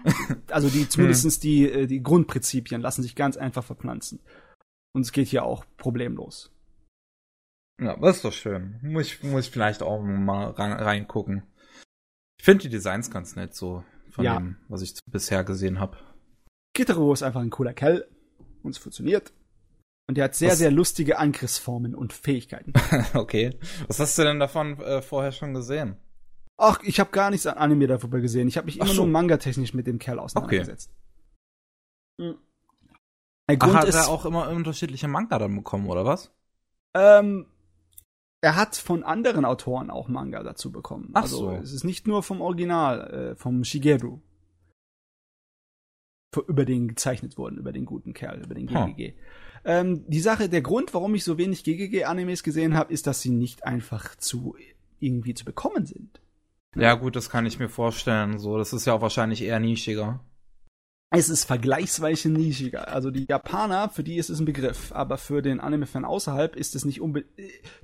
also 0.49 0.69
die 0.69 0.87
zumindestens 0.87 1.39
die, 1.39 1.69
äh, 1.69 1.87
die 1.87 2.03
Grundprinzipien 2.03 2.81
lassen 2.81 3.01
sich 3.01 3.15
ganz 3.15 3.35
einfach 3.35 3.63
verpflanzen. 3.63 4.19
Und 4.93 5.01
es 5.01 5.11
geht 5.11 5.27
hier 5.27 5.43
auch 5.43 5.65
problemlos. 5.77 6.51
Ja, 7.81 7.95
das 7.97 8.17
ist 8.17 8.25
doch 8.25 8.33
schön. 8.33 8.79
Muss 8.81 9.07
ich, 9.07 9.23
muss 9.23 9.45
ich 9.45 9.51
vielleicht 9.51 9.83
auch 9.83 10.01
mal 10.01 10.51
rein, 10.51 10.73
reingucken. 10.73 11.43
Ich 12.39 12.45
finde 12.45 12.63
die 12.63 12.69
Designs 12.69 13.11
ganz 13.11 13.35
nett, 13.35 13.55
so 13.55 13.83
von 14.11 14.25
Ja. 14.25 14.37
dem, 14.37 14.57
was 14.67 14.81
ich 14.81 14.93
bisher 15.05 15.43
gesehen 15.43 15.79
habe. 15.79 15.97
Kitaro 16.73 17.11
ist 17.13 17.23
einfach 17.23 17.41
ein 17.41 17.49
cooler 17.49 17.73
Kerl 17.73 18.07
und 18.63 18.71
es 18.71 18.77
funktioniert. 18.77 19.31
Und 20.09 20.17
er 20.17 20.25
hat 20.25 20.35
sehr, 20.35 20.51
Was- 20.51 20.57
sehr 20.59 20.71
lustige 20.71 21.17
Angriffsformen 21.17 21.93
und 21.95 22.13
Fähigkeiten. 22.13 22.73
okay. 23.13 23.57
Was 23.87 23.99
hast 23.99 24.17
du 24.17 24.23
denn 24.23 24.39
davon 24.39 24.79
äh, 24.79 25.01
vorher 25.01 25.31
schon 25.31 25.53
gesehen? 25.53 25.97
Ach, 26.57 26.81
ich 26.83 26.99
habe 26.99 27.11
gar 27.11 27.29
nichts 27.29 27.45
an 27.45 27.57
Anime 27.57 27.87
darüber 27.87 28.19
gesehen. 28.19 28.47
Ich 28.47 28.57
habe 28.57 28.65
mich 28.65 28.81
Ach 28.81 28.85
immer 28.85 28.93
so. 28.95 29.03
nur 29.03 29.11
manga-technisch 29.11 29.73
mit 29.73 29.85
dem 29.85 29.99
Kerl 29.99 30.19
auseinandergesetzt. 30.19 30.91
Mhm. 32.19 32.37
Der 33.49 33.57
Ach, 33.59 33.59
Grund 33.59 33.75
hat 33.77 33.87
ist, 33.87 33.95
er 33.95 34.07
auch 34.07 34.25
immer 34.25 34.49
unterschiedliche 34.49 35.07
Manga 35.07 35.37
dann 35.39 35.55
bekommen, 35.55 35.87
oder 35.87 36.03
was? 36.05 36.31
ähm, 36.95 37.45
er 38.41 38.55
hat 38.55 38.75
von 38.75 39.03
anderen 39.03 39.45
Autoren 39.45 39.89
auch 39.89 40.07
Manga 40.07 40.41
dazu 40.43 40.71
bekommen. 40.71 41.11
Ach 41.13 41.23
also 41.23 41.37
so. 41.37 41.51
es 41.57 41.73
ist 41.73 41.83
nicht 41.83 42.07
nur 42.07 42.23
vom 42.23 42.39
Original, 42.41 43.31
äh, 43.31 43.35
vom 43.35 43.63
Shigeru. 43.63 44.19
Für- 46.33 46.41
Über 46.47 46.65
den 46.65 46.87
gezeichnet 46.89 47.37
worden, 47.37 47.57
über 47.57 47.71
den 47.71 47.85
guten 47.85 48.13
Kerl, 48.13 48.43
über 48.43 48.53
den 48.55 48.69
Huh. 48.69 48.85
GGG. 48.87 49.15
Ähm, 49.65 50.03
die 50.07 50.19
Sache, 50.19 50.49
der 50.49 50.61
Grund, 50.61 50.93
warum 50.93 51.15
ich 51.15 51.23
so 51.23 51.37
wenig 51.37 51.63
GGG-Animes 51.63 52.43
gesehen 52.43 52.75
habe, 52.75 52.93
ist, 52.93 53.07
dass 53.07 53.21
sie 53.21 53.29
nicht 53.29 53.65
einfach 53.65 54.15
zu 54.15 54.55
irgendwie 54.99 55.33
zu 55.33 55.45
bekommen 55.45 55.85
sind. 55.85 56.19
Ja, 56.75 56.93
gut, 56.95 57.15
das 57.15 57.29
kann 57.29 57.45
ich 57.45 57.59
mir 57.59 57.69
vorstellen. 57.69 58.37
So, 58.39 58.57
das 58.57 58.73
ist 58.73 58.85
ja 58.85 58.93
auch 58.93 59.01
wahrscheinlich 59.01 59.41
eher 59.41 59.59
nischiger. 59.59 60.19
Es 61.09 61.29
ist 61.29 61.45
vergleichsweise 61.45 62.29
nischiger. 62.29 62.89
Also 62.89 63.11
die 63.11 63.25
Japaner, 63.27 63.89
für 63.89 64.03
die 64.03 64.17
ist 64.17 64.29
es 64.29 64.39
ein 64.39 64.45
Begriff, 64.45 64.91
aber 64.91 65.17
für 65.17 65.41
den 65.41 65.61
Anime-Fan 65.61 66.03
außerhalb 66.03 66.55
ist 66.55 66.75
es 66.75 66.83
nicht 66.83 66.99
unbedingt. 66.99 67.31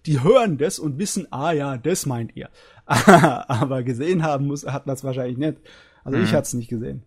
Die 0.05 0.21
hören 0.21 0.57
das 0.57 0.77
und 0.77 0.97
wissen, 0.99 1.31
ah 1.31 1.53
ja, 1.53 1.77
das 1.77 2.05
meint 2.05 2.35
ihr. 2.35 2.49
aber 2.85 3.83
gesehen 3.83 4.23
haben 4.23 4.47
muss, 4.47 4.65
hat 4.65 4.87
man 4.87 4.95
es 4.95 5.03
wahrscheinlich 5.05 5.37
nicht. 5.37 5.57
Also 6.03 6.17
Mhm. 6.17 6.25
ich 6.25 6.33
hatte 6.33 6.47
es 6.47 6.53
nicht 6.53 6.67
gesehen. 6.69 7.03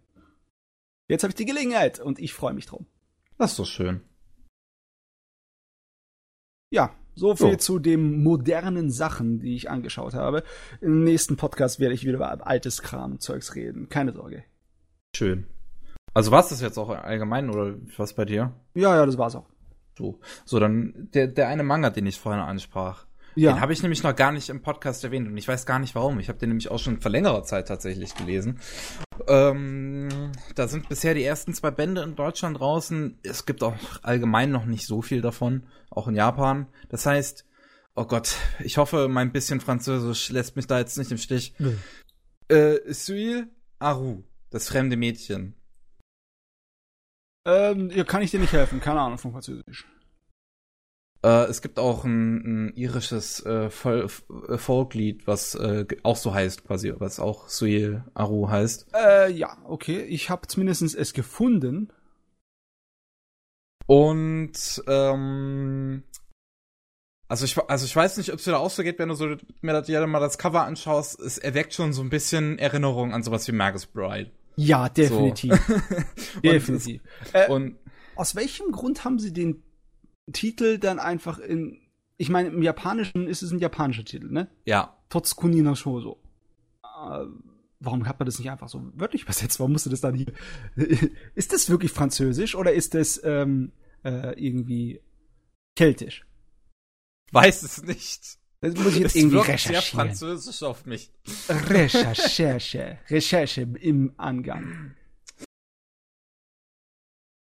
Jetzt 1.08 1.22
habe 1.22 1.30
ich 1.32 1.36
die 1.36 1.44
Gelegenheit 1.44 2.00
und 2.00 2.18
ich 2.18 2.32
freue 2.32 2.54
mich 2.54 2.66
drum. 2.66 2.86
Das 3.38 3.50
ist 3.50 3.58
doch 3.58 3.66
schön. 3.66 4.00
Ja, 6.70 6.90
so 7.14 7.34
viel 7.34 7.52
So. 7.52 7.56
zu 7.56 7.78
den 7.78 8.22
modernen 8.22 8.90
Sachen, 8.90 9.38
die 9.40 9.54
ich 9.54 9.70
angeschaut 9.70 10.14
habe. 10.14 10.42
Im 10.80 11.04
nächsten 11.04 11.36
Podcast 11.36 11.80
werde 11.80 11.94
ich 11.94 12.04
wieder 12.04 12.14
über 12.16 12.46
altes 12.46 12.82
Kram, 12.82 13.20
Zeugs 13.20 13.54
reden. 13.54 13.88
Keine 13.88 14.12
Sorge. 14.12 14.44
Schön. 15.14 15.46
Also 16.12 16.30
was 16.30 16.48
das 16.48 16.60
jetzt 16.60 16.78
auch 16.78 16.90
allgemein 16.90 17.50
oder 17.50 17.74
was 17.96 18.14
bei 18.14 18.24
dir? 18.24 18.52
Ja, 18.74 18.96
ja, 18.96 19.06
das 19.06 19.18
war's 19.18 19.36
auch. 19.36 19.46
So, 19.96 20.20
so 20.44 20.58
dann 20.58 21.08
der, 21.14 21.26
der 21.28 21.48
eine 21.48 21.62
Manga, 21.62 21.90
den 21.90 22.06
ich 22.06 22.18
vorhin 22.18 22.42
ansprach. 22.42 23.06
Ja. 23.36 23.52
Den 23.52 23.60
habe 23.60 23.74
ich 23.74 23.82
nämlich 23.82 24.02
noch 24.02 24.16
gar 24.16 24.32
nicht 24.32 24.48
im 24.48 24.62
Podcast 24.62 25.04
erwähnt 25.04 25.28
und 25.28 25.36
ich 25.36 25.46
weiß 25.46 25.66
gar 25.66 25.78
nicht 25.78 25.94
warum. 25.94 26.18
Ich 26.18 26.28
habe 26.28 26.38
den 26.38 26.48
nämlich 26.48 26.70
auch 26.70 26.78
schon 26.78 27.00
vor 27.00 27.10
längerer 27.10 27.42
Zeit 27.42 27.68
tatsächlich 27.68 28.14
gelesen. 28.14 28.60
Ähm, 29.28 30.32
da 30.54 30.68
sind 30.68 30.88
bisher 30.88 31.12
die 31.12 31.22
ersten 31.22 31.52
zwei 31.52 31.70
Bände 31.70 32.02
in 32.02 32.16
Deutschland 32.16 32.58
draußen. 32.58 33.18
Es 33.22 33.44
gibt 33.44 33.62
auch 33.62 33.76
allgemein 34.02 34.50
noch 34.50 34.64
nicht 34.64 34.86
so 34.86 35.02
viel 35.02 35.20
davon, 35.20 35.66
auch 35.90 36.08
in 36.08 36.14
Japan. 36.14 36.66
Das 36.88 37.04
heißt, 37.04 37.44
oh 37.94 38.06
Gott, 38.06 38.36
ich 38.60 38.78
hoffe, 38.78 39.06
mein 39.08 39.32
bisschen 39.32 39.60
Französisch 39.60 40.30
lässt 40.30 40.56
mich 40.56 40.66
da 40.66 40.78
jetzt 40.78 40.96
nicht 40.96 41.12
im 41.12 41.18
Stich. 41.18 41.54
Nö. 41.58 41.74
Äh, 42.48 42.78
Suis 42.90 43.44
Aru, 43.78 44.22
das 44.48 44.68
fremde 44.68 44.96
Mädchen. 44.96 45.54
Ähm, 47.44 47.90
ja, 47.90 48.04
kann 48.04 48.22
ich 48.22 48.30
dir 48.30 48.40
nicht 48.40 48.52
helfen. 48.52 48.80
Keine 48.80 49.00
Ahnung 49.00 49.18
von 49.18 49.32
Französisch. 49.32 49.86
Äh, 51.26 51.46
es 51.46 51.60
gibt 51.60 51.80
auch 51.80 52.04
ein, 52.04 52.68
ein 52.68 52.76
irisches 52.76 53.40
äh, 53.40 53.66
äh, 53.66 54.08
Folklied, 54.58 55.26
was 55.26 55.56
äh, 55.56 55.84
auch 56.04 56.16
so 56.16 56.32
heißt, 56.32 56.64
quasi, 56.64 56.94
was 56.98 57.18
auch 57.18 57.48
Suil 57.48 58.04
Aru 58.14 58.48
heißt. 58.48 58.86
Äh, 58.94 59.32
ja, 59.32 59.58
okay. 59.64 60.02
Ich 60.02 60.30
habe 60.30 60.46
zumindest 60.46 60.82
es 60.94 61.12
gefunden. 61.14 61.92
Und 63.86 64.84
ähm, 64.86 66.04
also 67.28 67.44
ich 67.44 67.58
also 67.58 67.86
ich 67.86 67.96
weiß 67.96 68.18
nicht, 68.18 68.32
ob 68.32 68.38
es 68.38 68.44
dir 68.44 68.52
da 68.52 68.58
auch 68.58 68.70
so 68.70 68.84
geht, 68.84 69.00
wenn 69.00 69.08
du 69.08 69.16
so 69.16 69.26
mir 69.62 69.72
das 69.72 69.88
jeder 69.88 70.06
mal 70.06 70.20
das 70.20 70.38
Cover 70.38 70.62
anschaust, 70.62 71.18
es 71.18 71.38
erweckt 71.38 71.74
schon 71.74 71.92
so 71.92 72.02
ein 72.02 72.10
bisschen 72.10 72.56
Erinnerung 72.60 73.12
an 73.12 73.24
sowas 73.24 73.48
wie 73.48 73.52
Magus 73.52 73.86
Bride. 73.86 74.30
Ja, 74.54 74.88
definitiv. 74.88 75.52
Und, 76.36 76.44
definitiv. 76.44 77.02
Äh, 77.32 77.50
und 77.50 77.78
aus 78.14 78.34
welchem 78.34 78.72
Grund 78.72 79.04
haben 79.04 79.18
sie 79.18 79.32
den 79.32 79.62
Titel 80.32 80.78
dann 80.78 80.98
einfach 80.98 81.38
in. 81.38 81.80
Ich 82.18 82.30
meine, 82.30 82.48
im 82.48 82.62
Japanischen 82.62 83.26
ist 83.26 83.42
es 83.42 83.50
ein 83.50 83.58
japanischer 83.58 84.04
Titel, 84.04 84.30
ne? 84.30 84.48
ja, 84.64 84.96
Totsukuni 85.10 85.62
no 85.62 85.74
Shoujo. 85.74 86.18
Äh, 86.82 87.26
warum 87.78 88.08
hat 88.08 88.18
man 88.18 88.26
das 88.26 88.38
nicht 88.38 88.50
einfach 88.50 88.68
so 88.68 88.90
wörtlich 88.94 89.22
übersetzt? 89.22 89.60
Warum 89.60 89.72
musste 89.72 89.90
das 89.90 90.00
dann 90.00 90.14
hier? 90.14 90.32
ist 91.34 91.52
das 91.52 91.68
wirklich 91.68 91.92
Französisch 91.92 92.54
oder 92.54 92.72
ist 92.72 92.94
das 92.94 93.20
ähm, 93.22 93.72
äh, 94.02 94.32
irgendwie 94.42 95.00
keltisch? 95.76 96.26
weiß 97.32 97.62
es 97.62 97.82
nicht. 97.82 98.38
Das 98.60 98.74
muss 98.74 98.94
ich 98.94 99.00
jetzt 99.00 99.10
Es 99.10 99.16
irgendwie 99.16 99.36
wirkt 99.36 99.46
sehr 99.46 99.54
recherchieren. 99.54 100.08
französisch 100.08 100.62
auf 100.62 100.86
mich. 100.86 101.12
Recherche. 101.48 102.98
Recherche 103.10 103.62
im 103.80 104.14
Angang. 104.16 104.95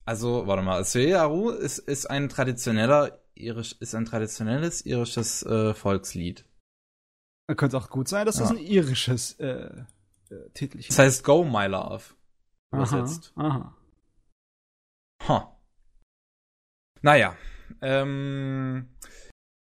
Also, 0.04 0.46
warte 0.46 0.62
mal, 0.62 0.84
Suil 0.84 1.14
Aru 1.16 1.50
ist, 1.50 1.78
ist 1.78 2.06
ein 2.10 2.28
traditioneller 2.28 3.20
irisch, 3.34 3.74
ist 3.80 3.94
ein 3.94 4.04
traditionelles 4.04 4.84
irisches 4.84 5.42
äh, 5.44 5.72
Volkslied. 5.74 6.44
Könnte 7.56 7.76
auch 7.76 7.90
gut 7.90 8.08
sein, 8.08 8.26
dass 8.26 8.36
das 8.36 8.50
Ja. 8.50 8.56
ein 8.56 8.62
irisches 8.62 9.32
äh, 9.38 9.84
äh, 10.30 10.50
Titelchen 10.54 10.88
Das 10.88 10.98
heißt 10.98 11.24
Go 11.24 11.44
My 11.44 11.66
Love. 11.66 12.02
Aha, 12.70 12.76
Übersetzt. 12.76 13.32
aha. 13.36 13.76
Ha. 15.28 15.60
Naja. 17.02 17.36
Ähm, 17.80 18.88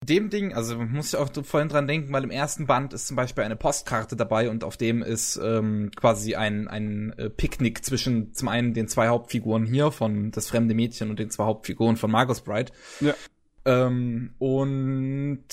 dem 0.07 0.31
Ding, 0.31 0.55
also 0.55 0.79
muss 0.79 1.09
ich 1.09 1.17
auch 1.17 1.31
vorhin 1.45 1.69
dran 1.69 1.87
denken, 1.87 2.13
weil 2.13 2.25
im 2.25 2.31
ersten 2.31 2.67
Band 2.67 2.93
ist 2.93 3.07
zum 3.07 3.17
Beispiel 3.17 3.45
eine 3.45 3.57
Postkarte 3.57 4.17
dabei 4.17 4.51
und 4.51 4.65
auf 4.65 4.77
dem 4.77 5.03
ist 5.03 5.37
ähm, 5.43 5.91
quasi 5.95 6.35
ein, 6.35 6.69
ein 6.69 7.13
äh, 7.19 7.31
Picknick 7.31 7.85
zwischen 7.85 8.33
zum 8.35 8.49
einen 8.49 8.75
den 8.75 8.89
zwei 8.89 9.09
Hauptfiguren 9.09 9.67
hier 9.67 9.91
von 9.91 10.31
Das 10.31 10.49
fremde 10.49 10.75
Mädchen 10.75 11.11
und 11.11 11.19
den 11.19 11.31
zwei 11.31 11.45
Hauptfiguren 11.45 11.97
von 11.97 12.11
Margus 12.11 12.41
Bride. 12.41 12.73
Ja. 13.01 13.15
Ähm, 13.65 14.35
und 14.39 15.49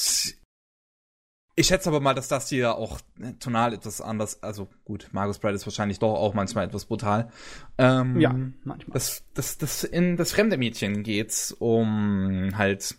ich 1.55 1.67
schätze 1.67 1.89
aber 1.89 1.99
mal, 1.99 2.13
dass 2.13 2.27
das 2.27 2.49
hier 2.49 2.75
auch 2.75 2.99
äh, 3.19 3.33
tonal 3.33 3.73
etwas 3.73 4.01
anders, 4.01 4.41
also 4.41 4.67
gut, 4.85 5.09
Margus 5.11 5.39
Bride 5.39 5.55
ist 5.55 5.65
wahrscheinlich 5.65 5.99
doch 5.99 6.13
auch 6.15 6.33
manchmal 6.33 6.65
etwas 6.65 6.85
brutal. 6.85 7.29
Ähm, 7.77 8.19
Ja, 8.19 8.33
manchmal. 8.63 8.93
das, 8.93 9.23
das, 9.33 9.57
das, 9.57 9.83
in 9.83 10.17
das 10.17 10.31
fremde 10.31 10.57
Mädchen 10.57 11.03
geht's 11.03 11.51
um 11.51 12.51
halt 12.57 12.95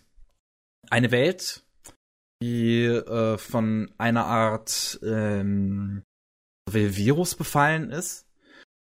eine 0.93 1.09
Welt, 1.09 1.65
die 2.39 2.83
äh, 2.85 3.39
von 3.39 3.91
einer 3.97 4.25
Art 4.27 4.99
ähm, 5.03 6.03
Virus 6.69 7.33
befallen 7.33 7.89
ist 7.89 8.27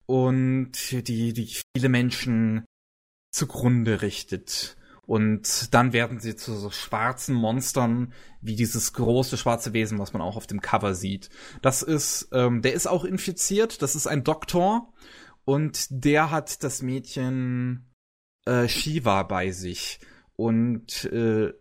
und 0.06 0.72
die, 0.92 1.34
die 1.34 1.52
viele 1.76 1.90
Menschen 1.90 2.64
zugrunde 3.34 4.04
richtet. 4.04 4.78
Und 5.08 5.74
dann 5.74 5.94
werden 5.94 6.20
sie 6.20 6.36
zu 6.36 6.54
so 6.56 6.70
schwarzen 6.70 7.34
Monstern, 7.34 8.14
wie 8.40 8.56
dieses 8.56 8.94
große 8.94 9.36
schwarze 9.36 9.74
Wesen, 9.74 9.98
was 9.98 10.14
man 10.14 10.22
auch 10.22 10.38
auf 10.38 10.46
dem 10.46 10.62
Cover 10.62 10.94
sieht. 10.94 11.32
Das 11.64 11.82
ist, 11.82 12.30
ähm, 12.34 12.62
der 12.62 12.74
ist 12.74 12.86
auch 12.86 13.04
infiziert, 13.04 13.82
das 13.82 13.96
ist 13.96 14.06
ein 14.06 14.24
Doktor 14.24 14.94
und 15.44 15.88
der 15.90 16.30
hat 16.30 16.64
das 16.64 16.84
Mädchen 16.84 17.92
äh, 18.46 18.68
Shiva 18.68 19.24
bei 19.24 19.50
sich. 19.50 20.00
Und 20.36 21.06
äh, 21.06 21.54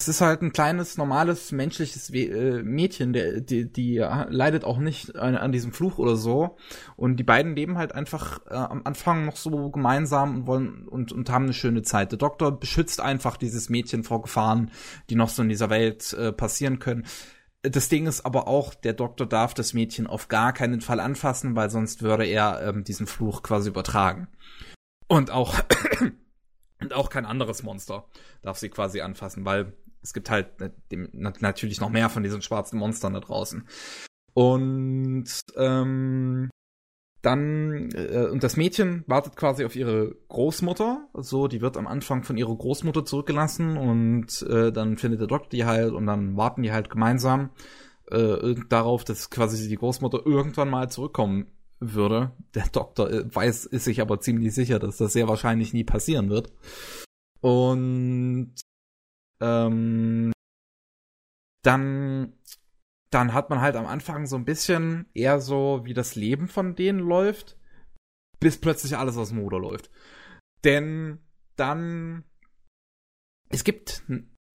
es 0.00 0.06
ist 0.06 0.20
halt 0.20 0.42
ein 0.42 0.52
kleines, 0.52 0.96
normales, 0.96 1.50
menschliches 1.50 2.08
äh, 2.10 2.62
Mädchen, 2.62 3.12
der, 3.12 3.40
die, 3.40 3.70
die 3.70 3.96
leidet 3.96 4.62
auch 4.62 4.78
nicht 4.78 5.16
an, 5.16 5.34
an 5.34 5.50
diesem 5.50 5.72
Fluch 5.72 5.98
oder 5.98 6.14
so. 6.14 6.56
Und 6.94 7.16
die 7.16 7.24
beiden 7.24 7.56
leben 7.56 7.78
halt 7.78 7.92
einfach 7.96 8.46
äh, 8.46 8.54
am 8.54 8.82
Anfang 8.84 9.24
noch 9.24 9.36
so 9.36 9.70
gemeinsam 9.70 10.36
und 10.36 10.46
wollen 10.46 10.86
und, 10.86 11.10
und 11.10 11.30
haben 11.30 11.44
eine 11.44 11.52
schöne 11.52 11.82
Zeit. 11.82 12.12
Der 12.12 12.18
Doktor 12.18 12.52
beschützt 12.52 13.00
einfach 13.00 13.36
dieses 13.36 13.70
Mädchen 13.70 14.04
vor 14.04 14.22
Gefahren, 14.22 14.70
die 15.10 15.16
noch 15.16 15.30
so 15.30 15.42
in 15.42 15.48
dieser 15.48 15.68
Welt 15.68 16.12
äh, 16.12 16.32
passieren 16.32 16.78
können. 16.78 17.04
Das 17.62 17.88
Ding 17.88 18.06
ist 18.06 18.24
aber 18.24 18.46
auch, 18.46 18.74
der 18.74 18.92
Doktor 18.92 19.26
darf 19.26 19.52
das 19.52 19.74
Mädchen 19.74 20.06
auf 20.06 20.28
gar 20.28 20.52
keinen 20.52 20.80
Fall 20.80 21.00
anfassen, 21.00 21.56
weil 21.56 21.70
sonst 21.70 22.02
würde 22.02 22.24
er 22.24 22.62
ähm, 22.62 22.84
diesen 22.84 23.08
Fluch 23.08 23.42
quasi 23.42 23.68
übertragen. 23.68 24.28
Und 25.08 25.32
auch, 25.32 25.58
und 26.80 26.92
auch 26.92 27.10
kein 27.10 27.26
anderes 27.26 27.64
Monster 27.64 28.06
darf 28.42 28.58
sie 28.58 28.68
quasi 28.68 29.00
anfassen, 29.00 29.44
weil 29.44 29.72
es 30.02 30.12
gibt 30.12 30.30
halt 30.30 30.60
äh, 30.60 30.70
natürlich 31.12 31.80
noch 31.80 31.90
mehr 31.90 32.08
von 32.08 32.22
diesen 32.22 32.42
schwarzen 32.42 32.78
Monstern 32.78 33.14
da 33.14 33.20
draußen. 33.20 33.66
Und 34.34 35.26
ähm, 35.56 36.50
dann, 37.22 37.90
äh, 37.92 38.28
und 38.30 38.44
das 38.44 38.56
Mädchen 38.56 39.02
wartet 39.06 39.36
quasi 39.36 39.64
auf 39.64 39.74
ihre 39.74 40.14
Großmutter. 40.28 41.08
So, 41.14 41.48
die 41.48 41.60
wird 41.60 41.76
am 41.76 41.86
Anfang 41.86 42.22
von 42.22 42.36
ihrer 42.36 42.54
Großmutter 42.54 43.04
zurückgelassen 43.04 43.76
und 43.76 44.42
äh, 44.42 44.72
dann 44.72 44.96
findet 44.96 45.20
der 45.20 45.26
Doktor 45.26 45.50
die 45.50 45.64
halt 45.64 45.92
und 45.92 46.06
dann 46.06 46.36
warten 46.36 46.62
die 46.62 46.72
halt 46.72 46.90
gemeinsam 46.90 47.50
äh, 48.10 48.54
darauf, 48.68 49.04
dass 49.04 49.30
quasi 49.30 49.68
die 49.68 49.76
Großmutter 49.76 50.24
irgendwann 50.24 50.70
mal 50.70 50.90
zurückkommen 50.90 51.48
würde. 51.80 52.32
Der 52.54 52.68
Doktor 52.68 53.10
äh, 53.10 53.34
weiß, 53.34 53.66
ist 53.66 53.84
sich 53.84 54.00
aber 54.00 54.20
ziemlich 54.20 54.54
sicher, 54.54 54.78
dass 54.78 54.98
das 54.98 55.12
sehr 55.12 55.28
wahrscheinlich 55.28 55.72
nie 55.72 55.84
passieren 55.84 56.30
wird. 56.30 56.52
Und 57.40 58.54
ähm, 59.40 60.32
dann 61.62 62.32
dann 63.10 63.32
hat 63.32 63.50
man 63.50 63.60
halt 63.60 63.76
am 63.76 63.86
Anfang 63.86 64.26
so 64.26 64.36
ein 64.36 64.44
bisschen 64.44 65.06
eher 65.14 65.40
so, 65.40 65.80
wie 65.84 65.94
das 65.94 66.14
Leben 66.14 66.48
von 66.48 66.74
denen 66.74 66.98
läuft, 66.98 67.56
bis 68.40 68.58
plötzlich 68.58 68.96
alles 68.96 69.16
aus 69.16 69.30
dem 69.30 69.38
Ruder 69.38 69.58
läuft. 69.58 69.90
Denn 70.64 71.18
dann, 71.56 72.24
es 73.48 73.64
gibt 73.64 74.02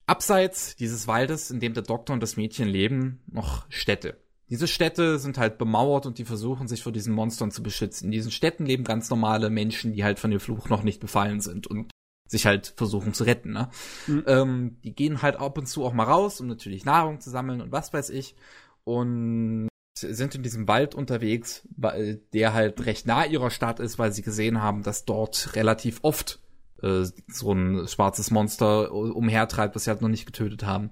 abseits 0.06 0.76
dieses 0.76 1.08
Waldes, 1.08 1.50
in 1.50 1.60
dem 1.60 1.74
der 1.74 1.84
Doktor 1.84 2.14
und 2.14 2.22
das 2.22 2.38
Mädchen 2.38 2.68
leben, 2.68 3.24
noch 3.28 3.66
Städte. 3.70 4.22
Diese 4.50 4.68
Städte 4.68 5.18
sind 5.18 5.38
halt 5.40 5.58
bemauert 5.58 6.06
und 6.06 6.20
die 6.20 6.26
versuchen 6.26 6.68
sich 6.68 6.84
vor 6.84 6.92
diesen 6.92 7.14
Monstern 7.14 7.50
zu 7.50 7.64
beschützen. 7.64 8.06
In 8.06 8.12
diesen 8.12 8.32
Städten 8.32 8.66
leben 8.66 8.84
ganz 8.84 9.10
normale 9.10 9.50
Menschen, 9.50 9.94
die 9.94 10.04
halt 10.04 10.20
von 10.20 10.30
dem 10.30 10.40
Fluch 10.40 10.70
noch 10.70 10.84
nicht 10.84 11.00
befallen 11.00 11.42
sind 11.42 11.66
und 11.66 11.90
sich 12.34 12.46
halt 12.48 12.74
versuchen 12.76 13.14
zu 13.14 13.24
retten. 13.24 13.54
Ne? 13.54 13.70
Mhm. 14.08 14.24
Ähm, 14.28 14.78
die 14.84 14.94
gehen 14.94 15.22
halt 15.22 15.38
ab 15.38 15.58
und 15.58 15.68
zu 15.68 15.86
auch 15.86 15.94
mal 15.94 16.04
raus, 16.04 16.42
um 16.42 16.48
natürlich 16.48 16.84
Nahrung 16.84 17.22
zu 17.22 17.30
sammeln 17.30 17.62
und 17.62 17.72
was 17.72 17.94
weiß 17.94 18.10
ich. 18.10 18.36
Und 18.84 19.70
sind 19.96 20.36
in 20.36 20.44
diesem 20.44 20.68
Wald 20.68 20.96
unterwegs, 20.96 21.68
weil 21.78 22.22
der 22.34 22.54
halt 22.54 22.86
recht 22.86 23.06
nah 23.06 23.26
ihrer 23.26 23.52
Stadt 23.52 23.80
ist, 23.80 24.00
weil 24.00 24.12
sie 24.12 24.24
gesehen 24.24 24.62
haben, 24.62 24.82
dass 24.82 25.06
dort 25.06 25.56
relativ 25.56 26.00
oft 26.02 26.40
äh, 26.82 27.06
so 27.28 27.54
ein 27.54 27.88
schwarzes 27.88 28.32
Monster 28.32 28.92
umhertreibt, 28.92 29.76
das 29.76 29.84
sie 29.84 29.92
halt 29.92 30.02
noch 30.02 30.10
nicht 30.10 30.26
getötet 30.26 30.64
haben. 30.66 30.90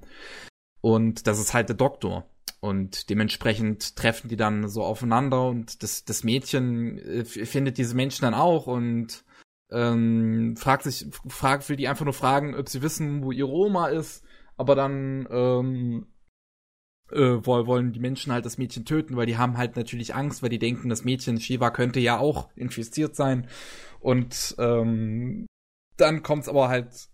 Und 0.80 1.26
das 1.26 1.40
ist 1.40 1.54
halt 1.54 1.70
der 1.70 1.76
Doktor. 1.76 2.30
Und 2.60 3.10
dementsprechend 3.10 3.96
treffen 3.96 4.28
die 4.28 4.38
dann 4.38 4.70
so 4.70 4.84
aufeinander 4.84 5.48
und 5.48 5.82
das, 5.82 6.06
das 6.06 6.24
Mädchen 6.24 7.00
äh, 7.00 7.26
findet 7.26 7.80
diese 7.80 7.96
Menschen 7.96 8.22
dann 8.22 8.36
auch 8.36 8.68
und 8.68 9.24
ähm, 9.72 10.56
fragt 10.58 10.84
sich, 10.84 11.08
fragt, 11.28 11.70
will 11.70 11.78
die 11.78 11.88
einfach 11.88 12.06
nur 12.06 12.14
fragen, 12.14 12.56
ob 12.56 12.70
sie 12.70 12.82
wissen, 12.82 13.24
wo 13.24 13.32
ihre 13.32 13.50
Oma 13.50 13.88
ist, 13.88 14.24
aber 14.58 14.76
dann 14.76 15.28
ähm, 15.32 16.08
äh, 17.12 17.46
wollen 17.46 17.94
die 17.94 18.00
Menschen 18.00 18.32
halt 18.32 18.46
das 18.46 18.58
Mädchen 18.58 18.86
töten, 18.86 19.16
weil 19.16 19.26
die 19.26 19.38
haben 19.38 19.58
halt 19.58 19.76
natürlich 19.76 20.16
Angst, 20.16 20.44
weil 20.44 20.50
die 20.50 20.60
denken, 20.60 20.90
das 20.90 21.04
Mädchen 21.04 21.40
Shiva 21.40 21.72
könnte 21.72 22.00
ja 22.00 22.18
auch 22.18 22.50
infiziert 22.56 23.16
sein. 23.16 23.48
Und 24.00 24.56
ähm, 24.60 25.46
dann 25.98 26.24
kommt's 26.24 26.50
aber 26.50 26.70
halt 26.70 27.10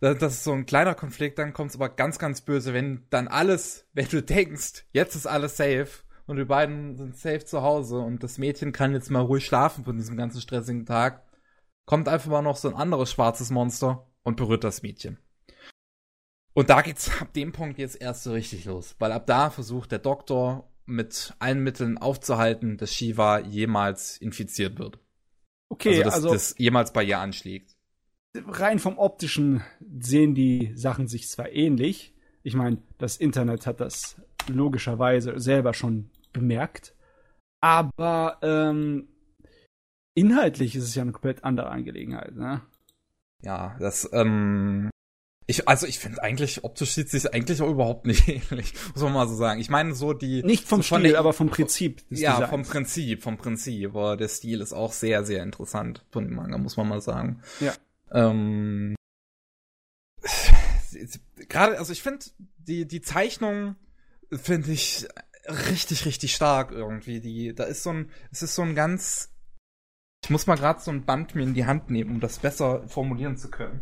das, 0.00 0.34
ist 0.34 0.44
so 0.44 0.52
ein 0.52 0.66
kleiner 0.66 0.94
Konflikt, 0.94 1.38
dann 1.38 1.52
kommt 1.52 1.70
es 1.70 1.76
aber 1.76 1.88
ganz, 1.88 2.18
ganz 2.18 2.42
böse, 2.42 2.74
wenn 2.74 3.06
dann 3.10 3.28
alles, 3.28 3.86
wenn 3.94 4.08
du 4.08 4.22
denkst, 4.22 4.84
jetzt 4.92 5.14
ist 5.14 5.26
alles 5.26 5.56
safe 5.56 5.88
und 6.26 6.36
die 6.36 6.44
beiden 6.44 6.96
sind 6.96 7.16
safe 7.16 7.44
zu 7.44 7.62
Hause 7.62 7.98
und 7.98 8.22
das 8.22 8.38
Mädchen 8.38 8.72
kann 8.72 8.92
jetzt 8.92 9.10
mal 9.10 9.20
ruhig 9.20 9.46
schlafen 9.46 9.84
von 9.84 9.96
diesem 9.96 10.16
ganzen 10.16 10.40
stressigen 10.40 10.84
Tag, 10.84 11.25
kommt 11.86 12.08
einfach 12.08 12.30
mal 12.30 12.42
noch 12.42 12.56
so 12.56 12.68
ein 12.68 12.74
anderes 12.74 13.10
schwarzes 13.10 13.50
Monster 13.50 14.06
und 14.22 14.36
berührt 14.36 14.64
das 14.64 14.82
Mädchen. 14.82 15.18
Und 16.52 16.70
da 16.70 16.82
geht's 16.82 17.10
ab 17.20 17.32
dem 17.32 17.52
Punkt 17.52 17.78
jetzt 17.78 18.00
erst 18.00 18.22
so 18.22 18.32
richtig 18.32 18.64
los, 18.64 18.96
weil 18.98 19.12
ab 19.12 19.26
da 19.26 19.50
versucht 19.50 19.92
der 19.92 19.98
Doktor 19.98 20.70
mit 20.84 21.34
allen 21.38 21.62
Mitteln 21.62 21.98
aufzuhalten, 21.98 22.76
dass 22.76 22.94
Shiva 22.94 23.40
jemals 23.40 24.18
infiziert 24.18 24.78
wird. 24.78 24.98
Okay, 25.68 25.96
also 25.96 26.02
dass 26.04 26.14
also 26.14 26.32
das 26.32 26.54
jemals 26.58 26.92
bei 26.92 27.02
ihr 27.02 27.18
anschlägt 27.18 27.76
rein 28.46 28.78
vom 28.78 28.98
optischen 28.98 29.62
sehen 29.98 30.34
die 30.34 30.72
Sachen 30.74 31.08
sich 31.08 31.28
zwar 31.28 31.50
ähnlich. 31.50 32.14
Ich 32.42 32.54
meine, 32.54 32.78
das 32.98 33.16
Internet 33.16 33.66
hat 33.66 33.80
das 33.80 34.20
logischerweise 34.48 35.38
selber 35.38 35.74
schon 35.74 36.10
bemerkt. 36.32 36.94
Aber 37.60 38.38
ähm, 38.42 39.08
inhaltlich 40.16 40.74
ist 40.74 40.84
es 40.84 40.94
ja 40.96 41.02
eine 41.02 41.12
komplett 41.12 41.44
andere 41.44 41.68
Angelegenheit, 41.68 42.34
ne? 42.34 42.62
Ja, 43.42 43.76
das, 43.78 44.08
ähm, 44.12 44.90
ich, 45.48 45.68
also 45.68 45.86
ich 45.86 46.00
finde 46.00 46.22
eigentlich, 46.22 46.64
optisch 46.64 46.92
sieht 46.92 47.08
sich 47.08 47.32
eigentlich 47.32 47.62
auch 47.62 47.70
überhaupt 47.70 48.06
nicht 48.06 48.26
ähnlich, 48.28 48.74
muss 48.94 49.02
man 49.02 49.12
mal 49.12 49.28
so 49.28 49.36
sagen. 49.36 49.60
Ich 49.60 49.70
meine 49.70 49.94
so 49.94 50.12
die. 50.12 50.42
Nicht 50.42 50.66
vom 50.66 50.82
so 50.82 50.96
Stil, 50.96 51.10
der, 51.10 51.20
aber 51.20 51.32
vom 51.32 51.50
Prinzip. 51.50 52.02
ja, 52.10 52.32
Designs. 52.32 52.50
vom 52.50 52.62
Prinzip, 52.62 53.22
vom 53.22 53.36
Prinzip. 53.36 53.90
Aber 53.90 54.16
der 54.16 54.28
Stil 54.28 54.60
ist 54.60 54.72
auch 54.72 54.92
sehr, 54.92 55.24
sehr 55.24 55.44
interessant 55.44 56.04
von 56.10 56.24
dem 56.24 56.34
Manga, 56.34 56.58
muss 56.58 56.76
man 56.76 56.88
mal 56.88 57.00
sagen. 57.00 57.42
Ja. 57.60 57.74
Ähm, 58.10 58.96
Gerade, 61.48 61.78
also 61.78 61.92
ich 61.92 62.02
finde, 62.02 62.24
die, 62.58 62.88
die 62.88 63.02
Zeichnung 63.02 63.76
finde 64.32 64.72
ich 64.72 65.06
richtig, 65.70 66.06
richtig 66.06 66.34
stark 66.34 66.72
irgendwie. 66.72 67.20
Die, 67.20 67.54
da 67.54 67.64
ist 67.64 67.84
so 67.84 67.90
ein, 67.90 68.10
es 68.32 68.42
ist 68.42 68.56
so 68.56 68.62
ein 68.62 68.74
ganz. 68.74 69.30
Ich 70.26 70.30
muss 70.30 70.48
mal 70.48 70.56
gerade 70.56 70.80
so 70.80 70.90
ein 70.90 71.04
Band 71.04 71.36
mir 71.36 71.44
in 71.44 71.54
die 71.54 71.66
Hand 71.66 71.88
nehmen, 71.88 72.10
um 72.10 72.20
das 72.20 72.40
besser 72.40 72.82
formulieren 72.88 73.36
zu 73.36 73.48
können. 73.48 73.80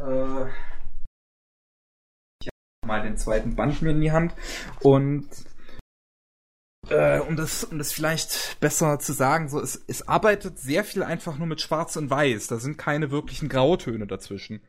Äh, 0.00 0.46
ich 2.40 2.48
habe 2.48 2.84
mal 2.84 3.00
den 3.04 3.16
zweiten 3.16 3.54
Band 3.54 3.80
mir 3.80 3.90
in 3.90 4.00
die 4.00 4.10
Hand 4.10 4.34
und 4.80 5.28
äh, 6.88 7.20
um 7.20 7.36
das, 7.36 7.62
um 7.62 7.78
das 7.78 7.92
vielleicht 7.92 8.58
besser 8.58 8.98
zu 8.98 9.12
sagen, 9.12 9.48
so 9.48 9.60
es, 9.60 9.84
es 9.86 10.08
arbeitet 10.08 10.58
sehr 10.58 10.82
viel 10.82 11.04
einfach 11.04 11.38
nur 11.38 11.46
mit 11.46 11.60
Schwarz 11.60 11.94
und 11.94 12.10
Weiß. 12.10 12.48
Da 12.48 12.58
sind 12.58 12.76
keine 12.76 13.12
wirklichen 13.12 13.48
Grautöne 13.48 14.08
dazwischen. 14.08 14.62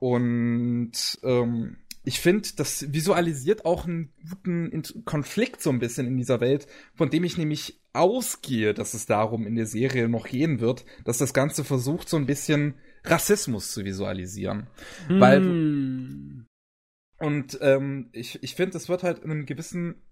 Und 0.00 1.18
ähm, 1.22 1.78
ich 2.02 2.20
finde, 2.20 2.48
das 2.56 2.92
visualisiert 2.92 3.64
auch 3.64 3.84
einen 3.84 4.12
guten 4.28 4.82
Konflikt 5.04 5.62
so 5.62 5.70
ein 5.70 5.78
bisschen 5.78 6.06
in 6.06 6.16
dieser 6.16 6.40
Welt, 6.40 6.66
von 6.94 7.10
dem 7.10 7.24
ich 7.24 7.36
nämlich 7.36 7.80
ausgehe, 7.92 8.72
dass 8.72 8.94
es 8.94 9.06
darum 9.06 9.46
in 9.46 9.54
der 9.54 9.66
Serie 9.66 10.08
noch 10.08 10.26
gehen 10.26 10.60
wird, 10.60 10.84
dass 11.04 11.18
das 11.18 11.34
Ganze 11.34 11.62
versucht, 11.62 12.08
so 12.08 12.16
ein 12.16 12.26
bisschen 12.26 12.74
Rassismus 13.04 13.72
zu 13.72 13.84
visualisieren. 13.84 14.68
Mm. 15.08 15.20
Weil 15.20 16.46
und 17.18 17.58
ähm, 17.60 18.08
ich, 18.12 18.42
ich 18.42 18.54
finde, 18.54 18.78
es 18.78 18.88
wird 18.88 19.02
halt 19.02 19.18
in 19.18 19.30
einem 19.30 19.44
gewissen 19.44 20.02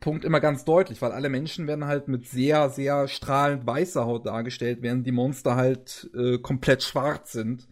Punkt 0.00 0.24
immer 0.24 0.40
ganz 0.40 0.64
deutlich, 0.64 1.02
weil 1.02 1.12
alle 1.12 1.28
Menschen 1.28 1.66
werden 1.66 1.84
halt 1.84 2.08
mit 2.08 2.26
sehr, 2.26 2.70
sehr 2.70 3.06
strahlend 3.06 3.66
weißer 3.66 4.06
Haut 4.06 4.24
dargestellt, 4.24 4.78
während 4.80 5.06
die 5.06 5.12
Monster 5.12 5.56
halt 5.56 6.08
äh, 6.14 6.38
komplett 6.38 6.82
schwarz 6.82 7.32
sind 7.32 7.68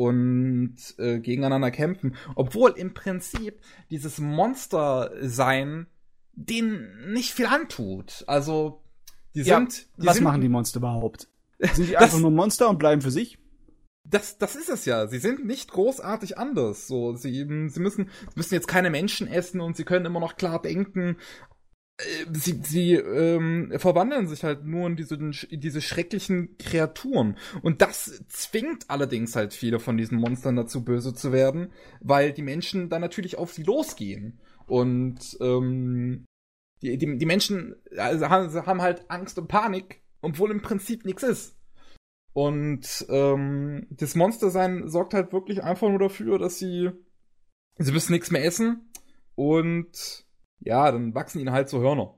und 0.00 0.76
äh, 0.96 1.18
gegeneinander 1.18 1.70
kämpfen. 1.70 2.16
Obwohl 2.34 2.70
im 2.70 2.94
Prinzip 2.94 3.60
dieses 3.90 4.18
Monster-Sein 4.18 5.88
denen 6.32 7.12
nicht 7.12 7.34
viel 7.34 7.44
antut. 7.44 8.24
Also, 8.26 8.82
die 9.34 9.42
ja, 9.42 9.58
sind. 9.58 9.88
Die 9.98 10.06
was 10.06 10.14
sind, 10.14 10.24
machen 10.24 10.40
die 10.40 10.48
Monster 10.48 10.78
überhaupt? 10.78 11.28
Sind 11.74 11.90
die 11.90 11.98
einfach 11.98 12.18
nur 12.18 12.30
Monster 12.30 12.70
und 12.70 12.78
bleiben 12.78 13.02
für 13.02 13.10
sich? 13.10 13.38
Das, 14.04 14.38
das 14.38 14.56
ist 14.56 14.70
es 14.70 14.86
ja. 14.86 15.06
Sie 15.06 15.18
sind 15.18 15.44
nicht 15.44 15.70
großartig 15.70 16.38
anders. 16.38 16.86
So, 16.86 17.14
sie, 17.14 17.46
sie 17.68 17.80
müssen, 17.80 18.08
müssen 18.34 18.54
jetzt 18.54 18.66
keine 18.66 18.88
Menschen 18.88 19.26
essen 19.26 19.60
und 19.60 19.76
sie 19.76 19.84
können 19.84 20.06
immer 20.06 20.20
noch 20.20 20.36
klar 20.36 20.62
denken 20.62 21.18
sie, 22.32 22.60
sie 22.62 22.94
ähm, 22.94 23.72
verwandeln 23.76 24.28
sich 24.28 24.44
halt 24.44 24.64
nur 24.64 24.86
in 24.86 24.96
diese, 24.96 25.14
in 25.14 25.60
diese 25.60 25.80
schrecklichen 25.80 26.56
Kreaturen. 26.58 27.36
Und 27.62 27.82
das 27.82 28.22
zwingt 28.28 28.88
allerdings 28.88 29.36
halt 29.36 29.54
viele 29.54 29.80
von 29.80 29.96
diesen 29.96 30.18
Monstern 30.18 30.56
dazu, 30.56 30.84
böse 30.84 31.14
zu 31.14 31.32
werden, 31.32 31.72
weil 32.00 32.32
die 32.32 32.42
Menschen 32.42 32.88
dann 32.88 33.00
natürlich 33.00 33.38
auf 33.38 33.52
sie 33.52 33.62
losgehen. 33.62 34.40
Und 34.66 35.36
ähm, 35.40 36.24
die, 36.82 36.96
die, 36.96 37.18
die 37.18 37.26
Menschen 37.26 37.76
also 37.96 38.28
haben 38.28 38.82
halt 38.82 39.10
Angst 39.10 39.38
und 39.38 39.48
Panik, 39.48 40.02
obwohl 40.22 40.50
im 40.50 40.62
Prinzip 40.62 41.04
nichts 41.04 41.22
ist. 41.22 41.56
Und 42.32 43.06
ähm, 43.08 43.86
das 43.90 44.14
Monstersein 44.14 44.88
sorgt 44.88 45.14
halt 45.14 45.32
wirklich 45.32 45.62
einfach 45.64 45.88
nur 45.88 45.98
dafür, 45.98 46.38
dass 46.38 46.58
sie 46.58 46.90
sie 47.80 47.92
müssen 47.92 48.12
nichts 48.12 48.30
mehr 48.30 48.44
essen 48.44 48.90
und 49.34 50.26
ja, 50.60 50.90
dann 50.90 51.14
wachsen 51.14 51.40
ihnen 51.40 51.52
halt 51.52 51.68
so 51.68 51.80
Hörner. 51.80 52.14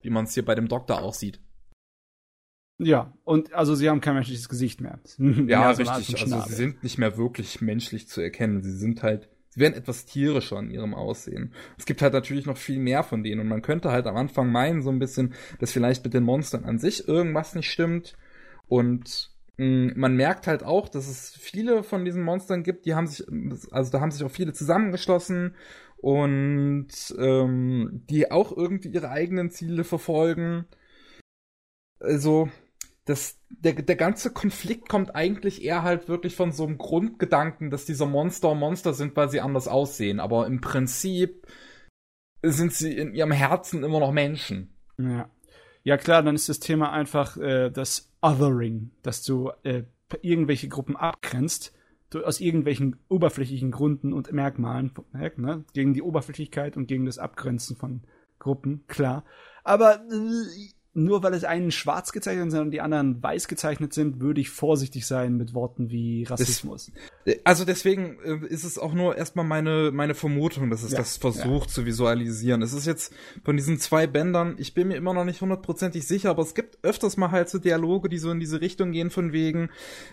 Wie 0.00 0.10
man 0.10 0.24
es 0.24 0.34
hier 0.34 0.44
bei 0.44 0.54
dem 0.54 0.68
Doktor 0.68 1.02
auch 1.02 1.14
sieht. 1.14 1.40
Ja, 2.78 3.12
und 3.24 3.52
also 3.52 3.74
sie 3.74 3.88
haben 3.88 4.00
kein 4.00 4.14
menschliches 4.14 4.48
Gesicht 4.48 4.80
mehr. 4.80 4.98
ja, 5.18 5.70
richtig. 5.70 6.20
Also 6.20 6.40
sie 6.40 6.54
sind 6.54 6.82
nicht 6.82 6.98
mehr 6.98 7.16
wirklich 7.16 7.60
menschlich 7.60 8.08
zu 8.08 8.20
erkennen. 8.20 8.62
Sie 8.62 8.76
sind 8.76 9.02
halt, 9.02 9.28
sie 9.50 9.60
werden 9.60 9.74
etwas 9.74 10.04
tierischer 10.04 10.58
in 10.58 10.70
ihrem 10.70 10.94
Aussehen. 10.94 11.52
Es 11.78 11.86
gibt 11.86 12.02
halt 12.02 12.12
natürlich 12.12 12.46
noch 12.46 12.56
viel 12.56 12.78
mehr 12.78 13.04
von 13.04 13.22
denen 13.22 13.40
und 13.40 13.48
man 13.48 13.62
könnte 13.62 13.92
halt 13.92 14.06
am 14.06 14.16
Anfang 14.16 14.50
meinen, 14.50 14.82
so 14.82 14.90
ein 14.90 14.98
bisschen, 14.98 15.34
dass 15.60 15.72
vielleicht 15.72 16.02
mit 16.04 16.14
den 16.14 16.24
Monstern 16.24 16.64
an 16.64 16.78
sich 16.78 17.06
irgendwas 17.06 17.54
nicht 17.54 17.70
stimmt. 17.70 18.16
Und 18.66 19.30
mh, 19.58 19.66
mm, 19.66 19.92
man 19.96 20.16
merkt 20.16 20.48
halt 20.48 20.64
auch, 20.64 20.88
dass 20.88 21.08
es 21.08 21.30
viele 21.30 21.84
von 21.84 22.04
diesen 22.04 22.22
Monstern 22.24 22.64
gibt, 22.64 22.86
die 22.86 22.94
haben 22.94 23.06
sich, 23.06 23.24
also 23.70 23.92
da 23.92 24.00
haben 24.00 24.10
sich 24.10 24.24
auch 24.24 24.30
viele 24.30 24.54
zusammengeschlossen 24.54 25.54
und 26.02 26.88
ähm, 27.16 28.02
die 28.10 28.30
auch 28.30 28.54
irgendwie 28.54 28.88
ihre 28.88 29.08
eigenen 29.08 29.50
Ziele 29.50 29.84
verfolgen. 29.84 30.66
Also, 32.00 32.50
das, 33.04 33.38
der, 33.48 33.74
der 33.74 33.96
ganze 33.96 34.32
Konflikt 34.32 34.88
kommt 34.88 35.14
eigentlich 35.14 35.62
eher 35.62 35.84
halt 35.84 36.08
wirklich 36.08 36.34
von 36.34 36.50
so 36.50 36.66
einem 36.66 36.76
Grundgedanken, 36.76 37.70
dass 37.70 37.84
diese 37.84 38.04
Monster 38.04 38.54
Monster 38.54 38.94
sind, 38.94 39.16
weil 39.16 39.30
sie 39.30 39.40
anders 39.40 39.68
aussehen. 39.68 40.18
Aber 40.18 40.48
im 40.48 40.60
Prinzip 40.60 41.46
sind 42.42 42.72
sie 42.72 42.96
in 42.96 43.14
ihrem 43.14 43.32
Herzen 43.32 43.84
immer 43.84 44.00
noch 44.00 44.12
Menschen. 44.12 44.74
Ja. 44.98 45.30
Ja 45.84 45.96
klar, 45.96 46.22
dann 46.24 46.34
ist 46.34 46.48
das 46.48 46.58
Thema 46.58 46.92
einfach 46.92 47.36
äh, 47.36 47.70
das 47.70 48.12
Othering, 48.20 48.90
dass 49.02 49.22
du 49.22 49.52
äh, 49.62 49.84
irgendwelche 50.20 50.68
Gruppen 50.68 50.96
abgrenzt 50.96 51.72
aus 52.14 52.40
irgendwelchen 52.40 52.96
oberflächlichen 53.08 53.70
Gründen 53.70 54.12
und 54.12 54.32
Merkmalen, 54.32 54.92
ne, 55.36 55.64
gegen 55.72 55.94
die 55.94 56.02
Oberflächlichkeit 56.02 56.76
und 56.76 56.86
gegen 56.86 57.06
das 57.06 57.18
Abgrenzen 57.18 57.76
von 57.76 58.02
Gruppen, 58.38 58.84
klar. 58.88 59.24
Aber 59.64 59.96
äh, 59.96 60.72
nur 60.94 61.22
weil 61.22 61.32
es 61.32 61.44
einen 61.44 61.70
schwarz 61.70 62.12
gezeichnet 62.12 62.48
ist 62.48 62.54
und 62.54 62.70
die 62.70 62.82
anderen 62.82 63.22
weiß 63.22 63.48
gezeichnet 63.48 63.94
sind, 63.94 64.20
würde 64.20 64.42
ich 64.42 64.50
vorsichtig 64.50 65.06
sein 65.06 65.36
mit 65.38 65.54
Worten 65.54 65.90
wie 65.90 66.24
Rassismus. 66.24 66.92
Also 67.44 67.64
deswegen 67.64 68.18
äh, 68.24 68.46
ist 68.46 68.64
es 68.64 68.78
auch 68.78 68.92
nur 68.92 69.16
erstmal 69.16 69.46
meine, 69.46 69.90
meine 69.90 70.14
Vermutung, 70.14 70.68
dass 70.68 70.82
es 70.82 70.92
Ja, 70.92 70.98
das 70.98 71.16
versucht 71.16 71.70
zu 71.70 71.86
visualisieren. 71.86 72.60
Es 72.60 72.74
ist 72.74 72.86
jetzt 72.86 73.14
von 73.42 73.56
diesen 73.56 73.78
zwei 73.78 74.06
Bändern, 74.06 74.56
ich 74.58 74.74
bin 74.74 74.88
mir 74.88 74.96
immer 74.96 75.14
noch 75.14 75.24
nicht 75.24 75.40
hundertprozentig 75.40 76.06
sicher, 76.06 76.30
aber 76.30 76.42
es 76.42 76.54
gibt 76.54 76.78
öfters 76.82 77.16
mal 77.16 77.30
halt 77.30 77.48
so 77.48 77.58
Dialoge, 77.58 78.10
die 78.10 78.18
so 78.18 78.30
in 78.30 78.40
diese 78.40 78.60
Richtung 78.60 78.92
gehen, 78.92 79.08
von 79.08 79.32
wegen, 79.32 79.70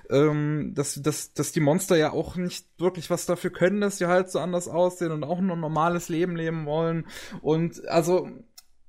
ähm, 0.10 0.73
dass, 0.76 1.01
dass, 1.01 1.34
dass 1.34 1.51
die 1.51 1.60
Monster 1.60 1.97
ja 1.97 2.14
auch 2.14 2.38
nicht 2.38 2.68
wirklich 2.77 3.10
was 3.10 3.26
dafür 3.26 3.49
können, 3.49 3.81
dass 3.81 3.97
sie 3.97 4.06
halt 4.06 4.31
so 4.31 4.39
anders 4.39 4.69
aussehen 4.69 5.11
und 5.11 5.26
auch 5.26 5.41
nur 5.41 5.57
ein 5.57 5.60
normales 5.60 6.07
Leben 6.07 6.38
leben 6.38 6.65
wollen. 6.65 7.06
Und 7.41 7.85
also, 7.89 8.30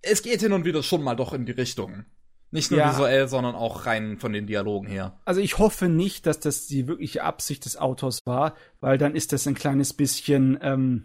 es 0.03 0.23
geht 0.23 0.41
hin 0.41 0.53
und 0.53 0.65
wieder 0.65 0.83
schon 0.83 1.03
mal 1.03 1.15
doch 1.15 1.33
in 1.33 1.47
die 1.47 1.53
Richtung. 1.53 2.05
Nicht 2.53 2.71
nur 2.73 2.81
Ja. 2.81 2.91
visuell, 2.91 3.29
sondern 3.29 3.55
auch 3.55 3.87
rein 3.87 4.19
von 4.19 4.33
den 4.33 4.47
Dialogen 4.47 4.89
her. 4.89 5.19
Also 5.25 5.41
ich 5.41 5.59
hoffe 5.59 5.89
nicht, 5.89 6.27
dass 6.27 6.41
das 6.41 6.67
die 6.67 6.89
wirkliche 6.89 7.23
Absicht 7.23 7.65
des 7.65 7.77
Autors 7.77 8.21
war, 8.25 8.55
weil 8.81 8.99
dann 8.99 9.15
ist 9.15 9.33
das 9.33 9.47
ein 9.47 9.55
kleines 9.55 9.93
bisschen 9.93 10.59
ähm, 10.61 11.05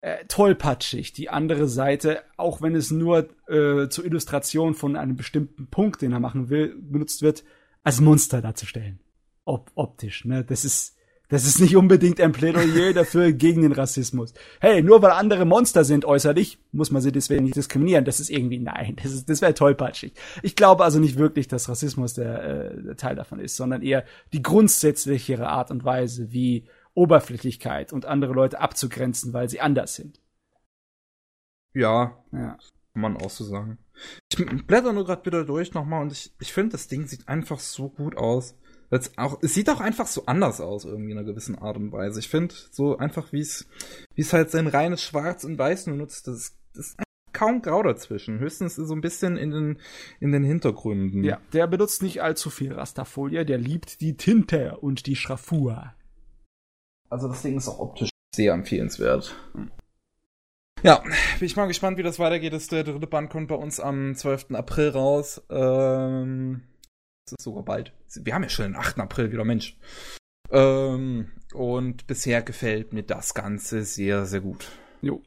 äh, 0.00 0.24
tollpatschig. 0.26 1.12
Die 1.12 1.30
andere 1.30 1.68
Seite, 1.68 2.22
auch 2.36 2.62
wenn 2.62 2.74
es 2.74 2.90
nur 2.90 3.28
äh, 3.48 3.88
zur 3.88 4.04
Illustration 4.04 4.74
von 4.74 4.96
einem 4.96 5.14
bestimmten 5.16 5.68
Punkt, 5.68 6.02
den 6.02 6.12
er 6.12 6.20
machen 6.20 6.48
will, 6.50 6.74
benutzt 6.80 7.22
wird, 7.22 7.44
als 7.84 8.00
Monster 8.00 8.42
darzustellen. 8.42 8.98
Ob 9.44 9.70
optisch, 9.76 10.24
ne? 10.24 10.42
Das 10.44 10.64
ist 10.64 10.95
das 11.28 11.46
ist 11.46 11.60
nicht 11.60 11.76
unbedingt 11.76 12.20
ein 12.20 12.32
Plädoyer 12.32 12.92
dafür 12.92 13.32
gegen 13.32 13.62
den 13.62 13.72
Rassismus. 13.72 14.32
Hey, 14.60 14.82
nur 14.82 15.02
weil 15.02 15.10
andere 15.10 15.44
Monster 15.44 15.84
sind 15.84 16.04
äußerlich, 16.04 16.58
muss 16.72 16.90
man 16.90 17.02
sie 17.02 17.10
deswegen 17.10 17.44
nicht 17.44 17.56
diskriminieren. 17.56 18.04
Das 18.04 18.20
ist 18.20 18.30
irgendwie, 18.30 18.58
nein, 18.58 18.96
das, 19.02 19.12
ist, 19.12 19.28
das 19.28 19.40
wäre 19.40 19.54
tollpatschig. 19.54 20.12
Ich 20.42 20.54
glaube 20.54 20.84
also 20.84 21.00
nicht 21.00 21.18
wirklich, 21.18 21.48
dass 21.48 21.68
Rassismus 21.68 22.14
der, 22.14 22.44
äh, 22.44 22.82
der 22.82 22.96
Teil 22.96 23.16
davon 23.16 23.40
ist, 23.40 23.56
sondern 23.56 23.82
eher 23.82 24.04
die 24.32 24.42
grundsätzlichere 24.42 25.48
Art 25.48 25.70
und 25.70 25.84
Weise, 25.84 26.32
wie 26.32 26.68
Oberflächlichkeit 26.94 27.92
und 27.92 28.06
andere 28.06 28.32
Leute 28.32 28.60
abzugrenzen, 28.60 29.32
weil 29.32 29.48
sie 29.48 29.60
anders 29.60 29.94
sind. 29.94 30.20
Ja, 31.74 32.24
Ja. 32.32 32.56
Kann 32.96 33.02
man 33.02 33.16
auch 33.18 33.28
so 33.28 33.44
sagen. 33.44 33.76
Ich 34.30 34.66
blätter 34.66 34.94
nur 34.94 35.04
gerade 35.04 35.26
wieder 35.26 35.44
durch 35.44 35.74
nochmal 35.74 36.00
und 36.00 36.12
ich, 36.12 36.34
ich 36.40 36.54
finde, 36.54 36.72
das 36.72 36.88
Ding 36.88 37.06
sieht 37.06 37.28
einfach 37.28 37.58
so 37.58 37.90
gut 37.90 38.16
aus. 38.16 38.56
Weil's 38.90 39.12
auch, 39.16 39.38
es 39.42 39.54
sieht 39.54 39.68
auch 39.70 39.80
einfach 39.80 40.06
so 40.06 40.26
anders 40.26 40.60
aus, 40.60 40.84
irgendwie 40.84 41.12
in 41.12 41.18
einer 41.18 41.26
gewissen 41.26 41.56
Art 41.58 41.76
und 41.76 41.92
Weise. 41.92 42.20
Ich 42.20 42.28
finde, 42.28 42.54
so 42.70 42.96
einfach 42.98 43.32
wie 43.32 43.40
es, 43.40 43.66
wie 44.14 44.22
es 44.22 44.32
halt 44.32 44.50
sein 44.50 44.66
reines 44.68 45.02
Schwarz 45.02 45.44
und 45.44 45.58
Weiß 45.58 45.86
nur 45.88 45.96
nutzt, 45.96 46.26
das, 46.28 46.36
ist- 46.36 46.58
das 46.74 46.86
ist 46.88 46.96
kaum 47.32 47.60
grau 47.62 47.82
dazwischen. 47.82 48.38
Höchstens 48.38 48.76
so 48.76 48.94
ein 48.94 49.00
bisschen 49.00 49.36
in 49.36 49.50
den, 49.50 49.78
in 50.20 50.32
den 50.32 50.44
Hintergründen. 50.44 51.22
ja, 51.24 51.38
der 51.52 51.66
benutzt 51.66 52.02
nicht 52.02 52.22
allzu 52.22 52.48
viel 52.48 52.72
Rasterfolie, 52.72 53.44
der 53.44 53.58
liebt 53.58 54.00
die 54.00 54.16
Tinte 54.16 54.76
und 54.78 55.06
die 55.06 55.16
Schraffur. 55.16 55.92
Also 57.10 57.28
das 57.28 57.42
Ding 57.42 57.56
ist 57.56 57.68
auch 57.68 57.78
optisch 57.78 58.10
sehr 58.34 58.52
empfehlenswert. 58.54 59.36
Ja, 60.82 61.00
bin 61.38 61.46
ich 61.46 61.56
mal 61.56 61.66
gespannt, 61.66 61.98
wie 61.98 62.02
das 62.02 62.18
weitergeht. 62.18 62.52
Das, 62.52 62.68
der 62.68 62.84
dritte 62.84 63.06
Band 63.06 63.30
kommt 63.30 63.48
bei 63.48 63.54
uns 63.54 63.80
am 63.80 64.14
12. 64.14 64.52
April 64.52 64.90
raus. 64.90 65.42
Ähm, 65.50 66.62
das 67.26 67.34
ist 67.38 67.44
sogar 67.44 67.64
bald. 67.64 67.92
Wir 68.14 68.34
haben 68.34 68.42
ja 68.44 68.48
schon 68.48 68.66
den 68.66 68.76
8. 68.76 68.98
April 69.00 69.32
wieder, 69.32 69.44
Mensch. 69.44 69.76
Ähm, 70.50 71.32
und 71.54 72.06
bisher 72.06 72.42
gefällt 72.42 72.92
mir 72.92 73.02
das 73.02 73.34
Ganze 73.34 73.82
sehr, 73.82 74.26
sehr 74.26 74.40
gut. 74.40 74.68
Jo. 75.02 75.22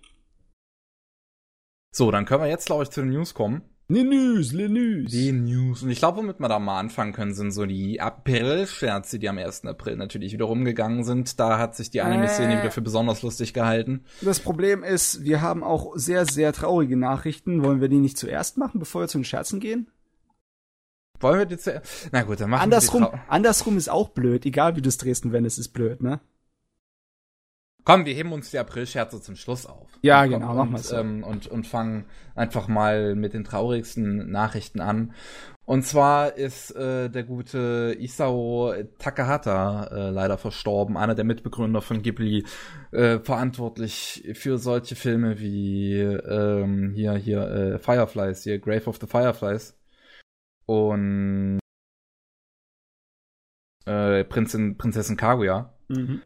So, 1.93 2.09
dann 2.11 2.26
können 2.26 2.43
wir 2.43 2.49
jetzt, 2.49 2.67
glaube 2.67 2.84
ich, 2.84 2.89
zu 2.89 3.01
den 3.01 3.09
News 3.09 3.34
kommen. 3.34 3.63
Lenüs, 3.91 4.53
Lenüs. 4.53 5.09
Die 5.11 5.31
News. 5.31 5.81
Und 5.81 5.89
ich 5.89 5.97
glaube, 5.97 6.19
womit 6.19 6.39
wir 6.39 6.47
da 6.47 6.59
mal 6.59 6.80
anfangen 6.80 7.11
können, 7.11 7.34
sind 7.34 7.51
so 7.51 7.65
die 7.65 7.99
April-Scherze, 7.99 9.17
die 9.17 9.27
am 9.27 9.39
1. 9.39 9.65
April 9.65 9.95
natürlich 9.97 10.31
wieder 10.31 10.45
rumgegangen 10.45 11.03
sind. 11.03 11.39
Da 11.39 11.57
hat 11.57 11.76
sich 11.76 11.89
die 11.89 12.01
Anime-Szene 12.01 12.53
Äh. 12.53 12.59
wieder 12.61 12.71
für 12.71 12.84
besonders 12.84 13.23
lustig 13.23 13.51
gehalten. 13.53 14.05
Das 14.21 14.39
Problem 14.39 14.84
ist, 14.84 15.23
wir 15.23 15.41
haben 15.41 15.63
auch 15.63 15.93
sehr, 15.95 16.26
sehr 16.27 16.53
traurige 16.53 16.97
Nachrichten. 16.97 17.63
Wollen 17.63 17.81
wir 17.81 17.89
die 17.89 17.97
nicht 17.97 18.17
zuerst 18.19 18.57
machen, 18.57 18.80
bevor 18.80 19.01
wir 19.01 19.07
zu 19.07 19.17
den 19.17 19.26
Scherzen 19.26 19.59
gehen? 19.59 19.89
Wollen 21.19 21.39
wir 21.39 21.45
die 21.45 21.57
zuerst? 21.57 22.09
Na 22.11 22.23
gut, 22.23 22.39
dann 22.39 22.49
machen 22.49 22.63
Andersrum, 22.63 23.01
wir 23.03 23.09
die 23.11 23.17
Trau 23.17 23.23
andersrum 23.27 23.77
ist 23.77 23.89
auch 23.89 24.09
blöd. 24.09 24.45
Egal 24.45 24.75
wie 24.75 24.81
du 24.81 24.89
es 24.89 24.97
drehst 24.97 25.25
und 25.25 25.33
wendest, 25.33 25.59
ist 25.59 25.69
blöd, 25.69 26.01
ne? 26.01 26.19
Komm, 27.85 28.05
wir 28.05 28.13
heben 28.13 28.33
uns 28.33 28.51
die 28.51 28.59
April-Scherze 28.59 29.21
zum 29.21 29.35
Schluss 29.35 29.65
auf. 29.65 29.87
Ja, 30.01 30.23
Und 30.23 30.29
genau, 30.29 30.53
machen 30.53 30.73
wir 30.73 30.79
so. 30.79 30.95
ähm, 30.97 31.23
und, 31.23 31.47
und 31.47 31.65
fangen 31.65 32.05
einfach 32.35 32.67
mal 32.67 33.15
mit 33.15 33.33
den 33.33 33.43
traurigsten 33.43 34.29
Nachrichten 34.29 34.79
an. 34.79 35.13
Und 35.65 35.85
zwar 35.85 36.35
ist 36.35 36.71
äh, 36.75 37.09
der 37.09 37.23
gute 37.23 37.95
Isao 37.99 38.73
Takahata 38.99 39.85
äh, 39.85 40.09
leider 40.09 40.37
verstorben, 40.37 40.97
einer 40.97 41.15
der 41.15 41.25
Mitbegründer 41.25 41.81
von 41.81 42.01
Ghibli, 42.01 42.45
äh, 42.91 43.19
verantwortlich 43.19 44.27
für 44.33 44.57
solche 44.57 44.95
Filme 44.95 45.39
wie 45.39 45.93
ähm, 45.99 46.91
hier 46.95 47.13
hier 47.15 47.41
äh, 47.41 47.79
Fireflies, 47.79 48.43
hier 48.43 48.59
Grave 48.59 48.85
of 48.85 48.97
the 48.99 49.07
Fireflies 49.07 49.78
und 50.69 51.59
äh, 53.85 54.23
Prinzessin, 54.23 54.77
Prinzessin 54.77 55.17
Kaguya. 55.17 55.73
Mhm. 55.87 56.21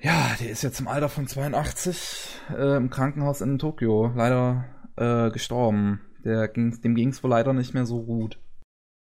Ja, 0.00 0.34
der 0.40 0.50
ist 0.50 0.62
jetzt 0.62 0.80
im 0.80 0.88
Alter 0.88 1.10
von 1.10 1.26
82 1.26 2.40
äh, 2.56 2.76
im 2.76 2.88
Krankenhaus 2.88 3.42
in 3.42 3.58
Tokio 3.58 4.10
leider 4.16 4.64
äh, 4.96 5.30
gestorben. 5.30 6.00
Der 6.24 6.48
ging's, 6.48 6.80
dem 6.80 6.94
ging's 6.94 7.22
wohl 7.22 7.30
leider 7.30 7.52
nicht 7.52 7.74
mehr 7.74 7.84
so 7.84 8.02
gut. 8.02 8.40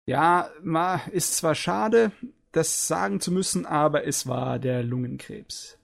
Ja, 0.08 0.52
ma, 0.62 1.02
ist 1.12 1.36
zwar 1.36 1.56
schade, 1.56 2.12
das 2.52 2.88
sagen 2.88 3.20
zu 3.20 3.32
müssen, 3.32 3.66
aber 3.66 4.06
es 4.06 4.28
war 4.28 4.60
der 4.60 4.84
Lungenkrebs. 4.84 5.80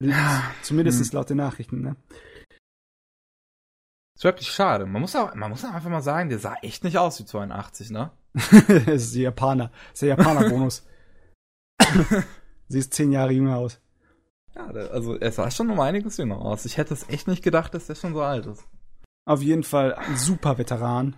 Ja, 0.00 0.50
Zumindest 0.62 1.12
laut 1.12 1.28
den 1.28 1.36
Nachrichten, 1.36 1.82
ne? 1.82 1.96
Ist 4.18 4.24
wirklich 4.24 4.50
schade. 4.50 4.84
Man 4.84 5.00
muss 5.00 5.14
auch, 5.14 5.32
man 5.36 5.48
muss 5.48 5.64
auch 5.64 5.72
einfach 5.72 5.90
mal 5.90 6.02
sagen, 6.02 6.28
der 6.28 6.40
sah 6.40 6.56
echt 6.62 6.82
nicht 6.82 6.98
aus 6.98 7.20
wie 7.20 7.24
82, 7.24 7.90
ne? 7.90 8.10
das 8.34 9.04
ist 9.04 9.14
die 9.14 9.22
Japaner. 9.22 9.68
Das 9.68 9.92
ist 9.92 10.02
der 10.02 10.08
Japaner-Bonus. 10.08 10.84
Sie 12.68 12.80
ist 12.80 12.92
zehn 12.94 13.12
Jahre 13.12 13.30
jünger 13.30 13.58
aus. 13.58 13.80
Ja, 14.56 14.66
also 14.66 15.14
er 15.14 15.30
sah 15.30 15.52
schon 15.52 15.70
um 15.70 15.78
einiges 15.78 16.16
jünger 16.16 16.40
aus. 16.40 16.64
Ich 16.64 16.78
hätte 16.78 16.94
es 16.94 17.08
echt 17.08 17.28
nicht 17.28 17.44
gedacht, 17.44 17.74
dass 17.74 17.86
der 17.86 17.94
schon 17.94 18.12
so 18.12 18.22
alt 18.22 18.46
ist. 18.46 18.64
Auf 19.24 19.40
jeden 19.40 19.62
Fall 19.62 19.94
ein 19.94 20.16
super 20.16 20.58
Veteran, 20.58 21.14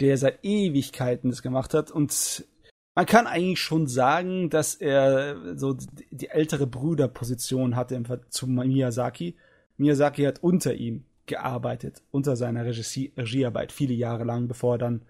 der 0.00 0.16
seit 0.16 0.42
Ewigkeiten 0.42 1.28
das 1.28 1.42
gemacht 1.42 1.74
hat 1.74 1.90
und 1.90 2.46
man 2.94 3.04
kann 3.04 3.26
eigentlich 3.26 3.60
schon 3.60 3.88
sagen, 3.88 4.48
dass 4.48 4.74
er 4.74 5.54
so 5.54 5.76
die 6.10 6.30
ältere 6.30 6.66
Brüderposition 6.66 7.76
hatte 7.76 8.02
zu 8.30 8.46
Miyazaki. 8.46 9.36
Miyazaki 9.76 10.24
hat 10.24 10.42
unter 10.42 10.72
ihm 10.72 11.04
gearbeitet, 11.28 12.02
unter 12.10 12.34
seiner 12.36 12.64
Regie 12.64 13.12
Regiearbeit, 13.16 13.70
viele 13.72 13.94
Jahre 13.94 14.24
lang, 14.24 14.48
bevor 14.48 14.74
er 14.74 14.78
dann 14.78 15.02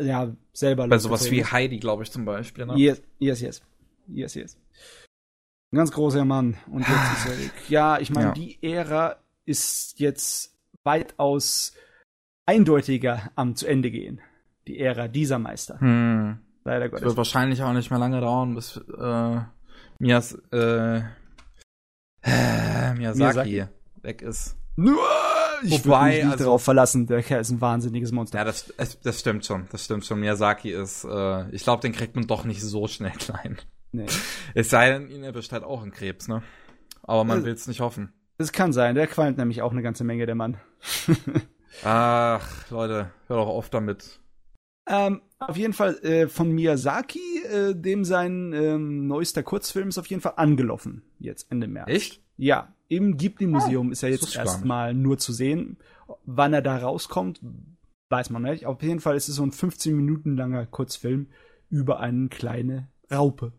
ja 0.00 0.34
selber 0.52 0.88
Bei 0.88 0.98
sowas 0.98 1.30
wie 1.30 1.44
Heidi, 1.44 1.78
glaube 1.78 2.02
ich, 2.02 2.10
zum 2.10 2.24
Beispiel, 2.24 2.66
ne? 2.66 2.74
Yes, 2.76 3.02
yes, 3.18 3.40
yes. 3.40 3.62
Yes, 4.08 4.34
yes. 4.34 4.56
Ein 5.72 5.76
ganz 5.76 5.92
großer 5.92 6.24
Mann. 6.24 6.56
Und 6.70 6.80
jetzt 6.88 7.26
ist 7.26 7.26
er. 7.26 7.70
Ja, 7.70 7.98
ich 8.00 8.10
meine, 8.10 8.28
Ja. 8.28 8.32
die 8.32 8.58
Ära 8.62 9.16
ist 9.44 9.98
jetzt 10.00 10.54
weitaus 10.84 11.74
eindeutiger 12.46 13.30
am 13.36 13.54
zu 13.54 13.66
Ende 13.66 13.90
gehen. 13.90 14.20
Die 14.66 14.78
Ära 14.80 15.08
dieser 15.08 15.38
Meister. 15.38 15.78
Hm. 15.80 16.38
Leider 16.64 16.86
Es 16.86 16.92
wird 16.92 17.02
Gottes. 17.02 17.16
wahrscheinlich 17.16 17.62
auch 17.62 17.72
nicht 17.72 17.90
mehr 17.90 17.98
lange 17.98 18.20
dauern, 18.20 18.54
bis 18.54 18.76
äh, 18.98 19.40
Mias, 19.98 20.32
äh, 20.52 21.00
Miyazaki, 22.24 22.96
Miyazaki. 22.98 23.64
weg 24.02 24.22
ist. 24.22 24.56
Nur, 24.76 24.98
ich 25.62 25.84
Wobei, 25.84 26.08
mich 26.08 26.16
nicht 26.24 26.32
also- 26.32 26.44
darauf 26.44 26.62
verlassen. 26.62 27.06
Der 27.06 27.22
Kerl 27.22 27.40
ist 27.40 27.50
ein 27.50 27.60
wahnsinniges 27.60 28.12
Monster. 28.12 28.38
Ja, 28.38 28.44
das, 28.44 28.72
es- 28.76 29.00
das 29.00 29.20
stimmt 29.20 29.44
schon. 29.46 29.66
Das 29.72 29.84
stimmt 29.84 30.04
schon. 30.04 30.20
Miyazaki 30.20 30.70
ist, 30.72 31.04
äh, 31.04 31.48
ich 31.50 31.62
glaube, 31.62 31.82
den 31.82 31.92
kriegt 31.92 32.14
man 32.16 32.26
doch 32.26 32.44
nicht 32.44 32.62
so 32.62 32.86
schnell 32.88 33.10
klein. 33.18 33.58
Nee. 33.92 34.06
Es 34.54 34.70
sei 34.70 34.90
denn, 34.90 35.10
ihn 35.10 35.24
erwischt 35.24 35.52
halt 35.52 35.64
auch 35.64 35.82
ein 35.82 35.92
Krebs, 35.92 36.28
ne? 36.28 36.42
Aber 37.02 37.24
man 37.24 37.40
Äh, 37.42 37.44
will's 37.46 37.66
nicht 37.66 37.80
hoffen. 37.80 38.12
Das 38.36 38.52
kann 38.52 38.72
sein. 38.72 38.94
Der 38.94 39.06
qualmt 39.06 39.38
nämlich 39.38 39.62
auch 39.62 39.72
eine 39.72 39.82
ganze 39.82 40.04
Menge, 40.04 40.26
der 40.26 40.34
Mann. 40.34 40.58
Ach, 41.84 42.70
Leute, 42.70 43.10
hör 43.26 43.36
doch 43.36 43.48
auf 43.48 43.70
damit. 43.70 44.20
Ähm, 44.88 45.20
auf 45.38 45.56
jeden 45.56 45.72
Fall 45.74 45.96
äh, 46.02 46.28
von 46.28 46.50
Miyazaki, 46.50 47.42
äh, 47.44 47.74
dem 47.74 48.04
sein 48.04 48.52
ähm, 48.54 49.06
neuester 49.06 49.42
Kurzfilm 49.42 49.88
ist 49.88 49.98
auf 49.98 50.06
jeden 50.06 50.22
Fall 50.22 50.34
angelaufen. 50.36 51.02
Jetzt 51.18 51.50
Ende 51.50 51.66
März. 51.68 51.88
Echt? 51.90 52.22
Ja, 52.36 52.74
im 52.88 53.16
Ghibli-Museum 53.16 53.92
ist 53.92 54.02
er 54.02 54.10
jetzt 54.10 54.34
erstmal 54.34 54.94
nur 54.94 55.18
zu 55.18 55.32
sehen. 55.32 55.76
Wann 56.24 56.54
er 56.54 56.62
da 56.62 56.78
rauskommt, 56.78 57.40
weiß 58.10 58.30
man 58.30 58.42
nicht. 58.42 58.66
Auf 58.66 58.82
jeden 58.82 59.00
Fall 59.00 59.16
ist 59.16 59.28
es 59.28 59.36
so 59.36 59.42
ein 59.42 59.52
15 59.52 59.94
Minuten 59.94 60.36
langer 60.36 60.66
Kurzfilm 60.66 61.28
über 61.70 62.00
eine 62.00 62.28
kleine 62.28 62.88
Raupe. 63.10 63.52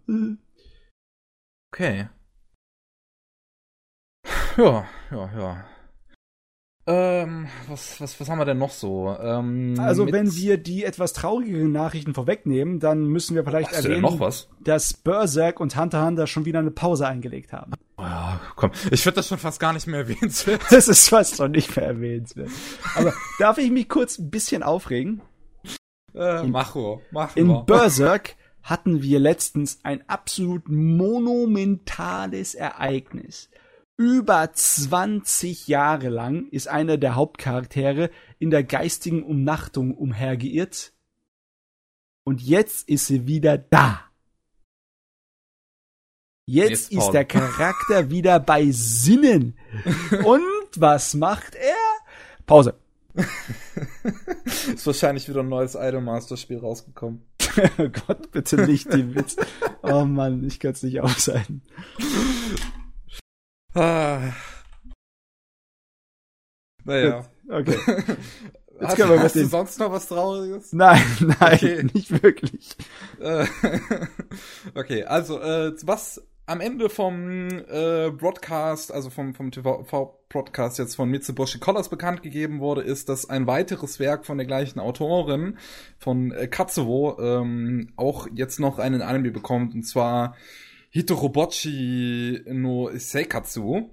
Okay. 1.71 2.09
Ja, 4.57 4.87
ja, 5.11 5.39
ja. 5.39 5.65
Ähm, 6.91 7.47
was, 7.67 8.01
was, 8.01 8.19
was 8.19 8.29
haben 8.29 8.39
wir 8.39 8.45
denn 8.45 8.57
noch 8.57 8.71
so? 8.71 9.15
Ähm, 9.21 9.75
Also 9.79 10.11
wenn 10.11 10.33
wir 10.35 10.57
die 10.57 10.83
etwas 10.85 11.13
traurigeren 11.13 11.71
Nachrichten 11.71 12.15
vorwegnehmen, 12.15 12.79
dann 12.79 13.03
müssen 13.05 13.35
wir 13.35 13.43
vielleicht 13.43 13.69
Hast 13.71 13.85
erwähnen, 13.85 14.01
noch 14.01 14.19
was? 14.19 14.49
dass 14.59 14.93
Berserk 14.93 15.59
und 15.59 15.77
Hunter 15.77 16.03
Hunter 16.03 16.25
schon 16.25 16.45
wieder 16.45 16.57
eine 16.57 16.71
Pause 16.71 17.07
eingelegt 17.07 17.53
haben. 17.53 17.73
Oh 17.97 18.01
ja, 18.01 18.41
komm. 18.55 18.71
Ich 18.89 19.03
finde 19.03 19.17
das 19.17 19.27
schon 19.27 19.37
fast 19.37 19.59
gar 19.59 19.71
nicht 19.71 19.85
mehr 19.85 19.99
erwähnenswert. 19.99 20.61
Das 20.71 20.87
ist 20.87 21.09
fast 21.09 21.35
schon 21.35 21.51
nicht 21.51 21.75
mehr 21.75 21.85
erwähnenswert. 21.85 22.49
Aber 22.95 23.13
darf 23.37 23.59
ich 23.59 23.69
mich 23.69 23.87
kurz 23.87 24.17
ein 24.17 24.31
bisschen 24.31 24.63
aufregen? 24.63 25.21
Äh, 26.15 26.41
mach 26.43 26.73
nur, 26.73 27.01
mach 27.11 27.35
In 27.35 27.47
nur. 27.47 27.65
Berserk 27.67 28.35
hatten 28.63 29.03
wir 29.03 29.19
letztens 29.19 29.79
ein 29.83 30.03
absolut 30.09 30.67
monumentales 30.69 32.55
Ereignis. 32.55 33.49
Über 33.99 34.53
20 34.53 35.67
Jahre 35.67 36.07
lang 36.07 36.47
ist 36.51 36.69
einer 36.69 36.95
der 36.97 37.15
Hauptcharaktere 37.15 38.09
in 38.37 38.49
der 38.49 38.63
geistigen 38.63 39.23
Umnachtung 39.23 39.93
umhergeirrt. 39.93 40.93
Und 42.23 42.41
jetzt 42.41 42.87
ist 42.87 43.07
sie 43.07 43.27
wieder 43.27 43.57
da. 43.57 43.99
Jetzt, 46.45 46.91
Jetzt, 46.91 46.93
ist 46.93 47.11
der 47.11 47.25
Charakter 47.25 48.09
wieder 48.09 48.39
bei 48.39 48.71
Sinnen. 48.71 49.57
Und 50.23 50.69
was 50.77 51.13
macht 51.13 51.55
er? 51.55 52.45
Pause. 52.45 52.75
ist 54.73 54.87
wahrscheinlich 54.87 55.27
wieder 55.27 55.41
ein 55.41 55.49
neues 55.49 55.75
Idolmaster-Spiel 55.75 56.59
rausgekommen. 56.59 57.23
Oh 57.77 57.89
Gott, 58.07 58.31
bitte 58.31 58.65
nicht 58.65 58.93
die 58.93 59.13
Witz. 59.13 59.35
Oh 59.83 60.05
Mann, 60.05 60.45
ich 60.45 60.61
kann 60.61 60.71
es 60.71 60.83
nicht 60.83 61.01
aushalten. 61.01 61.63
Ah. 63.75 64.33
Naja. 66.83 67.25
Okay. 67.49 67.77
Hast, 68.81 68.95
können 68.95 69.09
wir 69.09 69.19
hast 69.19 69.35
du 69.35 69.45
sonst 69.45 69.77
noch 69.79 69.91
was 69.91 70.07
Trauriges? 70.07 70.71
Nein, 70.71 71.01
nein, 71.19 71.53
Okay. 71.53 71.83
nicht 71.93 72.23
wirklich. 72.23 72.77
Okay, 74.73 75.03
also 75.03 75.37
äh, 75.41 75.73
was 75.83 76.25
am 76.45 76.61
Ende 76.61 76.89
vom 76.89 77.49
äh, 77.49 78.09
Broadcast, 78.09 78.93
also 78.93 79.09
vom, 79.09 79.35
vom 79.35 79.51
TV-Broadcast 79.51 80.79
jetzt 80.79 80.95
von 80.95 81.09
Mitsubishi 81.09 81.59
Colors 81.59 81.89
bekannt 81.89 82.23
gegeben 82.23 82.61
wurde, 82.61 82.81
ist, 82.81 83.09
dass 83.09 83.29
ein 83.29 83.47
weiteres 83.47 83.99
Werk 83.99 84.25
von 84.25 84.37
der 84.37 84.47
gleichen 84.47 84.79
Autorin, 84.79 85.57
von 85.97 86.31
äh, 86.31 86.47
Katsuo, 86.47 87.17
ähm, 87.19 87.91
auch 87.97 88.27
jetzt 88.33 88.61
noch 88.61 88.79
einen 88.79 89.01
Anime 89.01 89.31
bekommt, 89.31 89.75
und 89.75 89.83
zwar 89.83 90.35
Hitorobochi 90.89 92.41
no 92.47 92.89
Seikatsu. 92.93 93.89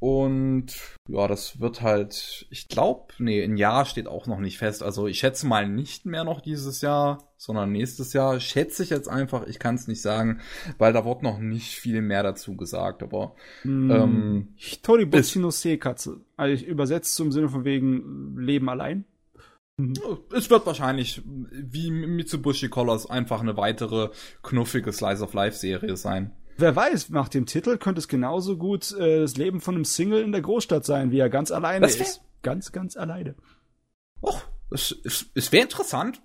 Und 0.00 0.66
ja, 1.08 1.28
das 1.28 1.60
wird 1.60 1.80
halt, 1.80 2.46
ich 2.50 2.68
glaube, 2.68 3.14
nee, 3.18 3.42
ein 3.42 3.56
Jahr 3.56 3.86
steht 3.86 4.06
auch 4.06 4.26
noch 4.26 4.38
nicht 4.38 4.58
fest. 4.58 4.82
Also 4.82 5.06
ich 5.06 5.18
schätze 5.18 5.46
mal 5.46 5.66
nicht 5.66 6.04
mehr 6.04 6.24
noch 6.24 6.42
dieses 6.42 6.82
Jahr, 6.82 7.32
sondern 7.38 7.72
nächstes 7.72 8.12
Jahr. 8.12 8.38
Schätze 8.38 8.82
ich 8.82 8.90
jetzt 8.90 9.08
einfach, 9.08 9.46
ich 9.46 9.58
kann 9.58 9.76
es 9.76 9.86
nicht 9.88 10.02
sagen, 10.02 10.40
weil 10.76 10.92
da 10.92 11.06
wird 11.06 11.22
noch 11.22 11.38
nicht 11.38 11.76
viel 11.76 12.02
mehr 12.02 12.22
dazu 12.22 12.54
gesagt. 12.54 13.02
Aber 13.02 13.34
Ähm, 13.64 13.90
Ähm, 13.90 14.48
Hitoribochi 14.56 15.38
no 15.38 15.50
Seikatsu. 15.50 16.16
Also 16.36 16.54
ich 16.54 16.66
übersetzt 16.66 17.14
zum 17.14 17.32
Sinne 17.32 17.48
von 17.48 17.64
wegen 17.64 18.36
Leben 18.36 18.68
allein. 18.68 19.06
Es 19.76 20.50
wird 20.50 20.66
wahrscheinlich 20.66 21.22
wie 21.24 21.90
Mitsubishi 21.90 22.68
Colors 22.68 23.10
einfach 23.10 23.40
eine 23.40 23.56
weitere 23.56 24.10
knuffige 24.42 24.92
Slice 24.92 25.22
of 25.22 25.34
Life 25.34 25.58
Serie 25.58 25.96
sein. 25.96 26.32
Wer 26.56 26.76
weiß, 26.76 27.10
nach 27.10 27.28
dem 27.28 27.46
Titel 27.46 27.78
könnte 27.78 27.98
es 27.98 28.06
genauso 28.06 28.56
gut 28.56 28.92
äh, 28.92 29.20
das 29.20 29.36
Leben 29.36 29.60
von 29.60 29.74
einem 29.74 29.84
Single 29.84 30.22
in 30.22 30.30
der 30.30 30.42
Großstadt 30.42 30.84
sein, 30.84 31.10
wie 31.10 31.18
er 31.18 31.28
ganz 31.28 31.50
alleine 31.50 31.86
Das 31.86 31.96
ist. 31.96 32.20
Ganz, 32.42 32.70
ganz 32.70 32.96
alleine. 32.96 33.34
Och, 34.22 34.40
es, 34.70 34.94
es, 35.04 35.26
es 35.34 35.50
wäre 35.50 35.64
interessant. 35.64 36.22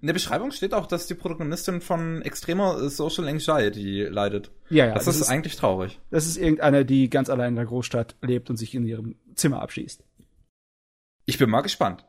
In 0.00 0.06
der 0.06 0.14
Beschreibung 0.14 0.52
steht 0.52 0.74
auch, 0.74 0.86
dass 0.86 1.08
die 1.08 1.14
Protagonistin 1.14 1.80
von 1.80 2.22
extremer 2.22 2.80
äh, 2.80 2.88
Social 2.88 3.26
Anxiety 3.26 4.02
leidet. 4.04 4.52
Ja, 4.70 4.86
ja. 4.86 4.94
das, 4.94 5.08
ist, 5.08 5.28
eigentlich 5.28 5.56
traurig. 5.56 5.98
das 6.10 6.26
ist 6.26 6.36
irgendeiner, 6.36 6.84
die 6.84 7.10
ganz 7.10 7.28
allein 7.28 7.50
in 7.50 7.56
der 7.56 7.66
Großstadt 7.66 8.14
lebt 8.22 8.48
und 8.50 8.56
sich 8.56 8.76
in 8.76 8.86
ihrem 8.86 9.16
Zimmer 9.34 9.60
abschießt. 9.60 10.04
Ich 11.26 11.38
bin 11.38 11.50
mal 11.50 11.62
gespannt. 11.62 12.04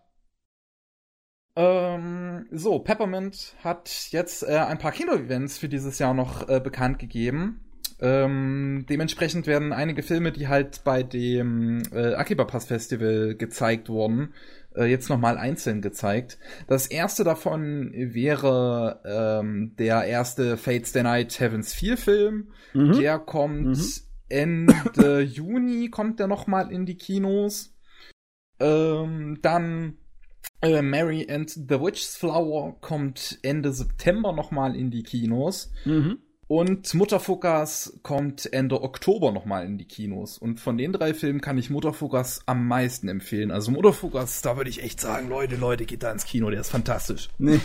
Ähm, 1.56 2.45
so, 2.52 2.80
Peppermint 2.80 3.56
hat 3.64 4.08
jetzt 4.11 4.44
äh, 4.44 4.58
ein 4.58 4.78
paar 4.78 4.92
Kino-Events 4.92 5.58
für 5.58 5.69
dieses 5.69 6.00
Jahr 6.00 6.14
noch 6.14 6.48
äh, 6.48 6.60
bekannt 6.60 7.00
gegeben. 7.00 7.61
Ähm, 8.02 8.86
dementsprechend 8.90 9.45
werden 9.45 9.74
einige 9.74 10.03
Filme, 10.03 10.32
die 10.32 10.48
halt 10.48 10.84
bei 10.86 11.03
dem 11.03 11.84
äh, 11.92 12.14
Akiba 12.14 12.45
Pass 12.45 12.66
Festival 12.66 13.36
gezeigt 13.36 13.90
wurden, 13.90 14.34
äh, 14.74 14.86
jetzt 14.86 15.10
nochmal 15.10 15.38
einzeln 15.38 15.82
gezeigt. 15.82 16.38
Das 16.68 16.88
erste 16.88 17.26
davon 17.26 17.92
wäre 17.94 19.02
ähm, 19.03 19.76
der 19.78 20.03
erste 20.06 20.56
Fates 20.56 20.94
the 20.94 21.03
Night 21.03 21.40
Heavens 21.42 21.74
4 21.74 21.98
Film. 21.98 22.52
Mhm. 22.74 22.94
Der 23.00 23.19
kommt 23.19 23.66
Mhm. 23.66 23.84
Ende 24.30 25.22
Juni, 25.22 25.90
kommt 25.90 26.19
der 26.19 26.28
nochmal 26.28 26.72
in 26.72 26.86
die 26.86 26.98
Kinos. 26.98 27.76
Ähm, 28.61 29.40
dann 29.42 29.98
äh, 30.61 30.81
Mary 30.81 31.27
and 31.29 31.49
the 31.49 31.79
Witch's 31.81 32.15
Flower 32.17 32.79
kommt 32.81 33.39
Ende 33.41 33.73
September 33.73 34.33
nochmal 34.33 34.75
in 34.75 34.91
die 34.91 35.03
Kinos. 35.03 35.71
Mhm. 35.85 36.19
Und 36.47 36.95
Mutterfuckers 36.95 37.99
kommt 38.01 38.51
Ende 38.51 38.81
Oktober 38.81 39.31
nochmal 39.31 39.67
in 39.67 39.77
die 39.77 39.85
Kinos. 39.85 40.39
Und 40.39 40.59
von 40.59 40.79
den 40.79 40.93
drei 40.93 41.13
Filmen 41.13 41.41
kann 41.41 41.59
ich 41.59 41.69
Mutterfuckers 41.69 42.41
am 42.47 42.67
meisten 42.67 43.07
empfehlen. 43.07 43.51
Also 43.51 43.69
Mutterfuckers, 43.71 44.41
da 44.41 44.57
würde 44.57 44.71
ich 44.71 44.81
echt 44.81 44.99
sagen, 44.99 45.29
Leute, 45.29 45.57
Leute, 45.57 45.85
geht 45.85 46.01
da 46.01 46.11
ins 46.11 46.25
Kino, 46.25 46.49
der 46.49 46.61
ist 46.61 46.71
fantastisch. 46.71 47.29
Nee. 47.38 47.59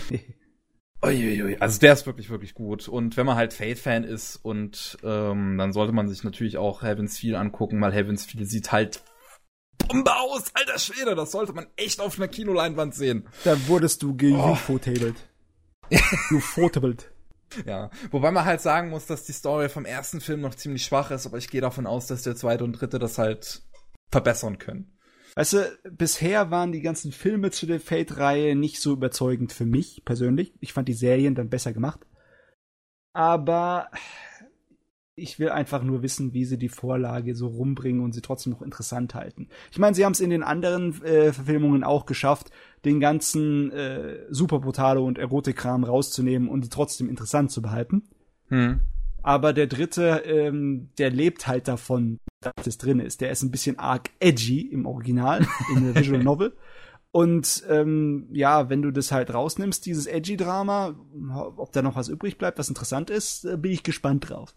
Uiuiui. 1.02 1.56
Also 1.60 1.80
der 1.80 1.94
ist 1.94 2.06
wirklich, 2.06 2.28
wirklich 2.28 2.52
gut. 2.52 2.86
Und 2.86 3.16
wenn 3.16 3.24
man 3.24 3.36
halt 3.36 3.54
Fate-Fan 3.54 4.04
ist 4.04 4.36
und 4.36 4.98
ähm, 5.02 5.56
dann 5.56 5.72
sollte 5.72 5.92
man 5.92 6.08
sich 6.08 6.22
natürlich 6.22 6.58
auch 6.58 6.82
Heaven's 6.82 7.18
Feel 7.18 7.36
angucken, 7.36 7.80
weil 7.80 7.92
Heaven's 7.92 8.26
Feel 8.26 8.44
sieht 8.44 8.70
halt 8.70 9.02
Bombe 9.78 10.14
aus, 10.14 10.44
alter 10.54 10.78
Schwede, 10.78 11.14
das 11.14 11.32
sollte 11.32 11.52
man 11.52 11.66
echt 11.76 12.00
auf 12.00 12.16
einer 12.16 12.28
Kinoleinwand 12.28 12.94
sehen. 12.94 13.28
Da 13.44 13.56
wurdest 13.68 14.02
du 14.02 14.16
geufotable. 14.16 15.14
Geufotable. 16.30 16.96
Ja, 17.66 17.90
wobei 18.10 18.32
man 18.32 18.44
halt 18.44 18.60
sagen 18.60 18.90
muss, 18.90 19.06
dass 19.06 19.22
die 19.22 19.32
Story 19.32 19.68
vom 19.68 19.84
ersten 19.84 20.20
Film 20.20 20.40
noch 20.40 20.56
ziemlich 20.56 20.84
schwach 20.84 21.12
ist, 21.12 21.24
aber 21.24 21.38
ich 21.38 21.50
gehe 21.50 21.60
davon 21.60 21.86
aus, 21.86 22.08
dass 22.08 22.22
der 22.22 22.34
zweite 22.34 22.64
und 22.64 22.72
dritte 22.72 22.98
das 22.98 23.16
halt 23.16 23.62
verbessern 24.10 24.58
können. 24.58 24.98
Weißt 25.36 25.52
du, 25.52 25.78
bisher 25.90 26.50
waren 26.50 26.72
die 26.72 26.80
ganzen 26.80 27.12
Filme 27.12 27.50
zu 27.50 27.66
der 27.66 27.80
Fate-Reihe 27.80 28.54
nicht 28.54 28.80
so 28.80 28.92
überzeugend 28.92 29.52
für 29.52 29.66
mich 29.66 30.02
persönlich. 30.04 30.54
Ich 30.60 30.72
fand 30.72 30.88
die 30.88 30.94
Serien 30.94 31.34
dann 31.34 31.48
besser 31.48 31.72
gemacht. 31.72 32.00
Aber 33.12 33.90
ich 35.16 35.38
will 35.38 35.50
einfach 35.50 35.82
nur 35.82 36.02
wissen, 36.02 36.32
wie 36.32 36.44
sie 36.44 36.58
die 36.58 36.68
Vorlage 36.68 37.34
so 37.34 37.46
rumbringen 37.46 38.02
und 38.02 38.12
sie 38.12 38.20
trotzdem 38.20 38.52
noch 38.52 38.62
interessant 38.62 39.14
halten. 39.14 39.48
Ich 39.70 39.78
meine, 39.78 39.94
sie 39.94 40.04
haben 40.04 40.12
es 40.12 40.20
in 40.20 40.30
den 40.30 40.42
anderen 40.42 41.02
äh, 41.04 41.32
Verfilmungen 41.32 41.84
auch 41.84 42.06
geschafft, 42.06 42.50
den 42.84 43.00
ganzen 43.00 43.70
äh, 43.70 44.18
super 44.30 44.58
brutale 44.58 45.00
und 45.00 45.18
Erotikkram 45.18 45.84
rauszunehmen 45.84 46.48
und 46.48 46.64
die 46.64 46.68
trotzdem 46.68 47.08
interessant 47.08 47.50
zu 47.52 47.62
behalten. 47.62 48.02
Hm. 48.48 48.80
Aber 49.22 49.52
der 49.52 49.68
dritte, 49.68 50.22
ähm, 50.26 50.90
der 50.98 51.10
lebt 51.10 51.46
halt 51.46 51.68
davon, 51.68 52.18
dass 52.40 52.64
das 52.64 52.78
drin 52.78 53.00
ist. 53.00 53.20
Der 53.20 53.30
ist 53.30 53.42
ein 53.42 53.50
bisschen 53.50 53.78
arg 53.78 54.10
edgy 54.20 54.60
im 54.60 54.84
Original, 54.84 55.46
in 55.76 55.84
der 55.84 55.94
Visual 55.94 56.22
Novel. 56.22 56.52
Und 57.10 57.62
ähm, 57.70 58.26
ja, 58.32 58.68
wenn 58.68 58.82
du 58.82 58.90
das 58.90 59.12
halt 59.12 59.32
rausnimmst, 59.32 59.86
dieses 59.86 60.06
Edgy-Drama, 60.06 60.96
ob 61.56 61.70
da 61.70 61.80
noch 61.80 61.94
was 61.94 62.08
übrig 62.08 62.38
bleibt, 62.38 62.58
was 62.58 62.68
interessant 62.68 63.08
ist, 63.08 63.44
äh, 63.44 63.56
bin 63.56 63.70
ich 63.70 63.84
gespannt 63.84 64.28
drauf. 64.28 64.54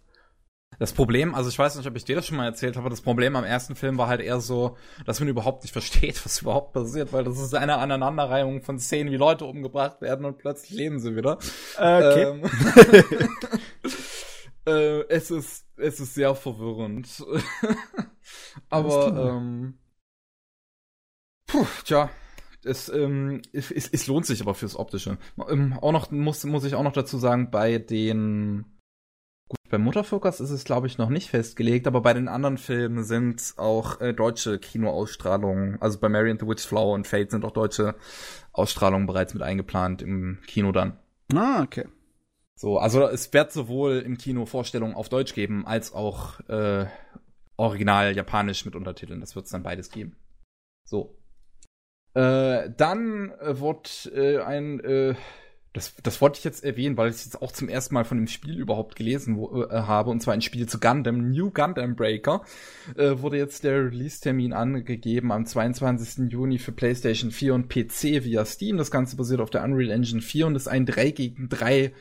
Das 0.80 0.94
Problem, 0.94 1.34
also 1.34 1.50
ich 1.50 1.58
weiß 1.58 1.76
nicht, 1.76 1.88
ob 1.88 1.96
ich 1.96 2.06
dir 2.06 2.16
das 2.16 2.28
schon 2.28 2.38
mal 2.38 2.46
erzählt 2.46 2.78
habe, 2.78 2.90
das 2.90 3.02
Problem 3.02 3.36
am 3.36 3.44
ersten 3.44 3.76
Film 3.76 3.98
war 3.98 4.08
halt 4.08 4.22
eher 4.22 4.40
so, 4.40 4.78
dass 5.06 5.20
man 5.20 5.28
überhaupt 5.28 5.64
nicht 5.64 5.72
versteht, 5.72 6.24
was 6.26 6.42
überhaupt 6.42 6.74
passiert, 6.74 7.14
weil 7.14 7.24
das 7.24 7.40
ist 7.40 7.56
eine 7.56 7.78
Aneinanderreihung 7.78 8.62
von 8.62 8.78
Szenen, 8.80 9.12
wie 9.12 9.18
Leute 9.18 9.46
umgebracht 9.46 10.02
werden 10.02 10.26
und 10.26 10.38
plötzlich 10.38 10.72
leben 10.72 11.00
sie 11.00 11.16
wieder. 11.16 11.40
Äh, 11.78 12.08
okay. 12.08 12.24
Ähm, 12.24 13.30
äh, 14.68 15.02
es 15.10 15.32
ist, 15.32 15.66
es 15.78 16.00
ist 16.00 16.14
sehr 16.14 16.36
verwirrend. 16.36 17.08
Aber, 18.70 19.36
ähm, 19.36 19.80
puh, 21.48 21.66
tja, 21.86 22.10
es, 22.64 22.90
ähm, 22.90 23.42
es, 23.54 23.72
es, 23.72 23.88
es 23.88 24.08
lohnt 24.08 24.26
sich 24.26 24.42
aber 24.42 24.54
fürs 24.54 24.76
Optische. 24.76 25.18
Ähm, 25.50 25.78
auch 25.82 25.92
noch, 25.92 26.12
muss, 26.12 26.44
muss 26.44 26.66
ich 26.66 26.76
auch 26.76 26.84
noch 26.84 26.94
dazu 26.94 27.18
sagen, 27.18 27.50
bei 27.50 27.80
den, 27.80 28.66
gut, 29.48 29.60
bei 29.70 29.78
Mutterfocus 29.78 30.40
ist 30.40 30.52
es, 30.52 30.64
glaube 30.64 30.88
ich, 30.88 30.98
noch 30.98 31.10
nicht 31.10 31.30
festgelegt, 31.30 31.88
aber 31.88 32.02
bei 32.02 32.14
den 32.14 32.28
anderen 32.28 32.58
Filmen 32.58 33.04
sind 33.04 33.54
auch 33.58 34.02
äh, 34.02 34.14
deutsche 34.14 34.60
Kinoausstrahlungen, 34.60 35.82
also 35.82 36.00
bei 36.00 36.10
Mary 36.10 36.32
and 36.32 36.40
the 36.42 36.48
Witch 36.48 36.66
Flower 36.66 36.94
und 36.94 37.08
Fate 37.08 37.32
sind 37.32 37.46
auch 37.46 37.52
deutsche 37.52 37.96
Ausstrahlungen 38.54 39.08
bereits 39.08 39.34
mit 39.34 39.44
eingeplant 39.44 40.02
im 40.02 40.40
Kino 40.48 40.72
dann. 40.72 40.98
Ah, 41.34 41.62
okay. 41.62 41.86
So, 42.56 42.80
also 42.80 43.08
es 43.08 43.32
wird 43.34 43.52
sowohl 43.52 44.00
im 44.00 44.18
Kino 44.18 44.48
Vorstellungen 44.48 44.96
auf 44.96 45.10
Deutsch 45.10 45.36
geben, 45.36 45.68
als 45.68 45.94
auch 45.94 46.40
äh, 46.50 46.88
original 47.56 48.16
japanisch 48.16 48.66
mit 48.66 48.76
Untertiteln. 48.76 49.20
Das 49.20 49.36
wird 49.36 49.46
es 49.46 49.52
dann 49.52 49.64
beides 49.64 49.92
geben. 49.92 50.16
So. 50.84 51.16
Äh, 52.16 52.72
dann 52.76 53.32
äh, 53.42 53.60
wird 53.60 54.12
äh, 54.16 54.40
ein, 54.40 54.80
äh, 54.80 55.14
das, 55.74 55.96
das 56.02 56.22
wollte 56.22 56.40
ich 56.40 56.44
jetzt 56.44 56.64
erwähnen, 56.64 56.98
weil 56.98 57.10
ich 57.10 57.18
es 57.18 57.26
jetzt 57.26 57.42
auch 57.42 57.52
zum 57.52 57.70
ersten 57.70 57.94
Mal 57.94 58.06
von 58.06 58.18
dem 58.18 58.28
Spiel 58.28 58.58
überhaupt 58.58 58.96
gelesen 58.96 59.38
wo, 59.38 59.64
äh, 59.64 59.70
habe, 59.70 60.10
und 60.10 60.22
zwar 60.22 60.34
ein 60.34 60.42
Spiel 60.42 60.68
zu 60.68 60.80
Gundam, 60.80 61.30
New 61.30 61.52
Gundam 61.52 61.96
Breaker, 61.96 62.44
äh, 62.96 63.20
wurde 63.20 63.38
jetzt 63.38 63.64
der 63.64 63.86
Release-Termin 63.86 64.54
angegeben 64.54 65.32
am 65.32 65.46
22. 65.46 66.32
Juni 66.32 66.58
für 66.58 66.72
PlayStation 66.72 67.32
4 67.32 67.54
und 67.54 67.70
PC 67.70 68.24
via 68.24 68.46
Steam. 68.46 68.78
Das 68.78 68.92
Ganze 68.92 69.16
basiert 69.18 69.40
auf 69.40 69.50
der 69.50 69.64
Unreal 69.64 69.92
Engine 69.92 70.22
4 70.22 70.48
und 70.48 70.56
ist 70.56 70.68
ein 70.68 70.86
3 70.86 71.12
gegen 71.12 71.50
3 71.50 71.94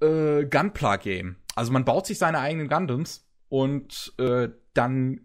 äh, 0.00 0.44
Gunpla-Game. 0.44 1.36
Also 1.54 1.72
man 1.72 1.84
baut 1.84 2.06
sich 2.06 2.18
seine 2.18 2.40
eigenen 2.40 2.68
Gundams 2.68 3.26
und 3.48 4.14
äh, 4.18 4.48
dann 4.74 5.20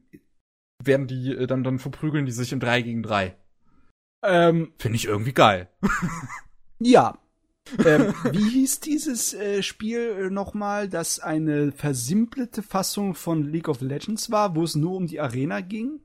werden 0.83 1.07
die, 1.07 1.33
äh, 1.35 1.47
dann, 1.47 1.63
dann 1.63 1.79
verprügeln 1.79 2.25
die 2.25 2.31
sich 2.31 2.53
im 2.53 2.59
3 2.59 2.81
gegen 2.81 3.03
3. 3.03 3.35
Ähm, 4.23 4.73
Finde 4.77 4.97
ich 4.97 5.05
irgendwie 5.05 5.33
geil. 5.33 5.69
ja. 6.79 7.17
Ähm, 7.85 8.13
wie 8.31 8.49
hieß 8.49 8.79
dieses 8.79 9.33
äh, 9.33 9.63
Spiel 9.63 10.29
nochmal, 10.29 10.89
das 10.89 11.19
eine 11.19 11.71
versimplelte 11.71 12.63
Fassung 12.63 13.15
von 13.15 13.43
League 13.43 13.69
of 13.69 13.81
Legends 13.81 14.31
war, 14.31 14.55
wo 14.55 14.63
es 14.63 14.75
nur 14.75 14.95
um 14.95 15.07
die 15.07 15.19
Arena 15.19 15.61
ging? 15.61 15.99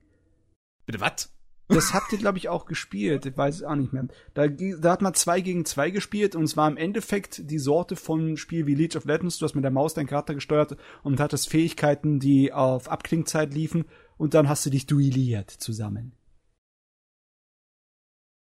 Bitte 0.85 1.01
was? 1.01 1.33
Das 1.69 1.93
habt 1.93 2.13
ihr, 2.13 2.17
glaube 2.17 2.37
ich, 2.37 2.47
auch 2.47 2.65
gespielt. 2.65 3.25
Ich 3.25 3.37
weiß 3.37 3.55
es 3.55 3.63
auch 3.63 3.75
nicht 3.75 3.91
mehr. 3.91 4.07
Da, 4.33 4.47
da 4.47 4.91
hat 4.91 5.01
man 5.01 5.13
zwei 5.13 5.41
gegen 5.41 5.65
zwei 5.65 5.89
gespielt 5.91 6.35
und 6.35 6.43
es 6.43 6.55
war 6.55 6.69
im 6.69 6.77
Endeffekt 6.77 7.51
die 7.51 7.59
Sorte 7.59 7.97
von 7.97 8.37
Spiel 8.37 8.67
wie 8.67 8.75
League 8.75 8.95
of 8.95 9.03
Legends. 9.03 9.37
Du 9.37 9.45
hast 9.45 9.55
mit 9.55 9.65
der 9.65 9.71
Maus 9.71 9.93
deinen 9.93 10.07
Charakter 10.07 10.33
gesteuert 10.33 10.77
und 11.03 11.19
hattest 11.19 11.49
Fähigkeiten, 11.49 12.19
die 12.19 12.53
auf 12.53 12.89
Abklingzeit 12.89 13.53
liefen 13.53 13.85
und 14.15 14.33
dann 14.33 14.47
hast 14.47 14.65
du 14.65 14.69
dich 14.69 14.85
duelliert 14.85 15.51
zusammen. 15.51 16.16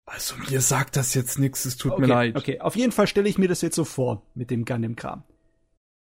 Also 0.06 0.34
mir 0.50 0.60
sagt 0.60 0.96
das 0.96 1.14
jetzt 1.14 1.38
nichts, 1.38 1.64
es 1.64 1.76
tut 1.76 1.92
okay, 1.92 2.00
mir 2.02 2.06
leid. 2.08 2.36
Okay, 2.36 2.60
auf 2.60 2.76
jeden 2.76 2.92
Fall 2.92 3.06
stelle 3.06 3.28
ich 3.28 3.38
mir 3.38 3.48
das 3.48 3.62
jetzt 3.62 3.76
so 3.76 3.84
vor 3.84 4.22
mit 4.34 4.50
dem 4.50 4.64
Gundam-Kram. 4.64 5.22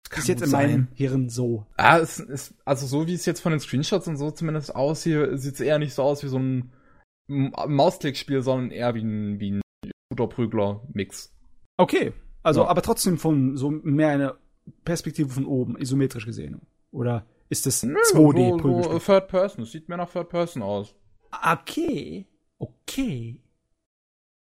Kann 0.08 0.20
Ist 0.23 0.28
jetzt 0.28 0.42
in 0.42 0.50
meinem 0.50 0.70
sein. 0.86 0.89
Hirn 0.94 1.28
so. 1.28 1.66
Ah, 1.76 1.98
es 1.98 2.18
ist, 2.20 2.55
also 2.65 2.86
so 2.86 3.06
wie 3.06 3.15
es 3.15 3.26
jetzt 3.26 3.40
von 3.40 3.52
den 3.52 3.60
Screenshots 3.60 4.06
und 4.06 4.16
so 4.16 4.31
zumindest 4.31 4.74
aussieht, 4.74 5.39
sieht 5.39 5.55
es 5.55 5.60
eher 5.60 5.78
nicht 5.78 5.94
so 5.94 6.02
aus 6.02 6.23
wie 6.23 6.28
so 6.28 6.39
ein 6.39 6.73
Mausklickspiel, 7.28 8.42
sondern 8.42 8.70
eher 8.70 8.94
wie 8.94 9.02
ein, 9.02 9.40
wie 9.40 9.50
ein 9.52 9.60
Shooter-Prügler-Mix. 10.12 11.32
Okay, 11.76 12.12
also 12.42 12.62
Ja. 12.62 12.68
aber 12.68 12.82
trotzdem 12.82 13.18
von 13.18 13.56
so 13.56 13.70
mehr 13.70 14.10
eine 14.10 14.36
Perspektive 14.84 15.28
von 15.28 15.44
oben, 15.44 15.76
isometrisch 15.76 16.26
gesehen. 16.26 16.60
Oder 16.92 17.26
ist 17.48 17.66
das 17.66 17.82
Nö, 17.82 17.98
2D 18.12 18.62
so, 18.62 18.82
so? 18.82 18.98
Third 18.98 19.28
Person, 19.28 19.65
es 19.65 19.73
sieht 19.73 19.89
mehr 19.89 19.98
nach 19.98 20.10
Third 20.10 20.28
Person 20.28 20.62
aus. 20.62 20.94
Okay. 21.44 22.26
Okay. 22.58 23.40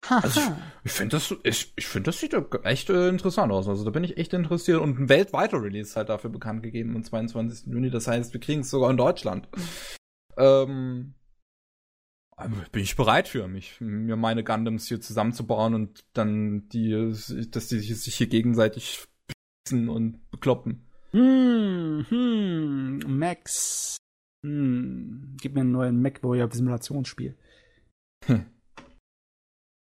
Also 0.08 0.40
Ich 0.84 0.92
finde 0.92 1.16
das, 1.16 1.34
ich, 1.44 1.72
ich 1.76 1.86
finde 1.86 2.08
das 2.08 2.20
sieht 2.20 2.34
echt 2.64 2.90
äh, 2.90 3.08
interessant 3.08 3.52
aus. 3.52 3.68
Also 3.68 3.84
da 3.84 3.90
bin 3.90 4.04
ich 4.04 4.16
echt 4.16 4.32
interessiert 4.34 4.80
und 4.80 4.98
ein 4.98 5.08
weltweiter 5.08 5.62
Release 5.62 5.90
ist 5.90 5.96
halt 5.96 6.08
dafür 6.08 6.30
bekannt 6.30 6.62
gegeben 6.62 6.94
am 6.94 7.04
22. 7.04 7.72
Juni. 7.72 7.90
Das 7.90 8.06
heißt, 8.06 8.32
wir 8.32 8.40
kriegen 8.40 8.60
es 8.60 8.70
sogar 8.70 8.90
in 8.90 8.96
Deutschland. 8.96 9.48
Ähm, 10.36 11.14
aber 12.36 12.56
bin 12.72 12.82
ich 12.82 12.96
bereit 12.96 13.28
für 13.28 13.46
mich, 13.46 13.80
mir 13.80 14.16
meine 14.16 14.42
Gundams 14.42 14.88
hier 14.88 15.00
zusammenzubauen 15.00 15.74
und 15.74 16.04
dann 16.14 16.68
die, 16.68 16.90
dass 17.50 17.68
die 17.68 17.78
sich 17.78 18.14
hier 18.16 18.26
gegenseitig 18.26 19.04
beschießen 19.66 19.88
und 19.88 20.30
bekloppen. 20.30 20.86
Hm, 21.12 22.04
hm, 22.08 22.98
Max. 23.06 23.96
Hm, 24.44 25.36
gib 25.40 25.54
mir 25.54 25.60
einen 25.60 25.72
neuen 25.72 26.02
MacBoy 26.02 26.46
Simulationsspiel. 26.50 27.36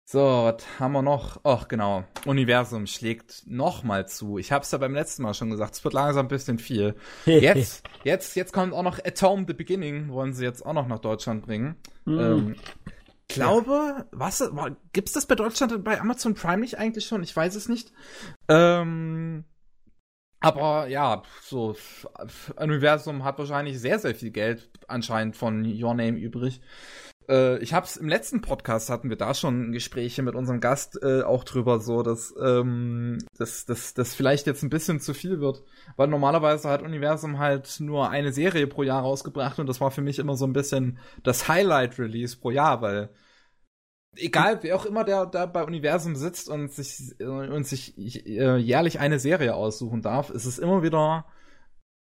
So, 0.10 0.20
was 0.20 0.64
haben 0.80 0.94
wir 0.94 1.02
noch? 1.02 1.42
Ach, 1.44 1.68
genau. 1.68 2.06
Universum 2.26 2.88
schlägt 2.88 3.44
noch 3.46 3.84
mal 3.84 4.08
zu. 4.08 4.38
Ich 4.38 4.54
hab's 4.54 4.72
ja 4.72 4.78
beim 4.78 4.94
letzten 4.94 5.24
Mal 5.24 5.34
schon 5.34 5.50
gesagt, 5.50 5.74
es 5.74 5.84
wird 5.84 5.94
langsam 5.94 6.28
ein 6.28 6.30
bisschen 6.30 6.60
viel. 6.60 6.96
Jetzt, 7.26 7.84
jetzt, 8.06 8.38
jetzt 8.38 8.54
kommt 8.54 8.74
auch 8.74 8.84
noch 8.84 9.00
Atom 9.00 9.46
the 9.46 9.54
Beginning, 9.54 10.10
wollen 10.10 10.32
sie 10.32 10.46
jetzt 10.46 10.66
auch 10.66 10.72
noch 10.72 10.88
nach 10.88 11.00
Deutschland 11.00 11.46
bringen. 11.46 11.76
Hm. 12.06 12.20
Ähm, 12.20 12.56
glaube, 13.28 14.06
was, 14.12 14.40
war, 14.56 14.78
gibt's 14.94 15.12
das 15.12 15.26
bei 15.26 15.36
Deutschland 15.36 15.84
bei 15.84 16.00
Amazon 16.00 16.36
Prime 16.36 16.62
nicht 16.62 16.78
eigentlich 16.78 17.06
schon? 17.06 17.22
Ich 17.22 17.36
weiß 17.36 17.56
es 17.56 17.68
nicht. 17.68 17.92
Ähm, 18.48 19.44
aber 20.40 20.88
ja, 20.88 21.24
so, 21.42 21.76
Universum 22.56 23.26
hat 23.26 23.40
wahrscheinlich 23.40 23.78
sehr, 23.78 24.00
sehr 24.00 24.16
viel 24.16 24.32
Geld 24.32 24.70
anscheinend 24.88 25.36
von 25.36 25.66
Your 25.66 25.96
Name 25.96 26.18
übrig. 26.18 26.62
Äh, 27.30 27.60
ich 27.60 27.74
hab's 27.74 27.98
im 27.98 28.08
letzten 28.08 28.42
Podcast 28.42 28.90
hatten 28.90 29.10
wir 29.10 29.18
da 29.18 29.34
schon 29.34 29.72
Gespräche 29.72 30.24
mit 30.24 30.36
unserem 30.36 30.60
Gast 30.60 31.02
äh, 31.02 31.24
auch 31.24 31.44
drüber, 31.44 31.80
so 31.80 32.04
dass 32.04 32.34
ähm, 32.42 33.18
das, 33.38 33.66
das, 33.66 33.94
das 33.94 34.16
vielleicht 34.16 34.48
jetzt 34.48 34.64
ein 34.64 34.70
bisschen 34.70 35.00
zu 35.00 35.14
viel 35.14 35.40
wird, 35.40 35.64
weil 35.96 36.08
normalerweise 36.08 36.70
hat 36.70 36.82
Universum 36.82 37.40
halt 37.40 37.80
nur 37.80 38.10
eine 38.10 38.32
Serie 38.32 38.68
pro 38.68 38.84
Jahr 38.84 39.02
rausgebracht 39.02 39.60
und 39.60 39.68
das 39.68 39.82
war 39.82 39.92
für 39.92 40.02
mich 40.02 40.20
immer 40.20 40.36
so 40.36 40.46
ein 40.46 40.54
bisschen 40.54 41.00
das 41.24 41.48
Highlight-Release 41.48 42.38
pro 42.38 42.52
Jahr, 42.52 42.82
weil 42.82 43.10
egal 44.16 44.60
wer 44.64 44.76
auch 44.76 44.86
immer 44.86 45.04
der 45.04 45.26
da 45.26 45.46
bei 45.46 45.64
Universum 45.64 46.16
sitzt 46.16 46.50
und 46.50 46.72
sich 46.72 47.16
äh, 47.20 47.26
und 47.26 47.68
sich 47.68 47.98
äh, 47.98 48.58
jährlich 48.58 49.00
eine 49.00 49.20
Serie 49.20 49.56
aussuchen 49.56 50.02
darf, 50.02 50.30
ist 50.30 50.46
es 50.46 50.60
immer 50.60 50.84
wieder 50.84 51.26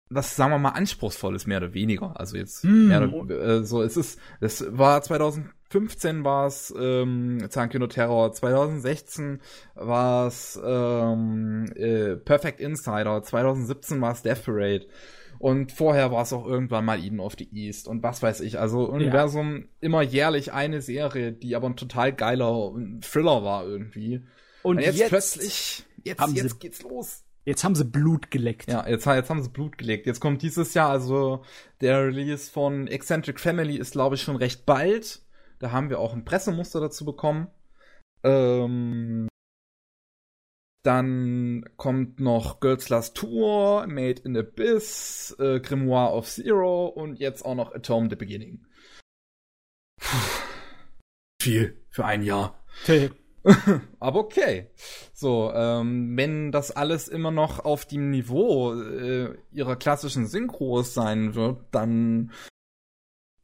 was 0.10 0.36
sagen 0.36 0.52
wir 0.52 0.58
mal 0.60 0.70
anspruchsvolles 0.70 1.48
mehr 1.48 1.58
oder 1.58 1.74
weniger. 1.74 2.20
Also 2.20 2.38
jetzt 2.38 2.64
Hm. 2.64 2.88
mehr 2.88 3.14
oder, 3.14 3.40
äh, 3.60 3.64
so 3.64 3.82
es 3.82 3.98
ist 3.98 4.20
es 4.40 4.66
war 4.70 5.02
2015 5.02 6.24
war 6.24 6.48
es 6.48 6.74
ähm, 6.80 7.46
Zankino 7.50 7.88
Terror, 7.88 8.32
2016 8.32 9.42
war 9.76 10.28
es 10.28 10.60
ähm, 10.64 11.66
äh, 11.76 12.16
Perfect 12.16 12.60
Insider, 12.60 13.22
2017 13.22 14.00
war 14.02 14.14
es 14.14 14.22
Death 14.22 14.46
Parade. 14.46 14.88
Und 15.40 15.72
vorher 15.72 16.12
war 16.12 16.24
es 16.24 16.34
auch 16.34 16.48
irgendwann 16.48 16.86
mal 16.86 17.00
Eden 17.04 17.20
of 17.20 17.36
the 17.38 17.48
East 17.52 17.88
und 17.88 18.02
was 18.02 18.24
weiß 18.24 18.42
ich. 18.42 18.58
Also 18.60 18.90
Universum 18.90 19.68
immer 19.80 20.02
jährlich 20.02 20.52
eine 20.52 20.82
Serie, 20.82 21.32
die 21.32 21.56
aber 21.56 21.68
ein 21.68 21.76
total 21.76 22.12
geiler 22.12 22.74
Thriller 23.02 23.44
war 23.44 23.64
irgendwie. 23.68 24.24
Und 24.64 24.78
Und 24.78 24.80
jetzt, 24.80 24.98
jetzt, 24.98 25.10
plötzlich, 25.10 25.86
jetzt, 26.04 26.28
jetzt 26.34 26.60
geht's 26.60 26.82
los. 26.82 27.24
Jetzt 27.48 27.64
haben 27.64 27.76
sie 27.76 27.86
Blut 27.86 28.30
geleckt. 28.30 28.70
Ja, 28.70 28.88
jetzt, 28.88 29.06
jetzt 29.06 29.30
haben 29.30 29.42
sie 29.42 29.50
Blut 29.50 29.78
gelegt. 29.78 30.06
Jetzt 30.06 30.20
kommt 30.20 30.42
dieses 30.42 30.74
Jahr, 30.74 30.90
also 30.90 31.44
der 31.82 32.06
Release 32.06 32.52
von 32.52 32.88
Eccentric 32.88 33.40
Family 33.40 33.78
ist, 33.78 33.94
glaube 33.94 34.16
ich, 34.16 34.22
schon 34.22 34.36
recht 34.36 34.66
bald. 34.66 35.26
Da 35.60 35.72
haben 35.72 35.90
wir 35.90 36.00
auch 36.00 36.14
ein 36.14 36.26
Pressemuster 36.26 36.82
dazu 36.82 37.06
bekommen. 37.06 37.48
Ähm, 38.24 39.30
dann 40.84 41.66
kommt 41.78 42.20
noch 42.20 42.60
Girls 42.60 42.90
Last 42.90 43.16
Tour, 43.16 43.88
Made 43.88 44.22
in 44.24 44.38
Abyss, 44.38 45.36
äh, 45.40 45.60
Grimoire 45.62 46.14
of 46.14 46.28
Zero 46.28 46.88
und 46.88 47.20
jetzt 47.20 47.44
auch 47.44 47.56
noch 47.56 47.74
Atom 47.74 48.10
the 48.10 48.16
Beginning. 48.16 48.66
Puh. 50.00 50.42
Viel 51.42 51.86
für 51.90 52.06
ein 52.06 52.24
Jahr. 52.24 52.62
Okay. 52.84 53.12
Aber 54.00 54.20
okay. 54.20 54.68
So, 55.14 55.52
ähm, 55.54 56.16
wenn 56.18 56.52
das 56.52 56.72
alles 56.72 57.08
immer 57.08 57.32
noch 57.32 57.64
auf 57.64 57.86
dem 57.86 58.10
Niveau 58.10 58.74
äh, 58.74 59.36
ihrer 59.52 59.76
klassischen 59.76 60.28
Synchros 60.28 60.94
sein 60.94 61.36
wird, 61.36 61.60
dann 61.72 62.32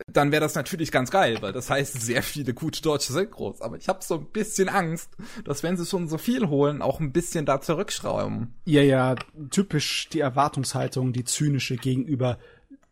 dann 0.08 0.32
wäre 0.32 0.42
das 0.42 0.56
natürlich 0.56 0.92
ganz 0.92 1.12
geil, 1.12 1.38
weil 1.42 1.54
das 1.54 1.70
heißt 1.70 2.02
sehr 2.02 2.24
viele 2.24 2.54
gute 2.54 2.82
deutsche 2.82 3.14
Synchros. 3.14 3.62
Aber 3.62 3.78
ich 3.78 3.88
habe 3.88 4.04
so 4.04 4.16
ein 4.16 4.26
bisschen 4.32 4.68
Angst, 4.68 5.16
dass 5.46 5.64
wenn 5.64 5.78
sie 5.78 5.86
schon 5.86 6.08
so 6.08 6.18
viel 6.18 6.50
holen, 6.50 6.82
auch 6.82 7.00
ein 7.00 7.14
bisschen 7.14 7.46
da 7.46 7.62
zurückschrauben. 7.62 8.54
Ja, 8.66 8.82
ja, 8.82 9.16
typisch 9.50 10.10
die 10.10 10.20
Erwartungshaltung, 10.20 11.14
die 11.14 11.24
zynische 11.24 11.78
gegenüber 11.78 12.38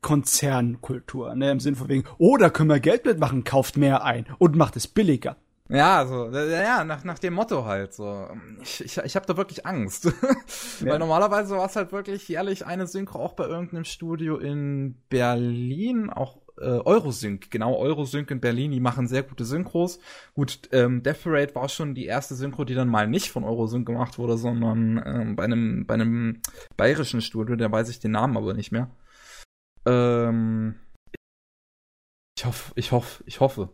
Konzernkultur, 0.02 1.36
ne, 1.36 1.52
im 1.52 1.60
Sinn 1.60 1.76
von 1.76 1.88
wegen, 1.88 2.06
oh, 2.18 2.38
da 2.38 2.50
können 2.50 2.70
wir 2.70 2.80
Geld 2.80 3.06
mitmachen, 3.06 3.44
kauft 3.44 3.78
mehr 3.78 4.04
ein 4.04 4.26
und 4.40 4.56
macht 4.56 4.76
es 4.76 4.88
billiger. 4.88 5.38
Ja, 5.72 6.06
so, 6.06 6.30
ja, 6.30 6.84
nach, 6.84 7.06
nach 7.06 7.18
dem 7.18 7.34
Motto 7.34 7.64
halt 7.64 7.94
so. 7.94 8.28
Ich, 8.62 8.84
ich, 8.84 8.98
ich 8.98 9.16
habe 9.16 9.26
da 9.26 9.38
wirklich 9.38 9.66
Angst. 9.66 10.12
Ja. 10.82 10.92
Weil 10.94 11.00
normalerweise 11.00 11.56
war 11.56 11.68
es 11.68 11.76
halt 11.76 11.92
wirklich 11.92 12.28
jährlich 12.28 12.66
eine 12.66 12.88
Synchro 12.88 13.20
auch 13.20 13.34
bei 13.34 13.46
irgendeinem 13.46 13.86
Studio 13.86 14.38
in 14.38 14.96
Berlin, 15.10 16.10
auch 16.10 16.40
äh, 16.58 16.66
Eurosync, 16.66 17.50
genau, 17.52 17.78
Eurosync 17.78 18.30
in 18.32 18.42
Berlin, 18.42 18.72
die 18.72 18.80
machen 18.80 19.08
sehr 19.08 19.24
gute 19.24 19.46
Synchros. 19.46 20.00
Gut, 20.34 20.70
ähm, 20.72 21.04
Death 21.04 21.24
Parade 21.24 21.56
war 21.56 21.70
schon 21.70 21.96
die 21.96 22.06
erste 22.06 22.36
Synchro, 22.36 22.66
die 22.66 22.74
dann 22.74 22.88
mal 22.88 23.08
nicht 23.08 23.32
von 23.32 23.44
Eurosync 23.44 23.86
gemacht 23.86 24.18
wurde, 24.18 24.38
sondern 24.38 25.02
ähm, 25.06 25.36
bei 25.36 25.44
einem 25.44 25.86
bei 25.86 25.94
einem 25.94 26.42
bayerischen 26.78 27.22
Studio, 27.22 27.56
der 27.56 27.72
weiß 27.72 27.90
ich 27.90 28.00
den 28.00 28.12
Namen 28.12 28.38
aber 28.38 28.54
nicht 28.54 28.72
mehr. 28.72 28.90
Ähm, 29.86 30.76
ich 32.38 32.46
hoffe, 32.46 32.74
ich 32.76 32.92
hoffe, 32.92 33.24
ich 33.26 33.40
hoffe. 33.40 33.70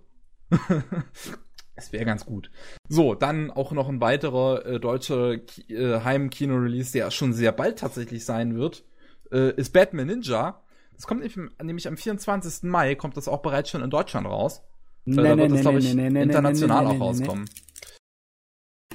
Es 1.77 1.93
wäre 1.93 2.05
ganz 2.05 2.25
gut. 2.25 2.49
So, 2.89 3.13
dann 3.13 3.51
auch 3.51 3.71
noch 3.71 3.87
ein 3.87 4.01
weiterer 4.01 4.65
äh, 4.65 4.79
deutscher 4.79 5.35
äh, 5.69 5.99
Heim-Kino-Release, 6.03 6.91
der 6.91 7.11
schon 7.11 7.33
sehr 7.33 7.51
bald 7.51 7.79
tatsächlich 7.79 8.25
sein 8.25 8.55
wird, 8.55 8.83
äh, 9.31 9.53
ist 9.55 9.73
Batman 9.73 10.07
Ninja. 10.07 10.63
Das 10.95 11.05
kommt 11.05 11.21
nämlich, 11.61 11.87
am 11.87 11.97
24. 11.97 12.63
Mai, 12.63 12.95
kommt 12.95 13.15
das 13.15 13.27
auch 13.27 13.43
bereits 13.43 13.69
schon 13.69 13.83
in 13.83 13.91
Deutschland 13.91 14.25
raus. 14.25 14.63
Äh, 15.05 15.11
da 15.11 15.37
wird 15.37 15.51
es, 15.51 15.61
glaube 15.61 15.79
ich, 15.79 15.95
international 15.95 16.87
auch 16.87 16.99
rauskommen. 16.99 17.45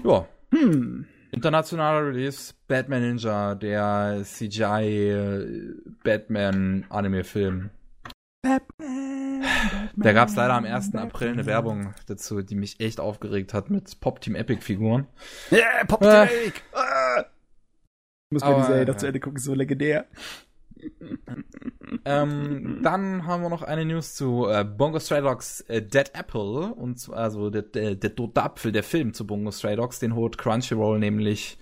Ja. 0.05 0.27
Hm. 0.51 1.07
Internationaler 1.31 2.09
Release, 2.09 2.53
Batman 2.67 3.03
Ninja, 3.03 3.55
der 3.55 4.23
CGI 4.25 5.09
äh, 5.09 5.75
Batman. 8.43 9.41
Batman, 9.43 9.91
Da 9.97 10.13
gab 10.13 10.29
es 10.29 10.35
leider 10.35 10.55
am 10.55 10.65
1. 10.65 10.95
April 10.97 11.29
eine 11.31 11.47
Werbung 11.47 11.95
dazu, 12.07 12.43
die 12.43 12.57
mich 12.57 12.81
echt 12.81 12.99
aufgeregt 13.01 13.55
hat 13.55 13.71
mit 13.71 14.01
Pop 14.01 14.21
Team 14.21 14.35
Epic 14.35 14.63
Figuren. 14.63 15.07
Yeah, 15.51 15.85
Pop 15.87 16.03
Äh. 16.03 16.27
Drake! 16.27 16.61
Ah. 16.73 17.25
Ich 18.31 18.35
muss 18.35 18.43
Aber, 18.43 18.61
die 18.61 18.67
Serie 18.67 18.87
noch 18.87 18.97
zu 18.97 19.07
Ende 19.07 19.21
gucken, 19.21 19.39
so 19.39 19.55
legendär. 19.55 20.07
Ähm, 22.05 22.81
dann 22.83 23.27
haben 23.27 23.43
wir 23.43 23.49
noch 23.51 23.63
eine 23.63 23.85
News 23.85 24.15
zu 24.17 24.49
äh, 24.49 24.65
Bongo 24.65 24.99
Stray 24.99 25.21
Dogs 25.21 25.61
äh, 25.69 25.81
Dead 25.81 26.11
Apple 26.15 26.75
und 26.75 26.99
zwar 26.99 27.19
also 27.19 27.51
der, 27.51 27.63
der, 27.63 27.95
der 27.95 28.17
tote 28.17 28.43
Apfel, 28.43 28.73
der 28.73 28.83
Film 28.83 29.15
zu 29.15 29.25
Bongo 29.27 29.53
Stray 29.53 29.77
Dogs, 29.77 30.01
den 30.01 30.17
holt 30.17 30.39
Crunchyroll 30.39 30.99
nämlich 30.99 31.59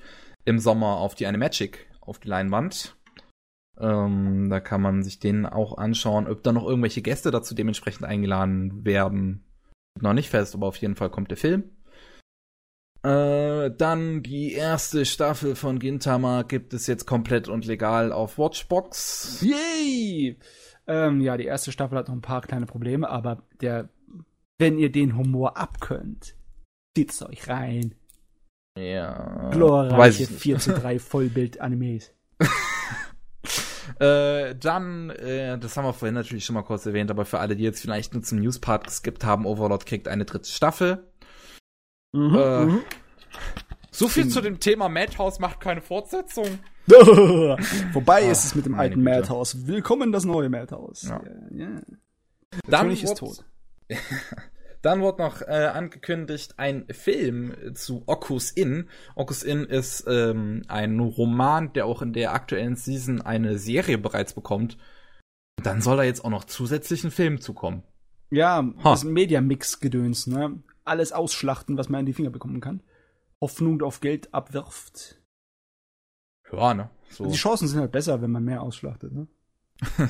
im 0.47 0.59
Sommer 0.59 0.97
auf 0.99 1.15
die 1.17 1.27
Animagic 1.27 1.87
auf 2.01 2.19
die 2.19 2.29
Leinwand. 2.29 2.97
Ähm, 3.81 4.51
da 4.51 4.61
kann 4.61 4.83
man 4.83 5.03
sich 5.03 5.19
den 5.19 5.47
auch 5.47 5.79
anschauen, 5.79 6.29
ob 6.29 6.43
da 6.43 6.53
noch 6.53 6.67
irgendwelche 6.67 7.03
Gäste 7.03 7.31
dazu 7.31 7.55
dementsprechend 7.55 8.05
eingeladen 8.05 8.85
werden. 8.85 9.45
Noch 10.01 10.13
nicht 10.13 10.29
fest, 10.29 10.55
aber 10.55 10.67
auf 10.67 10.77
jeden 10.77 10.97
Fall 10.97 11.11
kommt 11.11 11.31
der 11.31 11.39
Film. 11.39 11.65
Äh, 13.03 13.71
dann 13.77 14.23
die 14.23 14.53
erste 14.53 15.07
Staffel 15.07 15.57
von 15.57 15.79
Gintama 15.79 16.43
gibt 16.43 16.75
es 16.75 16.87
jetzt 16.87 17.07
komplett 17.07 17.49
und 17.49 17.65
legal 17.65 18.13
auf 18.13 18.37
Watchbox. 18.37 19.43
Yay! 19.43 20.39
Ähm, 20.87 21.21
ja, 21.23 21.39
die 21.39 21.47
erste 21.47 21.73
Staffel 21.73 21.97
hat 21.97 22.09
noch 22.09 22.15
ein 22.15 22.21
paar 22.21 22.43
kleine 22.43 22.67
Probleme, 22.67 23.09
aber 23.09 23.43
der, 23.63 23.89
wenn 24.59 24.79
ihr 24.79 24.93
den 24.93 25.17
Humor 25.17 25.57
abkönnt, 25.57 26.35
zieht's 26.95 27.23
euch 27.23 27.49
rein. 27.49 27.95
Ja. 28.79 29.49
Glorreiche 29.51 30.25
ich 30.25 30.31
nicht. 30.31 30.43
4 30.43 30.59
zu 30.59 30.73
3 30.75 30.99
Vollbild-Animes. 30.99 32.13
Äh, 33.99 34.55
dann, 34.57 35.11
äh, 35.11 35.59
das 35.59 35.77
haben 35.77 35.85
wir 35.85 35.93
vorhin 35.93 36.15
natürlich 36.15 36.45
schon 36.45 36.55
mal 36.55 36.63
kurz 36.63 36.87
erwähnt, 36.87 37.11
aber 37.11 37.25
für 37.25 37.39
alle, 37.41 37.57
die 37.57 37.65
jetzt 37.65 37.81
vielleicht 37.81 38.15
nur 38.15 38.23
zum 38.23 38.39
Newspart 38.39 38.85
geskippt 38.85 39.25
haben, 39.25 39.47
Overlord 39.47 39.87
kriegt 39.87 40.09
eine 40.09 40.25
dritte 40.25 40.49
Staffel. 40.49 41.07
Mhm, 42.13 42.35
Äh, 42.37 42.65
mhm. 42.67 42.81
So 43.93 44.09
viel 44.09 44.29
zu 44.29 44.41
dem 44.41 44.61
Thema 44.61 44.89
Madhouse 44.89 45.41
macht 45.41 45.61
keine 45.61 45.81
Fortsetzung. 45.81 46.47
Vorbei 47.93 48.27
Ah, 48.27 48.31
ist 48.31 48.45
es 48.45 48.55
mit 48.55 48.65
dem 48.67 48.75
alten. 48.75 49.03
Madhouse. 49.03 49.67
Willkommen 49.67 50.13
das 50.13 50.25
neue 50.25 50.49
Madhouse. 50.49 51.03
Ja. 51.03 51.21
Ja, 51.51 51.67
ja. 51.67 51.81
Dann 52.69 52.83
König 52.83 53.03
ist 53.05 53.19
tot. 53.19 53.45
Dann 54.83 55.03
wurde 55.03 55.23
noch 55.23 55.43
äh, 55.43 55.71
angekündigt 55.75 56.55
ein 56.59 56.87
Film 56.91 57.75
zu 57.75 58.03
Okus 58.07 58.51
Inn. 58.51 58.89
Okus 59.15 59.43
Inn 59.43 59.65
ist 59.65 60.05
ähm, 60.09 60.63
ein 60.69 60.99
Roman, 61.01 61.73
der 61.75 61.85
auch 61.87 62.01
in 62.01 62.13
der 62.15 62.33
aktuellen 62.33 62.77
Season 62.77 63.21
eine 63.21 63.59
Serie 63.59 63.99
bereits 63.99 64.33
bekommt. 64.33 64.79
Und 65.59 65.67
dann 65.67 65.83
soll 65.83 65.99
da 65.99 66.03
jetzt 66.03 66.25
auch 66.25 66.31
noch 66.31 66.45
zusätzlich 66.45 67.05
ein 67.05 67.11
Film 67.11 67.41
zukommen. 67.41 67.83
Ja, 68.31 68.65
Ha. 68.85 68.91
das 68.91 69.05
Media-Mix-Gedöns, 69.05 70.29
ne? 70.29 70.63
Alles 70.85 71.13
ausschlachten, 71.13 71.77
was 71.77 71.89
man 71.91 72.01
in 72.01 72.07
die 72.07 72.13
Finger 72.15 72.31
bekommen 72.31 72.61
kann. 72.61 72.83
Hoffnung 73.41 73.83
auf 73.83 74.01
Geld 74.01 74.33
abwirft. 74.33 75.21
Ja, 76.51 76.73
ne? 76.73 76.91
So. 77.11 77.27
Die 77.27 77.37
Chancen 77.37 77.69
sind 77.69 77.81
halt 77.81 77.93
besser, 77.93 78.23
wenn 78.23 78.31
man 78.31 78.45
mehr 78.45 78.63
ausschlachtet, 78.63 79.13
ne? 79.13 79.27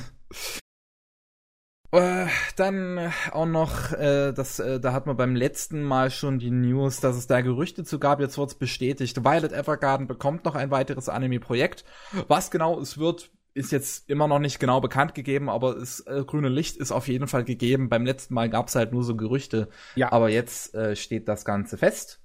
Äh, 1.91 2.27
dann 2.55 2.97
äh, 2.97 3.09
auch 3.31 3.45
noch, 3.45 3.91
äh, 3.91 4.31
das, 4.31 4.59
äh, 4.59 4.79
da 4.79 4.93
hat 4.93 5.07
man 5.07 5.17
beim 5.17 5.35
letzten 5.35 5.83
Mal 5.83 6.09
schon 6.09 6.39
die 6.39 6.51
News, 6.51 7.01
dass 7.01 7.17
es 7.17 7.27
da 7.27 7.41
Gerüchte 7.41 7.83
zu 7.83 7.99
gab. 7.99 8.21
Jetzt 8.21 8.37
wird's 8.37 8.55
bestätigt. 8.55 9.25
Violet 9.25 9.51
Evergarden 9.51 10.07
bekommt 10.07 10.45
noch 10.45 10.55
ein 10.55 10.71
weiteres 10.71 11.09
Anime-Projekt. 11.09 11.83
Was 12.29 12.49
genau 12.49 12.79
es 12.79 12.97
wird, 12.97 13.31
ist 13.53 13.73
jetzt 13.73 14.09
immer 14.09 14.29
noch 14.29 14.39
nicht 14.39 14.59
genau 14.59 14.79
bekannt 14.79 15.13
gegeben, 15.15 15.49
aber 15.49 15.75
das 15.75 15.99
äh, 16.01 16.23
grüne 16.25 16.47
Licht 16.47 16.77
ist 16.77 16.93
auf 16.93 17.09
jeden 17.09 17.27
Fall 17.27 17.43
gegeben. 17.43 17.89
Beim 17.89 18.05
letzten 18.05 18.33
Mal 18.35 18.49
gab's 18.49 18.75
halt 18.75 18.93
nur 18.93 19.03
so 19.03 19.17
Gerüchte. 19.17 19.67
Ja. 19.95 20.13
Aber 20.13 20.29
jetzt 20.29 20.73
äh, 20.73 20.95
steht 20.95 21.27
das 21.27 21.43
Ganze 21.43 21.77
fest. 21.77 22.21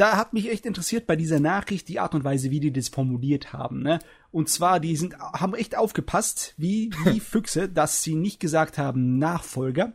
Da 0.00 0.16
hat 0.16 0.32
mich 0.32 0.48
echt 0.48 0.64
interessiert 0.64 1.08
bei 1.08 1.16
dieser 1.16 1.40
Nachricht 1.40 1.88
die 1.88 1.98
Art 1.98 2.14
und 2.14 2.22
Weise, 2.22 2.52
wie 2.52 2.60
die 2.60 2.72
das 2.72 2.88
formuliert 2.88 3.52
haben, 3.52 3.82
ne? 3.82 3.98
Und 4.30 4.48
zwar, 4.48 4.78
die 4.80 4.94
sind, 4.96 5.18
haben 5.18 5.54
echt 5.54 5.76
aufgepasst, 5.76 6.54
wie, 6.56 6.90
wie 7.04 7.20
Füchse, 7.20 7.68
dass 7.68 8.02
sie 8.02 8.14
nicht 8.14 8.40
gesagt 8.40 8.76
haben 8.78 9.18
Nachfolger. 9.18 9.92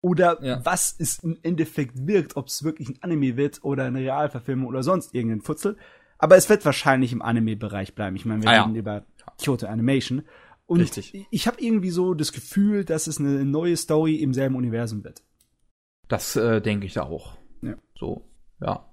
Oder 0.00 0.42
Ja. 0.44 0.64
was 0.64 0.96
es 0.98 1.20
im 1.20 1.38
Endeffekt 1.42 2.06
wirkt, 2.08 2.36
ob 2.36 2.48
es 2.48 2.64
wirklich 2.64 2.88
ein 2.88 2.98
Anime 3.02 3.36
wird 3.36 3.62
oder 3.62 3.84
eine 3.84 4.00
Realverfilmung 4.00 4.66
oder 4.66 4.82
sonst 4.82 5.14
irgendein 5.14 5.42
Futzel. 5.42 5.76
Aber 6.18 6.36
es 6.36 6.48
wird 6.48 6.64
wahrscheinlich 6.64 7.12
im 7.12 7.22
Anime-Bereich 7.22 7.94
bleiben. 7.94 8.16
Ich 8.16 8.24
meine, 8.24 8.42
wir 8.42 8.50
Ah, 8.50 8.54
ja. 8.54 8.62
reden 8.64 8.76
über 8.76 9.04
Kyoto 9.40 9.66
Animation. 9.66 10.22
Und 10.66 10.80
Richtig. 10.80 11.26
ich 11.30 11.46
habe 11.46 11.60
irgendwie 11.60 11.90
so 11.90 12.14
das 12.14 12.32
Gefühl, 12.32 12.84
dass 12.84 13.06
es 13.06 13.18
eine 13.18 13.44
neue 13.44 13.76
Story 13.76 14.16
im 14.16 14.32
selben 14.34 14.56
Universum 14.56 15.04
wird. 15.04 15.22
Das 16.08 16.34
äh, 16.36 16.60
denke 16.60 16.86
ich 16.86 16.98
auch. 16.98 17.36
Ja. 17.60 17.74
So, 17.98 18.28
ja. 18.60 18.88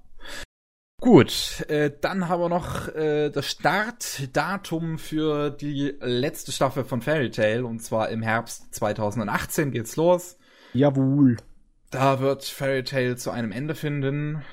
Gut, 0.99 1.65
äh, 1.69 1.91
dann 2.01 2.27
haben 2.27 2.41
wir 2.41 2.49
noch 2.49 2.93
äh, 2.93 3.29
das 3.29 3.49
Startdatum 3.49 4.97
für 4.97 5.49
die 5.49 5.95
letzte 6.01 6.51
Staffel 6.51 6.83
von 6.83 7.01
Fairy 7.01 7.31
Tail 7.31 7.63
und 7.63 7.79
zwar 7.79 8.09
im 8.09 8.21
Herbst 8.21 8.73
2018 8.75 9.71
geht's 9.71 9.95
los. 9.95 10.37
Jawohl. 10.73 11.37
Da 11.89 12.19
wird 12.19 12.43
Fairy 12.43 12.83
Tail 12.83 13.17
zu 13.17 13.31
einem 13.31 13.51
Ende 13.51 13.75
finden. 13.75 14.43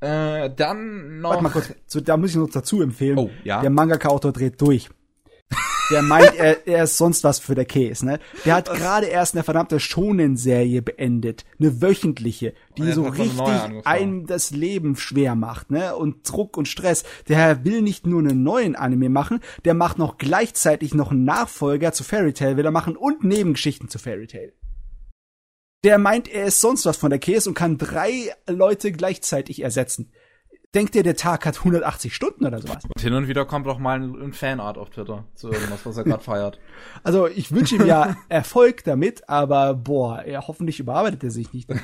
Äh, 0.00 0.50
dann 0.54 1.20
noch. 1.20 1.30
Warte 1.30 1.42
mal 1.42 1.50
kurz, 1.50 1.74
so, 1.86 2.00
da 2.00 2.16
muss 2.16 2.30
ich 2.30 2.36
noch 2.36 2.50
dazu 2.50 2.80
empfehlen. 2.80 3.18
Oh, 3.18 3.30
ja. 3.44 3.60
Der 3.62 3.70
Mangaka-Autor 3.70 4.32
dreht 4.32 4.60
durch. 4.60 4.90
Der 5.90 6.02
meint, 6.02 6.34
er, 6.34 6.66
er 6.66 6.84
ist 6.84 6.96
sonst 6.96 7.22
was 7.22 7.38
für 7.38 7.54
der 7.54 7.64
Käse, 7.64 8.06
ne? 8.06 8.18
Der 8.44 8.54
hat 8.54 8.66
gerade 8.66 9.06
erst 9.06 9.34
eine 9.34 9.44
verdammte 9.44 9.78
Shonen-Serie 9.78 10.82
beendet. 10.82 11.44
Eine 11.60 11.80
wöchentliche, 11.80 12.54
die 12.76 12.90
so 12.92 13.04
richtig 13.04 13.40
einem 13.84 14.26
das 14.26 14.50
Leben 14.50 14.96
schwer 14.96 15.34
macht, 15.34 15.70
ne? 15.70 15.94
Und 15.94 16.28
Druck 16.28 16.56
und 16.56 16.66
Stress. 16.66 17.04
Der 17.28 17.64
will 17.64 17.82
nicht 17.82 18.06
nur 18.06 18.20
einen 18.20 18.42
neuen 18.42 18.74
Anime 18.74 19.08
machen, 19.10 19.40
der 19.64 19.74
macht 19.74 19.98
noch 19.98 20.18
gleichzeitig 20.18 20.94
noch 20.94 21.12
einen 21.12 21.24
Nachfolger 21.24 21.92
zu 21.92 22.02
Fairy 22.02 22.32
Tail, 22.32 22.56
will 22.56 22.64
er 22.64 22.72
machen 22.72 22.96
und 22.96 23.22
Nebengeschichten 23.22 23.88
zu 23.88 23.98
Fairy 23.98 24.26
Tail. 24.26 24.52
Der 25.84 25.98
meint, 25.98 26.26
er 26.26 26.46
ist 26.46 26.60
sonst 26.60 26.84
was 26.84 26.96
von 26.96 27.10
der 27.10 27.20
Käse 27.20 27.48
und 27.48 27.54
kann 27.54 27.78
drei 27.78 28.32
Leute 28.48 28.90
gleichzeitig 28.90 29.62
ersetzen. 29.62 30.10
Denkt 30.76 30.94
ihr, 30.94 31.02
der 31.02 31.16
Tag 31.16 31.46
hat 31.46 31.56
180 31.56 32.14
Stunden 32.14 32.44
oder 32.44 32.60
sowas? 32.60 32.84
Und 32.84 33.00
hin 33.00 33.14
und 33.14 33.28
wieder 33.28 33.46
kommt 33.46 33.66
auch 33.66 33.78
mal 33.78 33.98
ein, 33.98 34.14
ein 34.14 34.32
Fanart 34.34 34.76
auf 34.76 34.90
Twitter 34.90 35.24
zu 35.34 35.50
irgendwas, 35.50 35.86
was 35.86 35.96
er 35.96 36.04
gerade 36.04 36.22
feiert. 36.22 36.60
Also 37.02 37.26
ich 37.28 37.50
wünsche 37.50 37.76
ihm 37.76 37.86
ja 37.86 38.14
Erfolg 38.28 38.84
damit, 38.84 39.26
aber 39.26 39.72
boah, 39.72 40.20
er 40.20 40.46
hoffentlich 40.46 40.78
überarbeitet 40.78 41.24
er 41.24 41.30
sich 41.30 41.52
nicht. 41.52 41.70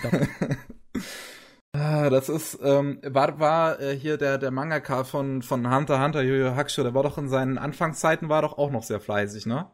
Ah, 1.75 2.11
das 2.11 2.29
ist, 2.29 2.59
ähm, 2.63 3.01
war, 3.03 3.41
war 3.41 3.81
äh, 3.81 3.97
hier 3.97 4.19
der, 4.19 4.37
der 4.37 4.51
Mangaka 4.51 5.05
von, 5.05 5.41
von 5.41 5.75
Hunter 5.75 6.05
Hunter, 6.05 6.21
Yu 6.21 6.55
Hakusho, 6.55 6.83
der 6.83 6.93
war 6.93 7.03
doch 7.03 7.17
in 7.17 7.31
seinen 7.31 7.57
Anfangszeiten, 7.57 8.29
war 8.29 8.43
doch 8.43 8.59
auch 8.59 8.71
noch 8.71 8.83
sehr 8.83 9.01
fleißig, 9.01 9.47
ne? 9.47 9.71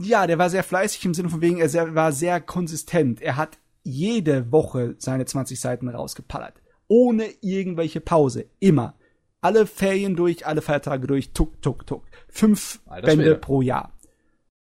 ja, 0.00 0.26
der 0.26 0.38
war 0.38 0.50
sehr 0.50 0.64
fleißig 0.64 1.04
im 1.04 1.14
Sinne 1.14 1.28
von 1.28 1.40
wegen, 1.40 1.58
er 1.58 1.68
sehr, 1.68 1.94
war 1.94 2.10
sehr 2.10 2.40
konsistent. 2.40 3.22
Er 3.22 3.36
hat 3.36 3.58
jede 3.84 4.50
Woche 4.50 4.96
seine 4.98 5.24
20 5.24 5.60
Seiten 5.60 5.88
rausgepallert. 5.88 6.61
Ohne 6.92 7.30
irgendwelche 7.40 8.02
Pause. 8.02 8.50
Immer. 8.60 8.98
Alle 9.40 9.66
Ferien 9.66 10.14
durch, 10.14 10.46
alle 10.46 10.60
Feiertage 10.60 11.06
durch, 11.06 11.32
tuck, 11.32 11.62
tuck, 11.62 11.86
tuck. 11.86 12.04
Fünf 12.28 12.82
Alter 12.84 13.06
Bände 13.06 13.24
Schwede. 13.24 13.38
pro 13.38 13.62
Jahr. 13.62 13.96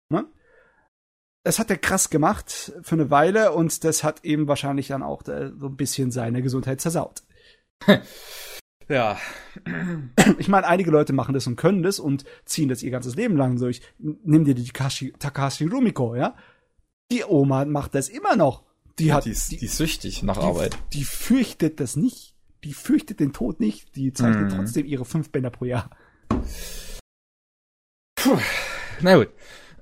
Ne? 0.09 0.27
Das 1.43 1.57
hat 1.57 1.71
er 1.71 1.77
krass 1.77 2.11
gemacht 2.11 2.73
für 2.83 2.93
eine 2.93 3.09
Weile 3.09 3.53
und 3.53 3.83
das 3.83 4.03
hat 4.03 4.23
eben 4.23 4.47
wahrscheinlich 4.47 4.89
dann 4.89 5.01
auch 5.01 5.27
äh, 5.27 5.51
so 5.57 5.65
ein 5.65 5.75
bisschen 5.75 6.11
seine 6.11 6.43
Gesundheit 6.43 6.79
zersaut. 6.79 7.23
Ja. 8.89 9.17
Ich 10.37 10.49
meine, 10.49 10.67
einige 10.67 10.91
Leute 10.91 11.13
machen 11.13 11.33
das 11.33 11.47
und 11.47 11.55
können 11.55 11.81
das 11.81 11.97
und 11.97 12.25
ziehen 12.43 12.67
das 12.67 12.83
ihr 12.83 12.91
ganzes 12.91 13.15
Leben 13.15 13.37
lang 13.37 13.57
durch. 13.57 13.81
Nimm 13.99 14.43
dir 14.43 14.53
die 14.53 14.65
Takashi, 14.65 15.13
Takashi 15.13 15.65
Rumiko, 15.65 16.13
ja? 16.13 16.35
Die 17.09 17.23
Oma 17.23 17.63
macht 17.63 17.95
das 17.95 18.09
immer 18.09 18.35
noch. 18.35 18.65
Die 19.01 19.13
hat, 19.13 19.25
die, 19.25 19.31
ist, 19.31 19.51
die, 19.51 19.57
die 19.57 19.65
ist 19.65 19.77
süchtig 19.77 20.23
nach 20.23 20.37
die, 20.37 20.43
Arbeit. 20.45 20.77
die 20.93 21.03
fürchtet 21.03 21.79
das 21.79 21.95
nicht. 21.95 22.35
Die 22.63 22.73
fürchtet 22.73 23.19
den 23.19 23.33
Tod 23.33 23.59
nicht. 23.59 23.95
Die 23.95 24.13
zeichnet 24.13 24.51
Mhm. 24.51 24.55
trotzdem 24.57 24.85
ihre 24.85 25.05
fünf 25.05 25.31
Bänder 25.31 25.49
pro 25.49 25.65
Jahr. 25.65 25.89
Na 29.01 29.15
gut. 29.15 29.29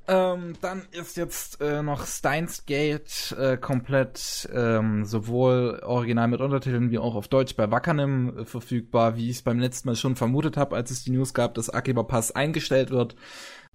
Ähm, 0.07 0.53
dann 0.61 0.87
ist 0.91 1.17
jetzt 1.17 1.61
äh, 1.61 1.83
noch 1.83 2.07
Steins 2.07 2.65
Gate 2.65 3.35
äh, 3.37 3.57
komplett 3.57 4.49
ähm, 4.51 5.05
sowohl 5.05 5.81
original 5.83 6.27
mit 6.27 6.41
Untertiteln 6.41 6.89
wie 6.89 6.97
auch 6.97 7.13
auf 7.13 7.27
Deutsch 7.27 7.55
bei 7.55 7.69
Wackernim 7.69 8.39
äh, 8.39 8.45
verfügbar, 8.45 9.17
wie 9.17 9.29
ich 9.29 9.35
es 9.37 9.41
beim 9.43 9.59
letzten 9.59 9.87
Mal 9.89 9.95
schon 9.95 10.15
vermutet 10.15 10.57
habe, 10.57 10.75
als 10.75 10.89
es 10.89 11.03
die 11.03 11.11
News 11.11 11.35
gab, 11.35 11.53
dass 11.53 11.69
Akiba 11.69 12.01
Pass 12.01 12.31
eingestellt 12.31 12.89
wird. 12.89 13.15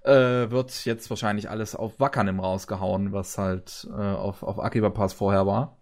Äh, 0.05 0.51
wird 0.51 0.85
jetzt 0.85 1.11
wahrscheinlich 1.11 1.51
alles 1.51 1.75
auf 1.75 1.99
Wakanim 1.99 2.41
rausgehauen, 2.41 3.13
was 3.13 3.39
halt 3.39 3.89
äh, 3.91 4.01
auf, 4.01 4.43
auf 4.43 4.59
Akiba 4.59 4.91
Pass 4.91 5.15
vorher 5.15 5.47
war. 5.47 5.79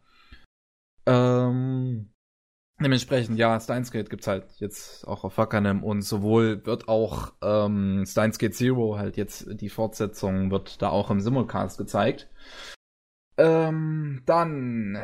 Ähm, 1.07 2.13
dementsprechend, 2.81 3.39
ja, 3.39 3.59
Steins 3.59 3.91
Gate 3.91 4.11
gibt's 4.11 4.29
halt 4.29 4.47
jetzt 4.59 5.07
auch 5.09 5.25
auf 5.25 5.37
Wakanim 5.39 5.83
und 5.83 6.03
sowohl 6.03 6.65
wird 6.65 6.89
auch 6.89 7.33
ähm, 7.43 8.05
Steins 8.07 8.39
Gate 8.39 8.55
Zero 8.55 8.97
halt 8.99 9.17
jetzt 9.17 9.47
die 9.61 9.69
Fortsetzung 9.69 10.51
wird 10.51 10.81
da 10.81 10.91
auch 10.91 11.11
im 11.11 11.21
Simulcast 11.21 11.79
gezeigt. 11.79 12.29
Ähm, 13.39 14.23
dann 14.27 14.99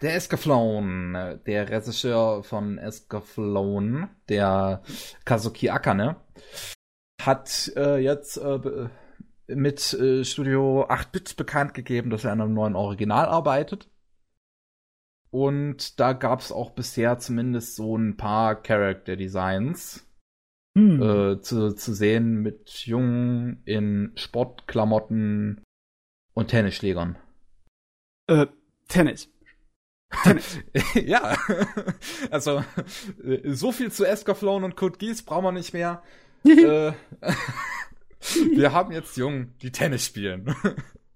der 0.00 0.14
Escaflowne, 0.14 1.40
der 1.44 1.68
Regisseur 1.68 2.44
von 2.44 2.78
Escaflowne, 2.78 4.08
der 4.28 4.82
Kazuki 5.24 5.68
Akane, 5.68 6.16
hat 7.26 7.72
äh, 7.76 7.98
jetzt 7.98 8.36
äh, 8.36 8.88
mit 9.48 9.92
äh, 9.94 10.24
Studio 10.24 10.86
8-Bit 10.88 11.36
bekannt 11.36 11.74
gegeben, 11.74 12.10
dass 12.10 12.24
er 12.24 12.32
an 12.32 12.40
einem 12.40 12.54
neuen 12.54 12.76
Original 12.76 13.26
arbeitet. 13.26 13.88
Und 15.30 15.98
da 15.98 16.12
gab 16.12 16.40
es 16.40 16.52
auch 16.52 16.70
bisher 16.70 17.18
zumindest 17.18 17.76
so 17.76 17.96
ein 17.96 18.16
paar 18.16 18.54
Character 18.62 19.16
Designs 19.16 20.06
Hm. 20.76 21.02
äh, 21.02 21.40
zu, 21.40 21.74
zu 21.74 21.92
sehen 21.92 22.40
mit 22.40 22.86
Jungen 22.86 23.62
in 23.66 24.12
Sportklamotten 24.16 25.62
und 26.34 26.48
Tennisschlägern. 26.48 27.18
Äh, 28.26 28.46
Tennis. 28.88 29.28
ja, 30.94 31.36
also 32.30 32.64
äh, 33.22 33.50
so 33.52 33.72
viel 33.72 33.90
zu 33.92 34.04
Escaflowne 34.04 34.64
und 34.64 34.76
Code 34.76 34.98
Geass 34.98 35.22
brauchen 35.22 35.44
wir 35.44 35.52
nicht 35.52 35.74
mehr. 35.74 36.02
Äh, 36.44 36.92
wir 38.54 38.72
haben 38.72 38.92
jetzt 38.92 39.16
Jungen, 39.16 39.54
die 39.62 39.72
Tennis 39.72 40.04
spielen. 40.04 40.54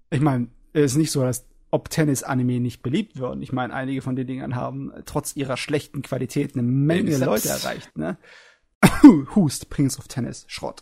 Ich 0.09 0.21
meine, 0.21 0.47
es 0.73 0.91
ist 0.91 0.97
nicht 0.97 1.11
so, 1.11 1.21
dass 1.21 1.45
ob 1.69 1.89
Tennis-Anime 1.89 2.59
nicht 2.59 2.81
beliebt 2.81 3.17
würden. 3.17 3.41
Ich 3.41 3.51
meine, 3.51 3.73
einige 3.73 4.01
von 4.01 4.15
den 4.15 4.27
Dingern 4.27 4.55
haben 4.55 4.91
äh, 4.91 5.03
trotz 5.05 5.35
ihrer 5.35 5.57
schlechten 5.57 6.01
Qualität 6.01 6.53
eine 6.53 6.63
Menge 6.63 7.11
Selbst- 7.13 7.25
Leute 7.25 7.49
erreicht, 7.49 7.97
ne? 7.97 8.17
Hust, 9.35 9.69
Prince 9.69 9.99
of 9.99 10.07
Tennis, 10.07 10.45
Schrott. 10.47 10.81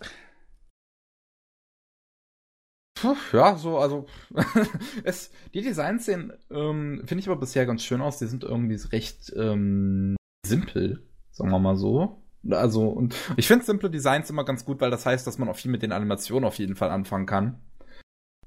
Puh, 2.95 3.15
ja, 3.33 3.57
so, 3.57 3.77
also 3.77 4.05
es, 5.03 5.31
die 5.53 5.61
Designs 5.61 6.05
sehen, 6.05 6.31
ähm, 6.49 7.03
finde 7.05 7.21
ich 7.21 7.27
aber 7.27 7.39
bisher 7.39 7.65
ganz 7.65 7.83
schön 7.83 8.01
aus. 8.01 8.19
Die 8.19 8.27
sind 8.27 8.43
irgendwie 8.43 8.75
recht 8.75 9.33
ähm, 9.35 10.15
simpel, 10.45 11.05
sagen 11.31 11.51
wir 11.51 11.59
mal 11.59 11.75
so. 11.75 12.24
Also, 12.49 12.87
und 12.89 13.15
ich 13.37 13.47
finde 13.47 13.65
simple 13.65 13.89
Designs 13.89 14.29
immer 14.29 14.45
ganz 14.45 14.65
gut, 14.65 14.81
weil 14.81 14.91
das 14.91 15.05
heißt, 15.05 15.25
dass 15.25 15.37
man 15.37 15.49
auch 15.49 15.55
viel 15.55 15.71
mit 15.71 15.81
den 15.81 15.91
Animationen 15.91 16.45
auf 16.45 16.55
jeden 16.55 16.75
Fall 16.75 16.91
anfangen 16.91 17.25
kann. 17.25 17.61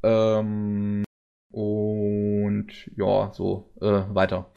Ähm, 0.02 1.05
und 1.51 2.91
ja, 2.97 3.33
so, 3.33 3.73
äh, 3.81 4.15
weiter. 4.15 4.52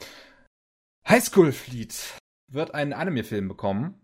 High 1.08 1.24
School 1.24 1.52
Fleet 1.52 2.18
wird 2.48 2.74
einen 2.74 2.92
Anime-Film 2.92 3.48
bekommen. 3.48 4.00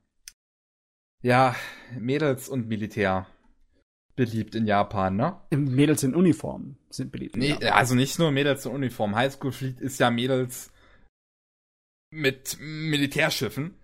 Ja, 1.23 1.55
Mädels 1.97 2.49
und 2.49 2.69
Militär. 2.69 3.27
Beliebt 4.17 4.57
in 4.57 4.67
Japan, 4.67 5.15
ne? 5.15 5.41
Mädels 5.51 6.03
in 6.03 6.15
Uniform 6.17 6.77
sind 6.91 7.13
beliebt. 7.13 7.37
Nee, 7.37 7.55
also 7.67 7.95
nicht 7.95 8.19
nur 8.19 8.33
Mädels 8.33 8.67
in 8.67 8.73
Uniform. 8.73 9.15
Highschool 9.15 9.53
Fleet 9.53 9.81
ist 9.81 10.01
ja 10.01 10.11
Mädels 10.11 10.73
mit 12.11 12.57
Militärschiffen. 12.61 13.77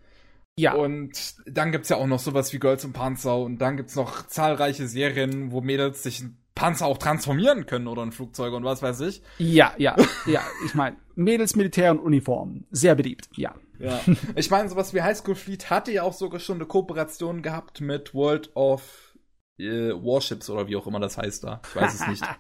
Ja. 0.57 0.75
Und 0.75 1.35
dann 1.47 1.73
gibt's 1.73 1.89
ja 1.89 1.97
auch 1.97 2.07
noch 2.07 2.21
sowas 2.21 2.53
wie 2.53 2.59
Girls 2.59 2.85
und 2.85 2.93
Panzer 2.93 3.39
und 3.39 3.59
dann 3.59 3.77
gibt's 3.77 3.97
noch 3.97 4.27
zahlreiche 4.27 4.87
Serien, 4.87 5.51
wo 5.51 5.61
Mädels 5.61 6.03
sich 6.03 6.21
in 6.21 6.37
Panzer 6.55 6.87
auch 6.87 6.99
transformieren 6.99 7.67
können 7.67 7.89
oder 7.89 8.05
in 8.05 8.13
Flugzeuge 8.13 8.55
und 8.55 8.65
was 8.65 8.81
weiß 8.81 9.01
ich. 9.01 9.23
ja, 9.39 9.75
ja, 9.77 9.97
ja. 10.27 10.43
Ich 10.65 10.75
meine, 10.75 10.97
Mädels, 11.17 11.57
Militär 11.57 11.91
und 11.91 11.99
Uniform. 11.99 12.65
Sehr 12.71 12.95
beliebt, 12.95 13.29
ja. 13.33 13.55
Ja. 13.81 14.01
ich 14.37 14.51
meine, 14.51 14.69
sowas 14.69 14.95
wie 14.95 15.03
Highschool 15.03 15.35
Fleet 15.35 15.71
hatte 15.71 15.91
ja 15.91 16.05
auch 16.05 16.13
sogar 16.13 16.39
schon 16.39 16.59
eine 16.59 16.67
Kooperation 16.67 17.43
gehabt 17.43 17.81
mit 17.81 18.15
World 18.15 18.55
of 18.55 19.17
äh, 19.59 19.91
Warships 19.91 20.49
oder 20.49 20.69
wie 20.69 20.77
auch 20.77 20.87
immer 20.87 21.01
das 21.01 21.19
heißt 21.19 21.43
da. 21.43 21.61
Ich 21.69 21.77
weiß 21.77 21.95
es 21.95 22.07
nicht. 22.07 22.25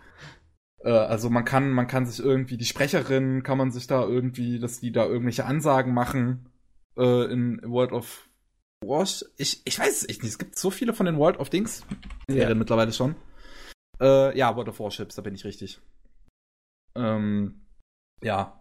Äh, 0.85 0.91
also 0.91 1.31
man 1.31 1.47
kann, 1.47 1.71
man 1.71 1.87
kann 1.87 2.05
sich 2.05 2.23
irgendwie, 2.23 2.59
die 2.59 2.67
Sprecherin 2.67 3.43
kann 3.43 3.57
man 3.57 3.71
sich 3.71 3.87
da 3.87 4.05
irgendwie, 4.05 4.59
dass 4.59 4.81
die 4.81 4.93
da 4.93 5.07
irgendwelche 5.07 5.47
Ansagen 5.47 5.95
machen 5.95 6.51
äh, 6.97 7.33
in 7.33 7.61
World 7.65 7.93
of 7.93 8.29
Wars. 8.85 9.33
Ich, 9.37 9.63
ich 9.67 9.79
weiß 9.79 10.03
es 10.03 10.09
echt 10.09 10.23
nicht. 10.23 10.33
Es 10.33 10.39
gibt 10.39 10.59
so 10.59 10.71
viele 10.71 10.93
von 10.95 11.07
den 11.07 11.17
World 11.19 11.39
of 11.39 11.51
Dings. 11.51 11.85
Serien 12.29 12.49
Ja. 12.51 12.55
mittlerweile 12.55 12.93
schon. 12.93 13.15
Äh, 14.01 14.37
ja, 14.37 14.55
World 14.57 14.69
of 14.69 14.81
Warships, 14.81 15.15
da 15.15 15.23
bin 15.23 15.35
ich 15.35 15.45
richtig. 15.45 15.81
Ähm, 16.97 17.67
ja. 18.23 18.61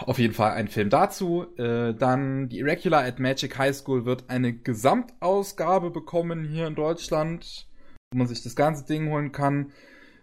Auf 0.00 0.18
jeden 0.18 0.34
Fall 0.34 0.52
ein 0.52 0.68
Film 0.68 0.90
dazu. 0.90 1.46
Äh, 1.58 1.92
dann 1.94 2.48
die 2.48 2.58
Irregular 2.60 3.04
at 3.04 3.18
Magic 3.18 3.58
High 3.58 3.74
School 3.76 4.04
wird 4.04 4.30
eine 4.30 4.52
Gesamtausgabe 4.56 5.90
bekommen 5.90 6.44
hier 6.44 6.66
in 6.66 6.74
Deutschland, 6.74 7.68
wo 8.12 8.18
man 8.18 8.26
sich 8.28 8.42
das 8.42 8.56
ganze 8.56 8.84
Ding 8.86 9.10
holen 9.10 9.32
kann. 9.32 9.72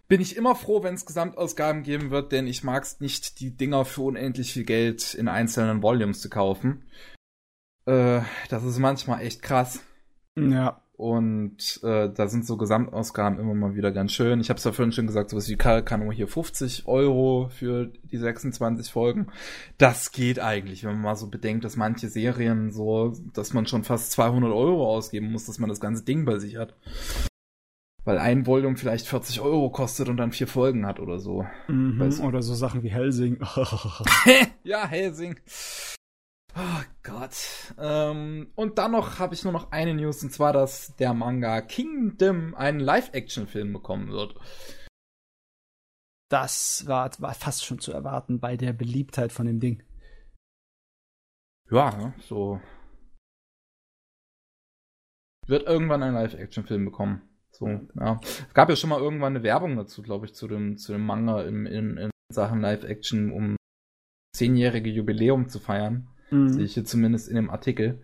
Bin 0.08 0.22
ich 0.22 0.35
immer 0.38 0.56
froh, 0.56 0.84
wenn 0.84 0.93
es 0.93 1.06
Gesamtausgaben 1.06 1.82
geben 1.82 2.11
wird, 2.11 2.32
denn 2.32 2.45
ich 2.45 2.64
mag 2.64 2.84
es 2.84 3.00
nicht, 3.00 3.40
die 3.40 3.51
Dinger 3.58 3.85
für 3.85 4.01
unendlich 4.01 4.53
viel 4.53 4.66
Geld 4.66 5.16
in 5.16 5.27
einzelnen 5.27 5.82
Volumes 5.82 6.22
zu 6.22 6.30
kaufen. 6.30 6.84
Äh, 7.85 8.22
das 8.50 8.64
ist 8.64 8.77
manchmal 8.77 9.22
echt 9.22 9.42
krass. 9.42 9.82
Ja. 10.38 10.82
Und 10.98 11.82
äh, 11.84 12.09
da 12.09 12.27
sind 12.27 12.45
so 12.45 12.56
Gesamtausgaben 12.56 13.38
immer 13.38 13.53
mal 13.53 13.75
wieder 13.75 13.92
ganz 13.92 14.14
schön. 14.14 14.40
Ich 14.40 14.50
habe 14.50 14.59
es 14.59 14.64
ja 14.64 14.72
vorhin 14.72 14.93
schon 14.93 15.08
gesagt, 15.08 15.30
sowas 15.30 15.50
wie 15.50 15.58
Karl 15.58 15.84
kann 15.84 16.01
nur 16.01 16.14
hier 16.14 16.27
50 16.27 16.88
Euro 16.88 17.50
für 17.50 17.92
die 18.03 18.17
26 18.17 18.92
Folgen. 18.92 19.27
Das 19.77 20.14
geht 20.14 20.40
eigentlich, 20.40 20.84
wenn 20.84 20.93
man 20.93 21.01
mal 21.01 21.16
so 21.16 21.27
bedenkt, 21.27 21.66
dass 21.66 21.75
manche 21.75 22.08
Serien 22.08 22.72
so, 22.72 23.14
dass 23.34 23.53
man 23.53 23.67
schon 23.67 23.84
fast 23.84 24.11
200 24.11 24.51
Euro 24.53 24.88
ausgeben 24.88 25.32
muss, 25.34 25.45
dass 25.45 25.59
man 25.59 25.69
das 25.69 25.82
ganze 25.82 26.06
Ding 26.06 26.24
bei 26.24 26.40
sich 26.40 26.56
hat. 26.56 26.75
Weil 28.06 28.19
ein 28.19 28.45
Volume 28.45 28.77
vielleicht 28.77 29.08
40 29.08 29.42
Euro 29.42 29.72
kostet 29.72 30.09
und 30.09 30.17
dann 30.17 30.32
vier 30.32 30.48
Folgen 30.48 30.85
hat 30.85 31.00
oder 31.00 31.19
so. 31.19 31.45
Mhm. 31.67 32.22
Oder 32.24 32.42
so 32.43 32.53
Sachen 32.53 32.84
wie 32.84 32.90
Helsing. 32.90 33.40
ja, 34.64 34.88
Helsing. 34.88 35.40
Oh 36.56 36.84
Gott. 37.03 37.74
Ähm, 37.77 38.51
und 38.56 38.77
dann 38.77 38.92
noch 38.92 39.19
habe 39.19 39.34
ich 39.34 39.43
nur 39.43 39.51
noch 39.51 39.72
eine 39.72 39.93
News, 39.93 40.24
und 40.24 40.32
zwar, 40.32 40.53
dass 40.53 40.95
der 40.95 41.14
Manga 41.14 41.61
Kingdom 41.61 42.56
einen 42.56 42.80
Live-Action-Film 42.80 43.74
bekommen 43.74 44.09
wird. 44.09 44.35
Das 46.30 46.88
war, 46.88 47.11
war 47.19 47.34
fast 47.34 47.66
schon 47.66 47.80
zu 47.80 47.92
erwarten 47.92 48.40
bei 48.40 48.56
der 48.56 48.72
Beliebtheit 48.72 49.32
von 49.32 49.48
dem 49.48 49.59
Ding. 49.59 49.84
Ja, 51.69 51.95
ne, 51.98 52.14
so. 52.19 52.61
Wird 55.48 55.67
irgendwann 55.67 56.03
einen 56.03 56.16
Live-Action-Film 56.16 56.85
bekommen. 56.85 57.35
So, 57.58 57.67
ja. 58.00 58.19
Es 58.22 58.53
gab 58.53 58.69
ja 58.69 58.75
schon 58.75 58.90
mal 58.90 59.00
irgendwann 59.00 59.35
eine 59.35 59.43
Werbung 59.43 59.75
dazu, 59.77 60.01
glaube 60.01 60.25
ich, 60.25 60.34
zu 60.34 60.48
dem, 60.48 60.77
zu 60.77 60.92
dem 60.92 61.06
Manga 61.06 61.42
im, 61.43 61.66
in, 61.66 61.98
in 61.98 62.09
Sachen 62.34 62.61
Live-Action, 62.61 63.32
um 63.32 63.56
zehnjährige 64.35 64.90
Jubiläum 64.90 65.48
zu 65.48 65.59
feiern. 65.59 66.08
Mhm. 66.32 66.50
Sehe 66.50 66.66
ich 66.66 66.74
hier 66.74 66.85
zumindest 66.85 67.30
in 67.30 67.35
dem 67.35 67.50
Artikel. 67.50 68.01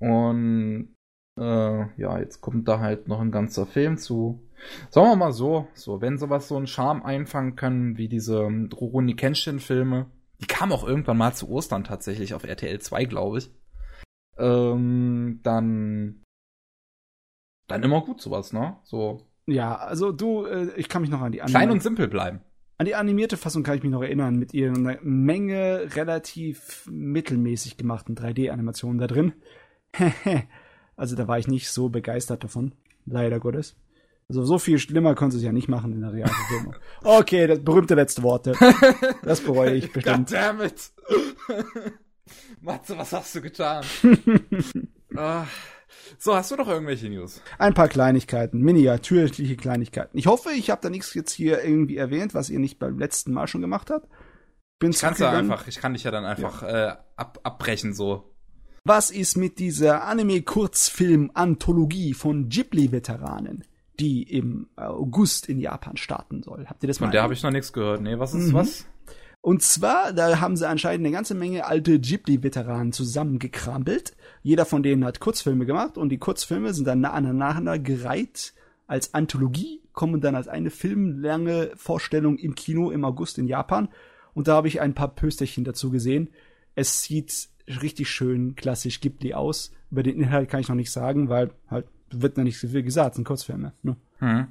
Und 0.00 0.94
äh, 1.38 2.00
ja, 2.00 2.18
jetzt 2.18 2.40
kommt 2.40 2.66
da 2.66 2.80
halt 2.80 3.08
noch 3.08 3.20
ein 3.20 3.30
ganzer 3.30 3.66
Film 3.66 3.98
zu. 3.98 4.42
Sagen 4.90 5.08
wir 5.08 5.16
mal 5.16 5.32
so, 5.32 5.68
so, 5.74 6.00
wenn 6.00 6.18
sowas 6.18 6.48
so 6.48 6.56
einen 6.56 6.66
Charme 6.66 7.02
einfangen 7.02 7.56
können, 7.56 7.98
wie 7.98 8.08
diese 8.08 8.42
ähm, 8.42 8.70
Rurouni 8.72 9.14
Kenshin-Filme, 9.14 10.06
die 10.40 10.46
kamen 10.46 10.72
auch 10.72 10.86
irgendwann 10.86 11.18
mal 11.18 11.34
zu 11.34 11.48
Ostern 11.50 11.84
tatsächlich 11.84 12.34
auf 12.34 12.44
RTL 12.44 12.80
2, 12.80 13.04
glaube 13.04 13.38
ich. 13.38 13.50
Ähm, 14.38 15.40
dann 15.42 16.22
dann 17.68 17.82
immer 17.82 18.00
gut 18.00 18.20
sowas, 18.20 18.52
ne? 18.52 18.76
So 18.82 19.22
Ja, 19.46 19.76
also 19.76 20.10
du, 20.10 20.44
äh, 20.46 20.72
ich 20.76 20.88
kann 20.88 21.02
mich 21.02 21.10
noch 21.10 21.20
an 21.20 21.32
die 21.32 21.38
klein 21.38 21.54
Anime- 21.54 21.72
und 21.74 21.82
simpel 21.82 22.08
bleiben. 22.08 22.40
An 22.78 22.86
die 22.86 22.94
animierte 22.94 23.36
Fassung 23.36 23.62
kann 23.62 23.76
ich 23.76 23.82
mich 23.82 23.90
noch 23.92 24.02
erinnern, 24.02 24.36
mit 24.36 24.54
ihrer 24.54 24.98
Menge 25.02 25.88
relativ 25.96 26.88
mittelmäßig 26.90 27.76
gemachten 27.76 28.16
3D-Animationen 28.16 28.98
da 28.98 29.06
drin. 29.08 29.32
also 30.96 31.16
da 31.16 31.26
war 31.26 31.38
ich 31.38 31.48
nicht 31.48 31.70
so 31.70 31.88
begeistert 31.88 32.44
davon, 32.44 32.72
leider 33.04 33.40
Gottes. 33.40 33.76
Also 34.28 34.44
so 34.44 34.58
viel 34.58 34.78
schlimmer 34.78 35.14
konnte 35.14 35.38
es 35.38 35.42
ja 35.42 35.52
nicht 35.52 35.68
machen 35.68 35.92
in 35.92 36.02
der 36.02 36.12
Realverfilmung. 36.12 36.76
Okay, 37.02 37.46
das 37.46 37.64
berühmte 37.64 37.94
letzte 37.94 38.22
Worte. 38.22 38.54
Das 39.22 39.40
bereue 39.40 39.74
ich 39.74 39.90
bestimmt. 39.92 40.28
Goddammit! 40.28 40.92
Matze, 42.60 42.98
was 42.98 43.12
hast 43.12 43.34
du 43.34 43.40
getan? 43.40 43.84
Ah. 45.16 45.46
So, 46.18 46.34
hast 46.34 46.50
du 46.50 46.56
noch 46.56 46.68
irgendwelche 46.68 47.08
News? 47.08 47.40
Ein 47.58 47.74
paar 47.74 47.88
Kleinigkeiten, 47.88 48.60
miniatürliche 48.60 49.56
Kleinigkeiten. 49.56 50.16
Ich 50.18 50.26
hoffe, 50.26 50.50
ich 50.50 50.70
habe 50.70 50.80
da 50.82 50.90
nichts 50.90 51.14
jetzt 51.14 51.32
hier 51.32 51.62
irgendwie 51.64 51.96
erwähnt, 51.96 52.34
was 52.34 52.50
ihr 52.50 52.58
nicht 52.58 52.78
beim 52.78 52.98
letzten 52.98 53.32
Mal 53.32 53.46
schon 53.48 53.60
gemacht 53.60 53.90
habt. 53.90 54.08
Bin 54.78 54.90
Ich 54.90 55.00
kann's 55.00 55.18
ja 55.18 55.30
einfach, 55.30 55.66
ich 55.66 55.78
kann 55.78 55.94
dich 55.94 56.04
ja 56.04 56.10
dann 56.10 56.24
einfach 56.24 56.62
äh, 56.62 56.94
ab, 57.16 57.40
abbrechen 57.42 57.94
so. 57.94 58.34
Was 58.84 59.10
ist 59.10 59.36
mit 59.36 59.58
dieser 59.58 60.04
Anime-Kurzfilm-Anthologie 60.04 62.14
von 62.14 62.48
Ghibli-Veteranen? 62.48 63.64
die 64.00 64.22
im 64.22 64.68
August 64.76 65.48
in 65.48 65.58
Japan 65.58 65.96
starten 65.96 66.44
soll. 66.44 66.66
Habt 66.68 66.84
ihr 66.84 66.86
das 66.86 67.00
mal? 67.00 67.06
Von 67.06 67.10
der 67.10 67.24
habe 67.24 67.34
ich 67.34 67.42
noch 67.42 67.50
nichts 67.50 67.72
gehört. 67.72 68.00
Nee, 68.00 68.16
was 68.16 68.32
ist 68.32 68.50
Mhm. 68.50 68.54
was? 68.54 68.86
Und 69.40 69.62
zwar, 69.62 70.12
da 70.12 70.40
haben 70.40 70.56
sie 70.56 70.68
anscheinend 70.68 71.06
eine 71.06 71.14
ganze 71.14 71.34
Menge 71.34 71.66
alte 71.66 71.98
Ghibli-Veteranen 71.98 72.92
zusammengekrambelt. 72.92 74.16
Jeder 74.42 74.64
von 74.64 74.82
denen 74.82 75.04
hat 75.04 75.20
Kurzfilme 75.20 75.64
gemacht 75.64 75.96
und 75.96 76.10
die 76.10 76.18
Kurzfilme 76.18 76.74
sind 76.74 76.86
dann 76.86 77.00
nacheinander 77.00 77.78
gereiht 77.78 78.52
als 78.86 79.14
Anthologie, 79.14 79.82
kommen 79.92 80.20
dann 80.20 80.34
als 80.34 80.48
eine 80.48 80.70
filmlange 80.70 81.70
Vorstellung 81.76 82.38
im 82.38 82.54
Kino 82.54 82.90
im 82.90 83.04
August 83.04 83.38
in 83.38 83.46
Japan. 83.46 83.88
Und 84.34 84.48
da 84.48 84.54
habe 84.54 84.68
ich 84.68 84.80
ein 84.80 84.94
paar 84.94 85.14
Pösterchen 85.14 85.64
dazu 85.64 85.90
gesehen. 85.90 86.30
Es 86.74 87.02
sieht 87.02 87.48
richtig 87.66 88.08
schön 88.08 88.54
klassisch 88.56 89.00
Ghibli 89.00 89.34
aus. 89.34 89.72
Über 89.90 90.02
den 90.02 90.20
Inhalt 90.20 90.48
kann 90.48 90.60
ich 90.60 90.68
noch 90.68 90.76
nicht 90.76 90.90
sagen, 90.90 91.28
weil 91.28 91.50
halt 91.68 91.86
wird 92.10 92.36
noch 92.36 92.44
nicht 92.44 92.58
so 92.58 92.68
viel 92.68 92.82
gesagt, 92.82 93.10
es 93.10 93.16
sind 93.16 93.24
Kurzfilme. 93.24 93.72
Ne? 93.82 93.96
Hm. 94.18 94.48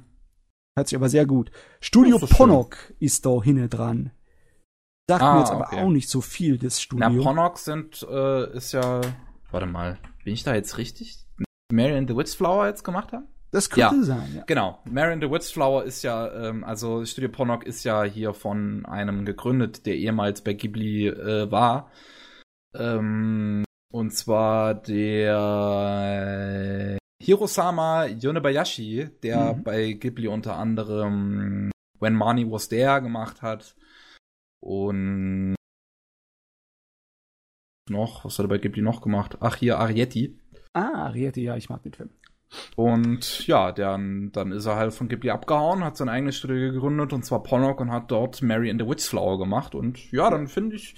Hört 0.76 0.88
sich 0.88 0.96
aber 0.96 1.08
sehr 1.08 1.26
gut. 1.26 1.50
Studio 1.80 2.16
ist 2.16 2.28
schön. 2.28 2.36
Ponok 2.36 2.76
ist 3.00 3.26
da 3.26 3.42
hinne 3.42 3.68
dran. 3.68 4.12
Sagt 5.10 5.22
Ah, 5.22 5.32
mir 5.34 5.40
jetzt 5.40 5.50
aber 5.52 5.66
okay. 5.68 5.80
auch 5.80 5.88
nicht 5.88 6.08
so 6.10 6.20
viel, 6.20 6.58
das 6.58 6.86
Na, 6.92 7.06
Studio. 7.08 7.24
Ponok 7.24 7.56
sind, 7.58 8.06
äh, 8.10 8.52
ist 8.54 8.72
ja, 8.72 9.00
warte 9.50 9.66
mal, 9.66 9.98
bin 10.24 10.34
ich 10.34 10.44
da 10.44 10.54
jetzt 10.54 10.76
richtig? 10.76 11.24
Mary 11.72 11.96
and 11.96 12.10
the 12.10 12.16
Witch 12.16 12.36
Flower 12.36 12.66
jetzt 12.66 12.84
gemacht 12.84 13.12
haben? 13.12 13.26
das 13.50 13.70
könnte 13.70 13.96
Ja. 13.96 14.02
sein, 14.02 14.34
ja. 14.36 14.42
Genau. 14.46 14.78
Mary 14.84 15.10
and 15.14 15.24
the 15.24 15.30
Witch 15.30 15.50
Flower 15.50 15.82
ist 15.84 16.02
ja, 16.02 16.30
ähm, 16.48 16.62
also 16.64 17.02
Studio 17.06 17.30
Ponok 17.30 17.64
ist 17.64 17.82
ja 17.84 18.02
hier 18.04 18.34
von 18.34 18.84
einem 18.84 19.24
gegründet, 19.24 19.86
der 19.86 19.96
ehemals 19.96 20.42
bei 20.42 20.52
Ghibli 20.52 21.06
äh, 21.08 21.50
war. 21.50 21.90
Ähm, 22.74 23.64
und 23.90 24.12
zwar 24.12 24.74
der 24.74 25.38
Hirosama 27.22 28.04
Yonebayashi, 28.04 29.08
der 29.22 29.54
Mhm. 29.54 29.62
bei 29.62 29.92
Ghibli 29.92 30.28
unter 30.28 30.56
anderem 30.58 31.70
When 32.00 32.14
Money 32.14 32.50
Was 32.50 32.68
There 32.68 33.00
gemacht 33.00 33.40
hat. 33.40 33.74
Und 34.60 35.54
noch, 37.88 38.24
was 38.24 38.38
hat 38.38 38.44
er 38.44 38.48
bei 38.48 38.58
Ghibli 38.58 38.82
noch 38.82 39.00
gemacht? 39.00 39.38
Ach, 39.40 39.56
hier 39.56 39.78
Arietti. 39.78 40.38
Ah, 40.74 41.06
Ariete, 41.06 41.40
ja, 41.40 41.56
ich 41.56 41.68
mag 41.68 41.82
den 41.82 41.94
Film. 41.94 42.10
Und 42.76 43.46
ja, 43.46 43.72
dann, 43.72 44.30
dann 44.32 44.52
ist 44.52 44.66
er 44.66 44.76
halt 44.76 44.94
von 44.94 45.08
Ghibli 45.08 45.30
abgehauen, 45.30 45.84
hat 45.84 45.96
sein 45.96 46.08
eigenes 46.08 46.36
Studio 46.36 46.72
gegründet, 46.72 47.12
und 47.12 47.24
zwar 47.24 47.42
Ponok, 47.42 47.80
und 47.80 47.90
hat 47.92 48.10
dort 48.10 48.40
Mary 48.42 48.70
and 48.70 48.80
the 48.80 48.88
Witch 48.88 49.04
Flower 49.06 49.38
gemacht. 49.38 49.74
Und 49.74 50.10
ja, 50.12 50.30
dann 50.30 50.48
finde 50.48 50.76
ich, 50.76 50.94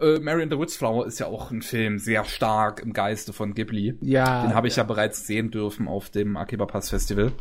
äh, 0.00 0.18
Mary 0.20 0.42
and 0.42 0.52
the 0.52 0.58
Witch 0.58 0.76
Flower 0.76 1.06
ist 1.06 1.18
ja 1.18 1.26
auch 1.26 1.50
ein 1.50 1.62
Film 1.62 1.98
sehr 1.98 2.24
stark 2.24 2.80
im 2.80 2.92
Geiste 2.92 3.32
von 3.32 3.54
Ghibli. 3.54 3.96
Ja, 4.00 4.42
Den 4.42 4.54
habe 4.54 4.68
ich 4.68 4.76
ja 4.76 4.84
bereits 4.84 5.26
sehen 5.26 5.50
dürfen 5.50 5.88
auf 5.88 6.10
dem 6.10 6.36
Akiba 6.36 6.66
Pass 6.66 6.90
Festival. 6.90 7.32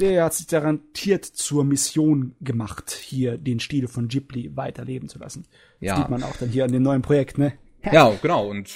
der 0.00 0.24
hat 0.24 0.34
sich 0.34 0.48
garantiert 0.48 1.24
zur 1.24 1.64
Mission 1.64 2.34
gemacht, 2.40 2.90
hier 2.90 3.36
den 3.38 3.60
Stil 3.60 3.86
von 3.86 4.08
Ghibli 4.08 4.56
weiterleben 4.56 5.08
zu 5.08 5.18
lassen. 5.18 5.42
Das 5.80 5.88
Ja. 5.88 5.96
sieht 5.96 6.08
man 6.08 6.22
auch 6.22 6.36
dann 6.38 6.48
hier 6.48 6.64
an 6.64 6.72
dem 6.72 6.82
neuen 6.82 7.02
Projekt, 7.02 7.36
ne? 7.38 7.52
Ja, 7.84 8.12
genau. 8.20 8.48
Und 8.48 8.74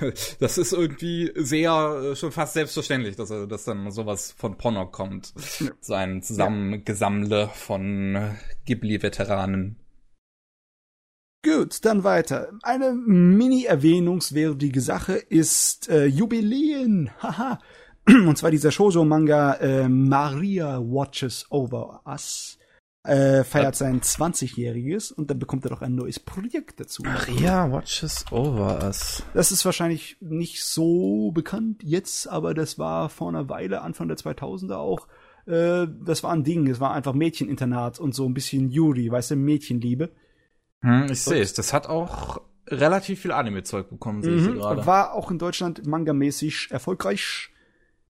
das 0.40 0.58
ist 0.58 0.72
irgendwie 0.72 1.32
sehr, 1.34 2.10
äh, 2.12 2.16
schon 2.16 2.32
fast 2.32 2.54
selbstverständlich, 2.54 3.16
dass, 3.16 3.28
dass 3.28 3.64
dann 3.64 3.90
sowas 3.90 4.32
von 4.36 4.56
Ponok 4.56 4.92
kommt. 4.92 5.32
So 5.80 5.94
ein 5.94 6.22
Zusammengesammle 6.22 7.50
von 7.54 8.36
Ghibli-Veteranen. 8.66 9.76
Gut, 11.44 11.84
dann 11.84 12.04
weiter. 12.04 12.50
Eine 12.62 12.92
mini-erwähnungswürdige 12.92 14.80
Sache 14.80 15.14
ist 15.14 15.88
äh, 15.88 16.06
Jubiläen. 16.06 17.10
Haha. 17.22 17.60
Und 18.06 18.38
zwar 18.38 18.50
dieser 18.50 18.72
Shoujo-Manga 18.72 19.54
äh, 19.54 19.88
Maria 19.88 20.80
Watches 20.80 21.46
Over 21.50 22.00
Us 22.06 22.57
äh, 23.08 23.42
feiert 23.44 23.74
sein 23.76 24.00
20-jähriges 24.00 25.12
und 25.12 25.30
dann 25.30 25.38
bekommt 25.38 25.64
er 25.64 25.70
doch 25.70 25.82
ein 25.82 25.94
neues 25.94 26.20
Projekt 26.20 26.78
dazu. 26.80 27.02
Maria 27.02 27.70
watches 27.72 28.24
over 28.30 28.82
us. 28.84 29.22
Das 29.34 29.50
ist 29.50 29.64
wahrscheinlich 29.64 30.16
nicht 30.20 30.62
so 30.62 31.30
bekannt 31.32 31.82
jetzt, 31.82 32.28
aber 32.28 32.54
das 32.54 32.78
war 32.78 33.08
vor 33.08 33.28
einer 33.28 33.48
Weile, 33.48 33.82
Anfang 33.82 34.08
der 34.08 34.16
2000er 34.18 34.76
auch. 34.76 35.08
Äh, 35.46 35.86
das 36.04 36.22
war 36.22 36.32
ein 36.32 36.44
Ding. 36.44 36.68
Es 36.68 36.80
war 36.80 36.92
einfach 36.92 37.14
Mädcheninternat 37.14 37.98
und 37.98 38.14
so 38.14 38.26
ein 38.26 38.34
bisschen 38.34 38.70
Yuri, 38.70 39.10
weißt 39.10 39.30
du, 39.32 39.36
Mädchenliebe. 39.36 40.10
Hm, 40.82 41.06
ich 41.10 41.20
sehe 41.22 41.40
es. 41.42 41.54
Das 41.54 41.72
hat 41.72 41.88
auch 41.88 42.40
relativ 42.68 43.20
viel 43.22 43.32
Anime-Zeug 43.32 43.88
bekommen, 43.88 44.22
sehe 44.22 44.36
ich 44.36 44.42
Mhm. 44.46 44.54
gerade. 44.56 44.84
War 44.86 45.14
auch 45.14 45.30
in 45.30 45.38
Deutschland 45.38 45.86
mangamäßig 45.86 46.68
erfolgreich. 46.70 47.48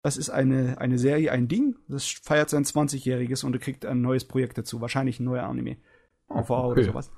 Das 0.07 0.17
ist 0.17 0.31
eine, 0.31 0.81
eine 0.81 1.01
Serie, 1.01 1.33
ein 1.33 1.49
Ding. 1.49 1.75
Das 1.89 2.07
feiert 2.07 2.49
sein 2.49 2.63
20-jähriges 2.63 3.45
und 3.45 3.55
er 3.55 3.59
kriegt 3.59 3.85
ein 3.85 4.03
neues 4.03 4.25
Projekt 4.25 4.57
dazu. 4.57 4.81
Wahrscheinlich 4.81 5.19
ein 5.19 5.25
neuer 5.25 5.43
Anime. 5.43 5.79
OVA 6.29 6.67
oder 6.67 6.81
okay. 6.81 6.85
sowas. 6.85 7.11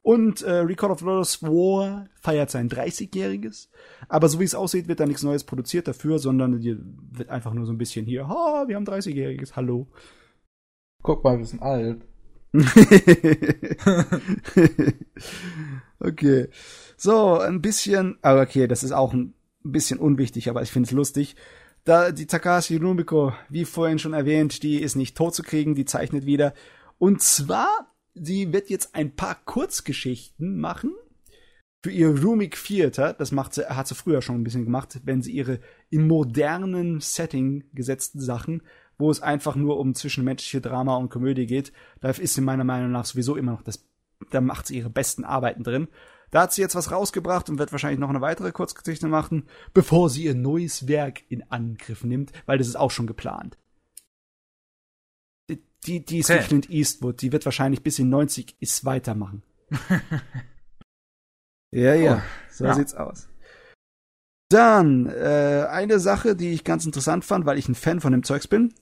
Und 0.00 0.42
äh, 0.42 0.58
Record 0.58 0.92
of 0.92 1.00
Lotus 1.00 1.42
War 1.42 2.06
feiert 2.14 2.50
sein 2.50 2.70
30-jähriges. 2.70 3.68
Aber 4.08 4.28
so 4.28 4.38
wie 4.38 4.44
es 4.44 4.54
aussieht, 4.54 4.86
wird 4.86 5.00
da 5.00 5.06
nichts 5.06 5.24
Neues 5.24 5.42
produziert 5.42 5.88
dafür, 5.88 6.20
sondern 6.20 6.62
wird 6.62 7.30
einfach 7.30 7.52
nur 7.52 7.66
so 7.66 7.72
ein 7.72 7.78
bisschen 7.78 8.06
hier, 8.06 8.28
ha, 8.28 8.68
wir 8.68 8.76
haben 8.76 8.86
30-jähriges, 8.86 9.56
hallo. 9.56 9.88
Guck 11.02 11.24
mal, 11.24 11.36
wir 11.36 11.46
sind 11.46 11.62
alt. 11.62 12.06
okay. 15.98 16.48
So, 16.96 17.40
ein 17.40 17.60
bisschen, 17.60 18.18
aber 18.22 18.42
okay, 18.42 18.68
das 18.68 18.84
ist 18.84 18.92
auch 18.92 19.12
ein 19.12 19.34
bisschen 19.62 19.98
unwichtig, 19.98 20.48
aber 20.48 20.62
ich 20.62 20.70
finde 20.70 20.86
es 20.86 20.92
lustig. 20.92 21.36
Da 21.84 22.12
die 22.12 22.26
Takashi 22.26 22.76
Rumiko, 22.76 23.32
wie 23.48 23.64
vorhin 23.64 23.98
schon 23.98 24.12
erwähnt, 24.12 24.62
die 24.62 24.80
ist 24.80 24.96
nicht 24.96 25.16
tot 25.16 25.34
zu 25.34 25.42
kriegen, 25.42 25.74
die 25.74 25.84
zeichnet 25.84 26.26
wieder. 26.26 26.54
Und 26.98 27.22
zwar, 27.22 27.94
sie 28.14 28.52
wird 28.52 28.68
jetzt 28.68 28.94
ein 28.94 29.16
paar 29.16 29.36
Kurzgeschichten 29.44 30.58
machen 30.60 30.92
für 31.82 31.90
ihr 31.90 32.22
Rumik 32.22 32.62
Theater. 32.62 33.14
Das 33.14 33.32
macht 33.32 33.54
sie, 33.54 33.68
hat 33.68 33.88
sie 33.88 33.94
früher 33.94 34.20
schon 34.20 34.36
ein 34.36 34.44
bisschen 34.44 34.64
gemacht, 34.64 35.00
wenn 35.04 35.22
sie 35.22 35.32
ihre 35.32 35.60
im 35.88 36.06
modernen 36.06 37.00
Setting 37.00 37.64
gesetzten 37.72 38.20
Sachen, 38.20 38.62
wo 38.98 39.10
es 39.10 39.22
einfach 39.22 39.56
nur 39.56 39.78
um 39.78 39.94
zwischenmenschliche 39.94 40.60
Drama 40.60 40.96
und 40.96 41.08
Komödie 41.08 41.46
geht, 41.46 41.72
da 42.00 42.10
ist 42.10 42.34
sie 42.34 42.42
meiner 42.42 42.64
Meinung 42.64 42.92
nach 42.92 43.06
sowieso 43.06 43.36
immer 43.36 43.52
noch 43.52 43.62
das, 43.62 43.88
da 44.30 44.42
macht 44.42 44.66
sie 44.66 44.76
ihre 44.76 44.90
besten 44.90 45.24
Arbeiten 45.24 45.62
drin. 45.62 45.88
Da 46.30 46.42
hat 46.42 46.52
sie 46.52 46.60
jetzt 46.62 46.74
was 46.76 46.90
rausgebracht 46.92 47.48
und 47.50 47.58
wird 47.58 47.72
wahrscheinlich 47.72 47.98
noch 47.98 48.08
eine 48.10 48.20
weitere 48.20 48.52
Kurzgeschichte 48.52 49.08
machen, 49.08 49.48
bevor 49.74 50.08
sie 50.10 50.24
ihr 50.24 50.34
neues 50.34 50.86
Werk 50.86 51.22
in 51.28 51.42
Angriff 51.50 52.04
nimmt, 52.04 52.32
weil 52.46 52.58
das 52.58 52.68
ist 52.68 52.76
auch 52.76 52.90
schon 52.92 53.06
geplant. 53.08 53.58
Die, 55.86 56.04
die, 56.04 56.18
ist 56.18 56.30
Okay. 56.30 56.44
Clint 56.44 56.68
Eastwood, 56.70 57.22
die 57.22 57.32
wird 57.32 57.46
wahrscheinlich 57.46 57.82
bis 57.82 57.98
in 57.98 58.10
90 58.10 58.54
ist 58.60 58.84
weitermachen. 58.84 59.42
ja, 61.72 61.94
ja, 61.94 62.14
Cool. 62.16 62.22
so 62.50 62.64
Ja. 62.64 62.74
sieht's 62.74 62.94
aus. 62.94 63.28
Dann, 64.50 65.06
äh, 65.06 65.66
eine 65.70 66.00
Sache, 66.00 66.34
die 66.36 66.50
ich 66.52 66.64
ganz 66.64 66.84
interessant 66.84 67.24
fand, 67.24 67.46
weil 67.46 67.56
ich 67.58 67.68
ein 67.68 67.74
Fan 67.74 68.00
von 68.00 68.12
dem 68.12 68.24
Zeugs 68.24 68.48
bin. 68.48 68.74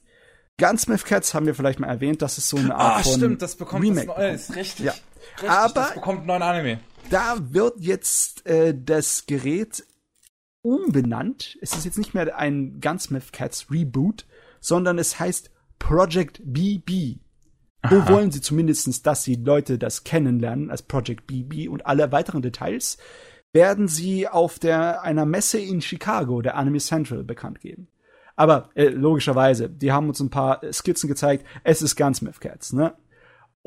Gunsmith 0.60 1.04
Cats 1.04 1.34
haben 1.34 1.46
wir 1.46 1.54
vielleicht 1.54 1.78
mal 1.78 1.86
erwähnt, 1.88 2.20
das 2.22 2.36
ist 2.38 2.48
so 2.48 2.56
eine 2.56 2.74
Art 2.74 3.00
Ah, 3.00 3.02
von 3.04 3.12
stimmt, 3.14 3.42
das 3.42 3.54
bekommt 3.54 3.84
Remake 3.84 4.06
das 4.06 4.16
bekommt. 4.16 4.34
Ist 4.34 4.56
richtig. 4.56 4.86
Ja. 4.86 4.92
richtig 5.34 5.50
Aber- 5.50 5.72
das 5.74 5.94
bekommt 5.94 6.18
einen 6.18 6.26
neuen 6.26 6.42
Anime. 6.42 6.80
Da 7.10 7.38
wird 7.52 7.80
jetzt 7.80 8.46
äh, 8.46 8.74
das 8.78 9.24
Gerät 9.26 9.84
umbenannt. 10.60 11.56
Es 11.62 11.74
ist 11.74 11.86
jetzt 11.86 11.96
nicht 11.96 12.12
mehr 12.12 12.36
ein 12.36 12.80
Gunsmith 12.80 13.32
Cats 13.32 13.70
Reboot, 13.70 14.26
sondern 14.60 14.98
es 14.98 15.18
heißt 15.18 15.50
Project 15.78 16.42
BB. 16.44 17.20
Wo 17.88 18.08
wollen 18.08 18.30
sie 18.30 18.40
zumindestens, 18.40 19.02
dass 19.02 19.22
die 19.22 19.36
Leute 19.36 19.78
das 19.78 20.04
kennenlernen 20.04 20.70
als 20.70 20.82
Project 20.82 21.26
BB 21.26 21.68
und 21.68 21.86
alle 21.86 22.12
weiteren 22.12 22.42
Details 22.42 22.98
werden 23.52 23.88
sie 23.88 24.28
auf 24.28 24.58
der 24.58 25.02
einer 25.02 25.24
Messe 25.24 25.58
in 25.58 25.80
Chicago, 25.80 26.42
der 26.42 26.56
Anime 26.56 26.80
Central, 26.80 27.24
bekannt 27.24 27.60
geben. 27.60 27.88
Aber 28.36 28.68
äh, 28.74 28.88
logischerweise, 28.88 29.70
die 29.70 29.92
haben 29.92 30.08
uns 30.08 30.20
ein 30.20 30.30
paar 30.30 30.62
äh, 30.62 30.72
Skizzen 30.72 31.08
gezeigt. 31.08 31.46
Es 31.64 31.80
ist 31.80 31.96
Gunsmith 31.96 32.40
Cats, 32.40 32.72
ne? 32.72 32.94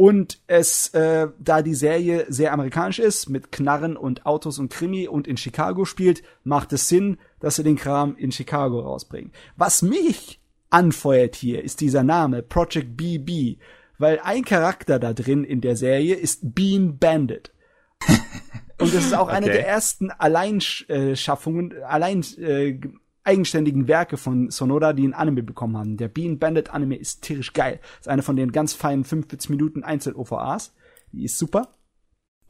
Und 0.01 0.39
es, 0.47 0.87
äh, 0.95 1.27
da 1.37 1.61
die 1.61 1.75
Serie 1.75 2.25
sehr 2.27 2.53
amerikanisch 2.53 2.97
ist, 2.97 3.29
mit 3.29 3.51
Knarren 3.51 3.95
und 3.95 4.25
Autos 4.25 4.57
und 4.57 4.73
Krimi 4.73 5.07
und 5.07 5.27
in 5.27 5.37
Chicago 5.37 5.85
spielt, 5.85 6.23
macht 6.43 6.73
es 6.73 6.89
Sinn, 6.89 7.19
dass 7.39 7.57
sie 7.57 7.63
den 7.63 7.75
Kram 7.75 8.15
in 8.17 8.31
Chicago 8.31 8.79
rausbringen. 8.79 9.31
Was 9.57 9.83
mich 9.83 10.41
anfeuert 10.71 11.35
hier, 11.35 11.63
ist 11.63 11.81
dieser 11.81 12.01
Name, 12.01 12.41
Project 12.41 12.97
BB, 12.97 13.59
weil 13.99 14.19
ein 14.23 14.43
Charakter 14.43 14.97
da 14.97 15.13
drin 15.13 15.43
in 15.43 15.61
der 15.61 15.75
Serie 15.75 16.15
ist 16.15 16.55
Bean 16.55 16.97
Bandit. 16.97 17.53
Und 18.79 18.95
das 18.95 19.05
ist 19.05 19.13
auch 19.13 19.27
eine 19.27 19.45
Okay. 19.45 19.57
der 19.57 19.67
ersten 19.67 20.09
Alleinschaffungen, 20.09 21.75
allein 21.83 22.25
äh, 22.39 22.79
eigenständigen 23.23 23.87
Werke 23.87 24.17
von 24.17 24.49
Sonoda, 24.49 24.93
die 24.93 25.07
ein 25.07 25.13
Anime 25.13 25.43
bekommen 25.43 25.77
haben. 25.77 25.97
Der 25.97 26.07
Bean 26.07 26.39
Bandit 26.39 26.71
Anime 26.71 26.95
ist 26.95 27.21
tierisch 27.21 27.53
geil. 27.53 27.79
Ist 27.99 28.07
eine 28.07 28.23
von 28.23 28.35
den 28.35 28.51
ganz 28.51 28.73
feinen 28.73 29.03
45 29.03 29.49
Minuten 29.49 29.83
Einzel-OVAs. 29.83 30.73
Die 31.11 31.25
ist 31.25 31.37
super. 31.37 31.69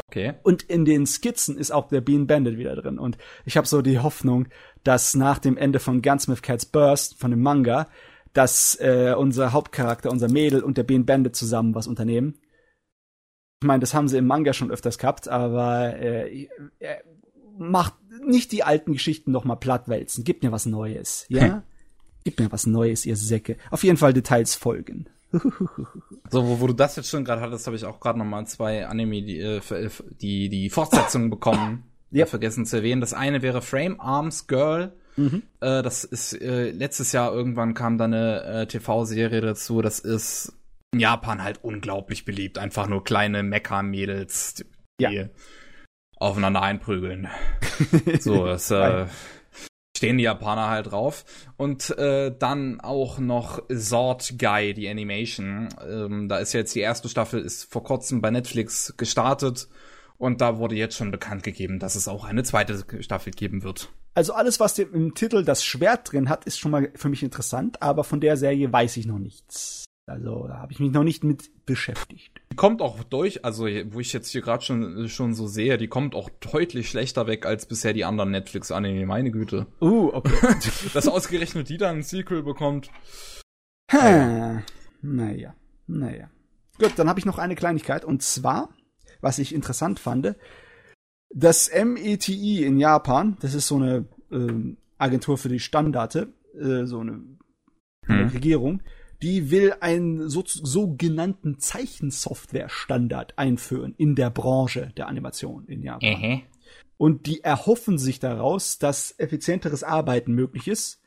Okay. 0.08 0.34
Und 0.44 0.64
in 0.64 0.86
den 0.86 1.06
Skizzen 1.06 1.58
ist 1.58 1.72
auch 1.72 1.88
der 1.88 2.02
Bean 2.02 2.28
Bandit 2.28 2.58
wieder 2.58 2.76
drin. 2.76 3.00
Und 3.00 3.18
ich 3.46 3.58
habe 3.58 3.68
so 3.68 3.82
die 3.82 4.00
Hoffnung, 4.00 4.48
dass 4.84 5.16
nach 5.16 5.40
dem 5.40 5.58
Ende 5.58 5.80
von 5.80 6.02
Gunsmith 6.02 6.42
Cats 6.42 6.66
Burst, 6.66 7.20
von 7.20 7.32
dem 7.32 7.42
Manga, 7.42 7.88
dass 8.34 8.76
äh, 8.76 9.14
unser 9.18 9.52
Hauptcharakter, 9.52 10.10
unser 10.10 10.30
Mädel 10.30 10.64
und 10.64 10.78
der 10.78 10.84
Bean 10.84 11.06
Bandit 11.06 11.36
zusammen 11.36 11.76
was 11.76 11.88
unternehmen. 11.88 12.40
Ich 13.62 13.68
meine, 13.68 13.82
das 13.82 13.94
haben 13.94 14.08
sie 14.08 14.18
im 14.18 14.26
Manga 14.26 14.54
schon 14.54 14.72
öfters 14.72 14.98
gehabt, 14.98 15.28
aber 15.28 15.96
äh, 15.98 16.48
äh, 16.80 16.98
macht 17.58 17.94
nicht 18.26 18.52
die 18.52 18.64
alten 18.64 18.94
Geschichten 18.94 19.32
noch 19.32 19.46
mal 19.46 19.56
plattwälzen. 19.56 20.24
Gibt 20.24 20.44
mir 20.44 20.52
was 20.52 20.66
Neues, 20.66 21.26
ja? 21.30 21.64
Gibt 22.24 22.40
mir 22.40 22.52
was 22.52 22.66
Neues, 22.68 23.06
ihr 23.06 23.16
Säcke. 23.16 23.58
Auf 23.72 23.84
jeden 23.84 23.98
Fall 23.98 24.14
Details 24.14 24.56
folgen. 24.56 25.06
So, 26.30 26.48
wo, 26.48 26.60
wo 26.62 26.68
du 26.68 26.74
das 26.74 26.96
jetzt 26.96 27.10
schon 27.10 27.26
gerade 27.26 27.42
hattest, 27.42 27.66
habe 27.68 27.76
ich 27.76 27.84
auch 27.86 28.00
gerade 28.00 28.18
noch 28.18 28.26
mal 28.26 28.46
zwei 28.46 28.88
Anime, 28.88 29.22
die 29.22 29.40
äh, 29.40 29.60
für- 29.62 29.90
die, 30.22 30.48
die 30.48 30.70
Fortsetzung 30.70 31.30
bekommen. 31.30 31.84
Ja. 32.12 32.26
Vergessen 32.26 32.66
zu 32.66 32.78
erwähnen. 32.78 33.02
Das 33.02 33.14
eine 33.14 33.42
wäre 33.42 33.62
Frame 33.62 34.00
Arms 34.00 34.48
Girl. 34.48 34.94
Mhm. 35.18 35.44
Äh, 35.62 35.82
das 35.82 36.04
ist 36.06 36.34
äh, 36.42 36.72
letztes 36.72 37.12
Jahr 37.12 37.34
irgendwann 37.34 37.74
kam 37.74 37.98
da 37.98 38.06
eine 38.06 38.44
äh, 38.44 38.68
TV-Serie 38.68 39.42
dazu. 39.42 39.82
Das 39.82 40.00
ist 40.00 40.54
in 40.94 41.00
Japan 41.02 41.44
halt 41.44 41.60
unglaublich 41.64 42.24
beliebt. 42.26 42.58
Einfach 42.58 42.88
nur 42.88 43.04
kleine 43.04 43.44
Mecha-Mädels, 43.44 44.56
die 45.00 45.04
Ja. 45.04 45.26
Aufeinander 46.22 46.62
einprügeln. 46.62 47.28
So, 48.20 48.46
das 48.46 48.70
äh, 48.70 49.06
stehen 49.98 50.18
die 50.18 50.24
Japaner 50.24 50.70
halt 50.70 50.92
drauf. 50.92 51.26
Und 51.58 51.90
äh, 51.98 52.32
dann 52.38 52.80
auch 52.80 53.18
noch 53.18 53.64
Sword 53.72 54.36
Guy, 54.38 54.74
die 54.74 54.88
Animation. 54.88 55.70
Ähm, 55.88 56.30
da 56.30 56.38
ist 56.38 56.54
jetzt 56.54 56.76
die 56.76 56.80
erste 56.80 57.10
Staffel, 57.10 57.42
ist 57.42 57.72
vor 57.72 57.84
kurzem 57.84 58.22
bei 58.22 58.30
Netflix 58.30 58.94
gestartet. 58.98 59.68
Und 60.18 60.42
da 60.42 60.60
wurde 60.60 60.76
jetzt 60.76 60.96
schon 60.96 61.10
bekannt 61.10 61.42
gegeben, 61.42 61.80
dass 61.80 61.96
es 61.96 62.08
auch 62.08 62.26
eine 62.26 62.44
zweite 62.44 62.86
Staffel 63.02 63.32
geben 63.32 63.64
wird. 63.64 63.90
Also 64.14 64.34
alles, 64.34 64.60
was 64.60 64.78
im 64.78 65.16
Titel 65.16 65.44
das 65.44 65.64
Schwert 65.64 66.12
drin 66.12 66.30
hat, 66.30 66.46
ist 66.46 66.60
schon 66.60 66.72
mal 66.72 66.92
für 66.96 67.10
mich 67.10 67.24
interessant, 67.24 67.82
aber 67.82 68.04
von 68.04 68.22
der 68.22 68.38
Serie 68.38 68.72
weiß 68.72 68.98
ich 68.98 69.08
noch 69.08 69.20
nichts. 69.20 69.86
Also 70.12 70.46
da 70.48 70.58
habe 70.58 70.74
ich 70.74 70.80
mich 70.80 70.92
noch 70.92 71.06
nicht 71.06 71.24
mit 71.24 71.66
beschäftigt. 71.66 72.42
Die 72.52 72.58
kommt 72.58 72.82
auch 72.82 73.02
durch, 73.04 73.46
also 73.46 73.64
wo 73.64 74.02
ich 74.02 74.12
jetzt 74.12 74.30
hier 74.30 74.42
gerade 74.42 74.62
schon, 74.62 75.08
schon 75.08 75.34
so 75.34 75.48
sehe, 75.48 75.78
die 75.78 75.88
kommt 75.88 76.16
auch 76.16 76.30
deutlich 76.52 76.90
schlechter 76.90 77.28
weg 77.28 77.46
als 77.46 77.66
bisher 77.66 77.94
die 77.94 78.04
anderen 78.04 78.32
Netflix-Anime, 78.32 79.06
meine 79.06 79.32
Güte. 79.32 79.68
Uh, 79.80 80.10
okay. 80.14 80.34
Dass 80.94 81.08
ausgerechnet 81.08 81.70
die 81.70 81.78
dann 81.78 81.98
ein 81.98 82.04
Sequel 82.04 82.44
bekommt. 82.44 82.90
Hm. 83.90 84.64
Naja, 85.02 85.56
naja. 85.88 86.30
Gut, 86.78 86.92
dann 86.98 87.08
habe 87.08 87.20
ich 87.20 87.26
noch 87.26 87.38
eine 87.38 87.56
Kleinigkeit 87.56 88.04
und 88.04 88.22
zwar, 88.22 88.70
was 89.22 89.40
ich 89.40 89.56
interessant 89.56 90.00
fand, 90.00 90.36
das 91.34 91.72
METI 91.74 92.66
in 92.66 92.78
Japan, 92.78 93.38
das 93.40 93.54
ist 93.54 93.68
so 93.68 93.78
eine 93.78 94.06
ähm, 94.30 94.78
Agentur 94.98 95.38
für 95.38 95.48
die 95.48 95.60
Standarte, 95.60 96.34
äh, 96.60 96.86
so 96.86 97.00
eine 97.00 97.24
Hm. 98.08 98.30
Regierung, 98.30 98.82
die 99.22 99.52
will 99.52 99.74
einen 99.80 100.30
so, 100.30 100.44
sogenannten 100.46 101.60
Zeichensoftware-Standard 101.60 103.38
einführen 103.38 103.94
in 103.98 104.16
der 104.16 104.30
Branche 104.30 104.92
der 104.98 105.08
Animation 105.08 105.66
in 105.68 105.84
Japan. 105.84 106.24
Äh. 106.24 106.42
Und 106.98 107.26
die 107.26 107.44
erhoffen 107.44 107.98
sich 107.98 108.20
daraus, 108.20 108.78
dass 108.78 109.16
effizienteres 109.18 109.84
Arbeiten 109.84 110.34
möglich 110.34 110.68
ist 110.68 111.02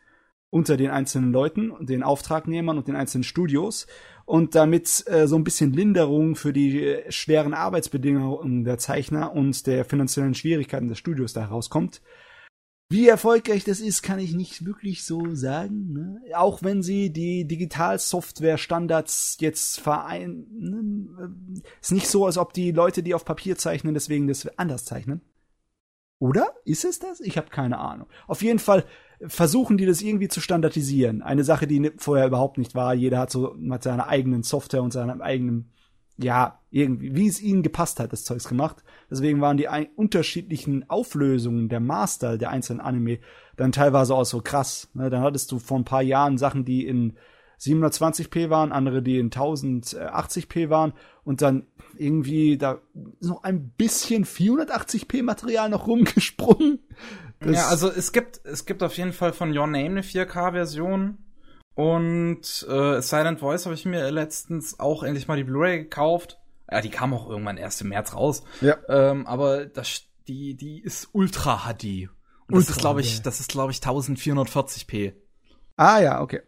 unter 0.50 0.76
den 0.76 0.90
einzelnen 0.90 1.32
Leuten, 1.32 1.72
den 1.84 2.04
Auftragnehmern 2.04 2.78
und 2.78 2.86
den 2.86 2.94
einzelnen 2.94 3.24
Studios. 3.24 3.88
Und 4.24 4.54
damit 4.54 5.04
äh, 5.08 5.26
so 5.26 5.36
ein 5.36 5.44
bisschen 5.44 5.72
Linderung 5.72 6.36
für 6.36 6.52
die 6.52 6.80
äh, 6.80 7.10
schweren 7.10 7.54
Arbeitsbedingungen 7.54 8.64
der 8.64 8.78
Zeichner 8.78 9.32
und 9.32 9.66
der 9.66 9.84
finanziellen 9.84 10.34
Schwierigkeiten 10.34 10.88
des 10.88 10.98
Studios 10.98 11.32
da 11.32 11.42
herauskommt. 11.42 12.02
Wie 12.90 13.08
erfolgreich 13.08 13.64
das 13.64 13.80
ist, 13.80 14.02
kann 14.02 14.18
ich 14.18 14.34
nicht 14.34 14.66
wirklich 14.66 15.04
so 15.04 15.34
sagen. 15.34 15.92
Ne? 15.92 16.20
Auch 16.34 16.62
wenn 16.62 16.82
sie 16.82 17.10
die 17.10 17.46
Digitalsoftware-Standards 17.46 19.38
jetzt 19.40 19.80
vereinen, 19.80 21.62
ist 21.80 21.92
nicht 21.92 22.08
so, 22.08 22.26
als 22.26 22.36
ob 22.38 22.52
die 22.52 22.72
Leute, 22.72 23.02
die 23.02 23.14
auf 23.14 23.24
Papier 23.24 23.56
zeichnen, 23.56 23.94
deswegen 23.94 24.28
das 24.28 24.46
anders 24.58 24.84
zeichnen. 24.84 25.22
Oder? 26.18 26.54
Ist 26.64 26.84
es 26.84 26.98
das? 26.98 27.20
Ich 27.20 27.36
habe 27.36 27.48
keine 27.48 27.78
Ahnung. 27.78 28.06
Auf 28.26 28.42
jeden 28.42 28.58
Fall 28.58 28.84
versuchen 29.26 29.76
die 29.76 29.86
das 29.86 30.02
irgendwie 30.02 30.28
zu 30.28 30.40
standardisieren. 30.40 31.22
Eine 31.22 31.44
Sache, 31.44 31.66
die 31.66 31.92
vorher 31.98 32.26
überhaupt 32.26 32.58
nicht 32.58 32.74
war. 32.74 32.94
Jeder 32.94 33.18
hat 33.18 33.30
so 33.30 33.54
mit 33.58 33.82
seiner 33.82 34.08
eigenen 34.08 34.42
Software 34.42 34.82
und 34.82 34.92
seinem 34.92 35.20
eigenen, 35.20 35.72
ja, 36.16 36.60
irgendwie, 36.74 37.14
wie 37.14 37.28
es 37.28 37.40
ihnen 37.40 37.62
gepasst 37.62 38.00
hat, 38.00 38.12
das 38.12 38.24
Zeugs 38.24 38.48
gemacht. 38.48 38.82
Deswegen 39.10 39.40
waren 39.40 39.56
die 39.56 39.68
unterschiedlichen 39.96 40.88
Auflösungen 40.90 41.68
der 41.68 41.80
Master 41.80 42.36
der 42.36 42.50
einzelnen 42.50 42.80
Anime 42.80 43.18
dann 43.56 43.70
teilweise 43.72 44.14
auch 44.14 44.24
so 44.24 44.40
krass. 44.40 44.88
Ne? 44.94 45.08
Dann 45.10 45.22
hattest 45.22 45.52
du 45.52 45.58
vor 45.60 45.78
ein 45.78 45.84
paar 45.84 46.02
Jahren 46.02 46.36
Sachen, 46.38 46.64
die 46.64 46.86
in 46.86 47.14
720p 47.60 48.50
waren, 48.50 48.72
andere, 48.72 49.02
die 49.02 49.18
in 49.18 49.30
1080p 49.30 50.68
waren 50.70 50.92
und 51.22 51.40
dann 51.42 51.66
irgendwie 51.96 52.58
da 52.58 52.80
ist 53.20 53.28
noch 53.28 53.44
ein 53.44 53.70
bisschen 53.70 54.24
480p 54.24 55.22
Material 55.22 55.68
noch 55.70 55.86
rumgesprungen. 55.86 56.80
Das- 57.40 57.54
Ja, 57.56 57.66
also 57.68 57.88
es 57.88 58.12
gibt, 58.12 58.40
es 58.44 58.66
gibt 58.66 58.82
auf 58.82 58.96
jeden 58.96 59.12
Fall 59.12 59.32
von 59.32 59.50
Your 59.56 59.66
Name 59.68 59.86
eine 59.90 60.02
4K-Version. 60.02 61.18
Und 61.74 62.66
äh, 62.68 63.00
Silent 63.02 63.40
Voice 63.40 63.64
habe 63.66 63.74
ich 63.74 63.84
mir 63.84 64.10
letztens 64.10 64.78
auch 64.78 65.02
endlich 65.02 65.26
mal 65.26 65.36
die 65.36 65.44
Blu-ray 65.44 65.78
gekauft. 65.84 66.38
Ja, 66.70 66.80
die 66.80 66.90
kam 66.90 67.12
auch 67.14 67.28
irgendwann 67.28 67.56
erst 67.56 67.80
im 67.82 67.88
März 67.88 68.14
raus. 68.14 68.42
Ja. 68.60 68.76
Ähm, 68.88 69.26
aber 69.26 69.66
das, 69.66 70.02
die, 70.26 70.56
die 70.56 70.80
ist 70.80 71.08
Ultra 71.12 71.66
HD. 71.66 72.08
Und 72.46 72.56
das 72.56 72.68
Ultra 72.68 72.72
ist, 72.72 72.78
glaube 72.78 73.00
ich, 73.00 73.22
das 73.22 73.40
ist, 73.40 73.50
glaube 73.50 73.72
ich, 73.72 73.78
1440p. 73.78 75.14
Ah 75.76 76.00
ja, 76.00 76.20
okay. 76.20 76.42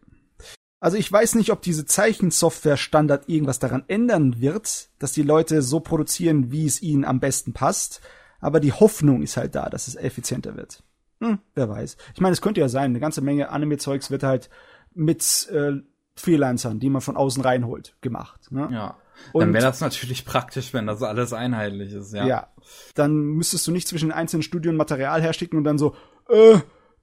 Also 0.79 0.99
ich 0.99 1.11
weiß 1.11 1.35
nicht, 1.37 1.51
ob 1.51 1.63
diese 1.63 1.87
Zeichensoftware-Standard 1.87 3.29
irgendwas 3.29 3.59
daran 3.59 3.85
ändern 3.89 4.41
wird, 4.41 4.91
dass 4.99 5.13
die 5.13 5.23
Leute 5.23 5.63
so 5.63 5.81
produzieren, 5.81 6.53
wie 6.53 6.67
es 6.67 6.83
ihnen 6.83 7.05
am 7.05 7.19
besten 7.19 7.53
passt. 7.53 8.01
Aber 8.41 8.61
die 8.61 8.73
Hoffnung 8.73 9.23
ist 9.23 9.37
halt 9.37 9.55
da, 9.55 9.71
dass 9.71 9.89
es 9.89 9.97
effizienter 9.97 10.57
wird. 10.57 10.83
Hm, 11.21 11.39
wer 11.55 11.69
weiß. 11.69 11.97
Ich 12.15 12.21
meine, 12.21 12.35
es 12.35 12.43
könnte 12.43 12.61
ja 12.61 12.69
sein, 12.69 12.91
eine 12.91 13.01
ganze 13.01 13.23
Menge 13.23 13.49
Anime-Zeugs 13.49 14.11
wird 14.11 14.23
halt 14.23 14.51
mit 14.93 15.49
äh, 15.51 15.73
Freelancern, 16.15 16.79
die 16.79 16.91
man 16.91 17.01
von 17.01 17.17
außen 17.17 17.43
reinholt, 17.43 17.97
gemacht. 18.03 18.53
Ne? 18.53 18.69
Ja. 18.71 18.97
Und- 19.33 19.41
Dann 19.41 19.55
wäre 19.55 19.65
das 19.65 19.81
natürlich 19.81 20.25
praktisch, 20.27 20.73
wenn 20.75 20.87
das 20.87 21.03
alles 21.03 21.33
einheitlich 21.33 21.93
ist, 21.93 22.13
ja. 22.13 22.27
Ja. 22.27 22.53
Dann 22.95 23.15
müsstest 23.17 23.67
du 23.67 23.73
nicht 23.73 23.89
zwischen 23.89 24.09
den 24.09 24.17
einzelnen 24.17 24.43
Studien 24.43 24.77
Material 24.77 25.21
herschicken 25.23 25.59
und 25.59 25.65
dann 25.65 25.79
so, 25.79 25.95
äh, 26.29 26.59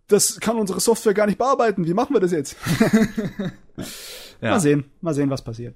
das 0.08 0.40
kann 0.40 0.58
unsere 0.58 0.80
Software 0.80 1.14
gar 1.14 1.28
nicht 1.28 1.38
bearbeiten. 1.38 1.86
Wie 1.86 1.94
machen 1.94 2.14
wir 2.16 2.20
das 2.20 2.32
jetzt? 2.32 2.56
ja. 4.42 4.52
Mal 4.52 4.60
sehen, 4.60 4.92
mal 5.02 5.14
sehen, 5.14 5.30
was 5.30 5.44
passiert. 5.44 5.76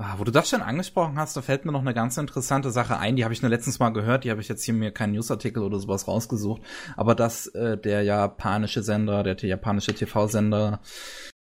Ah, 0.00 0.14
wo 0.18 0.22
du 0.22 0.30
das 0.30 0.48
schon 0.48 0.62
angesprochen 0.62 1.18
hast, 1.18 1.36
da 1.36 1.42
fällt 1.42 1.64
mir 1.64 1.72
noch 1.72 1.80
eine 1.80 1.92
ganz 1.92 2.16
interessante 2.18 2.70
Sache 2.70 2.98
ein, 2.98 3.16
die 3.16 3.24
habe 3.24 3.34
ich 3.34 3.42
nur 3.42 3.50
letztens 3.50 3.80
mal 3.80 3.88
gehört, 3.88 4.22
die 4.22 4.30
habe 4.30 4.40
ich 4.40 4.46
jetzt 4.46 4.62
hier 4.62 4.72
mir 4.74 4.92
keinen 4.92 5.14
Newsartikel 5.14 5.60
oder 5.60 5.80
sowas 5.80 6.06
rausgesucht, 6.06 6.62
aber 6.96 7.16
dass 7.16 7.48
äh, 7.48 7.76
der 7.76 8.04
japanische 8.04 8.84
Sender, 8.84 9.24
der 9.24 9.34
japanische 9.36 9.92
TV-Sender 9.94 10.78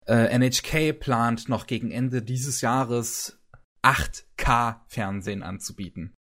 äh, 0.07 0.37
NHK 0.39 0.99
plant, 0.99 1.49
noch 1.49 1.67
gegen 1.67 1.91
Ende 1.91 2.23
dieses 2.23 2.61
Jahres 2.61 3.39
8K-Fernsehen 3.83 5.43
anzubieten. 5.43 6.15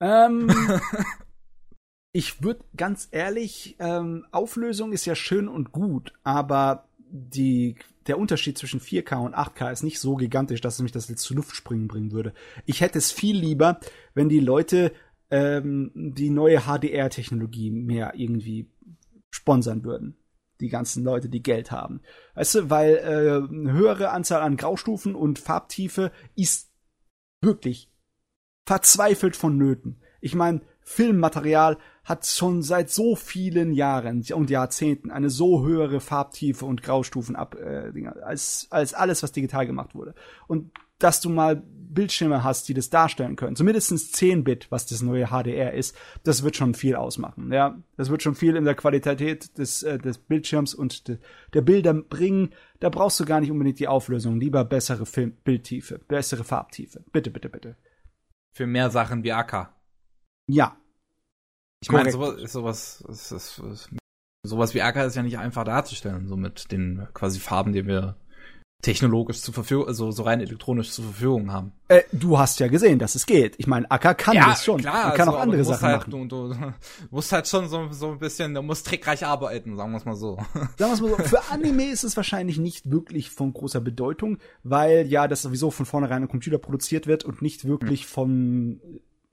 Ähm, 0.00 0.50
ich 2.12 2.42
würde 2.42 2.64
ganz 2.76 3.08
ehrlich, 3.10 3.76
ähm, 3.78 4.26
Auflösung 4.30 4.92
ist 4.92 5.04
ja 5.04 5.14
schön 5.14 5.48
und 5.48 5.72
gut, 5.72 6.12
aber 6.22 6.88
die, 6.98 7.76
der 8.06 8.18
Unterschied 8.18 8.56
zwischen 8.56 8.80
4K 8.80 9.16
und 9.16 9.34
8K 9.34 9.72
ist 9.72 9.82
nicht 9.82 10.00
so 10.00 10.16
gigantisch, 10.16 10.60
dass 10.60 10.74
es 10.74 10.82
mich 10.82 10.92
das 10.92 11.08
jetzt 11.08 11.22
zu 11.22 11.34
Luftspringen 11.34 11.88
bringen 11.88 12.12
würde. 12.12 12.32
Ich 12.66 12.80
hätte 12.80 12.98
es 12.98 13.12
viel 13.12 13.36
lieber, 13.36 13.80
wenn 14.14 14.28
die 14.28 14.40
Leute 14.40 14.92
ähm, 15.30 15.92
die 15.94 16.30
neue 16.30 16.62
HDR-Technologie 16.62 17.70
mehr 17.70 18.14
irgendwie 18.16 18.68
sponsern 19.30 19.84
würden. 19.84 20.16
Die 20.60 20.68
ganzen 20.68 21.04
Leute, 21.04 21.28
die 21.28 21.42
Geld 21.42 21.70
haben. 21.70 22.00
Weißt 22.34 22.54
du, 22.54 22.70
weil 22.70 22.96
äh, 22.96 23.52
eine 23.52 23.72
höhere 23.72 24.10
Anzahl 24.10 24.42
an 24.42 24.56
Graustufen 24.56 25.14
und 25.14 25.38
Farbtiefe 25.38 26.12
ist 26.34 26.70
wirklich 27.42 27.90
verzweifelt 28.66 29.36
vonnöten. 29.36 30.00
Ich 30.20 30.34
meine, 30.34 30.60
Filmmaterial 30.82 31.78
hat 32.04 32.26
schon 32.26 32.62
seit 32.62 32.90
so 32.90 33.16
vielen 33.16 33.72
Jahren 33.72 34.24
und 34.34 34.50
Jahrzehnten 34.50 35.10
eine 35.10 35.30
so 35.30 35.64
höhere 35.64 36.00
Farbtiefe 36.00 36.66
und 36.66 36.82
Graustufen 36.82 37.36
ab 37.36 37.54
äh, 37.54 37.92
als 38.22 38.66
als 38.70 38.94
alles, 38.94 39.22
was 39.22 39.32
digital 39.32 39.66
gemacht 39.66 39.94
wurde. 39.94 40.14
Und 40.46 40.72
dass 41.00 41.20
du 41.20 41.30
mal 41.30 41.62
Bildschirme 41.92 42.44
hast, 42.44 42.68
die 42.68 42.74
das 42.74 42.88
darstellen 42.88 43.34
können, 43.34 43.56
zumindest 43.56 43.90
10-Bit, 43.90 44.70
was 44.70 44.86
das 44.86 45.02
neue 45.02 45.26
HDR 45.26 45.74
ist, 45.74 45.96
das 46.22 46.44
wird 46.44 46.56
schon 46.56 46.74
viel 46.74 46.94
ausmachen. 46.94 47.52
Ja, 47.52 47.82
das 47.96 48.10
wird 48.10 48.22
schon 48.22 48.36
viel 48.36 48.54
in 48.54 48.64
der 48.64 48.76
Qualität 48.76 49.58
des 49.58 49.82
äh, 49.82 49.98
des 49.98 50.18
Bildschirms 50.18 50.72
und 50.72 51.08
de, 51.08 51.18
der 51.52 51.62
Bilder 51.62 51.92
bringen. 51.92 52.50
Da 52.78 52.90
brauchst 52.90 53.18
du 53.18 53.24
gar 53.24 53.40
nicht 53.40 53.50
unbedingt 53.50 53.80
die 53.80 53.88
Auflösung, 53.88 54.38
lieber 54.38 54.64
bessere 54.64 55.04
Film 55.04 55.36
Bildtiefe, 55.42 55.98
bessere 55.98 56.44
Farbtiefe. 56.44 57.02
Bitte, 57.12 57.30
bitte, 57.30 57.48
bitte. 57.48 57.76
Für 58.52 58.66
mehr 58.66 58.90
Sachen 58.90 59.24
wie 59.24 59.32
AK. 59.32 59.74
Ja, 60.46 60.76
Ich 61.82 61.90
meine, 61.90 62.10
sowas, 62.12 62.52
sowas 62.52 63.04
ist 63.08 64.00
sowas 64.42 64.74
wie 64.74 64.82
Acker 64.82 65.04
ist 65.04 65.16
ja 65.16 65.22
nicht 65.22 65.38
einfach 65.38 65.64
darzustellen, 65.64 66.26
so 66.26 66.36
mit 66.36 66.72
den 66.72 67.08
quasi 67.12 67.40
Farben, 67.40 67.72
die 67.72 67.86
wir 67.86 68.16
technologisch 68.82 69.40
zur 69.40 69.52
Verfügung, 69.52 69.86
also 69.86 70.10
so 70.10 70.22
rein 70.22 70.40
elektronisch 70.40 70.90
zur 70.90 71.04
Verfügung 71.04 71.52
haben. 71.52 71.72
Äh, 71.88 72.02
du 72.12 72.38
hast 72.38 72.60
ja 72.60 72.68
gesehen, 72.68 72.98
dass 72.98 73.14
es 73.14 73.26
geht. 73.26 73.54
Ich 73.58 73.66
meine, 73.66 73.90
Acker 73.90 74.14
kann 74.14 74.36
das 74.36 74.64
schon. 74.64 74.80
Klar, 74.80 75.10
er 75.10 75.16
kann 75.16 75.28
also, 75.28 75.38
auch 75.38 75.42
andere 75.42 75.64
Sachen 75.64 75.88
halt, 75.88 76.08
machen. 76.08 76.28
Du, 76.28 76.48
du, 76.48 76.54
musst 77.10 77.32
halt 77.32 77.46
schon 77.46 77.68
so, 77.68 77.88
so 77.90 78.12
ein 78.12 78.18
bisschen, 78.18 78.54
du 78.54 78.62
musst 78.62 78.86
trickreich 78.86 79.26
arbeiten, 79.26 79.76
sagen 79.76 79.92
wir 79.92 79.98
es 79.98 80.04
mal 80.04 80.16
so. 80.16 80.36
Sagen 80.54 80.68
wir 80.78 80.92
es 80.92 81.00
mal 81.00 81.10
so, 81.10 81.16
für 81.16 81.50
Anime 81.50 81.90
ist 81.90 82.04
es 82.04 82.16
wahrscheinlich 82.16 82.58
nicht 82.58 82.90
wirklich 82.90 83.30
von 83.30 83.52
großer 83.52 83.80
Bedeutung, 83.80 84.38
weil 84.62 85.06
ja 85.06 85.28
das 85.28 85.42
sowieso 85.42 85.70
von 85.70 85.86
vornherein 85.86 86.22
am 86.22 86.28
Computer 86.28 86.58
produziert 86.58 87.06
wird 87.06 87.24
und 87.24 87.42
nicht 87.42 87.66
wirklich 87.66 88.06
vom 88.06 88.80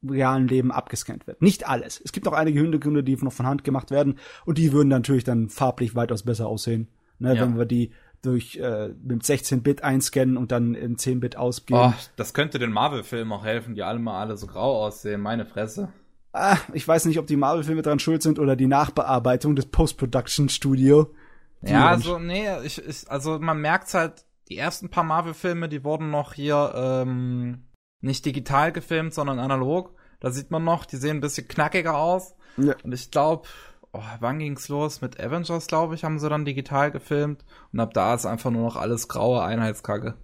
realen 0.08 0.48
Leben 0.48 0.72
abgescannt 0.72 1.26
wird. 1.28 1.42
Nicht 1.42 1.68
alles. 1.68 2.02
Es 2.04 2.12
gibt 2.12 2.28
auch 2.28 2.34
einige 2.34 2.60
Hintergründe, 2.60 3.04
die 3.04 3.16
noch 3.16 3.34
von 3.34 3.48
Hand 3.48 3.64
gemacht 3.64 3.92
werden 3.92 4.20
und 4.46 4.58
die 4.58 4.72
würden 4.72 4.90
natürlich 4.90 5.24
dann 5.24 5.50
farblich 5.50 5.96
weitaus 5.96 6.24
besser 6.24 6.48
aussehen. 6.48 6.88
Ne, 7.20 7.36
Ja. 7.36 7.42
Wenn 7.42 7.58
wir 7.58 7.66
die 7.66 7.92
durch 8.22 8.58
äh, 8.58 8.90
mit 9.04 9.24
16-Bit 9.24 9.84
einscannen 9.84 10.38
und 10.38 10.52
dann 10.52 10.76
in 10.76 10.98
10-Bit 10.98 11.38
ausgeben. 11.38 11.80
Oh, 11.80 11.94
das 12.16 12.34
könnte 12.34 12.60
den 12.60 12.72
Marvel-Filmen 12.72 13.32
auch 13.32 13.46
helfen, 13.46 13.76
die 13.76 13.84
alle 13.84 14.00
mal 14.00 14.20
alle 14.20 14.38
so 14.38 14.48
grau 14.48 14.84
aussehen, 14.86 15.22
meine 15.22 15.46
Fresse. 15.46 15.90
Ah, 16.34 16.58
ich 16.74 16.88
weiß 16.88 17.06
nicht, 17.06 17.20
ob 17.20 17.28
die 17.28 17.36
Marvel-Filme 17.36 17.82
dran 17.82 18.00
schuld 18.00 18.22
sind 18.22 18.40
oder 18.40 18.56
die 18.56 18.68
Nachbearbeitung 18.68 19.56
des 19.56 19.68
Post-Production-Studio. 19.68 21.14
Ja, 21.62 21.88
also, 21.88 22.20
nee, 22.20 22.46
ich, 22.64 22.86
ich, 22.86 23.10
also 23.10 23.40
man 23.40 23.60
merkt's 23.60 23.94
halt, 23.94 24.26
die 24.50 24.58
ersten 24.58 24.90
paar 24.90 25.04
Marvel-Filme, 25.04 25.68
die 25.68 25.84
wurden 25.84 26.12
noch 26.12 26.34
hier 26.34 26.74
ähm, 26.76 27.64
nicht 28.02 28.26
digital 28.26 28.72
gefilmt, 28.72 29.14
sondern 29.14 29.40
analog. 29.40 29.94
Da 30.20 30.32
sieht 30.32 30.52
man 30.52 30.64
noch, 30.64 30.86
die 30.86 30.98
sehen 30.98 31.18
ein 31.18 31.22
bisschen 31.22 31.48
knackiger 31.48 31.98
aus. 31.98 32.36
Ja. 32.58 32.76
Und 32.84 32.94
ich 32.94 33.12
glaube, 33.12 33.48
oh, 33.94 34.02
wann 34.20 34.40
ging's 34.40 34.68
los? 34.70 35.02
Mit 35.02 35.20
Avengers, 35.20 35.68
glaube 35.68 35.96
ich, 35.96 36.04
haben 36.04 36.20
sie 36.20 36.30
dann 36.30 36.46
digital 36.46 36.92
gefilmt. 36.92 37.44
Und 37.74 37.80
ab 37.80 37.94
da 37.94 38.14
ist 38.14 38.26
einfach 38.26 38.52
nur 38.52 38.64
noch 38.64 38.76
alles 38.76 39.08
graue 39.08 39.42
Einheitskacke. 39.44 40.16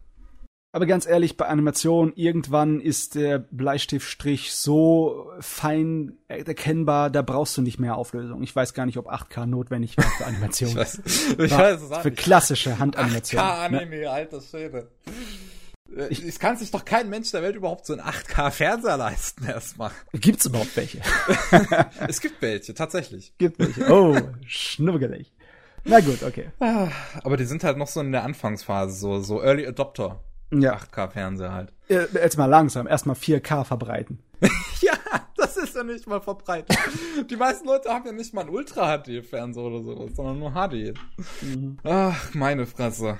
Aber 0.75 0.87
ganz 0.87 1.05
ehrlich, 1.05 1.37
bei 1.37 1.45
Animation, 1.45 2.13
irgendwann 2.15 2.79
ist 2.79 3.13
der 3.13 3.37
Bleistiftstrich 3.37 4.53
so 4.55 5.29
fein 5.39 6.13
erkennbar, 6.27 7.11
da 7.11 7.21
brauchst 7.21 7.55
du 7.57 7.61
nicht 7.61 7.79
mehr 7.79 7.95
Auflösung. 7.95 8.41
Ich 8.41 8.55
weiß 8.55 8.73
gar 8.73 8.87
nicht, 8.87 8.97
ob 8.97 9.07
8K 9.07 9.45
notwendig 9.45 9.97
wäre 9.97 10.07
für 10.17 10.25
Animation. 10.25 10.69
Ich 10.71 10.75
weiß, 10.75 11.01
ich 11.37 11.51
War 11.51 11.59
weiß 11.59 11.81
es 11.83 11.91
auch 11.91 12.01
für 12.01 12.09
nicht. 12.09 12.19
klassische 12.23 12.79
Handanimation. 12.79 13.39
ne? 13.43 13.47
8K-Anime, 13.51 14.09
alter 14.09 14.41
Schwede. 14.41 14.89
Äh, 15.95 16.13
Es 16.27 16.39
kann 16.39 16.57
sich 16.57 16.71
doch 16.71 16.85
kein 16.85 17.09
Mensch 17.09 17.31
der 17.31 17.41
Welt 17.41 17.55
überhaupt 17.55 17.85
so 17.85 17.93
einen 17.93 18.01
8K-Fernseher 18.01 18.97
leisten 18.97 19.45
erstmal. 19.45 19.91
Gibt's 20.13 20.45
überhaupt 20.45 20.75
welche? 20.75 21.01
es 22.07 22.21
gibt 22.21 22.41
welche, 22.41 22.73
tatsächlich. 22.73 23.33
Gibt 23.37 23.59
welche. 23.59 23.91
Oh, 23.91 24.17
schnuggelig. 24.47 25.31
Na 25.85 25.99
gut, 25.99 26.23
okay. 26.23 26.49
Ah, 26.59 26.87
Aber 27.23 27.35
die 27.37 27.45
sind 27.45 27.63
halt 27.63 27.77
noch 27.77 27.87
so 27.87 27.99
in 27.99 28.11
der 28.13 28.23
Anfangsphase, 28.23 28.95
so, 28.97 29.19
so 29.21 29.41
Early 29.43 29.67
Adopter. 29.67 30.21
Ja, 30.51 30.77
8K-Fernseher 30.77 31.51
halt. 31.51 31.73
jetzt 31.89 32.37
mal 32.37 32.45
langsam. 32.45 32.87
Erstmal 32.87 33.15
4K 33.15 33.63
verbreiten. 33.65 34.19
Ja, 34.81 34.93
das 35.37 35.55
ist 35.55 35.75
ja 35.75 35.83
nicht 35.83 36.05
mal 36.07 36.19
verbreitet. 36.19 36.77
Die 37.29 37.35
meisten 37.37 37.65
Leute 37.65 37.89
haben 37.89 38.05
ja 38.05 38.11
nicht 38.11 38.33
mal 38.33 38.41
einen 38.41 38.49
Ultra-HD-Fernseher 38.49 39.63
oder 39.63 39.81
sowas, 39.81 40.11
sondern 40.15 40.39
nur 40.39 40.51
HD. 40.51 40.93
Ach, 41.85 42.33
meine 42.33 42.65
Fresse. 42.65 43.17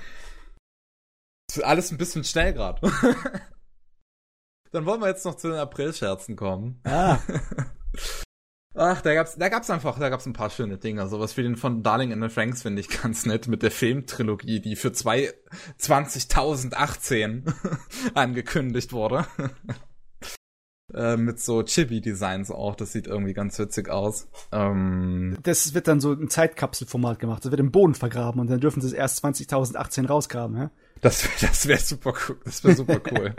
Alles 1.62 1.90
ein 1.90 1.98
bisschen 1.98 2.24
schnell 2.24 2.52
gerade. 2.52 2.80
Dann 4.72 4.86
wollen 4.86 5.00
wir 5.00 5.08
jetzt 5.08 5.24
noch 5.24 5.36
zu 5.36 5.48
den 5.48 5.58
April-Scherzen 5.58 6.34
kommen. 6.34 6.80
Ah, 6.84 7.18
Ach, 8.76 9.00
da 9.02 9.14
gab's, 9.14 9.36
da 9.36 9.48
gab's 9.48 9.70
einfach, 9.70 10.00
da 10.00 10.08
gab's 10.08 10.26
ein 10.26 10.32
paar 10.32 10.50
schöne 10.50 10.78
Dinge. 10.78 11.06
Sowas 11.06 11.36
wie 11.36 11.44
den 11.44 11.54
von 11.56 11.84
Darling 11.84 12.10
in 12.10 12.20
the 12.20 12.28
Franks 12.28 12.62
finde 12.62 12.80
ich 12.80 12.88
ganz 12.88 13.24
nett 13.24 13.46
mit 13.46 13.62
der 13.62 13.70
Filmtrilogie, 13.70 14.58
die 14.58 14.74
für 14.74 14.90
zwei, 14.92 15.32
20.018 15.80 17.52
angekündigt 18.14 18.92
wurde. 18.92 19.26
äh, 20.92 21.16
mit 21.16 21.38
so 21.38 21.62
Chibi-Designs 21.62 22.50
auch, 22.50 22.74
das 22.74 22.90
sieht 22.90 23.06
irgendwie 23.06 23.32
ganz 23.32 23.56
witzig 23.60 23.90
aus. 23.90 24.26
Ähm, 24.50 25.38
das 25.44 25.72
wird 25.74 25.86
dann 25.86 26.00
so 26.00 26.12
im 26.12 26.28
Zeitkapselformat 26.28 27.20
gemacht. 27.20 27.44
Das 27.44 27.52
wird 27.52 27.60
im 27.60 27.70
Boden 27.70 27.94
vergraben 27.94 28.40
und 28.40 28.50
dann 28.50 28.58
dürfen 28.58 28.80
sie 28.80 28.88
es 28.88 28.92
erst 28.92 29.24
20.018 29.24 30.08
rausgraben, 30.08 30.56
ja? 30.56 30.72
Das, 31.00 31.28
das 31.40 31.66
wäre 31.68 31.80
super 31.80 32.14
cool. 32.28 32.40
Das 32.44 32.64
wäre 32.64 32.74
super 32.74 33.00
cool. 33.12 33.34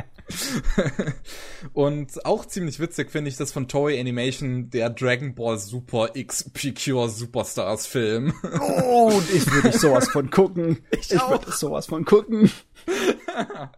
Und 1.74 2.25
auch 2.25 2.45
ziemlich 2.45 2.80
witzig 2.80 3.11
finde 3.11 3.30
ich 3.30 3.38
das 3.38 3.51
von 3.51 3.67
Toei 3.67 4.00
Animation, 4.00 4.69
der 4.69 4.90
Dragon 4.90 5.34
Ball 5.35 5.58
Super 5.58 6.11
X 6.14 6.50
Precure 6.51 7.09
Superstars 7.09 7.88
Film. 7.88 8.34
Oh, 8.59 9.11
und 9.16 9.34
ich 9.34 9.51
würde 9.51 9.72
sowas 9.77 10.09
von 10.09 10.30
gucken. 10.30 10.85
Ich, 11.00 11.19
auch. 11.19 11.30
würde 11.32 11.51
sowas 11.51 11.88
von 11.88 12.06
gucken. 12.06 12.51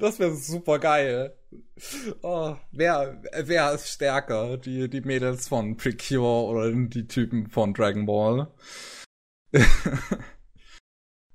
Das 0.00 0.18
wäre 0.18 0.36
super 0.36 0.78
geil. 0.78 1.34
Oh, 2.20 2.56
wer, 2.72 3.22
wer 3.42 3.72
ist 3.72 3.88
stärker? 3.88 4.58
Die, 4.58 4.90
die 4.90 5.00
Mädels 5.00 5.48
von 5.48 5.78
Precure 5.78 6.44
oder 6.44 6.70
die 6.70 7.06
Typen 7.08 7.48
von 7.48 7.72
Dragon 7.72 8.04
Ball? 8.04 8.48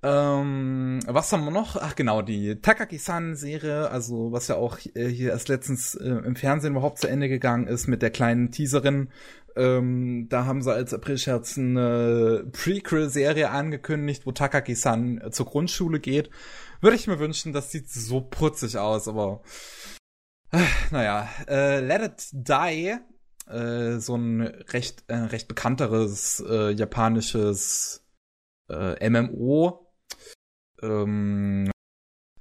Ähm, 0.04 1.00
was 1.08 1.34
haben 1.34 1.44
wir 1.44 1.52
noch? 1.52 1.76
Ach 1.76 1.96
genau, 1.96 2.22
die 2.22 2.62
Takagi-san-Serie, 2.62 3.90
also 3.90 4.32
was 4.32 4.48
ja 4.48 4.56
auch 4.56 4.78
äh, 4.94 5.08
hier 5.08 5.32
erst 5.32 5.50
letztens 5.50 5.96
äh, 5.96 6.08
im 6.08 6.36
Fernsehen 6.36 6.74
überhaupt 6.74 7.00
zu 7.00 7.08
Ende 7.08 7.30
gegangen 7.30 7.68
ist 7.68 7.88
mit 7.88 8.04
der 8.04 8.12
kleinen 8.12 8.52
Teaserin. 8.52 9.10
Ähm, 9.56 10.28
da 10.30 10.46
haben 10.46 10.62
sie 10.62 10.72
als 10.72 10.94
Aprilscherz 10.94 11.58
eine 11.58 12.46
Prequel-Serie 12.52 13.50
angekündigt, 13.50 14.28
wo 14.28 14.32
Takagi-san 14.32 15.20
äh, 15.20 15.32
zur 15.32 15.48
Grundschule 15.48 16.00
geht. 16.00 16.30
Würde 16.80 16.96
ich 16.96 17.08
mir 17.08 17.18
wünschen, 17.18 17.54
das 17.54 17.72
sieht 17.72 17.90
so 17.90 18.22
putzig 18.22 18.78
aus, 18.78 19.08
aber 19.08 19.42
äh, 20.52 20.64
naja, 20.92 21.28
Let 21.48 22.04
It 22.04 22.30
Die, 22.34 22.96
so 24.00 24.16
ein 24.16 24.42
recht, 24.42 25.06
äh, 25.08 25.16
recht 25.16 25.48
bekannteres 25.48 26.44
äh, 26.48 26.72
japanisches 26.72 28.06
äh, 28.70 29.10
MMO, 29.10 29.87
ähm, 30.82 31.70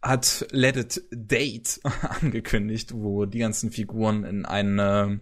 hat 0.02 0.46
Let 0.50 0.76
It 0.76 1.02
Date 1.10 1.80
angekündigt, 2.22 2.92
wo 2.94 3.26
die 3.26 3.38
ganzen 3.38 3.70
Figuren 3.70 4.24
in 4.24 4.44
eine 4.44 5.20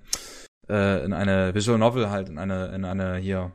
äh, 0.69 1.05
in 1.05 1.13
eine 1.13 1.55
Visual 1.55 1.79
Novel 1.79 2.11
halt, 2.11 2.29
in 2.29 2.39
eine, 2.39 2.75
in 2.75 2.85
eine 2.85 3.17
hier, 3.17 3.53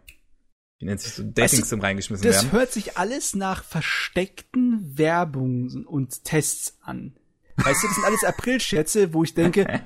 wie 0.79 0.85
nennt 0.85 1.01
sich 1.01 1.13
so, 1.13 1.23
Dating-Sim 1.23 1.79
reingeschmissen 1.79 2.25
Das 2.25 2.43
werden. 2.43 2.51
hört 2.51 2.71
sich 2.71 2.97
alles 2.97 3.35
nach 3.35 3.63
versteckten 3.63 4.97
Werbungen 4.97 5.85
und 5.85 6.23
Tests 6.23 6.77
an. 6.81 7.15
Weißt 7.57 7.83
du, 7.83 7.87
das 7.87 7.95
sind 7.95 8.05
alles 8.05 8.23
Aprilscherze, 8.25 9.13
wo 9.13 9.23
ich 9.23 9.33
denke, 9.33 9.81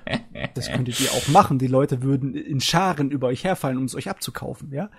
das 0.53 0.71
könntet 0.71 0.99
ihr 0.99 1.11
auch 1.11 1.27
machen. 1.29 1.59
Die 1.59 1.67
Leute 1.67 2.03
würden 2.03 2.35
in 2.35 2.61
Scharen 2.61 3.09
über 3.09 3.27
euch 3.27 3.43
herfallen, 3.43 3.77
um 3.77 3.85
es 3.85 3.95
euch 3.95 4.09
abzukaufen, 4.09 4.71
ja? 4.71 4.91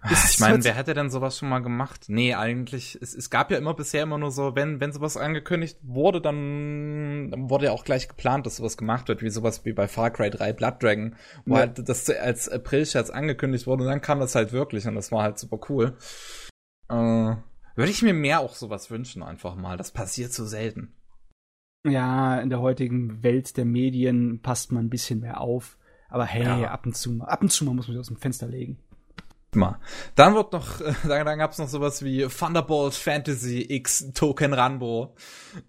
Das 0.00 0.30
Ich 0.34 0.38
meine, 0.38 0.62
wer 0.62 0.74
hätte 0.74 0.94
denn 0.94 1.10
sowas 1.10 1.36
schon 1.36 1.48
mal 1.48 1.58
gemacht? 1.58 2.04
Nee, 2.08 2.34
eigentlich, 2.34 2.96
es, 3.02 3.14
es 3.14 3.30
gab 3.30 3.50
ja 3.50 3.58
immer 3.58 3.74
bisher 3.74 4.04
immer 4.04 4.16
nur 4.16 4.30
so, 4.30 4.54
wenn, 4.54 4.80
wenn 4.80 4.92
sowas 4.92 5.16
angekündigt 5.16 5.78
wurde, 5.82 6.20
dann, 6.20 7.30
dann 7.32 7.50
wurde 7.50 7.66
ja 7.66 7.72
auch 7.72 7.84
gleich 7.84 8.06
geplant, 8.08 8.46
dass 8.46 8.56
sowas 8.58 8.76
gemacht 8.76 9.08
wird, 9.08 9.22
wie 9.22 9.30
sowas 9.30 9.64
wie 9.64 9.72
bei 9.72 9.88
Far 9.88 10.10
Cry 10.10 10.30
3 10.30 10.52
Blood 10.52 10.80
Dragon, 10.82 11.16
wo 11.46 11.54
Ja. 11.54 11.60
halt 11.62 11.88
das 11.88 12.08
als 12.10 12.48
April-Scherz 12.48 13.10
angekündigt 13.10 13.66
wurde 13.66 13.82
und 13.84 13.90
dann 13.90 14.00
kam 14.00 14.20
das 14.20 14.36
halt 14.36 14.52
wirklich 14.52 14.86
und 14.86 14.94
das 14.94 15.10
war 15.10 15.24
halt 15.24 15.38
super 15.38 15.58
cool. 15.68 15.96
Äh, 16.88 16.94
würde 16.94 17.90
ich 17.90 18.02
mir 18.02 18.14
mehr 18.14 18.38
auch 18.40 18.54
sowas 18.54 18.90
wünschen, 18.90 19.22
einfach 19.24 19.56
mal. 19.56 19.76
Das 19.76 19.90
passiert 19.90 20.32
so 20.32 20.44
selten. 20.46 20.94
Ja, 21.86 22.40
in 22.40 22.50
der 22.50 22.60
heutigen 22.60 23.22
Welt 23.22 23.56
der 23.56 23.64
Medien 23.64 24.42
passt 24.42 24.70
man 24.72 24.86
ein 24.86 24.90
bisschen 24.90 25.20
mehr 25.20 25.40
auf. 25.40 25.76
Aber 26.08 26.24
hey, 26.24 26.62
Ja. 26.62 26.70
ab 26.70 26.86
und 26.86 26.96
zu 26.96 27.12
mal, 27.12 27.26
ab 27.26 27.42
und 27.42 27.50
zu 27.50 27.64
mal 27.64 27.74
muss 27.74 27.88
man 27.88 27.94
sich 27.94 28.00
aus 28.00 28.08
dem 28.08 28.16
Fenster 28.16 28.46
legen. 28.46 28.78
Mal. 29.54 29.78
Dann 30.14 30.34
wird 30.34 30.52
noch, 30.52 30.78
dann, 31.08 31.24
dann 31.24 31.38
gab's 31.38 31.56
noch 31.58 31.68
sowas 31.68 32.04
wie 32.04 32.26
Thunderbolt 32.26 32.92
Fantasy 32.92 33.64
X 33.68 34.12
Token 34.12 34.52
Ranbo. 34.52 35.14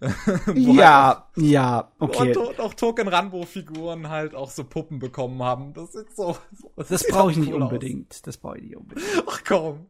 Wo 0.00 0.06
halt 0.54 0.76
Ja, 0.76 1.30
ja, 1.36 1.92
okay. 1.98 2.36
Und, 2.36 2.60
auch 2.60 2.74
Token 2.74 3.08
Ranbo 3.08 3.46
Figuren 3.46 4.10
halt 4.10 4.34
auch 4.34 4.50
so 4.50 4.64
Puppen 4.64 4.98
bekommen 4.98 5.42
haben. 5.42 5.72
Das 5.72 5.94
ist 5.94 6.14
so. 6.16 6.36
Das 6.76 6.88
sieht 6.88 7.08
brauche 7.08 7.30
ich 7.30 7.38
nicht 7.38 7.52
cool 7.52 7.62
aus. 7.62 7.72
unbedingt. 7.72 8.26
Das 8.26 8.36
brauche 8.36 8.58
ich 8.58 8.64
nicht 8.64 8.76
unbedingt. 8.76 9.06
Ach 9.26 9.40
komm. 9.46 9.86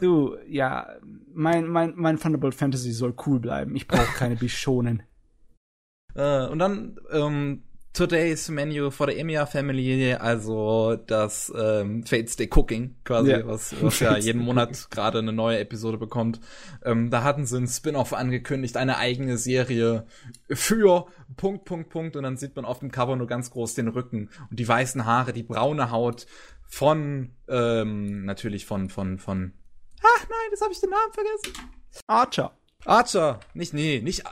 Du, 0.00 0.36
ja, 0.48 0.88
mein, 1.34 1.66
mein, 1.66 1.94
mein 1.96 2.18
Thunderbolt 2.18 2.54
Fantasy 2.54 2.92
soll 2.92 3.14
cool 3.26 3.40
bleiben. 3.40 3.74
Ich 3.74 3.88
brauche 3.88 4.12
keine 4.16 4.36
Bischonen. 4.36 5.02
Äh, 6.14 6.46
und 6.46 6.58
dann 6.58 6.98
ähm, 7.12 7.62
Today's 7.98 8.48
Menu 8.48 8.92
for 8.92 9.08
the 9.10 9.18
Emiya 9.18 9.44
Family, 9.44 10.14
also 10.14 10.94
das 10.94 11.52
ähm, 11.58 12.04
Fates 12.06 12.36
Day 12.36 12.48
Cooking 12.48 12.94
quasi, 13.04 13.32
Ja. 13.32 13.44
was, 13.44 13.74
was 13.82 13.98
ja 13.98 14.16
jeden 14.16 14.40
Monat 14.40 14.88
gerade 14.92 15.18
eine 15.18 15.32
neue 15.32 15.58
Episode 15.58 15.98
bekommt. 15.98 16.38
Ähm, 16.84 17.10
da 17.10 17.24
hatten 17.24 17.44
sie 17.44 17.56
ein 17.58 17.66
Spin-off 17.66 18.12
angekündigt, 18.12 18.76
eine 18.76 18.98
eigene 18.98 19.36
Serie 19.36 20.06
für 20.48 21.06
Punkt, 21.36 21.64
Punkt, 21.64 21.88
Punkt 21.90 22.14
und 22.14 22.22
dann 22.22 22.36
sieht 22.36 22.54
man 22.54 22.64
auf 22.64 22.78
dem 22.78 22.92
Cover 22.92 23.16
nur 23.16 23.26
ganz 23.26 23.50
groß 23.50 23.74
den 23.74 23.88
Rücken 23.88 24.30
und 24.48 24.60
die 24.60 24.68
weißen 24.68 25.04
Haare, 25.04 25.32
die 25.32 25.42
braune 25.42 25.90
Haut 25.90 26.26
von 26.68 27.32
ähm, 27.48 28.24
natürlich 28.24 28.64
von 28.64 28.90
von 28.90 29.18
von 29.18 29.54
Ach 30.00 30.20
nein, 30.22 30.48
jetzt 30.52 30.62
habe 30.62 30.72
ich 30.72 30.78
den 30.80 30.90
Namen 30.90 31.12
vergessen. 31.12 31.68
Archer. 32.06 32.52
Archer. 32.84 33.40
Nicht, 33.54 33.74
nee, 33.74 34.00
nicht. 34.00 34.20
äh, 34.20 34.30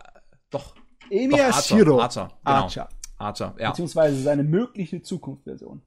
Doch. 0.51 0.77
Archer. 1.11 1.63
Shiro. 1.63 2.01
Archer. 2.01 2.29
Genau. 2.45 2.57
Archer. 2.63 2.89
Archer, 3.19 3.55
ja. 3.59 3.71
Beziehungsweise 3.71 4.21
seine 4.23 4.45
mögliche 4.45 5.03
Zukunftsversion. 5.03 5.83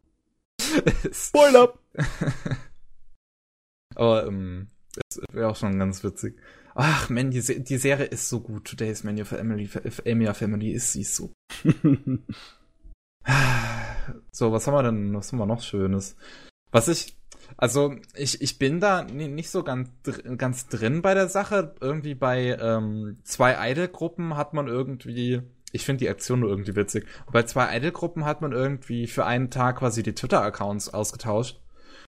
Spoiler! 1.12 1.74
Aber 3.96 4.26
ähm, 4.28 4.68
es 5.10 5.22
wäre 5.32 5.50
auch 5.50 5.56
schon 5.56 5.78
ganz 5.80 6.04
witzig. 6.04 6.38
Ach, 6.76 7.10
man, 7.10 7.32
die, 7.32 7.42
Se- 7.42 7.60
die 7.60 7.78
Serie 7.78 8.06
ist 8.06 8.30
so 8.30 8.40
gut. 8.40 8.66
Today's 8.66 9.04
Menu 9.04 9.26
für 9.26 9.38
Emily, 9.38 9.70
Emilia 10.06 10.34
Family 10.34 10.72
ist 10.72 10.94
sie 10.94 11.04
so. 11.04 11.32
So, 14.32 14.52
was 14.52 14.66
haben 14.66 14.74
wir 14.74 14.84
denn, 14.84 15.14
was 15.14 15.32
haben 15.32 15.40
wir 15.40 15.46
noch 15.46 15.62
Schönes? 15.62 16.16
Was 16.72 16.88
ich, 16.88 17.16
also, 17.58 17.96
ich, 18.16 18.42
ich 18.42 18.58
bin 18.58 18.80
da 18.80 19.04
ni- 19.04 19.28
nicht 19.28 19.52
so 19.52 19.64
ganz, 19.64 19.90
ganz 20.38 20.68
drin 20.68 21.02
bei 21.02 21.14
der 21.14 21.28
Sache. 21.28 21.76
Irgendwie 21.80 22.16
bei 22.16 22.58
ähm, 22.60 23.20
zwei 23.24 23.72
Idol-Gruppen 23.72 24.36
hat 24.36 24.54
man 24.54 24.68
irgendwie, 24.68 25.42
ich 25.72 25.86
finde 25.86 26.00
die 26.00 26.10
Aktion 26.10 26.42
nur 26.42 26.50
irgendwie 26.50 26.76
witzig. 26.76 27.08
Bei 27.32 27.44
zwei 27.44 27.76
Idol-Gruppen 27.78 28.26
hat 28.26 28.42
man 28.42 28.52
irgendwie 28.52 29.08
für 29.08 29.26
einen 29.26 29.52
Tag 29.52 29.80
quasi 29.80 30.04
die 30.04 30.16
Twitter-Accounts 30.16 30.94
ausgetauscht. 30.94 31.62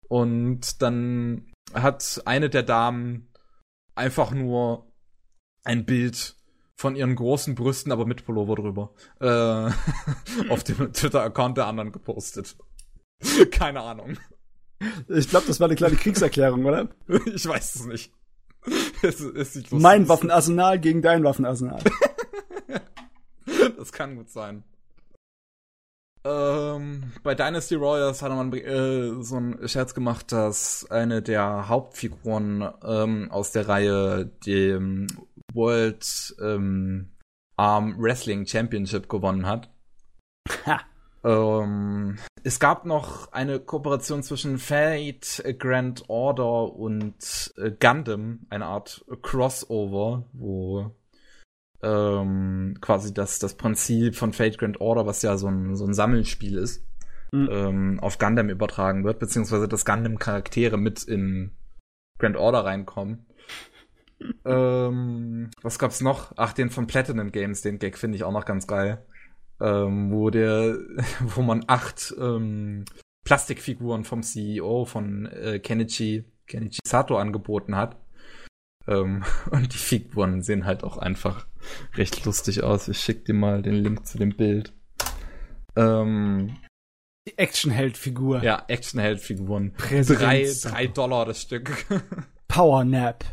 Und 0.07 0.81
dann 0.81 1.51
hat 1.73 2.21
eine 2.25 2.49
der 2.49 2.63
Damen 2.63 3.31
einfach 3.95 4.31
nur 4.31 4.91
ein 5.63 5.85
Bild 5.85 6.35
von 6.75 6.95
ihren 6.95 7.15
großen 7.15 7.55
Brüsten, 7.55 7.91
aber 7.91 8.05
mit 8.05 8.25
Pullover 8.25 8.55
drüber, 8.55 8.93
äh, 9.19 10.49
auf 10.49 10.63
dem 10.63 10.91
Twitter-Account 10.93 11.57
der 11.57 11.67
anderen 11.67 11.91
gepostet. 11.91 12.57
Keine 13.51 13.81
Ahnung. 13.81 14.17
Ich 15.07 15.29
glaube, 15.29 15.45
das 15.47 15.59
war 15.59 15.67
eine 15.67 15.75
kleine 15.75 15.95
Kriegserklärung, 15.95 16.65
oder? 16.65 16.89
Ich 17.33 17.47
weiß 17.47 17.75
es 17.75 17.85
nicht. 17.85 18.11
Es, 19.01 19.19
es 19.19 19.71
Mein. 19.71 20.07
Waffenarsenal 20.07 20.79
gegen 20.79 21.01
dein 21.01 21.23
Waffenarsenal. 21.23 21.81
Das 23.81 23.91
kann 23.91 24.15
gut 24.15 24.29
sein. 24.29 24.63
Ähm, 26.23 27.13
bei 27.23 27.33
Dynasty 27.33 27.81
Warriors 27.81 28.21
hat 28.21 28.29
man 28.29 28.53
äh, 28.53 29.23
so 29.23 29.37
einen 29.37 29.67
Scherz 29.67 29.95
gemacht, 29.95 30.31
dass 30.31 30.85
eine 30.91 31.23
der 31.23 31.67
Hauptfiguren 31.67 32.71
ähm, 32.83 33.31
aus 33.31 33.53
der 33.53 33.67
Reihe 33.67 34.27
dem 34.45 35.07
World 35.51 36.35
ähm, 36.39 37.09
Arm 37.57 37.95
Wrestling 37.97 38.45
Championship 38.45 39.09
gewonnen 39.09 39.47
hat. 39.47 39.71
Ha. 40.67 40.81
Ähm, 41.23 42.19
es 42.43 42.59
gab 42.59 42.85
noch 42.85 43.31
eine 43.31 43.59
Kooperation 43.59 44.21
zwischen 44.21 44.59
Fate, 44.59 45.43
Grand 45.57 46.07
Order 46.07 46.71
und 46.75 47.51
äh, 47.57 47.71
Gundam, 47.71 48.45
eine 48.51 48.65
Art 48.65 49.03
Crossover, 49.23 50.25
wo 50.33 50.93
ähm, 51.83 52.77
quasi 52.81 53.13
das, 53.13 53.39
das 53.39 53.55
Prinzip 53.55 54.15
von 54.15 54.33
Fate 54.33 54.57
Grand 54.57 54.81
Order, 54.81 55.05
was 55.05 55.21
ja 55.21 55.37
so 55.37 55.47
ein, 55.47 55.75
so 55.75 55.85
ein 55.85 55.93
Sammelspiel 55.93 56.57
ist, 56.57 56.83
Mhm. 57.31 57.49
ähm, 57.51 57.99
auf 58.01 58.19
Gundam 58.19 58.49
übertragen 58.49 59.03
wird, 59.03 59.19
beziehungsweise 59.19 59.67
dass 59.67 59.85
Gundam-Charaktere 59.85 60.77
mit 60.77 61.03
in 61.03 61.51
Grand 62.19 62.35
Order 62.35 62.65
reinkommen. 62.65 63.25
ähm, 64.45 65.49
was 65.61 65.79
gab's 65.79 66.01
noch? 66.01 66.33
Ach, 66.35 66.53
den 66.53 66.69
von 66.69 66.87
Platinum 66.87 67.31
Games, 67.31 67.61
den 67.61 67.79
Gag 67.79 67.97
finde 67.97 68.17
ich 68.17 68.23
auch 68.23 68.33
noch 68.33 68.45
ganz 68.45 68.67
geil. 68.67 69.05
Ähm, 69.61 70.11
wo 70.11 70.29
der, 70.29 70.77
wo 71.21 71.41
man 71.41 71.63
acht 71.67 72.13
ähm, 72.19 72.85
Plastikfiguren 73.23 74.03
vom 74.03 74.23
CEO 74.23 74.85
von 74.85 75.27
äh, 75.27 75.59
Kenichi, 75.59 76.25
Kenichi 76.47 76.79
Sato 76.83 77.17
angeboten 77.17 77.75
hat. 77.75 77.97
Ähm, 78.87 79.23
und 79.51 79.73
die 79.73 79.77
Figuren 79.77 80.41
sehen 80.41 80.65
halt 80.65 80.83
auch 80.83 80.97
einfach 80.97 81.45
recht 81.95 82.25
lustig 82.25 82.63
aus. 82.63 82.87
Ich 82.87 82.99
schick 82.99 83.25
dir 83.25 83.33
mal 83.33 83.61
den 83.61 83.75
Link 83.75 84.05
zu 84.05 84.17
dem 84.17 84.35
Bild. 84.35 84.73
Ähm, 85.75 86.57
Die 87.27 87.37
Actionheld-Figur. 87.37 88.43
ja, 88.43 88.63
Actionheld-Figuren. 88.67 89.73
Drei, 89.77 90.51
drei 90.61 90.87
Dollar 90.87 91.25
das 91.25 91.41
Stück. 91.41 91.85
Power 92.47 92.83
Nap. 92.83 93.23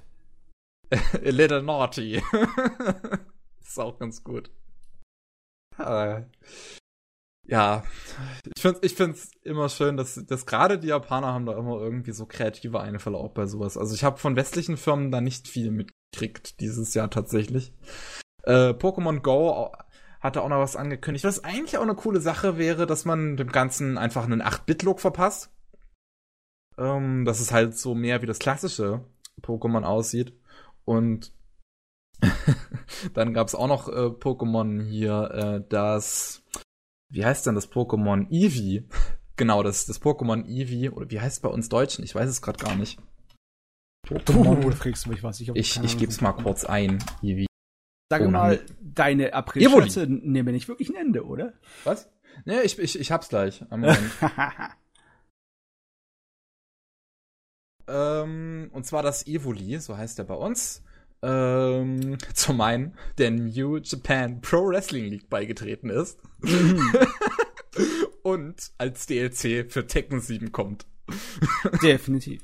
A 0.92 1.30
little 1.30 1.62
naughty. 1.62 2.22
ist 3.60 3.78
auch 3.78 3.98
ganz 3.98 4.22
gut. 4.24 4.50
Äh, 5.78 6.22
Ja, 7.48 7.82
ich 8.54 8.60
finde 8.60 8.80
ich 8.82 8.94
find's 8.94 9.30
immer 9.42 9.70
schön, 9.70 9.96
dass, 9.96 10.22
dass 10.26 10.44
gerade 10.44 10.78
die 10.78 10.88
Japaner 10.88 11.28
haben 11.28 11.46
da 11.46 11.56
immer 11.56 11.80
irgendwie 11.80 12.12
so 12.12 12.26
kreative 12.26 12.80
Einfälle 12.80 13.16
auch 13.16 13.30
bei 13.30 13.46
sowas. 13.46 13.78
Also 13.78 13.94
ich 13.94 14.04
habe 14.04 14.18
von 14.18 14.36
westlichen 14.36 14.76
Firmen 14.76 15.10
da 15.10 15.22
nicht 15.22 15.48
viel 15.48 15.70
mitgekriegt 15.70 16.60
dieses 16.60 16.92
Jahr 16.92 17.08
tatsächlich. 17.08 17.72
Äh, 18.42 18.74
Pokémon 18.74 19.20
Go 19.20 19.72
hatte 20.20 20.42
auch 20.42 20.48
noch 20.50 20.58
was 20.58 20.76
angekündigt, 20.76 21.24
was 21.24 21.42
eigentlich 21.42 21.78
auch 21.78 21.82
eine 21.82 21.94
coole 21.94 22.20
Sache 22.20 22.58
wäre, 22.58 22.86
dass 22.86 23.06
man 23.06 23.38
dem 23.38 23.50
Ganzen 23.50 23.96
einfach 23.96 24.24
einen 24.24 24.42
8-Bit-Look 24.42 25.00
verpasst. 25.00 25.50
Ähm, 26.76 27.24
dass 27.24 27.40
es 27.40 27.50
halt 27.50 27.78
so 27.78 27.94
mehr 27.94 28.20
wie 28.20 28.26
das 28.26 28.38
klassische 28.38 29.04
Pokémon 29.42 29.84
aussieht. 29.84 30.34
Und 30.84 31.32
dann 33.14 33.32
gab's 33.32 33.54
auch 33.54 33.68
noch 33.68 33.88
äh, 33.88 34.10
Pokémon 34.10 34.82
hier, 34.82 35.30
äh, 35.32 35.64
das, 35.68 36.42
wie 37.10 37.24
heißt 37.24 37.46
denn 37.46 37.54
das 37.54 37.70
Pokémon? 37.70 38.26
Eevee. 38.30 38.84
Genau, 39.36 39.62
das, 39.62 39.86
das 39.86 40.02
Pokémon 40.02 40.44
Eevee, 40.48 40.88
oder 40.90 41.08
wie 41.12 41.20
heißt 41.20 41.36
es 41.36 41.40
bei 41.40 41.48
uns 41.48 41.68
Deutschen? 41.68 42.02
Ich 42.04 42.12
weiß 42.12 42.28
es 42.28 42.42
gerade 42.42 42.58
gar 42.58 42.74
nicht. 42.74 42.98
Pokémon. 44.04 44.60
da 44.68 44.70
fragst 44.72 45.06
du 45.06 45.10
mich 45.10 45.22
was. 45.22 45.38
Ich, 45.38 45.48
Ich, 45.50 45.56
ich 45.76 45.78
Ahnung. 45.78 45.96
geb's 46.00 46.20
mal 46.20 46.32
kurz 46.32 46.64
ein, 46.64 46.98
Eevee. 47.22 47.46
Sag 48.10 48.22
Oh, 48.22 48.28
mal, 48.28 48.60
deine 48.80 49.34
April-Scherze 49.34 50.08
nehmen 50.08 50.52
nicht 50.54 50.66
wirklich 50.66 50.88
ein 50.88 50.96
Ende, 50.96 51.24
oder? 51.24 51.52
Was? 51.84 52.10
Nee, 52.46 52.62
ich, 52.62 52.80
ich, 52.80 52.98
ich 52.98 53.12
hab's 53.12 53.28
gleich. 53.28 53.62
Einen 53.70 53.82
Moment. 53.82 54.12
ähm, 57.88 58.70
und 58.72 58.86
zwar 58.86 59.02
das 59.02 59.26
Evoli, 59.26 59.78
so 59.78 59.96
heißt 59.96 60.18
der 60.18 60.24
bei 60.24 60.34
uns. 60.34 60.82
Ähm, 61.22 62.18
zum 62.34 62.60
einen, 62.60 62.94
der 63.18 63.30
New 63.30 63.78
Japan 63.78 64.40
Pro 64.40 64.68
Wrestling 64.68 65.06
League 65.06 65.28
beigetreten 65.28 65.90
ist. 65.90 66.18
und 68.22 68.70
als 68.78 69.06
DLC 69.06 69.70
für 69.70 69.86
Tekken 69.86 70.20
7 70.20 70.52
kommt. 70.52 70.86
Definitiv. 71.82 72.42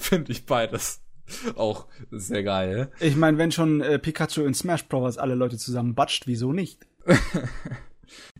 Finde 0.00 0.32
ich 0.32 0.46
beides 0.46 1.02
auch 1.56 1.86
sehr 2.10 2.42
geil. 2.42 2.90
Ich 3.00 3.14
meine, 3.14 3.36
wenn 3.36 3.52
schon 3.52 3.82
äh, 3.82 3.98
Pikachu 3.98 4.42
in 4.42 4.54
Smash 4.54 4.86
Bros. 4.88 5.18
alle 5.18 5.34
Leute 5.34 5.58
zusammen 5.58 5.94
batscht, 5.94 6.26
wieso 6.26 6.54
nicht? 6.54 6.86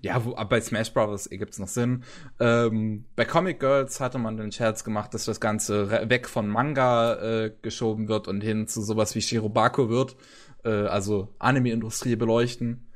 Ja, 0.03 0.25
wo, 0.25 0.35
bei 0.35 0.61
Smash 0.61 0.93
Bros. 0.93 1.29
gibt's 1.31 1.59
noch 1.59 1.69
Sinn. 1.69 2.05
Ähm, 2.41 3.05
bei 3.17 3.25
Comic 3.25 3.61
Girls 3.61 4.01
hatte 4.01 4.19
man 4.19 4.37
den 4.37 4.53
Scherz 4.53 4.85
gemacht, 4.85 5.15
dass 5.15 5.25
das 5.25 5.41
Ganze 5.41 5.91
weg 6.09 6.29
von 6.29 6.49
Manga 6.49 7.15
äh, 7.15 7.53
geschoben 7.63 8.09
wird 8.09 8.29
und 8.29 8.43
hin 8.43 8.67
zu 8.67 8.83
sowas 8.83 9.15
wie 9.15 9.23
Shirobako 9.23 9.89
wird. 9.89 10.17
Äh, 10.65 10.87
also 10.87 11.35
Anime-Industrie 11.39 12.17
beleuchten. 12.17 12.89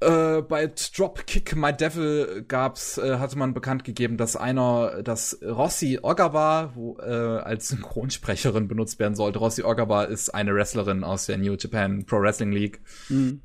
Äh, 0.00 0.42
bei 0.42 0.68
Dropkick 0.96 1.56
My 1.56 1.72
Devil 1.72 2.44
gab's, 2.46 2.98
äh, 2.98 3.18
hatte 3.18 3.36
man 3.36 3.52
bekannt 3.52 3.82
gegeben, 3.82 4.16
dass 4.16 4.36
einer, 4.36 5.02
dass 5.02 5.38
Rossi 5.42 5.98
Ogawa, 6.00 6.70
wo 6.76 6.98
äh, 6.98 7.02
als 7.02 7.68
Synchronsprecherin 7.68 8.68
benutzt 8.68 9.00
werden 9.00 9.16
sollte. 9.16 9.40
Rossi 9.40 9.64
Ogawa 9.64 10.04
ist 10.04 10.30
eine 10.30 10.54
Wrestlerin 10.54 11.02
aus 11.02 11.26
der 11.26 11.38
New 11.38 11.56
Japan 11.58 12.04
Pro 12.06 12.20
Wrestling 12.20 12.52
League. 12.52 12.80
Hm. 13.08 13.40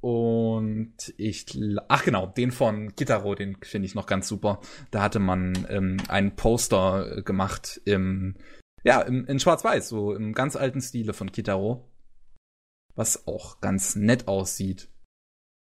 Und 0.00 1.14
ich, 1.16 1.46
ach 1.88 2.04
genau, 2.04 2.26
den 2.26 2.50
von 2.50 2.94
Kitaro, 2.96 3.34
den 3.34 3.56
finde 3.62 3.86
ich 3.86 3.94
noch 3.94 4.06
ganz 4.06 4.28
super. 4.28 4.60
Da 4.90 5.02
hatte 5.02 5.20
man 5.20 5.66
ähm, 5.70 5.98
einen 6.08 6.34
Poster 6.34 7.18
äh, 7.18 7.22
gemacht 7.22 7.80
im, 7.84 8.36
ja, 8.82 9.00
im, 9.02 9.26
in 9.26 9.38
Schwarz-Weiß, 9.38 9.88
so 9.88 10.14
im 10.14 10.32
ganz 10.32 10.56
alten 10.56 10.80
Stile 10.80 11.12
von 11.12 11.30
Kitaro. 11.30 11.88
Was 12.94 13.26
auch 13.26 13.60
ganz 13.60 13.96
nett 13.96 14.28
aussieht. 14.28 14.88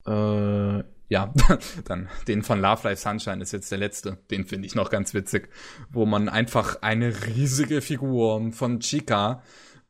Äh, 0.06 0.84
ja, 1.08 1.32
dann 1.84 2.08
den 2.28 2.42
von 2.42 2.60
Love 2.60 2.86
Life 2.88 3.02
Sunshine 3.02 3.42
ist 3.42 3.52
jetzt 3.52 3.72
der 3.72 3.78
letzte. 3.78 4.18
Den 4.30 4.44
finde 4.44 4.66
ich 4.66 4.74
noch 4.74 4.90
ganz 4.90 5.14
witzig. 5.14 5.48
Wo 5.90 6.04
man 6.04 6.28
einfach 6.28 6.82
eine 6.82 7.26
riesige 7.26 7.80
Figur 7.80 8.52
von 8.52 8.80
Chica, 8.80 9.42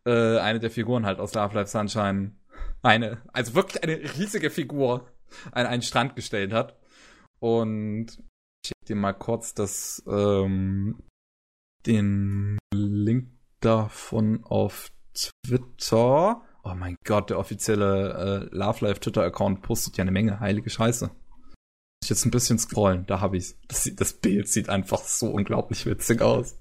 äh, 0.06 0.38
eine 0.38 0.60
der 0.60 0.70
Figuren 0.70 1.04
halt 1.04 1.18
aus 1.18 1.34
Love 1.34 1.56
Life 1.56 1.70
Sunshine, 1.70 2.37
eine, 2.82 3.22
also 3.32 3.54
wirklich 3.54 3.82
eine 3.82 3.96
riesige 4.18 4.50
Figur 4.50 5.08
an 5.52 5.66
einen 5.66 5.82
Strand 5.82 6.16
gestellt 6.16 6.52
hat. 6.52 6.76
Und 7.40 8.18
ich 8.62 8.68
schick 8.68 8.86
dir 8.88 8.96
mal 8.96 9.12
kurz 9.12 9.54
das, 9.54 10.02
ähm, 10.08 11.02
den 11.86 12.58
Link 12.74 13.30
davon 13.60 14.44
auf 14.44 14.90
Twitter. 15.14 16.42
Oh 16.64 16.74
mein 16.74 16.96
Gott, 17.04 17.30
der 17.30 17.38
offizielle 17.38 18.48
äh, 18.50 18.56
Love 18.56 18.84
Life 18.84 19.00
Twitter-Account 19.00 19.62
postet 19.62 19.96
ja 19.96 20.02
eine 20.02 20.10
Menge 20.10 20.40
heilige 20.40 20.70
Scheiße. 20.70 21.06
Muss 21.06 22.04
ich 22.04 22.10
jetzt 22.10 22.26
ein 22.26 22.30
bisschen 22.30 22.58
scrollen, 22.58 23.06
da 23.06 23.20
hab 23.20 23.34
ich's. 23.34 23.58
Das, 23.68 23.90
das 23.94 24.12
Bild 24.12 24.48
sieht 24.48 24.68
einfach 24.68 25.00
so 25.00 25.30
unglaublich 25.30 25.86
witzig 25.86 26.20
aus. 26.20 26.56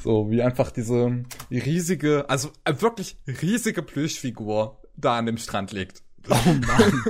So, 0.00 0.30
wie 0.30 0.42
einfach 0.42 0.70
diese 0.70 1.24
riesige, 1.50 2.30
also 2.30 2.52
äh, 2.64 2.80
wirklich 2.80 3.18
riesige 3.26 3.82
Plüschfigur 3.82 4.80
da 5.00 5.16
an 5.18 5.26
dem 5.26 5.38
Strand 5.38 5.72
liegt. 5.72 6.02
Oh 6.28 6.34
Mann. 6.44 7.02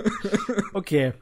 Okay. 0.75 1.12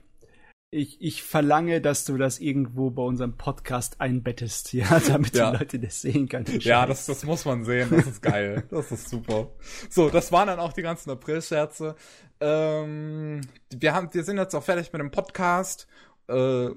Ich, 0.70 1.00
ich 1.00 1.22
verlange, 1.22 1.80
dass 1.80 2.04
du 2.04 2.18
das 2.18 2.38
irgendwo 2.40 2.90
bei 2.90 3.02
unserem 3.02 3.36
Podcast 3.36 4.00
einbettest, 4.00 4.72
ja, 4.72 5.00
damit 5.06 5.34
Ja. 5.34 5.52
die 5.52 5.58
Leute 5.58 5.78
das 5.78 6.02
sehen 6.02 6.28
können. 6.28 6.44
Ja, 6.60 6.84
das, 6.86 7.06
das 7.06 7.24
muss 7.24 7.44
man 7.44 7.64
sehen. 7.64 7.88
Das 7.90 8.06
ist 8.06 8.20
geil. 8.20 8.64
Das 8.70 8.90
ist 8.90 9.08
super. 9.08 9.52
So, 9.88 10.10
das 10.10 10.32
waren 10.32 10.48
dann 10.48 10.58
auch 10.58 10.72
die 10.72 10.82
ganzen 10.82 11.10
April-Scherze. 11.10 11.94
Ähm, 12.40 13.40
wir, 13.74 13.94
haben, 13.94 14.12
wir 14.12 14.24
sind 14.24 14.36
jetzt 14.38 14.54
auch 14.54 14.64
fertig 14.64 14.92
mit 14.92 15.00
dem 15.00 15.10
Podcast. 15.12 15.86
Äh, 16.28 16.70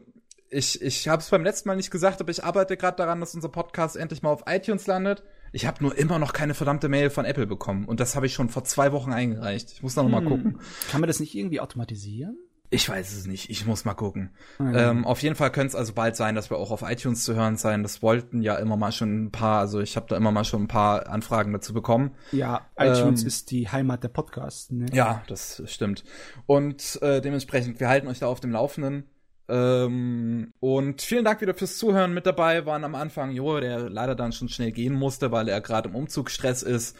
ich 0.51 0.81
ich 0.81 1.07
habe 1.07 1.21
es 1.21 1.29
beim 1.29 1.43
letzten 1.43 1.67
Mal 1.67 1.75
nicht 1.75 1.91
gesagt, 1.91 2.21
aber 2.21 2.31
ich 2.31 2.43
arbeite 2.43 2.77
gerade 2.77 2.97
daran, 2.97 3.19
dass 3.19 3.35
unser 3.35 3.49
Podcast 3.49 3.97
endlich 3.97 4.21
mal 4.21 4.29
auf 4.29 4.43
iTunes 4.47 4.87
landet. 4.87 5.23
Ich 5.51 5.65
habe 5.65 5.83
nur 5.83 5.97
immer 5.97 6.19
noch 6.19 6.33
keine 6.33 6.53
verdammte 6.53 6.89
Mail 6.89 7.09
von 7.09 7.25
Apple 7.25 7.47
bekommen. 7.47 7.85
Und 7.85 7.99
das 7.99 8.15
habe 8.15 8.25
ich 8.25 8.33
schon 8.33 8.49
vor 8.49 8.63
zwei 8.63 8.91
Wochen 8.91 9.11
eingereicht. 9.13 9.71
Ich 9.71 9.83
muss 9.83 9.95
da 9.95 10.03
noch 10.03 10.09
mal 10.09 10.21
Hm. 10.21 10.27
gucken. 10.27 10.59
Kann 10.91 11.01
man 11.01 11.07
das 11.07 11.19
nicht 11.19 11.35
irgendwie 11.35 11.59
automatisieren? 11.59 12.37
Ich 12.71 12.87
weiß 12.87 13.13
es 13.17 13.25
nicht. 13.25 13.49
Ich 13.49 13.65
muss 13.65 13.83
mal 13.83 13.95
gucken. 13.95 14.29
Mhm. 14.59 14.75
Ähm, 14.75 15.05
auf 15.05 15.23
jeden 15.23 15.33
Fall 15.35 15.51
könnte 15.51 15.69
es 15.69 15.75
also 15.75 15.93
bald 15.93 16.15
sein, 16.15 16.35
dass 16.35 16.51
wir 16.51 16.57
auch 16.57 16.69
auf 16.69 16.83
iTunes 16.83 17.23
zu 17.23 17.33
hören 17.33 17.57
sein. 17.57 17.81
Das 17.81 18.03
wollten 18.03 18.43
ja 18.43 18.57
immer 18.57 18.77
mal 18.77 18.91
schon 18.91 19.23
ein 19.25 19.31
paar, 19.31 19.59
also 19.61 19.79
ich 19.79 19.95
habe 19.95 20.05
da 20.07 20.15
immer 20.15 20.31
mal 20.31 20.43
schon 20.43 20.61
ein 20.63 20.67
paar 20.67 21.07
Anfragen 21.09 21.51
dazu 21.51 21.73
bekommen. 21.73 22.11
Ja, 22.31 22.67
iTunes 22.77 23.21
Ähm, 23.23 23.27
ist 23.27 23.49
die 23.49 23.69
Heimat 23.69 24.03
der 24.03 24.09
Podcasts. 24.09 24.69
Ne? 24.69 24.85
Ja, 24.93 25.23
das 25.25 25.63
stimmt. 25.65 26.03
Und 26.45 27.01
äh, 27.01 27.21
dementsprechend, 27.21 27.79
wir 27.79 27.89
halten 27.89 28.07
euch 28.07 28.19
da 28.19 28.27
auf 28.27 28.39
dem 28.39 28.51
Laufenden. 28.51 29.05
Ähm, 29.49 30.53
und 30.59 31.01
vielen 31.01 31.25
Dank 31.25 31.41
wieder 31.41 31.55
fürs 31.55 31.77
Zuhören. 31.77 32.13
Mit 32.13 32.25
dabei 32.25 32.65
waren 32.65 32.83
am 32.83 32.95
Anfang 32.95 33.31
Jo, 33.31 33.59
der 33.59 33.89
leider 33.89 34.15
dann 34.15 34.31
schon 34.31 34.47
schnell 34.47 34.71
gehen 34.71 34.93
musste, 34.93 35.31
weil 35.31 35.47
er 35.47 35.59
gerade 35.59 35.89
im 35.89 35.95
Umzugsstress 35.95 36.61
ist. 36.61 36.95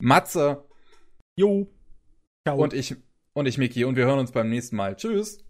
Matze 0.00 0.64
Jo. 1.36 1.68
Ciao. 2.46 2.60
und 2.60 2.74
ich 2.74 2.96
und 3.34 3.46
ich 3.46 3.56
Miki 3.56 3.84
und 3.84 3.96
wir 3.96 4.04
hören 4.04 4.18
uns 4.18 4.32
beim 4.32 4.50
nächsten 4.50 4.76
Mal. 4.76 4.96
Tschüss. 4.96 5.44